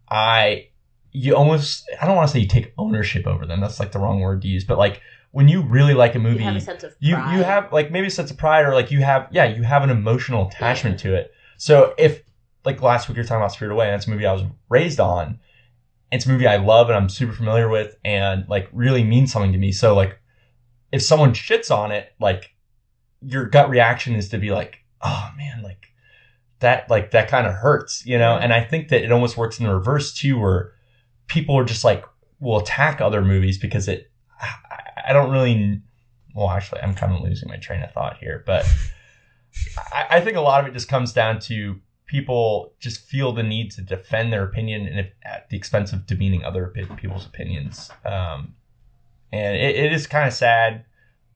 I 0.09 0.67
you 1.13 1.35
almost 1.35 1.89
I 2.01 2.05
don't 2.07 2.15
want 2.15 2.27
to 2.27 2.33
say 2.33 2.39
you 2.39 2.47
take 2.47 2.73
ownership 2.77 3.27
over 3.27 3.45
them. 3.45 3.61
That's 3.61 3.79
like 3.79 3.91
the 3.93 3.99
wrong 3.99 4.19
word 4.19 4.41
to 4.41 4.47
use, 4.49 4.63
but 4.65 4.77
like 4.77 4.99
when 5.31 5.47
you 5.47 5.61
really 5.61 5.93
like 5.93 6.15
a 6.15 6.17
You 6.17 6.23
movie, 6.23 6.43
have 6.43 6.55
a 6.55 6.61
sense 6.61 6.83
of 6.83 6.95
you 6.99 7.11
you 7.11 7.43
have 7.43 7.71
like 7.71 7.91
maybe 7.91 8.07
a 8.07 8.11
sense 8.11 8.31
of 8.31 8.37
pride 8.37 8.65
or 8.65 8.73
like 8.73 8.91
you 8.91 9.01
have 9.01 9.27
yeah 9.31 9.45
you 9.45 9.63
have 9.63 9.83
an 9.83 9.89
emotional 9.89 10.47
attachment 10.47 10.99
to 10.99 11.15
it. 11.15 11.33
So 11.57 11.93
if 11.97 12.21
like 12.65 12.81
last 12.81 13.07
week 13.07 13.17
you 13.17 13.23
were 13.23 13.27
talking 13.27 13.41
about 13.41 13.51
Spirit 13.53 13.73
Away 13.73 13.87
and 13.87 13.95
it's 13.95 14.07
a 14.07 14.09
movie 14.09 14.25
I 14.25 14.33
was 14.33 14.43
raised 14.69 14.99
on 14.99 15.39
it's 16.11 16.25
a 16.25 16.29
movie 16.29 16.47
I 16.47 16.57
love 16.57 16.89
and 16.89 16.97
I'm 16.97 17.09
super 17.09 17.31
familiar 17.31 17.69
with 17.69 17.95
and 18.03 18.47
like 18.49 18.67
really 18.73 19.03
means 19.03 19.31
something 19.31 19.53
to 19.53 19.57
me. 19.57 19.71
So 19.71 19.95
like 19.95 20.19
if 20.91 21.01
someone 21.01 21.33
shits 21.33 21.75
on 21.75 21.91
it 21.91 22.13
like 22.19 22.53
your 23.21 23.45
gut 23.45 23.69
reaction 23.69 24.15
is 24.15 24.29
to 24.29 24.37
be 24.37 24.51
like 24.51 24.79
oh 25.01 25.31
man 25.37 25.61
like 25.63 25.87
that 26.59 26.89
like 26.89 27.11
that 27.11 27.29
kind 27.29 27.47
of 27.47 27.53
hurts 27.53 28.05
you 28.05 28.17
know? 28.17 28.35
Yeah. 28.35 28.43
and 28.43 28.53
I 28.53 28.63
think 28.63 28.89
that 28.89 29.03
it 29.03 29.11
almost 29.11 29.37
works 29.37 29.59
in 29.59 29.65
the 29.65 29.73
reverse 29.73 30.13
too 30.13 30.37
where 30.37 30.73
people 31.27 31.57
are 31.57 31.63
just 31.63 31.85
like 31.85 32.03
will 32.39 32.59
attack 32.59 32.99
other 32.99 33.21
movies 33.21 33.57
because 33.57 33.87
it 33.87 34.10
I, 35.11 35.13
don't 35.13 35.31
really 35.31 35.81
well 36.33 36.49
actually 36.49 36.81
i'm 36.81 36.95
kind 36.95 37.13
of 37.13 37.21
losing 37.21 37.49
my 37.49 37.57
train 37.57 37.83
of 37.83 37.91
thought 37.91 38.17
here 38.17 38.43
but 38.45 38.65
I, 39.93 40.05
I 40.11 40.21
think 40.21 40.37
a 40.37 40.41
lot 40.41 40.61
of 40.61 40.67
it 40.67 40.73
just 40.73 40.87
comes 40.87 41.13
down 41.13 41.39
to 41.41 41.79
people 42.05 42.73
just 42.79 43.01
feel 43.01 43.31
the 43.31 43.43
need 43.43 43.71
to 43.71 43.81
defend 43.81 44.33
their 44.33 44.43
opinion 44.43 44.85
and 44.87 44.99
if, 44.99 45.11
at 45.23 45.49
the 45.49 45.57
expense 45.57 45.93
of 45.93 46.05
demeaning 46.05 46.43
other 46.43 46.73
people's 46.97 47.25
opinions 47.25 47.89
um, 48.05 48.55
and 49.31 49.55
it, 49.55 49.75
it 49.75 49.93
is 49.93 50.07
kind 50.07 50.27
of 50.27 50.33
sad 50.33 50.85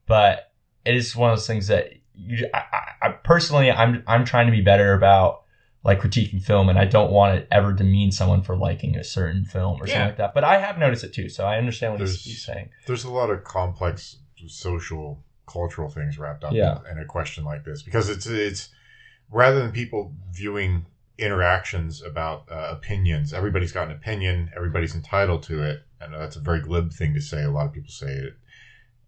but 0.06 0.52
it 0.85 0.95
is 0.95 1.15
one 1.15 1.31
of 1.31 1.38
those 1.38 1.47
things 1.47 1.68
that 1.68 1.93
you 2.14 2.47
I, 2.53 2.64
I 3.02 3.10
personally 3.10 3.72
i'm 3.72 4.03
i'm 4.07 4.26
trying 4.26 4.47
to 4.47 4.52
be 4.52 4.61
better 4.61 4.93
about 4.93 5.44
like 5.86 6.02
critiquing 6.02 6.41
film 6.41 6.68
and 6.68 6.78
i 6.80 6.84
don't 6.86 7.12
want 7.12 7.36
it 7.38 7.48
ever 7.52 7.72
demean 7.72 8.12
someone 8.12 8.41
for 8.41 8.56
liking 8.57 8.95
a 8.98 9.03
certain 9.03 9.45
film 9.45 9.80
or 9.82 9.86
something 9.88 10.07
like 10.07 10.18
that. 10.18 10.34
But 10.34 10.44
i 10.44 10.57
have 10.57 10.78
noticed 10.80 11.03
it 11.03 11.14
too 11.14 11.30
so 11.30 11.45
i 11.45 11.57
understand 11.57 11.94
what 11.94 12.02
he's, 12.02 12.10
There's- 12.12 12.24
he's 12.26 12.44
saying. 12.45 12.70
there's 12.88 13.03
a 13.03 13.12
lot 13.12 13.30
of 13.30 13.44
complex 13.44 14.18
social 14.48 15.24
cultural 15.48 15.90
things 15.90 16.18
wrapped 16.18 16.44
up 16.44 16.53
Yeah. 16.53 16.80
in, 16.91 16.98
in 16.98 17.03
a 17.03 17.06
question 17.06 17.44
like 17.45 17.64
this 17.64 17.84
because 17.84 18.10
it's 18.10 18.26
it's 18.26 18.70
rather 19.32 19.60
than 19.62 19.72
people 19.72 20.14
viewing 20.32 20.86
interactions 21.18 22.02
about 22.02 22.45
uh, 22.52 22.68
opinions 22.72 23.34
everybody's 23.34 23.72
got 23.72 23.88
an 23.88 23.94
opinion 23.94 24.49
everybody's 24.56 24.95
entitled 24.95 25.44
to 25.44 25.64
it 25.64 25.84
and 26.02 26.14
that's 26.14 26.36
a 26.36 26.40
very 26.40 26.60
glib 26.62 26.91
thing 26.91 27.14
to 27.14 27.22
say 27.22 27.44
a 27.44 27.49
lot 27.52 27.66
of 27.66 27.74
people 27.74 27.90
say 27.91 28.07
it. 28.12 28.34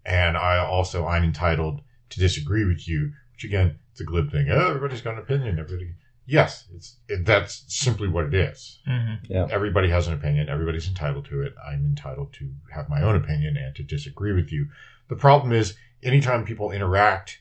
And 0.05 0.37
i 0.37 0.57
also 0.57 1.05
i'm 1.05 1.23
entitled 1.23 1.81
to 2.09 2.19
disagree 2.19 2.65
with 2.65 2.87
you 2.87 3.11
which 3.33 3.43
again 3.43 3.77
it's 3.91 3.99
a 4.01 4.03
glib 4.03 4.31
thing. 4.31 4.47
Oh, 4.49 4.67
everybody's 4.69 5.01
got 5.01 5.13
an 5.13 5.19
opinion 5.19 5.59
everybody 5.59 5.93
yes 6.29 6.67
it's 6.75 6.97
it, 7.07 7.25
that's 7.25 7.63
simply 7.67 8.07
what 8.07 8.25
it 8.25 8.33
is 8.33 8.79
Mhm. 8.87 9.19
everybody 9.49 9.89
has 9.89 10.07
an 10.07 10.13
opinion. 10.13 10.49
Everybody's 10.49 10.87
entitled 10.87 11.25
to 11.25 11.41
it. 11.41 11.53
I'm 11.65 11.85
entitled 11.85 12.33
to 12.33 12.53
have 12.73 12.89
my 12.89 13.01
own 13.01 13.15
opinion 13.15 13.57
and 13.57 13.73
to 13.75 13.83
disagree 13.83 14.33
with 14.33 14.51
you. 14.51 14.67
The 15.07 15.15
problem 15.15 15.51
is, 15.53 15.75
anytime 16.03 16.45
people 16.45 16.71
interact 16.71 17.39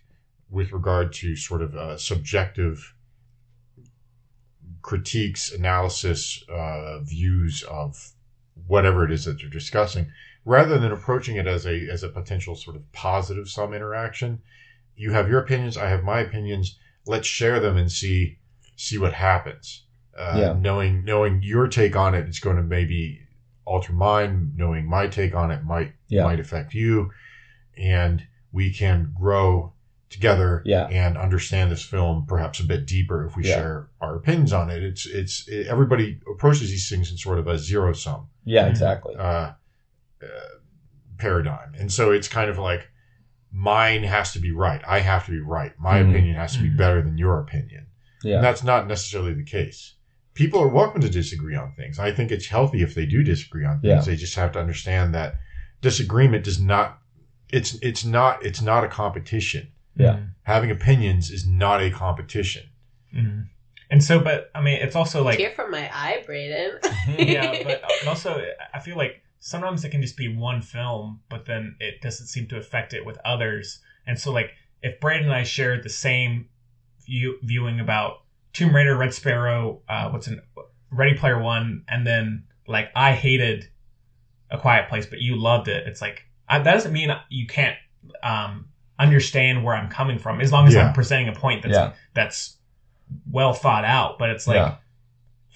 with 0.49 0.73
regard 0.73 1.13
to 1.15 1.35
sort 1.37 1.63
of 1.63 1.75
uh, 1.75 1.97
subjective 1.99 2.95
critiques, 4.83 5.53
analysis, 5.53 6.45
uh, 6.49 7.01
views 7.01 7.63
of 7.65 8.13
whatever 8.67 9.05
it 9.05 9.11
is 9.11 9.25
that 9.25 9.39
they're 9.41 9.49
discussing, 9.51 10.07
rather 10.45 10.79
than 10.79 10.93
approaching 10.93 11.37
it 11.37 11.47
as 11.47 11.67
a 11.67 11.89
as 11.91 12.03
a 12.03 12.09
potential 12.09 12.55
sort 12.55 12.77
of 12.77 12.93
positive 12.93 13.49
sum 13.49 13.75
interaction, 13.75 14.41
you 14.97 15.11
have 15.13 15.29
your 15.29 15.41
opinions. 15.41 15.77
I 15.77 15.89
have 15.89 16.05
my 16.05 16.21
opinions. 16.21 16.79
Let's 17.07 17.27
share 17.27 17.61
them 17.61 17.77
and 17.77 17.91
see 17.91 18.39
see 18.77 18.99
what 18.99 19.13
happens 19.15 19.85
uh, 20.19 20.37
Yeah. 20.39 20.53
knowing 20.59 21.05
knowing 21.05 21.41
your 21.43 21.67
take 21.69 21.97
on 21.97 22.15
it 22.15 22.29
is 22.29 22.39
going 22.39 22.57
to 22.57 22.63
maybe 22.63 23.21
alter 23.65 23.93
mine 23.93 24.53
knowing 24.57 24.89
my 24.89 25.07
take 25.09 25.35
on 25.35 25.51
it 25.51 25.65
might 25.65 25.93
Yeah. 26.09 26.25
might 26.25 26.41
affect 26.41 26.73
you 26.75 27.11
and 27.77 28.23
we 28.53 28.73
can 28.73 29.13
grow 29.19 29.73
together 30.09 30.63
Yeah. 30.65 30.87
and 30.87 31.19
understand 31.19 31.71
this 31.73 31.85
film 31.85 32.27
perhaps 32.27 32.61
a 32.61 32.65
bit 32.65 32.87
deeper 32.87 33.27
if 33.27 33.37
we 33.37 33.45
Yeah. 33.45 33.57
share 33.57 33.89
our 34.01 34.15
opinions 34.17 34.53
on 34.53 34.71
it 34.71 34.83
it's 34.83 35.05
it's 35.07 35.49
it, 35.49 35.67
everybody 35.67 36.21
approaches 36.33 36.71
these 36.71 36.89
things 36.89 37.11
in 37.11 37.17
sort 37.19 37.39
of 37.39 37.49
a 37.49 37.59
zero 37.59 37.93
sum 37.93 38.29
yeah 38.45 38.67
exactly 38.67 39.15
uh, 39.17 39.53
uh, 40.23 40.27
paradigm. 41.19 41.75
And 41.79 41.91
so 41.93 42.11
it's 42.11 42.29
kind 42.29 42.51
of 42.51 42.59
like 42.59 42.89
mine 43.51 44.03
has 44.03 44.33
to 44.33 44.39
be 44.39 44.53
right. 44.53 44.83
I 44.87 45.01
have 45.01 45.25
to 45.27 45.31
be 45.33 45.41
right. 45.41 45.73
My 45.79 46.01
Mhm. 46.03 46.11
opinion 46.11 46.35
has 46.37 46.55
to 46.57 46.63
be 46.63 46.69
Mhm. 46.71 46.77
better 46.77 47.01
than 47.03 47.17
your 47.17 47.41
opinion. 47.41 47.87
Yeah 48.27 48.37
And 48.37 48.45
that's 48.45 48.63
not 48.63 48.87
necessarily 48.87 49.35
the 49.35 49.45
case. 49.45 49.95
People 50.35 50.61
are 50.61 50.69
welcome 50.69 51.01
to 51.01 51.09
disagree 51.09 51.57
on 51.57 51.73
things. 51.73 51.99
I 51.99 52.13
think 52.13 52.31
it's 52.31 52.47
healthy 52.47 52.83
if 52.83 52.95
they 52.95 53.07
do 53.07 53.23
disagree 53.23 53.65
on 53.65 53.81
things. 53.81 54.07
Yeah. 54.07 54.13
They 54.13 54.17
just 54.17 54.35
have 54.35 54.53
to 54.53 54.61
understand 54.61 55.15
that 55.15 55.37
disagreement 55.81 56.45
does 56.45 56.61
not 56.61 56.99
it's 57.51 57.75
it's 57.81 58.05
not 58.05 58.45
it's 58.45 58.61
not 58.61 58.85
a 58.85 58.89
competition. 58.89 59.69
Yeah. 59.97 60.21
Having 60.43 60.71
opinions 60.73 61.31
is 61.31 61.47
not 61.47 61.81
a 61.83 61.91
competition. 61.91 62.65
Mhm. 63.15 63.47
And 63.91 64.03
so, 64.03 64.19
but 64.19 64.51
I 64.55 64.61
mean, 64.61 64.79
it's 64.81 64.97
also 64.97 65.23
like 65.23 65.39
Tear 65.39 65.53
from 65.53 65.71
my 65.71 65.89
eye, 65.93 66.25
Brayden. 66.29 66.79
yeah, 67.19 67.63
but 67.63 67.83
and 68.01 68.09
also 68.09 68.45
I 68.75 68.81
feel 68.81 68.97
like 68.97 69.23
sometimes 69.39 69.85
it 69.85 69.91
can 69.91 70.03
just 70.03 70.17
be 70.17 70.29
one 70.29 70.61
film, 70.61 71.21
but 71.29 71.47
then 71.47 71.77
it 71.79 72.01
doesn't 72.01 72.27
seem 72.27 72.49
to 72.49 72.57
affect 72.57 72.95
it 72.95 73.07
with 73.07 73.17
others. 73.25 73.79
And 74.07 74.19
so, 74.19 74.33
like, 74.33 74.51
if 74.83 74.99
Brandon 75.01 75.31
and 75.31 75.35
I 75.35 75.45
shared 75.45 75.85
the 75.85 75.89
same 75.89 76.49
view, 77.07 77.39
viewing 77.43 77.81
about 77.81 78.23
Tomb 78.53 78.75
Raider, 78.75 78.97
Red 78.97 79.15
Sparrow, 79.15 79.83
uh, 79.89 80.11
what's 80.11 80.27
in 80.29 80.41
Ready 80.91 81.15
Player 81.15 81.41
One, 81.41 81.85
and 81.89 82.07
then 82.07 82.45
like 82.67 82.91
I 82.95 83.13
hated 83.13 83.69
A 84.51 84.59
Quiet 84.59 84.89
Place, 84.89 85.07
but 85.07 85.21
you 85.21 85.37
loved 85.37 85.69
it. 85.69 85.87
It's 85.87 86.01
like 86.01 86.25
I, 86.49 86.59
that 86.59 86.73
doesn't 86.73 86.93
mean 86.93 87.11
you 87.29 87.47
can't 87.47 87.77
um, 88.23 88.67
understand 88.99 89.65
where 89.65 89.75
I'm 89.75 89.89
coming 89.91 90.19
from, 90.19 90.41
as 90.41 90.53
long 90.53 90.67
as 90.67 90.75
Yeah. 90.75 90.89
I'm 90.89 90.95
presenting 90.95 91.29
a 91.29 91.33
point 91.33 91.63
that's 91.63 91.75
Yeah. 91.75 91.93
that's 92.15 92.57
well 93.31 93.53
thought 93.53 93.85
out. 93.85 94.19
But 94.19 94.31
it's 94.31 94.47
like 94.47 94.57
yeah 94.57 94.77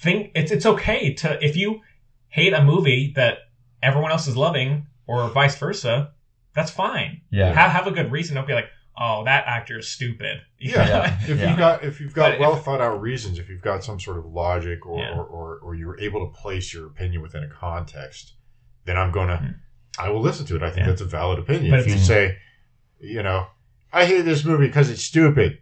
think 0.00 0.30
it's 0.34 0.50
it's 0.50 0.66
okay 0.66 1.12
to 1.12 1.44
if 1.44 1.56
you 1.56 1.80
hate 2.28 2.52
a 2.54 2.64
movie 2.64 3.12
that 3.16 3.38
everyone 3.82 4.10
else 4.10 4.26
is 4.26 4.36
loving 4.36 4.86
or 5.06 5.28
vice 5.28 5.56
versa 5.56 6.10
that's 6.54 6.70
fine 6.70 7.20
yeah 7.30 7.52
have, 7.52 7.70
have 7.70 7.86
a 7.86 7.90
good 7.90 8.10
reason 8.10 8.34
don't 8.34 8.46
be 8.46 8.54
like 8.54 8.70
oh 9.00 9.24
that 9.24 9.44
actor 9.46 9.78
is 9.78 9.88
stupid 9.88 10.40
Yeah. 10.58 10.86
Yeah. 10.86 11.18
if 11.22 11.38
Yeah. 11.40 11.48
you've 11.48 11.58
got 11.58 11.84
if 11.84 12.00
you've 12.00 12.14
got 12.14 12.24
But 12.28 12.34
if- 12.34 12.40
well 12.40 12.56
thought 12.56 12.80
out 12.80 13.00
reasons, 13.00 13.38
if 13.38 13.48
you've 13.48 13.62
got 13.62 13.82
some 13.82 13.98
sort 13.98 14.18
of 14.18 14.26
logic 14.26 14.84
or, 14.86 15.00
Yeah. 15.00 15.14
or, 15.16 15.24
or, 15.24 15.58
or 15.62 15.74
you're 15.74 15.98
able 16.00 16.26
to 16.30 16.32
place 16.38 16.72
your 16.74 16.86
opinion 16.86 17.22
within 17.22 17.42
a 17.42 17.48
context, 17.48 18.34
then 18.84 18.96
I'm 18.96 19.10
gonna 19.10 19.38
Mhm. 19.42 19.54
I 19.98 20.08
will 20.10 20.20
listen 20.20 20.46
to 20.46 20.56
it. 20.56 20.62
I 20.62 20.68
think 20.68 20.80
Yeah. 20.80 20.86
that's 20.86 21.00
a 21.00 21.04
valid 21.06 21.38
opinion. 21.40 21.70
But 21.70 21.80
if 21.80 21.86
you 21.86 21.94
it's- 21.94 22.06
say, 22.06 22.36
you 23.00 23.22
know, 23.22 23.48
I 23.92 24.04
hate 24.04 24.22
this 24.22 24.44
movie 24.44 24.66
because 24.66 24.88
it's 24.90 25.02
stupid, 25.02 25.58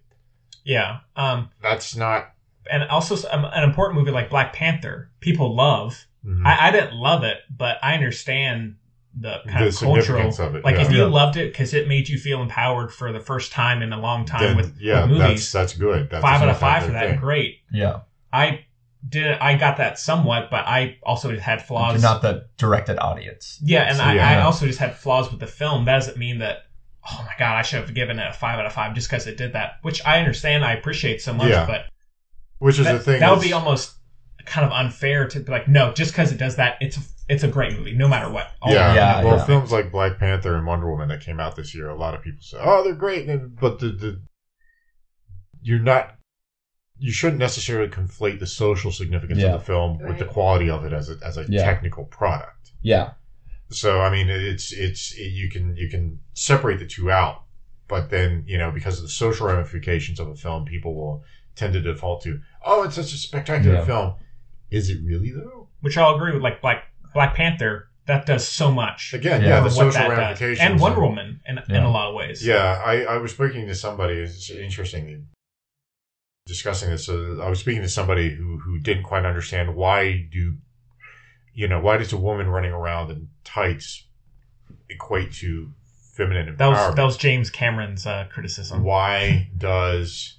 yeah 0.65 0.99
um 1.17 1.49
that's 1.63 1.97
not 1.97 2.33
and 2.71 2.83
also 2.91 3.15
um, 3.31 3.47
an 3.47 3.65
important 3.65 3.99
movie 3.99 4.11
like 4.11 4.29
black 4.29 4.53
panther 4.53 5.11
people 5.21 5.55
love 5.57 6.05
mhm, 6.27 6.45
I, 6.45 6.69
I 6.69 6.71
didn't 6.73 6.93
love 6.95 7.23
it 7.25 7.39
but 7.49 7.79
i 7.83 7.95
understand 7.95 8.77
the 9.19 9.41
kind 9.47 9.65
the 9.65 9.69
of 9.69 9.77
cultural 9.77 10.03
significance 10.03 10.39
of 10.39 10.55
it. 10.55 10.65
like 10.65 10.77
yeah. 10.77 10.83
if 10.83 10.91
you 10.93 10.99
Yeah. 10.99 11.05
loved 11.07 11.37
it 11.37 11.53
because 11.53 11.75
it 11.75 11.89
made 11.89 12.09
you 12.09 12.19
feel 12.19 12.43
empowered 12.43 12.93
for 12.93 13.13
the 13.13 13.21
first 13.21 13.53
time 13.53 13.83
in 13.83 13.93
a 13.93 14.01
long 14.01 14.25
time 14.25 14.41
then, 14.43 14.57
with, 14.57 14.79
yeah, 14.81 15.03
with 15.03 15.19
movies 15.19 15.51
that's 15.51 15.73
that's 15.73 15.75
good. 15.75 16.11
That's 16.11 16.23
five 16.23 16.43
out 16.43 16.49
of 16.49 16.59
five 16.59 16.85
for 16.85 16.93
that 16.93 17.11
thing. 17.11 17.19
great 17.21 17.59
yeah 17.73 18.01
I 18.33 18.65
did 19.09 19.27
I 19.39 19.57
got 19.57 19.77
that 19.79 19.99
somewhat, 19.99 20.51
but 20.51 20.67
I 20.67 20.99
also 21.05 21.37
had 21.39 21.65
flaws. 21.65 21.95
you're 21.95 22.03
not 22.03 22.21
the 22.21 22.47
directed 22.59 22.99
audience 22.99 23.59
yeah, 23.63 23.83
and 23.89 23.97
So, 23.97 24.03
I, 24.03 24.15
yeah. 24.15 24.29
I 24.31 24.43
also 24.43 24.67
just 24.67 24.79
had 24.79 24.97
flaws 24.97 25.31
with 25.31 25.41
the 25.41 25.47
film. 25.47 25.85
That 25.87 25.95
doesn't 25.95 26.17
mean 26.19 26.39
that 26.41 26.65
oh 27.11 27.25
my 27.25 27.33
god, 27.39 27.57
I 27.57 27.63
should 27.63 27.81
have 27.81 27.95
given 27.95 28.19
it 28.19 28.27
a 28.29 28.33
five 28.33 28.59
out 28.59 28.67
of 28.67 28.73
five 28.73 28.95
just 28.95 29.09
because 29.09 29.27
it 29.27 29.37
did 29.37 29.55
that. 29.55 29.75
Which 29.83 30.05
I 30.05 30.19
understand, 30.19 30.65
I 30.65 30.73
appreciate 30.75 31.23
so 31.23 31.33
much, 31.33 31.49
Yeah. 31.49 31.65
but 31.65 31.87
Which 32.59 32.79
is 32.79 32.85
that, 32.87 32.93
the 32.95 32.99
thing. 32.99 33.21
that 33.21 33.31
would 33.31 33.41
be 33.41 33.53
almost 33.53 33.95
kind 34.49 34.67
of 34.67 34.73
unfair 34.73 35.27
to 35.29 35.41
be 35.41 35.51
like, 35.53 35.69
no, 35.69 35.93
just 35.93 36.13
because 36.13 36.33
it 36.33 36.39
does 36.39 36.57
that, 36.57 36.77
it's 36.81 36.99
it's 37.29 37.43
a 37.45 37.49
great 37.49 37.77
movie, 37.77 37.93
no 37.93 38.09
matter 38.09 38.31
what. 38.31 38.49
All 38.63 38.73
yeah. 38.73 38.95
Yeah, 38.95 39.25
well, 39.25 39.37
yeah. 39.37 39.45
films 39.47 39.71
like 39.71 39.93
Black 39.93 40.19
Panther 40.19 40.55
and 40.57 40.67
Wonder 40.67 40.91
Woman 40.91 41.09
that 41.09 41.21
came 41.21 41.39
out 41.41 41.57
this 41.57 41.75
year, 41.75 41.89
a 41.91 41.95
lot 41.97 42.15
of 42.15 42.23
people 42.23 42.41
say, 42.43 42.59
"Oh, 42.61 42.83
they're 42.83 42.95
great," 42.95 43.27
but 43.61 43.79
the, 43.79 43.89
the 43.91 44.21
you're 45.61 45.79
not, 45.79 46.15
you 46.99 47.13
shouldn't 47.13 47.39
necessarily 47.39 47.89
conflate 47.91 48.39
the 48.41 48.47
social 48.47 48.91
significance 48.93 49.41
Yeah. 49.41 49.55
of 49.55 49.61
the 49.61 49.67
film 49.67 49.99
with 49.99 50.19
the 50.19 50.25
quality 50.25 50.71
of 50.71 50.85
it 50.85 50.93
as 50.93 51.11
a 51.11 51.17
as 51.25 51.37
a 51.37 51.45
Yeah. 51.49 51.65
technical 51.65 52.05
product. 52.05 52.73
yeah 52.83 53.13
So, 53.71 54.01
I 54.01 54.11
mean, 54.11 54.29
it's 54.31 54.73
it's 54.73 55.17
you 55.19 55.49
can 55.51 55.77
you 55.77 55.89
can 55.89 56.21
separate 56.35 56.79
the 56.79 56.87
two 56.87 57.11
out 57.11 57.43
but 57.89 58.11
then 58.11 58.45
you 58.47 58.59
know 58.59 58.71
because 58.71 58.99
of 58.99 59.03
the 59.03 59.09
social 59.11 59.47
ramifications 59.47 60.21
of 60.21 60.29
a 60.29 60.35
film, 60.37 60.65
people 60.65 60.95
will 60.95 61.25
tend 61.57 61.73
to 61.73 61.81
default 61.81 62.23
to, 62.23 62.41
oh, 62.65 62.85
it's 62.85 62.95
such 62.97 63.13
a 63.13 63.17
spectacular 63.17 63.77
Yeah. 63.77 63.85
film. 63.85 64.15
Is 64.71 64.91
it 64.91 64.99
really 65.05 65.33
though? 65.33 65.69
Which 65.81 65.97
I'll 65.97 66.15
agree 66.15 66.33
with. 66.33 66.43
Like 66.43 66.61
Black 66.61 66.85
Black 67.15 67.35
Panther, 67.35 67.89
that 68.07 68.27
does 68.27 68.47
so 68.47 68.71
much. 68.71 69.15
Again, 69.15 69.43
Yeah. 69.43 69.49
yeah, 69.49 69.61
the 69.61 69.71
social 69.71 69.93
that 69.93 70.09
does. 70.09 70.19
ramifications 70.19 70.61
and 70.61 70.81
Wonder 70.81 71.01
Woman 71.01 71.41
in, 71.47 71.59
in 71.69 71.83
a 71.83 71.91
lot 71.91 72.09
of 72.09 72.15
ways. 72.15 72.45
Yeah, 72.45 72.83
I, 72.85 73.03
I 73.03 73.17
was 73.19 73.33
speaking 73.33 73.67
to 73.67 73.75
somebody. 73.75 74.15
It's 74.15 74.51
interesting 74.51 75.29
discussing 76.47 76.91
this. 76.91 77.07
So 77.07 77.41
I 77.43 77.49
was 77.49 77.61
speaking 77.61 77.83
to 77.83 77.89
somebody 77.89 78.31
who 78.35 78.59
who 78.59 78.79
didn't 78.79 79.05
quite 79.05 79.25
understand 79.25 79.77
why 79.77 80.29
do 80.33 80.57
you 81.55 81.69
know 81.69 81.81
why 81.81 81.99
does 81.99 82.13
a 82.13 82.17
woman 82.17 82.49
running 82.49 82.73
around 82.73 83.11
in 83.11 83.29
tights 83.45 84.07
equate 84.89 85.33
to 85.33 85.73
feminine 86.15 86.57
that 86.57 86.67
was 86.67 86.95
that 86.97 87.05
was 87.05 87.17
James 87.17 87.51
Cameron's 87.51 88.07
uh, 88.07 88.27
criticism. 88.33 88.83
why 88.83 89.49
does 89.57 90.39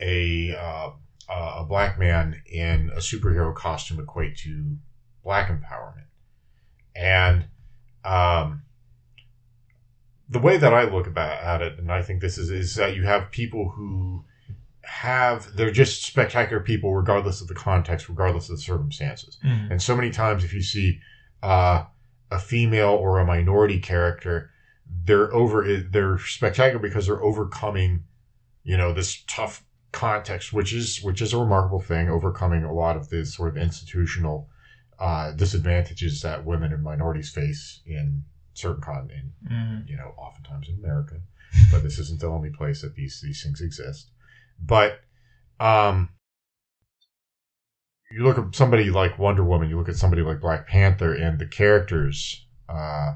a 0.00 0.54
uh, 0.56 0.90
uh, 1.28 1.56
a 1.58 1.64
black 1.64 1.98
man 1.98 2.42
in 2.46 2.90
a 2.94 2.98
superhero 2.98 3.54
costume 3.54 4.00
equate 4.00 4.36
to 4.38 4.76
black 5.22 5.48
empowerment? 5.48 6.06
And 6.94 7.46
um, 8.04 8.62
the 10.28 10.38
way 10.38 10.56
that 10.56 10.72
I 10.72 10.84
look 10.84 11.06
about 11.06 11.42
at 11.42 11.62
it, 11.62 11.78
and 11.78 11.90
I 11.90 12.02
think 12.02 12.20
this 12.20 12.38
is, 12.38 12.50
is 12.50 12.74
that 12.76 12.94
you 12.94 13.04
have 13.04 13.30
people 13.30 13.70
who 13.70 14.24
have 14.82 15.56
they're 15.56 15.70
just 15.70 16.04
spectacular 16.04 16.62
people, 16.62 16.94
regardless 16.94 17.40
of 17.40 17.48
the 17.48 17.54
context, 17.54 18.08
regardless 18.08 18.48
of 18.48 18.56
the 18.56 18.62
circumstances. 18.62 19.38
Mhm. 19.42 19.70
And 19.70 19.82
so 19.82 19.96
many 19.96 20.10
times, 20.10 20.44
if 20.44 20.52
you 20.52 20.62
see 20.62 21.00
uh, 21.42 21.84
a 22.30 22.38
female 22.38 22.90
or 22.90 23.18
a 23.18 23.24
minority 23.24 23.78
character, 23.78 24.50
they're 25.04 25.32
over 25.32 25.66
they're 25.82 26.18
spectacular 26.18 26.80
because 26.80 27.06
they're 27.06 27.22
overcoming, 27.22 28.04
you 28.62 28.76
know, 28.76 28.92
this 28.92 29.24
tough 29.26 29.64
context, 29.94 30.52
which 30.52 30.72
is 30.72 31.00
which 31.02 31.22
is 31.22 31.32
a 31.32 31.38
remarkable 31.38 31.80
thing, 31.80 32.08
overcoming 32.10 32.64
a 32.64 32.72
lot 32.72 32.96
of 32.96 33.08
the 33.08 33.24
sort 33.24 33.48
of 33.48 33.56
institutional 33.56 34.48
uh, 34.98 35.32
disadvantages 35.32 36.20
that 36.22 36.44
women 36.44 36.72
and 36.72 36.82
minorities 36.82 37.30
face 37.30 37.80
in 37.86 38.24
certain 38.52 38.82
con 38.82 39.10
in 39.10 39.32
Mhm. 39.50 39.88
you 39.88 39.96
know, 39.96 40.14
oftentimes 40.16 40.68
in 40.68 40.74
America, 40.76 41.20
but 41.70 41.82
this 41.82 41.98
isn't 41.98 42.20
the 42.20 42.26
only 42.28 42.50
place 42.50 42.82
that 42.82 42.94
these 42.94 43.20
these 43.22 43.42
things 43.42 43.60
exist. 43.60 44.10
But 44.60 45.00
um, 45.60 46.10
you 48.10 48.22
look 48.22 48.38
at 48.38 48.54
somebody 48.54 48.90
like 48.90 49.18
Wonder 49.18 49.44
Woman, 49.44 49.68
you 49.68 49.76
look 49.78 49.88
at 49.88 49.96
somebody 49.96 50.22
like 50.22 50.40
Black 50.40 50.66
Panther, 50.66 51.12
and 51.14 51.38
the 51.38 51.46
characters, 51.46 52.46
uh, 52.68 53.14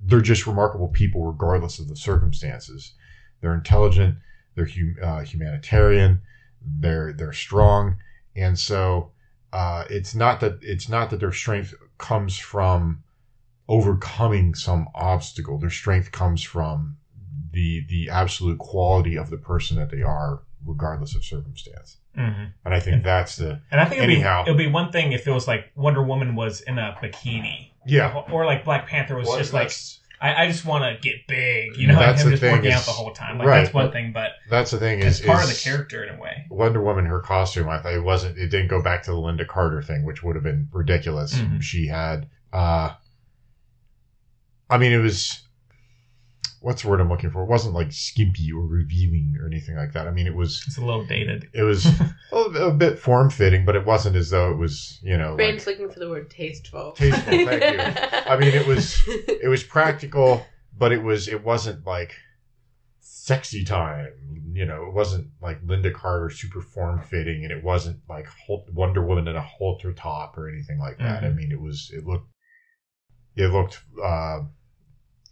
they're 0.00 0.20
just 0.20 0.46
remarkable 0.46 0.88
people, 0.88 1.24
regardless 1.24 1.78
of 1.78 1.88
the 1.88 1.96
circumstances. 1.96 2.94
They're 3.40 3.54
intelligent, 3.54 4.16
they're 4.54 4.66
hum- 4.66 4.96
uh, 5.02 5.20
humanitarian, 5.22 6.20
they're 6.62 7.12
they're 7.12 7.32
strong, 7.32 7.98
and 8.36 8.58
so 8.58 9.10
uh, 9.52 9.84
it's 9.90 10.14
not 10.14 10.40
that 10.40 10.58
it's 10.62 10.88
not 10.88 11.10
that 11.10 11.20
their 11.20 11.32
strength 11.32 11.74
comes 11.98 12.36
from 12.36 13.02
overcoming 13.68 14.54
some 14.54 14.88
obstacle. 14.94 15.58
Their 15.58 15.70
strength 15.70 16.12
comes 16.12 16.42
from 16.42 16.96
the 17.52 17.84
the 17.88 18.10
absolute 18.10 18.58
quality 18.58 19.16
of 19.16 19.30
the 19.30 19.36
person 19.38 19.76
that 19.78 19.90
they 19.90 20.02
are, 20.02 20.42
regardless 20.64 21.14
of 21.14 21.24
circumstance. 21.24 21.98
Mhm. 22.16 22.52
And 22.64 22.74
I 22.74 22.80
think 22.80 23.02
that's 23.02 23.36
the 23.36 23.60
And 23.70 23.80
I 23.80 23.84
think 23.86 24.02
it'd 24.02 24.10
Anyhow. 24.10 24.44
be, 24.44 24.50
it'll 24.50 24.58
be 24.58 24.66
one 24.68 24.92
thing 24.92 25.12
if 25.12 25.26
it 25.26 25.32
was 25.32 25.48
like 25.48 25.70
Wonder 25.74 26.02
Woman 26.02 26.36
was 26.36 26.60
in 26.60 26.78
a 26.78 26.96
bikini. 27.02 27.70
yeah. 27.86 28.12
Or, 28.14 28.30
or 28.30 28.46
like 28.46 28.64
Black 28.64 28.86
Panther 28.86 29.16
was 29.16 29.26
Well, 29.28 29.38
just 29.38 29.52
like, 29.52 29.72
I, 30.20 30.44
I 30.44 30.46
just 30.46 30.64
want 30.64 30.84
to 30.84 31.00
get 31.06 31.26
big, 31.26 31.76
you 31.76 31.86
know, 31.86 31.98
That's 31.98 32.20
and 32.22 32.28
him 32.28 32.32
just 32.32 32.40
thing 32.42 32.52
working 32.52 32.70
is- 32.70 32.76
out 32.76 32.84
the 32.86 32.92
whole 32.92 33.12
time. 33.12 33.38
Like 33.38 33.46
right. 33.48 33.62
that's 33.64 33.74
one 33.74 33.90
thing, 33.92 34.12
but 34.12 34.32
that's 34.48 34.70
the 34.70 34.78
thing 34.78 35.00
it's 35.00 35.20
is 35.20 35.26
part 35.26 35.42
of 35.42 35.48
the 35.48 35.54
character 35.62 36.04
in 36.04 36.14
a 36.14 36.20
way. 36.20 36.46
Wonder 36.50 36.80
Woman, 36.82 37.04
her 37.06 37.20
costume, 37.20 37.68
I 37.68 37.78
thought 37.78 37.92
it 37.94 38.02
wasn't. 38.02 38.38
It 38.38 38.48
didn't 38.48 38.68
go 38.68 38.82
back 38.82 39.02
to 39.04 39.10
the 39.10 39.16
Lynda 39.16 39.46
Carter 39.46 39.82
thing, 39.82 40.04
which 40.04 40.22
would 40.22 40.34
have 40.36 40.44
been 40.44 40.68
ridiculous. 40.72 41.34
Mhm. 41.34 41.62
She 41.62 41.86
had. 41.88 42.28
uh 42.52 42.92
I 44.70 44.78
mean, 44.78 44.92
it 44.92 44.98
was. 44.98 45.40
What's 46.64 46.80
the 46.80 46.88
word 46.88 46.98
I'm 46.98 47.10
looking 47.10 47.30
for? 47.30 47.42
It 47.42 47.48
wasn't 47.50 47.74
like 47.74 47.92
skimpy 47.92 48.50
or 48.50 48.66
revealing 48.66 49.36
or 49.38 49.46
anything 49.46 49.76
like 49.76 49.92
that. 49.92 50.08
I 50.08 50.10
mean, 50.10 50.26
it 50.26 50.34
was. 50.34 50.64
It's 50.66 50.78
a 50.78 50.84
little 50.84 51.04
dated. 51.04 51.50
It 51.52 51.62
was 51.62 51.84
a, 52.32 52.36
a 52.38 52.72
bit 52.72 52.98
form 52.98 53.28
fitting, 53.28 53.66
but 53.66 53.76
it 53.76 53.84
wasn't 53.84 54.16
as 54.16 54.30
though 54.30 54.50
it 54.50 54.56
was. 54.56 54.98
You 55.02 55.18
know, 55.18 55.28
like, 55.30 55.36
Brain's 55.36 55.66
looking 55.66 55.90
for 55.90 55.98
the 55.98 56.08
word 56.08 56.30
tasteful. 56.30 56.92
Tasteful, 56.92 57.22
thank 57.44 57.62
you. 57.62 58.02
I 58.26 58.38
mean, 58.38 58.54
it 58.54 58.66
was 58.66 59.02
it 59.06 59.48
was 59.48 59.62
practical, 59.62 60.46
but 60.78 60.90
it 60.90 61.02
was 61.02 61.28
it 61.28 61.44
wasn't 61.44 61.86
like 61.86 62.14
sexy 63.00 63.62
time. 63.62 64.08
You 64.54 64.64
know, 64.64 64.86
it 64.86 64.94
wasn't 64.94 65.28
like 65.42 65.62
Lynda 65.66 65.92
Carter 65.92 66.30
super 66.30 66.62
form 66.62 67.00
fitting, 67.02 67.42
and 67.44 67.52
it 67.52 67.62
wasn't 67.62 67.98
like 68.08 68.26
Hol- 68.46 68.66
Wonder 68.72 69.04
Woman 69.04 69.28
in 69.28 69.36
a 69.36 69.42
halter 69.42 69.92
top 69.92 70.38
or 70.38 70.48
anything 70.48 70.78
like 70.78 70.96
that. 70.98 71.24
I 71.24 71.26
Mhm. 71.26 71.36
mean, 71.36 71.52
it 71.52 71.60
was 71.60 71.90
it 71.94 72.06
looked 72.06 72.30
it 73.36 73.48
looked 73.48 73.82
uh, 74.02 74.40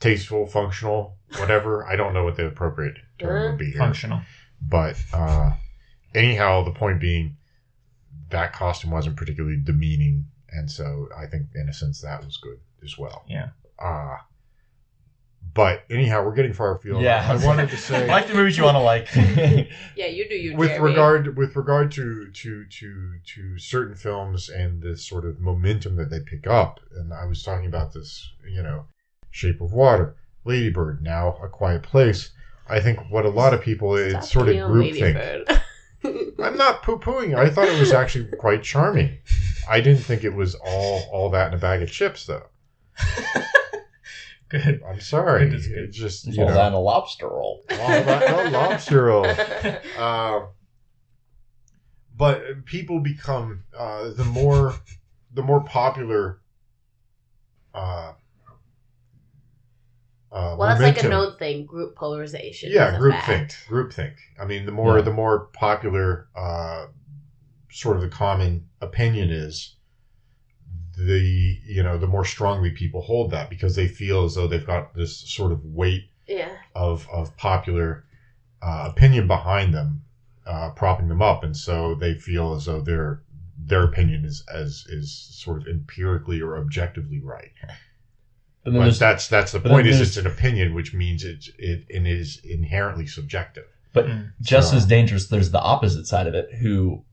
tasteful, 0.02 0.46
functional, 0.46 1.16
whatever. 1.38 1.86
I 1.86 1.96
don't 1.96 2.12
know 2.12 2.24
what 2.24 2.36
the 2.36 2.46
appropriate 2.46 2.96
term 3.18 3.52
would 3.52 3.58
be 3.58 3.70
here. 3.70 3.78
Functional. 3.78 4.20
But 4.60 4.96
uh, 5.12 5.52
anyhow, 6.14 6.64
the 6.64 6.72
point 6.72 7.00
being, 7.00 7.36
that 8.30 8.52
costume 8.52 8.90
wasn't 8.90 9.16
particularly 9.16 9.58
demeaning, 9.62 10.26
and 10.50 10.70
so 10.70 11.08
I 11.16 11.26
think, 11.26 11.48
in 11.54 11.68
a 11.68 11.72
sense, 11.72 12.00
that 12.02 12.24
was 12.24 12.36
good 12.36 12.58
as 12.84 12.98
well. 12.98 13.24
Yeah. 13.28 13.50
Uh, 13.78 14.16
but 15.54 15.84
anyhow, 15.90 16.24
we're 16.24 16.34
getting 16.34 16.52
far 16.52 16.76
afield. 16.76 17.02
Yeah. 17.02 17.26
I 17.28 17.44
wanted 17.44 17.68
to 17.70 17.76
say, 17.76 18.06
like 18.08 18.26
the 18.26 18.34
movies 18.34 18.56
you 18.56 18.64
want 18.64 18.76
to 18.76 18.80
like. 18.80 19.08
yeah, 19.96 20.06
you 20.06 20.28
do 20.28 20.34
you. 20.34 20.56
with 20.56 20.70
Jeremy. 20.70 20.90
regard 20.90 21.36
with 21.36 21.56
regard 21.56 21.92
to 21.92 22.30
to 22.30 22.64
to 22.64 23.18
to 23.34 23.58
certain 23.58 23.94
films 23.94 24.48
and 24.48 24.82
this 24.82 25.06
sort 25.06 25.24
of 25.24 25.40
momentum 25.40 25.96
that 25.96 26.10
they 26.10 26.20
pick 26.20 26.46
up, 26.46 26.80
and 26.96 27.12
I 27.12 27.26
was 27.26 27.42
talking 27.42 27.66
about 27.66 27.92
this, 27.92 28.30
you 28.48 28.62
know, 28.62 28.86
Shape 29.32 29.60
of 29.60 29.72
Water, 29.72 30.14
Ladybird, 30.44 31.02
now 31.02 31.36
A 31.42 31.48
Quiet 31.48 31.82
Place. 31.82 32.30
I 32.68 32.80
think 32.80 33.00
what 33.10 33.26
a 33.26 33.30
lot 33.30 33.52
of 33.52 33.60
people 33.60 33.96
Stop 33.96 34.22
it's 34.22 34.30
sort 34.30 34.48
of 34.48 34.54
being 34.54 34.62
on 34.62 34.70
groupthink. 34.70 35.62
I'm 36.38 36.56
not 36.56 36.82
poo 36.82 36.98
pooing. 36.98 37.34
I 37.34 37.48
thought 37.50 37.68
it 37.68 37.80
was 37.80 37.92
actually 37.92 38.28
quite 38.38 38.62
charming. 38.62 39.18
I 39.68 39.80
didn't 39.80 40.02
think 40.02 40.22
it 40.22 40.34
was 40.34 40.54
all 40.54 41.02
all 41.12 41.30
that 41.30 41.48
in 41.48 41.54
a 41.54 41.58
bag 41.58 41.82
of 41.82 41.90
chips, 41.90 42.26
though. 42.26 42.46
Good. 44.48 44.82
I'm 44.86 45.00
sorry. 45.00 45.48
Good 45.48 45.62
good. 45.62 45.78
It's 45.84 45.96
just 45.96 46.26
It's 46.26 46.36
you 46.36 46.42
all 46.42 46.50
know, 46.50 46.54
that 46.54 46.72
a 46.74 46.78
lobster 46.78 47.26
roll. 47.26 47.64
all 47.70 47.88
that 47.88 48.30
oh, 48.30 48.50
lobster 48.50 49.04
roll. 49.04 49.26
Um, 49.98 50.48
but 52.14 52.66
people 52.66 53.00
become 53.00 53.64
uh, 53.76 54.10
the 54.10 54.24
more 54.24 54.74
the 55.32 55.42
more 55.42 55.64
popular. 55.64 56.40
Uh, 57.72 58.12
uh, 60.32 60.56
well, 60.58 60.68
that's 60.68 60.80
like 60.80 61.02
a 61.02 61.08
known 61.08 61.36
thing. 61.36 61.64
Group 61.66 61.94
polarization. 61.94 62.70
yeah 62.72 62.88
is 62.88 62.94
a 62.94 62.98
group 62.98 63.14
think 63.26 63.54
group 63.68 63.92
think 63.92 64.14
i 64.40 64.44
mean 64.44 64.64
the 64.66 64.72
more 64.72 64.96
Yeah. 64.96 65.02
the 65.02 65.10
more 65.10 65.48
popular 65.52 66.26
uh 66.34 66.86
sort 67.70 67.96
of 67.96 68.02
the 68.02 68.08
common 68.08 68.64
opinion 68.80 69.30
is 69.30 69.76
the 70.96 71.58
you 71.64 71.82
know 71.82 71.96
the 71.96 72.06
more 72.06 72.24
strongly 72.24 72.70
people 72.70 73.00
hold 73.02 73.30
that 73.30 73.48
because 73.48 73.74
they 73.76 73.86
feel 73.86 74.24
as 74.24 74.34
though 74.34 74.46
they've 74.46 74.64
got 74.66 74.94
this 74.94 75.16
sort 75.30 75.52
of 75.52 75.64
weight 75.64 76.04
Yeah. 76.26 76.56
of 76.74 77.06
of 77.12 77.34
popular 77.36 78.04
uh, 78.60 78.88
opinion 78.90 79.26
behind 79.26 79.72
them 79.74 80.02
uh 80.46 80.70
propping 80.70 81.08
them 81.08 81.22
up 81.22 81.42
and 81.42 81.56
so 81.56 81.94
they 81.94 82.14
feel 82.14 82.52
as 82.54 82.66
though 82.66 82.80
their 82.80 83.20
their 83.58 83.82
opinion 83.84 84.24
is 84.24 84.42
as 84.52 84.84
is 84.88 85.12
sort 85.12 85.60
of 85.62 85.66
empirically 85.68 86.40
or 86.40 86.56
objectively 86.56 87.20
right 87.20 87.52
But 88.64 88.72
then 88.74 88.82
but 88.82 88.94
that's 88.98 89.28
that's 89.28 89.52
the 89.52 89.60
point 89.60 89.86
is 89.88 90.00
it's 90.00 90.16
an 90.16 90.26
opinion 90.26 90.72
which 90.74 90.94
means 90.94 91.24
it's 91.24 91.48
it, 91.58 91.84
it 91.88 92.06
is 92.06 92.40
inherently 92.44 93.06
subjective 93.06 93.64
but 93.92 94.06
Mm. 94.06 94.30
just 94.40 94.70
So- 94.70 94.76
as 94.78 94.86
dangerous, 94.86 95.26
there's 95.28 95.50
the 95.50 95.60
opposite 95.60 96.06
side 96.06 96.26
of 96.26 96.34
it. 96.34 96.48
Who 96.60 97.04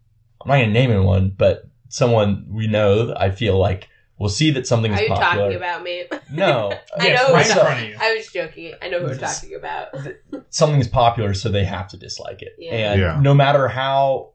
I'm 0.41 0.47
not 0.49 0.55
gonna 0.59 0.67
name 0.71 0.91
anyone, 0.91 1.33
but 1.37 1.63
someone 1.89 2.45
we 2.49 2.67
know. 2.67 3.13
I 3.17 3.31
feel 3.31 3.57
like 3.57 3.89
will 4.17 4.29
see 4.29 4.51
that 4.51 4.67
something 4.67 4.91
is 4.93 4.99
Are 4.99 5.03
you 5.03 5.09
popular. 5.09 5.43
talking 5.45 5.57
about 5.57 5.83
me? 5.83 6.03
No, 6.31 6.71
I 6.99 7.07
Yes, 7.07 7.27
know. 7.27 7.33
right 7.33 7.45
who 7.45 7.51
in 7.51 7.65
front 7.65 7.83
of 7.83 7.89
you. 7.89 7.95
I 7.99 8.15
was 8.15 8.27
joking. 8.27 8.73
I 8.81 8.89
know 8.89 8.99
who 8.99 9.07
we're 9.07 9.17
talking 9.17 9.55
about. 9.55 9.87
something 10.51 10.79
is 10.79 10.87
popular, 10.87 11.33
so 11.33 11.49
they 11.49 11.65
have 11.65 11.87
to 11.89 11.97
dislike 11.97 12.41
it. 12.41 12.53
Yeah. 12.59 12.73
And 12.93 13.01
Yeah. 13.01 13.19
no 13.21 13.33
matter 13.33 13.67
how 13.67 14.33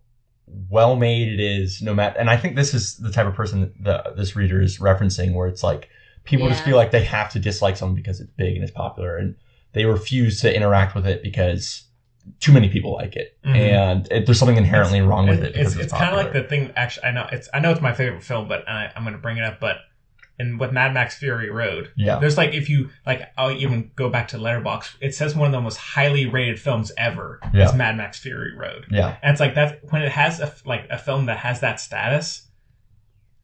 well 0.69 0.97
made 0.97 1.29
it 1.29 1.41
is, 1.41 1.81
no 1.83 1.95
matter, 1.95 2.19
and 2.19 2.29
I 2.29 2.37
think 2.37 2.57
this 2.57 2.75
is 2.75 2.97
the 2.97 3.11
type 3.11 3.27
of 3.27 3.35
person 3.35 3.73
that 3.81 4.05
the, 4.07 4.15
this 4.15 4.37
reader 4.37 4.61
is 4.61 4.79
referencing, 4.79 5.33
where 5.35 5.49
it's 5.49 5.63
like 5.63 5.89
people 6.25 6.49
just 6.49 6.65
feel 6.65 6.77
like 6.77 6.91
they 6.91 7.05
have 7.05 7.31
to 7.33 7.39
dislike 7.39 7.77
something 7.77 7.95
because 7.97 8.21
it's 8.21 8.31
big 8.33 8.55
and 8.55 8.63
it's 8.63 8.73
popular, 8.73 9.17
and 9.17 9.37
they 9.73 9.85
refuse 9.85 10.41
to 10.41 10.55
interact 10.55 10.95
with 10.95 11.07
it 11.07 11.23
because 11.23 11.85
too 12.41 12.53
many 12.53 12.69
people 12.71 12.93
like 12.95 13.17
it, 13.17 13.37
Mhm. 13.45 13.55
and 13.57 14.09
it, 14.11 14.25
there's 14.27 14.39
something 14.39 14.57
inherently 14.57 15.01
wrong 15.03 15.29
with 15.29 15.41
it. 15.45 15.55
It's, 15.57 15.75
Because 15.75 15.77
it's, 15.77 15.93
kind 15.93 16.11
of 16.11 16.17
like 16.17 16.33
the 16.33 16.43
thing. 16.45 16.73
Actually, 16.77 17.05
I 17.09 17.11
know 17.13 17.27
it's 17.31 17.49
I 17.53 17.61
know 17.61 17.71
it's 17.71 17.81
my 17.83 17.93
favorite 17.93 18.23
film, 18.23 18.49
but 18.49 18.67
I, 18.69 18.91
I'm 18.97 19.03
going 19.03 19.13
to 19.15 19.21
bring 19.21 19.37
it 19.37 19.45
up. 19.45 19.61
But 19.61 19.77
in 20.39 20.59
with 20.59 20.73
Mad 20.73 20.93
Max 20.95 21.17
Fury 21.19 21.49
Road. 21.51 21.91
Yeah. 21.97 22.19
There's 22.19 22.37
like 22.39 22.55
if 22.55 22.69
you 22.69 22.89
like 23.07 23.23
I'll 23.39 23.53
even 23.53 23.91
go 23.95 24.09
back 24.09 24.29
to 24.29 24.39
Letterboxd. 24.39 24.97
It 25.01 25.15
says 25.15 25.37
one 25.37 25.47
of 25.47 25.53
the 25.53 25.61
most 25.61 25.77
highly 25.77 26.27
rated 26.27 26.59
films 26.59 26.91
ever 26.97 27.41
Yeah. 27.53 27.67
is 27.67 27.75
Mad 27.75 27.97
Max 27.97 28.19
Fury 28.19 28.57
Road. 28.57 28.87
Yeah. 28.91 29.17
And 29.23 29.33
it's 29.33 29.41
like 29.41 29.55
that 29.57 29.81
when 29.91 30.03
it 30.03 30.11
has 30.11 30.41
a 30.41 30.53
like 30.65 30.87
a 30.91 30.99
film 30.99 31.27
that 31.27 31.37
has 31.39 31.61
that 31.61 31.79
status. 31.79 32.49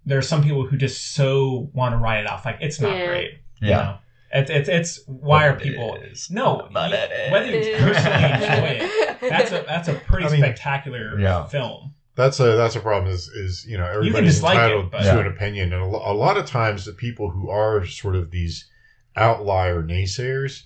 There 0.07 0.19
are 0.19 0.23
some 0.23 0.43
people 0.43 0.67
who 0.67 0.77
just 0.77 1.15
so 1.15 1.71
want 1.75 1.93
to 1.93 1.99
write 1.99 2.21
it 2.21 2.31
off 2.31 2.45
like 2.45 2.59
it's 2.61 2.81
not 2.81 2.97
Yeah. 2.97 3.07
great. 3.07 3.31
you 3.61 3.69
Yeah. 3.69 3.77
know? 3.77 3.99
It's 4.33 4.51
it's 4.51 4.69
it's 4.69 5.01
why 5.07 5.47
are 5.49 5.53
But 5.55 5.63
it 5.63 5.65
people 5.71 5.95
is. 5.97 6.31
no 6.31 6.69
But 6.73 6.91
you- 6.91 6.97
it 6.97 7.11
is. 7.13 7.33
whether 7.33 7.47
you 7.51 7.77
personally 7.79 8.25
enjoy 8.25 8.85
it 8.87 9.21
that's 9.29 9.53
a 9.53 9.65
that's 9.67 9.89
a 9.89 9.95
pretty 9.95 10.27
I 10.27 10.31
mean, 10.31 10.41
spectacular 10.41 11.19
Yeah. 11.21 11.45
film. 11.47 11.95
That's 12.15 12.39
a 12.41 12.57
that's 12.57 12.77
a 12.77 12.81
problem. 12.81 13.13
Is 13.13 13.29
is 13.29 13.67
you 13.69 13.77
know 13.77 13.85
can 13.87 13.97
everybody's 13.97 14.35
dislike 14.35 14.57
it, 14.59 14.63
entitled 14.63 14.91
but- 14.91 14.99
to 15.01 15.05
Yeah. 15.05 15.19
an 15.21 15.27
opinion, 15.27 15.73
and 15.73 15.83
a, 15.83 15.87
a 15.87 16.15
lot 16.15 16.37
of 16.37 16.47
times 16.47 16.85
the 16.85 16.93
people 16.93 17.31
who 17.31 17.51
are 17.51 17.85
sort 17.85 18.15
of 18.17 18.31
these 18.31 18.69
outlier 19.17 19.83
naysayers, 19.83 20.65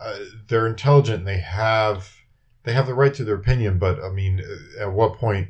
uh, 0.00 0.16
they're 0.48 0.66
intelligent. 0.66 1.18
And 1.20 1.26
they 1.28 1.38
have 1.38 2.10
they 2.64 2.72
have 2.72 2.86
the 2.86 2.94
right 2.94 3.12
to 3.14 3.24
their 3.24 3.34
opinion, 3.36 3.78
but 3.78 4.02
I 4.02 4.10
mean, 4.10 4.40
uh, 4.40 4.82
at 4.84 4.92
what 4.92 5.14
point 5.18 5.48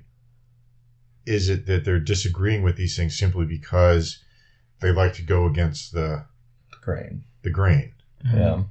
is 1.26 1.48
it 1.48 1.66
that 1.66 1.84
they're 1.84 1.98
disagreeing 2.00 2.62
with 2.62 2.76
these 2.76 2.96
things 2.96 3.18
simply 3.18 3.46
because 3.46 4.22
they 4.80 4.90
like 4.92 5.14
to 5.14 5.22
go 5.22 5.46
against 5.46 5.92
the 5.92 6.24
Great. 6.82 7.12
the 7.42 7.50
grain? 7.50 7.92
Yeah. 8.24 8.64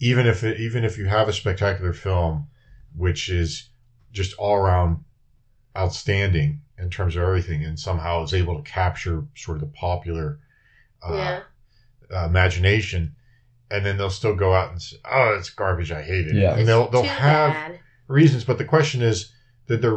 even 0.00 0.26
if 0.26 0.42
it, 0.44 0.58
even 0.60 0.84
if 0.84 0.96
you 0.98 1.06
have 1.06 1.28
a 1.28 1.32
spectacular 1.32 1.92
film, 1.92 2.48
which 2.96 3.28
is 3.28 3.68
just 4.12 4.34
all 4.38 4.56
around 4.56 5.04
outstanding 5.76 6.60
in 6.78 6.90
terms 6.90 7.16
of 7.16 7.22
everything, 7.22 7.64
and 7.64 7.78
somehow 7.78 8.22
is 8.22 8.32
able 8.34 8.56
to 8.56 8.70
capture 8.70 9.24
sort 9.34 9.56
of 9.56 9.60
the 9.62 9.66
popular 9.76 10.38
uh, 11.06 11.14
yeah. 11.14 11.40
uh, 12.14 12.26
imagination, 12.26 13.14
and 13.70 13.84
then 13.84 13.96
they'll 13.98 14.10
still 14.10 14.34
go 14.34 14.54
out 14.54 14.70
and 14.70 14.80
say, 14.80 14.96
"Oh, 15.04 15.36
it's 15.38 15.50
garbage. 15.50 15.92
I 15.92 16.02
hate 16.02 16.26
it." 16.26 16.34
Yeah. 16.36 16.56
and 16.56 16.66
they'll 16.66 16.88
they'll 16.90 17.02
Too 17.02 17.08
have 17.08 17.52
bad. 17.52 17.80
reasons, 18.08 18.44
but 18.44 18.58
the 18.58 18.64
question 18.64 19.02
is, 19.02 19.32
that 19.66 19.82
they 19.82 19.88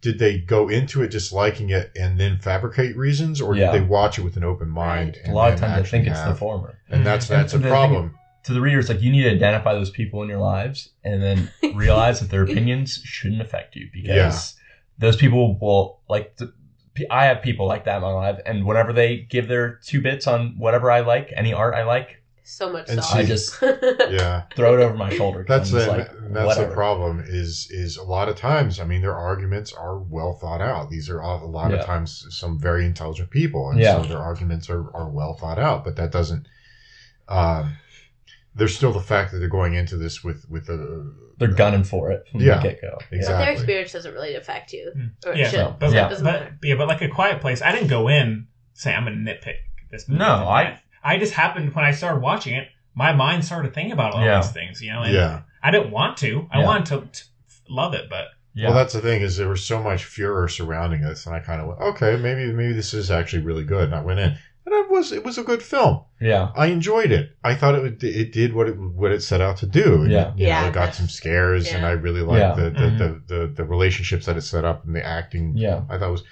did 0.00 0.18
they 0.18 0.38
go 0.38 0.68
into 0.68 1.02
it 1.02 1.10
disliking 1.10 1.70
it 1.70 1.92
and 1.94 2.18
then 2.18 2.38
fabricate 2.38 2.96
reasons, 2.96 3.40
or 3.40 3.54
Yeah. 3.54 3.70
did 3.72 3.82
they 3.82 3.86
watch 3.86 4.18
it 4.18 4.22
with 4.22 4.36
an 4.36 4.44
open 4.44 4.68
mind? 4.68 5.18
Right. 5.24 5.30
A 5.30 5.34
lot 5.34 5.52
of 5.52 5.60
times 5.60 5.72
I 5.72 5.82
think 5.90 6.06
actually 6.08 6.20
it's 6.20 6.28
the 6.28 6.34
former. 6.34 6.78
and 6.88 6.96
mm-hmm. 6.96 7.04
that's 7.04 7.28
And- 7.30 7.38
that's 7.40 7.52
a 7.52 7.56
and 7.56 7.64
the 7.64 7.68
problem. 7.68 8.14
To 8.44 8.54
the 8.54 8.60
readers, 8.62 8.88
like 8.88 9.02
you 9.02 9.12
need 9.12 9.24
to 9.24 9.30
identify 9.30 9.74
those 9.74 9.90
people 9.90 10.22
in 10.22 10.28
your 10.30 10.38
lives 10.38 10.88
and 11.04 11.22
then 11.22 11.50
realize 11.74 12.20
that 12.20 12.30
their 12.30 12.42
opinions 12.44 13.00
shouldn't 13.04 13.42
affect 13.42 13.76
you 13.76 13.88
because 13.92 14.08
Yeah. 14.08 14.32
those 14.98 15.16
people 15.16 15.58
will 15.60 16.00
like. 16.08 16.36
The, 16.36 16.52
I 17.10 17.26
have 17.26 17.40
people 17.42 17.66
like 17.66 17.84
that 17.84 17.96
in 17.96 18.02
my 18.02 18.12
life, 18.12 18.38
and 18.46 18.64
whenever 18.66 18.92
they 18.92 19.18
give 19.18 19.46
their 19.48 19.78
two 19.84 20.00
bits 20.00 20.26
on 20.26 20.54
whatever 20.58 20.90
I 20.90 21.00
like, 21.00 21.32
any 21.36 21.52
art 21.52 21.74
I 21.74 21.84
like, 21.84 22.19
So 22.50 22.72
much 22.72 22.88
And 22.88 23.02
so. 23.02 23.16
I 23.18 23.24
just 23.24 23.56
yeah. 23.62 24.42
throw 24.56 24.74
it 24.78 24.82
over 24.82 24.94
my 24.94 25.08
shoulder. 25.14 25.44
That's 25.48 25.70
the 25.70 25.86
like, 25.86 26.08
that's 26.32 26.46
whatever. 26.46 26.68
the 26.68 26.74
problem. 26.74 27.20
Is 27.26 27.68
is 27.70 27.96
a 27.96 28.02
lot 28.02 28.28
of 28.28 28.36
times. 28.36 28.80
I 28.80 28.84
mean, 28.84 29.00
their 29.02 29.14
arguments 29.16 29.72
are 29.72 29.98
well 29.98 30.32
thought 30.34 30.60
out. 30.60 30.90
These 30.90 31.08
are 31.08 31.20
a 31.20 31.44
lot 31.46 31.70
Yeah. 31.70 31.78
of 31.78 31.86
times 31.86 32.26
some 32.30 32.58
very 32.58 32.84
intelligent 32.84 33.30
people, 33.30 33.70
and 33.70 33.78
Yeah. 33.78 34.02
so 34.02 34.08
their 34.08 34.18
arguments 34.18 34.68
are, 34.68 34.94
are 34.94 35.08
well 35.08 35.34
thought 35.34 35.58
out. 35.58 35.84
But 35.84 35.96
that 35.96 36.10
doesn't. 36.10 36.46
Um, 37.28 37.76
there's 38.56 38.74
still 38.76 38.92
the 38.92 39.00
fact 39.00 39.30
that 39.30 39.38
they're 39.38 39.48
going 39.48 39.74
into 39.74 39.96
this 39.96 40.24
with 40.24 40.44
with 40.50 40.68
a 40.68 41.12
They're 41.38 41.48
gunning 41.48 41.84
for 41.84 42.10
it 42.10 42.26
from 42.30 42.40
Yeah. 42.40 42.56
the 42.56 42.62
get 42.70 42.80
go. 42.82 42.98
But 43.10 43.20
their 43.20 43.50
experience 43.52 43.92
doesn't 43.92 44.12
really 44.12 44.34
affect 44.34 44.72
you. 44.72 44.92
Or 45.24 45.32
it 45.32 45.38
Yeah, 45.38 45.48
should. 45.48 45.78
but, 45.78 45.90
so 45.90 45.94
yeah. 45.94 46.06
it 46.06 46.10
doesn't 46.10 46.24
but, 46.24 46.32
matter. 46.40 46.58
yeah, 46.64 46.74
but 46.74 46.88
like 46.88 47.00
a 47.00 47.08
quiet 47.08 47.40
place, 47.40 47.62
I 47.62 47.70
didn't 47.72 47.88
go 47.88 48.08
in 48.08 48.48
saying 48.74 48.96
I'm 48.96 49.04
gonna 49.04 49.16
nitpick 49.16 49.54
this. 49.92 50.08
movie 50.08 50.18
No, 50.18 50.48
I- 50.48 50.64
death. 50.64 50.82
I 51.02 51.18
just 51.18 51.34
happened 51.34 51.74
when 51.74 51.84
I 51.84 51.92
started 51.92 52.20
watching 52.22 52.54
it, 52.54 52.68
my 52.94 53.12
mind 53.12 53.44
started 53.44 53.72
thinking 53.74 53.92
about 53.92 54.12
all 54.14 54.24
Yeah. 54.24 54.40
these 54.40 54.50
things, 54.52 54.82
you 54.82 54.92
know. 54.92 55.02
And 55.02 55.14
Yeah. 55.14 55.40
I 55.62 55.70
didn't 55.70 55.90
want 55.90 56.16
to. 56.18 56.46
I 56.50 56.60
Yeah. 56.60 56.66
wanted 56.66 56.86
to, 56.86 57.00
to 57.18 57.24
love 57.68 57.94
it, 57.94 58.08
but 58.10 58.26
Yeah. 58.52 58.66
Well, 58.68 58.76
that's 58.78 58.94
the 58.94 59.00
thing 59.00 59.22
is 59.22 59.36
there 59.36 59.48
was 59.48 59.64
so 59.64 59.80
much 59.80 60.04
furor 60.04 60.48
surrounding 60.48 61.02
this, 61.02 61.24
and 61.24 61.34
I 61.36 61.38
kind 61.40 61.60
of 61.60 61.68
went, 61.68 61.80
okay, 61.80 62.16
maybe 62.16 62.52
maybe 62.52 62.72
this 62.72 62.92
is 62.94 63.08
actually 63.10 63.42
really 63.42 63.62
good. 63.64 63.84
And 63.84 63.94
I 63.94 64.02
went 64.02 64.18
in, 64.18 64.30
and 64.66 64.74
it 64.74 64.90
was 64.90 65.12
it 65.12 65.24
was 65.24 65.38
a 65.38 65.44
good 65.44 65.62
film. 65.62 66.00
yeah. 66.20 66.50
I 66.56 66.66
enjoyed 66.66 67.12
it. 67.12 67.30
I 67.44 67.54
thought 67.54 67.76
it 67.76 67.82
would, 67.82 68.02
it 68.02 68.32
did 68.32 68.52
what 68.52 68.68
it 68.68 68.76
what 68.76 69.12
it 69.12 69.22
set 69.22 69.40
out 69.40 69.56
to 69.58 69.66
do. 69.66 70.02
And, 70.02 70.10
Yeah. 70.10 70.32
you 70.36 70.48
Yeah, 70.48 70.62
know, 70.62 70.68
it 70.68 70.74
got 70.74 70.94
some 70.96 71.08
scares, 71.08 71.72
and. 71.72 71.86
I 71.86 71.92
really 71.92 72.22
liked 72.22 72.40
Yeah. 72.40 72.54
the, 72.64 72.70
the, 72.70 72.78
Mhm. 72.90 72.98
the, 72.98 73.22
the 73.36 73.46
the 73.58 73.64
relationships 73.64 74.26
that 74.26 74.36
it 74.36 74.42
set 74.42 74.64
up 74.64 74.84
and 74.84 74.96
the 74.96 75.06
acting. 75.06 75.56
Yeah. 75.56 75.82
I 75.88 75.96
thought 75.96 76.08
it 76.08 76.12
was, 76.18 76.24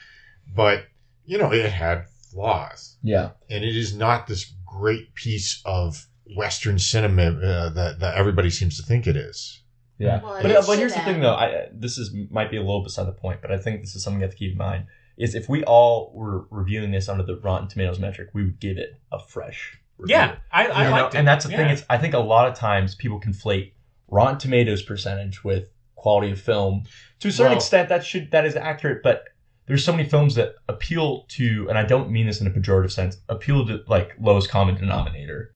but 0.55 0.87
you 1.25 1.39
know, 1.39 1.53
it 1.53 1.71
had 1.71 2.07
flaws, 2.33 2.97
Yeah. 3.03 3.31
and 3.49 3.63
it 3.65 3.77
is 3.77 3.95
not 3.95 4.27
this 4.27 4.53
great 4.79 5.15
piece 5.15 5.61
of 5.65 6.07
Western 6.37 6.79
cinema 6.79 7.23
uh, 7.41 7.69
that 7.71 8.01
that 8.01 8.15
everybody 8.17 8.51
seems 8.51 8.77
to 8.77 8.83
think 8.83 9.07
it 9.07 9.17
is. 9.17 9.63
Yeah. 9.99 10.21
Well, 10.23 10.39
but, 10.43 10.51
is 10.51 10.57
uh, 10.57 10.67
but 10.67 10.79
here's 10.79 10.95
the 10.95 11.01
thing, 11.01 11.21
though. 11.21 11.35
I 11.35 11.67
this 11.73 11.99
is 11.99 12.15
might 12.31 12.51
be 12.51 12.57
a 12.57 12.61
little 12.61 12.83
beside 12.85 13.07
the 13.07 13.13
point, 13.13 13.41
but 13.43 13.51
I 13.51 13.59
think 13.59 13.81
this 13.83 13.95
is 13.97 14.03
something 14.03 14.21
you 14.21 14.25
have 14.27 14.33
to 14.33 14.37
keep 14.39 14.53
in 14.53 14.59
mind. 14.59 14.87
Is 15.17 15.35
if 15.35 15.49
we 15.49 15.65
all 15.65 16.13
were 16.15 16.47
reviewing 16.51 16.93
this 16.93 17.09
under 17.09 17.25
the 17.25 17.37
Rotten 17.37 17.67
Tomatoes 17.69 17.99
metric, 17.99 18.29
we 18.35 18.45
would 18.45 18.61
give 18.61 18.77
it 18.79 18.91
a 19.11 19.19
fresh. 19.19 19.77
review. 19.97 20.15
yeah, 20.15 20.37
I, 20.53 20.67
I 20.69 20.85
You 20.85 20.91
know, 20.91 20.97
liked 21.03 21.15
it. 21.15 21.19
and 21.19 21.27
that's 21.27 21.45
the 21.45 21.51
thing. 21.51 21.67
Yeah. 21.67 21.73
Is 21.73 21.85
I 21.91 21.99
think 21.99 22.15
a 22.15 22.19
lot 22.21 22.47
of 22.49 22.55
times 22.55 22.95
people 22.95 23.21
conflate 23.21 23.73
Rotten 24.09 24.39
Tomatoes 24.39 24.83
percentage 24.83 25.43
with 25.43 25.65
quality 25.97 26.31
of 26.31 26.41
film. 26.41 26.85
To 27.21 27.29
a 27.29 27.33
certain 27.33 27.51
Well- 27.53 27.59
extent, 27.59 27.89
that 27.89 28.05
should 28.05 28.31
that 28.31 28.45
is 28.47 28.55
accurate, 28.55 29.03
but 29.03 29.25
there's 29.69 29.85
so 29.85 29.93
many 29.93 30.09
films 30.09 30.35
that 30.35 30.55
appeal 30.69 31.25
to, 31.29 31.67
and 31.69 31.79
I 31.79 31.85
don't 31.85 32.11
mean 32.11 32.27
this 32.27 32.41
in 32.41 32.47
a 32.47 32.51
pejorative 32.51 32.91
sense, 32.91 33.19
appeal 33.29 33.67
to 33.67 33.83
like 33.87 34.15
lowest 34.19 34.51
common 34.51 34.75
denominator, 34.75 35.55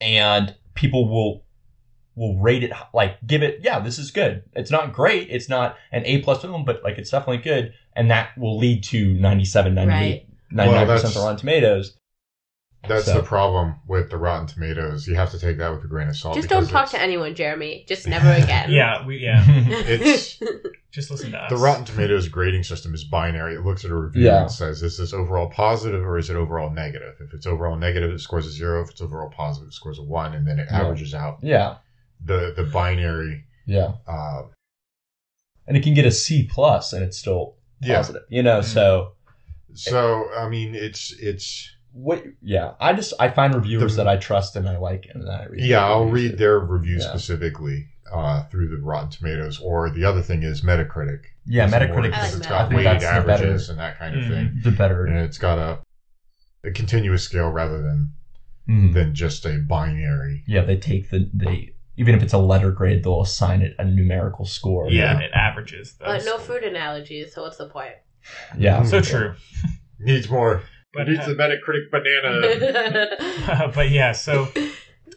and 0.00 0.54
people 0.74 1.08
will 1.08 1.44
will 2.16 2.38
rate 2.40 2.62
it 2.64 2.72
like 2.92 3.16
give 3.26 3.42
it 3.42 3.60
yeah 3.62 3.78
this 3.78 3.98
is 3.98 4.10
good. 4.10 4.42
It's 4.54 4.70
not 4.70 4.92
great. 4.92 5.28
It's 5.30 5.48
not 5.48 5.76
an 5.92 6.04
a 6.06 6.22
plus 6.22 6.42
film 6.42 6.64
but 6.64 6.82
like 6.82 6.98
it's 6.98 7.10
definitely 7.10 7.42
good. 7.42 7.72
And 7.94 8.10
that 8.10 8.36
will 8.38 8.56
lead 8.58 8.82
to 8.84 9.14
97 9.14 9.74
98 9.74 10.26
99% 10.52 10.56
Well, 10.66 10.82
of 10.82 10.88
that's- 10.88 11.16
Rotten 11.16 11.36
Tomatoes 11.36 11.96
That's 12.88 13.04
So- 13.04 13.14
the 13.18 13.22
problem 13.22 13.76
with 13.86 14.10
the 14.10 14.16
Rotten 14.16 14.46
Tomatoes. 14.46 15.06
You 15.06 15.14
have 15.14 15.30
to 15.32 15.38
take 15.38 15.58
that 15.58 15.70
with 15.70 15.84
a 15.84 15.86
grain 15.86 16.08
of 16.08 16.16
salt. 16.16 16.34
Just 16.34 16.48
don't 16.48 16.62
talk 16.68 16.84
it's- 16.88 16.90
to 16.92 17.00
anyone, 17.00 17.34
Jeremy. 17.34 17.84
Just 17.86 18.06
never 18.14 18.30
again. 18.30 18.70
yeah, 18.70 19.04
we 19.06 19.18
yeah. 19.18 19.44
It's 19.48 20.40
Just 20.92 21.08
listen 21.08 21.30
to 21.30 21.38
us. 21.38 21.50
the 21.50 21.56
Rotten 21.56 21.84
Tomatoes 21.84 22.26
grading 22.26 22.64
system 22.64 22.94
is 22.94 23.04
binary. 23.04 23.54
It 23.54 23.60
looks 23.64 23.84
at 23.84 23.92
a 23.92 23.94
review 23.96 24.24
Yeah. 24.24 24.42
and 24.42 24.50
says, 24.50 24.82
"Is 24.82 24.98
this 24.98 25.12
overall 25.12 25.48
positive 25.48 26.04
or 26.04 26.18
is 26.18 26.30
it 26.30 26.36
overall 26.36 26.68
negative?" 26.70 27.14
If 27.20 27.32
it's 27.32 27.46
overall 27.46 27.76
negative, 27.76 28.10
it 28.10 28.18
scores 28.20 28.44
a 28.46 28.50
zero. 28.50 28.82
If 28.82 28.90
it's 28.90 29.00
overall 29.00 29.30
positive, 29.30 29.68
it 29.68 29.74
scores 29.74 30.00
a 30.00 30.02
one, 30.02 30.34
and 30.34 30.44
then 30.48 30.58
it 30.58 30.66
Yeah. 30.68 30.80
averages 30.80 31.14
out 31.14 31.38
yeah 31.42 31.76
the 32.24 32.52
the 32.56 32.64
binary. 32.64 33.44
yeah 33.66 33.92
Uh, 34.08 34.42
and 35.68 35.76
it 35.76 35.82
can 35.84 35.94
get 35.94 36.06
a 36.06 36.10
C 36.10 36.48
plus 36.50 36.92
and 36.92 37.04
it's 37.04 37.18
still 37.18 37.54
yeah. 37.80 37.96
positive. 37.98 38.22
You 38.28 38.42
know, 38.42 38.60
so 38.62 39.12
So 39.74 40.28
I 40.36 40.48
mean, 40.48 40.74
it's 40.74 41.12
it's 41.20 41.70
what? 41.92 42.24
Yeah, 42.42 42.72
I 42.80 42.92
just 42.92 43.12
I 43.18 43.28
find 43.30 43.54
reviewers 43.54 43.96
The- 43.96 44.04
that 44.04 44.08
I 44.08 44.16
trust 44.16 44.56
and 44.56 44.68
I 44.68 44.76
like, 44.78 45.06
and 45.12 45.22
then 45.22 45.30
I 45.30 45.46
read. 45.46 45.64
yeah. 45.64 45.84
I'll 45.84 46.06
read 46.06 46.38
their 46.38 46.58
reviews 46.58 47.02
Yeah. 47.04 47.10
specifically 47.10 47.86
uh, 48.12 48.42
through 48.44 48.68
the 48.68 48.76
Rotten 48.82 49.08
Tomatoes, 49.10 49.60
or 49.60 49.88
the 49.90 50.04
other 50.04 50.20
thing 50.22 50.42
is 50.42 50.62
Metacritic. 50.62 51.20
Yeah, 51.46 51.64
It's 51.64 51.72
more- 51.72 51.80
Metacritic. 51.80 52.12
I 52.14 52.20
like 52.22 52.32
it's 52.34 52.36
Metacritic. 52.36 52.48
got 52.48 52.68
weighted 52.72 52.86
that's 52.86 53.04
the 53.04 53.10
better- 53.10 53.30
averages 53.44 53.68
and 53.70 53.78
that 53.78 53.98
kind 53.98 54.16
of 54.16 54.24
Mhm. 54.24 54.28
thing, 54.28 54.60
The 54.64 54.70
better. 54.72 55.06
and 55.06 55.18
it's 55.18 55.38
got 55.38 55.58
a 55.58 55.78
a 56.62 56.70
continuous 56.72 57.22
scale 57.22 57.48
rather 57.50 57.80
than 57.80 58.12
Mm. 58.68 58.92
than 58.92 59.14
just 59.14 59.46
a 59.46 59.58
binary. 59.58 60.42
Yeah, 60.46 60.62
they 60.62 60.76
take 60.76 61.08
the 61.10 61.30
they 61.32 61.74
even 61.96 62.14
if 62.14 62.22
it's 62.22 62.32
a 62.32 62.38
letter 62.38 62.70
grade, 62.72 63.02
they'll 63.04 63.20
assign 63.22 63.62
it 63.62 63.74
a 63.78 63.84
numerical 63.84 64.44
score. 64.44 64.88
yeah, 64.90 65.18
it 65.20 65.30
averages. 65.34 65.94
But 65.98 66.24
no 66.24 66.38
food 66.38 66.62
analogies, 66.64 67.34
so 67.34 67.42
what's 67.42 67.56
the 67.58 67.68
point? 67.68 67.94
yeah. 68.58 68.82
So 68.82 69.00
true. 69.00 69.34
Needs 69.98 70.28
more. 70.30 70.62
But, 70.92 71.08
it's 71.08 71.20
uh, 71.26 71.28
the 71.28 71.34
Metacritic 71.34 71.90
banana. 71.90 73.72
but 73.74 73.90
yeah, 73.90 74.12
so 74.12 74.48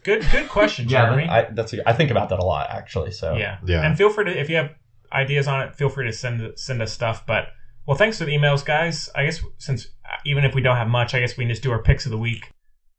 good 0.04 0.26
good 0.32 0.50
question, 0.50 0.88
Yeah, 0.88 1.06
Jeremy. 1.06 1.28
I, 1.30 1.50
that's 1.52 1.74
a, 1.74 1.88
I 1.90 1.94
think 1.94 2.12
about 2.12 2.30
that 2.30 2.40
a 2.40 2.46
lot 2.46 2.70
actually. 2.70 3.12
So 3.12 3.36
yeah. 3.36 3.58
Yeah. 3.66 3.86
And 3.86 3.98
feel 3.98 4.10
free 4.12 4.26
to 4.26 4.40
if 4.40 4.50
you 4.50 4.58
have 4.58 4.76
ideas 5.12 5.48
on 5.48 5.62
it, 5.62 5.76
feel 5.76 5.90
free 5.90 6.06
to 6.06 6.14
send 6.14 6.58
send 6.60 6.82
us 6.82 6.92
stuff. 6.92 7.26
But 7.26 7.48
well, 7.86 7.98
thanks 7.98 8.18
for 8.20 8.26
the 8.26 8.34
emails, 8.36 8.64
guys. 8.64 9.10
I 9.16 9.26
guess 9.26 9.42
since 9.58 9.88
uh, 10.06 10.18
even 10.26 10.44
if 10.44 10.54
we 10.54 10.62
don't 10.62 10.78
have 10.78 10.88
much, 10.88 11.14
I 11.14 11.20
guess 11.20 11.38
we 11.38 11.44
can 11.44 11.50
just 11.50 11.64
do 11.64 11.72
our 11.72 11.82
picks 11.82 12.06
of 12.06 12.12
the 12.12 12.18
week. 12.18 12.50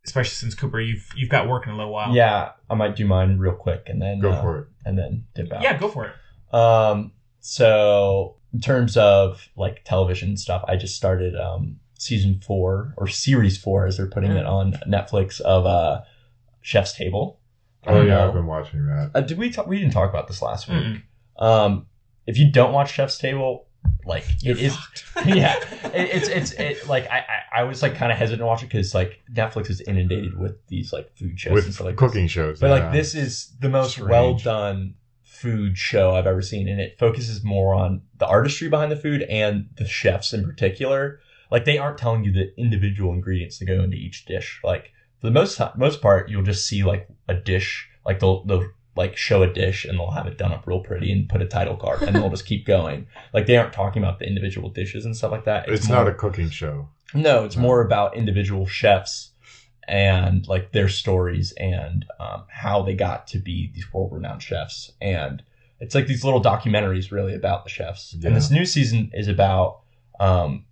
Especially 0.07 0.35
since 0.35 0.55
Cooper, 0.55 0.81
you've 0.81 1.09
you've 1.17 1.31
got 1.31 1.49
work 1.49 1.67
in 1.67 1.73
a 1.73 1.77
little 1.77 1.93
while. 1.93 2.15
yeah, 2.15 2.51
I 2.69 2.75
might 2.75 2.95
do 2.97 3.07
mine 3.07 3.39
real 3.39 3.55
quick 3.55 3.85
and 3.87 4.03
then 4.03 4.19
Go 4.21 4.33
uh, 4.33 4.43
for 4.43 4.59
it. 4.59 4.67
and 4.85 4.99
then 4.99 5.25
dip 5.35 5.51
out. 5.53 5.63
Yeah, 5.63 5.79
go 5.79 5.89
for 5.89 6.07
it. 6.07 6.55
Um, 6.55 7.13
so 7.41 8.37
in 8.53 8.61
terms 8.61 8.97
of 8.97 9.49
like 9.57 9.83
television 9.85 10.37
stuff, 10.37 10.63
I 10.69 10.77
just 10.77 10.97
started 10.97 11.35
um 11.37 11.79
season 12.05 12.41
four 12.41 12.95
or 12.97 13.09
series 13.09 13.57
four 13.57 13.87
as 13.87 13.97
they're 13.97 14.07
putting 14.07 14.33
it 14.33 14.47
on 14.47 14.73
Netflix 14.87 15.41
of 15.41 15.67
uh 15.67 16.03
Chef's 16.61 16.95
Table. 16.95 17.41
Oh 17.87 18.01
yeah, 18.01 18.15
know. 18.15 18.29
I've 18.29 18.35
been 18.35 18.47
watching 18.47 18.87
that. 18.87 19.11
Uh, 19.15 19.21
did 19.21 19.39
we 19.39 19.51
talk? 19.51 19.67
We 19.67 19.79
didn't 19.79 19.93
talk 19.93 20.09
about 20.09 20.29
this 20.29 20.41
last 20.41 20.69
week. 20.69 21.03
Um, 21.39 21.87
if 22.27 22.39
you 22.39 22.51
don't 22.51 22.73
watch 22.73 22.93
Chef's 22.93 23.19
Table, 23.19 23.67
like 24.07 24.25
You're 24.41 24.57
it 24.57 24.63
is, 24.63 24.77
fucked. 24.77 25.05
yeah, 25.27 25.57
it, 25.93 26.11
it's 26.15 26.29
it's 26.29 26.53
it, 26.53 26.89
like 26.89 27.07
I, 27.11 27.25
I 27.55 27.65
was 27.65 27.83
like 27.83 27.97
kind 27.97 28.13
of 28.13 28.19
hesitant 28.19 28.41
to 28.41 28.47
watch 28.47 28.63
it 28.63 28.67
because 28.67 28.95
like 28.95 29.21
Netflix 29.33 29.71
is 29.71 29.81
inundated 29.83 30.39
with 30.39 30.67
these 30.69 30.93
like 30.93 31.15
food 31.17 31.39
shows 31.39 31.53
with 31.53 31.65
and 31.67 31.75
stuff 31.75 31.87
like 31.87 31.97
cooking 31.97 32.25
This. 32.25 32.33
shows. 32.33 32.61
But 32.61 32.69
yeah. 32.69 32.73
like 32.73 32.93
this 32.93 33.15
is 33.15 33.53
the 33.61 33.69
most 33.69 33.93
Strange. 33.93 34.11
well 34.11 34.35
done 34.35 34.95
food 35.23 35.77
show 35.77 36.15
I've 36.15 36.27
ever 36.27 36.43
seen, 36.43 36.69
and 36.69 36.81
it 36.81 36.99
focuses 36.99 37.45
more 37.45 37.75
on 37.75 38.03
the 38.19 38.27
artistry 38.27 38.69
behind 38.69 38.91
the 38.91 38.97
food 38.97 39.23
and 39.23 39.69
the 39.77 39.87
chefs 39.87 40.33
in 40.33 40.45
particular. 40.45 41.21
Like 41.55 41.67
they 41.67 41.79
aren't 41.79 41.99
telling 41.99 42.25
you 42.25 42.33
the 42.33 42.53
individual 42.59 43.13
ingredients 43.13 43.61
that 43.61 43.67
go 43.67 43.81
into 43.81 43.97
each 43.97 44.25
dish. 44.25 44.61
Like 44.65 44.91
for 45.21 45.29
the 45.29 45.31
most 45.31 45.61
most 45.77 46.03
part, 46.03 46.29
you'll 46.29 46.43
just 46.43 46.67
see 46.67 46.83
like 46.83 47.07
a 47.29 47.35
dish, 47.35 47.89
like 48.05 48.19
they'll 48.19 48.45
they'll 48.45 48.67
like 48.97 49.17
show 49.17 49.45
a 49.45 49.47
dish 49.47 49.85
and 49.85 49.97
they'll 49.97 50.11
have 50.11 50.27
it 50.27 50.37
done 50.37 50.51
up 50.51 50.67
real 50.67 50.81
pretty 50.81 51.13
and 51.13 51.29
put 51.29 51.41
a 51.41 51.47
title 51.47 51.77
card 51.77 52.03
and 52.03 52.17
they'll 52.17 52.29
just 52.29 52.45
keep 52.45 52.67
going. 52.67 53.07
Like 53.33 53.47
they 53.47 53.57
aren't 53.57 53.73
talking 53.73 54.03
about 54.03 54.19
the 54.19 54.27
individual 54.27 54.69
dishes 54.69 55.05
and 55.05 55.17
stuff 55.17 55.31
like 55.31 55.45
that. 55.45 55.69
it's 55.69 55.89
more- 55.89 55.99
not 55.99 56.09
a 56.09 56.15
cooking 56.15 56.51
show. 56.51 56.89
no, 57.15 57.45
it's 57.45 57.57
more 57.57 57.81
about 57.83 58.17
individual 58.17 58.67
chefs 58.67 59.31
and 59.87 60.49
like 60.49 60.73
their 60.73 60.89
stories 60.89 61.53
and 61.53 62.05
um, 62.19 62.47
how 62.49 62.83
they 62.83 62.95
got 62.97 63.29
to 63.29 63.39
be 63.39 63.71
these 63.73 63.93
world 63.93 64.11
renowned 64.13 64.43
chefs. 64.43 64.91
And 65.01 65.41
it's 65.79 65.95
like 65.95 66.09
these 66.09 66.25
little 66.25 66.43
documentaries 66.43 67.13
really 67.13 67.37
about 67.37 67.63
the 67.63 67.71
chefs. 67.71 68.13
Yeah. 68.19 68.27
And 68.27 68.37
this 68.37 68.51
new 68.51 68.67
season 68.67 69.13
is 69.15 69.29
about 69.29 69.83
um, 70.19 70.65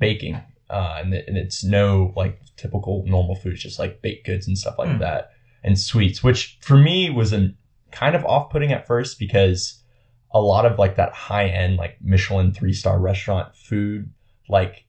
baking. 0.00 0.40
Uh, 0.68 0.98
and, 1.00 1.14
and 1.14 1.36
it's 1.36 1.62
no 1.64 2.12
like 2.16 2.40
typical 2.56 3.04
normal 3.06 3.34
foods, 3.36 3.62
just 3.62 3.78
like 3.78 4.02
baked 4.02 4.26
goods 4.26 4.46
and 4.48 4.56
stuff 4.58 4.78
like 4.78 4.88
Hmm. 4.90 4.98
that, 4.98 5.30
and 5.64 5.78
sweets, 5.78 6.22
which 6.22 6.58
for 6.60 6.76
me 6.76 7.10
was 7.10 7.32
a 7.32 7.52
kind 7.92 8.14
of 8.14 8.24
off 8.24 8.50
putting 8.50 8.72
at 8.72 8.86
first 8.86 9.18
because 9.18 9.82
a 10.32 10.40
lot 10.40 10.64
of 10.64 10.78
like 10.78 10.94
that 10.96 11.12
high 11.12 11.46
end 11.48 11.76
like 11.76 11.96
Michelin 12.00 12.52
three 12.52 12.72
star 12.72 13.00
restaurant 13.00 13.54
food 13.56 14.10
like 14.48 14.84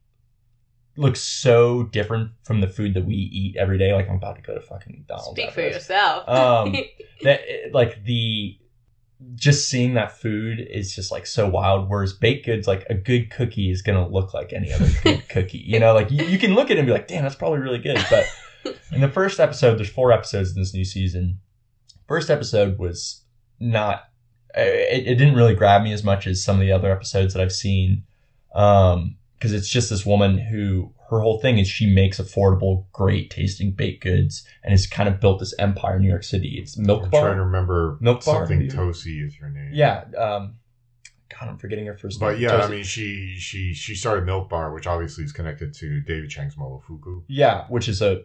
looks 0.97 1.19
so 1.21 1.83
different 1.83 2.29
from 2.43 2.61
the 2.61 2.67
food 2.67 2.93
that 2.93 3.05
we 3.05 3.15
eat 3.15 3.55
every 3.57 3.79
day. 3.79 3.91
Like 3.93 4.07
I'm 4.07 4.17
about 4.17 4.35
to 4.35 4.41
go 4.43 4.53
to 4.53 4.61
fucking 4.61 4.93
McDonald's. 4.99 5.31
Speak 5.39 5.49
for 5.51 5.61
this. 5.61 5.75
yourself. 5.75 6.27
Um, 6.29 6.75
That 7.23 7.41
like 7.71 8.03
the 8.03 8.57
just 9.35 9.69
seeing 9.69 9.95
that 9.95 10.19
food 10.19 10.60
is 10.60 10.93
just 10.93 11.11
like 11.11 11.26
so 11.26 11.48
wild. 11.48 11.89
Whereas 11.89 12.14
baked 12.14 12.45
goods, 12.45 12.68
like 12.68 12.85
a 12.89 12.93
good 12.93 13.30
cookie 13.31 13.72
is 13.72 13.81
gonna 13.81 14.07
look 14.07 14.34
like 14.34 14.53
any 14.53 14.72
other 14.72 14.89
good 15.03 15.23
cookie. 15.30 15.64
You 15.65 15.80
know, 15.80 15.93
like 15.93 16.11
you, 16.11 16.26
you 16.26 16.38
can 16.38 16.53
look 16.53 16.69
at 16.69 16.77
it 16.77 16.80
and 16.80 16.85
be 16.85 16.93
like, 16.93 17.07
damn, 17.07 17.23
that's 17.23 17.35
probably 17.35 17.60
really 17.60 17.80
good. 17.80 18.03
But 18.10 18.27
in 18.91 19.02
the 19.02 19.10
first 19.10 19.39
episode, 19.39 19.77
there's 19.77 19.89
four 19.89 20.11
episodes 20.11 20.56
in 20.56 20.61
this 20.61 20.73
new 20.73 20.85
season. 20.85 21.39
First 22.07 22.30
episode 22.30 22.77
was 22.77 23.23
not. 23.60 24.03
It, 24.53 25.07
it 25.07 25.15
didn't 25.15 25.35
really 25.35 25.56
grab 25.56 25.81
me 25.81 25.93
as 25.93 26.03
much 26.03 26.27
as 26.27 26.43
some 26.43 26.57
of 26.57 26.61
the 26.61 26.72
other 26.72 26.91
episodes 26.91 27.34
that 27.34 27.41
I've 27.41 27.53
seen, 27.53 28.03
um, 28.53 29.15
because 29.34 29.53
it's 29.53 29.69
just 29.69 29.89
this 29.89 30.06
woman 30.06 30.38
who 30.38 30.93
her 31.11 31.19
whole 31.19 31.39
thing 31.41 31.59
is 31.59 31.67
she 31.67 31.85
makes 31.93 32.19
affordable, 32.19 32.85
great 32.93 33.29
tasting 33.29 33.71
baked 33.73 34.01
goods 34.01 34.43
and 34.63 34.71
has 34.71 34.88
kind 34.88 35.07
of 35.09 35.19
built 35.19 35.39
this 35.39 35.53
empire 35.59 35.97
in 35.97 36.01
New 36.01 36.07
York 36.09 36.23
City. 36.23 36.57
It's 36.57 36.77
Milk 36.77 37.03
I'm 37.03 37.09
Bar. 37.09 37.21
trying 37.21 37.35
to 37.38 37.43
remember 37.43 37.97
Milk 38.01 38.23
Bar? 38.25 38.47
something 38.47 38.67
Tosi 38.69 39.23
is 39.25 39.35
her 39.35 39.49
name. 39.49 39.71
Yeah. 39.73 40.05
Um, 40.17 40.55
God, 41.29 41.49
I'm 41.49 41.57
forgetting 41.57 41.85
her 41.85 41.97
first 41.97 42.19
name. 42.19 42.31
But 42.31 42.39
yeah, 42.39 42.55
I 42.57 42.69
mean, 42.69 42.83
she 42.83 43.35
she 43.38 43.73
she 43.73 43.93
started 43.95 44.25
Milk 44.25 44.49
Bar, 44.49 44.73
which 44.73 44.88
obviously 44.88 45.23
is 45.25 45.31
connected 45.31 45.73
to 45.75 46.01
David 46.01 46.29
Chang's 46.29 46.55
Momofuku. 46.55 47.23
yeah, 47.27 47.65
which 47.67 47.88
is 47.89 48.01
a 48.01 48.23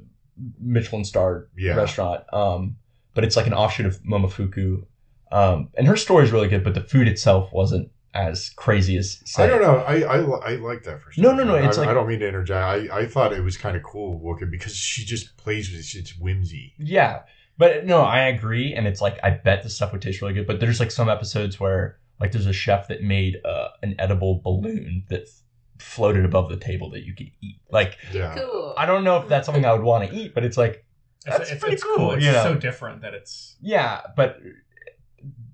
Michelin 0.60 1.04
starred 1.04 1.48
Yeah. 1.56 1.74
restaurant. 1.74 2.22
Um, 2.32 2.76
but 3.14 3.24
it's 3.24 3.36
like 3.36 3.46
an 3.48 3.54
offshoot 3.54 3.86
of 3.86 4.00
Momofuku. 4.04 4.84
Um, 5.32 5.70
and 5.76 5.88
her 5.88 5.96
story 5.96 6.24
is 6.24 6.30
really 6.30 6.46
good, 6.48 6.62
but 6.62 6.74
the 6.74 6.82
food 6.82 7.08
itself 7.08 7.52
wasn't 7.52 7.90
as 8.16 8.50
crazy 8.50 8.96
as. 8.96 9.20
Say. 9.24 9.44
I 9.44 9.46
don't 9.46 9.60
know. 9.60 9.76
I 9.78 10.00
I, 10.02 10.18
I 10.20 10.56
like 10.56 10.82
that 10.84 11.00
for 11.02 11.12
sure. 11.12 11.22
No, 11.22 11.32
no, 11.34 11.44
no, 11.44 11.54
it's 11.56 11.76
I, 11.78 11.82
like- 11.82 11.90
I 11.90 11.94
don't 11.94 12.08
mean 12.08 12.20
to 12.20 12.28
interject. 12.28 12.90
I, 12.92 12.98
I 13.00 13.06
thought 13.06 13.32
it 13.32 13.42
was 13.44 13.56
kind 13.56 13.76
of 13.76 13.82
cool 13.82 14.20
looking 14.24 14.50
because 14.50 14.74
she 14.74 15.04
just 15.04 15.36
plays 15.36 15.70
with 15.70 15.80
it. 15.80 15.94
it's 15.98 16.16
whimsy. 16.18 16.74
Yeah, 16.78 17.22
but 17.58 17.84
no, 17.86 18.00
I 18.02 18.20
agree, 18.28 18.74
and 18.74 18.86
it's 18.86 19.00
like 19.00 19.18
I 19.22 19.30
bet 19.30 19.62
the 19.62 19.70
stuff 19.70 19.92
would 19.92 20.02
taste 20.02 20.20
really 20.22 20.34
good. 20.34 20.46
But 20.46 20.60
there's 20.60 20.80
like 20.80 20.90
some 20.90 21.08
episodes 21.08 21.60
where 21.60 21.98
like 22.20 22.32
there's 22.32 22.46
a 22.46 22.52
chef 22.52 22.88
that 22.88 23.02
made 23.02 23.36
uh, 23.44 23.68
an 23.82 23.94
edible 23.98 24.40
balloon 24.42 25.04
that 25.10 25.22
f- 25.22 25.42
floated 25.78 26.24
above 26.24 26.48
the 26.48 26.56
table 26.56 26.88
that 26.90 27.04
you 27.04 27.14
could 27.14 27.30
eat. 27.42 27.60
Like 27.70 27.98
Yeah. 28.12 28.34
cool. 28.34 28.74
I 28.78 28.86
don't 28.86 29.04
know 29.04 29.18
if 29.18 29.28
that's 29.28 29.44
something 29.46 29.66
I 29.66 29.72
would 29.74 29.82
want 29.82 30.08
to 30.08 30.16
eat, 30.16 30.32
but 30.34 30.42
it's 30.42 30.56
like 30.56 30.84
It's, 31.26 31.36
That's 31.38 31.50
it's, 31.50 31.60
pretty 31.60 31.74
it's 31.74 31.82
cool, 31.84 31.96
cool. 31.96 32.12
It's 32.12 32.24
you 32.24 32.32
know? 32.32 32.42
so 32.44 32.54
different 32.54 33.02
that 33.02 33.12
it's. 33.12 33.56
yeah, 33.60 34.00
but 34.16 34.38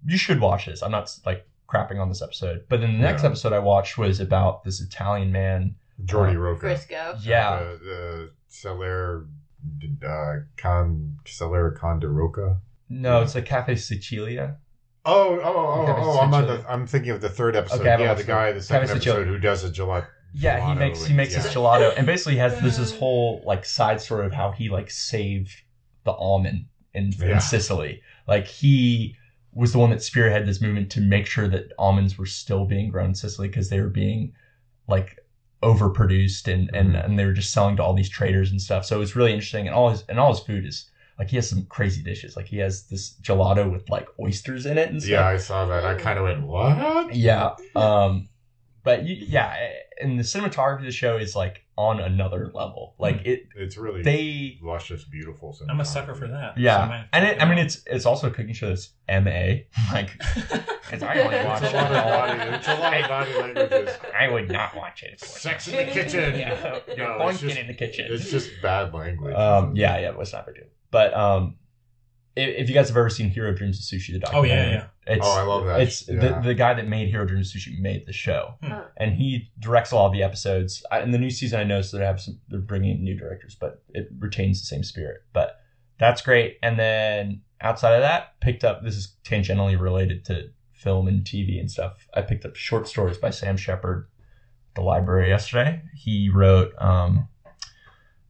you 0.07 0.17
should 0.19 0.41
watch 0.41 0.67
this. 0.67 0.83
I'm 0.83 0.91
not 0.93 1.11
like 1.27 1.47
crapping 1.73 2.01
on 2.01 2.09
this 2.09 2.21
episode, 2.23 2.65
but 2.69 2.81
then 2.81 2.93
the 2.95 2.99
next 2.99 3.23
Yeah. 3.23 3.29
episode 3.31 3.53
I 3.53 3.59
watched 3.61 3.97
was 3.99 4.21
about 4.21 4.65
this 4.65 4.81
Italian 4.81 5.33
man. 5.33 5.77
Jordi 6.05 6.35
Uh, 6.35 6.39
Roca. 6.39 6.61
Frisco. 6.61 7.17
Yeah, 7.23 7.59
The, 7.59 7.79
the 7.85 8.31
Celler 8.49 9.27
uh, 10.07 10.35
Con 10.57 11.17
Celler 11.27 11.71
Conde 11.73 12.05
Roca. 12.05 12.59
no, 12.89 13.23
it's 13.23 13.35
like 13.35 13.47
Cafe 13.47 13.77
Sicilia. 13.77 14.57
Oh, 15.05 15.41
oh, 15.43 15.83
oh, 15.83 15.87
Cafe 15.87 16.01
oh! 16.03 16.19
I'm 16.21 16.35
on 16.35 16.47
the. 16.47 16.65
I'm 16.69 16.87
thinking 16.87 17.11
of 17.11 17.21
the 17.21 17.29
third 17.29 17.57
episode. 17.57 17.81
Okay, 17.81 18.03
yeah, 18.03 18.15
the 18.15 18.23
guy, 18.25 18.53
the 18.53 18.63
second 18.63 18.89
Cafe 18.89 18.99
Sicilia. 19.01 19.21
episode, 19.21 19.33
who 19.33 19.39
does 19.39 19.65
a 19.65 19.71
gelato. 19.71 20.07
Yeah, 20.35 20.61
he 20.67 20.73
gelato 20.75 20.79
makes 20.79 21.05
he 21.07 21.15
makes 21.15 21.33
yeah. 21.35 21.43
this 21.43 21.55
gelato, 21.55 21.93
and 21.97 22.07
basically 22.07 22.37
has 22.37 22.59
this, 22.61 22.77
this 22.79 22.97
whole 22.99 23.43
like 23.45 23.65
side 23.65 24.01
story 24.01 24.27
of 24.27 24.33
how 24.33 24.51
he 24.53 24.69
like 24.69 24.91
saved 24.91 25.51
the 26.05 26.13
almond 26.13 26.67
in, 26.95 27.13
Yeah. 27.19 27.35
in 27.35 27.41
Sicily. 27.41 28.01
Like 28.29 28.47
he 28.47 29.17
was 29.55 29.73
the 29.73 29.79
one 29.79 29.91
that 29.91 29.99
spearheaded 30.01 30.47
this 30.47 30.61
movement 30.63 30.91
to 30.91 31.01
make 31.01 31.27
sure 31.27 31.47
that 31.49 31.73
almonds 31.79 32.17
were 32.17 32.27
still 32.27 32.65
being 32.65 32.89
grown 32.89 33.07
in 33.11 33.15
Sicily 33.15 33.49
because 33.49 33.69
they 33.69 33.81
were 33.81 33.89
being 33.91 34.33
like 34.89 35.19
overproduced 35.63 36.53
and, 36.53 36.71
and 36.75 36.95
Mhm. 36.95 37.05
and 37.05 37.19
they 37.19 37.25
were 37.25 37.33
just 37.33 37.53
selling 37.53 37.77
to 37.77 37.83
all 37.83 37.95
these 37.95 38.09
traders 38.09 38.51
and 38.51 38.61
stuff. 38.61 38.85
So 38.85 39.01
it's 39.01 39.15
really 39.17 39.33
interesting, 39.33 39.67
and 39.67 39.75
all 39.75 39.91
his 39.91 40.05
and 40.09 40.19
all 40.19 40.33
his 40.35 40.43
food 40.43 40.65
is 40.67 40.91
like 41.19 41.29
he 41.31 41.37
has 41.37 41.49
some 41.49 41.65
crazy 41.67 42.03
dishes. 42.03 42.37
Like 42.37 42.47
he 42.47 42.59
has 42.59 42.85
this 42.85 43.15
gelato 43.23 43.71
with 43.71 43.89
like 43.89 44.07
oysters 44.19 44.67
in 44.67 44.79
it 44.79 44.91
and 44.91 45.01
stuff. 45.01 45.11
Yeah, 45.11 45.27
I 45.27 45.37
saw 45.37 45.67
that. 45.67 45.85
I 45.85 45.95
kind 45.95 46.19
of 46.19 46.25
went, 46.25 46.43
what? 46.43 47.15
Yeah. 47.15 47.51
Um, 47.77 48.29
but 48.85 49.05
you, 49.05 49.17
yeah, 49.29 49.55
and 50.01 50.19
the 50.19 50.23
cinematography 50.23 50.79
of 50.81 50.85
the 50.85 50.93
show 50.93 51.17
is 51.17 51.35
like 51.37 51.63
on 51.77 52.01
another 52.01 52.51
level. 52.55 52.95
Like 52.99 53.25
it, 53.25 53.49
It's 53.57 53.77
really 53.77 54.03
they, 54.03 54.59
luscious, 54.63 55.05
beautiful. 55.05 55.57
I'm 55.69 55.81
a 55.81 55.85
sucker 55.85 56.15
for 56.15 56.29
that. 56.29 56.59
Yeah, 56.59 56.87
might 56.87 57.07
and 57.13 57.25
it, 57.27 57.41
I 57.43 57.45
mean, 57.49 57.59
it's 57.59 57.83
it's 57.87 58.07
also 58.07 58.27
a 58.29 58.31
cooking 58.31 58.55
show 58.55 58.69
that's 58.69 58.91
M 59.09 59.27
A. 59.29 59.67
Like, 59.93 60.11
because 60.35 61.03
I 61.03 61.19
only 61.21 61.45
watch 61.45 61.63
It's 61.63 61.73
it. 61.73 61.75
a 61.75 61.83
lot 61.83 61.93
of 61.93 62.05
body. 62.39 62.57
It's 62.57 62.69
a 62.69 62.75
lot 62.75 63.01
of 63.01 63.09
body 63.09 63.35
languages. 63.35 63.97
I 64.19 64.29
would 64.29 64.51
not 64.51 64.77
watch 64.77 65.03
it. 65.03 65.21
Sex 65.21 65.69
in 65.69 65.77
the 65.77 65.93
kitchen. 65.93 66.39
Yeah, 66.39 66.81
No, 66.89 66.95
you're 66.97 67.31
it's 67.31 67.41
just- 67.41 67.57
in 67.57 67.67
the 67.69 67.75
kitchen. 67.75 68.07
It's 68.11 68.31
just 68.31 68.51
bad 68.63 68.93
language. 68.93 69.35
Um, 69.35 69.75
yeah, 69.77 69.99
yeah, 69.99 70.09
it 70.11 70.19
was 70.19 70.33
not 70.33 70.45
very 70.45 70.59
good. 70.59 70.69
But 70.91 71.15
um, 71.15 71.57
if, 72.37 72.63
if 72.63 72.69
you 72.69 72.75
guys 72.75 72.89
have 72.89 72.97
ever 72.97 73.11
seen 73.11 73.33
Jiro 73.33 73.53
Dreams 73.55 73.79
of 73.79 73.85
Sushi, 73.85 74.13
the 74.13 74.19
documentary. 74.21 74.51
Oh, 74.51 74.55
yeah, 74.55 74.71
yeah. 74.73 74.87
It's, 75.07 75.27
Oh, 75.27 75.39
I 75.39 75.43
love 75.43 75.65
that. 75.67 75.81
It's 75.81 76.09
Yeah. 76.09 76.41
the, 76.41 76.41
the 76.49 76.55
guy 76.55 76.75
that 76.75 76.87
made 76.89 77.11
Jiro 77.11 77.25
Dreams 77.27 77.55
of 77.55 77.61
Sushi 77.61 77.79
made 77.79 78.07
the 78.07 78.13
show, 78.13 78.55
Hmm. 78.63 78.73
and 78.97 79.15
he 79.15 79.51
directs 79.59 79.91
a 79.93 79.97
lot 79.97 80.07
of 80.07 80.13
the 80.13 80.23
episodes. 80.23 80.83
I, 80.91 81.01
in 81.01 81.11
the 81.11 81.19
new 81.19 81.31
season, 81.31 81.61
I 81.61 81.65
noticed 81.65 81.93
that 81.93 81.99
they 81.99 82.05
have 82.07 82.21
some, 82.21 82.41
they're 82.49 82.61
bringing 82.61 82.97
in 82.99 83.05
new 83.05 83.17
directors, 83.17 83.55
but 83.55 83.83
it 83.91 84.09
retains 84.19 84.61
the 84.61 84.67
same 84.67 84.83
spirit. 84.85 85.23
But 85.33 85.59
that's 85.99 86.23
great. 86.23 86.59
And 86.63 86.79
then 86.79 87.43
outside 87.61 87.95
of 87.95 88.01
that, 88.01 88.41
picked 88.41 88.65
up. 88.65 88.83
This 88.83 88.97
is 88.97 89.15
tangentially 89.25 89.79
related 89.79 90.25
to 90.27 90.51
film 90.73 91.07
and 91.09 91.23
TV 91.25 91.61
and 91.61 91.71
stuff. 91.71 92.07
I 92.15 92.23
picked 92.23 92.45
up 92.45 92.57
short 92.57 92.89
stories 92.89 93.19
by 93.19 93.31
Sam 93.31 93.57
Shepard 93.57 94.09
at 94.71 94.75
the 94.75 94.81
library 94.83 95.29
yesterday. 95.29 95.83
He 95.95 96.29
wrote 96.29 96.73
um, 96.79 97.29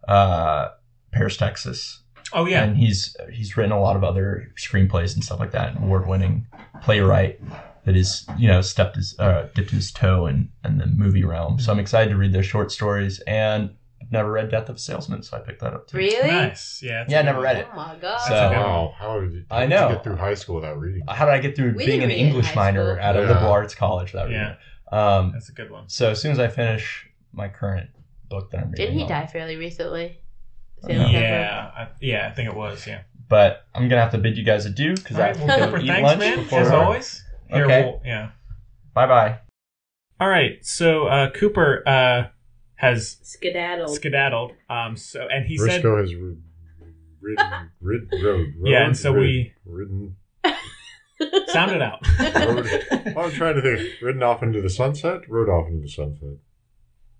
uh, 0.06 0.68
Paris, 1.12 1.36
Texas, 1.36 2.01
Oh 2.34 2.46
yeah. 2.46 2.64
and 2.64 2.76
he's 2.76 3.16
he's 3.32 3.56
written 3.56 3.72
a 3.72 3.80
lot 3.80 3.96
of 3.96 4.04
other 4.04 4.50
screenplays 4.56 5.14
and 5.14 5.24
stuff 5.24 5.40
like 5.40 5.52
that. 5.52 5.76
Award-winning 5.76 6.46
playwright 6.82 7.40
that 7.84 7.96
is 7.96 8.26
you 8.38 8.48
know 8.48 8.60
stepped 8.60 8.96
his 8.96 9.18
uh, 9.18 9.48
dipped 9.54 9.70
his 9.70 9.90
toe 9.92 10.26
in 10.26 10.50
in 10.64 10.78
the 10.78 10.86
movie 10.86 11.24
realm. 11.24 11.58
So 11.58 11.72
I'm 11.72 11.78
excited 11.78 12.10
to 12.10 12.16
read 12.16 12.32
their 12.32 12.42
short 12.42 12.70
stories, 12.72 13.20
and 13.20 13.70
I've 14.00 14.10
never 14.12 14.30
read 14.32 14.50
Death 14.50 14.68
of 14.68 14.76
a 14.76 14.78
Salesman, 14.78 15.22
so 15.22 15.36
I 15.36 15.40
picked 15.40 15.60
that 15.60 15.74
up 15.74 15.86
too. 15.88 15.96
Really? 15.98 16.28
Nice. 16.30 16.80
Yeah. 16.82 17.04
Yeah, 17.08 17.18
I 17.18 17.20
a 17.20 17.24
never 17.24 17.40
read 17.40 17.56
it. 17.58 17.68
Oh 17.72 17.76
my 17.76 17.96
god. 18.00 18.18
So- 18.18 18.34
wow. 18.34 18.94
How 18.98 19.20
did 19.20 19.32
you, 19.32 19.44
how 19.50 19.56
I 19.58 19.60
did 19.62 19.70
know. 19.70 19.88
you 19.88 19.94
get 19.94 20.04
through 20.04 20.16
high 20.16 20.34
school 20.34 20.56
without 20.56 20.78
reading? 20.80 21.02
How 21.08 21.24
did 21.24 21.34
I 21.34 21.38
get 21.38 21.54
through 21.56 21.72
We 21.74 21.86
being 21.86 22.00
didn't 22.00 22.02
an 22.04 22.08
read 22.10 22.16
it 22.16 22.20
in 22.20 22.26
English 22.28 22.46
high 22.48 22.54
minor 22.72 22.94
school. 22.94 23.04
at 23.04 23.16
a 23.16 23.20
Yeah. 23.20 23.28
liberal 23.28 23.52
arts 23.52 23.74
college 23.74 24.12
without 24.12 24.26
reading 24.28 24.40
Yeah. 24.42 24.52
it? 24.52 24.94
Um, 24.94 25.32
That's 25.32 25.48
a 25.48 25.52
good 25.52 25.70
one. 25.70 25.88
so 25.88 26.10
as 26.10 26.20
soon 26.20 26.32
as 26.32 26.38
I 26.38 26.48
finish 26.48 27.08
my 27.32 27.48
current 27.48 27.90
book 28.28 28.50
that 28.50 28.58
I'm 28.60 28.70
reading, 28.70 28.86
Didn't 28.86 28.96
he 28.98 29.02
I'll- 29.04 29.08
die 29.22 29.26
fairly 29.26 29.56
recently? 29.56 30.20
Yeah. 30.88 31.08
Yeah. 31.08 31.70
I, 31.76 31.88
yeah. 32.00 32.28
I 32.30 32.34
think 32.34 32.48
it 32.48 32.56
was. 32.56 32.86
Yeah. 32.86 33.02
But 33.28 33.66
I'm 33.74 33.88
gonna 33.88 34.02
have 34.02 34.12
to 34.12 34.18
bid 34.18 34.36
you 34.36 34.44
guys 34.44 34.66
adieu 34.66 34.94
because 34.94 35.18
I 35.18 35.28
right. 35.28 35.36
have 35.36 35.48
Well, 35.48 35.70
to 35.72 35.78
eat 35.84 35.86
thanks, 35.88 36.02
lunch 36.06 36.20
man. 36.20 36.38
before 36.38 36.60
As 36.60 36.70
work. 36.70 36.74
always. 36.84 37.24
Here, 37.48 37.64
Okay. 37.64 37.82
we'll- 37.84 38.00
yeah. 38.04 38.30
Bye 38.94 39.06
bye. 39.06 39.38
All 40.20 40.28
right. 40.28 40.64
So 40.64 41.06
uh, 41.06 41.30
Cooper 41.30 41.82
uh, 41.86 42.24
has 42.76 43.16
Skedaddled. 43.22 43.94
skedaddled. 43.94 44.52
Um. 44.68 44.96
So 44.96 45.26
and 45.30 45.46
he 45.46 45.56
said. 45.56 45.82
Briscoe 45.82 45.96
has 46.00 46.14
ri- 46.14 46.36
ridden, 47.20 47.70
rid, 47.80 48.02
road, 48.22 48.54
Yeah, 48.64 48.84
and 48.86 48.96
so 48.96 49.12
rid- 49.12 49.20
we- 49.22 49.52
ridden. 49.64 50.16
Sound 51.46 51.70
it 51.70 51.80
out. 51.82 52.04
Rode, 52.18 53.16
I'm 53.16 53.30
trying 53.30 53.54
to 53.54 53.62
think. 53.62 54.02
Ridden 54.02 54.22
off 54.24 54.42
into 54.42 54.60
the 54.60 54.68
sunset. 54.70 55.20
Rode 55.28 55.48
off 55.48 55.68
into 55.68 55.82
the 55.82 55.88
sunset. 55.88 56.38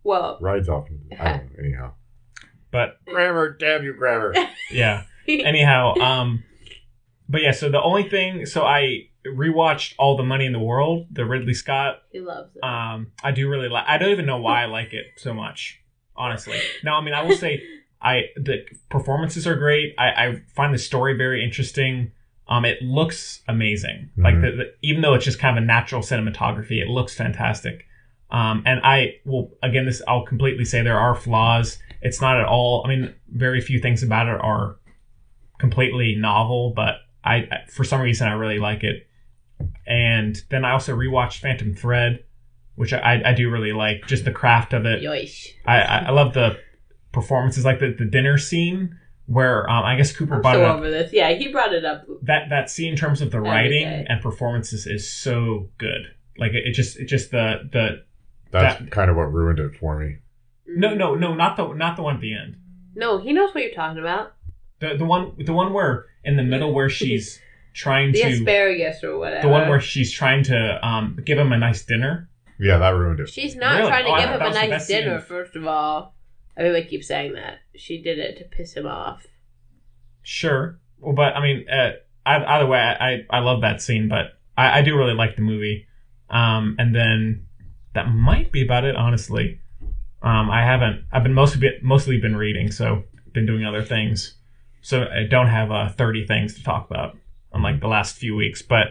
Well, 0.03 0.39
Rides 0.41 0.69
off 0.69 0.89
into. 0.91 1.05
The, 1.09 1.23
I 1.23 1.37
don't 1.39 1.53
know. 1.53 1.59
Anyhow, 1.65 1.95
But 2.73 3.05
Grammar, 3.05 3.51
damn 3.51 3.85
you, 3.85 3.93
grammar. 3.93 4.35
yeah. 4.71 5.05
Anyhow, 5.29 5.95
um, 5.97 6.43
but 7.29 7.43
yeah. 7.43 7.53
So 7.53 7.71
the 7.71 7.81
only 7.81 8.09
thing, 8.09 8.47
so 8.47 8.65
I 8.65 9.09
rewatched 9.25 9.95
all 9.99 10.17
the 10.17 10.25
Money 10.25 10.47
in 10.47 10.53
the 10.53 10.59
World, 10.59 11.07
the 11.13 11.25
Ridley 11.25 11.55
Scott. 11.55 12.03
he 12.11 12.21
loves 12.21 12.57
it. 12.57 12.65
Um, 12.65 13.13
I 13.23 13.31
do 13.31 13.49
really 13.49 13.69
like. 13.69 13.85
I 13.87 13.99
don't 13.99 14.11
even 14.11 14.27
know 14.27 14.39
why 14.39 14.63
I 14.63 14.67
like 14.67 14.93
it 14.93 15.07
so 15.17 15.33
much, 15.33 15.81
honestly. 16.17 16.59
Now, 16.83 16.99
I 16.99 17.05
mean, 17.05 17.15
I 17.15 17.23
will 17.23 17.37
say, 17.37 17.63
I 18.01 18.23
the 18.37 18.65
performances 18.91 19.47
are 19.47 19.55
great. 19.55 19.95
I, 19.99 20.09
I 20.09 20.43
find 20.57 20.75
the 20.75 20.79
story 20.79 21.17
very 21.17 21.45
interesting. 21.45 22.13
Um, 22.49 22.65
it 22.65 22.83
looks 22.83 23.43
amazing. 23.49 24.11
Like 24.17 24.41
the, 24.41 24.51
the 24.51 24.75
even 24.83 25.03
though 25.03 25.15
it's 25.15 25.25
just 25.25 25.39
kind 25.39 25.57
of 25.57 25.63
a 25.63 25.67
natural 25.67 26.03
cinematography, 26.03 26.83
it 26.83 26.89
looks 26.89 27.15
fantastic. 27.15 27.87
Um, 28.31 28.63
and 28.67 28.81
I 28.83 29.21
will 29.25 29.53
again, 29.63 29.87
this 29.87 30.03
I'll 30.09 30.25
completely 30.25 30.65
say 30.65 30.83
there 30.83 30.99
are 30.99 31.15
flaws. 31.15 31.79
It's 32.03 32.21
not 32.21 32.39
at 32.41 32.47
all. 32.47 32.83
I 32.85 32.89
mean, 32.89 33.15
very 33.29 33.61
few 33.61 33.79
things 33.81 34.03
about 34.03 34.27
it 34.29 34.41
are 34.41 34.77
completely 35.59 36.17
novel, 36.17 36.73
but 36.75 36.97
I 37.25 37.37
I- 37.37 37.71
for 37.71 37.85
some 37.85 38.01
reason 38.01 38.29
I 38.29 38.33
really 38.33 38.59
like 38.59 38.83
it. 38.85 39.07
And 39.87 40.37
then 40.51 40.65
I 40.65 40.73
also 40.73 40.97
rewatched 40.97 41.39
Phantom 41.39 41.75
Thread, 41.75 42.25
which 42.75 42.93
I, 42.93 43.23
I 43.25 43.33
do 43.33 43.51
really 43.51 43.73
like. 43.73 44.07
Just 44.07 44.25
the 44.25 44.33
craft 44.33 44.73
of 44.73 44.87
it. 44.87 45.03
Yoish. 45.03 45.47
I, 45.67 45.81
I, 45.81 45.99
I 46.07 46.11
love 46.11 46.35
the 46.35 46.59
performances, 47.13 47.65
like 47.65 47.79
the, 47.79 47.95
the 47.97 48.05
dinner 48.05 48.39
scene 48.39 48.99
where 49.27 49.69
um, 49.71 49.85
I 49.85 49.95
guess 49.97 50.15
Cooper 50.15 50.35
I'm 50.37 50.43
brought 50.43 50.55
so 50.55 50.63
it 50.63 50.69
up. 50.69 50.77
over 50.79 50.91
this. 50.91 51.13
Yeah, 51.13 51.33
he 51.35 51.49
brought 51.53 51.73
it 51.73 51.85
up. 51.85 52.05
That 52.23 52.49
that 52.51 52.71
scene 52.71 52.91
in 52.93 52.97
terms 52.99 53.21
of 53.21 53.31
the 53.31 53.41
writing 53.41 53.85
day. 53.85 54.05
and 54.09 54.21
performances 54.21 54.87
is 54.87 55.09
so 55.09 55.71
good. 55.79 56.09
Like 56.39 56.53
it, 56.53 56.67
it 56.67 56.73
just 56.73 56.99
it 56.99 57.05
just 57.07 57.31
the 57.31 57.69
the 57.73 58.03
That's 58.51 58.81
That- 58.81 58.91
kind 58.91 59.11
of 59.11 59.17
what 59.17 59.33
ruined 59.33 59.61
it 59.61 59.77
for 59.77 59.99
me. 59.99 60.17
No 60.77 60.95
no 60.95 61.15
no 61.15 61.35
not 61.35 61.57
the 61.57 61.73
not 61.75 61.97
the 61.97 62.03
one 62.03 62.17
at 62.17 62.21
the 62.21 62.35
end. 62.35 62.57
No, 62.95 63.19
he 63.19 63.33
knows 63.33 63.55
what 63.55 63.65
you're 63.65 63.73
talking 63.75 63.99
about. 63.99 64.35
The 64.81 64.97
the 64.97 65.05
one 65.05 65.33
the 65.39 65.53
one 65.53 65.73
where 65.73 66.07
in 66.25 66.37
the 66.37 66.43
middle 66.43 66.73
where 66.75 66.89
she's 67.01 67.41
trying 67.75 68.13
The 68.13 68.23
to 68.23 68.29
asparagus 68.29 69.03
or 69.03 69.19
whatever. 69.19 69.43
the 69.43 69.53
one 69.53 69.69
where 69.69 69.81
she's 69.81 70.13
trying 70.13 70.43
to 70.45 70.87
um 70.87 71.19
give 71.25 71.39
him 71.39 71.53
a 71.53 71.59
nice 71.59 71.85
dinner. 71.85 72.29
Yeah, 72.59 72.79
that 72.79 72.91
ruined 72.91 73.19
it. 73.21 73.29
She's 73.29 73.57
not 73.57 73.77
Really? 73.79 73.89
trying 73.89 74.05
to 74.05 74.11
Oh, 74.11 74.17
give 74.19 74.29
thought 74.29 74.41
him 74.41 74.53
a 74.53 74.55
nice 74.55 74.71
best 74.71 74.87
scene 74.87 75.03
dinner, 75.03 75.17
of- 75.17 75.27
first 75.27 75.57
of 75.57 75.67
all. 75.67 76.15
Everybody 76.57 76.85
keeps 76.85 77.09
saying 77.09 77.33
that. 77.33 77.59
She 77.75 78.01
did 78.03 78.19
it 78.19 78.37
to 78.39 78.45
piss 78.45 78.75
him 78.75 78.87
off. 78.87 79.27
Sure, 80.23 80.79
well, 81.01 81.15
but 81.15 81.35
I 81.35 81.43
mean, 81.43 81.67
uh, 81.69 81.93
either 82.27 82.67
way, 82.67 82.79
I, 82.79 83.11
I 83.15 83.27
I 83.31 83.39
love 83.41 83.63
that 83.63 83.83
scene, 83.83 84.09
but 84.09 84.39
I, 84.57 84.79
I 84.79 84.83
do 84.83 84.97
really 84.97 85.15
like 85.15 85.35
the 85.35 85.43
movie. 85.43 85.87
Um, 86.31 86.77
and 86.79 86.95
then 86.95 87.47
that 87.95 88.09
might 88.13 88.53
be 88.53 88.63
about 88.63 88.85
it, 88.85 88.95
honestly. 88.97 89.61
Um, 90.23 90.51
I 90.51 90.63
haven't. 90.63 91.05
I've 91.13 91.23
been 91.23 91.35
mostly 91.35 91.61
been, 91.61 91.79
mostly 91.83 92.19
been 92.19 92.37
reading, 92.37 92.71
so 92.71 93.05
been 93.33 93.47
doing 93.47 93.65
other 93.65 93.83
things. 93.83 94.37
So 94.81 95.03
I 95.03 95.25
don't 95.29 95.49
have 95.49 95.71
uh, 95.71 95.89
thirty 95.91 96.27
things 96.27 96.55
to 96.55 96.63
talk 96.63 96.89
about 96.91 97.17
unlike 97.53 97.81
the 97.81 97.89
last 97.89 98.17
few 98.17 98.35
weeks. 98.37 98.63
But 98.63 98.91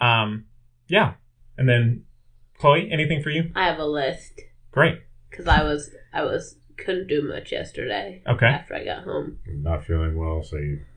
um, 0.00 0.46
yeah. 0.88 1.14
And 1.56 1.68
then 1.68 2.04
Chloe, 2.58 2.90
anything 2.90 3.22
for 3.22 3.30
you? 3.30 3.50
I 3.54 3.64
have 3.66 3.78
a 3.78 3.84
list 3.86 4.40
Great. 4.70 4.98
because 5.30 5.46
I 5.48 5.62
was 5.62 5.90
I 6.12 6.22
was 6.22 6.56
couldn't 6.76 7.08
do 7.08 7.22
much 7.28 7.52
yesterday. 7.52 8.22
Okay. 8.26 8.46
After 8.46 8.74
I 8.74 8.84
got 8.84 9.04
home, 9.04 9.38
Not 9.46 9.84
feeling 9.84 10.16
well, 10.16 10.42
so 10.42 10.56
you 10.56 10.76
took 10.76 10.86
a 10.86 10.91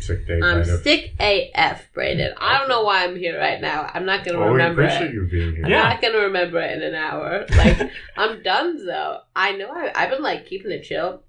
sick 0.00 0.26
day, 0.26 0.34
I'm 0.36 0.40
kind 0.40 0.60
of. 0.70 0.82
sick 0.82 1.14
AF, 1.20 1.92
Brandon. 1.92 2.32
I 2.40 2.58
don't 2.58 2.68
know 2.68 2.82
why 2.82 3.04
I'm 3.04 3.16
here 3.16 3.38
right 3.38 3.60
now. 3.60 3.90
I'm 3.92 4.04
not 4.06 4.24
gonna 4.24 4.38
Well, 4.38 4.48
we 4.48 4.54
remember 4.54 4.82
appreciate 4.82 5.10
it. 5.10 5.14
you 5.14 5.28
being 5.30 5.56
here. 5.56 5.64
I'm 5.64 5.70
Yeah. 5.70 5.82
not 5.84 6.02
gonna 6.02 6.18
remember 6.18 6.60
it 6.60 6.76
in 6.76 6.82
an 6.82 6.94
hour. 6.94 7.44
Like 7.56 7.90
I'm 8.16 8.42
done 8.42 8.84
though. 8.86 9.18
I 9.36 9.52
know 9.52 9.68
I, 9.70 9.92
I've 9.94 10.10
been 10.10 10.22
like 10.22 10.46
keeping 10.46 10.70
it 10.70 10.82
chill. 10.84 11.22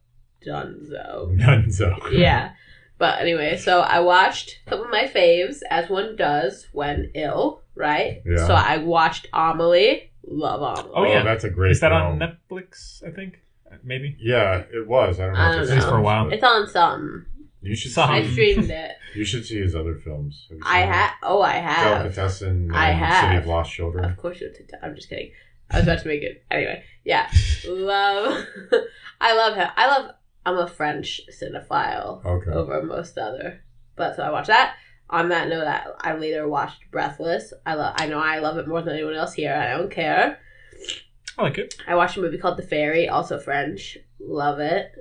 Done 0.46 0.88
though. 0.90 1.32
Nunzo. 1.34 1.98
yeah. 2.12 2.52
But 2.98 3.22
anyway, 3.22 3.56
so 3.58 3.80
I 3.80 4.00
watched 4.02 4.60
some 4.70 4.82
of 4.82 4.90
my 4.90 5.04
faves, 5.06 5.60
as 5.70 5.90
one 5.90 6.16
does 6.18 6.68
when 6.74 7.12
ill, 7.16 7.62
right? 7.74 8.22
Yeah. 8.26 8.46
So 8.46 8.54
I 8.54 8.78
watched 8.78 9.28
Amelie. 9.34 10.12
Love 10.28 10.62
Amelie. 10.80 10.92
Oh, 10.96 11.04
yeah. 11.06 11.24
that's 11.24 11.46
a 11.46 11.50
great. 11.50 11.72
Is 11.72 11.80
that 11.80 11.94
on. 11.94 12.20
Netflix? 12.20 13.02
I 13.08 13.12
think 13.12 13.40
maybe. 13.84 14.18
Yeah, 14.20 14.64
it 14.74 14.86
was. 14.86 15.18
I 15.20 15.26
don't 15.28 15.34
know. 15.36 15.40
I 15.40 15.48
if 15.50 15.54
don't 15.54 15.62
it's 15.64 15.72
At 15.72 15.76
least 15.76 15.88
know. 15.88 15.92
for 15.94 15.98
a 15.98 16.02
while. 16.02 16.30
It's 16.30 16.44
on 16.44 16.68
something. 16.68 17.26
You 17.62 17.76
should 17.76 17.92
Some. 17.92 18.10
I 18.10 18.26
streamed 18.28 18.70
it. 18.70 18.92
You 19.16 19.26
should 19.26 19.44
see 19.44 19.60
his 19.60 19.76
other 19.76 19.96
films. 19.96 20.46
Have 20.50 20.60
I 20.64 20.80
have. 20.82 21.12
Oh, 21.24 21.42
I 21.42 21.54
have. 21.54 22.04
Delicatessen 22.04 22.70
I 22.72 22.92
City 22.92 23.00
have. 23.00 23.42
of 23.42 23.48
Lost 23.48 23.72
Children. 23.74 24.06
Of 24.06 24.18
course, 24.18 24.38
TikTok. 24.40 24.80
I'm 24.84 24.96
just 24.96 25.10
kidding. 25.10 25.32
I 25.72 25.78
was 25.78 25.84
about 25.88 26.00
to 26.04 26.08
make 26.08 26.22
it 26.22 26.44
anyway. 26.52 26.84
Yeah, 27.04 27.28
love. 27.68 28.46
I 29.22 29.36
love 29.36 29.56
him. 29.56 29.68
I 29.76 29.88
love. 29.88 30.12
I'm 30.46 30.58
a 30.60 30.68
French 30.68 31.22
cinephile 31.32 32.24
Okay. 32.24 32.52
over 32.52 32.84
most 32.84 33.18
other, 33.18 33.64
but 33.96 34.16
so 34.16 34.22
I 34.24 34.30
watched 34.30 34.48
that. 34.48 34.76
On 35.10 35.30
that 35.30 35.50
note, 35.50 35.66
I, 35.66 35.88
I 36.02 36.16
later 36.16 36.48
watched 36.48 36.90
Breathless. 36.92 37.52
I 37.66 37.74
love. 37.74 37.96
I 37.98 38.06
know 38.08 38.20
I 38.20 38.38
love 38.40 38.60
it 38.60 38.68
more 38.68 38.84
than 38.84 38.94
anyone 38.94 39.16
else 39.16 39.34
here. 39.34 39.56
I 39.56 39.76
don't 39.76 39.90
care. 39.92 40.40
I 41.36 41.42
like 41.42 41.58
it. 41.58 41.74
I 41.88 41.96
watched 41.96 42.16
a 42.18 42.22
movie 42.22 42.38
called 42.38 42.58
The 42.58 42.64
Fairy, 42.64 43.10
also 43.10 43.40
French. 43.40 43.98
Love 44.20 44.60
it. 44.60 44.92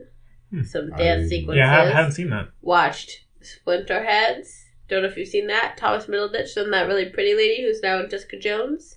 Hmm. 0.50 0.62
Some 0.62 0.90
dance 0.90 1.26
I- 1.26 1.28
sequences. 1.28 1.58
Yeah, 1.58 1.70
I 1.70 1.74
haven't- 1.80 1.92
haven't 1.96 2.12
seen 2.12 2.30
that. 2.30 2.48
Watched 2.62 3.24
Splinterheads. 3.42 4.64
Don't 4.88 5.02
know 5.02 5.08
if 5.08 5.16
you've 5.16 5.28
seen 5.28 5.46
that. 5.48 5.76
Thomas 5.76 6.06
Middleditch 6.06 6.56
and 6.56 6.72
that 6.72 6.86
really 6.86 7.06
pretty 7.06 7.34
lady 7.34 7.62
who's 7.62 7.82
now 7.82 8.04
Jessica 8.06 8.38
Jones. 8.38 8.96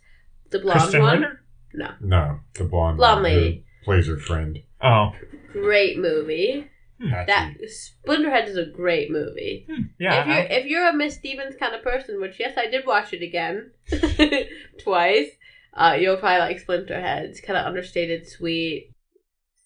The 0.51 0.59
blonde 0.59 0.79
Krysten 0.79 1.01
one. 1.01 1.21
Ritter? 1.21 1.41
No. 1.73 1.89
No, 2.01 2.39
the 2.55 2.63
blonde, 2.65 2.97
Blonde 2.97 3.23
one 3.23 3.31
who 3.31 3.37
lady. 3.37 3.65
plays 3.83 4.07
her 4.07 4.17
friend. 4.17 4.59
Oh, 4.81 5.11
Great 5.53 5.97
movie. 5.97 6.67
Patty. 7.09 7.25
That 7.31 7.53
Splinterhead 7.67 8.47
is 8.47 8.55
a 8.57 8.65
great 8.65 9.09
movie. 9.09 9.65
yeah. 9.99 10.21
if 10.21 10.27
you're 10.27 10.35
I- 10.35 10.39
if 10.59 10.65
you're 10.67 10.87
a 10.89 10.93
Miss 10.93 11.15
Stevens 11.15 11.55
kind 11.59 11.73
of 11.75 11.81
person, 11.83 12.21
which 12.21 12.39
yes, 12.39 12.57
I 12.57 12.67
did 12.67 12.85
watch 12.85 13.11
it 13.11 13.23
again 13.23 13.71
twice, 14.79 15.29
uh, 15.73 15.97
you'll 15.99 16.17
probably 16.17 16.39
like 16.39 16.65
Splinterhead. 16.65 17.23
It's 17.23 17.41
kind 17.41 17.57
of 17.57 17.65
understated, 17.65 18.27
sweet, 18.27 18.90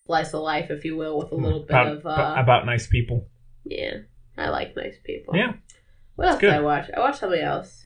slice 0.05 0.33
of 0.33 0.41
life, 0.41 0.69
if 0.69 0.85
you 0.85 0.95
will, 0.95 1.17
with 1.17 1.31
a 1.31 1.35
little 1.35 1.61
bit 1.61 1.75
of 1.75 2.05
uh, 2.05 2.35
about 2.37 2.65
nice 2.65 2.87
people. 2.87 3.27
yeah. 3.63 3.97
I 4.37 4.49
like 4.49 4.75
nice 4.75 4.97
people. 5.03 5.35
Yeah. 5.35 5.53
What 6.15 6.27
else 6.27 6.39
good. 6.39 6.51
did 6.51 6.57
I 6.57 6.61
watch? 6.61 6.89
I 6.95 6.99
watched 6.99 7.19
something 7.19 7.39
else. 7.39 7.85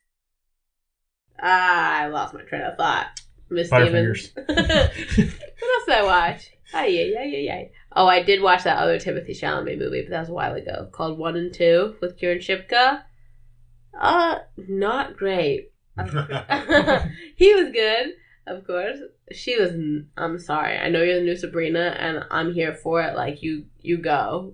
Ah, 1.42 2.02
I 2.02 2.08
lost 2.08 2.34
my 2.34 2.42
train 2.42 2.64
of 2.64 2.76
thought. 2.76 3.22
Miss. 3.50 3.68
Stevens. 3.68 4.32
what 4.36 4.50
else 4.50 5.86
did 5.86 5.96
I 5.96 6.04
watch? 6.04 6.52
Ay, 6.74 6.88
yeah, 6.88 7.06
yeah, 7.06 7.24
yeah, 7.24 7.38
yeah. 7.38 7.64
Oh, 7.96 8.08
I 8.08 8.22
did 8.22 8.42
watch 8.42 8.64
that 8.64 8.78
other 8.78 9.00
Timothée 9.00 9.32
Chalamet 9.32 9.80
movie, 9.80 10.02
but 10.02 10.12
that 10.12 10.20
was 10.20 10.30
a 10.30 10.34
while 10.34 10.54
ago, 10.54 10.90
called 10.92 11.18
One 11.18 11.36
and 11.36 11.54
Two 11.54 11.96
with 12.02 12.18
Kiernan 12.20 12.42
Shipka. 12.42 13.02
Uh, 14.00 14.40
not 14.68 15.18
great. 15.18 15.72
he 17.36 17.54
was 17.56 17.72
good, 17.72 18.14
of 18.46 18.66
course. 18.68 19.00
She 19.32 19.60
was. 19.60 19.72
i'm 20.18 20.40
sorry. 20.40 20.78
I 20.78 20.90
know 20.90 21.02
you're 21.04 21.20
the 21.20 21.26
new 21.26 21.36
Sabrina, 21.36 21.96
and 22.00 22.24
I'm 22.32 22.54
here 22.54 22.74
for 22.74 23.02
it. 23.02 23.16
Like 23.16 23.44
you, 23.44 23.66
you 23.80 23.98
go. 23.98 24.54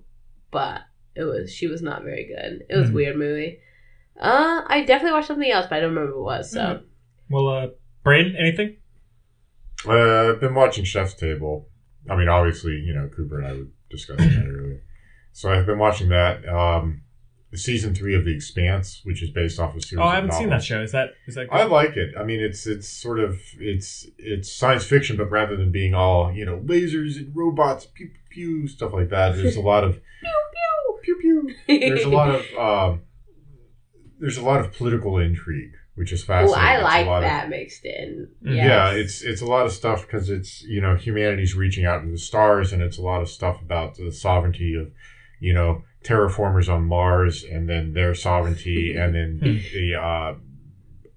But 0.52 0.82
it 1.16 1.24
was. 1.24 1.52
She 1.52 1.68
was 1.68 1.82
not 1.82 2.04
very 2.04 2.26
good. 2.28 2.66
It 2.70 2.76
was 2.76 2.90
a 2.90 2.92
Mhm. 2.92 2.96
weird 2.96 3.16
movie. 3.18 3.60
Uh, 4.20 4.62
I 4.68 4.84
definitely 4.86 5.14
watched 5.14 5.28
something 5.28 5.50
else, 5.52 5.66
but 5.70 5.78
I 5.78 5.80
don't 5.82 5.94
remember 5.96 6.22
what 6.22 6.36
it 6.36 6.38
was. 6.40 6.52
So 6.52 6.60
Mhm. 6.60 6.84
Well, 7.30 7.48
uh, 7.48 7.68
brain 8.04 8.36
anything? 8.38 8.78
Uh, 9.88 10.32
I've 10.34 10.40
been 10.40 10.56
watching 10.56 10.84
Chef's 10.84 11.14
Table. 11.14 11.70
I 12.10 12.16
mean, 12.16 12.30
obviously, 12.30 12.74
you 12.74 12.94
know, 12.94 13.08
Cooper 13.10 13.40
and 13.40 13.48
I 13.48 13.54
were 13.54 13.68
discussing 13.90 14.30
that 14.30 14.48
earlier. 14.48 14.82
So 15.32 15.52
I've 15.52 15.66
been 15.66 15.80
watching 15.80 16.10
that. 16.10 16.48
Um, 16.48 17.02
season 17.58 17.94
three 17.96 18.16
of 18.16 18.26
The 18.26 18.34
Expanse, 18.36 19.02
which 19.04 19.22
is 19.24 19.30
based 19.30 19.60
off 19.60 19.76
a 19.76 19.82
series. 19.82 20.02
Oh, 20.04 20.08
I 20.08 20.16
haven't 20.16 20.34
seen 20.34 20.50
that 20.50 20.64
show. 20.64 20.82
Is 20.82 20.92
that 20.92 21.10
is 21.28 21.36
that? 21.36 21.50
Good? 21.50 21.56
I 21.60 21.64
like 21.66 21.96
it. 21.98 22.14
I 22.20 22.24
mean, 22.24 22.40
it's 22.40 22.66
it's 22.68 22.88
sort 22.88 23.20
of 23.20 23.40
it's 23.60 24.06
it's 24.18 24.52
science 24.52 24.84
fiction, 24.86 25.18
but 25.18 25.30
rather 25.32 25.56
than 25.56 25.72
being 25.72 25.94
all 25.94 26.32
you 26.32 26.46
know 26.46 26.58
lasers 26.66 27.18
and 27.18 27.36
robots, 27.36 27.86
pew 27.86 28.08
pew, 28.08 28.62
pew 28.62 28.68
stuff 28.68 28.94
like 28.94 29.10
that, 29.10 29.36
there's 29.36 29.56
a 29.56 29.62
lot 29.62 29.84
of 29.84 30.00
pew 31.04 31.16
pew. 31.22 31.44
pew 31.66 31.80
pew. 31.80 31.80
There's 31.90 32.04
a 32.06 32.10
lot 32.10 32.30
of 32.30 32.46
um, 32.94 33.02
there's 34.20 34.38
a 34.38 34.44
lot 34.44 34.60
of 34.62 34.74
political 34.74 35.18
intrigue, 35.20 35.74
which 35.96 36.12
is 36.12 36.24
Oh, 36.24 36.28
fascinating. 36.28 36.64
I 36.64 36.82
like 36.82 37.06
lot 37.06 37.18
of- 37.24 37.30
that 37.30 37.50
mixed 37.50 37.86
in. 37.86 38.30
Mhm. 38.44 38.56
Yes. 38.56 38.66
yeah, 38.66 38.92
it's 38.92 39.22
it's 39.22 39.42
a 39.42 39.46
lot 39.46 39.66
of 39.66 39.72
stuff 39.72 40.06
because 40.06 40.30
it's 40.30 40.64
you 40.64 40.82
know 40.82 40.96
humanity's 40.96 41.54
reaching 41.56 41.86
out 41.86 42.00
into 42.02 42.12
the 42.12 42.18
stars, 42.18 42.72
and 42.74 42.82
it's 42.82 42.98
a 42.98 43.02
lot 43.02 43.22
of 43.22 43.30
stuff 43.30 43.62
about 43.62 43.96
the 43.96 44.12
sovereignty 44.12 44.74
of 44.76 44.92
you 45.40 45.54
know 45.54 45.84
terraformers 46.04 46.72
on 46.72 46.86
Mars, 46.86 47.44
and 47.44 47.68
then 47.70 47.94
their 47.94 48.14
sovereignty, 48.14 48.96
and 48.98 49.16
then 49.16 49.40
the 49.40 49.96
uh, 49.96 50.36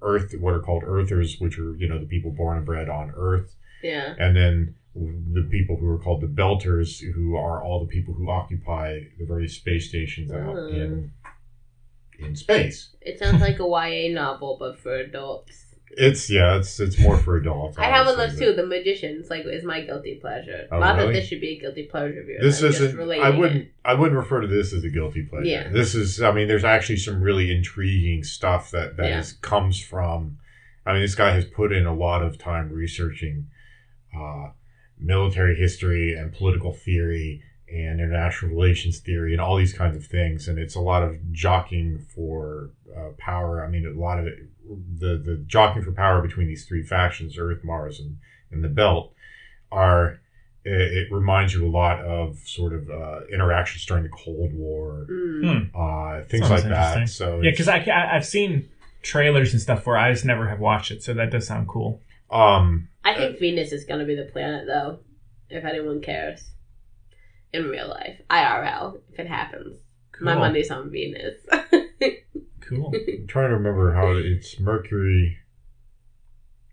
Earth, 0.01 0.35
what 0.39 0.55
are 0.55 0.61
called 0.61 0.85
Earthers, 0.87 1.39
which 1.39 1.59
are 1.59 1.75
you 1.77 1.89
know 1.89 1.99
the 1.99 2.07
people 2.07 2.31
born 2.31 2.57
and 2.57 2.67
bred 2.67 2.89
on 2.89 3.13
Earth, 3.17 3.57
yeah. 3.83 4.15
and 4.19 4.37
then 4.37 4.75
the 4.95 5.47
people 5.51 5.77
who 5.77 5.89
are 5.89 5.99
called 5.99 6.21
the 6.21 6.27
Belters, 6.27 7.01
who 7.15 7.37
are 7.37 7.63
all 7.63 7.81
the 7.81 7.87
people 7.87 8.15
who 8.15 8.29
occupy 8.31 9.01
the 9.19 9.25
various 9.25 9.55
space 9.55 9.89
stations 9.89 10.33
out 10.33 10.57
in 10.57 11.13
in 12.19 12.35
space. 12.35 12.91
It 13.01 13.19
sounds 13.19 13.41
like 13.41 13.61
a 13.61 13.67
YA 13.67 14.13
novel, 14.13 14.57
but 14.59 14.79
for 14.79 14.95
adults. 14.95 15.68
It's 15.93 16.31
yeah, 16.31 16.57
it's 16.59 16.79
it's 16.81 16.99
more 16.99 17.17
for 17.17 17.37
adults. 17.37 17.79
I 17.79 17.85
have 17.87 18.07
one 18.07 18.19
of 18.21 18.31
those 18.31 18.39
too. 18.39 18.53
The 18.53 18.67
Magicians, 18.67 19.31
like, 19.31 19.45
is 19.47 19.65
my 19.65 19.81
guilty 19.81 20.17
pleasure. 20.21 20.69
Oh, 20.71 20.79
Not 20.79 20.97
really? 20.97 21.07
that 21.09 21.13
this 21.21 21.29
should 21.29 21.41
be 21.41 21.57
a 21.57 21.61
guilty 21.61 21.85
pleasure 21.85 22.25
but 22.27 22.43
This 22.45 22.63
isn't. 22.63 23.01
I 23.01 23.31
wouldn't. 23.31 23.63
it. 23.63 23.73
I 23.85 23.95
wouldn't 23.95 24.17
refer 24.17 24.41
to 24.41 24.47
this 24.47 24.73
as 24.73 24.85
a 24.85 24.91
guilty 24.91 25.23
pleasure. 25.23 25.47
Yeah. 25.47 25.69
This 25.69 25.95
is. 25.95 26.21
I 26.21 26.31
mean, 26.33 26.47
there's 26.47 26.65
actually 26.65 26.99
some 26.99 27.23
really 27.23 27.51
intriguing 27.51 28.23
stuff 28.23 28.71
that 28.73 28.97
that 28.99 29.09
Yeah. 29.09 29.19
is, 29.21 29.33
comes 29.33 29.81
from. 29.83 30.39
I 30.85 30.93
mean, 30.93 31.03
this 31.03 31.15
guy 31.15 31.33
has 31.33 31.45
put 31.45 31.73
in 31.73 31.87
a 31.87 31.95
lot 31.95 32.23
of 32.23 32.39
time 32.39 32.71
researching 32.73 33.49
uh, 34.17 34.51
military 34.99 35.55
history 35.57 36.15
and 36.15 36.33
political 36.33 36.73
theory 36.73 37.43
and 37.71 38.01
international 38.01 38.51
relations 38.51 38.99
theory 38.99 39.33
and 39.33 39.41
all 39.43 39.57
these 39.57 39.75
kinds 39.75 39.97
of 39.97 40.07
things, 40.07 40.49
and 40.49 40.59
it's 40.59 40.75
a 40.75 40.81
lot 40.81 41.03
of 41.03 41.33
jockeying 41.33 41.99
for 41.99 42.71
uh, 42.97 43.11
power. 43.19 43.63
I 43.65 43.69
mean, 43.69 43.87
a 43.87 43.99
lot 43.99 44.19
of 44.19 44.27
it, 44.27 44.39
the 44.99 45.17
the 45.19 45.43
jockeying 45.47 45.85
for 45.85 45.93
power 45.93 46.21
between 46.23 46.47
these 46.49 46.65
three 46.67 46.83
factions, 46.83 47.39
Earth, 47.39 47.65
Mars, 47.65 48.01
and 48.01 48.19
and 48.51 48.63
the 48.65 48.69
Belt, 48.69 49.13
are 49.73 50.21
it, 50.65 50.73
it 50.73 51.13
reminds 51.13 51.55
you 51.55 51.67
a 51.67 51.71
lot 51.71 52.01
of 52.05 52.39
sort 52.45 52.73
of 52.75 52.91
uh, 52.91 53.21
interactions 53.33 53.85
during 53.87 54.03
the 54.03 54.09
Cold 54.11 54.53
War, 54.53 55.07
Mm. 55.11 55.71
uh, 55.75 56.25
things 56.27 56.47
Sounds 56.47 56.63
like 56.65 56.71
that. 56.71 56.97
interesting. 56.99 57.07
So 57.07 57.41
Yeah, 57.41 57.51
because 57.53 57.69
I, 57.69 57.79
I 57.79 58.17
I've 58.17 58.27
seen 58.27 58.69
trailers 59.03 59.53
and 59.53 59.63
stuff 59.63 59.87
where 59.87 59.97
I 59.97 60.13
just 60.13 60.25
never 60.25 60.49
have 60.49 60.61
watched 60.61 60.91
it, 60.91 61.03
so 61.03 61.15
that 61.15 61.31
does 61.31 61.47
sound 61.47 61.69
cool. 61.69 62.01
um, 62.31 62.89
I 63.05 63.15
think 63.15 63.39
Venus 63.39 63.73
is 63.73 63.85
going 63.85 64.01
to 64.01 64.07
be 64.07 64.15
the 64.17 64.25
planet, 64.25 64.67
though, 64.67 64.99
if 65.49 65.65
anyone 65.65 66.01
cares. 66.03 66.45
In 67.55 67.69
real 67.71 67.89
life. 67.89 68.21
IRL, 68.29 69.01
if 69.11 69.19
it 69.21 69.27
happens. 69.27 69.79
My 70.21 70.33
Cool. 70.33 70.41
money's 70.41 70.71
on 70.71 70.91
Venus. 70.91 71.37
Cool. 72.69 72.93
I'm 73.09 73.27
trying 73.27 73.51
to 73.51 73.57
remember 73.57 73.95
how 73.95 74.13
it's 74.13 74.61
Mercury, 74.61 75.39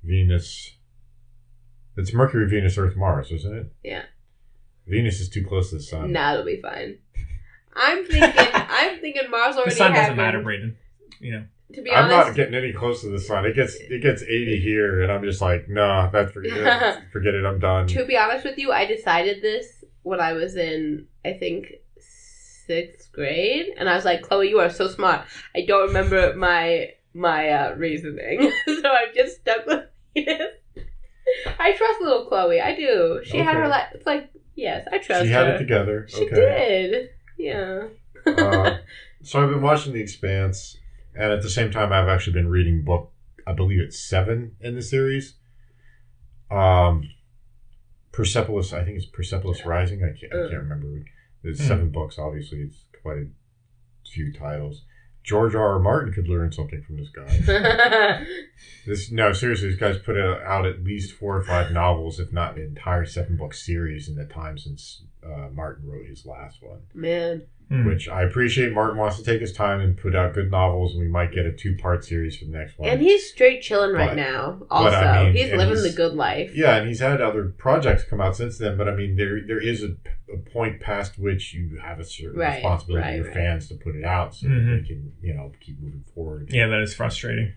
Venus. 0.03 0.71
It's 1.97 2.13
Mercury, 2.13 2.47
Venus, 2.49 2.77
Earth, 2.77 2.95
Mars, 2.95 3.31
isn't 3.31 3.55
it? 3.55 3.73
Yeah. 3.83 4.03
Venus 4.87 5.19
is 5.21 5.29
too 5.29 5.45
close 5.45 5.69
to 5.69 5.75
the 5.77 5.81
sun. 5.81 6.11
nah, 6.11 6.33
it'll 6.33 6.45
be 6.45 6.61
fine. 6.61 6.97
I'm 7.75 8.05
thinking, 8.05 8.23
I'm 8.53 8.99
thinking 8.99 9.29
Mars 9.29 9.55
already. 9.55 9.73
the 9.73 9.81
already 9.81 9.93
sun 9.93 9.93
doesn't 9.93 10.17
matter, 10.17 10.41
Braden. 10.41 10.77
You 11.19 11.31
know. 11.31 11.45
To 11.73 11.81
be 11.81 11.89
honest, 11.89 12.05
I'm 12.05 12.13
honest, 12.13 12.27
not 12.27 12.35
getting 12.35 12.53
any 12.53 12.73
close 12.73 13.01
to 13.01 13.09
the 13.09 13.19
sun. 13.19 13.45
It 13.45 13.55
gets 13.55 13.75
it 13.75 14.01
gets 14.01 14.21
80 14.21 14.59
here, 14.61 15.01
and 15.01 15.11
I'm 15.11 15.23
just 15.23 15.41
like, 15.41 15.67
nah, 15.67 16.09
that's 16.11 16.31
forget 16.31 16.55
it. 16.55 17.03
Forget 17.11 17.33
it. 17.33 17.43
I'm 17.43 17.59
done. 17.59 17.87
to 17.87 18.05
be 18.05 18.15
honest 18.15 18.45
with 18.45 18.57
you, 18.59 18.71
I 18.71 18.85
decided 18.85 19.41
this 19.41 19.83
when 20.03 20.19
I 20.21 20.33
was 20.33 20.55
in, 20.55 21.07
I 21.25 21.33
think, 21.33 21.73
sixth 22.65 23.11
grade, 23.11 23.67
and 23.77 23.89
I 23.89 23.95
was 23.95 24.05
like, 24.05 24.21
Chloe, 24.23 24.49
you 24.49 24.59
are 24.59 24.69
so 24.69 24.87
smart. 24.87 25.25
I 25.55 25.65
don't 25.67 25.87
remember 25.87 26.35
my 26.35 26.89
my 27.13 27.49
uh, 27.49 27.75
reasoning, 27.75 28.51
so 28.65 28.89
I'm 28.89 29.13
just 29.15 29.37
stuck 29.41 29.65
with 29.65 29.85
Venus. 30.13 30.39
I 31.59 31.71
trust 31.73 32.01
little 32.01 32.25
Chloe. 32.25 32.61
I 32.61 32.75
do. 32.75 33.21
She 33.23 33.37
had 33.37 33.55
her 33.55 33.61
Okay. 33.63 33.69
life. 33.69 33.87
It's 33.93 34.05
like, 34.05 34.29
yes, 34.55 34.87
I 34.91 34.97
trust 34.99 35.23
She 35.23 35.29
had 35.31 35.47
her. 35.47 35.55
it 35.55 35.57
together. 35.57 36.05
She 36.09 36.25
okay. 36.25 36.35
did. 36.35 37.09
Yeah. 37.37 37.87
Uh, 38.25 38.77
so 39.23 39.41
I've 39.41 39.49
been 39.49 39.61
watching 39.61 39.93
The 39.93 40.01
Expanse, 40.01 40.77
and 41.15 41.31
at 41.31 41.41
the 41.41 41.49
same 41.49 41.71
time, 41.71 41.91
I've 41.93 42.07
actually 42.07 42.33
been 42.33 42.47
reading 42.49 42.83
book. 42.83 43.11
I 43.47 43.53
believe 43.53 43.79
it's 43.79 43.99
seven 43.99 44.55
in 44.59 44.75
the 44.75 44.81
series. 44.81 45.35
Um, 46.51 47.09
Persepolis. 48.11 48.71
I 48.73 48.83
think 48.83 48.97
it's 48.97 49.05
Persepolis 49.05 49.65
Rising. 49.65 50.03
I 50.03 50.17
can't. 50.19 50.33
I 50.33 50.49
can't 50.49 50.63
remember. 50.63 51.03
There's 51.45 51.59
Hmm. 51.61 51.67
seven 51.67 51.89
books. 51.91 52.17
Obviously, 52.19 52.59
it's 52.63 52.83
quite 53.01 53.17
a 53.19 53.27
few 54.09 54.33
titles. 54.33 54.83
George 55.23 55.55
R. 55.55 55.73
R. 55.73 55.79
Martin 55.79 56.13
could 56.13 56.27
learn 56.27 56.51
something 56.51 56.81
from 56.83 56.97
this 56.97 57.09
guy. 57.09 58.25
This 58.85 59.11
no, 59.11 59.33
seriously, 59.33 59.69
this 59.69 59.79
guy's 59.79 59.97
put 59.97 60.15
out 60.17 60.65
at 60.67 60.83
least 60.83 61.13
four 61.13 61.35
or 61.37 61.43
five 61.43 61.71
novels, 61.71 62.19
if 62.19 62.31
not 62.31 62.55
an 62.57 62.61
entire 62.63 63.05
seven 63.05 63.35
book 63.35 63.53
series 63.55 64.07
in 64.07 64.15
the 64.15 64.25
time 64.25 64.59
since 64.59 65.01
uh, 65.25 65.49
Martin 65.51 65.89
wrote 65.89 66.05
his 66.05 66.23
last 66.25 66.61
one. 66.61 66.81
Man. 66.93 67.43
Hmm. 67.69 67.87
Which 67.87 68.07
I 68.07 68.21
appreciate. 68.21 68.73
Martin 68.73 68.97
wants 68.99 69.17
to 69.17 69.23
take 69.23 69.41
his 69.41 69.51
time 69.51 69.79
and 69.79 69.97
put 69.97 70.15
out 70.15 70.35
good 70.35 70.51
novels, 70.51 70.93
and 70.93 71.01
we 71.01 71.07
might 71.07 71.31
get 71.31 71.47
a 71.47 71.51
two 71.51 71.75
part 71.75 72.05
series 72.05 72.37
for 72.37 72.45
the 72.45 72.51
next 72.51 72.77
one. 72.77 72.87
And 72.89 73.01
he's 73.01 73.27
straight 73.27 73.63
chilling 73.63 73.91
right 73.91 74.15
now. 74.15 74.61
Also, 74.69 74.95
I 74.95 75.23
mean, 75.23 75.33
he's 75.35 75.51
living 75.51 75.69
he's- 75.69 75.81
the 75.83 75.93
good 75.97 76.13
life. 76.13 76.55
yeah, 76.55 76.75
and 76.77 76.87
he's 76.87 76.99
had 76.99 77.21
other 77.21 77.45
projects 77.57 78.03
come 78.03 78.21
out 78.21 78.35
since 78.35 78.59
then. 78.59 78.77
But 78.77 78.87
I 78.87 78.95
mean, 78.95 79.15
there 79.15 79.41
there 79.41 79.59
is 79.59 79.81
a, 79.81 79.95
a 80.31 80.37
point 80.53 80.79
past 80.79 81.17
which 81.17 81.55
you 81.55 81.79
have 81.83 81.99
a 81.99 82.03
certain 82.03 82.39
Right, 82.39 82.55
responsibility 82.57 83.01
right, 83.03 83.11
to 83.11 83.17
your 83.17 83.25
right. 83.25 83.33
fans 83.33 83.67
to 83.69 83.75
put 83.75 83.95
it 83.95 84.05
out 84.05 84.35
so 84.35 84.45
Mhm. 84.47 84.65
that 84.69 84.81
they 84.83 84.87
can 84.87 85.13
you 85.23 85.33
know 85.33 85.51
keep 85.59 85.79
moving 85.81 86.03
forward. 86.13 86.49
Yeah, 86.51 86.67
that 86.67 86.81
is 86.81 86.93
frustrating. 86.93 87.53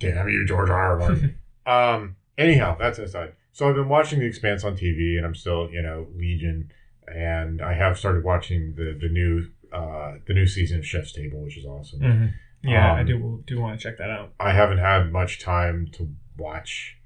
Damn 0.00 0.28
you, 0.28 0.44
George 0.44 0.70
R. 0.70 0.76
R. 0.92 0.98
Martin. 0.98 1.38
um. 1.66 2.16
Anyhow, 2.36 2.76
that's 2.76 2.98
aside. 2.98 3.34
So 3.52 3.68
I've 3.68 3.76
been 3.76 3.88
watching 3.88 4.18
The 4.18 4.26
Expanse 4.26 4.64
on 4.64 4.76
TV, 4.76 5.16
and 5.16 5.24
I'm 5.24 5.36
still, 5.36 5.70
you 5.70 5.80
know, 5.82 6.08
Legion, 6.16 6.72
and 7.08 7.60
I 7.62 7.74
have 7.74 7.98
started 7.98 8.24
watching 8.24 8.74
the 8.76 8.96
the 9.00 9.08
new 9.08 9.46
uh 9.72 10.14
the 10.26 10.34
new 10.34 10.46
season 10.46 10.78
of 10.78 10.86
Chef's 10.86 11.12
Table, 11.12 11.42
which 11.42 11.56
is 11.58 11.64
awesome. 11.64 12.00
hmm 12.00 12.26
Yeah, 12.68 12.94
I 12.94 13.00
Um, 13.00 13.06
do 13.06 13.42
do 13.46 13.60
want 13.60 13.78
to 13.78 13.82
check 13.88 13.98
that 13.98 14.10
out. 14.10 14.32
I 14.40 14.52
haven't 14.52 14.78
had 14.78 15.10
much 15.12 15.38
time 15.40 15.88
to 15.92 16.08
watch 16.38 16.96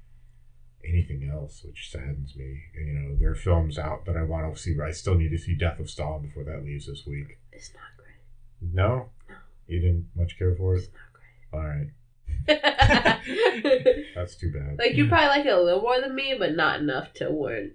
anything 0.87 1.29
else, 1.31 1.63
which 1.65 1.89
saddens 1.91 2.35
me. 2.35 2.61
You 2.75 2.93
know, 2.93 3.15
there 3.19 3.31
are 3.31 3.35
films 3.35 3.77
out 3.77 4.05
that 4.05 4.15
I 4.15 4.23
want 4.23 4.55
to 4.55 4.61
see. 4.61 4.75
I 4.81 4.91
still 4.91 5.15
need 5.15 5.29
to 5.31 5.37
see 5.37 5.55
Death 5.55 5.79
of 5.79 5.89
Stalin 5.89 6.21
before 6.21 6.43
that 6.45 6.63
leaves 6.63 6.87
this 6.87 7.05
week. 7.05 7.37
It's 7.51 7.71
not 7.73 7.83
great. 7.97 8.73
No, 8.73 9.09
no. 9.27 9.35
you 9.67 9.79
didn't 9.81 10.07
much 10.15 10.37
care 10.39 10.55
for 10.55 10.75
it. 10.77 10.89
All 11.51 11.59
right, 11.59 11.87
great. 12.47 12.63
All 12.63 12.69
right. 12.87 14.03
that's 14.15 14.35
too 14.35 14.51
bad. 14.51 14.77
like 14.79 14.95
you 14.95 15.07
probably 15.07 15.27
like 15.27 15.45
it 15.45 15.49
a 15.53 15.61
little 15.61 15.81
more 15.81 15.99
than 15.99 16.15
me, 16.15 16.35
but 16.39 16.55
not 16.55 16.79
enough 16.79 17.13
to 17.15 17.29
warrant. 17.29 17.73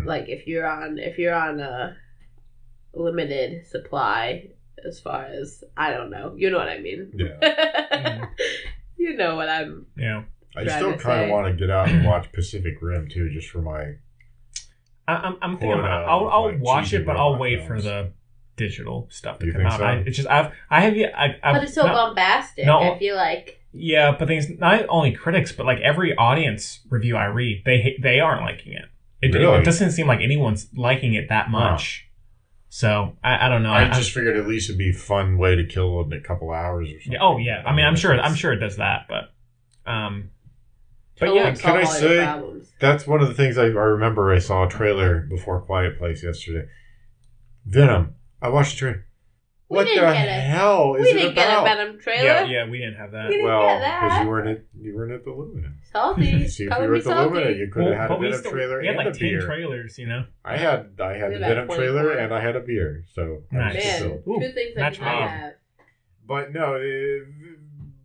Hmm. 0.00 0.06
Like 0.08 0.28
if 0.28 0.46
you're 0.46 0.66
on 0.66 0.98
if 0.98 1.18
you're 1.18 1.34
on 1.34 1.60
a 1.60 1.96
limited 2.94 3.66
supply, 3.66 4.48
as 4.86 5.00
far 5.00 5.24
as 5.26 5.62
I 5.76 5.90
don't 5.92 6.10
know, 6.10 6.34
you 6.36 6.50
know 6.50 6.58
what 6.58 6.68
I 6.68 6.78
mean. 6.78 7.12
Yeah. 7.14 8.24
you 8.96 9.16
know 9.16 9.36
what 9.36 9.48
I'm. 9.48 9.86
Yeah, 9.96 10.22
I 10.56 10.64
still 10.66 10.96
kind 10.96 11.24
of 11.24 11.30
want 11.30 11.46
to 11.46 11.52
get 11.54 11.70
out 11.70 11.88
and 11.88 12.04
watch 12.04 12.30
Pacific 12.32 12.74
Rim 12.80 13.08
too, 13.10 13.30
just 13.30 13.48
for 13.48 13.62
my. 13.62 13.94
I, 15.08 15.14
I'm 15.14 15.36
I'm 15.42 15.50
thinking 15.58 15.78
Or, 15.78 15.80
about. 15.80 16.08
I'll 16.08 16.28
I'll 16.28 16.44
like 16.52 16.60
watch 16.60 16.92
it, 16.92 17.04
but 17.06 17.16
I'll 17.16 17.32
robot 17.32 17.40
wait 17.40 17.66
for 17.66 17.80
the 17.80 18.12
digital 18.56 19.08
stuff 19.10 19.38
to 19.40 19.46
You 19.46 19.52
come 19.52 19.66
out. 19.66 19.78
so? 19.78 19.84
I, 19.84 19.94
it's 20.06 20.16
just 20.16 20.28
I've 20.28 20.52
I 20.70 20.80
have 20.82 20.96
yet 20.96 21.12
I 21.16 21.36
I've 21.42 21.54
But 21.54 21.62
it's 21.64 21.74
so 21.74 21.86
not- 21.86 21.94
bombastic. 21.94 22.66
no. 22.66 22.78
I 22.80 22.98
feel 22.98 23.16
like 23.16 23.60
Yeah, 23.72 24.14
but 24.16 24.28
things 24.28 24.46
not 24.50 24.84
only 24.88 25.12
critics, 25.12 25.50
but 25.52 25.66
like 25.66 25.80
every 25.80 26.14
audience 26.16 26.80
review 26.90 27.16
I 27.16 27.24
read, 27.26 27.62
they 27.64 27.96
they 28.00 28.20
aren't 28.20 28.42
liking 28.42 28.74
it. 28.74 28.84
It, 29.22 29.32
Really? 29.34 29.60
it 29.60 29.64
doesn't 29.64 29.92
seem 29.92 30.08
like 30.08 30.20
anyone's 30.20 30.68
liking 30.74 31.14
it 31.14 31.28
that 31.28 31.48
much. 31.48 32.08
So 32.68 33.16
I, 33.22 33.46
I 33.46 33.48
don't 33.48 33.62
know. 33.62 33.72
I, 33.72 33.88
I, 33.88 33.92
just 33.92 34.12
figured 34.12 34.36
at 34.36 34.46
least 34.48 34.68
it'd 34.68 34.78
be 34.78 34.90
a 34.90 34.94
fun 34.94 35.38
way 35.38 35.54
to 35.54 35.64
kill 35.64 36.00
in 36.02 36.12
a 36.12 36.20
couple 36.20 36.50
hours 36.50 36.88
or 36.88 37.00
something. 37.00 37.12
yeah, 37.12 37.18
oh 37.20 37.36
yeah. 37.36 37.62
I 37.66 37.74
mean, 37.74 37.84
I'm 37.84 37.94
sure. 37.96 38.18
I'm 38.18 38.34
sure 38.34 38.52
it 38.52 38.58
does 38.58 38.78
that, 38.78 39.06
but 39.08 39.32
um, 39.90 40.30
but 41.20 41.26
Kill 41.26 41.34
yeah, 41.36 41.44
won't 41.44 41.60
can 41.60 41.76
I 41.76 41.84
solve 41.84 42.02
all 42.02 42.50
your 42.54 42.62
say- 42.64 42.68
That's 42.80 43.06
one 43.06 43.20
of 43.20 43.28
the 43.28 43.34
things 43.34 43.58
I, 43.58 43.64
I 43.64 43.66
remember. 43.66 44.32
I 44.32 44.38
saw 44.38 44.66
a 44.66 44.68
trailer 44.68 45.20
before 45.20 45.60
Quiet 45.60 45.98
Place 45.98 46.24
yesterday. 46.24 46.66
Venom. 47.66 48.14
I 48.40 48.48
watched 48.48 48.72
the 48.72 48.78
trailer. 48.78 49.06
We 49.72 49.76
What 49.78 49.84
didn't 49.86 50.04
the 50.04 50.10
it. 50.12 50.40
hell 50.42 50.94
is 50.96 51.02
we 51.04 51.08
it 51.08 51.14
didn't 51.14 51.34
get 51.34 51.48
a 51.58 51.62
Venom 51.64 51.98
trailer. 51.98 52.24
yeah, 52.24 52.44
yeah. 52.44 52.68
We 52.68 52.76
didn't 52.76 52.96
have 52.96 53.10
that. 53.12 53.28
We 53.30 53.36
didn't 53.36 53.46
Well, 53.46 53.68
get 53.68 53.80
that. 53.80 54.00
because 54.02 54.22
you 54.22 54.28
weren't 54.28 54.48
at 54.48 54.64
you 54.78 54.94
weren't 54.94 55.12
at 55.12 55.24
the 55.24 55.30
Lumina. 55.30 55.72
Salty. 55.92 56.46
See, 56.54 56.64
if 56.64 56.68
Calling 56.68 56.84
you 56.84 56.88
were 56.90 56.94
me 56.94 56.98
at 57.00 57.04
the 57.04 57.14
Lumina, 57.14 57.50
you 57.52 57.70
could 57.72 57.84
have 57.86 57.96
had 57.96 58.10
a 58.10 58.16
we 58.16 58.26
Venom 58.26 58.38
still- 58.40 58.52
trailer 58.52 58.80
we 58.80 58.86
had 58.86 58.96
and 58.96 59.04
like 59.06 59.14
a 59.14 59.18
ten 59.18 59.28
beer. 59.30 59.40
trailers, 59.46 59.98
you 59.98 60.06
know. 60.06 60.24
I 60.44 60.56
had 60.58 60.90
I 61.00 61.14
had 61.16 61.30
We 61.32 61.38
the 61.38 61.44
had 61.46 61.54
Venom 61.54 61.66
24. 61.68 61.76
trailer 61.76 62.10
and 62.18 62.34
I 62.34 62.40
had 62.42 62.54
a 62.56 62.60
beer. 62.60 63.04
So 63.14 63.22
I 63.22 63.26
was 63.28 63.42
Nice. 63.50 63.74
Man, 63.84 64.00
fulfilled. 64.02 64.22
Ooh, 64.28 64.46
two 64.46 64.52
things 64.52 64.72
I 64.76 64.80
match 64.80 64.92
did 64.98 65.02
not 65.04 65.20
made. 65.20 65.28
have. 65.30 65.52
But 66.26 66.52
no, 66.52 66.74
uh, 66.74 66.78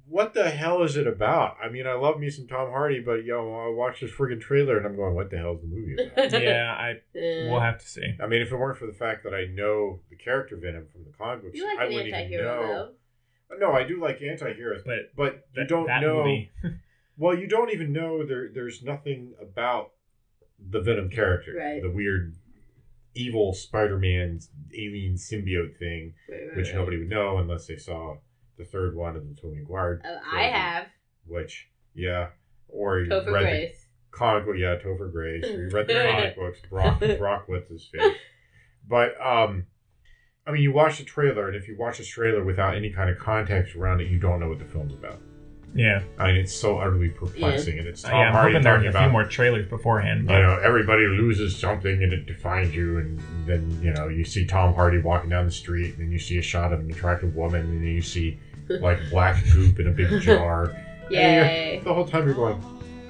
what 0.10 0.34
the 0.34 0.50
hell 0.50 0.84
is 0.84 0.96
it 0.96 1.06
about? 1.08 1.58
I 1.64 1.70
mean, 1.70 1.86
I 1.86 1.94
love 1.94 2.20
me 2.20 2.30
some 2.30 2.48
Tom 2.48 2.70
Hardy, 2.70 3.00
but 3.00 3.26
yo, 3.26 3.54
I 3.54 3.70
watched 3.76 4.02
this 4.02 4.12
friggin' 4.12 4.40
trailer 4.42 4.78
and 4.78 4.86
I'm 4.86 4.96
going, 4.96 5.14
what 5.16 5.30
the 5.30 5.38
hell 5.38 5.56
is 5.56 5.62
the 5.62 5.68
movie 5.68 5.96
about? 6.02 6.32
yeah, 6.42 6.74
I 6.78 6.94
we'll 7.14 7.60
have 7.60 7.80
to 7.80 7.88
see. 7.88 8.16
I 8.22 8.28
mean, 8.28 8.42
if 8.42 8.52
it 8.52 8.56
weren't 8.56 8.78
for 8.78 8.88
the 8.88 8.94
fact 8.94 9.24
that 9.24 9.34
I 9.34 9.46
know 9.46 10.00
the 10.10 10.16
character 10.16 10.56
Venom 10.56 10.88
from 10.92 11.04
the 11.04 11.12
comic 11.18 11.44
books, 11.44 11.60
like 11.62 11.80
I 11.80 11.86
wouldn't 11.86 12.08
even 12.08 12.20
anti-hero 12.20 12.66
know. 12.66 12.90
No, 13.60 13.72
I 13.72 13.84
do 13.84 14.02
like 14.02 14.22
anti-heroes, 14.22 14.82
But 14.86 15.16
but 15.16 15.34
you 15.54 15.62
that, 15.64 15.68
don't 15.70 15.88
that 15.88 16.02
know. 16.02 16.18
movie, 16.18 16.52
Well, 17.18 17.36
you 17.38 17.48
don't 17.48 17.72
even 17.72 17.92
know 17.94 18.26
there. 18.26 18.50
There's 18.54 18.84
nothing 18.84 19.34
about 19.42 19.92
the 20.60 20.82
Venom 20.82 21.10
character, 21.10 21.54
Right. 21.58 21.82
the 21.82 21.90
weird, 21.90 22.36
evil 23.16 23.54
Spider-Man 23.54 24.40
alien 24.78 25.16
symbiote 25.16 25.78
thing. 25.80 26.14
Right, 26.30 26.48
right, 26.50 26.58
which 26.58 26.68
right. 26.68 26.76
nobody 26.76 26.98
would 27.00 27.10
know 27.10 27.38
unless 27.40 27.66
they 27.68 27.78
saw 27.78 28.18
the 28.58 28.66
third 28.66 28.96
one 28.96 29.16
of 29.16 29.28
the 29.28 29.36
Tobey 29.40 29.60
Maguire. 29.62 30.02
Uh, 30.04 30.18
I 30.36 30.44
have. 30.44 30.88
Which, 31.26 31.68
yeah, 31.94 32.28
or 32.70 33.00
you 33.00 33.10
Topher 33.10 33.32
read 33.32 33.42
Grace. 33.44 33.86
the 34.12 34.18
comic 34.18 34.46
book. 34.46 34.56
Yeah, 34.58 34.76
Topher 34.78 35.12
Grace. 35.12 35.44
Or 35.46 35.62
you 35.64 35.70
read 35.70 35.88
the 35.88 35.94
comic 36.12 36.36
books. 36.36 36.60
Brock 36.70 37.00
Brock 37.20 37.44
what's 37.48 37.70
his 37.70 37.88
face. 37.94 38.16
But 38.88 39.20
um, 39.22 39.66
I 40.46 40.52
mean, 40.52 40.62
you 40.64 40.72
watch 40.72 40.98
the 41.00 41.04
trailer, 41.04 41.48
and 41.48 41.56
if 41.56 41.68
you 41.68 41.76
watch 41.78 41.98
the 41.98 42.06
trailer 42.06 42.44
without 42.44 42.76
any 42.76 42.92
kind 42.92 43.10
of 43.10 43.20
context 43.20 43.76
around 43.76 44.02
it, 44.02 44.10
you 44.10 44.20
don't 44.20 44.40
know 44.40 44.50
what 44.50 44.60
the 44.60 44.66
film's 44.66 44.94
about. 44.94 45.20
Yeah. 45.76 46.02
I 46.18 46.28
mean, 46.28 46.38
it's 46.38 46.56
so 46.56 46.78
utterly 46.80 47.10
perplexing, 47.10 47.78
and 47.78 47.88
it's 47.88 48.04
Uh, 48.06 48.10
Tom 48.10 48.20
yeah, 48.20 48.28
I'm 48.28 48.34
Hardy 48.34 48.54
hoping 48.54 48.64
there 48.64 48.74
are 48.74 48.78
talking 48.78 48.88
a 48.88 48.90
about 48.92 49.04
few 49.04 49.12
more 49.12 49.26
trailers 49.26 49.68
beforehand. 49.68 50.22
you 50.22 50.28
know, 50.38 50.60
everybody 50.64 51.06
loses 51.06 51.56
something 51.60 52.02
and 52.02 52.14
it 52.14 52.26
defines 52.26 52.74
you, 52.74 52.98
and 53.00 53.20
then 53.46 53.78
you 53.84 53.92
know 53.94 54.08
you 54.08 54.24
see 54.24 54.46
Tom 54.46 54.74
Hardy 54.74 55.00
walking 55.00 55.30
down 55.30 55.46
the 55.46 55.52
street, 55.52 55.96
and 55.96 56.04
then 56.06 56.12
you 56.12 56.18
see 56.20 56.38
a 56.38 56.42
shot 56.42 56.72
of 56.72 56.80
an 56.80 56.90
attractive 56.90 57.36
woman, 57.36 57.62
and 57.62 57.82
then 57.82 57.90
you 57.90 58.02
see 58.02 58.40
like 58.70 59.00
black 59.10 59.44
goop 59.54 59.80
in 59.80 59.88
a 59.88 59.92
big 59.92 60.22
jar. 60.22 60.66
And 61.06 61.12
Yay. 61.14 61.72
you're- 61.76 61.84
the 61.84 61.94
whole 61.94 62.06
time 62.08 62.26
you're 62.26 62.36
going, 62.36 62.56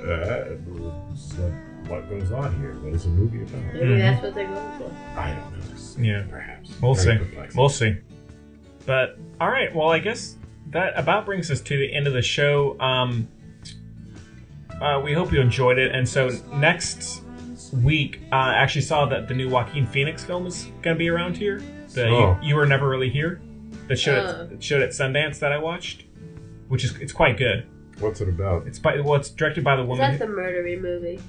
uh, 0.01 0.55
what, 0.67 1.89
what 1.89 2.09
goes 2.09 2.31
on 2.31 2.59
here? 2.59 2.73
What 2.81 2.93
is 2.93 3.03
the 3.03 3.09
movie 3.09 3.41
about? 3.41 3.73
Maybe 3.73 3.85
Mhm. 3.85 3.97
that's 3.99 4.23
what 4.23 4.35
they're 4.35 4.45
going 4.47 4.77
for. 4.77 4.91
I 5.17 5.31
don't 5.31 5.97
know. 5.97 6.03
yeah, 6.03 6.23
Perhaps 6.29 6.71
we'll 6.81 6.93
Very 6.93 7.17
see. 7.17 7.23
perplexing. 7.25 7.59
We'll 7.59 7.69
see. 7.69 7.95
But 8.85 9.17
all 9.41 9.49
right, 9.49 9.73
well, 9.75 9.89
I 9.89 9.99
guess 9.99 10.35
that 10.71 10.93
about 10.97 11.25
brings 11.25 11.49
us 11.49 11.59
to 11.61 11.77
the 11.77 11.93
end 11.93 12.07
of 12.07 12.13
the 12.13 12.21
show. 12.21 12.79
Um, 12.79 13.27
uh, 14.81 15.01
we 15.03 15.13
hope 15.13 15.31
you 15.31 15.41
enjoyed 15.41 15.77
it, 15.79 15.93
and 15.93 16.07
so 16.07 16.29
next 16.53 17.23
week, 17.83 18.19
uh, 18.31 18.35
I 18.35 18.53
actually 18.53 18.81
saw 18.81 19.05
that 19.07 19.27
the 19.27 19.33
new 19.33 19.49
Joaquin 19.49 19.87
Phoenix 19.87 20.23
film 20.23 20.45
is 20.45 20.65
going 20.83 20.95
to 20.95 20.99
be 20.99 21.09
around 21.09 21.35
here. 21.35 21.61
The 21.93 22.07
Oh. 22.07 22.37
you, 22.41 22.49
you 22.49 22.55
were 22.55 22.65
never 22.67 22.87
really 22.87 23.09
here. 23.09 23.41
That 23.87 23.97
showed 23.99 24.25
Oh. 24.25 24.49
at, 24.55 24.63
showed 24.63 24.81
at 24.81 24.89
Sundance 24.89 25.39
that 25.39 25.51
I 25.51 25.57
watched, 25.57 26.03
which 26.67 26.83
is 26.83 26.95
it's 26.97 27.13
quite 27.13 27.37
good. 27.37 27.65
What's 27.99 28.21
it 28.21 28.29
about? 28.29 28.67
It's 28.67 28.79
by 28.79 28.99
well, 29.01 29.15
it's 29.15 29.29
directed 29.29 29.63
by 29.63 29.75
the 29.75 29.83
woman. 29.83 30.13
Is 30.13 30.19
woman. 30.19 30.19
that 30.19 30.27
who- 30.27 30.35
the 30.35 30.41
murdery 30.41 30.81
movie? 30.81 31.19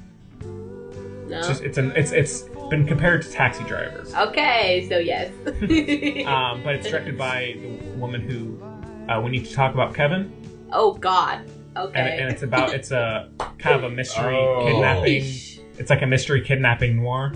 No. 1.28 1.38
it's 1.38 1.48
just 1.48 1.62
it's 1.62 1.76
an 1.78 1.92
it's 1.94 2.10
it's 2.12 2.42
been 2.70 2.86
compared 2.86 3.22
to 3.22 3.30
Taxi 3.30 3.62
Driver. 3.64 4.02
okay, 4.28 4.86
so 4.88 4.98
yes. 4.98 5.30
Um, 6.26 6.62
but 6.64 6.74
it's 6.74 6.88
directed 6.88 7.16
by 7.18 7.54
the 7.60 7.68
woman 7.98 8.20
who 8.22 8.62
uh, 9.12 9.20
we 9.20 9.30
need 9.30 9.44
to 9.46 9.52
talk 9.52 9.74
about 9.74 9.94
Kevin, 9.94 10.32
oh 10.72 10.94
God. 10.94 11.40
Okay. 11.76 12.00
and, 12.00 12.08
and 12.22 12.32
it's 12.32 12.42
about 12.42 12.72
it's 12.72 12.90
a 12.92 13.28
kind 13.58 13.76
of 13.76 13.84
a 13.84 13.90
mystery 13.94 14.34
Oh. 14.36 14.64
kidnapping. 14.66 15.22
Yeesh. 15.22 15.60
It's 15.78 15.90
like 15.90 16.02
a 16.02 16.06
mystery 16.06 16.40
kidnapping 16.40 16.96
noir. 16.96 17.32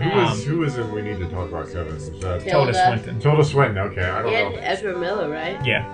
Who 0.00 0.10
Um, 0.10 0.32
is 0.32 0.44
who 0.44 0.62
is 0.64 0.76
it 0.78 0.86
We 0.86 1.02
Need 1.02 1.18
to 1.18 1.28
Talk 1.28 1.48
About 1.48 1.66
Kevin? 1.72 1.94
Is 1.96 2.10
that 2.20 2.40
Tilda. 2.42 2.72
Tilda 2.72 2.74
Swinton. 2.74 3.20
Tilda 3.20 3.44
Swinton? 3.44 3.78
Okay, 3.78 4.02
I 4.04 4.22
don't 4.22 4.32
And 4.34 4.54
know. 4.54 4.60
Ezra 4.60 4.98
Miller, 4.98 5.28
right? 5.30 5.64
Yeah, 5.64 5.84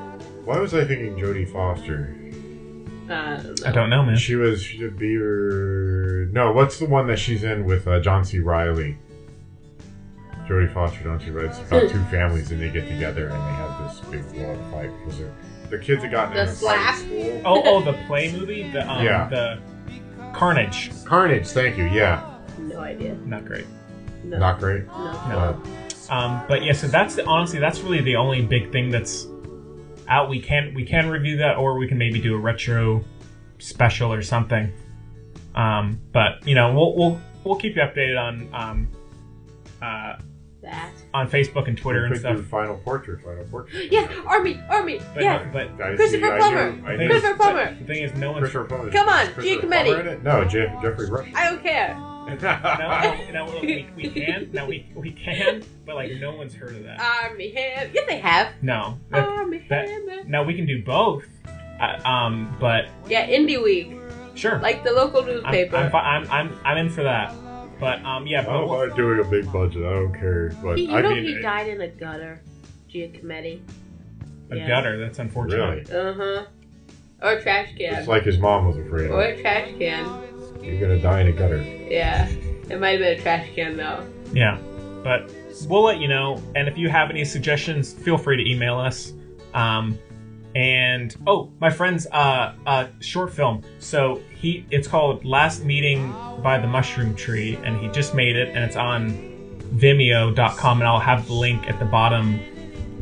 Why 0.45 0.59
was 0.59 0.75
I 0.75 0.85
thinking 0.85 1.17
Jodie 1.17 1.49
Foster? 1.51 2.17
I 3.09 3.37
don't 3.43 3.45
know. 3.61 3.67
I 3.67 3.73
don't 3.73 3.91
know, 3.91 4.03
man. 4.05 4.17
She 4.17 4.37
was 4.37 4.63
she 4.63 4.79
should 4.79 4.97
be 4.99 5.15
her. 5.17 6.29
No, 6.33 6.53
what's 6.53 6.79
the 6.79 6.87
one 6.87 7.07
that 7.09 7.19
she's 7.19 7.43
in 7.43 7.65
with 7.65 7.87
uh, 7.89 7.99
John 8.01 8.25
C. 8.25 8.39
Reilly? 8.39 8.97
Jodie 10.49 10.73
Foster, 10.73 11.03
John 11.05 11.21
C. 11.21 11.31
Reilly. 11.31 11.49
It's 11.49 11.59
about 11.59 11.91
two 11.91 12.03
families 12.05 12.51
and 12.51 12.61
they 12.61 12.71
get 12.71 12.89
together 12.89 13.29
and 13.29 13.35
they 13.35 13.37
have 13.57 13.83
this 13.89 14.01
big 14.11 14.33
blood 14.33 14.59
fight 14.71 14.91
because 15.01 15.19
their 15.19 15.33
their 15.71 15.79
kids 15.79 16.03
have 16.03 16.11
gotten 16.11 16.35
The 16.35 16.43
in 16.43 16.49
a 16.49 16.51
fight 16.51 16.59
slap? 16.59 16.95
at 16.95 16.99
school. 16.99 17.43
Oh, 17.45 17.63
oh, 17.65 17.83
the 17.83 17.93
play 18.07 18.33
movie, 18.33 18.71
the 18.71 18.89
um, 18.91 19.05
Yeah. 19.05 19.29
the 19.29 19.59
Carnage. 20.33 20.91
Carnage, 21.05 21.47
thank 21.49 21.77
you. 21.77 21.85
Yeah, 21.87 22.23
No 22.59 22.79
idea. 22.81 23.15
Not 23.27 23.45
great. 23.45 23.67
No. 24.25 24.39
not 24.39 24.59
great. 24.59 24.87
no. 24.87 25.29
No. 25.29 25.63
Um, 26.15 26.43
but 26.49 26.65
yeah, 26.65 26.73
so 26.73 26.89
that's 26.89 27.15
the, 27.15 27.25
honestly 27.27 27.59
that's 27.61 27.81
really 27.81 28.01
the 28.01 28.17
only 28.17 28.43
big 28.43 28.73
thing 28.73 28.91
that's 28.91 29.27
out. 30.09 30.29
We 30.29 30.41
can 30.41 30.75
we 30.75 30.85
can 30.85 31.09
review 31.09 31.37
that, 31.39 31.57
or 31.57 31.79
we 31.79 31.87
can 31.87 31.99
maybe 31.99 32.21
do 32.21 32.35
a 32.35 32.39
retro 32.39 33.05
special 33.59 34.13
or 34.13 34.21
something. 34.23 34.73
Um, 35.55 36.01
but 36.13 36.47
you 36.47 36.55
know, 36.57 36.73
we'll 36.75 36.97
we'll 36.97 37.21
we'll 37.45 37.57
keep 37.57 37.77
you 37.77 37.83
updated 37.83 38.19
on 38.21 38.49
um, 38.55 38.89
uh, 39.81 40.17
That. 40.63 40.91
on 41.15 41.31
Facebook 41.31 41.69
and 41.69 41.79
Twitter 41.79 42.05
and 42.07 42.17
stuff. 42.17 42.41
Final 42.47 42.77
portrait, 42.79 43.23
final 43.23 43.45
portrait. 43.45 43.89
Yeah, 43.93 44.09
Armie, 44.27 44.61
Armie. 44.69 45.01
But 45.15 45.23
yeah. 45.23 45.45
no, 45.45 45.51
but 45.53 45.69
I 45.83 45.95
Christopher 45.95 46.27
see, 46.27 46.33
I 46.33 46.39
Plummer. 46.39 46.73
knew- 46.73 46.87
I 46.87 46.93
the 46.93 46.99
knew- 46.99 46.99
thing, 46.99 47.09
Christopher 47.11 47.33
is, 47.33 47.37
Plummer. 47.39 47.75
the 47.79 47.85
thing 47.85 48.03
is, 48.03 48.15
no 48.15 48.33
one's 48.33 48.41
Christopher 48.43 48.65
Plummer. 48.65 48.91
Come 48.91 49.09
on, 49.09 49.27
Christopher 49.33 49.43
Giacometti. 49.67 49.85
Plummer? 49.95 50.19
No, 50.23 50.45
Je- 50.45 50.67
Geoffrey 50.83 51.09
Rush. 51.11 51.29
I 51.35 51.45
don't 51.51 51.63
care. 51.63 51.97
No, 52.27 52.35
no, 53.33 53.47
no, 53.47 53.61
we, 53.61 53.89
we 53.97 54.09
can 54.11 54.51
no 54.53 54.67
we 54.67 54.87
we 54.95 55.11
can, 55.13 55.63
but 55.87 55.95
like 55.97 56.13
no 56.21 56.35
one's 56.37 56.55
heard 56.55 56.77
of 56.77 56.85
that. 56.85 57.01
Armie 57.01 57.51
Ham. 57.53 57.91
Yes, 57.93 58.05
they 58.09 58.19
have. 58.19 58.53
No, 58.63 58.99
that, 59.11 59.27
Armie 59.27 59.67
that 59.69 59.89
Hammer. 59.89 60.25
now 60.27 60.43
we 60.45 60.55
can 60.55 60.67
do 60.67 60.83
both. 60.85 61.25
Uh, 61.81 61.99
um, 62.07 62.55
but 62.61 62.87
Yeah, 63.09 63.27
INDY 63.27 63.57
Week, 63.63 63.93
sure, 64.35 64.59
like 64.61 64.85
the 64.85 64.93
local 64.93 65.21
I'm, 65.21 65.27
newspaper. 65.27 65.77
I'm, 65.77 65.91
fi- 65.91 65.99
I'm 66.01 66.31
I'm 66.31 66.59
I'm 66.65 66.77
in 66.79 66.91
for 66.91 67.03
that. 67.03 67.33
But 67.81 68.05
um, 68.05 68.27
yeah, 68.27 68.43
I 68.43 68.45
but 68.45 68.53
don't 68.53 68.69
we'll- 68.69 68.79
mind 68.87 68.97
doing 68.97 69.21
a 69.21 69.25
big 69.25 69.51
budget. 69.51 69.83
I 69.85 69.91
don't 69.91 70.13
care. 70.15 70.53
But 70.63 70.77
He- 70.79 70.85
you 70.85 70.95
I 70.97 71.01
know 71.01 71.15
mean, 71.15 71.25
he 71.25 71.41
died 71.41 71.69
in 71.69 71.81
a 71.81 71.89
gutter, 71.89 72.43
Giacometti. 72.93 73.61
a 74.51 74.57
Yeah. 74.57 74.69
gutter. 74.69 74.99
That's 74.99 75.19
unfortunate. 75.19 75.89
Really, 75.89 76.09
Uh 76.11 76.13
huh. 76.15 76.45
Or 77.23 77.33
a 77.33 77.43
trash 77.43 77.71
can. 77.77 77.95
it's 77.95 78.09
like 78.09 78.23
his 78.25 78.39
mom 78.39 78.67
was 78.67 78.77
afraid 78.77 79.11
or 79.11 79.23
of. 79.25 79.39
a 79.39 79.43
trash 79.43 79.69
can. 79.79 80.07
You're 80.63 80.81
gonna 80.81 81.01
die 81.01 81.23
in 81.23 81.29
a 81.29 81.33
gutter. 81.33 81.63
Yeah. 81.63 82.29
It 82.71 82.79
might 82.79 82.91
have 82.91 83.01
been 83.01 83.19
a 83.19 83.21
trash 83.21 83.49
can 83.55 83.77
though. 83.77 84.07
Yeah, 84.33 84.59
but 85.03 85.33
we'll 85.67 85.83
let 85.83 85.99
you 85.99 86.07
know. 86.07 86.41
And 86.55 86.69
if 86.69 86.79
you 86.79 86.89
have 86.89 87.11
any 87.11 87.25
suggestions, 87.25 87.93
feel 87.93 88.17
free 88.17 88.37
to 88.37 88.49
email 88.49 88.79
us. 88.79 89.13
Um, 89.55 89.99
and 90.55 91.15
oh, 91.27 91.53
my 91.61 91.71
friend's 91.71 92.07
uh, 92.13 92.55
uh, 92.67 92.87
short 93.01 93.33
film. 93.33 93.63
So 93.79 94.21
he, 94.37 94.67
it's 94.71 94.89
called 94.89 95.25
Last 95.25 95.65
Meeting 95.65 96.13
by 96.43 96.59
the 96.59 96.67
Mushroom 96.67 97.15
Tree, 97.15 97.57
and 97.65 97.79
he 97.79 97.89
just 97.89 98.15
made 98.15 98.37
it, 98.37 98.49
and 98.49 98.59
it's 98.59 98.77
on 98.77 99.11
Vimeo.com, 99.75 100.81
and 100.81 100.89
I'll 100.89 100.99
have 100.99 101.27
the 101.27 101.35
link 101.35 101.69
at 101.69 101.79
the 101.79 101.85
bottom 101.85 102.41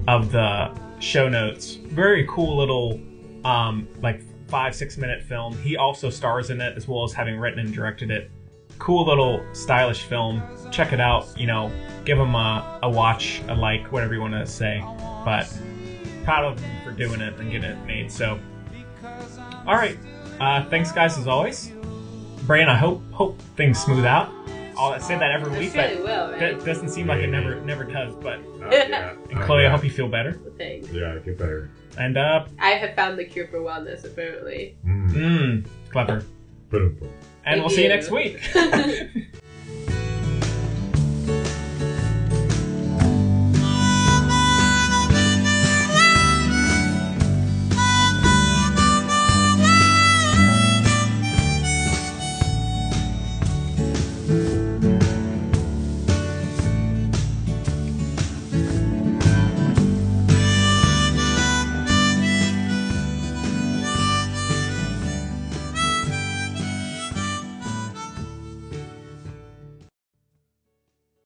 of 0.07 0.33
the 0.33 0.75
show 1.01 1.28
notes. 1.28 1.75
Very 1.75 2.27
cool 2.28 2.57
little, 2.57 3.01
um, 3.45 3.89
like 4.03 4.23
five 4.49 4.75
six 4.75 4.97
minute 4.97 5.23
film. 5.23 5.57
He 5.59 5.77
also 5.77 6.10
stars 6.10 6.51
in 6.51 6.60
it 6.60 6.77
as 6.77 6.89
well 6.89 7.05
as 7.05 7.12
having 7.12 7.39
written 7.39 7.60
and 7.60 7.73
directed 7.73 8.10
it 8.10 8.31
cool 8.78 9.07
little 9.07 9.44
stylish 9.52 10.02
film. 10.05 10.43
Check 10.70 10.93
it 10.93 11.01
out. 11.01 11.27
You 11.36 11.47
know, 11.47 11.70
give 12.05 12.18
him 12.18 12.35
a, 12.35 12.78
a 12.83 12.91
watch, 12.91 13.43
a 13.49 13.55
like, 13.55 13.91
whatever 13.93 14.15
you 14.15 14.20
want 14.20 14.35
to 14.35 14.47
say. 14.47 14.81
But 15.25 15.52
proud 16.25 16.44
of 16.44 16.60
him 16.60 16.85
for 16.85 16.93
doing 16.93 17.20
it 17.20 17.35
and 17.39 17.51
getting 17.51 17.70
it 17.70 17.85
made. 17.86 18.10
So, 18.12 18.39
all 19.67 19.75
right. 19.75 19.99
Uh, 20.41 20.65
thanks, 20.68 20.93
guys, 20.93 21.18
as 21.18 21.27
always. 21.27 21.73
Brian, 22.47 22.68
I 22.68 22.77
hope 22.77 23.02
hope 23.12 23.39
things 23.57 23.78
smooth 23.83 24.05
out. 24.05 24.33
I'll 24.78 24.99
say 25.01 25.18
that 25.18 25.33
every 25.33 25.59
week, 25.59 25.75
but 25.75 25.89
surely 25.91 26.02
will, 26.05 26.31
right? 26.31 26.39
that 26.39 26.65
doesn't 26.65 26.91
seem 26.91 27.09
like 27.09 27.20
it 27.20 27.27
never 27.27 27.57
never 27.62 27.83
does. 27.83 28.15
But 28.15 28.39
Uh, 28.62 28.68
yeah. 28.70 29.15
and 29.28 29.39
Uh, 29.41 29.44
Chloe, 29.44 29.67
I 29.67 29.70
hope 29.70 29.83
you 29.83 29.91
feel 29.91 30.07
better. 30.09 30.39
Thanks. 30.57 30.89
Yeah, 30.93 31.18
get 31.18 31.36
better. 31.36 31.68
And 31.99 32.17
uh, 32.17 32.47
I 32.60 32.70
have 32.70 32.94
found 32.94 33.18
the 33.18 33.25
cure 33.25 33.49
for 33.49 33.59
wellness, 33.59 34.05
apparently. 34.05 34.77
Mm. 34.86 35.10
mm, 35.10 35.67
clever. 35.91 36.25
And 36.73 36.93
Thank 37.44 37.60
we'll 37.60 37.70
see 37.70 37.77
you 37.77 37.83
you. 37.83 37.89
next 37.89 38.10
week. 38.10 38.41